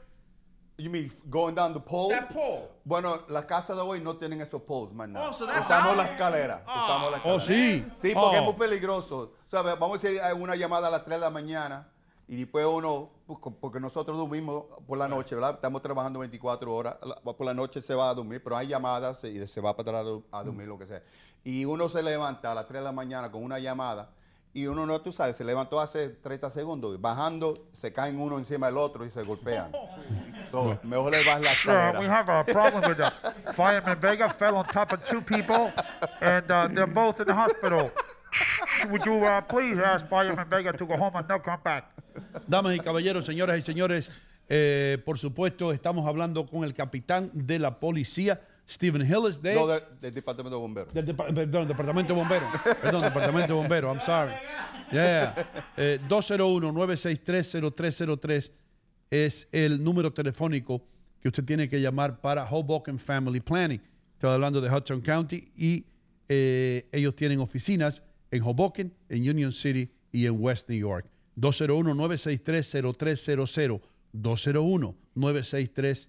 You 0.81 0.91
mean 0.91 1.11
going 1.29 1.55
down 1.55 1.75
the 1.75 1.81
pole? 1.81 2.09
That 2.11 2.29
pole. 2.33 2.69
Bueno, 2.85 3.19
las 3.29 3.45
casas 3.45 3.77
de 3.77 3.83
hoy 3.83 4.01
no 4.01 4.17
tienen 4.17 4.41
esos 4.41 4.63
poles, 4.63 4.95
man. 4.95 5.15
Oh, 5.17 5.33
so 5.33 5.47
that's 5.47 5.63
Usamos 5.69 5.91
out? 5.91 5.97
la 5.99 6.05
escalera. 6.05 6.65
Ah. 6.67 6.85
Usamos 6.85 7.11
la 7.13 7.17
Oh, 7.25 7.37
escalera. 7.39 7.85
sí. 7.95 8.09
Sí, 8.09 8.15
porque 8.15 8.37
Oh. 8.37 8.41
es 8.41 8.43
muy 8.45 8.55
peligroso. 8.55 9.33
¿Sabes? 9.49 9.79
Vamos 9.79 9.99
a 9.99 10.01
decir 10.09 10.21
hay 10.23 10.33
una 10.33 10.57
llamada 10.57 10.89
a 10.89 10.91
las 10.91 11.05
3 11.05 11.17
de 11.19 11.21
la 11.21 11.31
mañana 11.31 11.89
y 12.29 12.37
después 12.37 12.65
uno, 12.67 13.11
pues, 13.27 13.39
porque 13.61 13.81
nosotros 13.81 14.17
dormimos 14.17 14.65
por 14.87 14.97
la 14.97 15.09
noche, 15.09 15.35
¿verdad? 15.35 15.55
Estamos 15.55 15.83
trabajando 15.83 16.21
24 16.21 16.73
horas. 16.75 16.97
Por 17.25 17.45
la 17.45 17.53
noche 17.55 17.81
se 17.83 17.95
va 17.95 18.09
a 18.11 18.15
dormir, 18.15 18.41
pero 18.43 18.57
hay 18.57 18.69
llamadas 18.69 19.23
y 19.25 19.47
se 19.49 19.61
va 19.61 19.77
para 19.77 19.99
atrás 20.01 20.23
a 20.33 20.43
dormir, 20.45 20.67
lo 20.69 20.79
que 20.79 20.87
sea. 20.87 21.03
Y 21.45 21.65
uno 21.65 21.89
se 21.89 22.03
levanta 22.03 22.53
a 22.53 22.55
las 22.55 22.67
3 22.67 22.81
de 22.81 22.85
la 22.85 22.93
mañana 22.93 23.31
con 23.31 23.43
una 23.43 23.59
llamada 23.59 24.11
y 24.53 24.67
uno 24.67 24.85
no, 24.85 25.01
tú 25.01 25.13
sabes, 25.13 25.37
se 25.37 25.45
levantó 25.45 25.81
hace 25.81 26.09
30 26.09 26.51
segundos. 26.51 27.01
Bajando, 27.01 27.69
se 27.73 27.93
caen 27.93 28.19
uno 28.21 28.37
encima 28.39 28.67
del 28.67 28.79
otro 28.79 29.05
y 29.07 29.11
se 29.11 29.23
golpean. 29.23 29.71
So, 30.51 30.79
mejor 30.83 31.13
le 31.13 31.25
vas 31.25 31.41
la 31.41 31.51
Yeah, 31.65 31.93
we 32.01 32.07
escalera. 32.07 32.11
have 32.11 32.29
a 32.29 32.45
problem 32.45 32.83
with 32.89 32.97
that. 32.99 33.13
Fireman 33.55 34.01
Vega 34.01 34.29
fell 34.29 34.57
on 34.57 34.65
top 34.67 34.93
of 34.93 35.05
two 35.05 35.21
people, 35.23 35.73
and 36.21 36.51
uh, 36.51 36.69
they're 36.69 36.87
both 36.93 37.21
in 37.21 37.27
the 37.27 37.35
hospital. 37.35 37.91
Would 38.91 39.05
you 39.07 39.25
uh, 39.25 39.41
please 39.43 39.79
ask 39.79 40.09
Fireman 40.09 40.49
Vega 40.49 40.73
to 40.73 40.87
go 40.87 40.97
home 40.97 41.15
and 41.15 41.29
not 41.29 41.45
come 41.45 41.61
back? 41.63 41.85
Damas 42.49 42.75
y 42.75 42.81
caballeros, 42.81 43.25
señoras 43.25 43.57
y 43.57 43.61
señores, 43.61 44.11
eh, 44.49 44.99
por 45.05 45.17
supuesto, 45.19 45.73
estamos 45.73 46.07
hablando 46.09 46.47
con 46.47 46.65
el 46.65 46.75
capitán 46.75 47.31
de 47.33 47.59
la 47.61 47.79
policía, 47.79 48.41
Stephen 48.71 49.03
Hillis, 49.03 49.43
de, 49.43 49.55
No, 49.55 49.67
de- 49.67 49.83
del 50.01 50.15
Departamento 50.15 50.57
de 50.57 50.61
Bomberos. 50.61 50.95
del 50.95 51.07
depa- 51.07 51.35
perdón, 51.35 51.67
Departamento 51.67 52.15
de 52.15 52.19
Bomberos. 52.21 52.49
Perdón, 52.83 53.01
Departamento 53.03 53.49
de 53.49 53.55
Bomberos, 53.55 53.91
I'm 53.97 54.01
sorry. 54.01 54.33
Yeah. 54.93 55.35
Eh, 55.77 55.99
201-963-0303 56.09 58.53
es 59.11 59.49
el 59.53 59.83
número 59.83 60.13
telefónico 60.13 60.83
que 61.21 61.29
usted 61.29 61.45
tiene 61.45 61.69
que 61.69 61.81
llamar 61.81 62.21
para 62.21 62.45
Hoboken 62.49 62.99
Family 62.99 63.41
Planning. 63.41 63.81
Estoy 64.15 64.31
hablando 64.31 64.61
de 64.61 64.71
Hudson 64.71 65.01
County 65.01 65.51
y 65.57 65.85
eh, 66.29 66.87
ellos 66.93 67.15
tienen 67.17 67.41
oficinas 67.41 68.03
en 68.31 68.43
Hoboken, 68.43 68.93
en 69.09 69.29
Union 69.29 69.51
City 69.53 69.91
y 70.13 70.27
en 70.27 70.37
West 70.41 70.69
New 70.69 70.79
York. 70.79 71.07
201-963-0300. 71.37 73.81
201-963-0300. 74.15 76.09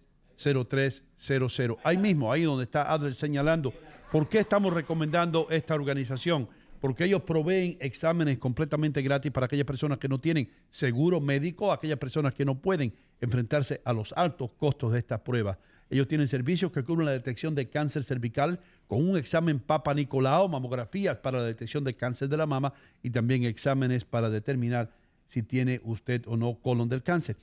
Ahí 1.83 1.97
mismo, 1.97 2.31
ahí 2.31 2.43
donde 2.43 2.63
está 2.63 2.91
Adler 2.91 3.13
señalando. 3.13 3.73
¿Por 4.11 4.27
qué 4.27 4.39
estamos 4.39 4.73
recomendando 4.73 5.47
esta 5.49 5.75
organización? 5.75 6.49
Porque 6.79 7.05
ellos 7.05 7.21
proveen 7.21 7.77
exámenes 7.79 8.39
completamente 8.39 9.01
gratis 9.01 9.31
para 9.31 9.45
aquellas 9.45 9.65
personas 9.65 9.99
que 9.99 10.07
no 10.07 10.19
tienen 10.19 10.49
seguro 10.69 11.21
médico, 11.21 11.71
aquellas 11.71 11.99
personas 11.99 12.33
que 12.33 12.43
no 12.43 12.59
pueden 12.59 12.93
enfrentarse 13.21 13.81
a 13.85 13.93
los 13.93 14.13
altos 14.13 14.51
costos 14.57 14.91
de 14.93 14.99
estas 14.99 15.19
pruebas. 15.19 15.57
Ellos 15.91 16.07
tienen 16.07 16.27
servicios 16.27 16.71
que 16.71 16.83
cubren 16.83 17.05
la 17.05 17.11
detección 17.11 17.53
de 17.53 17.69
cáncer 17.69 18.03
cervical 18.03 18.59
con 18.87 19.07
un 19.07 19.17
examen 19.17 19.59
Papa 19.59 19.93
Nicolau, 19.93 20.47
mamografías 20.47 21.17
para 21.17 21.39
la 21.39 21.45
detección 21.45 21.83
de 21.83 21.95
cáncer 21.95 22.29
de 22.29 22.37
la 22.37 22.45
mama 22.45 22.73
y 23.03 23.09
también 23.09 23.43
exámenes 23.43 24.05
para 24.05 24.29
determinar 24.29 24.89
si 25.27 25.43
tiene 25.43 25.81
usted 25.83 26.23
o 26.27 26.37
no 26.37 26.55
colon 26.55 26.89
del 26.89 27.03
cáncer. 27.03 27.35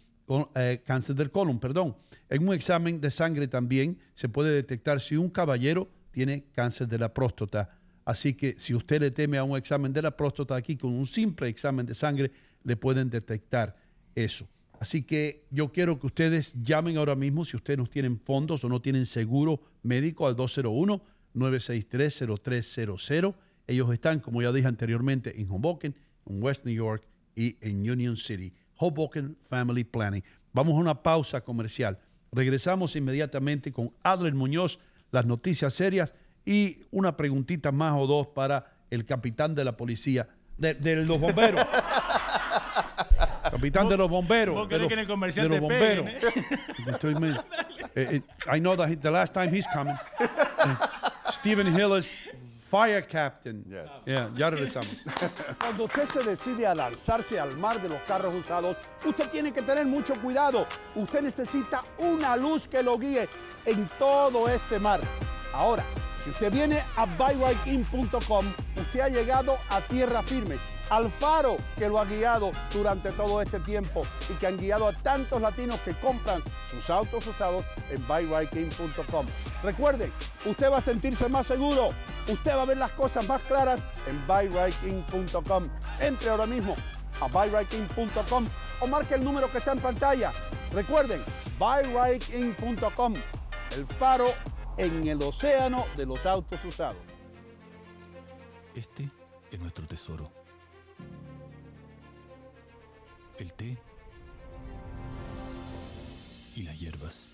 Eh, 0.54 0.82
cáncer 0.84 1.16
del 1.16 1.30
colon, 1.30 1.58
perdón. 1.58 1.96
En 2.28 2.46
un 2.46 2.54
examen 2.54 3.00
de 3.00 3.10
sangre 3.10 3.48
también 3.48 3.98
se 4.14 4.28
puede 4.28 4.52
detectar 4.52 5.00
si 5.00 5.16
un 5.16 5.30
caballero 5.30 5.88
tiene 6.10 6.44
cáncer 6.52 6.86
de 6.86 6.98
la 6.98 7.14
próstata. 7.14 7.78
Así 8.04 8.34
que 8.34 8.54
si 8.58 8.74
usted 8.74 9.00
le 9.00 9.10
teme 9.10 9.38
a 9.38 9.44
un 9.44 9.56
examen 9.56 9.90
de 9.92 10.02
la 10.02 10.16
próstata 10.16 10.54
aquí, 10.54 10.76
con 10.76 10.92
un 10.92 11.06
simple 11.06 11.48
examen 11.48 11.86
de 11.86 11.94
sangre 11.94 12.30
le 12.62 12.76
pueden 12.76 13.08
detectar 13.08 13.74
eso. 14.14 14.46
Así 14.80 15.02
que 15.02 15.46
yo 15.50 15.72
quiero 15.72 15.98
que 15.98 16.06
ustedes 16.06 16.54
llamen 16.62 16.98
ahora 16.98 17.16
mismo 17.16 17.44
si 17.44 17.56
ustedes 17.56 17.78
no 17.78 17.86
tienen 17.86 18.20
fondos 18.20 18.62
o 18.64 18.68
no 18.68 18.82
tienen 18.82 19.06
seguro 19.06 19.62
médico 19.82 20.26
al 20.26 20.36
201-963-0300. 20.36 23.34
Ellos 23.66 23.90
están, 23.92 24.20
como 24.20 24.42
ya 24.42 24.52
dije 24.52 24.68
anteriormente, 24.68 25.40
en 25.40 25.50
Hoboken, 25.50 25.96
en 26.26 26.42
West 26.42 26.66
New 26.66 26.74
York 26.74 27.08
y 27.34 27.56
en 27.60 27.90
Union 27.90 28.16
City. 28.16 28.52
Hoboken 28.78 29.36
Family 29.40 29.84
Planning. 29.84 30.22
Vamos 30.52 30.74
a 30.74 30.76
una 30.76 31.02
pausa 31.02 31.40
comercial. 31.42 31.98
Regresamos 32.32 32.96
inmediatamente 32.96 33.72
con 33.72 33.92
Adler 34.02 34.34
Muñoz, 34.34 34.78
las 35.10 35.24
noticias 35.26 35.74
serias 35.74 36.14
y 36.44 36.80
una 36.90 37.16
preguntita 37.16 37.72
más 37.72 37.94
o 37.96 38.06
dos 38.06 38.26
para 38.28 38.72
el 38.90 39.04
capitán 39.04 39.54
de 39.54 39.64
la 39.64 39.76
policía, 39.76 40.28
de, 40.56 40.74
de 40.74 40.96
los 40.96 41.20
bomberos. 41.20 41.64
capitán 43.50 43.88
de 43.88 43.96
los 43.96 44.08
bomberos. 44.08 44.54
vos 44.54 44.68
de 44.68 44.76
querés 44.76 44.80
los- 44.82 44.88
que 44.88 44.94
en 44.94 45.00
el 45.00 45.06
comercial 45.06 45.48
de 45.48 45.58
los 45.60 45.68
te 45.68 45.78
peguen, 45.78 46.04
bomberos. 46.04 46.34
Estoy 46.88 47.14
men- 47.14 47.36
eh, 47.94 48.22
eh, 48.48 48.56
I 48.56 48.60
know 48.60 48.76
that 48.76 48.88
he- 48.90 48.96
the 48.96 49.10
last 49.10 49.34
time 49.34 49.54
he's 49.54 49.66
coming. 49.68 49.94
Eh, 50.20 50.26
Stephen 51.32 51.66
Hillis, 51.68 52.12
Fire 52.68 53.06
Captain. 53.06 53.64
Yeah, 54.04 54.28
ya 54.36 54.50
regresamos. 54.50 55.02
Cuando 55.58 55.84
usted 55.84 56.08
se 56.08 56.22
decide 56.22 56.66
a 56.66 56.74
lanzarse 56.74 57.40
al 57.40 57.56
mar 57.56 57.80
de 57.80 57.88
los 57.88 58.00
carros 58.02 58.34
usados, 58.34 58.76
usted 59.06 59.28
tiene 59.30 59.52
que 59.52 59.62
tener 59.62 59.86
mucho 59.86 60.12
cuidado. 60.20 60.66
Usted 60.94 61.22
necesita 61.22 61.80
una 61.98 62.36
luz 62.36 62.68
que 62.68 62.82
lo 62.82 62.98
guíe 62.98 63.26
en 63.64 63.88
todo 63.98 64.48
este 64.48 64.78
mar. 64.78 65.00
Ahora, 65.54 65.82
si 66.22 66.30
usted 66.30 66.52
viene 66.52 66.82
a 66.96 67.06
buyrightkin.com, 67.06 68.52
usted 68.76 69.00
ha 69.00 69.08
llegado 69.08 69.58
a 69.70 69.80
tierra 69.80 70.22
firme, 70.22 70.58
al 70.90 71.10
faro 71.10 71.56
que 71.76 71.88
lo 71.88 72.00
ha 72.00 72.04
guiado 72.04 72.50
durante 72.72 73.12
todo 73.12 73.40
este 73.42 73.60
tiempo 73.60 74.02
y 74.28 74.34
que 74.34 74.46
han 74.46 74.56
guiado 74.56 74.88
a 74.88 74.92
tantos 74.92 75.40
latinos 75.40 75.80
que 75.80 75.94
compran 76.00 76.42
sus 76.70 76.88
autos 76.90 77.26
usados 77.26 77.64
en 77.90 78.06
buyrightkin.com. 78.06 79.26
Recuerden, 79.62 80.12
usted 80.46 80.70
va 80.70 80.78
a 80.78 80.80
sentirse 80.80 81.28
más 81.28 81.46
seguro, 81.46 81.90
usted 82.28 82.56
va 82.56 82.62
a 82.62 82.66
ver 82.66 82.78
las 82.78 82.90
cosas 82.92 83.26
más 83.28 83.42
claras 83.42 83.82
en 84.06 84.26
buyrightkin.com. 84.26 85.64
Entre 86.00 86.30
ahora 86.30 86.46
mismo 86.46 86.74
a 87.20 87.26
buyrightkin.com 87.26 88.46
o 88.80 88.86
marque 88.86 89.14
el 89.14 89.24
número 89.24 89.50
que 89.50 89.58
está 89.58 89.72
en 89.72 89.80
pantalla. 89.80 90.32
Recuerden, 90.72 91.22
buyrightkin.com, 91.58 93.14
el 93.76 93.84
faro 93.84 94.28
en 94.76 95.06
el 95.06 95.22
océano 95.22 95.86
de 95.96 96.06
los 96.06 96.24
autos 96.24 96.64
usados. 96.64 97.02
Este 98.74 99.10
es 99.50 99.58
nuestro 99.58 99.86
tesoro. 99.86 100.37
El 103.38 103.52
té 103.52 103.78
y 106.56 106.62
las 106.64 106.78
hierbas. 106.80 107.28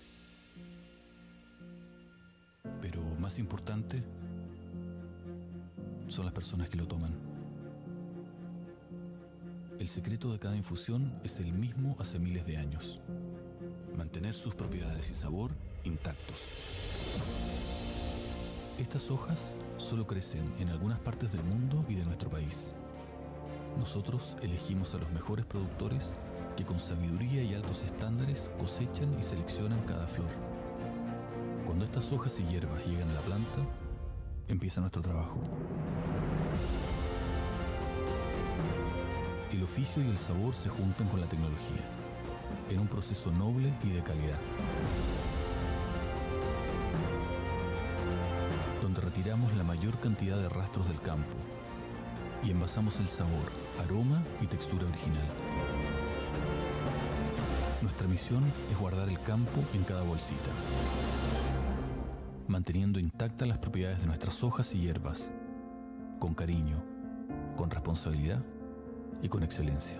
Pero 2.79 3.01
más 3.19 3.39
importante 3.39 4.03
son 6.07 6.25
las 6.25 6.33
personas 6.33 6.69
que 6.69 6.77
lo 6.77 6.87
toman. 6.87 7.11
El 9.79 9.87
secreto 9.87 10.31
de 10.31 10.37
cada 10.37 10.55
infusión 10.55 11.19
es 11.23 11.39
el 11.39 11.51
mismo 11.51 11.95
hace 11.99 12.19
miles 12.19 12.45
de 12.45 12.57
años. 12.57 13.01
Mantener 13.97 14.35
sus 14.35 14.53
propiedades 14.53 15.09
y 15.09 15.15
sabor 15.15 15.51
intactos. 15.83 16.39
Estas 18.77 19.09
hojas 19.09 19.55
solo 19.77 20.05
crecen 20.05 20.53
en 20.59 20.69
algunas 20.69 20.99
partes 20.99 21.31
del 21.31 21.43
mundo 21.43 21.83
y 21.89 21.95
de 21.95 22.05
nuestro 22.05 22.29
país. 22.29 22.71
Nosotros 23.77 24.37
elegimos 24.41 24.93
a 24.93 24.97
los 24.97 25.11
mejores 25.11 25.45
productores 25.45 26.13
que 26.55 26.63
con 26.63 26.79
sabiduría 26.79 27.43
y 27.43 27.53
altos 27.53 27.83
estándares 27.83 28.49
cosechan 28.57 29.13
y 29.19 29.23
seleccionan 29.23 29.81
cada 29.81 30.07
flor. 30.07 30.29
Cuando 31.65 31.83
estas 31.83 32.11
hojas 32.13 32.39
y 32.39 32.43
hierbas 32.45 32.85
llegan 32.85 33.09
a 33.09 33.13
la 33.13 33.21
planta, 33.21 33.59
empieza 34.47 34.79
nuestro 34.79 35.01
trabajo. 35.01 35.41
El 39.51 39.63
oficio 39.63 40.01
y 40.01 40.07
el 40.07 40.17
sabor 40.17 40.53
se 40.53 40.69
juntan 40.69 41.07
con 41.09 41.19
la 41.19 41.27
tecnología, 41.27 41.83
en 42.69 42.79
un 42.79 42.87
proceso 42.87 43.31
noble 43.31 43.73
y 43.83 43.89
de 43.89 44.03
calidad. 44.03 44.39
Donde 48.81 49.01
retiramos 49.01 49.53
la 49.55 49.63
mayor 49.63 49.99
cantidad 49.99 50.37
de 50.37 50.47
rastros 50.47 50.87
del 50.87 51.01
campo 51.01 51.35
y 52.45 52.51
envasamos 52.51 52.99
el 52.99 53.07
sabor, 53.07 53.51
aroma 53.83 54.23
y 54.39 54.45
textura 54.45 54.85
original. 54.85 55.25
Nuestra 57.81 58.07
misión 58.07 58.43
es 58.71 58.77
guardar 58.77 59.09
el 59.09 59.19
campo 59.19 59.63
en 59.73 59.83
cada 59.83 60.03
bolsita, 60.03 60.51
manteniendo 62.47 62.99
intactas 62.99 63.47
las 63.47 63.57
propiedades 63.57 63.99
de 63.99 64.05
nuestras 64.05 64.43
hojas 64.43 64.73
y 64.75 64.79
hierbas, 64.79 65.31
con 66.19 66.33
cariño, 66.35 66.83
con 67.55 67.71
responsabilidad 67.71 68.43
y 69.21 69.29
con 69.29 69.43
excelencia. 69.43 69.99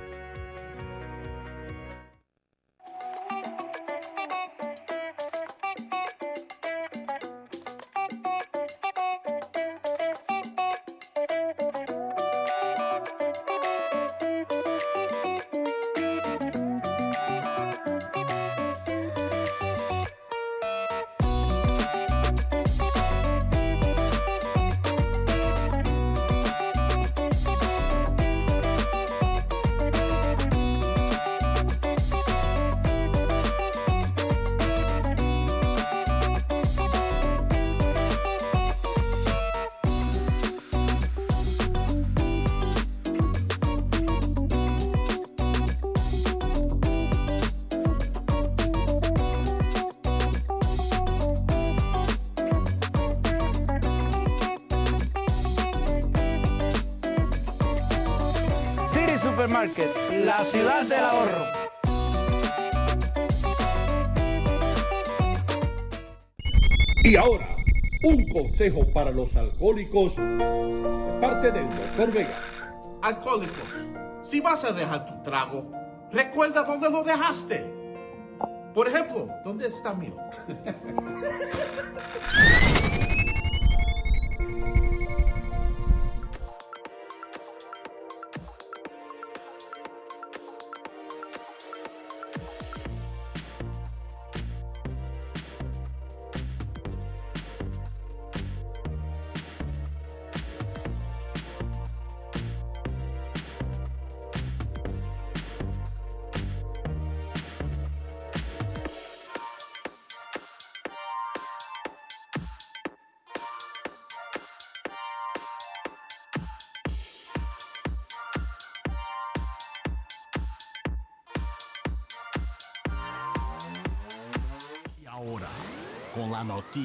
Consejo 68.61 68.85
para 68.93 69.09
los 69.09 69.35
alcohólicos 69.35 70.15
de 70.17 71.17
parte 71.19 71.51
del 71.51 71.67
doctor 71.67 72.11
Vega. 72.11 72.37
Alcohólicos, 73.01 73.73
si 74.21 74.39
vas 74.39 74.63
a 74.63 74.71
dejar 74.71 75.07
tu 75.07 75.23
trago, 75.23 75.71
recuerda 76.11 76.61
dónde 76.61 76.91
lo 76.91 77.03
dejaste. 77.03 77.65
Por 78.75 78.87
ejemplo, 78.87 79.27
¿dónde 79.43 79.67
está 79.67 79.95
mío? 79.95 80.15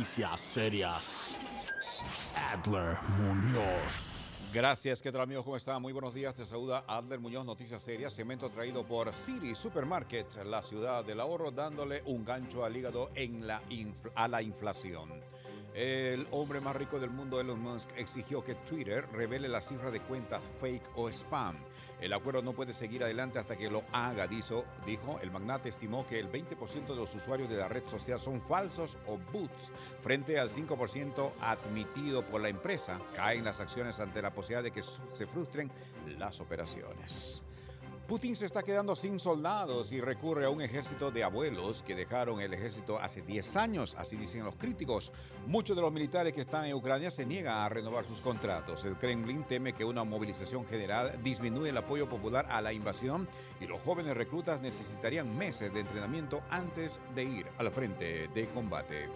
noticias 0.06 0.40
serias, 0.40 1.40
Adler 2.52 2.96
Muñoz. 3.18 4.52
Gracias, 4.54 5.02
¿qué 5.02 5.10
tal 5.10 5.22
amigos? 5.22 5.42
¿Cómo 5.42 5.56
están? 5.56 5.82
Muy 5.82 5.92
buenos 5.92 6.14
días, 6.14 6.32
te 6.32 6.46
saluda 6.46 6.84
Adler 6.86 7.18
Muñoz, 7.18 7.44
Noticias 7.44 7.82
Serias, 7.82 8.14
cemento 8.14 8.48
traído 8.48 8.86
por 8.86 9.12
City 9.12 9.56
Supermarket, 9.56 10.44
la 10.44 10.62
ciudad 10.62 11.04
del 11.04 11.18
ahorro, 11.18 11.50
dándole 11.50 12.04
un 12.06 12.24
gancho 12.24 12.64
al 12.64 12.76
hígado 12.76 13.10
en 13.16 13.48
la 13.48 13.60
a 14.14 14.28
la 14.28 14.42
inflación. 14.42 15.10
El 15.74 16.28
hombre 16.30 16.60
más 16.60 16.76
rico 16.76 17.00
del 17.00 17.10
mundo, 17.10 17.40
Elon 17.40 17.60
Musk, 17.60 17.90
exigió 17.96 18.44
que 18.44 18.54
Twitter 18.54 19.08
revele 19.12 19.48
la 19.48 19.60
cifra 19.60 19.90
de 19.90 20.00
cuentas 20.00 20.44
fake 20.60 20.88
o 20.94 21.08
spam. 21.08 21.56
El 22.00 22.12
acuerdo 22.12 22.42
no 22.42 22.52
puede 22.52 22.74
seguir 22.74 23.02
adelante 23.02 23.38
hasta 23.38 23.56
que 23.56 23.70
lo 23.70 23.84
haga, 23.92 24.26
dijo. 24.26 24.64
dijo. 24.84 25.18
El 25.22 25.30
magnate 25.30 25.70
estimó 25.70 26.06
que 26.06 26.18
el 26.18 26.30
20% 26.30 26.86
de 26.86 26.96
los 26.96 27.14
usuarios 27.14 27.48
de 27.48 27.56
la 27.56 27.68
red 27.68 27.86
social 27.86 28.20
son 28.20 28.40
falsos 28.40 28.98
o 29.06 29.18
bots, 29.32 29.72
frente 30.00 30.38
al 30.38 30.50
5% 30.50 31.32
admitido 31.40 32.24
por 32.24 32.40
la 32.40 32.48
empresa. 32.48 33.00
Caen 33.14 33.44
las 33.44 33.60
acciones 33.60 33.98
ante 34.00 34.20
la 34.20 34.32
posibilidad 34.32 34.62
de 34.62 34.72
que 34.72 34.82
se 34.82 35.26
frustren 35.26 35.70
las 36.18 36.40
operaciones. 36.40 37.45
Putin 38.06 38.36
se 38.36 38.46
está 38.46 38.62
quedando 38.62 38.94
sin 38.94 39.18
soldados 39.18 39.90
y 39.90 40.00
recurre 40.00 40.44
a 40.44 40.50
un 40.50 40.62
ejército 40.62 41.10
de 41.10 41.24
abuelos 41.24 41.82
que 41.82 41.96
dejaron 41.96 42.40
el 42.40 42.54
ejército 42.54 43.00
hace 43.00 43.20
10 43.20 43.56
años, 43.56 43.96
así 43.98 44.14
dicen 44.14 44.44
los 44.44 44.54
críticos. 44.54 45.12
Muchos 45.48 45.74
de 45.74 45.82
los 45.82 45.92
militares 45.92 46.32
que 46.32 46.42
están 46.42 46.66
en 46.66 46.74
Ucrania 46.74 47.10
se 47.10 47.26
niegan 47.26 47.58
a 47.58 47.68
renovar 47.68 48.04
sus 48.04 48.20
contratos. 48.20 48.84
El 48.84 48.96
Kremlin 48.96 49.42
teme 49.42 49.72
que 49.72 49.84
una 49.84 50.04
movilización 50.04 50.64
general 50.66 51.18
disminuye 51.24 51.70
el 51.70 51.76
apoyo 51.76 52.08
popular 52.08 52.46
a 52.48 52.62
la 52.62 52.72
invasión 52.72 53.26
y 53.60 53.66
los 53.66 53.80
jóvenes 53.80 54.16
reclutas 54.16 54.60
necesitarían 54.60 55.36
meses 55.36 55.74
de 55.74 55.80
entrenamiento 55.80 56.42
antes 56.48 56.92
de 57.12 57.24
ir 57.24 57.46
al 57.58 57.72
frente 57.72 58.28
de 58.28 58.48
combate. 58.50 59.08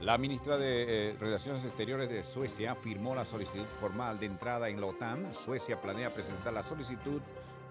La 0.00 0.16
ministra 0.16 0.56
de 0.56 1.08
eh, 1.08 1.16
Relaciones 1.18 1.64
Exteriores 1.64 2.08
de 2.08 2.22
Suecia 2.22 2.76
firmó 2.76 3.16
la 3.16 3.24
solicitud 3.24 3.66
formal 3.80 4.20
de 4.20 4.26
entrada 4.26 4.68
en 4.68 4.80
la 4.80 4.86
OTAN. 4.86 5.34
Suecia 5.34 5.80
planea 5.80 6.14
presentar 6.14 6.52
la 6.52 6.62
solicitud 6.62 7.20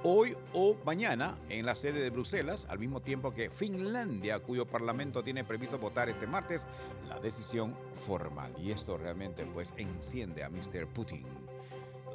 hoy 0.03 0.35
o 0.53 0.77
mañana 0.85 1.38
en 1.50 1.66
la 1.66 1.76
sede 1.76 2.01
de 2.01 2.09
Bruselas, 2.09 2.67
al 2.69 2.80
mismo 2.80 3.01
tiempo 3.01 3.34
que 3.34 3.50
Finlandia, 3.50 4.40
cuyo 4.40 4.66
parlamento 4.66 5.24
tiene 5.24 5.43
previsto 5.43 5.80
votar 5.80 6.09
este 6.09 6.27
martes 6.27 6.67
la 7.08 7.19
decisión 7.19 7.76
formal. 8.01 8.53
Y 8.59 8.72
esto 8.72 8.98
realmente 8.98 9.45
pues 9.45 9.74
enciende 9.77 10.43
a 10.43 10.50
Mr. 10.50 10.88
Putin. 10.88 11.26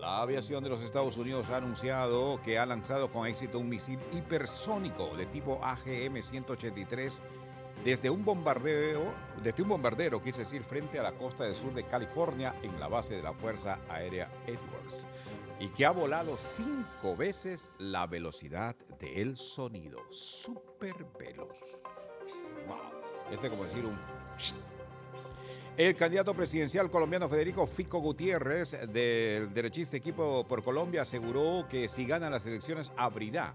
La 0.01 0.21
aviación 0.21 0.65
de 0.65 0.71
los 0.71 0.83
Estados 0.83 1.17
Unidos 1.17 1.49
ha 1.51 1.59
anunciado 1.59 2.41
que 2.43 2.59
ha 2.59 2.67
lanzado 2.67 3.13
con 3.13 3.27
éxito 3.27 3.59
un 3.59 3.69
misil 3.69 3.99
hipersónico 4.13 5.17
de 5.17 5.27
tipo 5.27 5.61
AGM-183 5.61 7.21
desde 7.85 8.11
un 8.11 8.25
bombardeo, 8.25 9.13
desde 9.43 9.63
un 9.63 9.69
bombardero, 9.69 10.23
quise 10.23 10.41
decir, 10.41 10.63
frente 10.63 10.99
a 10.99 11.03
la 11.03 11.13
costa 11.13 11.45
del 11.45 11.55
sur 11.55 11.73
de 11.75 11.85
California 11.85 12.55
en 12.63 12.79
la 12.79 12.89
base 12.89 13.17
de 13.17 13.23
la 13.23 13.33
Fuerza 13.33 13.81
Aérea 13.89 14.31
Edwards 14.47 15.07
y 15.63 15.69
que 15.69 15.87
ha 15.87 15.93
volado 15.93 16.37
cinco 16.37 17.15
veces 17.17 17.71
la 17.79 18.09
velocidad 18.09 18.75
del 18.99 19.37
sonido. 19.37 20.01
Súper 20.11 20.93
veloz. 21.17 21.57
Wow. 22.67 22.79
Este 23.31 23.47
es 23.47 23.51
como 23.51 23.63
decir 23.63 23.87
un... 23.87 23.97
El 25.77 25.95
candidato 25.95 26.35
presidencial 26.35 26.91
colombiano 26.91 27.29
Federico 27.29 27.65
Fico 27.65 28.01
Gutiérrez 28.01 28.73
del 28.93 29.55
derechista 29.55 29.97
equipo 29.97 30.45
por 30.49 30.65
Colombia 30.65 31.03
aseguró 31.03 31.65
que 31.69 31.89
si 31.89 32.07
gana 32.07 32.29
las 32.29 32.45
elecciones 32.45 32.91
abrirá 32.97 33.55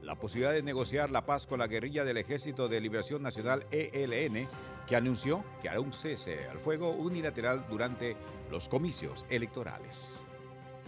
la 0.00 0.14
posibilidad 0.14 0.52
de 0.52 0.62
negociar 0.62 1.10
la 1.10 1.26
paz 1.26 1.48
con 1.48 1.58
la 1.58 1.66
guerrilla 1.66 2.04
del 2.04 2.18
Ejército 2.18 2.68
de 2.68 2.80
Liberación 2.80 3.20
Nacional 3.20 3.66
ELN, 3.72 4.48
que 4.86 4.94
anunció 4.94 5.44
que 5.60 5.68
hará 5.68 5.80
un 5.80 5.92
cese 5.92 6.46
al 6.48 6.60
fuego 6.60 6.90
unilateral 6.90 7.66
durante 7.68 8.16
los 8.48 8.68
comicios 8.68 9.26
electorales. 9.28 10.24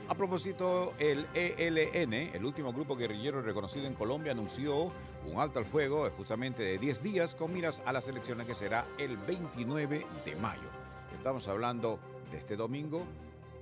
A 0.07 0.15
propósito, 0.15 0.93
el 0.99 1.27
ELN, 1.35 2.13
el 2.13 2.45
último 2.45 2.75
grupo 2.75 2.95
guerrillero 2.95 3.41
reconocido 3.41 3.87
en 3.87 3.95
Colombia, 3.95 4.33
anunció 4.33 4.93
un 5.27 5.41
alto 5.41 5.59
al 5.59 5.65
fuego 5.65 6.11
justamente 6.19 6.63
de 6.63 6.77
10 6.77 7.03
días 7.03 7.35
con 7.35 7.51
miras 7.51 7.83
a 7.87 7.93
las 7.93 8.07
elecciones 8.07 8.47
que 8.47 8.55
será 8.55 8.87
el 8.99 9.17
29 9.17 10.07
de 10.27 10.37
mayo. 10.37 10.69
Estamos 11.15 11.49
hablando 11.49 11.99
de 12.31 12.37
este 12.37 12.55
domingo 12.55 13.03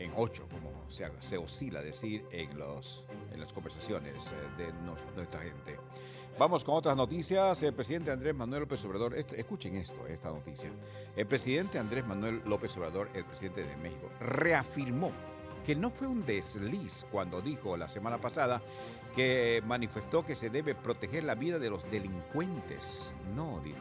en 0.01 0.13
8, 0.17 0.49
como 0.51 0.73
se, 0.89 1.39
oscila 1.39 1.81
decir 1.81 2.25
en, 2.33 2.59
los, 2.59 3.05
en 3.33 3.39
las 3.39 3.53
conversaciones 3.53 4.33
eh, 4.33 4.65
de 4.65 4.73
nuestra 5.15 5.43
gente. 5.43 5.79
Vamos 6.41 6.65
con 6.65 6.75
otras 6.75 6.97
noticias. 6.97 7.63
El 7.63 7.73
presidente 7.73 8.11
Andrés 8.11 8.35
Manuel 8.35 8.63
López 8.63 8.85
Obrador, 8.85 9.15
escuchen 9.15 9.77
esto, 9.77 10.09
esta 10.09 10.31
noticia. 10.31 10.73
El 11.15 11.27
presidente 11.27 11.79
Andrés 11.79 12.05
Manuel 12.05 12.43
López 12.47 12.77
Obrador, 12.79 13.11
el 13.15 13.25
presidente 13.25 13.63
de 13.63 13.77
México, 13.77 14.11
reafirmó 14.19 15.13
que 15.65 15.75
no 15.75 15.91
fue 15.91 16.07
un 16.07 16.25
desliz 16.27 17.07
cuando 17.11 17.41
dijo 17.41 17.77
la 17.77 17.89
semana 17.89 18.19
pasada 18.19 18.63
que 19.15 19.63
manifestó 19.67 20.25
que 20.25 20.35
se 20.35 20.51
debe 20.51 20.75
proteger 20.75 21.25
la 21.25 21.35
vida 21.35 21.59
de 21.59 21.71
los 21.71 21.89
delincuentes. 21.91 23.15
No, 23.35 23.61
dijo. 23.63 23.79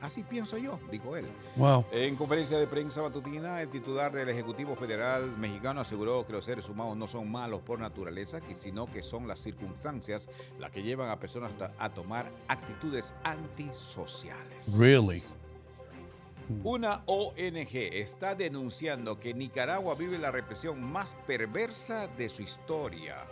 Así 0.00 0.22
pienso 0.22 0.58
yo, 0.58 0.78
dijo 0.90 1.16
él. 1.16 1.26
Wow. 1.56 1.86
En 1.90 2.16
conferencia 2.16 2.58
de 2.58 2.66
prensa 2.66 3.00
matutina, 3.00 3.62
el 3.62 3.70
titular 3.70 4.12
del 4.12 4.28
Ejecutivo 4.28 4.76
Federal 4.76 5.36
mexicano 5.38 5.80
aseguró 5.80 6.26
que 6.26 6.34
los 6.34 6.44
seres 6.44 6.68
humanos 6.68 6.96
no 6.96 7.08
son 7.08 7.30
malos 7.30 7.60
por 7.62 7.80
naturaleza, 7.80 8.40
sino 8.54 8.86
que 8.86 9.02
son 9.02 9.26
las 9.26 9.40
circunstancias 9.40 10.28
las 10.58 10.70
que 10.70 10.82
llevan 10.82 11.10
a 11.10 11.18
personas 11.18 11.52
a 11.78 11.88
tomar 11.88 12.30
actitudes 12.46 13.14
antisociales. 13.24 14.78
Really? 14.78 15.24
Una 16.62 17.02
ONG 17.06 17.74
está 17.74 18.36
denunciando 18.36 19.18
que 19.18 19.34
Nicaragua 19.34 19.96
vive 19.96 20.16
la 20.16 20.30
represión 20.30 20.80
más 20.80 21.16
perversa 21.26 22.06
de 22.06 22.28
su 22.28 22.42
historia. 22.42 23.26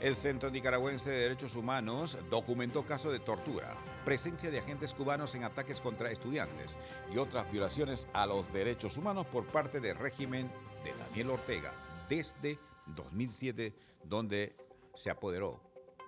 El 0.00 0.14
Centro 0.14 0.50
Nicaragüense 0.50 1.10
de 1.10 1.18
Derechos 1.18 1.56
Humanos 1.56 2.16
documentó 2.30 2.86
casos 2.86 3.10
de 3.10 3.18
tortura, 3.18 3.76
presencia 4.04 4.52
de 4.52 4.60
agentes 4.60 4.94
cubanos 4.94 5.34
en 5.34 5.42
ataques 5.42 5.80
contra 5.80 6.12
estudiantes 6.12 6.78
y 7.12 7.18
otras 7.18 7.50
violaciones 7.50 8.06
a 8.12 8.24
los 8.24 8.52
derechos 8.52 8.96
humanos 8.96 9.26
por 9.26 9.46
parte 9.46 9.80
del 9.80 9.96
régimen 9.96 10.48
de 10.84 10.94
Daniel 10.94 11.30
Ortega 11.30 11.72
desde 12.08 12.60
2007, 12.86 13.74
donde 14.04 14.54
se 14.94 15.10
apoderó 15.10 15.60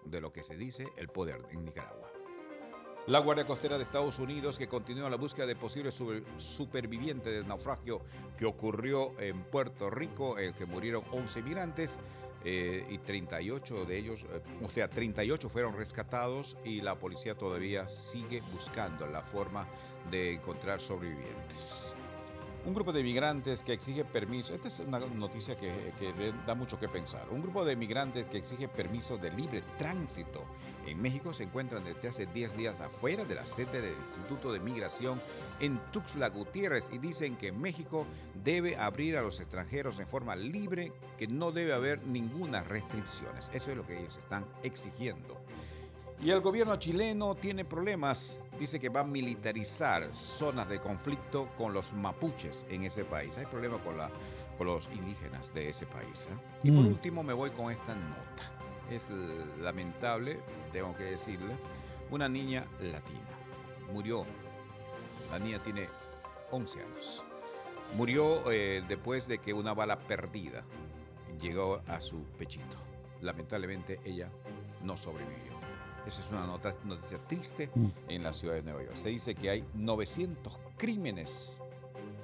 de 0.05 0.21
lo 0.21 0.33
que 0.33 0.45
se 0.45 0.57
dice 0.57 0.87
el 0.97 1.09
poder 1.09 1.43
en 1.51 1.65
Nicaragua. 1.65 2.02
La 3.09 3.19
Guardia 3.19 3.45
Costera 3.45 3.77
de 3.79 3.83
Estados 3.85 4.21
Unidos, 4.21 4.59
que 4.59 4.69
continúa 4.69 5.11
la 5.11 5.17
búsqueda 5.17 5.47
de 5.47 5.57
posibles 5.57 5.93
super- 5.93 6.23
supervivientes 6.37 7.33
del 7.33 7.47
naufragio 7.49 8.01
que 8.39 8.47
ocurrió 8.47 9.19
en 9.19 9.43
Puerto 9.43 9.91
Rico, 9.91 10.39
en 10.39 10.47
el 10.47 10.55
que 10.55 10.67
murieron 10.67 11.03
11 11.11 11.43
migrantes 11.43 11.99
eh, 12.45 12.87
y 12.89 12.99
38 12.99 13.85
de 13.87 13.99
ellos, 13.99 14.25
eh, 14.31 14.41
o 14.65 14.71
sea, 14.71 14.89
38 14.89 15.49
fueron 15.49 15.77
rescatados 15.77 16.57
y 16.65 16.81
la 16.81 16.95
policía 16.97 17.35
todavía 17.37 17.89
sigue 17.89 18.41
buscando 18.53 19.07
la 19.09 19.21
forma 19.21 19.67
de 20.11 20.35
encontrar 20.35 20.81
sobrevivientes. 20.81 21.95
Un 22.65 22.75
grupo 22.75 22.93
de 22.93 23.03
migrantes 23.03 23.65
que 23.65 23.73
exige 23.73 24.05
permiso, 24.05 24.55
esta 24.55 24.69
es 24.69 24.79
una 24.79 25.01
noticia 25.01 25.57
que, 25.57 26.33
da 26.47 26.55
mucho 26.55 26.79
que 26.79 26.89
pensar. 26.89 27.27
Un 27.31 27.43
grupo 27.43 27.65
de 27.65 27.75
migrantes 27.75 28.27
que 28.27 28.39
exige 28.39 28.69
permiso 28.69 29.19
de 29.19 29.33
libre 29.33 29.63
tránsito 29.77 30.45
en 30.87 31.03
México 31.03 31.33
se 31.33 31.43
encuentran 31.43 31.83
desde 31.83 32.09
hace 32.09 32.27
10 32.27 32.57
días 32.57 32.81
afuera 32.81 33.25
de 33.25 33.35
la 33.35 33.47
sede 33.47 33.81
del 33.81 33.97
Instituto 33.97 34.53
de 34.53 34.61
Migración 34.61 35.21
en 35.59 35.81
Tuxtla 35.91 36.29
Gutiérrez 36.29 36.89
y 36.93 36.99
dicen 36.99 37.37
que 37.37 37.51
México 37.51 38.07
debe 38.45 38.77
abrir 38.77 39.17
a 39.17 39.23
los 39.23 39.41
extranjeros 39.41 39.99
en 39.99 40.07
forma 40.07 40.37
libre, 40.37 40.93
que 41.19 41.27
no 41.27 41.51
debe 41.51 41.73
haber 41.73 42.07
ninguna 42.07 42.63
restricciones. 42.63 43.51
Eso 43.53 43.73
es 43.73 43.77
lo 43.77 43.85
que 43.85 43.99
ellos 43.99 44.17
están 44.17 44.47
exigiendo. 44.63 45.41
Y 46.23 46.31
el 46.31 46.41
gobierno 46.41 46.77
chileno 46.77 47.35
tiene 47.35 47.65
problemas. 47.65 48.42
Dice 48.59 48.79
que 48.79 48.89
va 48.91 49.01
a 49.01 49.05
militarizar 49.05 50.15
zonas 50.15 50.69
de 50.69 50.79
conflicto 50.81 51.49
con 51.57 51.73
los 51.73 51.93
mapuches 51.93 52.65
en 52.69 52.85
ese 52.85 53.05
país. 53.05 53.37
Hay 53.39 53.47
problemas 53.47 53.81
con, 53.81 53.97
la, 53.97 54.11
con 54.59 54.67
los 54.69 54.89
indígenas 54.93 55.53
de 55.53 55.71
ese 55.71 55.87
país. 55.87 56.29
¿eh? 56.31 56.35
Y 56.63 56.71
por 56.71 56.85
Mm. 56.85 56.89
último 56.89 57.23
me 57.23 57.33
voy 57.33 57.51
con 57.51 57.73
esta 57.73 57.95
nota. 57.95 58.53
Es 58.91 59.09
lamentable, 59.61 60.39
tengo 60.73 60.95
que 60.97 61.05
decirle. 61.05 61.57
Una 62.11 62.29
niña 62.29 62.67
latina 62.81 63.21
murió. 63.93 64.27
La 65.31 65.39
niña 65.39 65.63
tiene 65.63 65.89
11 66.51 66.83
años. 66.83 67.25
Murió 67.95 68.51
eh, 68.51 68.85
después 68.87 69.27
de 69.29 69.39
que 69.39 69.53
una 69.55 69.73
bala 69.75 69.99
perdida 69.99 70.63
llegó 71.41 71.81
a 71.89 72.01
su 72.01 72.23
pechito. 72.39 72.77
Lamentablemente 73.23 73.99
ella 74.05 74.29
no 74.83 74.97
sobrevivió. 74.97 75.52
Esa 76.07 76.21
es 76.21 76.31
una 76.31 76.47
nota- 76.47 76.75
noticia 76.85 77.19
triste 77.27 77.71
Mm. 77.75 77.87
en 78.09 78.23
la 78.23 78.33
ciudad 78.33 78.55
de 78.55 78.63
Nueva 78.63 78.83
York. 78.83 78.97
Se 78.97 79.09
dice 79.09 79.35
que 79.35 79.51
hay 79.51 79.65
900 79.75 80.59
crímenes 80.77 81.59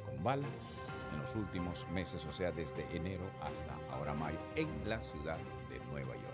con 0.04 0.22
bala 0.24 0.46
en 1.12 1.20
los 1.20 1.34
últimos 1.36 1.86
meses, 1.90 2.24
o 2.24 2.32
sea, 2.32 2.50
desde 2.52 2.84
enero 2.94 3.24
hasta 3.40 3.74
ahora 3.92 4.14
mayo, 4.14 4.38
en 4.56 4.68
la 4.88 5.00
ciudad 5.00 5.38
de 5.70 5.78
Nueva 5.92 6.14
York. 6.14 6.24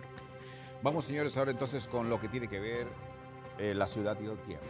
Vamos, 0.82 1.04
señores, 1.04 1.36
ahora 1.36 1.50
entonces 1.50 1.86
con 1.86 2.08
lo 2.08 2.20
que 2.20 2.28
tiene 2.28 2.48
que 2.48 2.60
ver 2.60 2.86
eh, 3.58 3.72
la 3.74 3.86
ciudad 3.86 4.18
y 4.20 4.26
el 4.26 4.38
tiempo. 4.38 4.64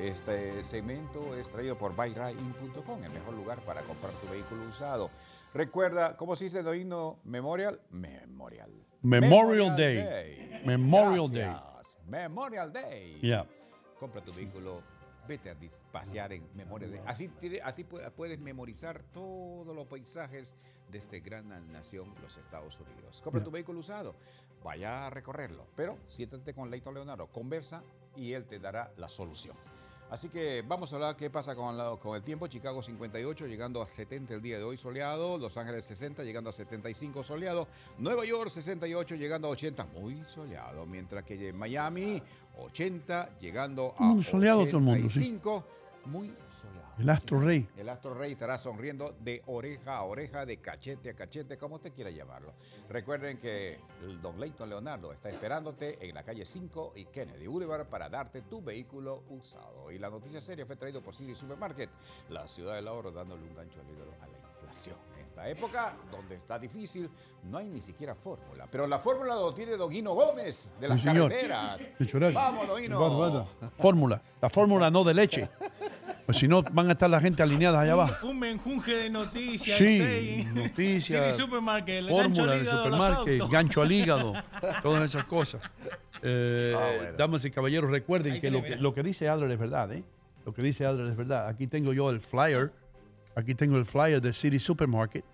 Este 0.00 0.62
segmento 0.64 1.34
es 1.36 1.48
traído 1.48 1.78
por 1.78 1.94
buyrain.com, 1.94 3.02
el 3.04 3.10
mejor 3.10 3.34
lugar 3.34 3.60
para 3.60 3.82
comprar 3.82 4.12
tu 4.14 4.28
vehículo 4.28 4.64
usado. 4.68 5.10
Recuerda, 5.54 6.16
¿cómo 6.16 6.34
se 6.36 6.44
dice 6.44 6.58
el 6.60 6.74
himno 6.80 7.18
Memorial? 7.24 7.80
Memorial. 7.90 8.70
Memorial 9.02 9.76
Day. 9.76 10.60
Memorial 10.66 11.30
Day. 11.30 11.54
Memorial 12.06 12.72
Day. 12.72 13.18
Yeah. 13.20 13.46
Compra 13.98 14.20
tu 14.22 14.32
vehículo, 14.32 14.82
vete 15.26 15.50
a 15.50 15.56
pasear 15.90 16.32
en 16.32 16.48
Memorial 16.54 16.90
Day. 16.92 17.00
Así, 17.06 17.30
así 17.64 17.84
pu- 17.84 18.10
puedes 18.12 18.38
memorizar 18.38 19.02
todos 19.12 19.74
los 19.74 19.86
paisajes 19.86 20.54
de 20.90 20.98
esta 20.98 21.18
gran 21.18 21.48
nación, 21.72 22.14
los 22.22 22.36
Estados 22.36 22.78
Unidos. 22.78 23.20
Compra 23.22 23.42
tu 23.42 23.50
vehículo 23.50 23.80
usado, 23.80 24.14
vaya 24.62 25.06
a 25.06 25.10
recorrerlo, 25.10 25.66
pero 25.74 25.98
siéntate 26.08 26.54
con 26.54 26.70
Leito 26.70 26.92
Leonardo, 26.92 27.26
conversa 27.28 27.82
y 28.14 28.32
él 28.34 28.46
te 28.46 28.58
dará 28.60 28.92
la 28.96 29.08
solución. 29.08 29.56
Así 30.08 30.28
que 30.28 30.62
vamos 30.66 30.92
a 30.92 30.96
hablar 30.96 31.16
qué 31.16 31.30
pasa 31.30 31.56
con, 31.56 31.76
la- 31.76 31.96
con 31.96 32.14
el 32.14 32.22
tiempo. 32.22 32.46
Chicago 32.46 32.80
58 32.82 33.46
llegando 33.46 33.82
a 33.82 33.86
70 33.88 34.34
el 34.34 34.40
día 34.42 34.56
de 34.58 34.62
hoy 34.64 34.78
soleado. 34.78 35.36
Los 35.36 35.56
Ángeles 35.56 35.84
60 35.84 36.22
llegando 36.22 36.50
a 36.50 36.52
75 36.52 37.24
soleado. 37.24 37.66
Nueva 37.98 38.24
York 38.24 38.48
68 38.50 39.16
llegando 39.16 39.48
a 39.48 39.50
80 39.50 39.84
muy 39.86 40.22
soleado. 40.28 40.86
Mientras 40.86 41.24
que 41.24 41.48
en 41.48 41.56
Miami 41.58 42.22
80 42.58 43.38
llegando 43.40 43.94
a 43.98 44.04
Mm, 44.14 44.22
soleado 44.22 44.64
todo 44.66 44.78
el 44.78 44.84
mundo, 44.84 45.08
sí. 45.08 45.18
85 45.18 45.64
muy 46.06 46.26
soleado. 46.28 46.45
El 46.98 47.10
Astro 47.10 47.38
Rey. 47.38 47.68
El 47.76 47.90
Astro 47.90 48.14
Rey 48.14 48.32
estará 48.32 48.56
sonriendo 48.56 49.14
de 49.20 49.42
oreja 49.46 49.98
a 49.98 50.04
oreja, 50.04 50.46
de 50.46 50.56
cachete 50.58 51.10
a 51.10 51.14
cachete, 51.14 51.58
como 51.58 51.76
usted 51.76 51.92
quiera 51.92 52.10
llamarlo. 52.10 52.54
Recuerden 52.88 53.36
que 53.36 53.78
el 54.02 54.22
Don 54.22 54.40
Leighton 54.40 54.66
Leonardo 54.66 55.12
está 55.12 55.28
esperándote 55.28 55.98
en 56.08 56.14
la 56.14 56.22
calle 56.22 56.46
5 56.46 56.94
y 56.96 57.04
Kennedy 57.06 57.46
Boulevard 57.46 57.86
para 57.86 58.08
darte 58.08 58.40
tu 58.42 58.62
vehículo 58.62 59.24
usado. 59.28 59.92
Y 59.92 59.98
la 59.98 60.08
noticia 60.08 60.40
seria 60.40 60.64
fue 60.64 60.76
traído 60.76 61.02
por 61.02 61.14
City 61.14 61.34
Supermarket, 61.34 61.90
la 62.30 62.48
ciudad 62.48 62.76
del 62.76 62.88
ahorro, 62.88 63.12
dándole 63.12 63.42
un 63.42 63.54
gancho 63.54 63.78
al 63.80 63.86
a 64.22 64.26
la 64.26 64.38
inflación. 64.38 65.15
Esta 65.36 65.50
época, 65.50 65.92
donde 66.10 66.34
está 66.36 66.58
difícil, 66.58 67.10
no 67.50 67.58
hay 67.58 67.66
ni 67.66 67.82
siquiera 67.82 68.14
fórmula. 68.14 68.66
Pero 68.72 68.86
la 68.86 68.98
fórmula 68.98 69.34
lo 69.34 69.52
tiene 69.52 69.76
Doguino 69.76 70.14
Gómez, 70.14 70.72
de 70.80 70.88
las 70.88 70.98
Sí, 70.98 71.06
señor. 71.08 71.30
carreteras. 71.30 71.82
Vamos, 72.32 72.66
Doguino. 72.66 73.46
Fórmula. 73.76 74.22
La 74.40 74.48
fórmula 74.48 74.90
no 74.90 75.04
de 75.04 75.12
leche. 75.12 75.50
Pues 76.24 76.38
si 76.38 76.48
no, 76.48 76.62
van 76.72 76.88
a 76.88 76.92
estar 76.92 77.10
la 77.10 77.20
gente 77.20 77.42
alineada 77.42 77.80
allá 77.80 77.92
abajo. 77.92 78.28
Un 78.28 78.38
menjunje 78.38 78.96
de 78.96 79.10
noticias. 79.10 79.76
Sí, 79.76 80.42
noticias. 80.54 81.34
City 81.34 81.42
Supermarket, 81.44 81.96
el 81.98 82.08
Fórmula 82.08 82.52
al 82.52 82.58
de 82.58 82.64
hígado 82.64 82.82
a 82.82 82.88
los 82.88 82.96
supermarket, 83.04 83.50
gancho 83.50 83.82
al 83.82 83.92
hígado, 83.92 84.32
todas 84.82 85.04
esas 85.04 85.24
cosas. 85.26 85.60
Eh, 86.22 86.74
Damas 87.18 87.44
y 87.44 87.50
caballeros, 87.50 87.90
recuerden 87.90 88.32
Ahí 88.32 88.40
que 88.40 88.50
lo 88.50 88.94
que 88.94 89.02
dice 89.02 89.28
Adler 89.28 89.50
es 89.50 89.58
verdad, 89.58 89.92
¿eh? 89.92 90.02
Lo 90.46 90.54
que 90.54 90.62
dice 90.62 90.86
Adler 90.86 91.08
es 91.08 91.16
verdad. 91.16 91.46
Aquí 91.46 91.66
tengo 91.66 91.92
yo 91.92 92.08
el 92.08 92.20
flyer, 92.20 92.72
aquí 93.36 93.54
tengo 93.54 93.76
el 93.76 93.84
flyer 93.84 94.20
de 94.20 94.32
City 94.32 94.58
Supermarket, 94.58 95.24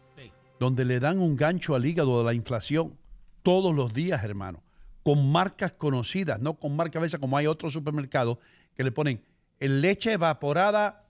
donde 0.61 0.85
le 0.85 1.01
dan 1.01 1.19
un 1.19 1.37
gancho 1.37 1.75
al 1.75 1.87
hígado 1.87 2.19
de 2.19 2.25
la 2.25 2.35
inflación 2.35 2.99
todos 3.43 3.75
los 3.75 3.95
días, 3.95 4.23
hermano, 4.23 4.63
con 5.03 5.33
marcas 5.33 5.73
conocidas, 5.73 6.41
no 6.41 6.55
con 6.55 6.77
marcas 6.77 7.01
a 7.01 7.03
veces 7.03 7.21
como 7.21 7.37
hay 7.37 7.47
otros 7.47 7.73
supermercados 7.73 8.39
que 8.77 8.85
le 8.85 8.93
ponen 8.93 9.23
el 9.59 9.81
leche 9.81 10.13
evaporada 10.13 11.07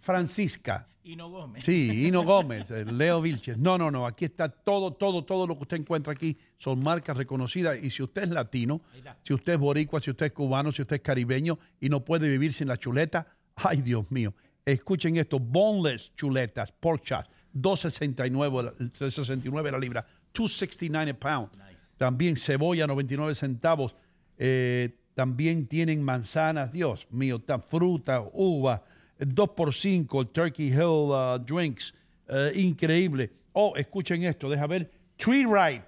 Francisca. 0.00 0.88
Hino 1.02 1.30
Gómez. 1.30 1.64
Sí, 1.64 2.06
Hino 2.06 2.22
Gómez, 2.24 2.70
eh, 2.70 2.84
Leo 2.84 3.20
Vilches. 3.20 3.58
No, 3.58 3.78
no, 3.78 3.90
no. 3.90 4.06
Aquí 4.06 4.24
está 4.26 4.48
todo, 4.48 4.92
todo, 4.92 5.24
todo 5.24 5.46
lo 5.46 5.56
que 5.56 5.62
usted 5.62 5.78
encuentra 5.78 6.12
aquí 6.12 6.36
son 6.56 6.80
marcas 6.80 7.16
reconocidas. 7.16 7.82
Y 7.82 7.90
si 7.90 8.02
usted 8.02 8.24
es 8.24 8.30
latino, 8.30 8.80
si 9.22 9.34
usted 9.34 9.54
es 9.54 9.58
boricua, 9.58 9.98
si 9.98 10.10
usted 10.10 10.26
es 10.26 10.32
cubano, 10.32 10.70
si 10.70 10.82
usted 10.82 10.96
es 10.96 11.02
caribeño 11.02 11.58
y 11.80 11.88
no 11.88 12.04
puede 12.04 12.28
vivir 12.28 12.52
sin 12.52 12.68
la 12.68 12.76
chuleta, 12.76 13.34
ay 13.56 13.82
Dios 13.82 14.10
mío. 14.10 14.34
Escuchen 14.72 15.16
esto, 15.16 15.38
boneless 15.38 16.12
chuletas, 16.16 16.70
pork 16.72 17.02
chops, 17.04 17.28
2.69 17.54 18.62
la- 18.62 18.72
2.69 18.72 19.70
la 19.70 19.78
libra, 19.78 20.06
2.69 20.32 21.10
a 21.10 21.14
pound. 21.14 21.48
También 21.96 22.36
cebolla, 22.36 22.86
99 22.86 23.34
centavos. 23.34 23.94
Eh, 24.38 24.90
también 25.14 25.66
tienen 25.66 26.02
manzanas, 26.02 26.72
Dios 26.72 27.06
mío, 27.10 27.38
tan 27.40 27.62
fruta, 27.62 28.22
uva, 28.32 28.82
2 29.18 29.50
por 29.50 29.74
5 29.74 30.26
Turkey 30.28 30.68
Hill 30.68 31.10
uh, 31.10 31.38
Drinks, 31.38 31.92
eh, 32.28 32.52
increíble. 32.54 33.30
Oh, 33.52 33.74
escuchen 33.76 34.22
esto, 34.24 34.48
deja 34.48 34.66
ver. 34.66 34.90
Tree 35.18 35.44
Ripe, 35.44 35.84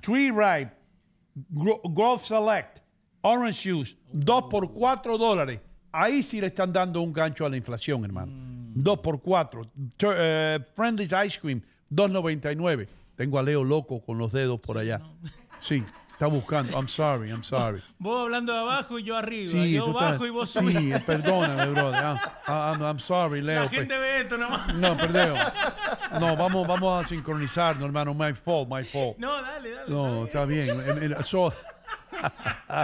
Tree 0.00 0.30
Ripe, 0.30 0.70
Gro- 1.50 1.80
Grove 1.92 2.22
Select, 2.24 2.78
Orange 3.22 3.70
Juice, 3.72 3.96
2 4.12 4.44
por 4.48 4.72
4 4.72 5.18
dólares. 5.18 5.60
Ahí 5.92 6.22
sí 6.22 6.40
le 6.40 6.48
están 6.48 6.72
dando 6.72 7.00
un 7.00 7.12
gancho 7.12 7.46
a 7.46 7.48
la 7.50 7.56
inflación, 7.56 8.04
hermano. 8.04 8.32
2 8.74 8.98
por 9.00 9.20
4. 9.20 9.62
Tur- 9.96 10.14
eh, 10.16 10.58
Friendly's 10.76 11.12
Ice 11.26 11.40
Cream, 11.40 11.60
2.99. 11.90 12.86
Tengo 13.16 13.38
a 13.38 13.42
Leo 13.42 13.64
loco 13.64 14.00
con 14.00 14.18
los 14.18 14.30
dedos 14.32 14.60
por 14.60 14.78
allá. 14.78 15.00
Sí, 15.58 15.82
está 16.12 16.26
buscando. 16.26 16.76
I'm 16.78 16.86
sorry, 16.86 17.30
I'm 17.30 17.42
sorry. 17.42 17.82
Vos 17.98 18.22
hablando 18.24 18.52
de 18.52 18.58
abajo 18.60 18.98
y 18.98 19.02
yo 19.02 19.16
arriba. 19.16 19.50
Sí, 19.50 19.72
yo 19.72 19.86
tú 19.86 19.90
estás- 19.92 20.10
bajo 20.12 20.26
y 20.26 20.30
vos 20.30 20.50
sí, 20.50 20.58
subís. 20.60 20.98
perdóname, 21.00 21.66
brother. 21.72 22.00
I'm, 22.04 22.18
I'm- 22.46 22.82
I'm 22.82 22.98
sorry, 23.00 23.40
Leo. 23.40 23.62
La 23.64 23.68
gente 23.68 23.98
ve 23.98 24.20
esto 24.20 24.38
nomás. 24.38 24.72
No, 24.74 24.96
perdón. 24.96 25.36
No, 26.20 26.36
vamos, 26.36 26.66
vamos 26.68 27.04
a 27.04 27.08
sincronizarnos, 27.08 27.84
hermano. 27.86 28.14
My 28.14 28.32
fault, 28.34 28.68
my 28.70 28.84
fault. 28.84 29.18
No, 29.18 29.42
dale, 29.42 29.70
dale. 29.70 29.90
No, 29.90 30.24
está 30.26 30.44
bien. 30.44 30.68
Eh, 30.80 31.16
eh, 31.18 31.22
so- 31.24 31.52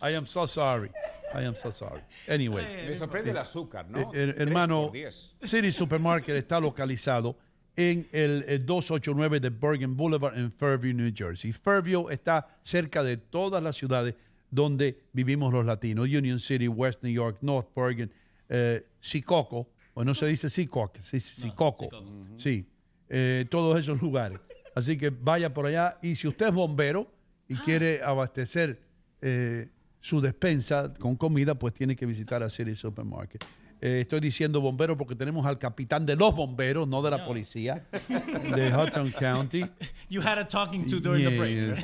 I 0.00 0.14
am 0.14 0.26
so 0.26 0.46
sorry. 0.46 0.90
I 1.34 1.44
am 1.44 1.54
so 1.54 1.72
sorry. 1.72 2.02
Anyway. 2.28 2.86
Me 2.88 2.94
sorprende 2.96 3.30
el 3.30 3.38
azúcar, 3.38 3.88
¿no? 3.88 3.98
Eh, 3.98 4.30
eh, 4.30 4.34
hermano. 4.38 4.92
City 5.40 5.70
Supermarket 5.70 6.36
está 6.36 6.60
localizado 6.60 7.36
en 7.76 8.06
el, 8.12 8.44
eh, 8.46 8.58
289 8.58 9.40
de 9.40 9.50
Bergen 9.50 9.96
Boulevard 9.96 10.36
en 10.36 10.50
Fairview, 10.50 10.94
New 10.94 11.12
Jersey. 11.14 11.52
Fairview 11.52 12.10
está 12.10 12.58
cerca 12.62 13.02
de 13.02 13.16
todas 13.16 13.62
las 13.62 13.76
ciudades 13.76 14.14
donde 14.50 15.00
vivimos 15.12 15.52
los 15.52 15.64
latinos. 15.64 16.06
Union 16.06 16.38
City, 16.38 16.68
West 16.68 17.02
New 17.02 17.12
York, 17.12 17.38
North 17.40 17.68
Bergen, 17.74 18.12
eh, 18.48 18.86
Sicoco, 19.00 19.70
o 19.94 20.04
no 20.04 20.14
se 20.14 20.26
dice 20.26 20.48
Sicoco, 20.50 21.00
se 21.00 21.16
dice 21.16 21.40
Sicoco. 21.40 21.88
Sí, 22.36 22.66
eh, 23.08 23.46
todos 23.50 23.78
esos 23.78 24.00
lugares. 24.02 24.38
Así 24.74 24.96
que 24.96 25.10
vaya 25.10 25.52
por 25.52 25.66
allá 25.66 25.98
y 26.02 26.14
si 26.14 26.28
usted 26.28 26.48
es 26.48 26.54
bombero 26.54 27.10
y 27.48 27.56
quiere 27.56 28.02
abastecer 28.02 28.80
eh, 29.20 29.68
su 30.02 30.20
despensa 30.20 30.92
con 30.98 31.16
comida, 31.16 31.54
pues 31.54 31.72
tiene 31.72 31.94
que 31.96 32.04
visitar 32.04 32.42
a 32.42 32.50
City 32.50 32.74
Supermarket. 32.74 33.44
Eh, 33.84 34.02
estoy 34.02 34.20
diciendo 34.20 34.60
bombero 34.60 34.96
porque 34.96 35.16
tenemos 35.16 35.44
al 35.44 35.58
capitán 35.58 36.06
de 36.06 36.14
los 36.14 36.32
bomberos, 36.34 36.86
no 36.86 37.02
de 37.02 37.10
la 37.10 37.24
policía, 37.24 37.84
de 38.54 38.72
Hudson 38.72 39.10
County. 39.10 39.64
You 40.08 40.20
had 40.20 40.38
a 40.38 40.44
talking 40.46 40.86
to 40.86 41.00
during 41.00 41.24
the 41.24 41.36
break. 41.36 41.76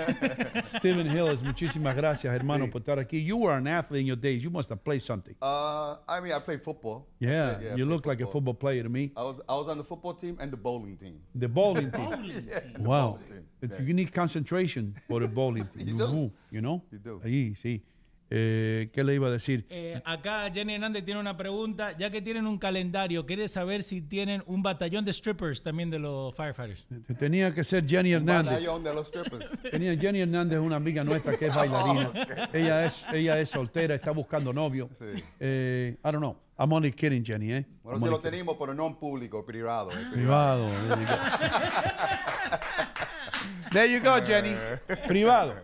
Stephen 0.78 1.08
Hills, 1.08 1.42
muchísimas 1.42 1.96
gracias, 1.96 2.32
hermano, 2.32 2.70
por 2.70 2.82
estar 2.82 3.00
aquí. 3.00 3.24
You 3.24 3.36
were 3.36 3.52
an 3.56 3.66
athlete 3.66 4.02
in 4.02 4.06
your 4.06 4.16
days. 4.16 4.44
You 4.44 4.50
must 4.50 4.70
have 4.70 4.82
played 4.84 5.00
something. 5.02 5.34
Uh, 5.42 5.96
I 6.08 6.20
mean, 6.20 6.32
I 6.32 6.38
played 6.38 6.62
football. 6.62 7.08
Yeah, 7.18 7.58
I 7.60 7.74
you 7.76 7.84
look 7.84 8.06
like 8.06 8.20
a 8.20 8.26
football 8.28 8.54
player 8.54 8.84
to 8.84 8.88
me. 8.88 9.10
I 9.16 9.22
was 9.24 9.40
I 9.48 9.54
was 9.56 9.68
on 9.68 9.78
the 9.78 9.84
football 9.84 10.14
team 10.14 10.36
and 10.40 10.52
the 10.52 10.56
bowling 10.56 10.96
team. 10.96 11.20
The 11.34 11.48
bowling 11.48 11.90
team. 11.90 12.10
Yeah, 12.48 12.60
wow. 12.78 13.18
bowling 13.18 13.26
team. 13.26 13.44
It's- 13.60 13.80
You 13.80 13.92
need 13.94 14.12
concentration 14.12 14.94
for 15.08 15.18
the 15.20 15.28
bowling 15.28 15.66
team. 15.76 15.88
You 15.88 15.98
do. 15.98 16.30
You 16.52 16.60
know? 16.60 16.82
You 16.92 16.98
do. 16.98 17.20
Ahí, 17.24 17.56
sí. 17.56 17.82
Eh, 18.30 18.90
¿Qué 18.92 19.04
le 19.04 19.14
iba 19.14 19.28
a 19.28 19.30
decir? 19.30 19.64
Eh, 19.70 20.00
acá 20.04 20.50
Jenny 20.52 20.74
Hernández 20.74 21.04
tiene 21.04 21.18
una 21.20 21.36
pregunta. 21.36 21.96
Ya 21.96 22.10
que 22.10 22.20
tienen 22.20 22.46
un 22.46 22.58
calendario, 22.58 23.24
quiere 23.24 23.48
saber 23.48 23.82
si 23.82 24.02
tienen 24.02 24.42
un 24.46 24.62
batallón 24.62 25.04
de 25.04 25.12
strippers 25.12 25.62
también 25.62 25.88
de 25.90 25.98
los 25.98 26.34
firefighters. 26.34 26.86
Tenía 27.18 27.54
que 27.54 27.64
ser 27.64 27.86
Jenny 27.88 28.12
Hernández. 28.12 28.52
Batallón 28.54 28.84
de 28.84 28.94
los 28.94 29.06
strippers. 29.08 29.62
Tenía 29.70 29.96
Jenny 29.96 30.20
Hernández, 30.20 30.58
una 30.58 30.76
amiga 30.76 31.02
nuestra 31.04 31.32
que 31.34 31.46
es 31.46 31.54
bailarina. 31.54 32.12
Oh, 32.14 32.56
ella, 32.56 32.84
es, 32.86 33.06
ella 33.12 33.40
es 33.40 33.48
soltera, 33.48 33.94
está 33.94 34.10
buscando 34.10 34.52
novio. 34.52 34.90
Eh, 35.40 35.96
I 35.98 36.02
don't 36.10 36.18
know. 36.18 36.36
I'm 36.60 36.72
only 36.72 36.90
kidding, 36.92 37.24
Jenny, 37.24 37.52
¿eh? 37.52 37.64
Bueno, 37.82 37.98
I'm 37.98 38.04
si 38.04 38.10
lo 38.10 38.16
kidding. 38.18 38.30
tenemos, 38.32 38.56
pero 38.58 38.74
no 38.74 38.86
en 38.88 38.96
público, 38.96 39.46
privado. 39.46 39.92
eh, 39.92 40.06
Privado. 40.12 40.68
there 40.68 41.00
you 41.00 41.06
go. 41.06 41.14
There 43.72 43.86
you 43.92 44.00
go, 44.00 44.20
Jenny. 44.26 44.54
Privado. 45.06 45.54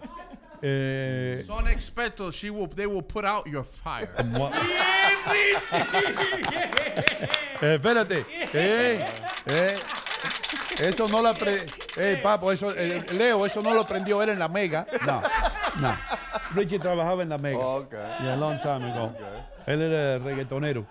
Eh, 0.66 1.44
Son 1.46 1.68
expertos. 1.68 2.34
She 2.34 2.48
will, 2.48 2.66
they 2.68 2.86
will 2.86 3.02
put 3.02 3.26
out 3.26 3.46
your 3.46 3.64
fire. 3.64 4.08
What? 4.38 4.54
eh, 7.60 7.74
espérate. 7.74 8.24
Eh, 8.54 9.06
eh, 9.44 9.78
eso 10.78 11.06
no 11.06 11.20
la 11.20 11.34
pre 11.34 11.66
eh, 11.96 12.18
papo, 12.22 12.50
eso, 12.50 12.74
eh, 12.74 13.04
Leo, 13.12 13.44
eso 13.44 13.60
no 13.60 13.74
lo 13.74 13.86
prendió 13.86 14.22
él 14.22 14.30
en 14.30 14.38
la 14.38 14.48
mega. 14.48 14.86
No, 15.06 15.20
no. 15.82 15.94
Richie 16.54 16.78
trabajaba 16.78 17.22
en 17.22 17.28
la 17.28 17.36
mega. 17.36 17.58
Yeah, 17.90 18.32
a 18.32 18.36
long 18.36 18.58
time 18.58 18.90
ago. 18.90 19.14
Él 19.66 19.82
era 19.82 20.18
reggaetonero. 20.18 20.86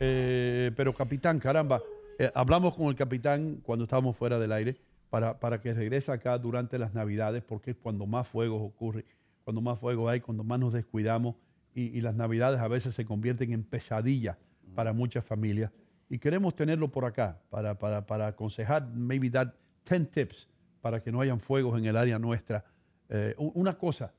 Eh, 0.00 0.72
pero 0.76 0.92
capitán, 0.92 1.38
caramba, 1.38 1.80
eh, 2.18 2.30
hablamos 2.34 2.74
con 2.74 2.86
el 2.86 2.96
capitán 2.96 3.60
cuando 3.62 3.84
estábamos 3.84 4.16
fuera 4.16 4.36
del 4.38 4.50
aire 4.50 4.76
para, 5.10 5.38
para 5.38 5.60
que 5.60 5.72
regrese 5.74 6.12
acá 6.12 6.38
durante 6.38 6.78
las 6.78 6.94
navidades 6.94 7.42
porque 7.42 7.72
es 7.72 7.76
cuando 7.76 8.06
más 8.06 8.26
fuegos 8.26 8.60
ocurre, 8.62 9.04
cuando 9.44 9.60
más 9.60 9.78
fuego 9.78 10.08
hay, 10.08 10.20
cuando 10.20 10.44
más 10.44 10.58
nos 10.58 10.72
descuidamos 10.72 11.36
y, 11.74 11.82
y 11.96 12.00
las 12.00 12.14
navidades 12.14 12.60
a 12.60 12.68
veces 12.68 12.94
se 12.94 13.04
convierten 13.04 13.52
en 13.52 13.62
pesadillas 13.62 14.36
para 14.74 14.92
muchas 14.92 15.24
familias. 15.24 15.70
Y 16.08 16.18
queremos 16.18 16.54
tenerlo 16.54 16.90
por 16.90 17.04
acá 17.04 17.40
para, 17.50 17.78
para, 17.78 18.06
para 18.06 18.28
aconsejar, 18.28 18.88
maybe 18.88 19.28
dar 19.28 19.54
10 19.88 20.10
tips 20.10 20.48
para 20.80 21.02
que 21.02 21.10
no 21.10 21.20
hayan 21.20 21.40
fuegos 21.40 21.78
en 21.78 21.86
el 21.86 21.96
área 21.96 22.18
nuestra. 22.18 22.64
Eh, 23.08 23.34
una 23.38 23.76
cosa, 23.76 24.12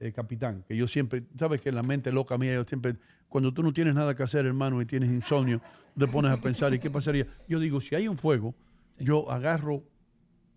eh, 0.00 0.12
capitán, 0.12 0.64
que 0.66 0.76
yo 0.76 0.88
siempre, 0.88 1.24
sabes 1.36 1.60
que 1.60 1.68
en 1.68 1.76
la 1.76 1.82
mente 1.82 2.10
loca 2.10 2.36
mía, 2.36 2.54
yo 2.54 2.64
siempre, 2.64 2.96
cuando 3.28 3.52
tú 3.52 3.62
no 3.62 3.72
tienes 3.72 3.94
nada 3.94 4.14
que 4.14 4.22
hacer, 4.22 4.46
hermano, 4.46 4.80
y 4.82 4.86
tienes 4.86 5.10
insomnio, 5.10 5.60
te 5.96 6.06
pones 6.08 6.32
a 6.32 6.40
pensar, 6.40 6.74
¿y 6.74 6.78
qué 6.78 6.90
pasaría? 6.90 7.26
Yo 7.46 7.60
digo, 7.60 7.80
si 7.80 7.94
hay 7.94 8.08
un 8.08 8.16
fuego, 8.16 8.54
yo 8.98 9.30
agarro 9.30 9.84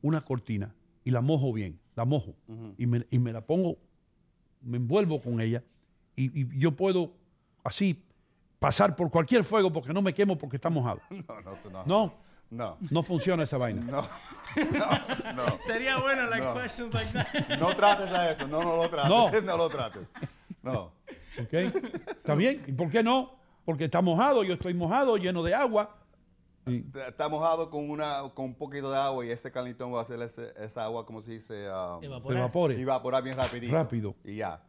una 0.04 0.22
cortina 0.22 0.76
y 1.04 1.10
la 1.10 1.22
mojo 1.22 1.52
bien, 1.52 1.80
la 1.96 2.06
mojo, 2.06 2.36
y, 2.78 2.86
me, 2.86 3.06
y 3.10 3.18
me 3.18 3.34
la 3.34 3.42
pongo, 3.42 3.78
me 4.62 4.78
envuelvo 4.78 5.20
con 5.20 5.42
ella, 5.42 5.64
y, 6.16 6.42
y 6.42 6.60
yo 6.60 6.76
puedo 6.76 7.12
así 7.64 8.04
pasar 8.60 8.96
por 8.96 9.10
cualquier 9.10 9.44
fuego 9.44 9.72
porque 9.74 9.92
no 9.94 10.02
me 10.02 10.14
quemo 10.14 10.38
porque 10.38 10.58
está 10.58 10.70
mojado. 10.70 11.00
No, 11.10 11.42
no, 11.42 11.72
no. 11.72 11.86
No. 11.86 12.24
No. 12.52 12.78
No 12.92 13.02
funciona 13.02 13.44
esa 13.44 13.58
vaina. 13.58 13.82
No. 13.82 14.02
No, 14.72 15.34
no. 15.34 15.44
Sería 15.66 15.98
bueno, 15.98 16.28
like 16.30 16.46
No. 16.46 16.54
questions 16.54 16.94
like 16.94 17.12
that. 17.12 17.28
No 17.60 17.76
trates 17.76 18.12
a 18.12 18.32
eso, 18.32 18.48
no, 18.48 18.62
no 18.64 18.76
lo 18.76 18.88
trates. 18.90 19.10
No. 19.10 19.42
No, 19.42 19.58
lo 19.58 19.70
trates. 19.70 20.04
No. 20.62 20.92
¿Ok? 21.42 21.54
¿Está 21.54 22.36
bien? 22.36 22.62
¿Y 22.68 22.72
por 22.74 22.92
qué 22.92 23.02
no? 23.02 23.32
Porque 23.66 23.86
está 23.86 24.02
mojado, 24.04 24.44
yo 24.44 24.54
estoy 24.54 24.76
mojado, 24.76 25.18
lleno 25.18 25.42
de 25.42 25.56
agua. 25.56 25.98
Está 26.66 27.28
mojado 27.30 27.70
con, 27.70 27.90
una, 27.90 28.24
con 28.34 28.46
un 28.46 28.56
poquito 28.56 28.90
de 28.92 28.98
agua 28.98 29.26
y 29.26 29.30
ese 29.30 29.52
calentón 29.52 29.94
va 29.94 30.00
a 30.00 30.02
hacer 30.04 30.22
ese- 30.22 30.54
esa 30.58 30.86
agua, 30.86 31.06
como 31.06 31.22
se 31.22 31.32
dice? 31.32 31.68
Um, 31.70 32.04
Evaporar. 32.04 32.22
Se 32.24 32.40
evapore. 32.40 32.82
Evaporar 32.82 33.24
bien 33.24 33.36
rapidito. 33.38 33.74
Rápido. 33.74 34.16
Y 34.24 34.38
ya. 34.38 34.62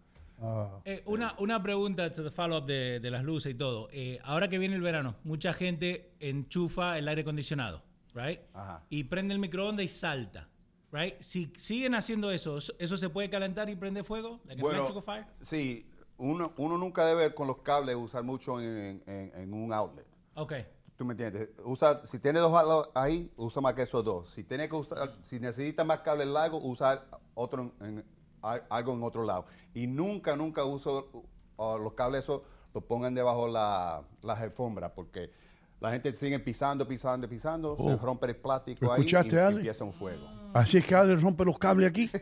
Ah. 0.42 0.81
Eh, 0.84 1.02
una, 1.06 1.34
una 1.39 1.62
pregunta 1.62 2.10
to 2.10 2.24
the 2.24 2.31
follow-up 2.31 2.66
de, 2.66 2.98
de 3.00 3.10
las 3.10 3.23
luces 3.23 3.52
y 3.52 3.55
todo. 3.56 3.89
Eh, 3.92 4.18
ahora 4.24 4.48
que 4.48 4.58
viene 4.58 4.74
el 4.74 4.82
verano, 4.82 5.14
mucha 5.24 5.52
gente 5.52 6.10
enchufa 6.20 6.98
el 6.98 7.06
aire 7.06 7.23
acondicionado, 7.23 7.82
right? 8.14 8.40
Ajá. 8.52 8.82
Y 8.90 9.05
prende 9.05 9.32
el 9.32 9.39
microondas 9.40 9.84
y 9.84 9.89
salta, 9.89 10.48
right? 10.90 11.14
Si 11.20 11.52
siguen 11.56 11.94
haciendo 11.94 12.31
eso, 12.32 12.58
¿eso- 12.58 12.74
¿eso 12.81 12.97
se 12.97 13.08
puede 13.08 13.31
calentar 13.31 13.70
y 13.70 13.76
prende 13.76 14.02
fuego? 14.02 14.40
Like 14.47 14.60
Bueno, 14.60 14.78
electrical 14.86 15.02
fire? 15.02 15.26
sí, 15.42 15.89
uno, 16.18 16.52
uno 16.58 16.78
nunca 16.78 17.06
debe 17.06 17.32
con 17.32 17.47
los 17.47 17.58
cables 17.58 17.94
usar 17.97 18.24
mucho 18.24 18.60
en, 18.60 19.02
en- 19.06 19.32
en 19.34 19.55
un 19.55 19.73
outlet. 19.73 20.06
Ok. 20.34 20.52
¿Tú 20.97 21.05
me 21.05 21.12
entiendes? 21.12 21.50
Usa, 21.64 22.06
si 22.06 22.18
tiene 22.20 22.39
dos 22.39 22.52
outlets 22.52 22.90
ahí, 22.94 23.32
usa 23.36 23.60
más 23.60 23.74
que 23.74 23.82
esos 23.82 24.05
dos. 24.05 24.31
Si 24.31 24.44
tiene 24.44 24.68
que 24.68 24.76
usar, 24.76 25.12
si 25.23 25.40
necesita 25.40 25.82
más 25.84 26.00
cables 26.00 26.28
largos, 26.28 26.60
usa 26.64 27.05
otro 27.34 27.73
en- 27.81 27.86
en- 27.98 28.05
al- 28.42 28.64
algo 28.70 28.92
en 28.92 29.02
otro 29.02 29.24
lado. 29.24 29.44
Y 29.74 29.86
nunca, 29.89 30.36
nunca 30.36 30.64
uso 30.64 31.08
uh, 31.56 31.78
los 31.78 31.94
cables 31.94 32.23
esos, 32.23 32.42
los 32.73 32.84
pongan 32.84 33.14
debajo 33.14 33.48
la, 33.48 34.05
las 34.23 34.39
alfombras, 34.40 34.92
porque 34.94 35.32
la 35.81 35.90
gente 35.90 36.14
sigue 36.14 36.39
pisando, 36.39 36.86
pisando, 36.86 37.28
pisando, 37.28 37.76
se 37.76 37.82
Oh. 37.82 37.97
rompe 37.98 38.26
el 38.28 38.36
plástico 38.36 38.84
¿Lo 38.86 38.92
ahí 38.92 39.05
y 39.05 39.56
empieza 39.56 39.84
un 39.84 39.92
fuego. 39.92 40.24
Así 40.55 40.78
es 40.78 40.86
que 40.86 40.94
Ale 40.94 41.16
rompe 41.16 41.44
los 41.44 41.58
cables 41.58 41.89
aquí. 41.91 42.10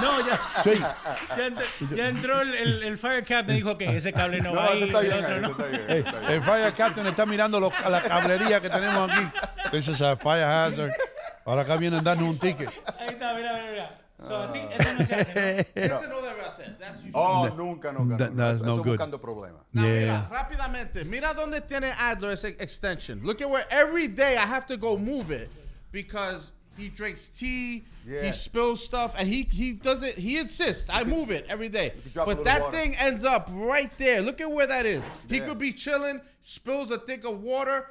No, 0.00 0.24
ya. 0.24 0.38
Sí. 0.62 0.70
Ya, 0.78 1.48
ent- 1.48 1.96
ya 1.96 2.08
entró 2.08 2.40
el, 2.40 2.54
el, 2.54 2.82
el 2.84 2.98
fire 2.98 3.24
captain 3.24 3.56
y 3.56 3.60
dijo 3.60 3.76
que 3.76 3.96
ese 3.96 4.12
cable 4.12 4.40
no, 4.40 4.50
No, 4.54 4.60
va 4.60 4.66
ahí, 4.68 4.76
eso 4.82 4.86
está 4.86 5.00
el 5.00 5.06
bien 5.06 5.24
otro 5.24 5.34
ahí, 5.34 5.40
no. 5.40 5.48
eso 5.48 5.56
está 5.58 5.68
bien. 5.68 6.04
Hey, 6.28 6.34
el 6.36 6.42
Fire 6.42 6.74
Captain 6.74 7.06
está 7.08 7.26
mirando 7.26 7.58
los- 7.58 7.72
a 7.74 7.88
la 7.90 8.00
cablería 8.02 8.60
que 8.60 8.68
tenemos 8.70 9.10
aquí. 9.10 9.28
This 9.72 9.88
is 9.88 10.00
a 10.02 10.16
fire 10.16 10.44
hazard. 10.44 10.92
Ahora 11.44 11.62
acá 11.62 11.76
vienen 11.76 12.04
darnos 12.04 12.28
un 12.28 12.38
ticket. 12.38 12.68
Ahí 13.00 13.08
está, 13.08 13.34
mira, 13.34 13.54
mira, 13.54 13.70
mira. 13.72 13.90
So, 14.24 14.36
así, 14.44 14.58
eso 14.78 14.92
no 14.94 15.04
se 15.04 15.14
hace, 15.14 15.34
¿no? 15.34 15.40
Ese 15.96 16.08
no 16.08 16.22
debe 16.22 16.42
hacer. 16.46 16.78
That's 16.78 16.98
usually- 16.98 17.10
Oh, 17.14 17.48
nunca, 17.56 17.92
nunca, 17.92 18.16
That- 18.18 18.36
that's 18.36 18.56
Eso 18.58 18.64
no 18.66 18.76
good. 18.78 18.86
buscando 18.86 19.20
problemas. 19.20 19.62
Now, 19.72 19.84
Yeah. 19.84 20.00
mira, 20.00 20.28
rápidamente, 20.30 21.04
mira 21.04 21.34
dónde 21.34 21.60
tiene 21.62 21.92
Adler 21.98 22.32
ese 22.32 22.48
extension. 22.60 23.20
Look 23.24 23.40
at 23.42 23.48
where 23.50 23.66
every 23.70 24.06
day 24.06 24.36
I 24.36 24.46
have 24.46 24.66
to 24.66 24.76
go 24.78 24.96
move 24.96 25.30
it 25.34 25.50
because 25.92 26.52
he 26.76 26.88
drinks 26.88 27.28
tea, 27.28 27.84
Yeah. 28.06 28.22
he 28.22 28.32
spills 28.32 28.84
stuff, 28.84 29.14
and 29.18 29.28
he 29.28 29.42
he 29.42 29.72
does 29.72 30.02
it. 30.02 30.16
He 30.16 30.38
insists 30.38 30.88
I 30.90 31.04
move 31.04 31.30
it 31.30 31.46
every 31.48 31.68
day. 31.68 31.92
But 32.14 32.44
that 32.44 32.62
water. 32.62 32.76
thing 32.76 32.94
ends 32.96 33.24
up 33.24 33.48
right 33.52 33.90
there. 33.98 34.20
Look 34.22 34.40
at 34.40 34.50
where 34.50 34.66
that 34.66 34.86
is. 34.86 35.08
He 35.28 35.38
Yeah. 35.38 35.46
could 35.46 35.58
be 35.58 35.72
chilling, 35.72 36.20
spills 36.42 36.90
a 36.90 36.98
thing 36.98 37.24
of 37.24 37.42
water, 37.42 37.90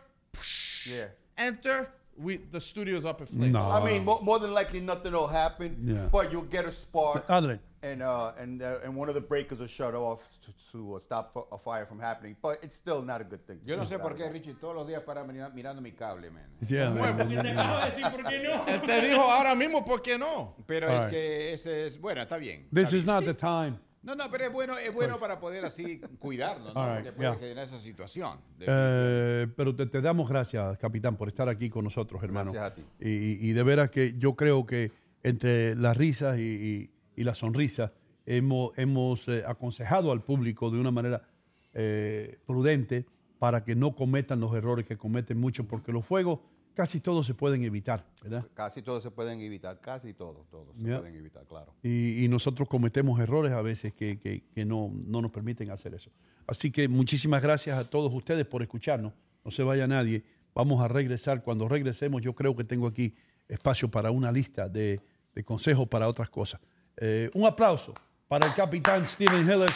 Yeah. 0.86 1.06
enter. 1.38 1.90
We 2.18 2.38
the 2.38 2.62
studio's 2.62 3.06
up 3.06 3.20
in 3.20 3.28
flames. 3.28 3.52
No. 3.54 3.62
I 3.70 3.84
mean, 3.86 4.06
mo- 4.06 4.22
more 4.22 4.40
than 4.40 4.54
likely, 4.54 4.80
nothing 4.80 5.12
will 5.12 5.28
happen. 5.28 5.76
Yeah. 5.86 6.08
But 6.12 6.32
you'll 6.32 6.44
get 6.44 6.64
a 6.66 6.72
spark, 6.72 7.26
Adler. 7.30 7.60
And 7.92 8.02
uh, 8.02 8.32
and 8.42 8.62
uh, 8.62 8.80
and 8.84 8.96
one 8.96 9.08
of 9.10 9.16
the 9.16 9.22
breakers 9.22 9.60
will 9.60 9.68
shut 9.68 9.94
off 9.94 10.28
to, 10.42 10.52
to 10.72 10.96
uh, 10.96 11.00
stop 11.00 11.32
f- 11.36 11.46
a 11.52 11.58
fire 11.58 11.86
from 11.86 12.00
happening. 12.00 12.36
But 12.42 12.64
it's 12.64 12.76
still 12.76 13.02
not 13.04 13.22
a 13.22 13.24
good 13.24 13.46
thing. 13.46 13.60
Yo 13.66 13.78
no 13.78 13.86
sé 13.86 14.00
por 14.00 14.16
qué, 14.16 14.28
Richie, 14.32 14.56
todos 14.56 14.76
los 14.76 14.88
días 14.88 15.02
para 15.04 15.24
mira- 15.24 15.50
mirando 15.54 15.82
mi 15.82 15.92
cable, 15.92 16.30
man. 16.32 16.44
Yeah, 16.68 16.90
man. 16.90 17.16
Porque 17.18 17.38
te 17.38 17.50
acabo 17.52 17.80
de 17.80 17.86
decir, 17.86 18.06
¿por 18.12 18.24
qué 18.24 18.40
no? 18.44 18.82
Te 18.88 19.02
dijo 19.08 19.22
ahora 19.22 19.54
mismo 19.56 19.86
por 19.86 20.02
qué 20.02 20.18
no. 20.18 20.56
Pero 20.66 20.88
All 20.90 20.96
es 20.96 21.02
right. 21.06 21.10
que 21.12 21.54
ese 21.54 21.86
es, 21.86 22.00
bueno, 22.02 22.22
está 22.22 22.38
bien. 22.38 22.68
This 22.74 22.86
está 22.86 22.98
is 22.98 23.06
bien. 23.06 23.16
not 23.16 23.26
the 23.26 23.34
time. 23.34 23.80
No, 24.02 24.14
no, 24.14 24.30
pero 24.30 24.46
es 24.46 24.52
bueno, 24.54 24.78
es 24.78 24.94
bueno 24.94 25.18
para 25.18 25.40
poder 25.40 25.66
así 25.66 26.00
cuidarnos, 26.20 26.76
¿no? 26.76 26.80
All 26.82 26.88
right, 26.90 26.96
Porque 27.06 27.12
puede 27.14 27.30
yeah. 27.32 27.40
generar 27.40 27.64
esa 27.66 27.80
situación. 27.80 28.40
Eh, 28.60 29.48
pero 29.56 29.76
te, 29.76 29.86
te 29.88 30.00
damos 30.02 30.30
gracias, 30.30 30.78
capitán, 30.78 31.16
por 31.18 31.28
estar 31.28 31.50
aquí 31.50 31.70
con 31.70 31.84
nosotros, 31.84 32.22
hermano. 32.24 32.52
Gracias 32.52 32.72
a 32.72 32.76
ti. 32.76 32.86
Y, 33.00 33.10
y- 33.10 33.50
y 33.50 33.54
de 33.54 33.64
veras 33.64 33.90
que 33.90 34.14
yo 34.18 34.36
creo 34.36 34.66
que 34.66 34.92
entre 35.24 35.76
las 35.76 35.98
risas 35.98 36.38
y, 36.38 36.42
y, 36.42 36.92
y 37.16 37.24
las 37.24 37.38
sonrisas 37.40 37.92
hemos, 38.26 38.78
hemos 38.78 39.28
eh, 39.28 39.44
aconsejado 39.46 40.12
al 40.12 40.22
público 40.24 40.70
de 40.72 40.80
una 40.80 40.92
manera 40.92 41.28
eh, 41.74 42.40
prudente 42.46 43.06
para 43.40 43.64
que 43.64 43.76
no 43.76 43.96
cometan 43.96 44.40
los 44.40 44.54
errores 44.54 44.86
que 44.86 44.98
cometen 44.98 45.38
muchos, 45.40 45.66
porque 45.66 45.92
los 45.92 46.06
fuegos 46.06 46.40
casi 46.74 47.00
todos 47.00 47.26
se 47.26 47.34
pueden 47.34 47.64
evitar, 47.64 48.06
¿verdad? 48.24 48.46
Casi 48.54 48.82
todos 48.82 49.04
se 49.04 49.12
pueden 49.12 49.40
evitar, 49.42 49.80
casi 49.80 50.14
todos, 50.14 50.48
todos 50.50 50.76
se 50.76 50.84
pueden 50.84 51.16
evitar, 51.16 51.46
claro. 51.46 51.74
Y, 51.84 52.24
y 52.24 52.28
nosotros 52.28 52.68
cometemos 52.68 53.20
errores 53.20 53.52
a 53.54 53.62
veces 53.62 53.94
que, 53.94 54.20
que- 54.20 54.44
que 54.54 54.66
no, 54.66 54.92
no 54.94 55.22
nos 55.22 55.32
permiten 55.32 55.70
hacer 55.72 55.94
eso. 55.94 56.12
Así 56.48 56.72
que 56.72 56.88
muchísimas 56.88 57.42
gracias 57.42 57.78
a 57.78 57.90
todos 57.90 58.14
ustedes 58.14 58.46
por 58.46 58.62
escucharnos. 58.62 59.14
No 59.44 59.52
se 59.52 59.64
vaya 59.64 59.88
nadie. 59.88 60.24
Vamos 60.54 60.82
a 60.82 60.88
regresar. 60.88 61.44
Cuando 61.44 61.68
regresemos, 61.68 62.22
yo 62.22 62.34
creo 62.34 62.56
que 62.56 62.64
tengo 62.64 62.88
aquí 62.88 63.16
espacio 63.48 63.90
para 63.90 64.12
una 64.12 64.32
lista 64.32 64.68
de, 64.70 65.00
de 65.34 65.44
consejos 65.44 65.88
para 65.88 66.08
otras 66.08 66.30
cosas. 66.30 66.60
Eh, 66.98 67.30
un 67.34 67.46
aplauso 67.46 67.94
para 68.28 68.48
el 68.48 68.54
capitán 68.54 69.06
Steven 69.06 69.42
Hillis 69.42 69.74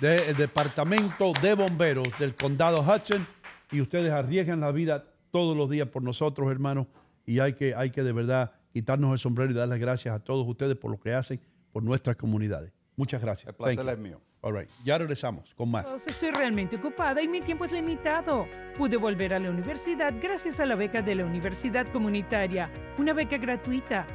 del 0.00 0.36
Departamento 0.36 1.32
de 1.40 1.54
Bomberos 1.54 2.08
del 2.18 2.34
Condado 2.34 2.80
Hudson. 2.80 3.26
Y 3.70 3.80
ustedes 3.80 4.12
arriesgan 4.12 4.60
la 4.60 4.72
vida 4.72 5.04
todos 5.30 5.56
los 5.56 5.68
días 5.68 5.88
por 5.88 6.02
nosotros, 6.02 6.50
hermanos. 6.50 6.86
Y 7.26 7.40
hay 7.40 7.54
que, 7.54 7.74
hay 7.74 7.90
que 7.90 8.02
de 8.02 8.12
verdad 8.12 8.52
quitarnos 8.72 9.12
el 9.12 9.18
sombrero 9.18 9.50
y 9.50 9.54
darles 9.54 9.80
gracias 9.80 10.14
a 10.14 10.18
todos 10.20 10.46
ustedes 10.46 10.76
por 10.76 10.90
lo 10.90 10.98
que 10.98 11.14
hacen 11.14 11.40
por 11.72 11.82
nuestras 11.82 12.16
comunidades. 12.16 12.72
Muchas 12.96 13.20
gracias. 13.20 13.48
El 13.48 13.54
placer 13.54 13.88
es 13.88 13.98
mío. 13.98 14.20
All 14.42 14.54
right. 14.54 14.68
Ya 14.84 14.98
regresamos 14.98 15.54
con 15.54 15.70
más. 15.70 16.06
Estoy 16.06 16.30
realmente 16.30 16.76
ocupada 16.76 17.22
y 17.22 17.28
mi 17.28 17.40
tiempo 17.40 17.64
es 17.64 17.72
limitado. 17.72 18.46
Pude 18.76 18.98
volver 18.98 19.32
a 19.32 19.38
la 19.38 19.50
universidad 19.50 20.12
gracias 20.20 20.60
a 20.60 20.66
la 20.66 20.74
beca 20.74 21.00
de 21.00 21.14
la 21.14 21.24
Universidad 21.24 21.86
Comunitaria, 21.88 22.70
una 22.98 23.14
beca 23.14 23.38
gratuita. 23.38 24.06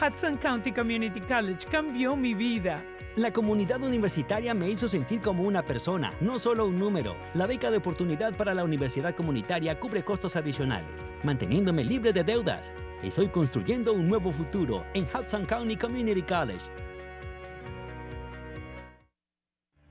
Hudson 0.00 0.38
County 0.38 0.72
Community 0.72 1.20
College 1.20 1.66
cambió 1.70 2.16
mi 2.16 2.32
vida. 2.32 2.82
La 3.16 3.30
comunidad 3.30 3.82
universitaria 3.82 4.54
me 4.54 4.70
hizo 4.70 4.88
sentir 4.88 5.20
como 5.20 5.42
una 5.42 5.62
persona, 5.62 6.10
no 6.22 6.38
solo 6.38 6.66
un 6.68 6.78
número. 6.78 7.16
La 7.34 7.46
beca 7.46 7.70
de 7.70 7.76
oportunidad 7.76 8.34
para 8.34 8.54
la 8.54 8.64
universidad 8.64 9.14
comunitaria 9.14 9.78
cubre 9.78 10.02
costos 10.02 10.36
adicionales, 10.36 11.04
manteniéndome 11.22 11.84
libre 11.84 12.14
de 12.14 12.24
deudas. 12.24 12.72
Estoy 13.02 13.28
construyendo 13.28 13.92
un 13.92 14.08
nuevo 14.08 14.32
futuro 14.32 14.86
en 14.94 15.04
Hudson 15.04 15.44
County 15.44 15.76
Community 15.76 16.22
College. 16.22 16.64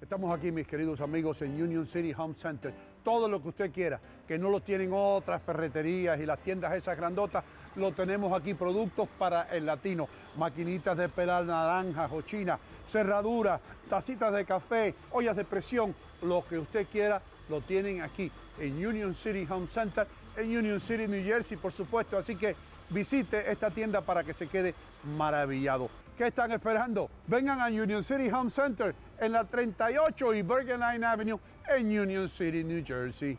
Estamos 0.02 0.36
aquí, 0.36 0.52
mis 0.52 0.66
queridos 0.66 1.02
amigos, 1.02 1.40
en 1.44 1.62
Union 1.62 1.86
City 1.86 2.16
Home 2.18 2.34
Center. 2.34 2.74
Todo 3.04 3.30
lo 3.30 3.40
que 3.44 3.50
usted 3.50 3.72
quiera, 3.72 4.02
que 4.28 4.40
no 4.40 4.50
lo 4.50 4.60
tienen 4.60 4.90
otras 4.92 5.40
ferreterías 5.44 6.20
y 6.20 6.26
las 6.26 6.40
tiendas 6.40 6.74
esas 6.74 6.98
grandotas, 6.98 7.44
lo 7.76 7.92
tenemos 7.92 8.34
aquí. 8.34 8.54
Productos 8.54 9.08
para 9.18 9.44
el 9.44 9.66
latino, 9.66 10.08
maquinitas 10.38 10.98
de 10.98 11.10
pelar 11.10 11.46
naranjas 11.46 12.12
o 12.12 12.22
china, 12.22 12.60
cerraduras, 12.88 13.62
tacitas 13.88 14.34
de 14.34 14.46
café, 14.46 14.96
ollas 15.12 15.36
de 15.36 15.46
presión, 15.46 15.96
lo 16.22 16.46
que 16.48 16.58
usted 16.58 16.88
quiera, 16.88 17.22
lo 17.50 17.62
tienen 17.62 18.02
aquí 18.02 18.32
en 18.60 18.86
Union 18.86 19.14
City 19.16 19.48
Home 19.50 19.68
Center, 19.68 20.08
en 20.38 20.58
Union 20.58 20.80
City, 20.80 21.08
New 21.08 21.24
Jersey, 21.24 21.58
por 21.58 21.72
supuesto. 21.72 22.18
Así 22.18 22.36
que 22.36 22.56
visite 22.90 23.50
esta 23.52 23.70
tienda 23.70 24.02
para 24.02 24.24
que 24.24 24.34
se 24.34 24.48
quede 24.48 24.76
maravillado. 25.04 25.90
¿Qué 26.18 26.28
están 26.28 26.52
esperando? 26.52 27.10
Vengan 27.28 27.62
a 27.62 27.68
Union 27.68 28.04
City 28.04 28.30
Home 28.30 28.50
Center 28.50 28.94
en 29.20 29.32
la 29.32 29.46
38 29.46 30.34
y 30.34 30.42
Bergen 30.42 30.82
Line 30.82 31.06
Avenue 31.06 31.40
en 31.70 32.00
Union 32.00 32.28
City, 32.28 32.64
New 32.64 32.84
Jersey. 32.86 33.38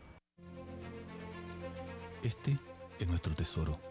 Este 2.22 2.58
es 2.98 3.08
nuestro 3.08 3.34
tesoro. 3.34 3.89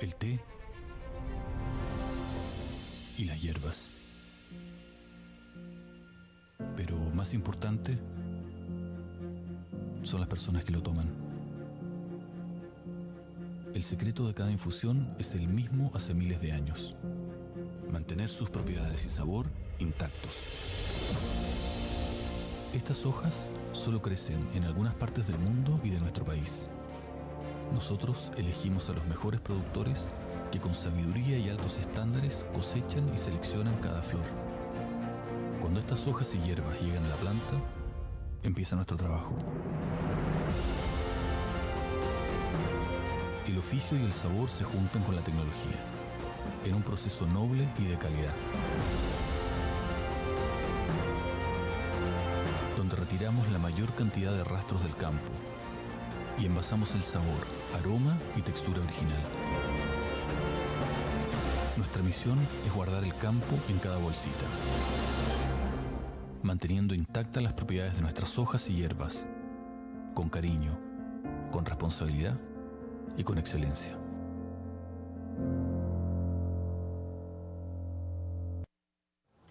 El 0.00 0.14
té 0.16 0.40
y 3.16 3.24
las 3.24 3.40
hierbas. 3.40 3.90
Pero 6.76 6.98
más 7.14 7.32
importante 7.34 7.98
son 10.02 10.20
las 10.20 10.28
personas 10.28 10.64
que 10.64 10.72
lo 10.72 10.82
toman. 10.82 11.08
El 13.74 13.82
secreto 13.82 14.26
de 14.26 14.34
cada 14.34 14.50
infusión 14.50 15.14
es 15.18 15.34
el 15.34 15.48
mismo 15.48 15.90
hace 15.94 16.14
miles 16.14 16.40
de 16.40 16.52
años. 16.52 16.94
Mantener 17.90 18.30
sus 18.30 18.50
propiedades 18.50 19.04
y 19.04 19.10
sabor 19.10 19.46
intactos. 19.78 20.34
Estas 22.72 23.06
hojas 23.06 23.50
solo 23.72 24.02
crecen 24.02 24.48
en 24.54 24.64
algunas 24.64 24.94
partes 24.94 25.26
del 25.28 25.38
mundo 25.38 25.80
y 25.84 25.90
de 25.90 26.00
nuestro 26.00 26.24
país. 26.24 26.66
Nosotros 27.72 28.30
elegimos 28.36 28.88
a 28.88 28.92
los 28.92 29.06
mejores 29.06 29.40
productores 29.40 30.06
que 30.52 30.60
con 30.60 30.74
sabiduría 30.74 31.38
y 31.38 31.48
altos 31.48 31.78
estándares 31.78 32.46
cosechan 32.54 33.12
y 33.12 33.18
seleccionan 33.18 33.74
cada 33.76 34.02
flor. 34.02 34.24
Cuando 35.60 35.80
estas 35.80 36.06
hojas 36.06 36.34
y 36.34 36.38
hierbas 36.38 36.80
llegan 36.80 37.04
a 37.04 37.08
la 37.08 37.16
planta, 37.16 37.54
empieza 38.42 38.76
nuestro 38.76 38.96
trabajo. 38.96 39.34
El 43.46 43.58
oficio 43.58 43.98
y 43.98 44.02
el 44.02 44.12
sabor 44.12 44.48
se 44.48 44.64
juntan 44.64 45.02
con 45.02 45.16
la 45.16 45.22
tecnología, 45.22 45.78
en 46.64 46.74
un 46.74 46.82
proceso 46.82 47.26
noble 47.26 47.68
y 47.78 47.86
de 47.86 47.98
calidad. 47.98 48.34
Donde 52.76 52.96
retiramos 52.96 53.48
la 53.50 53.58
mayor 53.58 53.92
cantidad 53.94 54.32
de 54.32 54.44
rastros 54.44 54.82
del 54.82 54.94
campo 54.96 55.30
y 56.38 56.46
envasamos 56.46 56.94
el 56.94 57.02
sabor, 57.02 57.46
aroma 57.78 58.16
y 58.36 58.42
textura 58.42 58.80
original. 58.80 59.22
Nuestra 61.76 62.02
misión 62.02 62.38
es 62.66 62.72
guardar 62.72 63.04
el 63.04 63.14
campo 63.16 63.56
en 63.68 63.78
cada 63.78 63.98
bolsita, 63.98 64.46
manteniendo 66.42 66.94
intactas 66.94 67.42
las 67.42 67.52
propiedades 67.52 67.94
de 67.96 68.02
nuestras 68.02 68.38
hojas 68.38 68.68
y 68.68 68.76
hierbas, 68.76 69.26
con 70.14 70.28
cariño, 70.28 70.78
con 71.50 71.64
responsabilidad 71.64 72.38
y 73.16 73.24
con 73.24 73.38
excelencia. 73.38 73.96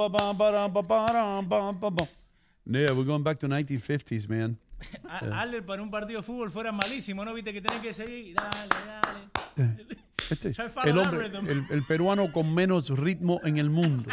Ba, 0.00 0.98
dum, 1.02 1.48
ba, 1.48 1.72
ba, 1.72 1.90
ba. 1.90 2.08
Yeah, 2.66 2.92
we're 2.92 3.04
going 3.04 3.22
back 3.22 3.38
to 3.40 3.48
1950s, 3.48 4.28
man. 4.28 4.56
A- 5.08 5.42
Adler 5.42 5.62
para 5.64 5.82
un 5.82 5.90
partido 5.90 6.20
de 6.20 6.22
fútbol 6.26 6.50
fuera 6.50 6.72
malísimo, 6.72 7.24
¿no? 7.24 7.34
Viste 7.34 7.52
que 7.52 7.60
tenés 7.60 7.80
que 7.80 7.92
seguir. 7.92 8.34
Dale, 8.34 8.68
dale. 9.56 9.86
Este, 10.30 10.52
to 10.52 10.68
follow 10.70 10.88
el 10.88 10.94
the 10.94 11.00
hombre, 11.00 11.52
el, 11.52 11.64
el 11.70 11.82
peruano 11.84 12.32
con 12.32 12.54
menos 12.54 12.88
ritmo 12.90 13.40
en 13.44 13.58
el 13.58 13.68
mundo. 13.68 14.10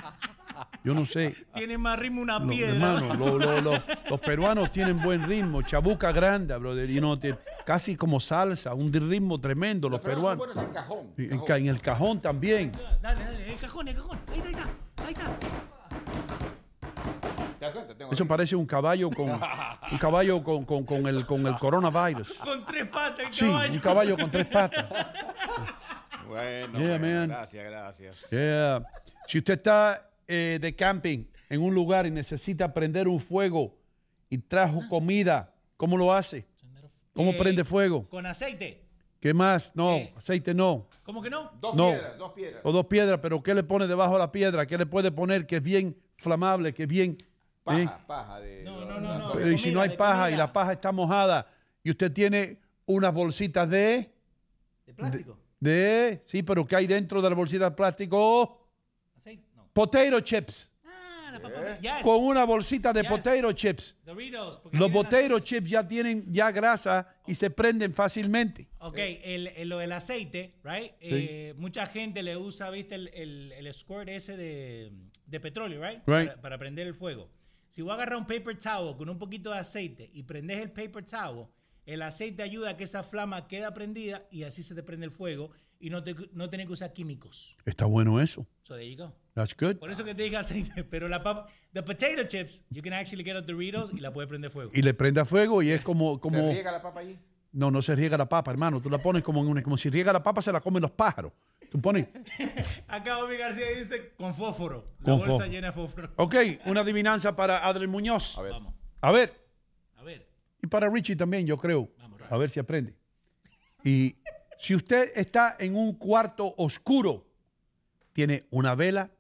Yo 0.84 0.94
no 0.96 1.06
sé. 1.06 1.36
Tiene 1.54 1.78
más 1.78 2.00
ritmo 2.00 2.22
una 2.22 2.46
piedra. 2.46 2.74
hermano, 2.98 3.14
lo- 3.14 3.38
lo- 3.38 3.62
lo- 3.62 3.84
los 4.10 4.20
peruanos 4.20 4.72
tienen 4.72 5.00
buen 5.00 5.24
ritmo, 5.24 5.62
chabuca 5.62 6.12
grande, 6.12 6.58
brother, 6.58 6.90
you 6.90 7.00
know, 7.00 7.16
te- 7.18 7.36
casi 7.68 7.98
como 7.98 8.22
salsa, 8.22 8.74
un 8.74 8.94
ritmo 8.94 9.42
tremendo, 9.42 9.90
los 9.90 10.00
peruanos. 10.00 10.48
en 10.56 10.68
cajón. 10.68 11.14
En, 11.18 11.40
ca- 11.42 11.58
en 11.58 11.68
el 11.68 11.82
cajón 11.82 12.22
también. 12.22 12.72
Dale, 13.02 13.22
dale, 13.22 13.52
el 13.54 13.60
cajón, 13.60 13.88
el 13.90 13.96
cajón. 13.96 14.18
Ahí 14.32 14.40
está, 14.40 14.48
ahí 14.48 14.54
está. 14.54 15.06
Ahí 15.06 15.12
está. 15.12 15.26
¿Te 17.60 17.66
das 17.66 17.74
cuenta? 17.74 17.94
Tengo 17.98 18.12
Eso 18.14 18.26
parece 18.26 18.56
un 18.56 18.66
caballo 18.66 19.10
con 19.10 19.30
un 19.32 19.98
caballo 20.00 20.42
con, 20.44 20.64
con- 20.64 20.86
con 20.86 21.06
el 21.08 21.26
con 21.26 21.46
el 21.46 21.56
coronavirus. 21.56 22.36
Con 22.38 22.66
tres 22.66 22.88
patas 22.88 23.26
el 23.28 23.34
Sí, 23.34 23.46
caballo. 23.48 23.74
un 23.74 23.80
caballo 23.80 24.18
con 24.18 24.32
tres 24.32 24.46
patas. 24.48 24.86
Bueno, 26.26 26.80
Yeah, 26.80 26.98
bueno, 27.00 27.20
man. 27.20 27.28
gracias, 27.30 27.66
gracias. 27.66 28.30
Yeah. 28.30 28.82
Si 29.28 29.40
usted 29.40 29.56
está 29.56 30.10
eh, 30.26 30.58
de 30.62 30.74
camping 30.74 31.26
en 31.50 31.62
un 31.62 31.74
lugar 31.76 32.06
y 32.06 32.12
necesita 32.12 32.74
prender 32.74 33.10
un 33.10 33.20
fuego 33.20 33.78
y 34.30 34.38
trajo 34.38 34.82
comida, 34.90 35.54
¿cómo 35.76 35.98
lo 35.98 36.14
hace? 36.14 36.46
¿Cómo 37.18 37.32
Eh, 37.32 37.38
prende 37.38 37.66
fuego? 37.66 38.08
Con 38.08 38.28
aceite. 38.28 38.84
¿Qué 39.20 39.34
más? 39.34 39.76
No, 39.76 39.98
aceite 40.16 40.54
no. 40.54 40.86
¿Cómo 41.04 41.20
que 41.20 41.32
no? 41.32 41.52
Dos 41.60 41.74
no. 41.74 41.90
piedras, 41.90 42.18
dos 42.20 42.32
piedras. 42.34 42.62
O 42.64 42.72
dos 42.72 42.86
piedras, 42.86 43.20
pero 43.20 43.42
¿qué 43.42 43.56
le 43.56 43.64
pone 43.64 43.88
debajo 43.88 44.14
de 44.14 44.20
la 44.20 44.32
piedra? 44.32 44.68
¿Qué 44.68 44.78
le 44.78 44.86
puede 44.86 45.12
poner 45.12 45.48
que 45.48 45.56
es 45.56 45.64
bien 45.64 45.98
flamable, 46.18 46.76
que 46.76 46.84
es 46.84 46.88
bien... 46.88 47.18
Paja, 47.64 47.82
eh? 47.82 47.90
paja 48.06 48.40
de. 48.40 48.64
No, 48.64 48.86
no, 48.86 49.00
no, 49.02 49.18
no. 49.18 49.32
Pero 49.34 49.52
y 49.52 49.58
si 49.58 49.72
no 49.72 49.82
hay 49.82 49.98
paja 49.98 50.30
y 50.32 50.36
la 50.36 50.54
paja 50.54 50.74
está 50.74 50.92
mojada 50.92 51.52
y 51.84 51.90
usted 51.90 52.14
tiene 52.14 52.60
unas 52.86 53.12
bolsitas 53.14 53.68
de... 53.68 54.10
¿De 54.86 54.94
plástico? 54.94 55.38
De... 55.60 56.22
Sí, 56.24 56.44
pero 56.44 56.66
¿qué 56.68 56.76
hay 56.76 56.86
dentro 56.88 57.20
de 57.20 57.30
la 57.30 57.36
bolsita 57.36 57.72
de 57.72 57.76
plástico? 57.76 58.70
¿Aceite? 59.18 59.44
No. 59.56 59.68
Potato 59.74 60.20
chips. 60.22 60.72
Yes. 61.82 62.02
Con 62.04 62.24
una 62.24 62.44
bolsita 62.46 62.92
de 62.94 63.02
Yes. 63.02 63.10
potato 63.12 63.52
chips. 63.54 63.98
Doritos. 64.06 64.62
Los 64.72 64.92
potato 64.92 65.40
chips 65.40 65.70
ya 65.70 65.88
tienen 65.88 66.26
ya 66.32 66.52
grasa 66.52 67.08
y 67.28 67.34
se 67.36 67.50
prenden 67.50 67.92
fácilmente. 67.94 68.68
Ok, 68.80 68.98
el, 68.98 69.48
el- 69.48 69.70
lo 69.70 69.78
del 69.80 69.92
aceite, 69.92 70.56
right? 70.64 70.94
Eh, 71.00 71.54
mucha 71.58 71.86
gente 71.88 72.24
le 72.24 72.38
usa, 72.38 72.70
viste, 72.70 72.96
el, 72.96 73.08
el, 73.14 73.52
el 73.54 73.74
squirt 73.74 74.10
ese 74.10 74.38
de, 74.38 74.92
de 75.26 75.40
petróleo, 75.40 75.82
right? 75.82 76.02
Right. 76.08 76.28
Para, 76.30 76.42
para 76.42 76.58
prender 76.58 76.88
el 76.88 76.94
fuego. 76.94 77.30
Si 77.70 77.82
vos 77.82 77.94
agarras 77.94 78.18
un 78.20 78.26
paper 78.28 78.58
towel 78.58 78.96
con 78.96 79.10
un 79.10 79.18
poquito 79.20 79.52
de 79.52 79.60
aceite 79.60 80.10
y 80.14 80.24
prendes 80.24 80.60
el 80.60 80.72
paper 80.72 81.04
towel, 81.06 81.48
el 81.86 82.02
aceite 82.02 82.44
ayuda 82.44 82.72
a 82.72 82.78
que 82.78 82.84
esa 82.86 83.04
flama 83.04 83.48
quede 83.48 83.70
prendida 83.72 84.26
y 84.32 84.44
así 84.44 84.64
se 84.64 84.74
te 84.76 84.84
prende 84.84 85.06
el 85.06 85.12
fuego 85.12 85.52
y 85.80 85.90
no, 85.90 86.04
te, 86.04 86.16
no 86.34 86.50
tenés 86.50 86.68
que 86.68 86.74
usar 86.74 86.94
químicos. 86.94 87.56
Está 87.66 87.86
bueno 87.86 88.20
eso. 88.20 88.48
So 88.64 88.76
there 88.76 88.90
you 88.90 88.98
go. 88.98 89.14
That's 89.34 89.56
good. 89.56 89.78
Por 89.78 89.92
eso 89.92 90.04
que 90.04 90.16
te 90.16 90.24
dije 90.24 90.38
aceite, 90.38 90.84
pero 90.90 91.08
la 91.08 91.22
papa, 91.24 91.48
the 91.74 91.84
potato 91.84 92.24
chips, 92.28 92.64
you 92.70 92.82
can 92.82 92.94
actually 92.94 93.24
get 93.24 93.36
a 93.36 93.42
Doritos 93.42 93.94
y 93.94 94.00
la 94.00 94.12
puedes 94.12 94.28
prender 94.28 94.52
fuego. 94.52 94.72
Y 94.74 94.82
le 94.82 94.94
prende 94.94 95.22
a 95.22 95.26
fuego 95.26 95.62
y 95.62 95.70
es 95.70 95.82
como... 95.82 96.20
como 96.20 96.38
¿Se 96.38 96.54
riega 96.54 96.72
la 96.72 96.82
papa 96.82 97.00
allí? 97.02 97.18
No, 97.52 97.72
no 97.72 97.82
se 97.82 97.96
riega 97.96 98.18
la 98.18 98.28
papa, 98.28 98.52
hermano. 98.52 98.82
Tú 98.82 98.90
la 98.90 98.98
pones 98.98 99.24
como 99.24 99.42
en 99.42 99.48
una, 99.48 99.62
como 99.62 99.78
si 99.78 99.90
riega 99.90 100.12
la 100.14 100.22
papa 100.24 100.42
se 100.42 100.52
la 100.52 100.62
comen 100.62 100.82
los 100.82 100.92
pájaros. 100.92 101.32
Tú 101.72 101.82
pones. 101.82 102.08
Acá 102.88 103.24
Omi 103.24 103.36
García 103.36 103.66
dice 103.76 104.14
con 104.18 104.34
fósforo. 104.34 104.96
La 105.00 105.06
Con 105.06 105.18
bolsa 105.20 105.32
fósforo. 105.32 105.52
llena 105.52 105.68
de 105.68 105.74
fósforo. 105.74 106.12
Ok, 106.16 106.36
una 106.66 106.82
adivinanza 106.82 107.36
para 107.36 107.66
Adriel 107.66 107.90
Muñoz. 107.90 108.38
A 108.38 108.42
ver. 108.42 108.54
A 109.02 109.12
ver. 109.12 109.34
A 109.98 110.04
ver. 110.04 110.30
Y 110.62 110.68
para 110.68 110.90
Richie 110.90 111.16
también, 111.16 111.46
yo 111.46 111.58
creo. 111.58 111.90
A 112.30 112.38
ver 112.38 112.50
si 112.50 112.60
aprende. 112.60 112.96
Y 113.84 114.16
si 114.60 114.76
usted 114.76 115.12
está 115.16 115.56
en 115.60 115.76
un 115.76 115.94
cuarto 115.94 116.54
oscuro, 116.58 117.26
tiene 118.14 118.46
una 118.50 118.76
vela, 118.76 119.12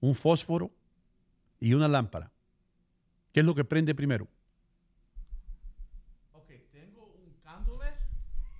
un 0.00 0.14
fósforo 0.14 0.70
y 1.60 1.74
una 1.74 1.88
lámpara. 1.88 2.30
¿Qué 3.32 3.40
es 3.40 3.46
lo 3.46 3.54
que 3.54 3.64
prende 3.64 3.94
primero? 3.94 4.28
Ok, 6.32 6.50
tengo 6.70 7.04
un 7.06 7.34
candle. 7.42 7.88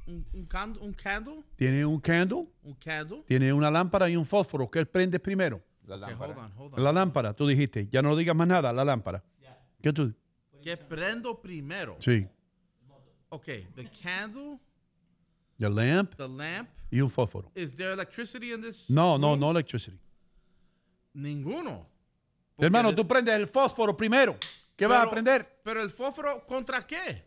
Un, 0.07 0.27
un, 0.33 0.49
cand- 0.49 0.79
un 0.81 0.93
candle. 0.95 1.43
Tiene 1.57 1.85
un 1.85 2.01
candle, 2.01 2.47
Un 2.63 2.75
candle. 2.75 3.23
tiene 3.27 3.53
una 3.53 3.71
lámpara 3.71 4.09
y 4.09 4.17
un 4.17 4.25
fósforo. 4.25 4.71
¿Qué 4.71 4.85
prende 4.87 5.19
primero? 5.21 5.63
La 5.87 5.97
lámpara. 5.97 6.33
hold 6.35 6.39
on, 6.39 6.53
hold 6.59 6.75
on. 6.75 6.85
La 6.85 6.93
lámpara, 6.93 7.33
tú 7.35 7.47
dijiste. 7.47 7.89
Ya 7.91 8.03
no 8.03 8.15
digas 8.17 8.35
más 8.37 8.49
nada, 8.49 8.73
la 8.73 8.85
lámpara. 8.85 9.23
¿Qué 9.81 9.93
tú? 9.93 10.13
Que 10.63 10.77
prendo 10.77 11.41
primero. 11.41 11.97
Sí. 12.01 12.27
Ok, 13.31 13.45
the 13.75 13.89
candle, 14.03 14.59
The 15.59 15.69
lamp 15.69 16.15
the 16.17 16.29
lamp. 16.29 16.69
y 16.91 17.01
un 17.01 17.11
fósforo. 17.11 17.51
Is 17.55 17.75
there 17.75 17.93
electricity 17.93 18.53
in 18.53 18.63
this? 18.63 18.89
No, 18.89 19.19
no, 19.19 19.31
room? 19.31 19.41
no 19.41 19.51
electricity. 19.51 19.99
Ninguno. 21.15 21.87
Hermano, 22.57 22.95
tú 22.95 23.07
prendes 23.07 23.35
el 23.35 23.47
fósforo 23.47 23.97
primero. 23.97 24.37
¿Qué 24.77 24.87
vas 24.87 25.07
a 25.07 25.11
prender? 25.11 25.61
Pero 25.65 25.83
el 25.83 25.91
fósforo, 25.91 26.47
¿contra 26.47 26.87
qué? 26.87 27.25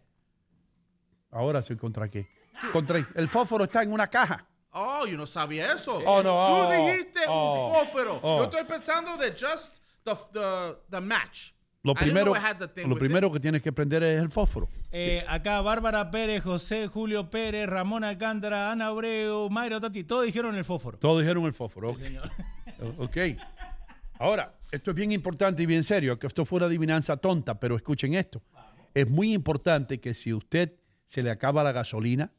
Ahora 1.31 1.61
sí, 1.61 1.75
¿contra 1.75 2.09
qué? 2.09 2.27
Contra 2.71 3.05
el 3.15 3.27
fósforo 3.27 3.63
está 3.65 3.83
en 3.83 3.91
una 3.91 4.07
caja. 4.07 4.45
Oh, 4.73 5.05
yo 5.05 5.17
no 5.17 5.27
sabía 5.27 5.73
eso. 5.73 5.97
Oh, 6.05 6.23
no, 6.23 6.31
Tú 6.31 6.53
oh, 6.53 6.71
dijiste 6.71 7.19
oh, 7.27 7.67
un 7.67 7.75
fósforo. 7.75 8.19
oh. 8.23 8.37
Yo 8.39 8.43
estoy 8.45 8.63
pensando 8.63 9.17
de 9.17 9.31
just 9.31 9.79
the, 10.03 10.15
the, 10.31 10.77
the 10.89 11.01
match. 11.01 11.51
Lo 11.83 11.95
primero, 11.95 12.33
lo 12.85 12.95
primero 12.95 13.31
que 13.31 13.39
tienes 13.39 13.63
que 13.63 13.71
prender 13.71 14.03
es 14.03 14.21
el 14.21 14.29
fósforo. 14.29 14.69
Eh, 14.91 15.25
acá 15.27 15.61
Bárbara 15.61 16.11
Pérez, 16.11 16.43
José 16.43 16.87
Julio 16.87 17.31
Pérez, 17.31 17.67
Ramón 17.67 18.03
Alcántara, 18.03 18.71
Ana 18.71 18.87
Abreu, 18.87 19.49
Mayra 19.49 19.79
Tati, 19.79 20.03
todos 20.03 20.25
dijeron 20.25 20.55
el 20.55 20.63
fósforo. 20.63 20.99
Todos 20.99 21.21
dijeron 21.21 21.45
el 21.45 21.53
fósforo. 21.53 21.89
ok. 21.89 21.97
señor. 21.97 22.31
Ok. 22.97 23.17
Ahora, 24.17 24.55
esto 24.71 24.91
es 24.91 24.95
bien 24.95 25.11
importante 25.11 25.61
y 25.61 25.65
bien 25.67 25.83
serio, 25.83 26.17
que 26.17 26.25
esto 26.25 26.45
fuera 26.45 26.65
adivinanza 26.65 27.17
tonta, 27.17 27.59
pero 27.59 27.75
escuchen 27.75 28.15
esto. 28.15 28.41
Es 28.93 29.09
muy 29.09 29.33
importante 29.33 29.99
que 29.99 30.13
si 30.13 30.33
usted 30.33 30.73
se 31.05 31.21
le 31.21 31.29
acaba 31.29 31.63
la 31.63 31.71
gasolina 31.71 32.31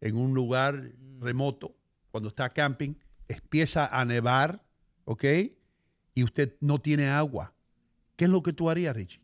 en 0.00 0.16
un 0.16 0.34
lugar 0.34 0.92
remoto, 1.20 1.76
cuando 2.10 2.28
está 2.28 2.50
camping, 2.50 2.94
empieza 3.28 3.86
a 3.86 4.04
nevar, 4.04 4.64
¿ok? 5.04 5.24
Y 6.14 6.24
usted 6.24 6.56
no 6.60 6.78
tiene 6.78 7.08
agua. 7.08 7.52
¿Qué 8.16 8.24
es 8.24 8.30
lo 8.30 8.42
que 8.42 8.52
tú 8.52 8.68
harías, 8.68 8.96
Richie? 8.96 9.20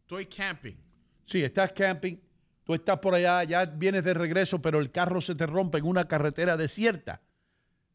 Estoy 0.00 0.26
camping. 0.26 0.74
Sí, 1.24 1.42
estás 1.42 1.72
camping, 1.72 2.16
tú 2.64 2.74
estás 2.74 2.98
por 2.98 3.14
allá, 3.14 3.44
ya 3.44 3.64
vienes 3.64 4.04
de 4.04 4.14
regreso, 4.14 4.60
pero 4.60 4.80
el 4.80 4.90
carro 4.90 5.20
se 5.20 5.34
te 5.34 5.46
rompe 5.46 5.78
en 5.78 5.86
una 5.86 6.06
carretera 6.06 6.56
desierta. 6.56 7.22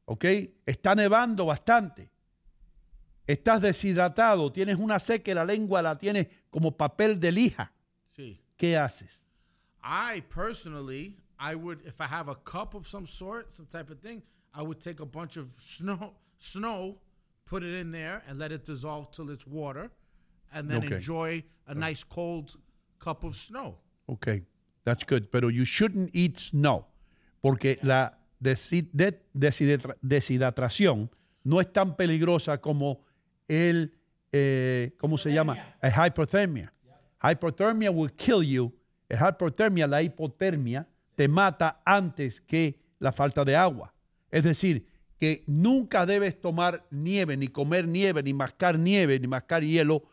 ¿Ok? 0.05 0.25
Está 0.65 0.95
nevando 0.95 1.45
bastante. 1.45 2.09
Estás 3.27 3.61
deshidratado, 3.61 4.51
tienes 4.51 4.79
una 4.79 4.97
seca, 4.97 5.35
la 5.35 5.45
lengua 5.45 5.83
la 5.83 5.97
tienes 5.99 6.27
como 6.49 6.75
papel 6.75 7.19
de 7.19 7.31
lija. 7.31 7.71
Sí. 8.07 8.41
¿Qué 8.57 8.75
haces? 8.75 9.27
I 9.83 10.21
personally, 10.21 11.19
I 11.39 11.55
would, 11.55 11.85
if 11.85 12.01
I 12.01 12.07
have 12.07 12.27
a 12.27 12.35
cup 12.35 12.73
of 12.73 12.87
some 12.87 13.05
sort, 13.05 13.51
some 13.51 13.67
type 13.67 13.91
of 13.91 13.99
thing, 13.99 14.23
I 14.53 14.63
would 14.63 14.79
take 14.79 14.99
a 14.99 15.05
bunch 15.05 15.37
of 15.37 15.51
snow, 15.61 16.15
snow, 16.39 16.97
put 17.49 17.63
it 17.63 17.73
in 17.81 17.91
there, 17.91 18.21
and 18.27 18.37
let 18.39 18.51
it 18.51 18.63
dissolve 18.65 19.09
till 19.11 19.29
it's 19.31 19.45
water, 19.47 19.89
and 20.53 20.69
then 20.69 20.83
Okay. 20.83 20.95
enjoy 20.95 21.43
a 21.67 21.73
nice 21.73 22.03
cold 22.03 22.57
cup 22.99 23.23
of 23.23 23.35
snow. 23.35 23.77
Ok, 24.07 24.43
that's 24.83 25.03
good. 25.03 25.29
Pero 25.31 25.49
you 25.49 25.65
shouldn't 25.65 26.09
eat 26.13 26.37
snow, 26.37 26.85
porque 27.41 27.77
la 27.81 28.11
desi- 28.41 28.89
de- 28.93 29.19
deshidra- 29.33 29.95
deshidratación 30.01 31.09
no 31.43 31.59
es 31.59 31.71
tan 31.71 31.95
peligrosa 31.95 32.59
como 32.61 33.01
el, 33.47 33.91
eh, 34.31 34.91
¿cómo 34.99 35.17
se 35.17 35.31
llama? 35.31 35.57
El 35.81 35.91
hypothermia. 35.91 36.71
Hypothermia 37.21 37.91
will 37.91 38.11
kill 38.15 38.43
you. 38.43 38.71
El 39.09 39.17
hypothermia, 39.17 39.87
la 39.87 40.01
hipotermia, 40.01 40.87
te 41.15 41.27
mata 41.27 41.81
antes 41.85 42.39
que 42.39 42.79
la 42.99 43.11
falta 43.11 43.43
de 43.43 43.55
agua. 43.55 43.93
Es 44.31 44.43
decir, 44.43 44.85
que 45.19 45.43
nunca 45.47 46.05
debes 46.05 46.39
tomar 46.39 46.85
nieve, 46.89 47.35
ni 47.35 47.49
comer 47.49 47.87
nieve, 47.87 48.23
ni 48.23 48.33
mascar 48.33 48.79
nieve, 48.79 49.19
ni 49.19 49.27
mascar 49.27 49.63
hielo 49.63 50.03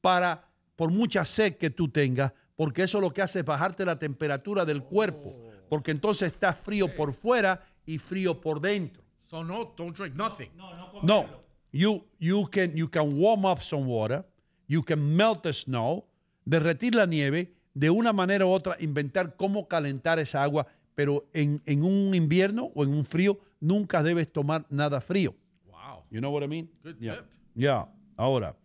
para, 0.00 0.48
por 0.76 0.90
mucha 0.90 1.24
sed 1.24 1.56
que 1.56 1.68
tú 1.68 1.88
tengas, 1.88 2.32
porque 2.56 2.82
eso 2.84 3.00
lo 3.00 3.12
que 3.12 3.20
hace 3.20 3.40
es 3.40 3.44
bajarte 3.44 3.84
la 3.84 3.98
temperatura 3.98 4.64
del 4.64 4.82
cuerpo, 4.82 5.36
porque 5.68 5.90
entonces 5.90 6.32
estás 6.32 6.58
frío 6.58 6.94
por 6.96 7.12
fuera 7.12 7.66
y 7.84 7.98
frío 7.98 8.40
por 8.40 8.60
dentro. 8.60 9.02
So 9.26 9.44
no, 9.44 9.74
don't 9.76 9.94
drink 9.94 10.14
nothing. 10.14 10.50
No, 11.02 11.26
you, 11.70 12.04
you, 12.18 12.48
can, 12.50 12.74
you 12.74 12.88
can 12.88 13.20
warm 13.20 13.44
up 13.44 13.60
some 13.60 13.86
water, 13.86 14.24
you 14.66 14.82
can 14.82 15.16
melt 15.16 15.42
the 15.42 15.52
snow, 15.52 16.06
derretir 16.46 16.94
la 16.94 17.06
nieve, 17.06 17.52
de 17.74 17.90
una 17.90 18.14
manera 18.14 18.46
u 18.46 18.50
otra 18.50 18.76
inventar 18.80 19.36
cómo 19.36 19.68
calentar 19.68 20.18
esa 20.18 20.42
agua, 20.42 20.66
pero 20.96 21.28
en, 21.32 21.62
en 21.66 21.84
un 21.84 22.12
invierno 22.14 22.72
o 22.74 22.82
en 22.82 22.90
un 22.90 23.04
frío 23.04 23.38
nunca 23.60 24.02
debes 24.02 24.32
tomar 24.32 24.66
nada 24.70 25.00
frío. 25.00 25.36
Wow. 25.66 26.02
You 26.10 26.18
know 26.18 26.32
what 26.32 26.42
I 26.42 26.48
mean? 26.48 26.68
Good 26.82 26.96
Yeah. 26.98 27.16
tip. 27.18 27.24
Ya, 27.54 27.88
ahora, 28.16 28.56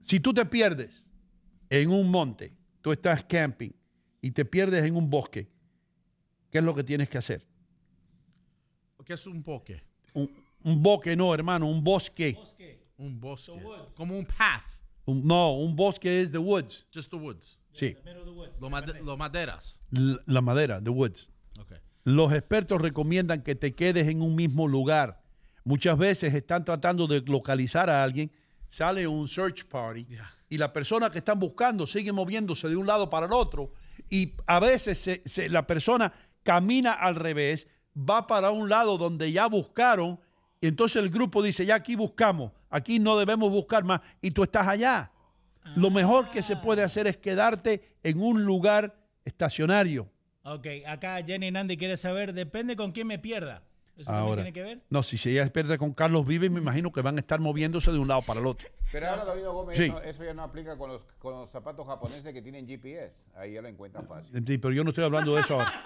si 0.00 0.20
tú 0.20 0.32
te 0.32 0.44
pierdes 0.46 1.06
en 1.68 1.90
un 1.90 2.08
monte, 2.10 2.52
tú 2.80 2.92
estás 2.92 3.24
camping 3.24 3.70
y 4.22 4.30
te 4.30 4.44
pierdes 4.44 4.84
en 4.84 4.94
un 4.96 5.10
bosque, 5.10 5.48
¿qué 6.50 6.58
es 6.58 6.64
lo 6.64 6.74
que 6.74 6.84
tienes 6.84 7.08
que 7.08 7.18
hacer? 7.18 7.44
¿Qué 9.04 9.14
es 9.14 9.26
un 9.26 9.42
bosque? 9.42 9.82
Un, 10.14 10.30
un 10.64 10.82
bosque, 10.82 11.16
no, 11.16 11.32
hermano, 11.34 11.66
un 11.70 11.82
bosque. 11.82 12.36
Un 12.98 13.18
bosque. 13.20 13.52
Como 13.96 14.18
un 14.18 14.26
path. 14.26 14.64
Un- 15.06 15.24
no, 15.26 15.54
un 15.54 15.74
bosque 15.74 16.20
es 16.20 16.30
the 16.30 16.38
woods. 16.38 16.86
Just 16.94 17.10
the 17.10 17.16
woods. 17.16 17.58
Sí, 17.78 17.96
Lo, 18.60 18.70
made- 18.70 19.00
lo 19.02 19.16
maderas. 19.16 19.80
L- 19.92 20.18
la 20.26 20.40
madera, 20.40 20.80
the 20.82 20.90
woods. 20.90 21.30
Okay. 21.60 21.78
Los 22.04 22.32
expertos 22.32 22.80
recomiendan 22.80 23.42
que 23.42 23.54
te 23.54 23.74
quedes 23.74 24.08
en 24.08 24.22
un 24.22 24.34
mismo 24.34 24.66
lugar. 24.66 25.20
Muchas 25.64 25.96
veces 25.98 26.34
están 26.34 26.64
tratando 26.64 27.06
de 27.06 27.20
localizar 27.20 27.90
a 27.90 28.02
alguien, 28.02 28.32
sale 28.68 29.06
un 29.06 29.28
search 29.28 29.66
party 29.66 30.06
y 30.48 30.56
la 30.58 30.72
persona 30.72 31.10
que 31.10 31.18
están 31.18 31.38
buscando 31.38 31.86
sigue 31.86 32.10
moviéndose 32.12 32.68
de 32.68 32.76
un 32.76 32.86
lado 32.86 33.10
para 33.10 33.26
el 33.26 33.32
otro 33.32 33.72
y 34.08 34.34
a 34.46 34.60
veces 34.60 34.98
se- 34.98 35.22
se- 35.26 35.48
la 35.48 35.66
persona 35.66 36.12
camina 36.42 36.92
al 36.92 37.16
revés, 37.16 37.68
va 37.96 38.26
para 38.26 38.50
un 38.50 38.68
lado 38.70 38.96
donde 38.96 39.30
ya 39.30 39.46
buscaron 39.46 40.18
y 40.60 40.66
entonces 40.68 41.02
el 41.02 41.10
grupo 41.10 41.42
dice, 41.42 41.66
ya 41.66 41.74
aquí 41.76 41.94
buscamos, 41.96 42.52
aquí 42.70 42.98
no 42.98 43.18
debemos 43.18 43.50
buscar 43.50 43.84
más 43.84 44.00
y 44.22 44.30
tú 44.30 44.42
estás 44.42 44.66
allá. 44.66 45.12
Lo 45.76 45.90
mejor 45.90 46.30
que 46.30 46.42
se 46.42 46.56
puede 46.56 46.82
hacer 46.82 47.06
es 47.06 47.16
quedarte 47.16 47.96
en 48.02 48.20
un 48.22 48.44
lugar 48.44 48.96
estacionario. 49.24 50.10
Ok, 50.42 50.66
acá 50.86 51.22
Jenny 51.24 51.50
Nandi 51.50 51.76
quiere 51.76 51.96
saber, 51.96 52.32
depende 52.32 52.74
con 52.76 52.92
quién 52.92 53.06
me 53.06 53.18
pierda. 53.18 53.62
¿Eso 53.96 54.06
también 54.06 54.24
Ahora, 54.28 54.42
tiene 54.42 54.52
que 54.52 54.62
ver? 54.62 54.80
no, 54.90 55.02
si 55.02 55.18
se 55.18 55.30
ella 55.32 55.52
pierde 55.52 55.76
con 55.76 55.92
Carlos 55.92 56.24
Vives, 56.24 56.50
me 56.52 56.60
imagino 56.60 56.92
que 56.92 57.00
van 57.02 57.16
a 57.16 57.20
estar 57.20 57.40
moviéndose 57.40 57.90
de 57.90 57.98
un 57.98 58.06
lado 58.06 58.22
para 58.22 58.38
el 58.38 58.46
otro. 58.46 58.68
Pero 58.92 59.08
ahora, 59.08 59.24
David 59.24 59.44
Gómez, 59.46 59.76
Sí. 59.76 59.88
no- 59.88 59.98
eso 60.00 60.24
ya 60.24 60.32
no 60.34 60.44
aplica 60.44 60.76
con 60.78 60.88
los, 60.90 61.02
con 61.18 61.32
los 61.34 61.50
zapatos 61.50 61.84
japoneses 61.86 62.32
que 62.32 62.40
tienen 62.40 62.66
GPS. 62.66 63.24
Ahí 63.36 63.54
ya 63.54 63.62
lo 63.62 63.66
encuentran 63.68 64.06
fácil. 64.06 64.42
Sí, 64.46 64.58
pero 64.58 64.72
yo 64.72 64.84
no 64.84 64.90
estoy 64.90 65.04
hablando 65.04 65.34
de 65.34 65.40
eso 65.40 65.54
ahora. 65.54 65.82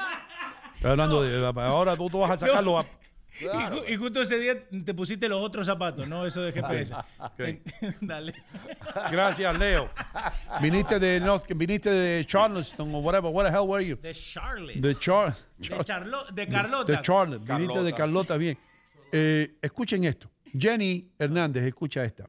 Estoy 0.77 0.91
hablando 0.91 1.23
de. 1.23 1.47
Ahora 1.63 1.97
tú, 1.97 2.11
tú 2.11 2.19
vas 2.21 2.31
a 2.33 2.39
sacarlo. 2.39 2.79
a- 2.79 2.85
Y, 3.41 3.45
ju- 3.45 3.83
y 3.89 3.97
justo 3.97 4.21
ese 4.23 4.39
día 4.39 4.55
te 4.85 4.93
pusiste 4.95 5.29
los 5.29 5.41
otros 5.41 5.67
zapatos, 5.67 6.07
no 6.07 6.27
eso 6.27 6.43
de 6.43 6.53
GPS. 6.53 6.95
Dale. 8.01 8.35
Gracias, 9.11 9.59
Leo. 9.59 9.91
Viniste 10.61 10.99
de 10.99 11.19
North, 11.21 11.47
viniste 11.55 11.91
de 11.91 12.25
Charleston 12.27 12.95
o 12.95 12.99
whatever. 12.99 13.31
What 13.33 13.45
the 13.51 13.51
hell 13.57 13.67
were 13.69 13.85
you? 13.85 13.97
De 13.97 14.13
Charlotte. 14.15 14.81
De 14.81 14.95
Char. 14.95 15.35
De, 15.59 15.69
Charlo- 15.69 16.31
de 16.33 16.47
Carlota. 16.49 16.93
De 16.93 17.01
Charlotte. 17.03 17.43
Viniste 17.45 17.83
de 17.83 17.93
Carlota, 17.95 18.37
bien. 18.37 18.59
Eh, 19.11 19.57
escuchen 19.63 20.05
esto. 20.05 20.31
Jenny 20.57 21.11
Hernández, 21.19 21.65
escucha 21.65 22.05
esta. 22.05 22.29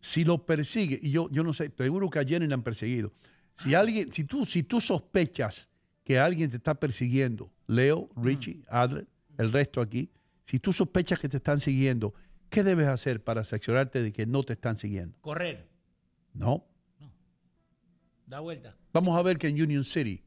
Si 0.00 0.24
lo 0.24 0.44
persigue, 0.44 0.98
y 1.00 1.10
yo, 1.10 1.28
yo 1.30 1.42
no 1.42 1.52
sé, 1.52 1.70
seguro 1.76 2.10
que 2.10 2.18
a 2.18 2.24
Jenny 2.24 2.46
le 2.46 2.54
han 2.54 2.62
perseguido. 2.62 3.12
Si 3.56 3.74
alguien, 3.74 4.12
si 4.12 4.24
tú, 4.24 4.44
si 4.44 4.62
tú 4.62 4.80
sospechas 4.80 5.68
que 6.04 6.18
alguien 6.18 6.50
te 6.50 6.56
está 6.58 6.74
persiguiendo, 6.74 7.50
Leo, 7.66 8.08
Richie, 8.16 8.62
Adler, 8.68 9.06
el 9.38 9.52
resto 9.52 9.80
aquí, 9.80 10.10
si 10.46 10.60
tú 10.60 10.72
sospechas 10.72 11.18
que 11.18 11.28
te 11.28 11.38
están 11.38 11.58
siguiendo, 11.58 12.14
¿qué 12.48 12.62
debes 12.62 12.86
hacer 12.86 13.22
para 13.22 13.42
cerciorarte 13.42 14.00
de 14.00 14.12
que 14.12 14.26
no 14.26 14.44
te 14.44 14.52
están 14.52 14.76
siguiendo? 14.76 15.18
Correr. 15.20 15.68
No. 16.32 16.64
Da 18.26 18.38
vuelta. 18.38 18.76
Vamos 18.92 19.18
a 19.18 19.22
ver 19.22 19.38
que 19.38 19.48
en 19.48 19.60
Union 19.60 19.82
City, 19.82 20.22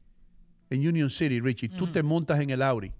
en 0.68 0.86
Union 0.86 1.08
City, 1.08 1.40
Richie, 1.40 1.70
tú 1.70 1.90
te 1.90 2.02
montas 2.02 2.38
en 2.38 2.50
el 2.50 2.60
Audi 2.60 2.92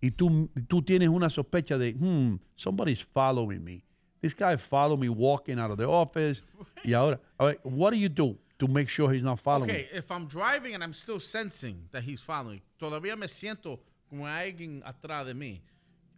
y 0.00 0.10
tú, 0.10 0.50
tú 0.66 0.82
tienes 0.82 1.08
una 1.08 1.30
sospecha 1.30 1.78
de, 1.78 1.92
hmm, 1.92 2.40
somebody's 2.56 3.02
following 3.02 3.62
me. 3.62 3.84
This 4.20 4.34
guy 4.34 4.56
followed 4.56 4.98
me 4.98 5.08
walking 5.08 5.60
out 5.60 5.70
of 5.70 5.78
the 5.78 5.86
office. 5.86 6.42
y 6.84 6.94
ahora, 6.94 7.20
what 7.62 7.92
do 7.92 7.96
you 7.96 8.08
do 8.08 8.36
to 8.58 8.66
make 8.66 8.88
sure 8.88 9.12
he's 9.14 9.22
not 9.22 9.38
following 9.38 9.70
Okay, 9.70 9.88
if 9.92 10.10
I'm 10.10 10.26
driving 10.26 10.74
and 10.74 10.82
I'm 10.82 10.94
still 10.94 11.20
sensing 11.20 11.88
that 11.92 12.02
he's 12.02 12.20
following, 12.20 12.60
todavía 12.76 13.16
me 13.16 13.28
siento 13.28 13.78
como 14.08 14.26
alguien 14.26 14.82
atrás 14.84 15.26
de 15.26 15.34
mí. 15.34 15.60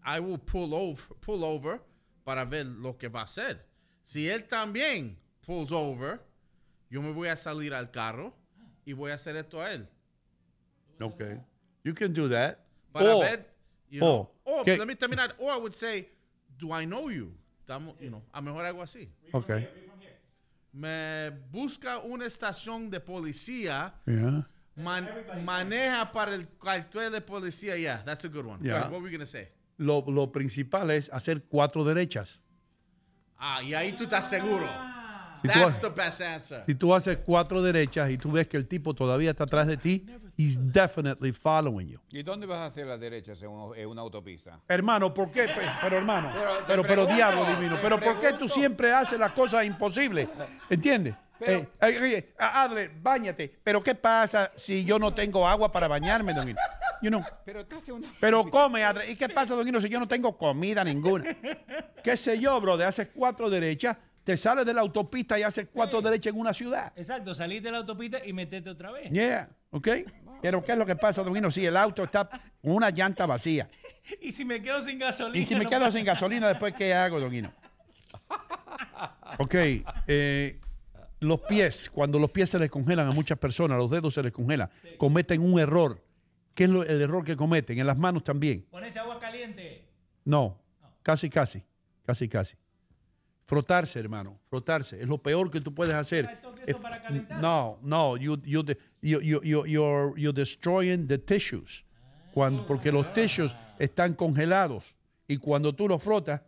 I 0.07 0.21
will 0.21 0.39
pull 0.39 0.73
over, 0.75 1.03
pull 1.21 1.45
over 1.45 1.81
para 2.25 2.45
ver 2.45 2.65
lo 2.65 2.95
que 2.97 3.09
va 3.09 3.21
a 3.21 3.25
hacer. 3.25 3.59
Si 4.05 4.29
él 4.29 4.47
también 4.49 5.17
pulls 5.45 5.73
over, 5.73 6.21
yo 6.89 7.03
me 7.03 7.13
voy 7.13 7.29
a 7.29 7.37
salir 7.37 7.75
al 7.75 7.91
carro 7.91 8.33
y 8.87 8.93
voy 8.93 9.11
a 9.11 9.15
hacer 9.15 9.35
esto 9.37 9.61
a 9.61 9.73
él. 9.73 9.87
Okay. 11.01 11.41
You 11.85 11.93
can 11.95 12.13
do 12.13 12.29
that. 12.29 12.61
Para 12.93 13.17
Or- 13.17 13.25
ver, 13.25 13.47
you 13.91 14.01
know, 14.01 14.31
or, 14.45 14.59
or 14.61 14.65
¿qué- 14.65 14.79
let 14.79 14.87
me 14.87 14.95
terminar. 14.95 15.35
Or 15.39 15.51
I 15.53 15.57
would 15.59 15.75
say, 15.75 16.09
do 16.57 16.73
I 16.73 16.85
know 16.85 17.09
you? 17.11 17.33
Estamos, 17.67 17.95
you 18.01 18.11
know, 18.11 18.23
a 18.33 18.41
mejor 18.41 18.65
algo 18.65 18.83
así. 18.83 19.09
Okay. 19.35 19.69
Me 20.73 21.31
busca 21.51 21.99
una 22.05 22.27
estación 22.27 22.91
de 22.91 23.01
policía. 23.01 23.93
Yeah. 24.07 24.47
Man- 24.77 25.09
maneja 25.45 26.13
para 26.13 26.35
el 26.35 26.47
cuartel 26.47 27.11
de 27.11 27.21
policía. 27.23 27.77
Yeah, 27.77 28.03
that's 28.05 28.25
a 28.25 28.29
good 28.29 28.45
one. 28.47 28.61
Yeah. 28.63 28.83
What 28.83 28.93
were 28.93 29.01
we 29.01 29.11
gonna 29.11 29.27
say? 29.27 29.49
Lo, 29.79 30.05
lo 30.09 30.33
principal 30.33 30.91
es 30.91 31.11
hacer 31.13 31.45
cuatro 31.45 31.85
derechas. 31.85 32.43
Ah, 33.39 33.63
y 33.63 33.75
ahí 33.75 33.93
tú 33.93 34.05
estás 34.05 34.29
seguro. 34.31 34.67
Si 35.43 35.49
tú 35.49 35.55
That's 35.61 35.77
ha- 35.77 35.81
the 35.83 35.89
best 35.91 36.21
answer. 36.23 36.63
Si 36.67 36.75
tú 36.75 36.95
haces 36.95 37.19
cuatro 37.19 37.61
derechas 37.61 38.11
y 38.11 38.17
tú 38.17 38.33
ves 38.33 38.49
que 38.49 38.57
el 38.57 38.67
tipo 38.67 38.95
todavía 38.95 39.31
está 39.33 39.45
atrás 39.45 39.67
de 39.67 39.77
ti, 39.77 40.07
he's 40.39 40.57
definitely 40.73 41.31
following 41.33 41.89
you. 41.89 42.01
¿Y 42.11 42.23
dónde 42.23 42.47
vas 42.47 42.59
a 42.61 42.67
hacer 42.67 42.87
las 42.87 42.99
derechas 42.99 43.43
en, 43.43 43.51
un- 43.51 43.77
en 43.77 43.87
una 43.87 44.01
autopista? 44.01 44.59
Hermano, 44.67 45.13
¿por 45.13 45.31
qué? 45.31 45.43
Pe- 45.45 45.71
Pero 45.83 45.99
hermano, 45.99 46.31
Pero 46.33 46.51
te 46.57 46.57
pero, 46.67 46.67
pero 46.67 46.83
pregunto, 46.83 47.15
diablo 47.15 47.45
te 47.45 47.55
divino, 47.57 47.79
pero 47.83 48.01
¿por 48.01 48.15
qué 48.15 48.29
tú 48.29 48.39
pregunto. 48.39 48.49
siempre 48.55 48.93
haces 48.95 49.19
las 49.19 49.33
cosas 49.33 49.67
imposibles? 49.67 50.29
¿Entiendes? 50.71 51.15
Pero- 51.39 51.59
Eh, 51.59 51.69
eh, 51.83 52.17
eh, 52.17 52.35
Adler, 52.39 52.93
bañate. 53.03 53.55
Pero 53.63 53.83
¿qué 53.83 53.95
pasa 53.95 54.51
si 54.55 54.87
yo 54.87 54.99
no 54.99 55.13
tengo 55.13 55.47
agua 55.47 55.71
para 55.71 55.87
bañarme, 55.87 56.33
don? 56.33 56.49
You 57.03 57.11
know, 57.11 57.23
Pero 58.21 58.43
una... 58.43 58.51
come. 58.51 58.83
¿Y 59.09 59.17
qué 59.17 59.29
pasa, 59.29 59.55
don 59.55 59.67
Hino, 59.67 59.81
si 59.81 59.89
yo 59.89 60.01
no 60.01 60.09
tengo 60.09 60.37
comida 60.37 60.85
ninguna? 60.85 61.37
¿Qué 62.05 62.17
sé 62.17 62.39
yo, 62.39 62.61
bro? 62.61 62.77
De 62.77 62.85
haces 62.85 63.09
cuatro 63.15 63.51
derechas, 63.51 63.97
te 64.25 64.37
sales 64.37 64.65
de 64.67 64.75
la 64.75 64.81
autopista 64.81 65.39
y 65.39 65.43
haces 65.43 65.69
cuatro 65.73 66.01
derechas 66.01 66.33
en 66.33 66.41
una 66.41 66.53
ciudad. 66.53 66.93
Exacto, 66.97 67.35
salís 67.35 67.63
de 67.63 67.71
la 67.71 67.79
autopista 67.79 68.19
y 68.25 68.33
metete 68.33 68.71
otra 68.71 68.91
vez. 68.93 69.11
Yeah, 69.11 69.49
¿ok? 69.71 69.89
Pero 70.43 70.63
¿qué 70.65 70.73
es 70.73 70.79
lo 70.79 70.87
que 70.87 70.97
pasa, 70.97 71.23
don 71.23 71.37
Hino? 71.37 71.51
Si 71.51 71.65
el 71.65 71.77
auto 71.77 72.05
está 72.05 72.29
con 72.29 72.73
una 72.73 72.91
llanta 72.91 73.27
vacía. 73.27 73.69
Y 74.21 74.31
si 74.31 74.45
me 74.45 74.63
quedo 74.63 74.81
sin 74.81 75.01
gasolina. 75.01 75.37
Y 75.37 75.45
si 75.45 75.57
me 75.57 75.65
no 75.65 75.71
quedo 75.71 75.91
sin 75.91 76.05
gasolina, 76.05 76.47
después 76.47 76.73
¿qué 76.75 76.95
hago, 76.95 77.19
don 77.19 77.35
Hino? 77.35 77.53
Ok, 79.39 79.55
eh, 80.07 80.61
los 81.21 81.41
pies, 81.41 81.91
cuando 81.91 82.19
los 82.19 82.31
pies 82.31 82.51
se 82.51 82.59
les 82.59 82.71
congelan 82.71 83.09
a 83.09 83.13
muchas 83.13 83.37
personas, 83.39 83.79
los 83.79 83.91
dedos 83.91 84.15
se 84.15 84.23
les 84.23 84.33
congelan, 84.33 84.71
cometen 84.97 85.43
un 85.43 85.59
error. 85.59 86.03
¿Qué 86.57 86.65
es 86.65 86.71
lo- 86.71 86.83
el 86.83 87.01
error 87.03 87.23
que 87.23 87.37
cometen? 87.37 87.79
En 87.79 87.87
las 87.87 87.99
manos 87.99 88.25
también. 88.25 88.63
Ponerse 88.71 88.99
agua 88.99 89.21
caliente. 89.21 89.85
No, 90.25 90.59
casi, 91.03 91.29
casi, 91.31 91.63
casi, 92.05 92.29
casi. 92.29 92.57
Frotarse, 93.45 94.01
hermano, 94.01 94.41
frotarse. 94.49 95.01
Es 95.01 95.07
lo 95.07 95.19
peor 95.19 95.51
que 95.51 95.61
tú 95.61 95.73
puedes 95.73 95.95
hacer. 95.95 96.41
If- 96.67 96.81
no, 97.41 97.79
no, 97.83 98.17
you, 98.17 98.37
you, 98.43 98.65
you, 99.03 99.21
you, 99.21 99.41
you- 99.43 99.67
you're, 99.67 100.15
you're 100.21 100.33
destroying 100.33 101.07
the 101.07 101.19
tissues. 101.19 101.85
Cuando, 102.33 102.67
porque 102.67 102.91
los 102.91 103.13
tissues 103.13 103.55
están 103.79 104.15
congelados. 104.15 104.97
Y 105.29 105.37
cuando 105.37 105.75
tú 105.75 105.87
los 105.89 106.03
frotas, 106.03 106.41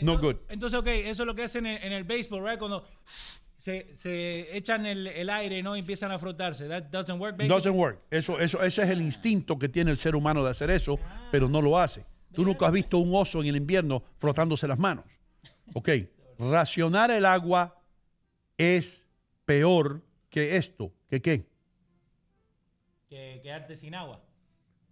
no 0.00 0.18
good. 0.18 0.36
Entonces, 0.48 0.78
ok, 0.78 0.86
eso 0.88 1.22
es 1.22 1.26
lo 1.26 1.34
que 1.34 1.44
hacen 1.44 1.66
en, 1.66 1.82
en 1.82 1.92
el 1.92 2.04
béisbol, 2.04 2.42
¿right? 2.42 2.58
Cuando 2.58 2.84
se, 3.66 3.96
se 3.96 4.56
echan 4.56 4.86
el, 4.86 5.08
el 5.08 5.28
aire 5.28 5.60
¿no? 5.60 5.74
y 5.74 5.80
empiezan 5.80 6.12
a 6.12 6.20
frotarse. 6.20 6.68
That 6.68 6.84
doesn't 6.84 7.20
work, 7.20 7.36
basically. 7.36 7.48
Doesn't 7.48 7.76
work. 7.76 8.00
Eso, 8.12 8.38
eso, 8.38 8.62
ese 8.62 8.84
es 8.84 8.90
el 8.90 9.00
instinto 9.00 9.58
que 9.58 9.68
tiene 9.68 9.90
el 9.90 9.96
ser 9.96 10.14
humano 10.14 10.44
de 10.44 10.50
hacer 10.50 10.70
eso, 10.70 11.00
pero 11.32 11.48
no 11.48 11.60
lo 11.60 11.76
hace. 11.76 12.06
Tú 12.32 12.44
nunca 12.44 12.66
has 12.66 12.72
visto 12.72 12.98
un 12.98 13.12
oso 13.12 13.40
en 13.40 13.48
el 13.48 13.56
invierno 13.56 14.04
frotándose 14.18 14.68
las 14.68 14.78
manos. 14.78 15.04
Ok, 15.74 15.88
racionar 16.38 17.10
el 17.10 17.24
agua 17.24 17.82
es 18.56 19.08
peor 19.44 20.04
que 20.30 20.56
esto. 20.56 20.92
¿Que 21.10 21.20
qué? 21.20 21.48
Que 23.08 23.40
quedarte 23.42 23.74
sin 23.74 23.96
agua. 23.96 24.22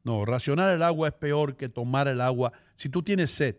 No, 0.03 0.25
racionar 0.25 0.75
el 0.75 0.83
agua 0.83 1.09
es 1.09 1.15
peor 1.15 1.57
que 1.57 1.69
tomar 1.69 2.09
el 2.09 2.21
agua. 2.21 2.53
Si 2.75 2.89
tú 2.89 3.05
tienes 3.05 3.31
sed 3.31 3.55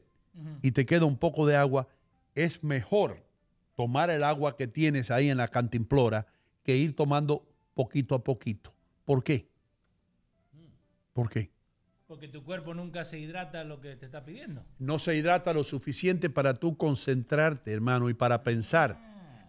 y 0.61 0.71
te 0.71 0.85
queda 0.85 1.05
un 1.05 1.17
poco 1.17 1.47
de 1.47 1.55
agua, 1.55 1.87
es 2.33 2.61
mejor 2.65 3.23
tomar 3.75 4.09
el 4.09 4.23
agua 4.23 4.55
que 4.55 4.67
tienes 4.67 5.11
ahí 5.11 5.29
en 5.29 5.37
la 5.37 5.47
cantimplora 5.47 6.27
que 6.63 6.75
ir 6.75 6.95
tomando 6.95 7.47
poquito 7.73 8.15
a 8.15 8.23
poquito. 8.23 8.73
¿Por 9.03 9.23
qué? 9.23 9.47
¿Por 11.13 11.29
qué? 11.29 11.51
Porque 12.07 12.27
tu 12.27 12.43
cuerpo 12.43 12.73
nunca 12.73 13.03
se 13.03 13.19
hidrata 13.19 13.63
lo 13.63 13.81
que 13.81 13.95
te 13.95 14.05
está 14.05 14.23
pidiendo. 14.23 14.63
No 14.79 14.99
se 14.99 15.15
hidrata 15.15 15.53
lo 15.53 15.63
suficiente 15.63 16.29
para 16.29 16.53
tú 16.53 16.77
concentrarte, 16.77 17.71
hermano, 17.71 18.09
y 18.09 18.13
para 18.13 18.43
pensar. 18.43 18.99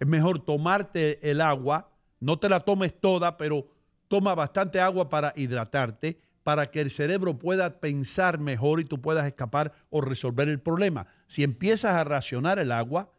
Es 0.01 0.07
mejor 0.07 0.45
tomarte 0.45 1.31
el 1.31 1.41
agua, 1.41 1.91
no 2.21 2.39
te 2.39 2.49
la 2.49 2.61
tomes 2.61 2.99
toda, 2.99 3.37
pero 3.37 3.69
toma 4.09 4.35
bastante 4.35 4.81
agua 4.81 5.09
para 5.09 5.33
hidratarte, 5.37 6.19
para 6.43 6.71
que 6.71 6.81
el 6.81 6.91
cerebro 6.91 7.39
pueda 7.39 7.81
pensar 7.81 8.39
mejor 8.39 8.81
y 8.81 8.85
tú 8.85 9.01
puedas 9.01 9.27
escapar 9.27 9.73
o 9.91 10.01
resolver 10.01 10.49
el 10.49 10.61
problema. 10.61 11.07
Si 11.27 11.43
empiezas 11.43 11.97
a 11.97 12.05
racionar 12.05 12.59
el 12.59 12.73
agua, 12.73 13.11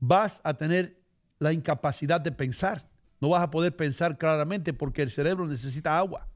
vas 0.00 0.40
a 0.42 0.54
tener 0.54 0.98
la 1.38 1.52
incapacidad 1.52 2.20
de 2.20 2.32
pensar. 2.32 2.88
No 3.20 3.28
vas 3.28 3.42
a 3.42 3.50
poder 3.50 3.76
pensar 3.76 4.18
claramente 4.18 4.72
porque 4.72 5.02
el 5.02 5.10
cerebro 5.10 5.46
necesita 5.46 5.96
agua. 5.98 6.26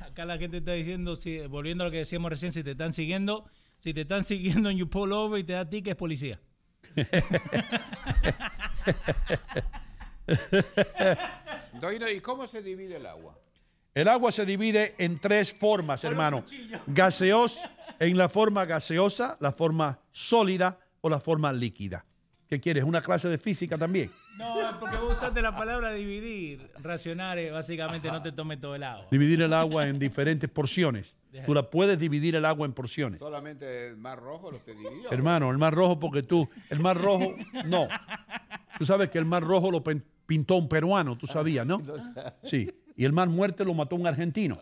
Acá 0.00 0.24
la 0.24 0.38
gente 0.38 0.56
está 0.56 0.72
diciendo, 0.72 1.14
si, 1.14 1.38
volviendo 1.46 1.84
a 1.84 1.86
lo 1.86 1.90
que 1.90 1.98
decíamos 1.98 2.30
recién, 2.30 2.52
si 2.52 2.64
te 2.64 2.72
están 2.72 2.92
siguiendo, 2.92 3.44
si 3.78 3.94
te 3.94 4.00
están 4.00 4.24
siguiendo 4.30 4.70
en 4.70 4.78
you 4.78 4.88
pull 4.88 5.12
over 5.12 5.38
y 5.38 5.44
te 5.44 5.52
da 5.52 5.68
ticket 5.68 5.92
es 5.92 5.96
policía. 5.96 6.40
¿y 12.14 12.20
cómo 12.20 12.46
se 12.46 12.62
divide 12.62 12.96
el 12.96 13.06
agua? 13.06 13.38
El 13.94 14.08
agua 14.08 14.32
se 14.32 14.46
divide 14.46 14.94
en 14.98 15.18
tres 15.18 15.52
formas, 15.52 16.04
hermano. 16.04 16.44
Gaseos, 16.86 17.60
en 17.98 18.16
la 18.16 18.28
forma 18.28 18.64
gaseosa, 18.64 19.36
la 19.40 19.52
forma 19.52 20.00
sólida 20.12 20.78
o 21.00 21.08
la 21.08 21.20
forma 21.20 21.52
líquida. 21.52 22.04
¿Qué 22.50 22.60
quieres? 22.60 22.82
¿Una 22.82 23.00
clase 23.00 23.28
de 23.28 23.38
física 23.38 23.78
también? 23.78 24.10
No, 24.36 24.56
porque 24.80 24.96
vos 24.96 25.16
usaste 25.16 25.40
la 25.40 25.54
palabra 25.56 25.92
dividir. 25.92 26.68
Racionar 26.82 27.38
es 27.38 27.52
básicamente 27.52 28.10
no 28.10 28.20
te 28.22 28.32
tomes 28.32 28.60
todo 28.60 28.74
el 28.74 28.82
agua. 28.82 29.06
Dividir 29.08 29.40
el 29.42 29.52
agua 29.52 29.86
en 29.86 30.00
diferentes 30.00 30.50
porciones. 30.50 31.16
Tú 31.46 31.54
la 31.54 31.70
puedes 31.70 31.96
dividir 32.00 32.34
el 32.34 32.44
agua 32.44 32.66
en 32.66 32.72
porciones. 32.72 33.20
Solamente 33.20 33.86
el 33.86 33.96
mar 33.96 34.18
rojo 34.18 34.50
lo 34.50 34.58
se 34.58 34.72
dividió. 34.74 35.12
Hermano, 35.12 35.48
el 35.52 35.58
mar 35.58 35.72
rojo 35.72 36.00
porque 36.00 36.24
tú, 36.24 36.48
el 36.70 36.80
mar 36.80 36.96
rojo, 36.96 37.36
no. 37.66 37.86
Tú 38.78 38.84
sabes 38.84 39.10
que 39.10 39.18
el 39.18 39.26
mar 39.26 39.44
rojo 39.44 39.70
lo 39.70 39.84
pen- 39.84 40.04
pintó 40.26 40.56
un 40.56 40.68
peruano, 40.68 41.16
tú 41.16 41.28
sabías, 41.28 41.64
¿no? 41.64 41.80
Sí. 42.42 42.68
Y 42.96 43.04
el 43.04 43.12
mar 43.12 43.28
muerte 43.28 43.64
lo 43.64 43.74
mató 43.74 43.94
un 43.94 44.08
argentino. 44.08 44.60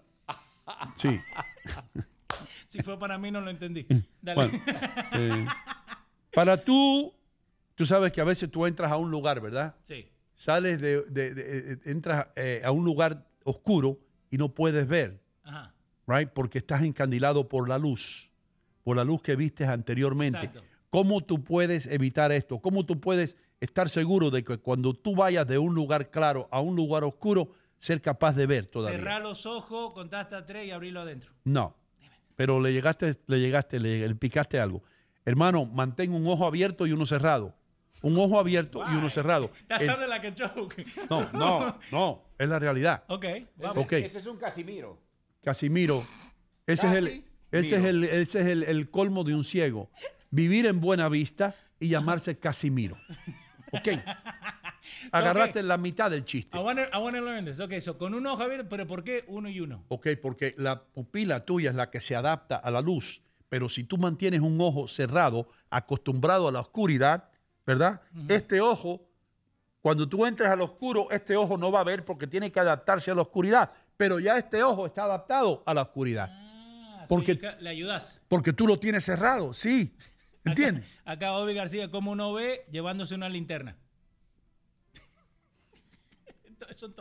Sí. 0.99 1.19
Si 2.67 2.83
fue 2.83 2.99
para 2.99 3.17
mí 3.17 3.31
no 3.31 3.41
lo 3.41 3.49
entendí. 3.49 3.87
Dale. 4.21 4.35
Bueno, 4.35 4.63
eh, 5.13 5.47
para 6.35 6.63
tú, 6.63 7.15
tú 7.79 7.87
sabes 7.87 8.11
que 8.11 8.21
a 8.21 8.25
veces 8.25 8.51
tú 8.51 8.67
entras 8.67 8.91
a 8.91 8.97
un 8.97 9.09
lugar, 9.11 9.41
¿verdad? 9.41 9.77
Sí. 9.85 10.11
Sales 10.35 10.81
de, 10.81 11.03
de- 11.03 11.33
de- 11.35 11.73
eh, 11.75 11.79
entras 11.85 12.27
eh, 12.35 12.61
a 12.65 12.73
un 12.73 12.85
lugar 12.85 13.25
oscuro 13.45 14.01
y 14.31 14.37
no 14.37 14.53
puedes 14.53 14.87
ver, 14.89 15.23
Ajá. 15.45 15.73
right? 16.09 16.29
Porque 16.29 16.59
estás 16.59 16.83
encandilado 16.83 17.49
por 17.49 17.69
la 17.69 17.79
luz, 17.79 18.33
por 18.83 18.97
la 18.97 19.05
luz 19.05 19.23
que 19.23 19.37
vistes 19.37 19.69
anteriormente. 19.69 20.39
Exacto. 20.39 20.63
¿Cómo 20.91 21.21
tú 21.23 21.45
puedes 21.45 21.87
evitar 21.87 22.33
esto? 22.33 22.59
¿Cómo 22.59 22.85
tú 22.85 23.01
puedes 23.01 23.37
estar 23.61 23.89
seguro 23.89 24.31
de 24.31 24.43
que 24.43 24.59
cuando 24.59 24.93
tú 24.95 25.15
vayas 25.15 25.47
de 25.47 25.59
un 25.59 25.75
lugar 25.75 26.11
claro 26.11 26.49
a 26.51 26.61
un 26.61 26.75
lugar 26.75 27.05
oscuro, 27.05 27.53
ser 27.79 28.03
capaz 28.03 28.35
de 28.35 28.47
ver 28.47 28.67
todavía? 28.67 28.99
Cerrar 28.99 29.23
los 29.23 29.47
ojos, 29.47 29.93
contá 29.93 30.21
hasta 30.21 30.45
tres 30.47 30.67
y 30.67 30.73
abrirlo 30.73 31.01
adentro. 31.03 31.33
No. 31.45 31.77
Pero 32.37 32.61
le 32.61 32.73
llegaste, 32.73 33.17
le 33.27 33.39
llegaste, 33.41 33.79
le, 33.81 34.07
le 34.09 34.15
picaste 34.15 34.59
algo. 34.61 34.83
Hermano, 35.25 35.67
mantén 35.67 36.13
un 36.15 36.27
ojo 36.27 36.47
abierto 36.47 36.87
y 36.87 36.93
uno 36.93 37.05
cerrado. 37.05 37.55
Un 38.03 38.17
ojo 38.19 38.39
abierto 38.39 38.83
y 38.91 38.95
uno 38.95 39.09
cerrado. 39.11 39.51
That 39.69 39.81
El- 39.83 39.87
sounded 39.87 40.09
like 40.09 40.27
a 40.29 40.35
joke. 40.49 40.85
no, 41.11 41.29
no, 41.33 41.79
no. 41.93 42.23
Es 42.39 42.49
la 42.49 42.59
realidad. 42.59 43.05
Ok, 43.09 43.25
vamos. 43.57 43.77
Ok. 43.79 43.93
Ese 43.95 44.19
es 44.19 44.27
un 44.27 44.37
Casimiro. 44.37 44.99
Casimiro, 45.43 46.05
ese 46.67 46.87
es 46.89 46.93
el, 46.95 47.25
ese 47.51 47.77
es 47.77 47.85
el, 47.85 48.05
ese 48.05 48.41
es 48.41 48.47
el, 48.47 48.63
el 48.65 48.91
colmo 48.91 49.25
de 49.25 49.35
un 49.35 49.45
ciego. 49.45 49.91
Vivir 50.31 50.67
en 50.67 50.81
buena 50.81 51.09
vista 51.09 51.55
y 51.81 51.89
llamarse 51.89 52.39
Casimiro. 52.39 52.97
Ok. 53.73 53.89
Agarraste 55.13 55.63
la 55.63 55.77
mitad 55.79 56.11
del 56.11 56.25
chiste. 56.25 56.57
I 56.57 56.61
wanna, 56.61 56.85
I 56.93 56.99
wanna 56.99 57.21
learn 57.21 57.45
this. 57.45 57.61
Ok, 57.61 57.75
so 57.81 57.97
con 57.99 58.15
un 58.15 58.27
ojo 58.27 58.43
abierto, 58.43 58.69
pero 58.69 58.87
¿por 58.87 59.05
qué 59.05 59.25
uno 59.29 59.49
y 59.49 59.61
uno? 59.61 59.85
Ok, 59.89 60.09
porque 60.21 60.55
la 60.59 60.83
pupila 60.83 61.45
tuya 61.45 61.71
es 61.71 61.77
la 61.77 61.91
que 61.91 62.01
se 62.01 62.17
adapta 62.17 62.57
a 62.57 62.71
la 62.71 62.81
luz. 62.81 63.23
Pero 63.49 63.69
si 63.69 63.85
tú 63.85 63.97
mantienes 63.97 64.41
un 64.41 64.61
ojo 64.61 64.89
cerrado, 64.89 65.49
acostumbrado 65.71 66.49
a 66.49 66.53
la 66.53 66.61
oscuridad, 66.61 67.31
¿verdad? 67.69 68.01
Este 68.29 68.63
ojo, 68.63 69.03
cuando 69.83 70.09
tú 70.09 70.25
entres 70.25 70.49
al 70.49 70.63
oscuro, 70.63 71.11
este 71.11 71.37
ojo 71.37 71.59
no 71.59 71.71
va 71.71 71.81
a 71.81 71.85
ver 71.85 72.03
porque 72.03 72.27
tiene 72.27 72.51
que 72.51 72.59
adaptarse 72.59 73.11
a 73.11 73.15
la 73.15 73.21
oscuridad. 73.21 73.71
Pero 73.99 74.19
ya 74.19 74.39
este 74.39 74.63
ojo 74.63 74.87
está 74.87 75.05
adaptado 75.05 75.63
a 75.67 75.75
la 75.75 75.83
oscuridad. 75.83 76.31
Ah, 76.33 77.05
Porque- 77.07 77.39
ca- 77.39 77.57
le 77.61 77.69
ayudas. 77.69 78.23
Porque 78.27 78.55
tú 78.55 78.67
lo 78.67 78.79
tienes 78.81 79.05
cerrado, 79.05 79.53
sí. 79.53 79.95
¿Entiendes? 80.47 80.87
Acá 81.05 81.35
Obi 81.35 81.53
García, 81.53 81.91
como 81.91 82.11
uno 82.13 82.33
ve 82.33 82.65
llevándose 82.73 83.15
una 83.15 83.29
linterna. 83.29 83.77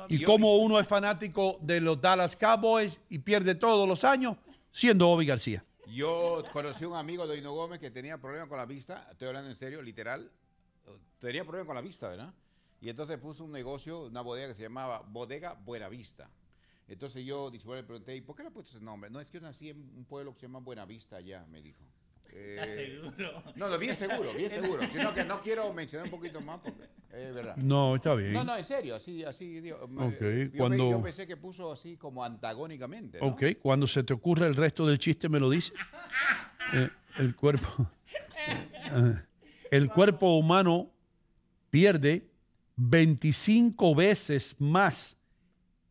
Y 0.10 0.24
como 0.24 0.58
uno 0.58 0.80
es 0.80 0.88
fanático 0.88 1.60
de 1.62 1.80
los 1.82 2.02
Dallas 2.02 2.36
Cowboys 2.36 3.00
y 3.10 3.20
pierde 3.20 3.54
todos 3.56 3.88
los 3.88 4.04
años, 4.04 4.36
siendo 4.72 5.10
Obi 5.10 5.26
García. 5.26 5.64
Yo 5.88 6.44
conocí 6.52 6.84
a 6.84 6.88
un 6.90 6.96
amigo 6.96 7.26
de 7.28 7.38
Hino 7.38 7.54
Gómez 7.54 7.80
que 7.80 7.92
tenía 7.92 8.18
problemas 8.18 8.50
con 8.50 8.58
la 8.58 8.66
vista. 8.66 9.08
Estoy 9.12 9.28
hablando 9.30 9.50
en 9.50 9.56
serio, 9.56 9.82
literal. 9.82 10.32
Tenía 11.20 11.44
problemas 11.44 11.68
con 11.68 11.76
la 11.76 11.82
vista, 11.82 12.10
¿verdad? 12.10 12.34
Y 12.80 12.90
entonces 12.90 13.18
puso 13.18 13.44
un 13.44 13.52
negocio, 13.52 14.06
una 14.06 14.22
bodega 14.22 14.50
que 14.50 14.54
se 14.54 14.62
llamaba 14.64 15.02
Bodega 15.02 15.54
Buenavista. 15.54 16.30
Entonces 16.88 17.26
yo 17.26 17.52
le 17.52 17.84
pregunté, 17.84 18.16
¿y 18.16 18.22
por 18.22 18.36
qué 18.36 18.44
le 18.44 18.52
pusiste 18.52 18.78
ese 18.78 18.86
nombre? 18.86 19.10
No, 19.10 19.20
es 19.20 19.30
que 19.30 19.40
yo 19.40 19.42
nací 19.42 19.70
en 19.70 19.78
un 19.96 20.06
pueblo 20.06 20.34
que 20.34 20.42
se 20.42 20.46
llama 20.48 20.60
Buenavista 20.60 21.18
allá, 21.18 21.46
me 21.48 21.62
dijo. 21.62 21.84
¿Estás 22.32 22.72
seguro? 22.72 23.44
No, 23.56 23.70
no, 23.70 23.80
bien 23.80 23.96
seguro, 23.96 24.32
bien 24.34 24.50
seguro. 24.50 24.82
Sino 24.92 25.14
que 25.14 25.24
no 25.24 25.40
quiero 25.42 25.74
mencionar 25.74 26.06
un 26.06 26.12
poquito 26.12 26.40
más 26.40 26.60
porque 26.60 26.84
es 27.12 27.34
verdad. 27.34 27.56
No, 27.58 27.96
está 27.96 28.14
bien. 28.14 28.34
No, 28.34 28.44
no, 28.44 28.56
en 28.56 28.64
serio, 28.64 28.96
así, 28.96 29.24
así. 29.24 29.60
digo, 29.60 29.78
Ok, 29.98 30.22
yo, 30.54 30.58
cuando- 30.58 30.92
yo 30.92 31.02
pensé 31.02 31.26
que 31.26 31.36
puso 31.38 31.72
así 31.72 31.98
como 31.98 32.24
antagónicamente. 32.24 33.20
¿no? 33.20 33.28
Ok, 33.28 33.44
cuando 33.62 33.88
se 33.88 34.04
te 34.04 34.14
ocurra 34.14 34.46
el 34.46 34.56
resto 34.56 34.86
del 34.86 35.00
chiste 35.00 35.30
me 35.30 35.40
lo 35.40 35.50
dice. 35.50 35.74
Eh, 36.74 36.90
el 37.20 37.34
cuerpo. 37.34 37.90
El 39.72 39.90
cuerpo 39.90 40.38
humano 40.38 40.92
pierde 41.70 42.30
25 42.78 43.96
veces 43.96 44.56
más 44.60 45.18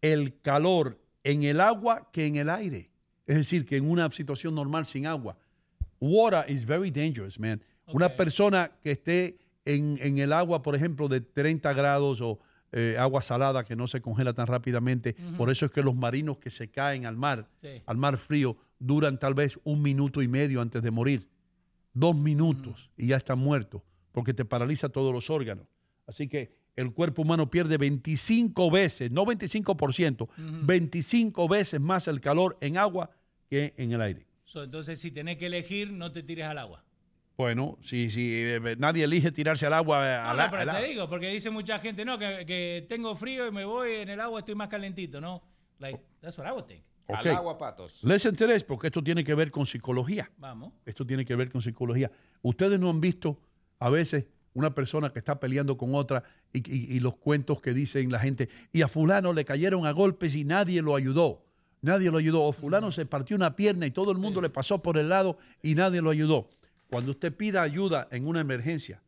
el 0.01 0.41
calor 0.41 1.01
en 1.25 1.43
el 1.43 1.61
agua 1.61 2.09
que 2.13 2.27
en 2.27 2.37
el 2.37 2.49
aire. 2.51 2.91
Es 3.27 3.37
decir, 3.37 3.67
que 3.67 3.77
en 3.77 3.91
una 3.91 4.11
situación 4.11 4.55
normal 4.55 4.87
sin 4.87 5.07
agua. 5.07 5.37
Water 6.01 6.45
is 6.51 6.65
very 6.65 6.91
dangerous, 6.91 7.39
man. 7.41 7.61
Una 7.93 8.09
persona 8.17 8.71
que 8.83 8.93
esté 8.93 9.39
en, 9.65 9.99
en 10.01 10.19
el 10.19 10.33
agua, 10.33 10.63
por 10.63 10.75
ejemplo, 10.77 11.09
de 11.09 11.21
30 11.21 11.73
grados 11.73 12.21
o 12.21 12.39
eh, 12.73 12.97
agua 12.99 13.23
salada 13.23 13.65
que 13.65 13.75
no 13.77 13.87
se 13.89 14.01
congela 14.01 14.33
tan 14.33 14.47
rápidamente. 14.47 15.15
Por 15.37 15.51
eso 15.51 15.67
es 15.67 15.73
que 15.73 15.83
los 15.83 15.95
marinos 15.95 16.39
que 16.39 16.51
se 16.51 16.71
caen 16.71 17.07
al 17.07 17.17
mar, 17.17 17.49
Sí. 17.61 17.83
al 17.87 17.97
mar 17.97 18.17
frío, 18.17 18.57
duran 18.79 19.19
tal 19.19 19.35
vez 19.35 19.59
un 19.65 19.83
minuto 19.83 20.21
y 20.23 20.29
medio 20.29 20.61
antes 20.61 20.83
de 20.83 20.91
morir. 20.91 21.29
Dos 21.99 22.15
minutos 22.15 22.91
y 22.99 23.07
ya 23.07 23.17
están 23.17 23.39
muertos, 23.39 23.81
porque 24.13 24.35
te 24.35 24.45
paraliza 24.45 24.91
todos 24.91 25.15
los 25.15 25.31
órganos. 25.31 25.67
Así 26.07 26.29
que 26.29 26.53
el 26.77 26.93
cuerpo 26.93 27.23
humano 27.23 27.51
pierde 27.51 27.79
25 27.79 28.71
veces, 28.71 29.11
no 29.11 29.25
25%, 29.25 30.29
25 30.37 31.49
veces 31.49 31.81
más 31.81 32.07
el 32.07 32.21
calor 32.21 32.59
en 32.61 32.77
agua 32.77 33.09
que 33.49 33.73
en 33.79 33.93
el 33.93 34.03
aire. 34.03 34.27
So, 34.45 34.63
entonces, 34.63 35.01
si 35.01 35.11
tenés 35.11 35.39
que 35.39 35.47
elegir, 35.47 35.91
no 35.91 36.13
te 36.13 36.23
tires 36.23 36.45
al 36.47 36.59
agua. 36.59 36.85
Bueno, 37.39 37.79
si, 37.81 38.11
si 38.11 38.31
eh, 38.43 38.77
nadie 38.79 39.05
elige 39.05 39.33
tirarse 39.33 39.65
al 39.67 39.73
agua, 39.73 40.07
eh, 40.07 40.19
No, 40.23 40.29
al, 40.31 40.37
no, 40.37 40.43
pero 40.51 40.63
al 40.63 40.69
te 40.69 40.77
agua. 40.77 40.89
digo, 40.89 41.09
porque 41.09 41.31
dice 41.31 41.49
mucha 41.51 41.79
gente, 41.79 42.05
no, 42.05 42.19
que, 42.19 42.45
que 42.47 42.85
tengo 42.89 43.17
frío 43.17 43.47
y 43.47 43.53
me 43.53 43.65
voy 43.65 43.93
en 43.95 44.11
el 44.11 44.21
agua, 44.21 44.41
estoy 44.41 44.55
más 44.55 44.69
calentito, 44.69 45.19
¿no? 45.21 45.43
Like, 45.79 45.99
that's 46.21 46.37
what 46.37 46.47
I 46.47 46.53
would 46.53 46.67
think. 46.67 46.83
Ok. 47.09 47.59
patos. 47.59 48.03
Les 48.05 48.25
interés 48.25 48.65
porque 48.65 48.89
esto 48.89 49.03
tiene 49.03 49.23
que 49.25 49.35
ver 49.35 49.51
con 49.51 49.65
psicología. 49.67 50.31
Vamos. 50.39 50.73
Esto 50.85 51.07
tiene 51.07 51.25
que 51.25 51.37
ver 51.37 51.51
con 51.51 51.61
psicología. 51.63 52.11
Ustedes 52.43 52.79
no 52.81 52.91
han 52.91 53.01
visto 53.01 53.39
a 53.79 53.91
veces 53.91 54.27
una 54.55 54.75
persona 54.75 55.11
que 55.11 55.19
está 55.19 55.39
peleando 55.39 55.77
con 55.77 55.95
otra 55.95 56.25
y, 56.53 56.59
y- 56.59 56.97
y 56.97 57.01
los 57.01 57.15
cuentos 57.17 57.61
que 57.61 57.75
dicen 57.75 58.11
la 58.11 58.19
gente, 58.19 58.49
y 58.73 58.83
a 58.83 58.89
fulano 58.89 59.33
le 59.35 59.45
cayeron 59.45 59.87
a 59.87 59.91
golpes 59.93 60.35
y 60.35 60.45
nadie 60.45 60.81
lo 60.83 60.97
ayudó. 60.97 61.45
Nadie 61.83 62.11
lo 62.11 62.19
ayudó. 62.19 62.43
O 62.43 62.53
fulano 62.53 62.91
se 62.91 63.05
partió 63.07 63.37
una 63.37 63.55
pierna 63.55 63.87
y 63.87 63.91
todo 63.91 64.11
el 64.11 64.19
mundo 64.19 64.41
le 64.41 64.49
pasó 64.51 64.83
por 64.83 64.97
el 64.99 65.09
lado 65.11 65.37
y 65.63 65.75
nadie 65.75 66.01
lo 66.01 66.11
ayudó. 66.11 66.49
Cuando 66.91 67.11
usted 67.13 67.35
pida 67.37 67.63
ayuda 67.63 68.09
en 68.11 68.27
una 68.27 68.41
emergencia, 68.41 69.03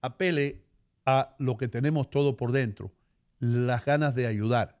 apele 0.00 0.62
a 1.04 1.34
lo 1.38 1.56
que 1.56 1.68
tenemos 1.68 2.08
todo 2.10 2.36
por 2.36 2.52
dentro, 2.52 2.92
las 3.40 3.84
ganas 3.84 4.14
de 4.14 4.26
ayudar. 4.26 4.78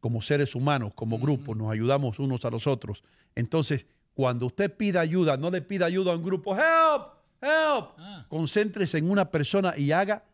Como 0.00 0.22
seres 0.22 0.54
humanos, 0.54 0.92
como 0.94 1.18
grupo, 1.18 1.54
nos 1.54 1.70
ayudamos 1.70 2.18
unos 2.18 2.44
a 2.46 2.50
los 2.50 2.66
otros. 2.66 3.02
Entonces, 3.34 3.86
cuando 4.14 4.46
usted 4.46 4.74
pida 4.74 5.00
ayuda, 5.00 5.36
no 5.36 5.50
le 5.50 5.60
pida 5.62 5.86
ayuda 5.86 6.12
a 6.12 6.16
un 6.16 6.22
grupo, 6.24 6.56
help, 6.56 7.06
help. 7.40 7.90
Concéntrese 8.28 8.98
en 8.98 9.10
una 9.10 9.30
persona 9.30 9.74
y 9.76 9.92
haga, 9.92 10.24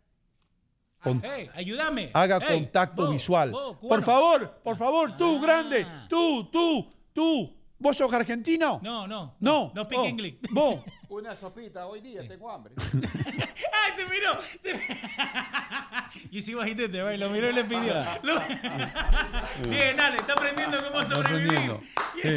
con- 1.03 1.21
Hey, 1.25 1.51
ayúdame. 1.55 2.11
haga 2.15 2.39
Hey, 2.41 2.61
contacto 2.61 3.11
visual. 3.11 3.51
por 3.81 4.03
favor, 4.03 4.51
por 4.63 4.77
favor, 4.77 5.17
tú, 5.17 5.41
grande, 5.41 5.85
tú, 6.09 6.49
tú, 6.51 6.87
tú. 7.13 7.53
¿Vos 7.79 7.97
sos 7.97 8.13
argentino? 8.13 8.81
No, 8.83 9.07
no. 9.07 9.37
No. 9.41 9.73
No 9.75 9.85
speak 9.85 10.01
Oh, 10.01 10.07
English. 10.07 10.37
Vos. 10.51 10.81
Una 11.09 11.35
sopita 11.37 11.87
hoy 11.87 12.01
día, 12.01 12.27
tengo 12.27 12.51
hambre. 12.51 12.75
¡Ay, 12.93 13.93
te 13.97 14.05
miró! 14.07 14.39
Te... 14.61 14.73
you 16.31 16.41
see 16.43 16.55
what 16.55 16.67
he 16.67 16.75
did 16.75 16.91
there, 16.91 17.09
right? 17.09 17.21
Lo 17.21 17.31
miró 17.31 17.49
y 17.49 17.53
le 17.53 17.65
pidió. 17.65 17.95
Lo- 18.25 18.41
Bien, 19.71 19.97
dale, 19.97 20.17
está 20.17 20.33
aprendiendo 20.33 20.79
cómo 20.91 21.03
sobrevivir. 21.03 21.61
Sí. 22.23 22.35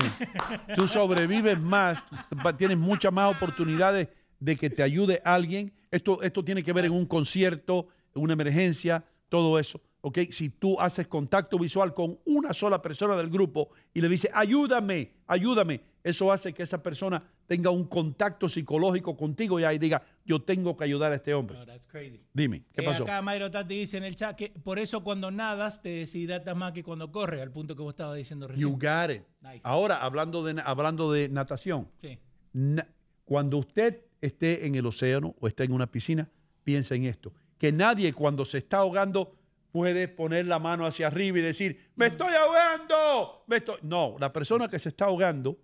Tú 0.76 0.88
sobrevives 0.90 1.58
más, 1.58 2.06
va- 2.46 2.56
tienes 2.56 2.78
muchas 2.78 3.14
más 3.14 3.34
oportunidades 3.34 4.10
de 4.40 4.58
que 4.58 4.70
te 4.70 4.84
ayude 4.84 5.22
alguien. 5.24 5.74
Esto, 5.90 6.22
esto 6.22 6.44
tiene 6.44 6.62
que 6.64 6.74
ver 6.74 6.84
en 6.86 6.92
un 6.92 7.06
concierto, 7.06 7.88
en 8.14 8.22
una 8.22 8.34
emergencia, 8.34 9.04
todo 9.30 9.58
eso. 9.58 9.80
¿Ok? 10.02 10.20
Si 10.32 10.50
tú 10.50 10.80
haces 10.80 11.08
contacto 11.08 11.58
visual 11.60 11.94
con 11.94 12.20
una 12.26 12.54
sola 12.54 12.82
persona 12.82 13.16
del 13.16 13.30
grupo 13.30 13.70
y 13.94 14.02
le 14.02 14.10
dices, 14.10 14.32
ayúdame, 14.34 15.14
ayúdame, 15.28 15.82
eso 16.04 16.32
hace 16.32 16.54
que 16.54 16.64
esa 16.64 16.82
persona 16.82 17.22
tenga 17.46 17.70
un 17.72 17.86
contacto 17.86 18.48
psicológico 18.48 19.18
contigo 19.18 19.60
y 19.60 19.64
ahí 19.64 19.78
diga, 19.80 20.02
yo 20.24 20.42
tengo 20.42 20.78
que 20.78 20.84
ayudar 20.84 21.12
a 21.12 21.16
este 21.16 21.34
hombre. 21.34 21.58
No, 21.58 21.66
that's 21.66 21.88
crazy. 21.88 22.22
Dime, 22.34 22.64
¿qué 22.72 22.82
Eh, 22.82 22.86
pasó? 22.86 23.04
Acá 23.04 23.22
Mayro 23.22 23.50
Tati 23.52 23.76
dice 23.80 23.98
en 23.98 24.04
el 24.04 24.16
chat 24.16 24.36
que 24.38 24.50
por 24.50 24.80
eso 24.80 25.04
cuando 25.04 25.32
nadas 25.32 25.82
te 25.82 25.90
deshidratas 25.90 26.56
más 26.56 26.72
que 26.74 26.84
cuando 26.84 27.12
corres, 27.12 27.42
al 27.42 27.52
punto 27.52 27.76
que 27.76 27.82
vos 27.82 27.94
estabas 27.94 28.16
diciendo 28.18 28.48
recién. 28.48 28.70
You 28.70 28.74
got 28.76 29.10
it. 29.12 29.24
Nice. 29.42 29.62
Ahora, 29.64 29.98
hablando 29.98 30.44
de, 30.44 30.62
hablando 30.64 31.12
de 31.12 31.28
natación, 31.30 31.88
Sí. 31.98 32.18
Na- 32.54 32.88
cuando 33.26 33.58
usted 33.58 34.02
esté 34.22 34.66
en 34.66 34.76
el 34.76 34.86
océano 34.86 35.36
o 35.40 35.48
esté 35.48 35.64
en 35.64 35.72
una 35.72 35.88
piscina, 35.92 36.30
piensa 36.64 36.96
en 36.96 37.06
esto, 37.06 37.34
que 37.58 37.72
nadie 37.72 38.14
cuando 38.14 38.46
se 38.46 38.60
está 38.60 38.78
ahogando 38.78 39.36
puede 39.72 40.08
poner 40.08 40.48
la 40.48 40.60
mano 40.60 40.86
hacia 40.86 41.08
arriba 41.08 41.40
y 41.40 41.42
decir, 41.42 41.90
me 41.96 42.08
estoy 42.08 42.34
ahogando. 42.34 43.44
me 43.48 43.58
estoy-". 43.58 43.80
No, 43.84 44.16
la 44.20 44.32
persona 44.34 44.68
que 44.68 44.80
se 44.80 44.90
está 44.90 45.06
ahogando, 45.06 45.58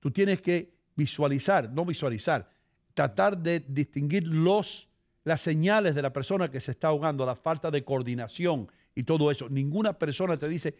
tú 0.00 0.10
tienes 0.10 0.40
que 0.40 0.72
visualizar, 0.96 1.70
no 1.70 1.84
visualizar, 1.84 2.50
tratar 2.94 3.38
de 3.38 3.60
distinguir 3.60 4.26
los, 4.26 4.88
las 5.24 5.40
señales 5.40 5.94
de 5.94 6.02
la 6.02 6.12
persona 6.12 6.50
que 6.50 6.60
se 6.60 6.72
está 6.72 6.88
ahogando, 6.88 7.24
la 7.24 7.36
falta 7.36 7.70
de 7.70 7.84
coordinación 7.84 8.70
y 8.94 9.04
todo 9.04 9.30
eso. 9.30 9.48
Ninguna 9.48 9.98
persona 9.98 10.36
te 10.36 10.48
dice 10.48 10.74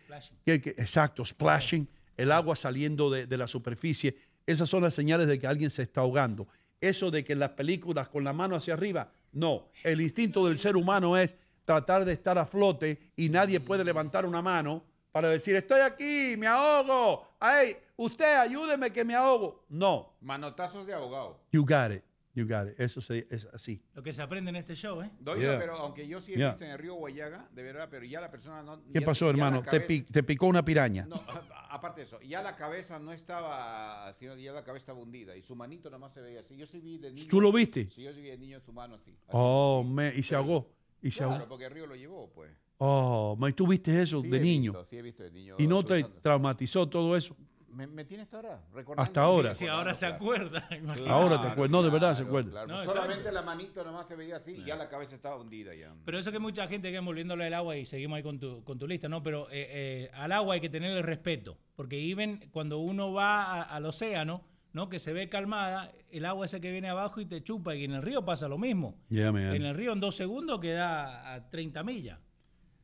que, 0.45 0.61
que- 0.61 0.71
exacto, 0.71 1.25
splashing, 1.25 1.89
el 2.17 2.33
agua 2.33 2.57
saliendo 2.57 3.11
de, 3.11 3.27
de 3.27 3.37
la 3.37 3.47
superficie. 3.47 4.17
Esas 4.47 4.69
son 4.69 4.83
las 4.83 4.95
señales 4.95 5.29
de 5.29 5.39
que 5.39 5.47
alguien 5.47 5.71
se 5.71 5.83
está 5.83 6.01
ahogando. 6.01 6.49
Eso 6.81 7.11
de 7.11 7.23
que 7.25 7.33
en 7.35 7.41
las 7.41 7.51
películas 7.51 8.09
con 8.09 8.25
la 8.25 8.33
mano 8.33 8.57
hacia 8.57 8.75
arriba, 8.75 9.13
no. 9.33 9.69
El 9.85 10.01
instinto 10.01 10.47
del 10.47 10.59
ser 10.59 10.77
humano 10.77 11.17
es 11.17 11.37
tratar 11.69 12.07
de 12.07 12.15
estar 12.15 12.39
a 12.39 12.47
flote 12.47 13.13
y 13.15 13.29
nadie 13.29 13.61
puede 13.61 13.85
levantar 13.85 14.25
una 14.25 14.41
mano 14.41 14.83
para 15.13 15.29
decir, 15.29 15.55
estoy 15.55 15.81
aquí, 15.81 16.35
me 16.39 16.47
ahogo. 16.47 17.29
Ay, 17.39 17.77
usted 17.97 18.39
ayúdeme 18.39 18.91
que 18.91 19.05
me 19.05 19.15
ahogo. 19.15 19.67
No, 19.69 20.17
Manotazos 20.23 20.87
de 20.87 20.95
abogado. 20.95 21.39
you 21.53 21.61
got 21.67 21.93
it. 21.93 22.03
You 22.35 22.47
got 22.47 22.69
it. 22.69 22.79
Eso 22.81 23.01
se- 23.01 23.27
es 23.31 23.47
así. 23.53 23.83
Lo 23.95 24.03
que 24.03 24.13
se 24.15 24.23
aprende 24.23 24.49
en 24.51 24.57
este 24.57 24.75
show, 24.77 25.03
¿eh? 25.03 25.11
Doy, 25.19 25.41
Yeah. 25.41 25.59
pero 25.59 25.73
aunque 25.77 26.07
yo 26.07 26.21
sí 26.21 26.33
he 26.35 26.37
Yeah. 26.37 26.51
visto 26.51 26.65
en 26.65 26.71
el 26.71 26.79
río 26.79 26.95
Guayaga, 26.95 27.49
de 27.53 27.63
verdad, 27.65 27.89
pero 27.91 28.05
ya 28.07 28.21
la 28.21 28.31
persona 28.31 28.63
no. 28.63 28.81
¿Qué 28.93 29.01
ya- 29.01 29.07
pasó, 29.07 29.27
ya 29.27 29.31
hermano? 29.31 29.61
¿Te, 29.61 29.71
cabeza- 29.71 29.87
pi- 29.89 30.03
te 30.03 30.23
picó 30.23 30.47
una 30.47 30.65
piraña? 30.65 31.05
No, 31.07 31.21
aparte 31.69 32.03
de 32.03 32.07
eso, 32.07 32.21
ya 32.21 32.41
la 32.41 32.55
cabeza 32.55 32.99
no 33.01 33.13
estaba, 33.13 34.13
sino 34.15 34.37
ya 34.37 34.53
la 34.53 34.63
cabeza 34.63 34.83
estaba 34.85 35.01
hundida 35.01 35.37
y 35.37 35.43
su 35.43 35.57
manito 35.57 35.91
nomás 35.91 36.13
se 36.13 36.21
veía 36.21 36.41
así. 36.41 36.57
Yo 36.57 36.67
sí 36.67 36.79
vi 36.81 36.99
de 36.99 37.11
niño. 37.11 37.27
¿Tú 37.29 37.41
lo 37.41 37.51
viste? 37.51 37.91
Sí, 37.91 38.03
yo 38.05 38.13
sí 38.13 38.21
vi 38.21 38.29
de 38.29 38.39
niño 38.39 38.61
su 38.61 38.73
mano 38.73 38.95
así. 38.95 39.11
así. 39.11 39.27
Oh, 39.33 39.83
me, 39.83 40.15
y 40.15 40.23
se 40.23 40.37
ahogó. 40.37 40.71
Y 41.03 41.11
se 41.11 41.19
claro, 41.19 41.35
ahogó. 41.35 41.49
porque 41.49 41.67
el 41.67 41.71
río 41.73 41.87
lo 41.87 41.95
llevó, 41.97 42.31
pues. 42.33 42.51
Oh, 42.79 43.37
man, 43.39 43.53
¿tú 43.55 43.67
viste 43.67 44.01
eso 44.03 44.21
Sí 44.21 44.29
de 44.29 44.39
niño? 44.41 44.73
visto, 44.73 44.85
sí 44.85 44.97
he 44.99 45.03
visto 45.03 45.23
de 45.25 45.33
niño 45.33 45.57
¿Y 45.59 45.67
no 45.67 45.85
te 45.85 46.05
traumatizó 46.23 46.89
todo 46.89 47.17
eso? 47.17 47.37
Me, 47.73 47.87
me 47.87 48.05
tiene 48.05 48.23
hasta 48.23 48.37
ahora, 48.39 48.61
recordando. 48.73 49.03
Hasta 49.03 49.21
ahora. 49.21 49.55
Sí, 49.55 49.67
ahora 49.67 49.95
se 49.95 50.07
acuerda. 50.07 50.67
imagínate. 50.77 51.09
Ahora 51.11 51.41
te 51.43 51.49
acuerdas. 51.49 51.71
No, 51.71 51.83
de 51.83 51.91
verdad 51.91 52.15
se 52.15 52.23
Claro, 52.23 52.29
acuerda. 52.29 52.51
claro. 52.51 52.67
No, 52.69 52.85
Solamente 52.85 53.15
exacto. 53.29 53.33
la 53.35 53.43
manito 53.43 53.85
nomás 53.85 54.09
se 54.09 54.17
veía 54.17 54.37
así 54.37 54.53
y 54.53 54.65
ya 54.65 54.75
la 54.77 54.89
cabeza 54.89 55.15
estaba 55.15 55.37
hundida 55.37 55.75
ya. 55.75 55.95
Pero 56.05 56.19
eso 56.19 56.33
que 56.33 56.39
mucha 56.39 56.67
gente 56.67 56.91
que 56.91 56.99
volviéndole 56.99 57.47
al 57.47 57.55
agua 57.55 57.77
y 57.77 57.85
seguimos 57.85 58.17
ahí 58.17 58.23
con 58.23 58.39
tu, 58.41 58.65
con 58.65 58.79
tu 58.79 58.87
lista, 58.89 59.09
¿no? 59.09 59.23
Pero 59.23 59.49
eh, 59.51 59.67
eh, 59.71 60.11
al 60.15 60.33
agua 60.33 60.55
hay 60.55 60.61
que 60.61 60.71
tenerle 60.71 61.03
respeto, 61.03 61.59
porque 61.77 62.11
even 62.11 62.49
cuando 62.53 62.79
uno 62.79 63.13
va 63.13 63.45
a- 63.45 63.63
al 63.63 63.85
océano, 63.87 64.43
¿no? 64.73 64.89
Que 64.89 64.99
se 64.99 65.13
ve 65.13 65.29
calmada, 65.29 65.93
el 66.11 66.25
agua 66.25 66.47
ese 66.47 66.61
que 66.61 66.71
viene 66.73 66.89
abajo 66.89 67.21
y 67.21 67.27
te 67.27 67.43
chupa, 67.43 67.75
y 67.75 67.85
en 67.85 67.93
el 67.93 68.03
río 68.03 68.25
pasa 68.25 68.49
lo 68.49 68.59
mismo. 68.59 68.97
Yeah. 69.09 69.29
En 69.29 69.65
el 69.65 69.75
río 69.75 69.93
en 69.93 70.01
dos 70.01 70.17
segundos 70.17 70.61
queda 70.61 71.35
a 71.35 71.51
30 71.51 71.83
millas. 71.85 72.19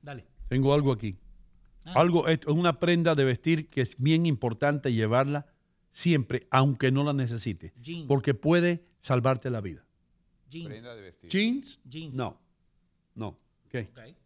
Dale. 0.03 0.27
Tengo 0.49 0.75
algo 0.75 0.93
aquí. 0.93 1.19
Ah. 1.85 1.95
Algo, 1.97 2.29
es 2.29 2.47
una 2.47 2.81
prenda 2.81 3.15
de 3.15 3.25
vestir 3.25 3.69
que 3.69 3.83
es 3.83 3.97
bien 4.01 4.27
importante 4.27 4.93
llevarla 4.93 5.47
siempre, 5.93 6.47
aunque 6.51 6.91
no 6.91 7.05
la 7.05 7.13
necesites. 7.13 7.73
Jeans. 7.81 8.07
Porque 8.07 8.35
puede 8.35 8.85
salvarte 9.01 9.51
la 9.51 9.61
vida. 9.61 9.87
Jeans. 10.49 10.67
Prenda 10.67 10.95
de 10.95 11.03
vestir. 11.03 11.31
¿Jeans? 11.31 11.81
Jeans. 11.85 12.15
No. 12.15 12.41
No. 13.15 13.39
¿Qué? 13.71 13.91
Ok. 13.93 14.17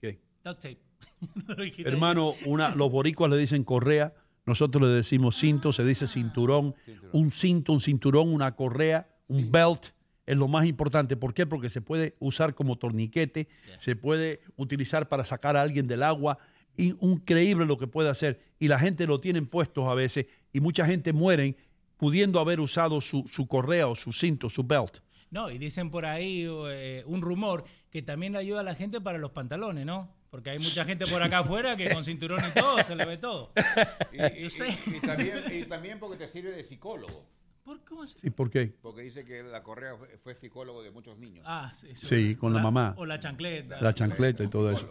¿Qué? 0.00 0.20
Duct 0.44 0.60
tape. 0.60 0.78
Hermano, 1.84 2.34
una, 2.46 2.74
los 2.74 2.90
boricuas 2.90 3.30
le 3.30 3.36
dicen 3.36 3.64
correa, 3.64 4.14
nosotros 4.48 4.82
le 4.82 4.88
decimos 4.88 5.36
cinto, 5.36 5.72
se 5.72 5.84
dice 5.84 6.08
cinturón. 6.08 6.74
Un 7.12 7.30
cinto, 7.30 7.72
un 7.72 7.80
cinturón, 7.80 8.32
una 8.32 8.56
correa, 8.56 9.08
un 9.28 9.52
belt 9.52 9.92
es 10.26 10.36
lo 10.36 10.48
más 10.48 10.66
importante. 10.66 11.16
¿Por 11.16 11.32
qué? 11.32 11.46
Porque 11.46 11.70
se 11.70 11.80
puede 11.80 12.16
usar 12.18 12.54
como 12.54 12.76
torniquete, 12.76 13.48
se 13.78 13.96
puede 13.96 14.40
utilizar 14.56 15.08
para 15.08 15.24
sacar 15.24 15.56
a 15.56 15.62
alguien 15.62 15.86
del 15.86 16.02
agua. 16.02 16.38
Y 16.76 16.94
increíble 17.00 17.66
lo 17.66 17.76
que 17.76 17.86
puede 17.86 18.08
hacer. 18.08 18.40
Y 18.58 18.68
la 18.68 18.78
gente 18.78 19.06
lo 19.06 19.20
tienen 19.20 19.46
puestos 19.46 19.88
a 19.88 19.94
veces 19.94 20.26
y 20.52 20.60
mucha 20.60 20.86
gente 20.86 21.12
mueren 21.12 21.56
pudiendo 21.96 22.38
haber 22.40 22.60
usado 22.60 23.00
su, 23.00 23.24
su 23.26 23.48
correa 23.48 23.88
o 23.88 23.96
su 23.96 24.12
cinto, 24.12 24.48
su 24.48 24.64
belt. 24.64 25.00
No, 25.30 25.50
y 25.50 25.58
dicen 25.58 25.90
por 25.90 26.06
ahí 26.06 26.46
eh, 26.48 27.02
un 27.06 27.20
rumor 27.20 27.64
que 27.90 28.02
también 28.02 28.36
ayuda 28.36 28.60
a 28.60 28.62
la 28.62 28.74
gente 28.74 29.00
para 29.00 29.18
los 29.18 29.32
pantalones, 29.32 29.84
¿no? 29.84 30.08
Porque 30.30 30.50
hay 30.50 30.58
mucha 30.58 30.84
gente 30.84 31.06
por 31.06 31.22
acá 31.22 31.38
afuera 31.38 31.74
que 31.76 31.90
con 31.90 32.04
cinturón 32.04 32.40
y 32.46 32.58
todo 32.60 32.82
se 32.82 32.94
le 32.94 33.04
ve 33.06 33.16
todo. 33.16 33.52
Y, 34.12 34.18
Yo 34.40 34.46
y- 34.46 34.50
sé. 34.50 34.68
y- 34.86 34.96
y 34.96 35.00
también, 35.00 35.42
y 35.50 35.62
también 35.64 35.98
porque 35.98 36.16
te 36.16 36.28
sirve 36.28 36.50
de 36.52 36.62
psicólogo. 36.62 37.24
¿Por 37.64 37.80
se- 38.08 38.26
¿Y 38.26 38.30
por 38.30 38.50
qué? 38.50 38.74
Porque 38.82 39.02
dice 39.02 39.24
que 39.24 39.42
la 39.42 39.62
correa 39.62 39.94
fue, 39.96 40.08
fue 40.18 40.34
psicólogo 40.34 40.82
de 40.82 40.90
muchos 40.90 41.18
niños. 41.18 41.44
Ah, 41.46 41.70
sí. 41.74 41.88
eso. 41.90 42.06
Sí, 42.06 42.34
con 42.34 42.52
la 42.54 42.60
mamá. 42.62 42.94
O 42.98 43.04
la 43.06 43.18
chancleta. 43.20 43.80
La 43.80 43.92
chancleta 43.94 44.42
y 44.44 44.48
todo 44.48 44.70
eso. 44.70 44.88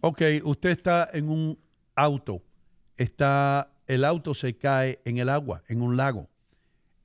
Ok, 0.00 0.22
usted 0.44 0.70
está 0.70 1.08
en 1.12 1.28
un 1.28 1.58
auto. 1.96 2.42
Está, 2.96 3.72
el 3.86 4.04
auto 4.04 4.34
se 4.34 4.56
cae 4.56 5.00
en 5.04 5.18
el 5.18 5.28
agua, 5.28 5.62
en 5.68 5.82
un 5.82 5.96
lago. 5.96 6.28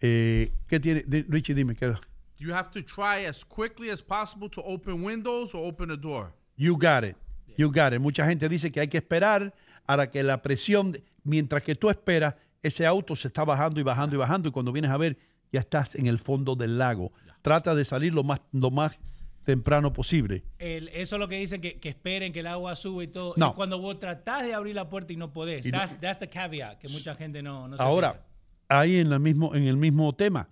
Eh, 0.02 0.52
¿Qué 0.68 0.80
tiene? 0.80 1.04
Richie, 1.30 1.54
dime, 1.56 1.76
¿qué? 1.76 1.94
You 2.38 2.54
have 2.54 2.70
to 2.72 2.84
try 2.84 3.26
as 3.26 3.44
quickly 3.46 3.90
as 3.90 4.04
possible 4.04 4.50
to 4.50 4.62
open 4.64 5.04
windows 5.04 5.56
or 5.56 5.66
open 5.68 5.90
a 5.92 5.98
door. 5.98 6.34
You 6.58 6.78
got 6.78 7.04
it. 7.04 7.16
You 7.58 7.68
got 7.72 7.94
it. 7.94 8.00
Mucha 8.00 8.26
gente 8.26 8.48
dice 8.50 8.72
que 8.72 8.80
hay 8.80 8.88
que 8.88 8.98
esperar 8.98 9.54
para 9.86 10.10
que 10.12 10.24
la 10.24 10.42
presión, 10.42 10.98
mientras 11.24 11.62
que 11.64 11.76
tú 11.76 11.90
esperas, 11.90 12.36
ese 12.64 12.86
auto 12.86 13.16
se 13.16 13.28
está 13.28 13.44
bajando 13.46 13.80
y 13.80 13.84
bajando 13.84 14.16
y 14.16 14.20
bajando 14.20 14.50
y 14.50 14.52
cuando 14.52 14.72
vienes 14.72 14.92
a 14.92 14.98
ver, 14.98 15.18
ya 15.52 15.60
estás 15.60 15.96
en 15.96 16.08
el 16.08 16.18
fondo 16.18 16.56
del 16.56 16.78
lago. 16.78 17.12
Trata 17.42 17.76
de 17.76 17.86
salir 17.86 18.14
lo 18.14 18.24
más, 18.24 18.42
lo 18.52 18.72
más 18.72 18.98
temprano 19.46 19.94
posible. 19.94 20.44
El- 20.58 20.88
eso 20.90 21.16
es 21.16 21.20
lo 21.20 21.28
que 21.28 21.38
dicen, 21.38 21.62
que, 21.62 21.80
que 21.80 21.90
esperen 21.90 22.34
que 22.34 22.40
el 22.40 22.48
agua 22.48 22.76
sube 22.76 23.04
y 23.04 23.08
todo. 23.08 23.36
No. 23.38 23.52
Y 23.52 23.54
cuando 23.54 23.80
vos 23.80 24.00
tratás 24.00 24.44
de 24.44 24.56
abrir 24.56 24.74
la 24.74 24.90
puerta 24.90 25.14
y 25.14 25.18
no 25.18 25.32
podés. 25.32 25.68
Y 25.68 25.72
no- 25.72 25.78
that's, 25.78 26.00
that's 26.02 26.18
the 26.20 26.28
caveat, 26.28 26.80
que 26.80 26.88
mucha 26.90 27.14
gente 27.14 27.44
no, 27.44 27.68
no 27.68 27.78
se 27.78 27.84
Ahora, 27.84 28.26
ahí 28.68 28.98
en, 28.98 29.12
la 29.12 29.20
mismo, 29.20 29.54
en 29.54 29.66
el 29.68 29.78
mismo 29.78 30.14
tema, 30.16 30.50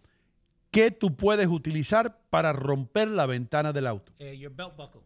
¿qué 0.69 0.91
tú 0.91 1.15
puedes 1.15 1.47
utilizar 1.47 2.19
para 2.29 2.53
romper 2.53 3.07
la 3.07 3.25
ventana 3.25 3.73
del 3.73 3.87
auto? 3.87 4.11
Eh, 4.19 4.37
your 4.37 4.53
belt 4.53 4.75
buckle. 4.77 5.01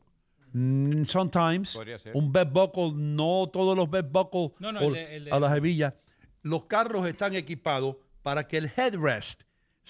Mm, 0.57 1.03
sometimes, 1.05 1.75
un 2.15 2.31
bed 2.31 2.47
buckle, 2.51 2.91
no 2.95 3.47
todos 3.53 3.75
los 3.77 3.89
bed 3.89 4.05
buckles 4.11 4.51
No, 4.59 4.71
no, 4.71 4.79
a 5.31 5.39
las 5.39 5.55
hebillas. 5.55 5.93
Los 6.41 6.65
carros 6.65 7.05
están 7.05 7.35
equipados 7.35 7.97
para 8.23 8.47
que 8.47 8.57
el 8.57 8.71
headrest 8.75 9.43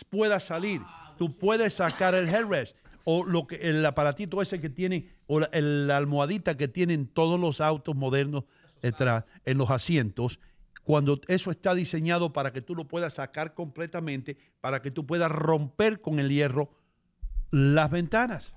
pueda 0.09 0.39
salir. 0.39 0.81
Tú 1.17 1.37
puedes 1.37 1.73
sacar 1.75 2.15
el 2.15 2.27
headrest 2.27 2.75
o 3.05 3.23
lo 3.23 3.47
que 3.47 3.55
el 3.55 3.85
aparatito 3.85 4.41
ese 4.41 4.59
que 4.59 4.69
tiene 4.69 5.07
o 5.27 5.39
la, 5.39 5.49
el- 5.53 5.87
la 5.87 5.97
almohadita 5.97 6.57
que 6.57 6.67
tienen 6.67 7.07
todos 7.07 7.39
los 7.39 7.61
autos 7.61 7.95
modernos 7.95 8.43
detrás 8.81 9.23
en 9.45 9.57
los 9.57 9.69
asientos. 9.71 10.39
Cuando 10.83 11.19
eso 11.27 11.49
está 11.51 11.73
diseñado 11.75 12.33
para 12.33 12.51
que 12.51 12.61
tú 12.61 12.75
lo 12.75 12.87
puedas 12.87 13.13
sacar 13.15 13.53
completamente, 13.53 14.37
para 14.61 14.81
que 14.81 14.91
tú 14.91 15.05
puedas 15.05 15.31
romper 15.31 16.01
con 16.01 16.19
el 16.19 16.29
hierro 16.29 16.69
las 17.51 17.89
ventanas. 17.89 18.55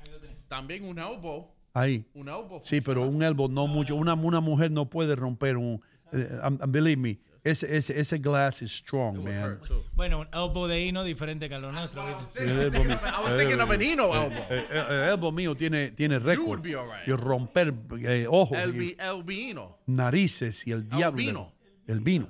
También 0.48 0.84
un 0.84 0.98
elbow. 0.98 1.52
Ahí. 1.72 2.04
Un 2.14 2.28
elbow. 2.28 2.60
Sí, 2.64 2.80
pero 2.80 3.06
un 3.08 3.22
elbow 3.22 3.48
no 3.48 3.66
mucho. 3.66 3.94
Una, 3.94 4.14
una 4.14 4.40
mujer 4.40 4.70
no 4.70 4.90
puede 4.90 5.14
romper 5.16 5.56
un. 5.56 5.80
eh, 6.12 6.28
um, 6.46 6.58
believe 6.68 6.96
me, 7.00 7.20
ese, 7.44 7.76
ese, 7.76 7.98
ese 7.98 8.18
glass 8.18 8.60
is 8.62 8.72
strong, 8.72 9.18
man. 9.22 9.60
Bueno, 9.94 10.20
un 10.20 10.26
elbow 10.32 10.66
de 10.66 10.80
hino 10.84 11.04
diferente 11.04 11.48
que 11.48 11.54
a 11.54 11.58
lo 11.60 11.70
nuestro. 11.70 12.04
¿viste? 12.18 12.42
El 12.42 12.60
elbow 12.60 12.84
mío- 12.84 12.98
I 13.02 13.24
was 13.24 13.36
thinking 13.36 13.60
of 13.60 13.70
an 13.70 13.80
Eno 13.82 14.12
el- 14.14 14.32
elbow. 14.32 14.44
El, 14.50 14.58
el- 14.58 14.86
el 15.04 15.08
elbow 15.10 15.32
mío 15.32 15.54
tiene, 15.54 15.92
tiene 15.92 16.18
récord. 16.18 16.64
right. 16.64 16.76
Y 17.06 17.12
romper 17.12 17.72
eh, 18.00 18.26
ojos, 18.28 18.58
El, 18.58 18.96
el 18.98 19.22
vino. 19.24 19.78
narices 19.86 20.66
y 20.66 20.72
el 20.72 20.88
diablo. 20.88 21.16
vino. 21.18 21.52
El 21.86 22.00
vino. 22.00 22.28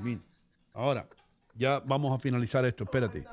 Vino. 0.00 0.20
Ahora, 0.74 1.08
ya 1.54 1.78
vamos 1.80 2.14
a 2.14 2.18
finalizar 2.20 2.64
esto. 2.66 2.84
Espérate. 2.84 3.24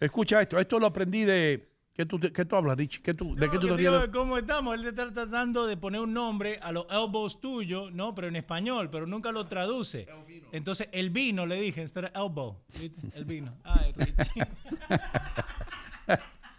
Escucha 0.00 0.40
esto. 0.42 0.58
Esto 0.58 0.78
lo 0.80 0.86
aprendí 0.86 1.24
de. 1.24 1.68
¿Qué 1.94 2.06
tú, 2.06 2.18
qué 2.18 2.44
tú 2.46 2.56
hablas, 2.56 2.78
Rich? 2.78 3.02
¿Qué 3.02 3.12
tú, 3.12 3.34
¿De 3.34 3.50
qué 3.50 3.58
tú 3.58 3.68
te 3.68 3.76
digo 3.76 3.98
de 3.98 4.10
¿Cómo 4.10 4.38
estamos? 4.38 4.74
Él 4.74 4.86
está 4.86 5.12
tratando 5.12 5.66
de 5.66 5.76
poner 5.76 6.00
un 6.00 6.14
nombre 6.14 6.58
a 6.62 6.72
los 6.72 6.86
elbows 6.90 7.38
tuyos, 7.38 7.92
¿no? 7.92 8.14
Pero 8.14 8.28
en 8.28 8.36
español, 8.36 8.88
pero 8.90 9.06
nunca 9.06 9.30
lo 9.30 9.44
traduce. 9.44 10.06
Entonces, 10.52 10.88
el 10.92 11.10
vino, 11.10 11.44
le 11.44 11.60
dije, 11.60 11.82
instead 11.82 12.04
of 12.04 12.10
elbow. 12.14 12.56
¿viste? 12.80 13.18
El 13.18 13.26
vino. 13.26 13.54
Ay, 13.64 13.92
Richie. 13.92 14.42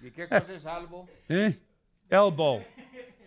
¿Y 0.04 0.12
qué 0.12 0.30
cosa 0.30 0.54
es 0.54 0.66
albo? 0.68 1.10
¿Eh? 1.28 1.60
Elbow. 2.10 2.64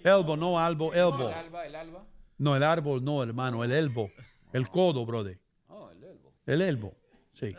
Elbow, 0.05 0.37
no 0.37 0.61
albo, 0.61 0.95
elbow. 0.95 1.29
¿El 1.29 1.35
alba? 1.35 1.67
¿El 1.67 1.75
alba? 1.75 2.07
No, 2.39 2.55
el 2.55 2.63
árbol 2.63 3.03
no, 3.03 3.21
hermano, 3.21 3.65
el 3.65 3.73
elbow. 3.73 4.09
El 4.53 4.69
codo, 4.69 5.05
brother. 5.05 5.41
Oh, 5.69 5.91
el 5.91 6.05
elbo. 6.05 6.33
El 6.47 6.63
elbow. 6.63 6.95
Sí. 7.33 7.53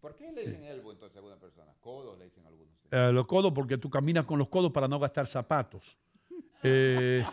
¿Por 0.00 0.16
qué 0.16 0.32
le 0.32 0.46
dicen 0.46 0.64
elbo 0.64 0.92
entonces 0.92 1.14
a 1.16 1.18
alguna 1.18 1.36
persona? 1.38 1.72
Codo 1.80 2.16
le 2.16 2.24
dicen. 2.24 2.41
Eh, 2.94 3.10
los 3.10 3.26
codos 3.26 3.52
porque 3.54 3.78
tú 3.78 3.88
caminas 3.88 4.26
con 4.26 4.38
los 4.38 4.48
codos 4.48 4.70
para 4.70 4.86
no 4.86 4.98
gastar 4.98 5.26
zapatos. 5.26 5.96
Eh, 6.62 7.24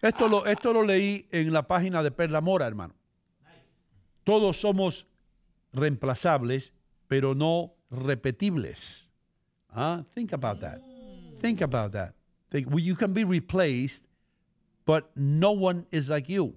esto, 0.00 0.28
lo, 0.28 0.46
esto 0.46 0.72
lo 0.72 0.84
leí 0.84 1.26
en 1.32 1.52
la 1.52 1.66
página 1.66 2.00
de 2.00 2.12
Perla 2.12 2.40
Mora, 2.40 2.68
hermano. 2.68 2.94
Todos 4.22 4.56
somos 4.60 5.08
reemplazables, 5.72 6.72
pero 7.08 7.34
no 7.34 7.74
repetibles. 7.90 9.10
Ah, 9.70 10.04
Think 10.14 10.32
about 10.32 10.60
that. 10.60 10.80
Think 11.40 11.60
about 11.62 11.90
that. 11.92 12.14
Think, 12.50 12.68
well, 12.70 12.78
you 12.78 12.94
can 12.94 13.12
be 13.12 13.24
replaced, 13.24 14.04
but 14.86 15.10
no 15.16 15.50
one 15.50 15.86
is 15.90 16.08
like 16.08 16.28
you. 16.28 16.54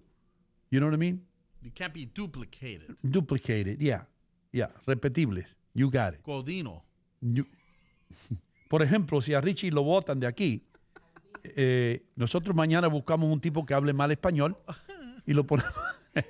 You 0.70 0.80
know 0.80 0.86
what 0.86 0.94
I 0.94 0.98
mean? 0.98 1.26
You 1.64 1.72
can't 1.72 1.92
be 1.94 2.06
duplicated. 2.06 2.96
Duplicated, 3.04 3.82
yeah. 3.82 4.04
Yeah, 4.52 4.68
repetibles. 4.86 5.56
You 5.74 5.90
got 5.90 6.14
it. 6.14 6.24
Godino. 6.24 6.84
Por 8.70 8.82
ejemplo, 8.84 9.22
si 9.22 9.34
a 9.34 9.42
Richie 9.42 9.72
lo 9.72 9.84
votan 9.84 10.20
de 10.20 10.28
aquí, 10.28 10.64
eh, 11.44 12.04
nosotros 12.16 12.56
mañana 12.56 12.88
buscamos 12.88 13.32
un 13.32 13.40
tipo 13.40 13.66
que 13.66 13.74
hable 13.74 13.94
mal 13.94 14.12
español 14.12 14.58
y 15.26 15.34
lo 15.34 15.46
ponemos. 15.46 15.74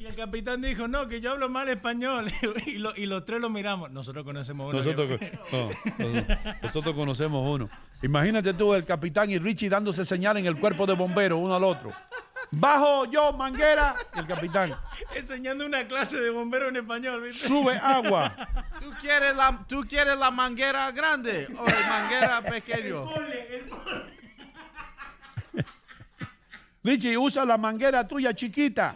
Y 0.00 0.06
el 0.06 0.14
capitán 0.14 0.62
dijo, 0.62 0.86
no, 0.86 1.08
que 1.08 1.20
yo 1.20 1.32
hablo 1.32 1.48
mal 1.48 1.68
español. 1.68 2.26
y, 2.66 2.78
lo- 2.78 2.94
y 2.94 3.06
los 3.06 3.24
tres 3.24 3.40
lo 3.40 3.50
miramos. 3.50 3.90
Nosotros 3.90 4.24
conocemos 4.24 4.68
uno. 4.72 4.78
Nosotros, 4.78 5.08
no, 5.20 5.58
nosotros- 5.98 6.38
nosotros 6.62 6.94
conocemos 6.94 7.50
uno. 7.50 7.68
Imagínate 8.04 8.54
tú, 8.54 8.74
el 8.74 8.84
capitán 8.84 9.28
y 9.28 9.38
Richie 9.38 9.68
dándose 9.68 10.04
señal 10.04 10.36
en 10.36 10.46
el 10.46 10.54
cuerpo 10.56 10.86
de 10.86 10.94
bomberos 10.94 11.40
uno 11.42 11.52
al 11.56 11.64
otro. 11.64 11.90
Bajo 12.50 13.04
yo, 13.04 13.32
manguera. 13.32 13.94
El 14.16 14.26
capitán, 14.26 14.74
Enseñando 15.14 15.66
una 15.66 15.86
clase 15.86 16.18
de 16.18 16.30
bombero 16.30 16.68
en 16.68 16.76
español, 16.76 17.22
¿viste? 17.22 17.46
sube 17.46 17.76
agua. 17.76 18.34
¿Tú 18.80 18.90
quieres 19.00 19.36
la, 19.36 19.64
tú 19.68 19.84
quieres 19.88 20.16
la 20.18 20.30
manguera 20.30 20.90
grande 20.92 21.46
o 21.58 21.64
la 21.66 21.88
manguera 21.88 22.42
pequeño? 22.48 23.06
Richie, 26.82 27.18
usa 27.18 27.44
la 27.44 27.58
manguera 27.58 28.06
tuya 28.06 28.32
chiquita. 28.34 28.94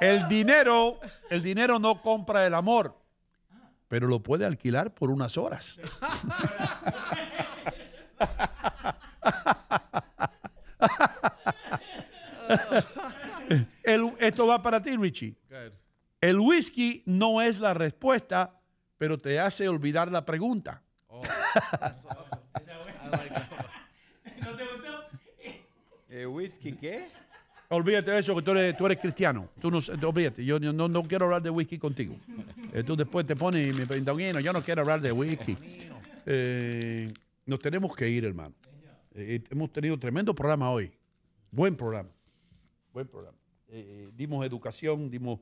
el 0.00 0.28
dinero, 0.28 1.00
el 1.28 1.42
dinero 1.42 1.78
no 1.78 2.00
compra 2.00 2.46
el 2.46 2.54
amor, 2.54 2.96
pero 3.88 4.06
lo 4.06 4.22
puede 4.22 4.46
alquilar 4.46 4.94
por 4.94 5.10
unas 5.10 5.36
horas. 5.36 5.80
El- 13.82 14.12
esto 14.18 14.46
va 14.46 14.60
para 14.62 14.80
ti, 14.82 14.96
Richie. 14.96 15.34
Good. 15.48 15.72
El 16.20 16.38
whisky 16.40 17.02
no 17.06 17.40
es 17.40 17.58
la 17.60 17.72
respuesta, 17.74 18.58
pero 18.98 19.16
te 19.18 19.38
hace 19.38 19.68
olvidar 19.68 20.10
la 20.10 20.24
pregunta. 20.24 20.82
Oh, 21.08 21.22
that's 21.22 22.04
awesome. 22.06 22.40
I 22.56 22.60
like 23.10 23.28
that 23.34 23.48
one. 23.52 23.64
¿No 24.42 24.56
te 24.56 24.64
gustó? 24.64 25.04
Eh, 26.10 26.26
¿Whisky 26.26 26.72
qué? 26.72 27.06
Olvídate 27.70 28.10
de 28.10 28.18
eso, 28.18 28.34
que 28.34 28.42
tú 28.42 28.50
eres, 28.52 28.76
tú 28.76 28.86
eres 28.86 28.98
cristiano. 28.98 29.48
Tú 29.60 29.70
no, 29.70 29.78
olvídate, 30.08 30.42
yo 30.44 30.58
yo 30.58 30.72
no, 30.72 30.88
no 30.88 31.02
quiero 31.02 31.26
hablar 31.26 31.42
de 31.42 31.50
whisky 31.50 31.78
contigo. 31.78 32.16
Eh, 32.72 32.82
tú 32.82 32.96
después 32.96 33.26
te 33.26 33.36
pones 33.36 33.66
y 33.68 33.72
me 33.78 33.86
preguntas, 33.86 34.14
"Bueno, 34.14 34.40
yo 34.40 34.52
no 34.52 34.62
quiero 34.62 34.80
hablar 34.82 35.00
de 35.02 35.12
whisky. 35.12 35.56
Eh, 36.26 37.12
nos 37.48 37.58
tenemos 37.58 37.96
que 37.96 38.08
ir, 38.08 38.24
hermano. 38.24 38.54
Eh, 39.14 39.42
hemos 39.50 39.72
tenido 39.72 39.98
tremendo 39.98 40.34
programa 40.34 40.70
hoy. 40.70 40.92
Buen 41.50 41.74
programa. 41.74 42.10
Buen 42.92 43.08
programa. 43.08 43.36
Eh, 43.68 44.06
eh, 44.06 44.10
dimos 44.14 44.44
educación, 44.46 45.10
dimos 45.10 45.40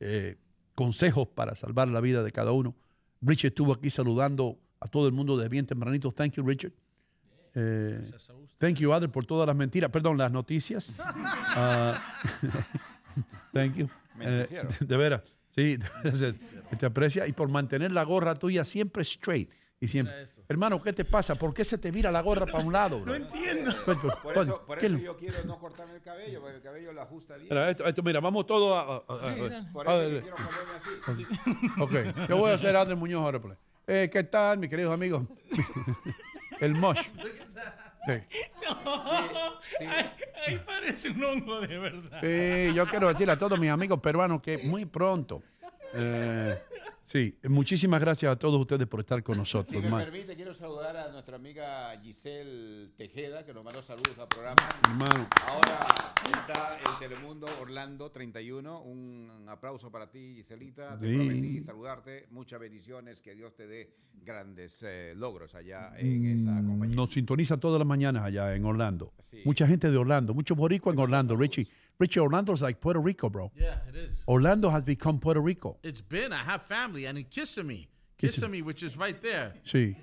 eh, 0.00 0.36
consejos 0.74 1.26
para 1.28 1.54
salvar 1.54 1.88
la 1.88 2.00
vida 2.00 2.22
de 2.22 2.30
cada 2.30 2.52
uno. 2.52 2.74
Richard 3.20 3.48
estuvo 3.48 3.72
aquí 3.72 3.90
saludando 3.90 4.58
a 4.78 4.86
todo 4.86 5.08
el 5.08 5.12
mundo 5.12 5.36
de 5.36 5.48
bien 5.48 5.66
tempranito. 5.66 6.12
Thank 6.12 6.34
you, 6.34 6.46
Richard. 6.46 6.72
Eh, 7.54 8.08
thank 8.58 8.76
you, 8.76 8.92
Adler, 8.92 9.10
por 9.10 9.24
todas 9.24 9.46
las 9.46 9.56
mentiras, 9.56 9.90
perdón, 9.90 10.16
las 10.16 10.30
noticias. 10.30 10.92
Ah, 11.60 12.00
thank 13.52 13.74
you. 13.74 13.88
Eh, 14.20 14.46
de 14.78 14.96
veras, 14.96 15.22
sí, 15.50 15.76
eh, 16.04 16.76
te 16.78 16.86
aprecia 16.86 17.26
y 17.26 17.32
por 17.32 17.48
mantener 17.48 17.90
la 17.90 18.04
gorra 18.04 18.36
tuya 18.36 18.64
siempre 18.64 19.02
straight. 19.02 19.50
Y 19.80 19.88
siempre, 19.88 20.14
hermano, 20.48 20.80
¿qué 20.82 20.92
te 20.92 21.04
pasa? 21.04 21.34
¿Por 21.34 21.52
qué 21.52 21.64
se 21.64 21.76
te 21.78 21.90
vira 21.90 22.10
la 22.10 22.20
gorra 22.22 22.46
para 22.46 22.64
un 22.64 22.72
lado? 22.72 23.00
bro? 23.00 23.12
No 23.18 23.24
entiendo. 23.26 23.72
Pues, 23.84 23.98
pues, 23.98 24.14
Por 24.16 24.32
pues, 24.34 24.48
eso, 24.48 24.64
por 24.66 24.78
¿qué 24.78 24.86
eso 24.86 24.98
yo 24.98 25.16
quiero 25.16 25.36
no 25.44 25.58
cortarme 25.58 25.94
el 25.96 26.02
cabello, 26.02 26.40
porque 26.40 26.56
el 26.56 26.62
cabello 26.62 26.92
lo 26.92 27.02
ajusta 27.02 27.34
bien. 27.36 27.48
Mira, 27.50 27.70
esto, 27.70 27.84
esto, 27.86 28.02
mira, 28.02 28.20
vamos 28.20 28.46
todos 28.46 28.74
a... 28.76 28.80
a- 29.12 29.16
a- 29.18 29.22
Sí, 29.34 29.40
a-. 29.40 29.72
Por 29.72 29.86
eso 29.86 29.96
a- 29.96 30.08
yo 30.08 30.20
quiero 30.22 30.36
ponerme 30.36 30.74
así. 30.76 31.80
Ok, 32.22 32.28
yo 32.28 32.36
voy 32.38 32.50
a 32.50 32.54
hacer 32.54 32.74
Andrés 32.76 32.98
Muñoz 32.98 33.22
ahora. 33.22 33.40
Eh, 33.86 34.08
¿Qué 34.12 34.24
tal, 34.24 34.58
mis 34.58 34.68
queridos 34.70 34.92
amigos? 34.92 35.22
El 36.60 36.74
mosh. 36.74 36.98
Sí. 38.06 38.12
Ahí, 39.80 40.10
ahí 40.46 40.58
parece 40.66 41.10
un 41.10 41.22
hongo 41.22 41.60
de 41.60 41.78
verdad. 41.78 42.20
Sí, 42.20 42.74
yo 42.74 42.86
quiero 42.86 43.08
decirle 43.08 43.32
a 43.34 43.38
todos 43.38 43.58
mis 43.58 43.70
amigos 43.70 44.00
peruanos 44.00 44.42
que 44.42 44.58
muy 44.58 44.84
pronto. 44.86 45.42
eh, 45.94 46.58
sí, 47.08 47.34
muchísimas 47.48 48.00
gracias 48.00 48.30
a 48.30 48.36
todos 48.36 48.60
ustedes 48.60 48.86
por 48.86 49.00
estar 49.00 49.22
con 49.22 49.38
nosotros. 49.38 49.74
Si 49.74 49.80
me 49.90 49.90
permite, 50.04 50.36
quiero 50.36 50.52
saludar 50.54 50.96
a 50.96 51.08
nuestra 51.10 51.36
amiga 51.36 51.98
Giselle 52.02 52.90
Tejeda, 52.96 53.44
que 53.44 53.52
nos 53.54 53.64
mandó 53.64 53.82
saludos 53.82 54.18
al 54.18 54.28
programa. 54.28 54.56
Hermano. 54.88 55.28
Ahora 55.48 55.78
está 56.26 56.78
el 56.78 56.98
Telemundo 57.08 57.46
Orlando 57.60 58.10
31. 58.10 58.82
Un 58.82 59.46
aplauso 59.48 59.90
para 59.90 60.10
ti, 60.10 60.34
Giselita. 60.36 60.96
Te 60.98 61.08
Sí. 61.08 61.14
prometí 61.16 61.60
saludarte. 61.62 62.26
Muchas 62.30 62.60
bendiciones. 62.60 63.22
Que 63.22 63.34
Dios 63.34 63.54
te 63.54 63.66
dé 63.66 63.90
grandes 64.24 64.82
eh, 64.86 65.14
logros 65.16 65.54
allá 65.54 65.92
en 65.96 66.26
esa 66.26 66.54
compañía. 66.56 66.96
Nos 66.96 67.12
sintoniza 67.12 67.56
todas 67.56 67.78
las 67.78 67.86
mañanas 67.88 68.22
allá 68.24 68.54
en 68.54 68.64
Orlando. 68.64 69.12
Mucha 69.44 69.66
gente 69.66 69.90
de 69.90 69.96
Orlando, 69.96 70.34
muchos 70.34 70.56
boricuas 70.56 70.94
en 70.94 71.00
Orlando. 71.00 71.36
Richie, 71.36 71.66
Richie, 71.98 72.20
Orlando's 72.20 72.62
like 72.62 72.80
Puerto 72.80 73.00
Rico, 73.00 73.28
bro. 73.28 73.50
Yeah, 73.56 73.74
it 73.88 73.96
is. 73.96 74.22
Orlando 74.28 74.70
has 74.70 74.84
become 74.84 75.18
Puerto 75.18 75.40
Rico. 75.40 75.78
It's 75.82 76.00
been. 76.00 76.32
I 76.32 76.36
have 76.44 76.62
family, 76.62 77.06
and 77.06 77.18
in 77.18 77.24
Kissimmee, 77.24 77.88
Kissimmee. 78.16 78.32
Kissimmee, 78.32 78.62
which 78.62 78.82
is 78.84 78.96
right 78.96 79.20
there. 79.20 79.52
Sí. 79.64 79.96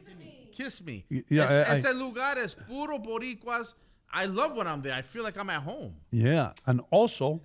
Kiss 0.52 0.82
me. 0.84 1.06
Y- 1.10 1.24
y- 1.30 1.38
Es- 1.38 1.52
I- 1.52 1.72
I- 1.72 1.76
ese 1.76 1.94
lugar 1.96 2.38
es 2.38 2.54
puro 2.56 2.98
boricuas. 3.00 3.76
I 4.14 4.26
love 4.26 4.56
when 4.58 4.68
I'm 4.68 4.82
there. 4.82 4.94
I 4.94 5.02
feel 5.02 5.24
like 5.24 5.38
I'm 5.38 5.50
at 5.50 5.62
home. 5.64 5.96
Yeah, 6.12 6.52
and 6.66 6.82
also, 6.92 7.42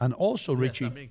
and 0.00 0.12
also, 0.14 0.54
Yeah, 0.54 0.60
Richie, 0.62 1.10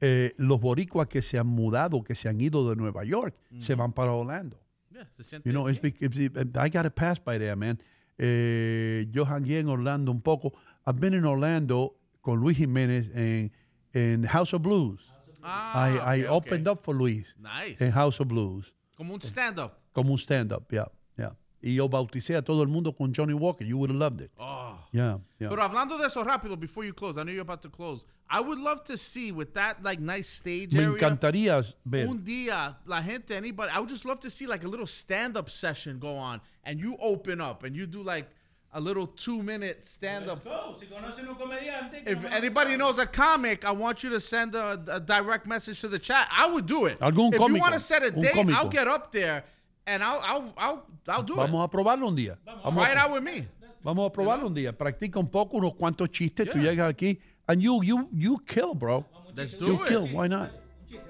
eh, 0.00 0.30
los 0.38 0.60
boricuas 0.60 1.08
que 1.08 1.22
se 1.22 1.38
han 1.38 1.46
mudado, 1.46 2.04
que 2.04 2.14
se 2.14 2.28
han 2.28 2.40
ido 2.40 2.68
de 2.68 2.76
Nueva 2.76 3.04
York, 3.04 3.34
se 3.58 3.74
van 3.74 3.92
para 3.92 4.12
Orlando. 4.12 4.58
Yeah, 4.92 5.04
se 5.16 5.22
siente 5.24 5.46
You 5.48 5.52
know, 5.52 5.66
it's, 5.68 5.78
bec- 5.80 6.00
it's- 6.00 6.56
I 6.56 6.68
got 6.68 6.82
to 6.82 6.90
pass 6.90 7.18
by 7.20 7.38
there, 7.38 7.54
man. 7.56 7.78
Eh, 8.18 9.06
yo 9.10 9.24
hangué 9.24 9.58
en 9.60 9.68
Orlando 9.68 10.10
un 10.12 10.20
poco. 10.20 10.52
I've 10.86 11.00
been 11.00 11.14
in 11.14 11.24
Orlando 11.24 11.94
con 12.22 12.40
Luis 12.40 12.56
Jiménez 12.56 13.10
en, 13.14 13.52
en 13.92 14.24
House 14.24 14.54
of 14.54 14.62
Blues. 14.62 15.00
Ah, 15.42 15.90
I, 15.90 16.20
I 16.20 16.22
okay, 16.22 16.26
opened 16.28 16.68
okay. 16.68 16.72
up 16.72 16.84
for 16.84 16.94
Luis 16.94 17.36
Nice. 17.38 17.80
en 17.80 17.90
House 17.90 18.20
of 18.20 18.28
Blues. 18.28 18.72
Como 18.96 19.14
un 19.14 19.20
stand-up. 19.20 19.72
Como 19.92 20.12
un 20.12 20.18
stand-up, 20.18 20.64
yeah, 20.70 20.86
yeah. 21.18 21.32
Y 21.60 21.74
yo 21.74 21.88
bauticé 21.88 22.36
a 22.36 22.42
todo 22.42 22.62
el 22.62 22.68
mundo 22.68 22.92
con 22.92 23.12
Johnny 23.12 23.34
Walker. 23.34 23.64
You 23.64 23.76
would 23.78 23.90
have 23.90 23.98
loved 23.98 24.20
it. 24.20 24.30
Oh. 24.38 24.78
Yeah, 24.92 25.18
yeah. 25.40 25.48
Pero 25.48 25.62
hablando 25.62 25.98
de 25.98 26.06
eso 26.06 26.22
rápido, 26.24 26.58
before 26.58 26.84
you 26.84 26.92
close, 26.92 27.18
I 27.18 27.24
know 27.24 27.32
you're 27.32 27.42
about 27.42 27.62
to 27.62 27.70
close. 27.70 28.04
I 28.30 28.40
would 28.40 28.58
love 28.58 28.84
to 28.84 28.96
see 28.96 29.32
with 29.32 29.52
that 29.54 29.82
like 29.82 30.00
nice 30.00 30.28
stage 30.28 30.72
Me 30.72 30.84
area. 30.84 30.96
encantaría 30.96 31.60
ver. 31.84 32.06
Un 32.06 32.24
día, 32.24 32.76
la 32.86 33.02
gente, 33.02 33.36
anybody, 33.36 33.70
I 33.72 33.78
would 33.80 33.88
just 33.90 34.04
love 34.04 34.20
to 34.20 34.30
see 34.30 34.46
like 34.46 34.64
a 34.64 34.68
little 34.68 34.86
stand-up 34.86 35.50
session 35.50 35.98
go 35.98 36.16
on, 36.16 36.40
and 36.64 36.80
you 36.80 36.96
open 37.00 37.40
up 37.40 37.64
and 37.64 37.74
you 37.74 37.86
do 37.86 38.02
like 38.02 38.28
a 38.74 38.80
little 38.80 39.06
two-minute 39.06 39.84
stand-up. 39.84 40.42
Go, 40.44 40.74
si 40.80 40.86
conocen 40.86 41.28
un 41.28 41.34
comediante. 41.34 42.04
que 42.04 42.12
If 42.12 42.24
anybody 42.32 42.76
knows 42.76 42.98
a 42.98 43.06
comic, 43.06 43.64
I 43.64 43.72
want 43.72 44.02
you 44.02 44.10
to 44.10 44.18
send 44.20 44.54
a, 44.54 44.80
a 44.88 44.98
direct 45.00 45.46
message 45.46 45.80
to 45.82 45.88
the 45.88 45.98
chat. 45.98 46.26
I 46.30 46.46
would 46.50 46.66
do 46.66 46.86
it. 46.86 46.98
Algún 47.00 47.28
if 47.32 47.34
you 47.34 47.46
cómico, 47.46 47.60
want 47.60 47.74
to 47.74 47.78
set 47.80 48.02
a 48.02 48.10
date, 48.10 48.32
cómico. 48.32 48.54
I'll 48.54 48.68
get 48.70 48.88
up 48.88 49.12
there 49.12 49.44
and 49.86 50.02
I'll 50.02 50.20
I'll 50.26 50.52
I'll, 50.56 50.82
I'll 51.08 51.22
do 51.22 51.34
Vamos 51.34 51.60
it. 51.62 51.64
a 51.64 51.68
probarlo 51.76 52.06
un 52.08 52.16
día. 52.16 52.38
Vamos 52.46 52.74
Try 52.74 52.92
it 52.92 52.96
out 52.96 53.10
with 53.12 53.22
me. 53.22 53.46
vamos 53.84 54.06
a 54.06 54.12
probarlo 54.12 54.46
un 54.46 54.54
día. 54.54 54.72
Practica 54.72 55.18
un 55.18 55.28
poco, 55.28 55.58
unos 55.58 55.74
cuantos 55.74 56.08
chistes. 56.10 56.48
Tú 56.48 56.58
llegas 56.58 56.88
aquí 56.88 57.18
and 57.48 57.60
you, 57.60 57.82
you, 57.82 58.08
you 58.12 58.38
kill, 58.46 58.74
bro. 58.74 59.04
Let's 59.36 59.54
do 59.54 59.66
You 59.66 59.82
it. 59.84 59.88
kill, 59.88 60.06
why 60.14 60.28
not? 60.28 60.50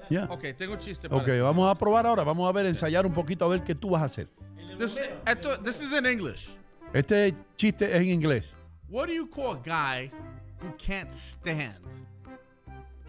Yeah. 0.09 0.27
Okay, 0.31 0.53
tengo 0.53 0.73
un 0.73 0.79
chiste 0.79 1.09
para 1.09 1.21
Ok, 1.21 1.25
ti. 1.27 1.39
vamos 1.39 1.69
a 1.69 1.75
probar 1.77 2.05
ahora. 2.05 2.23
Vamos 2.23 2.47
a 2.47 2.51
ver, 2.53 2.65
ensayar 2.65 3.05
un 3.05 3.13
poquito 3.13 3.45
a 3.45 3.47
ver 3.49 3.63
qué 3.63 3.75
tú 3.75 3.89
vas 3.91 4.01
a 4.01 4.05
hacer. 4.05 4.27
This, 4.77 4.97
esto, 5.27 5.57
this 5.61 5.81
is 5.81 5.93
in 5.93 6.05
English. 6.05 6.49
Este 6.93 7.33
chiste 7.57 7.85
es 7.85 8.01
en 8.01 8.09
inglés. 8.09 8.55
What 8.89 9.07
do 9.07 9.13
you 9.13 9.27
call 9.27 9.53
a 9.53 9.59
guy 9.63 10.11
who 10.61 10.71
can't 10.77 11.11
stand? 11.11 11.79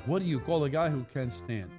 What 0.07 0.21
do 0.21 0.27
you 0.27 0.41
call 0.41 0.65
a 0.65 0.71
guy 0.71 0.89
who 0.91 1.05
can't 1.13 1.33
stand? 1.33 1.71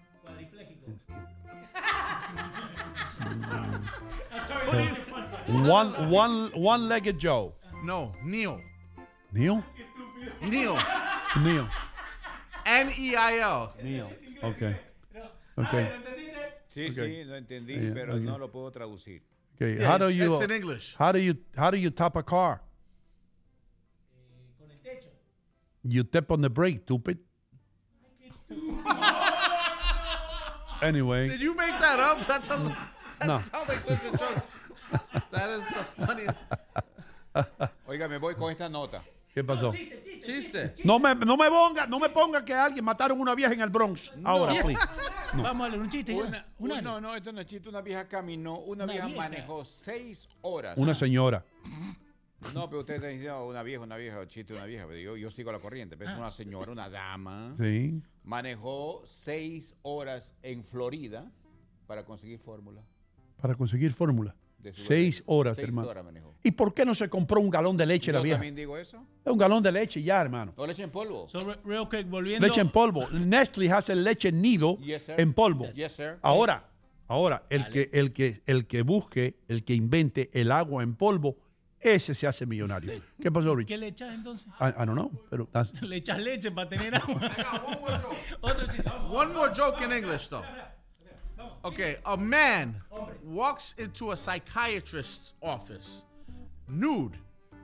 One, 5.47 6.09
one, 6.09 6.51
one-legged 6.53 7.17
Joe. 7.19 7.53
No, 7.83 8.13
Neil. 8.23 8.59
Neil? 9.31 9.63
Neil. 10.41 10.77
Neil. 11.41 11.67
N-E-I-L. 12.65 13.73
Neil. 13.83 14.09
Okay. 14.43 14.75
Okay. 15.57 15.83
Ah, 15.85 16.01
sí, 16.69 16.87
Ok. 16.87 16.93
sí, 16.93 17.23
lo 17.23 17.35
entendí, 17.35 17.73
Yeah, 17.75 17.93
pero 17.93 18.15
ok. 18.15 18.21
no 18.21 18.37
lo 18.37 18.51
puedo 18.51 18.71
traducir. 18.71 19.21
Okay. 19.55 19.79
Yeah, 19.79 19.87
how 19.87 19.97
do 19.97 20.05
it's- 20.05 20.17
you? 20.17 20.33
it's 20.33 20.41
in 20.41 20.51
English. 20.51 20.95
How 20.97 21.11
do 21.11 21.19
you? 21.19 21.37
How 21.55 21.71
do 21.71 21.77
you 21.77 21.89
top 21.89 22.15
a 22.15 22.23
car? 22.23 22.61
You 25.87 26.03
tap 26.03 26.31
on 26.31 26.41
the 26.41 26.49
brake, 26.49 26.79
stupid. 26.83 27.19
anyway. 30.81 31.27
Did 31.29 31.41
you 31.41 31.53
make 31.55 31.77
that 31.79 31.99
up? 31.99 32.25
That's 32.27 32.47
a, 32.49 32.57
that 33.19 33.27
No. 33.27 33.37
sounds 33.37 33.69
like 33.69 33.77
such 33.79 34.03
a 34.05 34.17
joke. 34.17 34.43
that 35.31 35.49
is 35.51 35.63
the 35.67 36.05
funniest. 36.05 36.37
Oiga, 37.87 38.09
me 38.09 38.17
voy 38.17 38.33
con 38.33 38.49
esta 38.51 38.67
nota. 38.67 39.01
¿Qué 39.35 39.43
pasó? 39.43 39.69
Chiste. 39.69 40.73
No 40.85 40.97
me, 40.97 41.13
no 41.13 41.35
me 41.35 41.49
ponga, 41.49 41.85
no 41.85 41.99
me 41.99 42.09
ponga 42.09 42.43
que 42.45 42.53
alguien 42.53 42.83
mataron 42.85 43.19
una 43.19 43.35
vieja 43.35 43.53
en 43.53 43.59
el 43.59 43.69
Bronx. 43.69 44.11
Ahora, 44.23 44.53
please. 44.63 44.79
No. 45.35 45.43
Vamos 45.43 45.67
a 45.67 45.69
leer 45.69 45.81
un 45.81 45.89
chiste. 45.89 46.13
Una, 46.15 46.47
Una- 46.57 46.75
un- 46.77 46.83
no, 46.85 47.01
no, 47.01 47.13
esto 47.15 47.33
no 47.33 47.41
es 47.41 47.45
chiste. 47.45 47.67
Una 47.67 47.81
vieja 47.81 48.07
caminó, 48.07 48.57
una, 48.59 48.85
Una 48.85 48.93
vieja, 48.93 49.07
vieja. 49.07 49.21
manejó 49.21 49.65
seis 49.65 50.29
horas. 50.41 50.77
Una 50.77 50.95
señora. 50.95 51.43
No, 52.53 52.69
pero 52.69 52.79
usted 52.79 52.95
está 52.95 53.07
diciendo 53.07 53.45
una 53.47 53.61
vieja, 53.61 53.83
una 53.83 53.97
vieja, 53.97 54.25
chiste, 54.27 54.53
una 54.53 54.65
vieja. 54.65 54.85
Pero 54.87 54.99
yo, 54.99 55.17
yo 55.17 55.29
sigo 55.29 55.51
la 55.51 55.59
corriente. 55.59 55.97
Pero 55.97 56.11
es 56.11 56.15
Ah. 56.15 56.19
una 56.19 56.31
señora, 56.31 56.71
una 56.71 56.89
dama. 56.89 57.55
Sí. 57.59 58.01
Manejó 58.23 59.01
seis 59.03 59.75
horas 59.81 60.33
en 60.43 60.63
Florida 60.63 61.29
para 61.87 62.05
conseguir 62.05 62.39
fórmula. 62.39 62.81
Para 63.41 63.53
conseguir 63.55 63.91
fórmula. 63.91 64.33
Seis 64.73 65.21
horas, 65.27 65.57
Seis 65.57 65.67
hermano. 65.67 65.89
horas 65.89 66.05
manejó. 66.05 66.33
¿Y 66.41 66.51
por 66.51 66.73
qué 66.73 66.85
no 66.85 66.95
se 66.95 67.09
compró 67.09 67.39
un 67.41 67.49
galón 67.51 67.75
de 67.77 67.85
leche 67.85 68.11
la 68.11 68.19
Yo 68.19 68.23
vieja? 68.23 68.37
también 68.37 68.55
digo 68.55 68.77
eso. 68.77 69.05
Es 69.25 69.31
un 69.31 69.37
galón 69.39 69.63
de 69.63 69.71
leche 69.71 70.03
ya, 70.03 70.21
hermano. 70.21 70.53
¿O 70.55 70.67
leche 70.67 70.83
en 70.83 70.91
polvo? 70.91 71.27
So, 71.27 71.39
re- 71.39 71.57
real 71.65 71.89
quick, 71.89 72.07
volviendo. 72.07 72.45
Leche 72.45 72.61
en 72.61 72.69
polvo. 72.69 73.09
Nestle 73.09 73.71
hace 73.71 73.95
leche 73.95 74.31
nido 74.31 74.77
Yes, 74.77 75.09
en 75.09 75.33
polvo. 75.33 75.71
Yes, 75.71 75.93
sir. 75.93 76.19
Ahora, 76.21 76.63
ahora, 77.07 77.43
el 77.49 77.67
que, 77.69 77.89
el, 77.91 78.13
que, 78.13 78.43
el 78.45 78.67
que 78.67 78.83
busque, 78.83 79.37
el 79.47 79.63
que 79.63 79.73
invente 79.73 80.29
el 80.33 80.51
agua 80.51 80.83
en 80.83 80.95
polvo, 80.95 81.37
ese 81.79 82.13
se 82.13 82.27
hace 82.27 82.45
millonario. 82.45 83.01
¿Qué 83.19 83.31
pasó, 83.31 83.55
Rich? 83.55 83.67
¿Qué 83.67 83.77
le 83.77 83.87
echas 83.87 84.13
entonces? 84.13 84.47
I, 84.59 84.65
I 84.69 84.85
don't 84.85 84.93
know, 84.93 85.11
pero 85.29 85.47
that's- 85.51 85.81
Le 85.87 85.95
echas 85.97 86.19
leche 86.19 86.51
para 86.51 86.69
tener 86.69 86.93
agua. 86.95 87.19
Otro 88.41 88.67
chiste. 88.67 88.89
One 89.09 89.33
more 89.33 89.51
joke 89.55 89.81
in 89.83 89.91
English, 89.91 90.27
though. 90.29 90.43
Okay, 91.63 91.97
a 92.05 92.15
man 92.15 92.79
walks 93.23 93.73
into 93.79 94.11
a 94.11 94.15
psychiatrist's 94.15 95.33
office 95.41 96.03
nude 96.67 97.17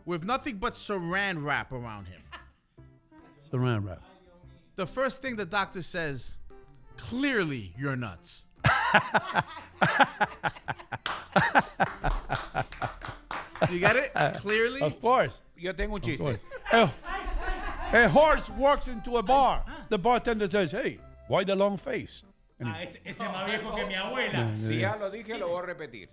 with 0.05 0.23
nothing 0.23 0.57
but 0.57 0.73
saran 0.73 1.43
wrap 1.43 1.71
around 1.71 2.07
him. 2.07 2.21
saran 3.51 3.85
wrap. 3.85 4.01
The 4.75 4.85
first 4.85 5.21
thing 5.21 5.35
the 5.35 5.45
doctor 5.45 5.81
says, 5.81 6.37
clearly 6.97 7.73
you're 7.77 7.95
nuts. 7.95 8.45
you 13.69 13.79
get 13.79 13.95
it? 13.95 14.13
Clearly? 14.37 14.81
Of 14.81 14.99
course. 15.01 15.41
Yo 15.55 15.73
tengo 15.73 15.95
un 15.95 16.01
chiste. 16.01 16.39
A, 16.71 16.89
a 17.93 18.09
horse 18.09 18.49
walks 18.51 18.87
into 18.87 19.17
a 19.17 19.23
bar. 19.23 19.63
The 19.89 19.97
bartender 19.99 20.49
says, 20.49 20.71
hey, 20.71 20.99
why 21.27 21.43
the 21.43 21.55
long 21.55 21.77
face? 21.77 22.23
Ah, 22.63 22.77
ese, 22.81 22.97
ese 23.05 23.21
es 23.21 23.31
más 23.31 23.45
viejo 23.45 23.75
que 23.75 23.85
mi 23.85 23.95
abuela. 23.95 24.55
Si 24.57 24.79
ya 24.79 24.95
lo 24.95 25.09
dije, 25.09 25.37
lo 25.39 25.47
voy 25.49 25.63
a 25.63 25.73
repetir. 25.73 26.09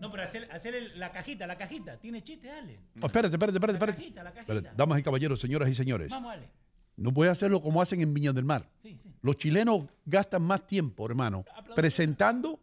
No, 0.00 0.10
pero 0.10 0.22
hacer, 0.22 0.48
hacer 0.50 0.74
el- 0.74 0.98
la 0.98 1.12
cajita, 1.12 1.46
la 1.46 1.56
cajita. 1.58 1.96
¿Tiene 1.98 2.22
chiste, 2.22 2.50
Ale? 2.50 2.78
Oh, 3.00 3.06
espérate, 3.06 3.34
espérate, 3.34 3.56
espérate. 3.58 3.72
La 3.72 3.78
espérate. 3.78 3.96
cajita, 3.98 4.22
la 4.22 4.32
cajita. 4.32 4.52
Espérate. 4.54 4.76
Damas 4.76 4.98
y 4.98 5.02
caballeros, 5.02 5.38
señoras 5.40 5.68
y 5.68 5.74
señores. 5.74 6.10
Vamos, 6.10 6.32
Ale. 6.32 6.48
No 6.96 7.10
voy 7.12 7.28
a 7.28 7.30
hacerlo 7.30 7.60
como 7.60 7.80
hacen 7.80 8.00
en 8.00 8.12
Viña 8.12 8.32
del 8.32 8.44
Mar. 8.44 8.68
Sí, 8.78 8.96
sí. 8.98 9.10
Los 9.22 9.36
chilenos 9.36 9.84
gastan 10.04 10.42
más 10.42 10.66
tiempo, 10.66 11.06
hermano, 11.06 11.44
presentando 11.74 12.58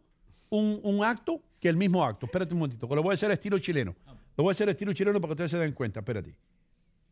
un, 0.50 0.80
un 0.82 1.04
acto 1.04 1.42
que 1.60 1.68
el 1.68 1.76
mismo 1.76 2.04
acto. 2.04 2.26
Espérate 2.26 2.52
un 2.54 2.60
momentito, 2.60 2.88
que 2.88 2.94
lo 2.94 3.02
voy 3.02 3.12
a 3.12 3.14
hacer 3.14 3.30
estilo 3.30 3.58
chileno. 3.58 3.94
Lo 4.36 4.44
voy 4.44 4.50
a 4.50 4.52
hacer 4.52 4.68
estilo 4.68 4.92
chileno 4.92 5.20
para 5.20 5.28
que 5.30 5.32
ustedes 5.32 5.50
se 5.50 5.58
den 5.58 5.72
cuenta. 5.72 6.00
Espérate. 6.00 6.34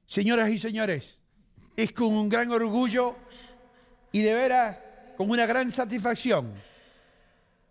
Señoras 0.06 0.48
y 0.50 0.58
señores, 0.58 1.20
es 1.76 1.92
con 1.92 2.12
un 2.12 2.28
gran 2.28 2.50
orgullo 2.52 3.16
y 4.12 4.22
de 4.22 4.32
veras 4.32 4.78
con 5.16 5.28
una 5.30 5.46
gran 5.46 5.70
satisfacción 5.72 6.52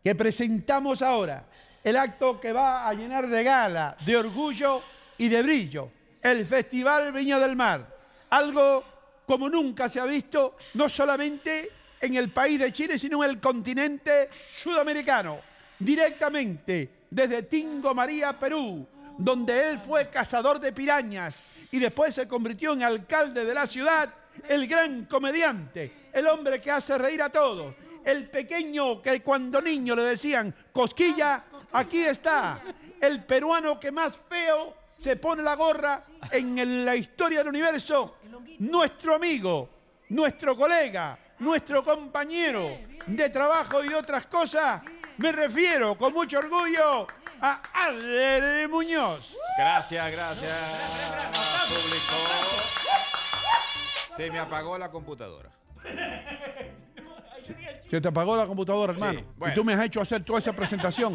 que 0.04 0.14
presentamos 0.16 1.02
ahora 1.02 1.48
el 1.86 1.96
acto 1.98 2.42
que 2.42 2.52
va 2.52 2.90
a 2.90 2.94
llenar 2.96 3.28
de 3.28 3.44
gala, 3.44 3.96
de 4.04 4.18
orgullo 4.18 4.82
y 5.20 5.30
de 5.30 5.44
brillo 5.44 5.92
el 6.20 6.44
Festival 6.48 7.14
Viña 7.14 7.38
del 7.38 7.56
Mar. 7.56 7.88
Algo 8.32 8.84
como 9.28 9.48
nunca 9.48 9.88
se 9.88 10.00
ha 10.00 10.06
visto, 10.06 10.58
no 10.74 10.90
solamente 10.90 11.70
en 12.02 12.16
el 12.16 12.32
país 12.32 12.60
de 12.60 12.72
Chile, 12.72 12.98
sino 12.98 13.24
en 13.24 13.30
el 13.30 13.40
continente 13.40 14.30
sudamericano, 14.58 15.40
directamente 15.78 17.06
desde 17.12 17.44
Tingo 17.44 17.94
María, 17.94 18.38
Perú, 18.40 18.88
donde 19.20 19.70
él 19.70 19.78
fue 19.78 20.10
cazador 20.10 20.60
de 20.60 20.72
pirañas 20.72 21.44
y 21.70 21.78
después 21.78 22.16
se 22.16 22.28
convirtió 22.28 22.74
en 22.74 22.82
alcalde 22.82 23.46
de 23.46 23.54
la 23.54 23.68
ciudad, 23.68 24.12
el 24.50 24.68
gran 24.68 25.06
comediante, 25.06 26.10
el 26.12 26.26
hombre 26.26 26.60
que 26.60 26.72
hace 26.72 26.98
reír 26.98 27.22
a 27.22 27.30
todos, 27.30 27.76
el 28.04 28.28
pequeño 28.32 29.00
que 29.04 29.22
cuando 29.22 29.62
niño 29.62 29.96
le 29.96 30.04
decían 30.04 30.54
cosquilla, 30.72 31.44
aquí 31.76 32.02
está, 32.02 32.62
el 33.02 33.24
peruano 33.24 33.80
que 33.80 33.92
más 33.92 34.18
feo 34.18 34.76
se 34.98 35.18
pone 35.18 35.44
la 35.44 35.56
gorra 35.56 36.02
en 36.32 36.86
la 36.86 36.96
historia 36.96 37.40
del 37.40 37.50
universo, 37.50 38.18
nuestro 38.60 39.16
amigo, 39.16 39.70
nuestro 40.10 40.56
colega, 40.56 41.18
nuestro 41.40 41.84
compañero 41.84 42.80
de 43.06 43.30
trabajo 43.30 43.84
y 43.84 43.90
de 43.90 43.96
otras 43.96 44.26
cosas, 44.28 44.82
me 45.18 45.32
refiero 45.32 45.98
con 45.98 46.14
mucho 46.14 46.40
orgullo 46.40 47.08
a 47.42 47.62
Adler 47.74 48.68
Muñoz. 48.70 49.36
Gracias, 49.58 50.12
gracias, 50.12 50.58
público. 51.68 52.16
Se 54.16 54.32
me 54.32 54.40
apagó 54.40 54.78
la 54.78 54.90
computadora. 54.90 55.50
Se 57.82 58.02
te 58.02 58.08
apagó 58.08 58.36
la 58.36 58.48
computadora, 58.48 58.94
hermano. 58.94 59.22
bueno. 59.36 59.54
Y 59.54 59.56
tú 59.56 59.64
me 59.64 59.74
has 59.74 59.86
hecho 59.86 60.02
hacer 60.02 60.24
toda 60.24 60.40
esa 60.40 60.54
presentación. 60.54 61.14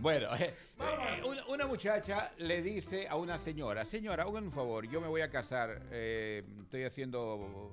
Bueno, 0.00 0.34
eh, 0.36 0.54
eh, 0.78 1.22
una, 1.26 1.44
una 1.46 1.66
muchacha 1.66 2.32
le 2.38 2.62
dice 2.62 3.08
a 3.08 3.16
una 3.16 3.38
señora, 3.38 3.84
señora, 3.84 4.22
hágame 4.22 4.46
un 4.46 4.52
favor, 4.52 4.88
yo 4.88 5.00
me 5.00 5.08
voy 5.08 5.22
a 5.22 5.30
casar, 5.30 5.82
eh, 5.90 6.44
estoy 6.62 6.84
haciendo 6.84 7.72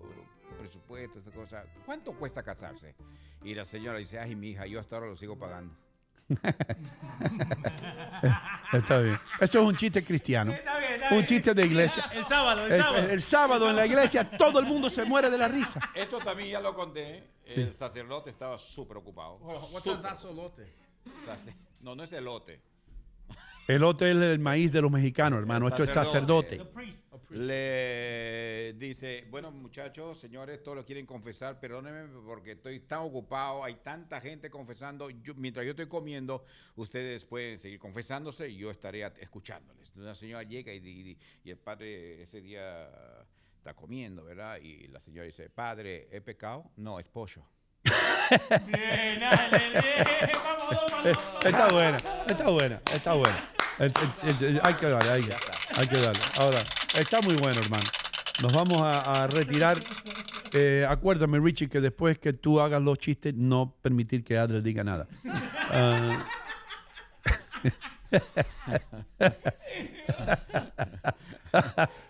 presupuesto, 0.57 1.19
esa 1.19 1.31
cosa. 1.31 1.65
¿Cuánto 1.85 2.13
cuesta 2.13 2.41
casarse? 2.43 2.95
Y 3.43 3.53
la 3.53 3.65
señora 3.65 3.99
dice, 3.99 4.19
ay, 4.19 4.35
mi 4.35 4.49
hija, 4.49 4.65
yo 4.65 4.79
hasta 4.79 4.95
ahora 4.95 5.07
lo 5.09 5.17
sigo 5.17 5.37
pagando. 5.37 5.75
Está 8.73 8.99
bien. 8.99 9.19
Eso 9.39 9.59
es 9.59 9.65
un 9.65 9.75
chiste 9.75 10.03
cristiano. 10.03 10.51
Está 10.53 10.79
bien, 10.79 10.93
está 10.93 11.13
Un 11.15 11.23
chiste 11.25 11.53
de 11.53 11.65
iglesia. 11.67 12.03
El 12.13 12.25
sábado, 12.25 12.65
el 12.65 12.71
El, 12.71 12.81
sábado. 12.81 13.09
el 13.09 13.21
sábado 13.21 13.69
en 13.69 13.75
la 13.75 13.85
iglesia 13.85 14.27
todo 14.35 14.59
el 14.59 14.65
mundo 14.65 14.89
se 14.89 15.03
muere 15.05 15.29
de 15.29 15.37
la 15.37 15.47
risa. 15.47 15.79
Esto 15.93 16.17
también 16.17 16.49
ya 16.49 16.59
lo 16.61 16.73
conté. 16.73 17.29
El 17.45 17.71
sacerdote 17.75 18.31
estaba 18.31 18.57
súper 18.57 18.97
ocupado. 18.97 19.35
What's 19.37 19.85
No, 21.85 21.95
no 21.95 22.01
es 22.03 22.11
elote. 22.13 22.59
Elote 23.67 24.09
es 24.09 24.17
el 24.17 24.39
maíz 24.39 24.71
de 24.71 24.81
los 24.81 24.89
mexicanos, 24.91 25.37
hermano. 25.37 25.67
Esto 25.67 25.83
es 25.83 25.89
sacerdote. 26.05 26.57
Le 27.29 28.73
dice, 28.73 29.27
bueno 29.29 29.51
muchachos, 29.51 30.17
señores, 30.17 30.63
todos 30.63 30.77
lo 30.77 30.83
quieren 30.85 31.05
confesar, 31.05 31.59
perdónenme 31.59 32.07
porque 32.25 32.53
estoy 32.53 32.79
tan 32.81 32.99
ocupado, 33.01 33.63
hay 33.63 33.75
tanta 33.75 34.19
gente 34.19 34.49
confesando, 34.49 35.11
yo- 35.11 35.35
mientras 35.35 35.63
yo 35.63 35.71
estoy 35.71 35.87
comiendo, 35.87 36.43
ustedes 36.75 37.23
pueden 37.25 37.59
seguir 37.59 37.77
confesándose 37.77 38.49
y 38.49 38.57
yo 38.57 38.71
estaré 38.71 39.03
escuchándoles. 39.19 39.87
Entonces 39.89 40.05
la 40.07 40.15
señora 40.15 40.43
llega 40.43 40.73
y, 40.73 40.77
y- 40.77 41.17
y 41.43 41.51
el 41.51 41.57
padre 41.57 42.23
ese 42.23 42.41
día 42.41 42.89
está 43.57 43.75
comiendo, 43.75 44.23
¿verdad? 44.23 44.57
Y 44.59 44.87
la 44.87 44.99
señora 44.99 45.25
dice, 45.27 45.49
padre, 45.51 46.07
¿he 46.11 46.19
pecado? 46.21 46.71
No, 46.77 46.99
es 46.99 47.07
pollo. 47.09 47.43
Está 51.43 51.67
buena, 51.71 51.97
está 52.27 52.49
buena, 52.49 52.81
está 52.93 53.13
buena. 53.13 53.37
Hay 53.77 53.91
que 54.73 54.89
darle, 54.89 55.11
hay, 55.11 55.23
que- 55.87 55.97
darle. 55.99 56.21
Ahora, 56.35 56.65
está 56.93 57.21
muy 57.21 57.35
bueno, 57.35 57.61
hermano. 57.61 57.89
Nos 58.41 58.51
vamos 58.53 58.81
a, 58.81 59.23
a 59.23 59.27
retirar. 59.27 59.81
Eh, 60.51 60.85
acuérdame, 60.87 61.39
Richie, 61.39 61.69
que 61.69 61.81
después 61.81 62.17
que 62.17 62.31
tú 62.33 62.59
hagas 62.61 62.81
los 62.81 62.97
chistes, 62.97 63.33
no 63.35 63.75
permitir 63.81 64.23
que 64.23 64.37
Adler 64.37 64.63
diga 64.63 64.83
nada. 64.83 65.07
Ah. 65.71 66.25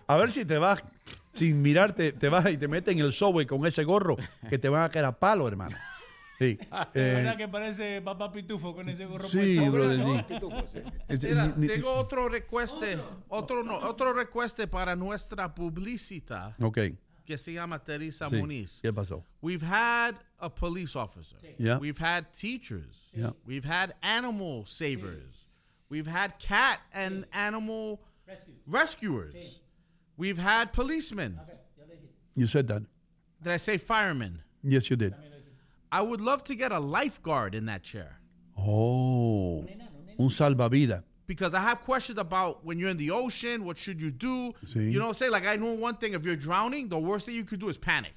a 0.07 0.15
ver 0.17 0.31
si 0.31 0.45
te 0.45 0.57
vas, 0.57 0.83
sin 1.33 1.61
mirarte, 1.61 2.13
te 2.13 2.29
vas 2.29 2.49
y 2.49 2.57
te 2.57 2.67
metes 2.67 2.93
en 2.93 2.99
el 2.99 3.11
subway 3.13 3.45
con 3.45 3.65
ese 3.65 3.83
gorro 3.83 4.15
que 4.49 4.57
te 4.57 4.69
van 4.69 4.83
a 4.83 4.89
caer 4.89 5.05
a 5.05 5.11
palo, 5.17 5.47
hermano. 5.47 5.75
Sí. 6.37 6.55
De 6.93 7.11
Eh, 7.11 7.13
verdad 7.15 7.37
que 7.37 7.47
parece 7.47 8.01
papá 8.01 8.31
Pitufo 8.31 8.75
con 8.75 8.89
ese 8.89 9.05
gorro 9.05 9.27
Sí, 9.29 9.55
puesto. 9.55 9.71
brother, 9.71 9.99
¿no? 9.99 10.17
sí. 10.17 10.23
Pitufo, 10.27 10.67
sí. 10.67 10.79
Mira, 11.27 11.47
ni- 11.47 11.53
ni- 11.61 11.67
tengo 11.67 11.93
otro 11.93 12.27
request, 12.29 12.75
otro 13.29 13.63
no, 13.63 13.77
otro 13.77 14.13
request 14.13 14.59
para 14.67 14.95
nuestra 14.95 15.53
publicita 15.55 16.55
Ok. 16.61 16.77
que 17.25 17.37
se 17.37 17.53
llama 17.53 17.83
Teresa 17.83 18.29
Sí. 18.29 18.35
Muniz. 18.35 18.81
¿Qué 18.81 18.91
pasó? 18.93 19.23
We've 19.41 19.65
had 19.65 20.15
a 20.39 20.49
police 20.53 20.95
officer. 20.95 21.37
Yeah. 21.57 21.77
We've 21.79 21.97
had 21.97 22.25
teachers. 22.33 23.09
Yeah. 23.13 23.31
We've 23.45 23.65
had 23.67 23.95
animal 24.01 24.65
savers. 24.67 25.47
We've 25.89 26.07
had 26.07 26.37
cat 26.39 26.81
and 26.91 27.25
animal 27.31 27.99
rescuers. 28.67 29.61
We've 30.17 30.37
had 30.37 30.71
policemen. 30.73 31.39
You 32.35 32.47
said 32.47 32.67
that. 32.67 32.83
Did 33.41 33.53
I 33.53 33.57
say 33.57 33.77
firemen? 33.77 34.41
Yes, 34.63 34.89
you 34.89 34.95
did. 34.97 35.13
I 35.97 36.01
would 36.01 36.21
love 36.21 36.41
to 36.49 36.55
get 36.55 36.71
a 36.71 36.79
lifeguard 36.79 37.55
in 37.55 37.65
that 37.67 37.81
chair 37.83 38.19
Oh, 38.57 39.65
un 40.19 40.29
salvavidas. 40.29 41.03
because 41.27 41.53
I 41.53 41.61
have 41.61 41.79
questions 41.81 42.17
about 42.19 42.63
when 42.65 42.77
you're 42.79 42.89
in 42.89 42.97
the 42.97 43.11
ocean, 43.11 43.63
what 43.65 43.77
should 43.77 44.01
you 44.01 44.11
do? 44.11 44.53
Sí. 44.65 44.91
You 44.91 44.99
know, 44.99 45.13
say 45.13 45.29
like 45.29 45.45
I 45.45 45.55
know 45.57 45.73
one 45.87 45.95
thing: 45.97 46.13
if 46.13 46.25
you're 46.25 46.35
drowning, 46.47 46.89
the 46.89 46.97
worst 46.99 47.25
thing 47.25 47.35
you 47.35 47.45
could 47.45 47.59
do 47.59 47.69
is 47.69 47.77
panic. 47.77 48.15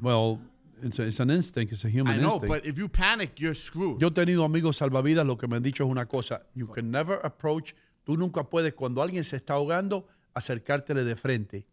Well, 0.00 0.40
it's, 0.82 0.98
a- 0.98 1.04
it's 1.06 1.20
an 1.20 1.30
instinct, 1.30 1.72
it's 1.72 1.84
a 1.84 1.88
human 1.88 2.12
I 2.14 2.16
know, 2.18 2.34
instinct. 2.34 2.48
but 2.48 2.66
if 2.66 2.76
you 2.78 2.88
panic, 2.88 3.30
you're 3.38 3.54
screwed. 3.54 4.00
Yo 4.00 4.08
he 4.08 4.14
tenido 4.14 4.44
amigos 4.44 4.76
salvavidas, 4.78 5.26
lo 5.26 5.36
que 5.36 5.48
me 5.48 5.56
han 5.56 5.62
dicho 5.62 5.84
es 5.84 5.90
una 5.90 6.06
cosa, 6.06 6.42
you 6.54 6.66
can 6.66 6.90
never 6.90 7.18
approach, 7.24 7.74
tú 8.06 8.16
nunca 8.18 8.44
puedes, 8.44 8.74
cuando 8.74 9.00
alguien 9.02 9.24
se 9.24 9.36
está 9.36 9.54
ahogando, 9.54 10.06
acercártele 10.34 11.02
de 11.04 11.16
frente, 11.16 11.66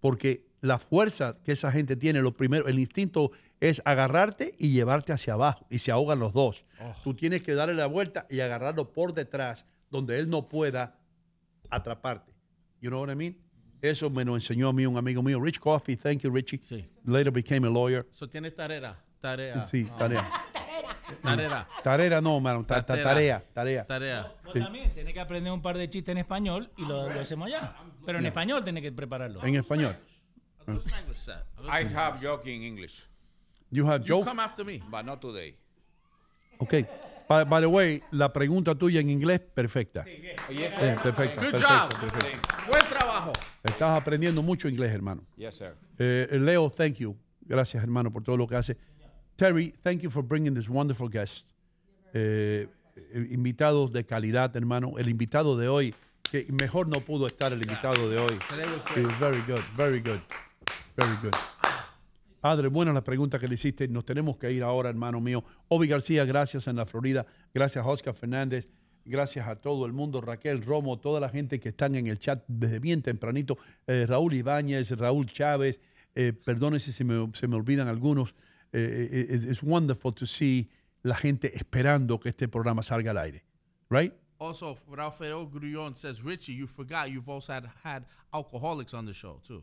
porque 0.00 0.44
la 0.60 0.78
fuerza 0.78 1.38
que 1.42 1.52
esa 1.52 1.70
gente 1.72 1.96
tiene, 1.96 2.20
lo 2.20 2.32
primero, 2.36 2.68
el 2.68 2.78
instinto 2.78 3.30
es 3.68 3.80
agarrarte 3.86 4.54
y 4.58 4.72
llevarte 4.72 5.12
hacia 5.12 5.32
abajo 5.32 5.66
y 5.70 5.78
se 5.78 5.90
ahogan 5.90 6.18
los 6.18 6.32
dos. 6.34 6.64
Oh. 6.80 6.92
Tú 7.02 7.14
tienes 7.14 7.40
que 7.42 7.54
darle 7.54 7.74
la 7.74 7.86
vuelta 7.86 8.26
y 8.28 8.40
agarrarlo 8.40 8.92
por 8.92 9.14
detrás 9.14 9.64
donde 9.90 10.18
él 10.18 10.28
no 10.28 10.48
pueda 10.48 10.98
atraparte. 11.70 12.32
You 12.80 12.90
know 12.90 13.00
what 13.00 13.10
I 13.10 13.14
mean? 13.16 13.38
Eso 13.80 14.10
me 14.10 14.24
lo 14.24 14.34
enseñó 14.34 14.68
a 14.68 14.72
mí 14.72 14.84
un 14.84 14.96
amigo 14.98 15.22
mío, 15.22 15.40
Rich 15.40 15.60
Coffee. 15.60 15.96
Thank 15.96 16.20
you, 16.22 16.30
Richie. 16.30 16.60
Later 17.04 17.30
became 17.32 17.66
a 17.66 17.70
lawyer. 17.70 18.06
Eso 18.10 18.28
tiene 18.28 18.50
tarea. 18.50 18.96
Tarea. 19.20 19.66
Sí, 19.66 19.88
Ah. 19.92 19.96
tarea. 19.98 20.30
Tarea. 21.22 21.68
Tarea 21.82 22.20
no, 22.20 22.40
mano. 22.40 22.64
ta- 22.66 22.84
ta- 22.84 23.02
Tarea, 23.02 23.42
tarea. 23.54 23.86
Tarea. 23.86 24.32
Vos 24.44 24.52
Sí. 24.52 24.60
también 24.60 24.90
tenés 24.94 25.12
que 25.14 25.20
aprender 25.20 25.50
un 25.52 25.62
par 25.62 25.78
de 25.78 25.88
chistes 25.88 26.12
en 26.12 26.18
español 26.18 26.70
y 26.76 26.82
lo, 26.82 27.08
lo 27.10 27.20
hacemos 27.20 27.46
allá. 27.46 27.76
Pero 28.04 28.18
en 28.18 28.24
Yeah. 28.24 28.28
español 28.28 28.62
tenés 28.64 28.82
que 28.82 28.92
prepararlo. 28.92 29.42
En 29.42 29.54
español. 29.54 29.96
I 30.66 31.84
have 31.94 32.18
joke 32.20 32.46
in 32.46 32.62
English. 32.62 33.04
You 33.74 33.84
have 33.90 34.02
You 34.02 34.06
joke? 34.06 34.24
come 34.24 34.38
after 34.40 34.64
me. 34.64 34.80
But 34.88 35.04
not 35.04 35.20
today. 35.20 35.56
Ok. 36.58 36.74
By, 37.28 37.44
by 37.44 37.60
the 37.60 37.66
way, 37.66 38.02
la 38.12 38.32
pregunta 38.32 38.74
tuya 38.76 39.00
en 39.00 39.08
inglés, 39.10 39.40
perfecta. 39.40 40.04
Yes, 40.04 40.72
Sí, 40.74 40.78
sir. 40.78 40.98
perfecta. 41.02 41.40
Good 41.42 41.50
perfecta, 41.52 41.88
job. 41.90 42.00
perfecta. 42.00 42.56
Buen 42.70 42.86
trabajo. 42.88 43.32
Estás 43.64 43.98
aprendiendo 44.00 44.42
mucho 44.42 44.68
inglés, 44.68 44.92
hermano. 44.92 45.22
Yes, 45.36 45.56
sir. 45.56 45.74
Eh, 45.98 46.28
Leo, 46.38 46.70
thank 46.70 46.96
you. 46.98 47.16
Gracias, 47.40 47.82
hermano, 47.82 48.12
por 48.12 48.22
todo 48.22 48.36
lo 48.36 48.46
que 48.46 48.54
hace. 48.56 48.76
Terry, 49.36 49.72
thank 49.82 50.02
you 50.02 50.10
for 50.10 50.22
bringing 50.22 50.54
this 50.54 50.68
wonderful 50.68 51.08
guest. 51.08 51.48
Eh, 52.12 52.68
eh, 52.96 53.26
invitados 53.30 53.90
de 53.92 54.04
calidad, 54.04 54.54
hermano. 54.54 54.98
El 54.98 55.08
invitado 55.08 55.56
de 55.56 55.66
hoy, 55.66 55.94
que 56.22 56.46
mejor 56.52 56.86
no 56.86 57.00
pudo 57.00 57.26
estar 57.26 57.52
el 57.52 57.60
invitado 57.60 58.08
de 58.08 58.18
hoy. 58.18 58.38
Very 59.18 59.40
good, 59.46 59.62
very 59.76 60.00
good, 60.00 60.20
very 60.96 61.16
good. 61.22 61.34
Padre, 62.44 62.68
buena 62.68 62.92
la 62.92 63.02
pregunta 63.02 63.38
que 63.38 63.46
le 63.46 63.54
hiciste. 63.54 63.88
Nos 63.88 64.04
tenemos 64.04 64.36
que 64.36 64.52
ir 64.52 64.62
ahora, 64.62 64.90
hermano 64.90 65.18
mío. 65.18 65.42
Obi 65.68 65.86
García, 65.86 66.26
gracias 66.26 66.68
en 66.68 66.76
la 66.76 66.84
Florida. 66.84 67.24
Gracias 67.54 67.82
a 67.82 67.88
Oscar 67.88 68.12
Fernández. 68.12 68.68
Gracias 69.06 69.48
a 69.48 69.56
todo 69.56 69.86
el 69.86 69.94
mundo. 69.94 70.20
Raquel 70.20 70.62
Romo, 70.62 70.98
toda 70.98 71.20
la 71.20 71.30
gente 71.30 71.58
que 71.58 71.70
están 71.70 71.94
en 71.94 72.06
el 72.06 72.18
chat 72.18 72.44
desde 72.46 72.80
bien 72.80 73.00
tempranito. 73.00 73.56
Eh, 73.86 74.04
Raúl 74.06 74.34
Ibáñez, 74.34 74.90
Raúl 74.90 75.24
Chávez. 75.24 75.80
Eh, 76.14 76.34
si 76.80 77.02
me, 77.02 77.30
se 77.32 77.48
me 77.48 77.56
olvidan 77.56 77.88
algunos. 77.88 78.34
Eh, 78.74 79.08
eh, 79.10 79.40
it's 79.50 79.62
wonderful 79.62 80.12
to 80.12 80.26
see 80.26 80.68
la 81.02 81.14
gente 81.14 81.50
esperando 81.56 82.20
que 82.20 82.28
este 82.28 82.46
programa 82.48 82.82
salga 82.82 83.12
al 83.12 83.16
aire. 83.16 83.42
Right? 83.88 84.12
Also, 84.38 84.76
Rafael 84.90 85.46
Grullon 85.46 85.96
says, 85.96 86.22
Richie, 86.22 86.52
you 86.52 86.66
forgot 86.66 87.10
you've 87.10 87.30
also 87.30 87.54
had, 87.54 87.70
had 87.82 88.04
alcoholics 88.34 88.92
on 88.92 89.06
the 89.06 89.14
show, 89.14 89.40
too. 89.42 89.62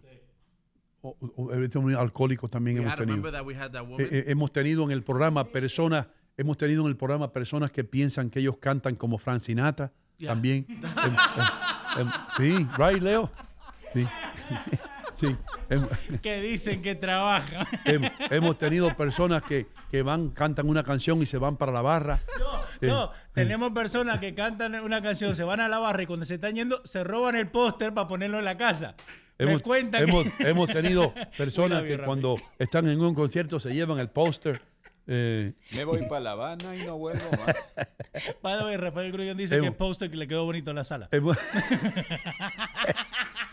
O- 1.04 1.18
o- 1.36 1.54
este 1.54 1.78
un 1.80 1.96
alcohólico 1.96 2.48
también 2.48 2.78
We 2.78 2.84
hemos 2.84 2.94
had, 2.94 2.98
tenido. 3.00 4.00
Eh, 4.00 4.08
eh, 4.12 4.24
hemos 4.28 4.52
tenido 4.52 4.84
en 4.84 4.92
el 4.92 5.04
programa 5.04 5.46
personas, 5.46 6.06
hemos 6.38 6.58
tenido 6.58 6.84
en 6.84 6.90
el 6.90 6.96
programa 6.98 7.32
personas 7.34 7.72
que 7.72 7.84
piensan 7.84 8.30
que 8.30 8.40
ellos 8.40 8.58
cantan 8.58 8.96
como 8.96 9.18
Frank 9.18 9.40
Sinatra, 9.42 9.92
Yeah. 10.20 10.32
también. 10.34 10.66
Em, 10.70 12.02
em, 12.02 12.08
em, 12.08 12.08
sí, 12.38 12.68
right, 12.78 13.02
Leo. 13.02 13.32
Sí. 13.94 14.06
sí. 15.18 15.36
Que 16.22 16.42
dicen 16.42 16.82
que 16.82 16.96
trabajan. 16.96 17.66
em, 17.86 18.04
hemos 18.30 18.58
tenido 18.58 18.96
personas 18.96 19.42
que, 19.44 19.68
que 19.90 20.02
van, 20.04 20.30
cantan 20.30 20.68
una 20.70 20.84
canción 20.84 21.22
y 21.22 21.26
se 21.26 21.38
van 21.38 21.56
para 21.58 21.72
la 21.72 21.82
barra. 21.82 22.20
Eh, 22.82 22.88
No, 22.88 23.12
tenemos 23.34 23.72
personas 23.72 24.20
que 24.20 24.34
cantan 24.36 24.76
una 24.76 25.02
canción, 25.02 25.36
se 25.36 25.44
van 25.44 25.60
a 25.62 25.68
la 25.70 25.80
barra 25.80 26.04
y 26.04 26.06
cuando 26.06 26.26
se 26.26 26.36
están 26.36 26.54
yendo 26.56 26.82
se 26.86 27.04
roban 27.04 27.36
el 27.36 27.48
póster 27.48 27.94
para 27.94 28.08
ponerlo 28.08 28.38
en 28.40 28.46
la 28.46 28.58
casa. 28.58 28.96
Me 29.45 29.52
Hemos, 29.52 29.61
cuentan 29.64 30.03
hemos, 30.03 30.26
que... 30.36 30.50
hemos 30.50 30.70
tenido 30.70 31.14
personas 31.38 31.84
que 31.84 31.98
cuando 32.00 32.38
están 32.60 32.88
en 32.88 33.00
un 33.00 33.14
concierto 33.16 33.60
se 33.60 33.74
llevan 33.74 34.00
el 34.00 34.10
póster. 34.10 34.61
eh, 35.08 35.53
Me 35.76 35.84
voy 35.84 36.02
para 36.08 36.20
La 36.22 36.32
Habana 36.32 36.76
y 36.76 36.84
no 36.86 36.98
vuelvo 36.98 37.24
más. 37.45 37.74
Way, 38.64 38.78
Rafael 38.78 39.11
Grullón 39.11 39.38
dice 39.38 39.56
Hemos- 39.56 39.61
que 39.64 39.68
el 39.70 39.76
póster 39.76 40.11
que 40.11 40.18
le 40.18 40.28
quedó 40.28 40.45
bonito 40.45 40.70
en 40.70 40.76
la 40.76 40.84
sala. 40.84 41.08
hemos- 41.11 41.38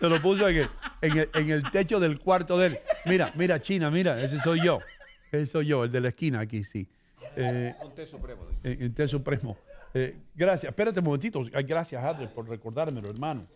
Se 0.00 0.08
lo 0.08 0.22
puso 0.22 0.48
en 0.48 0.56
el, 0.58 0.68
en, 1.02 1.18
el, 1.18 1.30
en 1.34 1.50
el 1.50 1.70
techo 1.70 1.98
del 1.98 2.18
cuarto 2.20 2.56
de 2.58 2.68
él. 2.68 2.78
Mira, 3.04 3.32
mira, 3.34 3.60
China, 3.60 3.90
mira, 3.90 4.22
ese 4.22 4.38
soy 4.40 4.62
yo. 4.64 4.78
Ese 5.32 5.46
soy 5.46 5.66
yo, 5.66 5.84
el 5.84 5.90
de 5.92 6.00
la 6.00 6.08
esquina 6.08 6.40
aquí, 6.40 6.62
sí. 6.64 6.86
Eh, 7.36 7.74
Un 7.82 7.94
té 7.94 8.06
supremo. 8.06 8.46
en, 8.62 8.82
en 8.82 8.94
té 8.94 9.08
supremo. 9.08 9.56
Eh, 9.94 10.16
gracias. 10.34 10.70
Espérate 10.70 11.00
un 11.00 11.06
momentito. 11.06 11.42
Gracias, 11.64 12.02
Adler, 12.04 12.28
por 12.28 12.48
recordármelo, 12.48 13.08
hermano. 13.08 13.46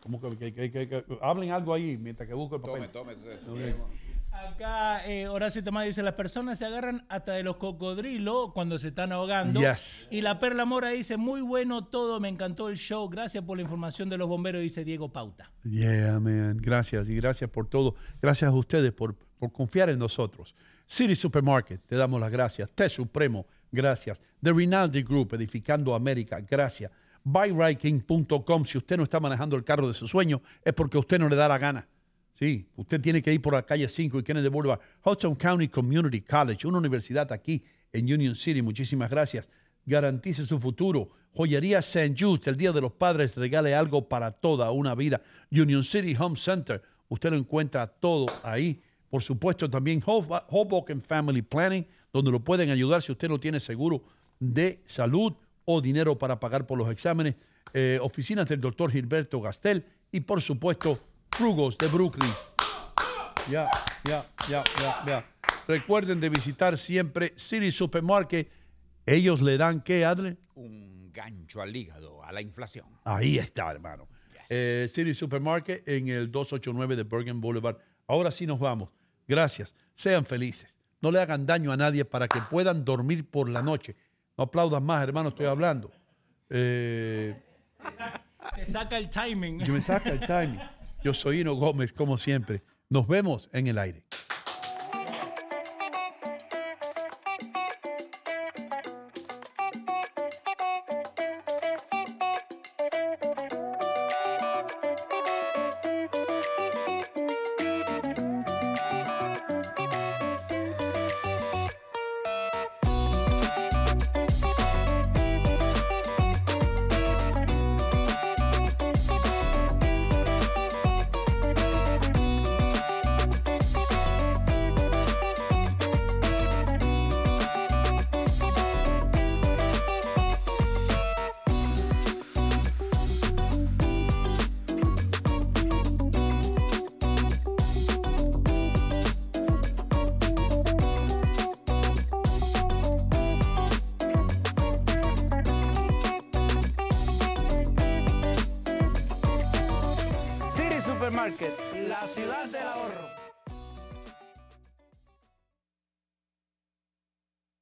Como 0.00 0.20
que, 0.20 0.36
que- 0.38 0.54
que- 0.54 0.70
que- 0.70 0.88
que- 0.88 1.04
hablen 1.20 1.50
algo 1.50 1.74
ahí 1.74 1.96
mientras 1.98 2.26
que 2.28 2.34
busco 2.34 2.56
el 2.56 2.62
Tome, 2.62 2.88
papel. 2.88 2.90
tome. 2.92 3.14
supremo. 3.44 3.88
Acá 4.32 5.04
eh, 5.06 5.26
Horacio 5.26 5.62
Tomás 5.62 5.86
dice, 5.86 6.02
las 6.04 6.14
personas 6.14 6.58
se 6.58 6.64
agarran 6.64 7.04
hasta 7.08 7.32
de 7.32 7.42
los 7.42 7.56
cocodrilos 7.56 8.52
cuando 8.52 8.78
se 8.78 8.88
están 8.88 9.10
ahogando. 9.12 9.60
Yes. 9.60 10.06
Y 10.10 10.20
la 10.22 10.38
Perla 10.38 10.64
Mora 10.64 10.90
dice, 10.90 11.16
muy 11.16 11.40
bueno 11.42 11.84
todo, 11.86 12.20
me 12.20 12.28
encantó 12.28 12.68
el 12.68 12.76
show, 12.76 13.08
gracias 13.08 13.44
por 13.44 13.56
la 13.56 13.62
información 13.62 14.08
de 14.08 14.16
los 14.16 14.28
bomberos, 14.28 14.62
dice 14.62 14.84
Diego 14.84 15.08
Pauta. 15.12 15.50
Yeah, 15.64 16.20
man. 16.20 16.58
Gracias 16.62 17.08
y 17.08 17.16
gracias 17.16 17.50
por 17.50 17.66
todo. 17.68 17.96
Gracias 18.22 18.48
a 18.50 18.54
ustedes 18.54 18.92
por, 18.92 19.16
por 19.16 19.52
confiar 19.52 19.90
en 19.90 19.98
nosotros. 19.98 20.54
City 20.86 21.14
Supermarket, 21.16 21.80
te 21.86 21.96
damos 21.96 22.20
las 22.20 22.30
gracias. 22.30 22.70
T 22.70 22.88
Supremo, 22.88 23.46
gracias. 23.72 24.20
The 24.42 24.52
Rinaldi 24.52 25.02
Group, 25.02 25.34
Edificando 25.34 25.94
América, 25.94 26.40
gracias. 26.40 26.90
BuyRightKing.com, 27.24 28.64
si 28.64 28.78
usted 28.78 28.96
no 28.96 29.04
está 29.04 29.20
manejando 29.20 29.56
el 29.56 29.64
carro 29.64 29.86
de 29.88 29.94
su 29.94 30.06
sueño, 30.06 30.42
es 30.64 30.72
porque 30.72 30.98
usted 30.98 31.18
no 31.18 31.28
le 31.28 31.36
da 31.36 31.48
la 31.48 31.58
gana. 31.58 31.86
Sí, 32.38 32.66
usted 32.76 33.00
tiene 33.00 33.20
que 33.20 33.32
ir 33.34 33.42
por 33.42 33.52
la 33.52 33.62
calle 33.62 33.86
5 33.88 34.18
y 34.18 34.22
Kennedy 34.22 34.48
Boulevard. 34.48 34.80
Hudson 35.04 35.34
County 35.34 35.68
Community 35.68 36.22
College, 36.22 36.66
una 36.66 36.78
universidad 36.78 37.30
aquí 37.32 37.62
en 37.92 38.10
Union 38.12 38.34
City. 38.34 38.62
Muchísimas 38.62 39.10
gracias. 39.10 39.46
Garantice 39.84 40.46
su 40.46 40.58
futuro. 40.58 41.10
Joyería 41.34 41.78
St. 41.80 42.14
Jude, 42.18 42.40
el 42.50 42.56
Día 42.56 42.72
de 42.72 42.80
los 42.80 42.92
Padres, 42.92 43.36
regale 43.36 43.74
algo 43.74 44.08
para 44.08 44.30
toda 44.32 44.70
una 44.70 44.94
vida. 44.94 45.20
Union 45.52 45.84
City 45.84 46.16
Home 46.18 46.36
Center, 46.36 46.82
usted 47.08 47.30
lo 47.30 47.36
encuentra 47.36 47.86
todo 47.86 48.26
ahí. 48.42 48.80
Por 49.10 49.22
supuesto, 49.22 49.68
también 49.68 50.02
Hobo- 50.06 50.42
Hoboken 50.48 51.02
Family 51.02 51.42
Planning, 51.42 51.86
donde 52.12 52.30
lo 52.30 52.40
pueden 52.40 52.70
ayudar 52.70 53.02
si 53.02 53.12
usted 53.12 53.28
no 53.28 53.38
tiene 53.38 53.60
seguro 53.60 54.02
de 54.38 54.80
salud 54.86 55.34
o 55.74 55.80
dinero 55.80 56.18
para 56.18 56.38
pagar 56.40 56.66
por 56.66 56.78
los 56.78 56.90
exámenes. 56.90 57.34
Eh, 57.72 57.98
oficinas 58.02 58.48
del 58.48 58.60
doctor 58.60 58.90
Gilberto 58.90 59.40
Gastel 59.40 59.84
y, 60.10 60.20
por 60.20 60.42
supuesto, 60.42 60.98
Frugos 61.30 61.78
de 61.78 61.86
Brooklyn. 61.86 62.30
Ya, 63.50 63.68
ya, 64.04 64.24
ya, 64.48 64.64
ya, 64.78 65.04
ya. 65.06 65.26
Recuerden 65.68 66.20
de 66.20 66.28
visitar 66.28 66.76
siempre 66.76 67.32
City 67.36 67.70
Supermarket. 67.70 68.50
Ellos 69.06 69.40
le 69.40 69.56
dan, 69.56 69.80
¿qué, 69.82 70.04
Adler? 70.04 70.36
Un 70.54 71.10
gancho 71.12 71.62
al 71.62 71.74
hígado, 71.74 72.22
a 72.24 72.32
la 72.32 72.40
inflación. 72.40 72.86
Ahí 73.04 73.38
está, 73.38 73.70
hermano. 73.70 74.08
Eh, 74.48 74.88
City 74.92 75.14
Supermarket 75.14 75.86
en 75.88 76.08
el 76.08 76.30
289 76.30 76.96
de 76.96 77.04
Bergen 77.04 77.40
Boulevard. 77.40 77.76
Ahora 78.08 78.32
sí 78.32 78.46
nos 78.46 78.58
vamos. 78.58 78.90
Gracias. 79.28 79.76
Sean 79.94 80.24
felices. 80.24 80.74
No 81.00 81.12
le 81.12 81.20
hagan 81.20 81.46
daño 81.46 81.70
a 81.70 81.76
nadie 81.76 82.04
para 82.04 82.26
que 82.26 82.40
puedan 82.50 82.84
dormir 82.84 83.24
por 83.24 83.48
la 83.48 83.62
noche. 83.62 83.96
No 84.40 84.44
aplaudan 84.44 84.82
más, 84.82 85.02
hermano, 85.02 85.28
estoy 85.28 85.44
hablando. 85.44 85.90
Eh, 86.48 87.38
Te 88.54 88.64
saca 88.64 88.96
el 88.96 89.10
timing. 89.10 89.58
que 89.58 89.70
me 89.70 89.82
saca 89.82 90.08
el 90.08 90.20
timing. 90.20 90.58
Yo 91.04 91.12
soy 91.12 91.40
Hino 91.40 91.52
Gómez, 91.56 91.92
como 91.92 92.16
siempre. 92.16 92.62
Nos 92.88 93.06
vemos 93.06 93.50
en 93.52 93.66
el 93.66 93.76
aire. 93.76 94.02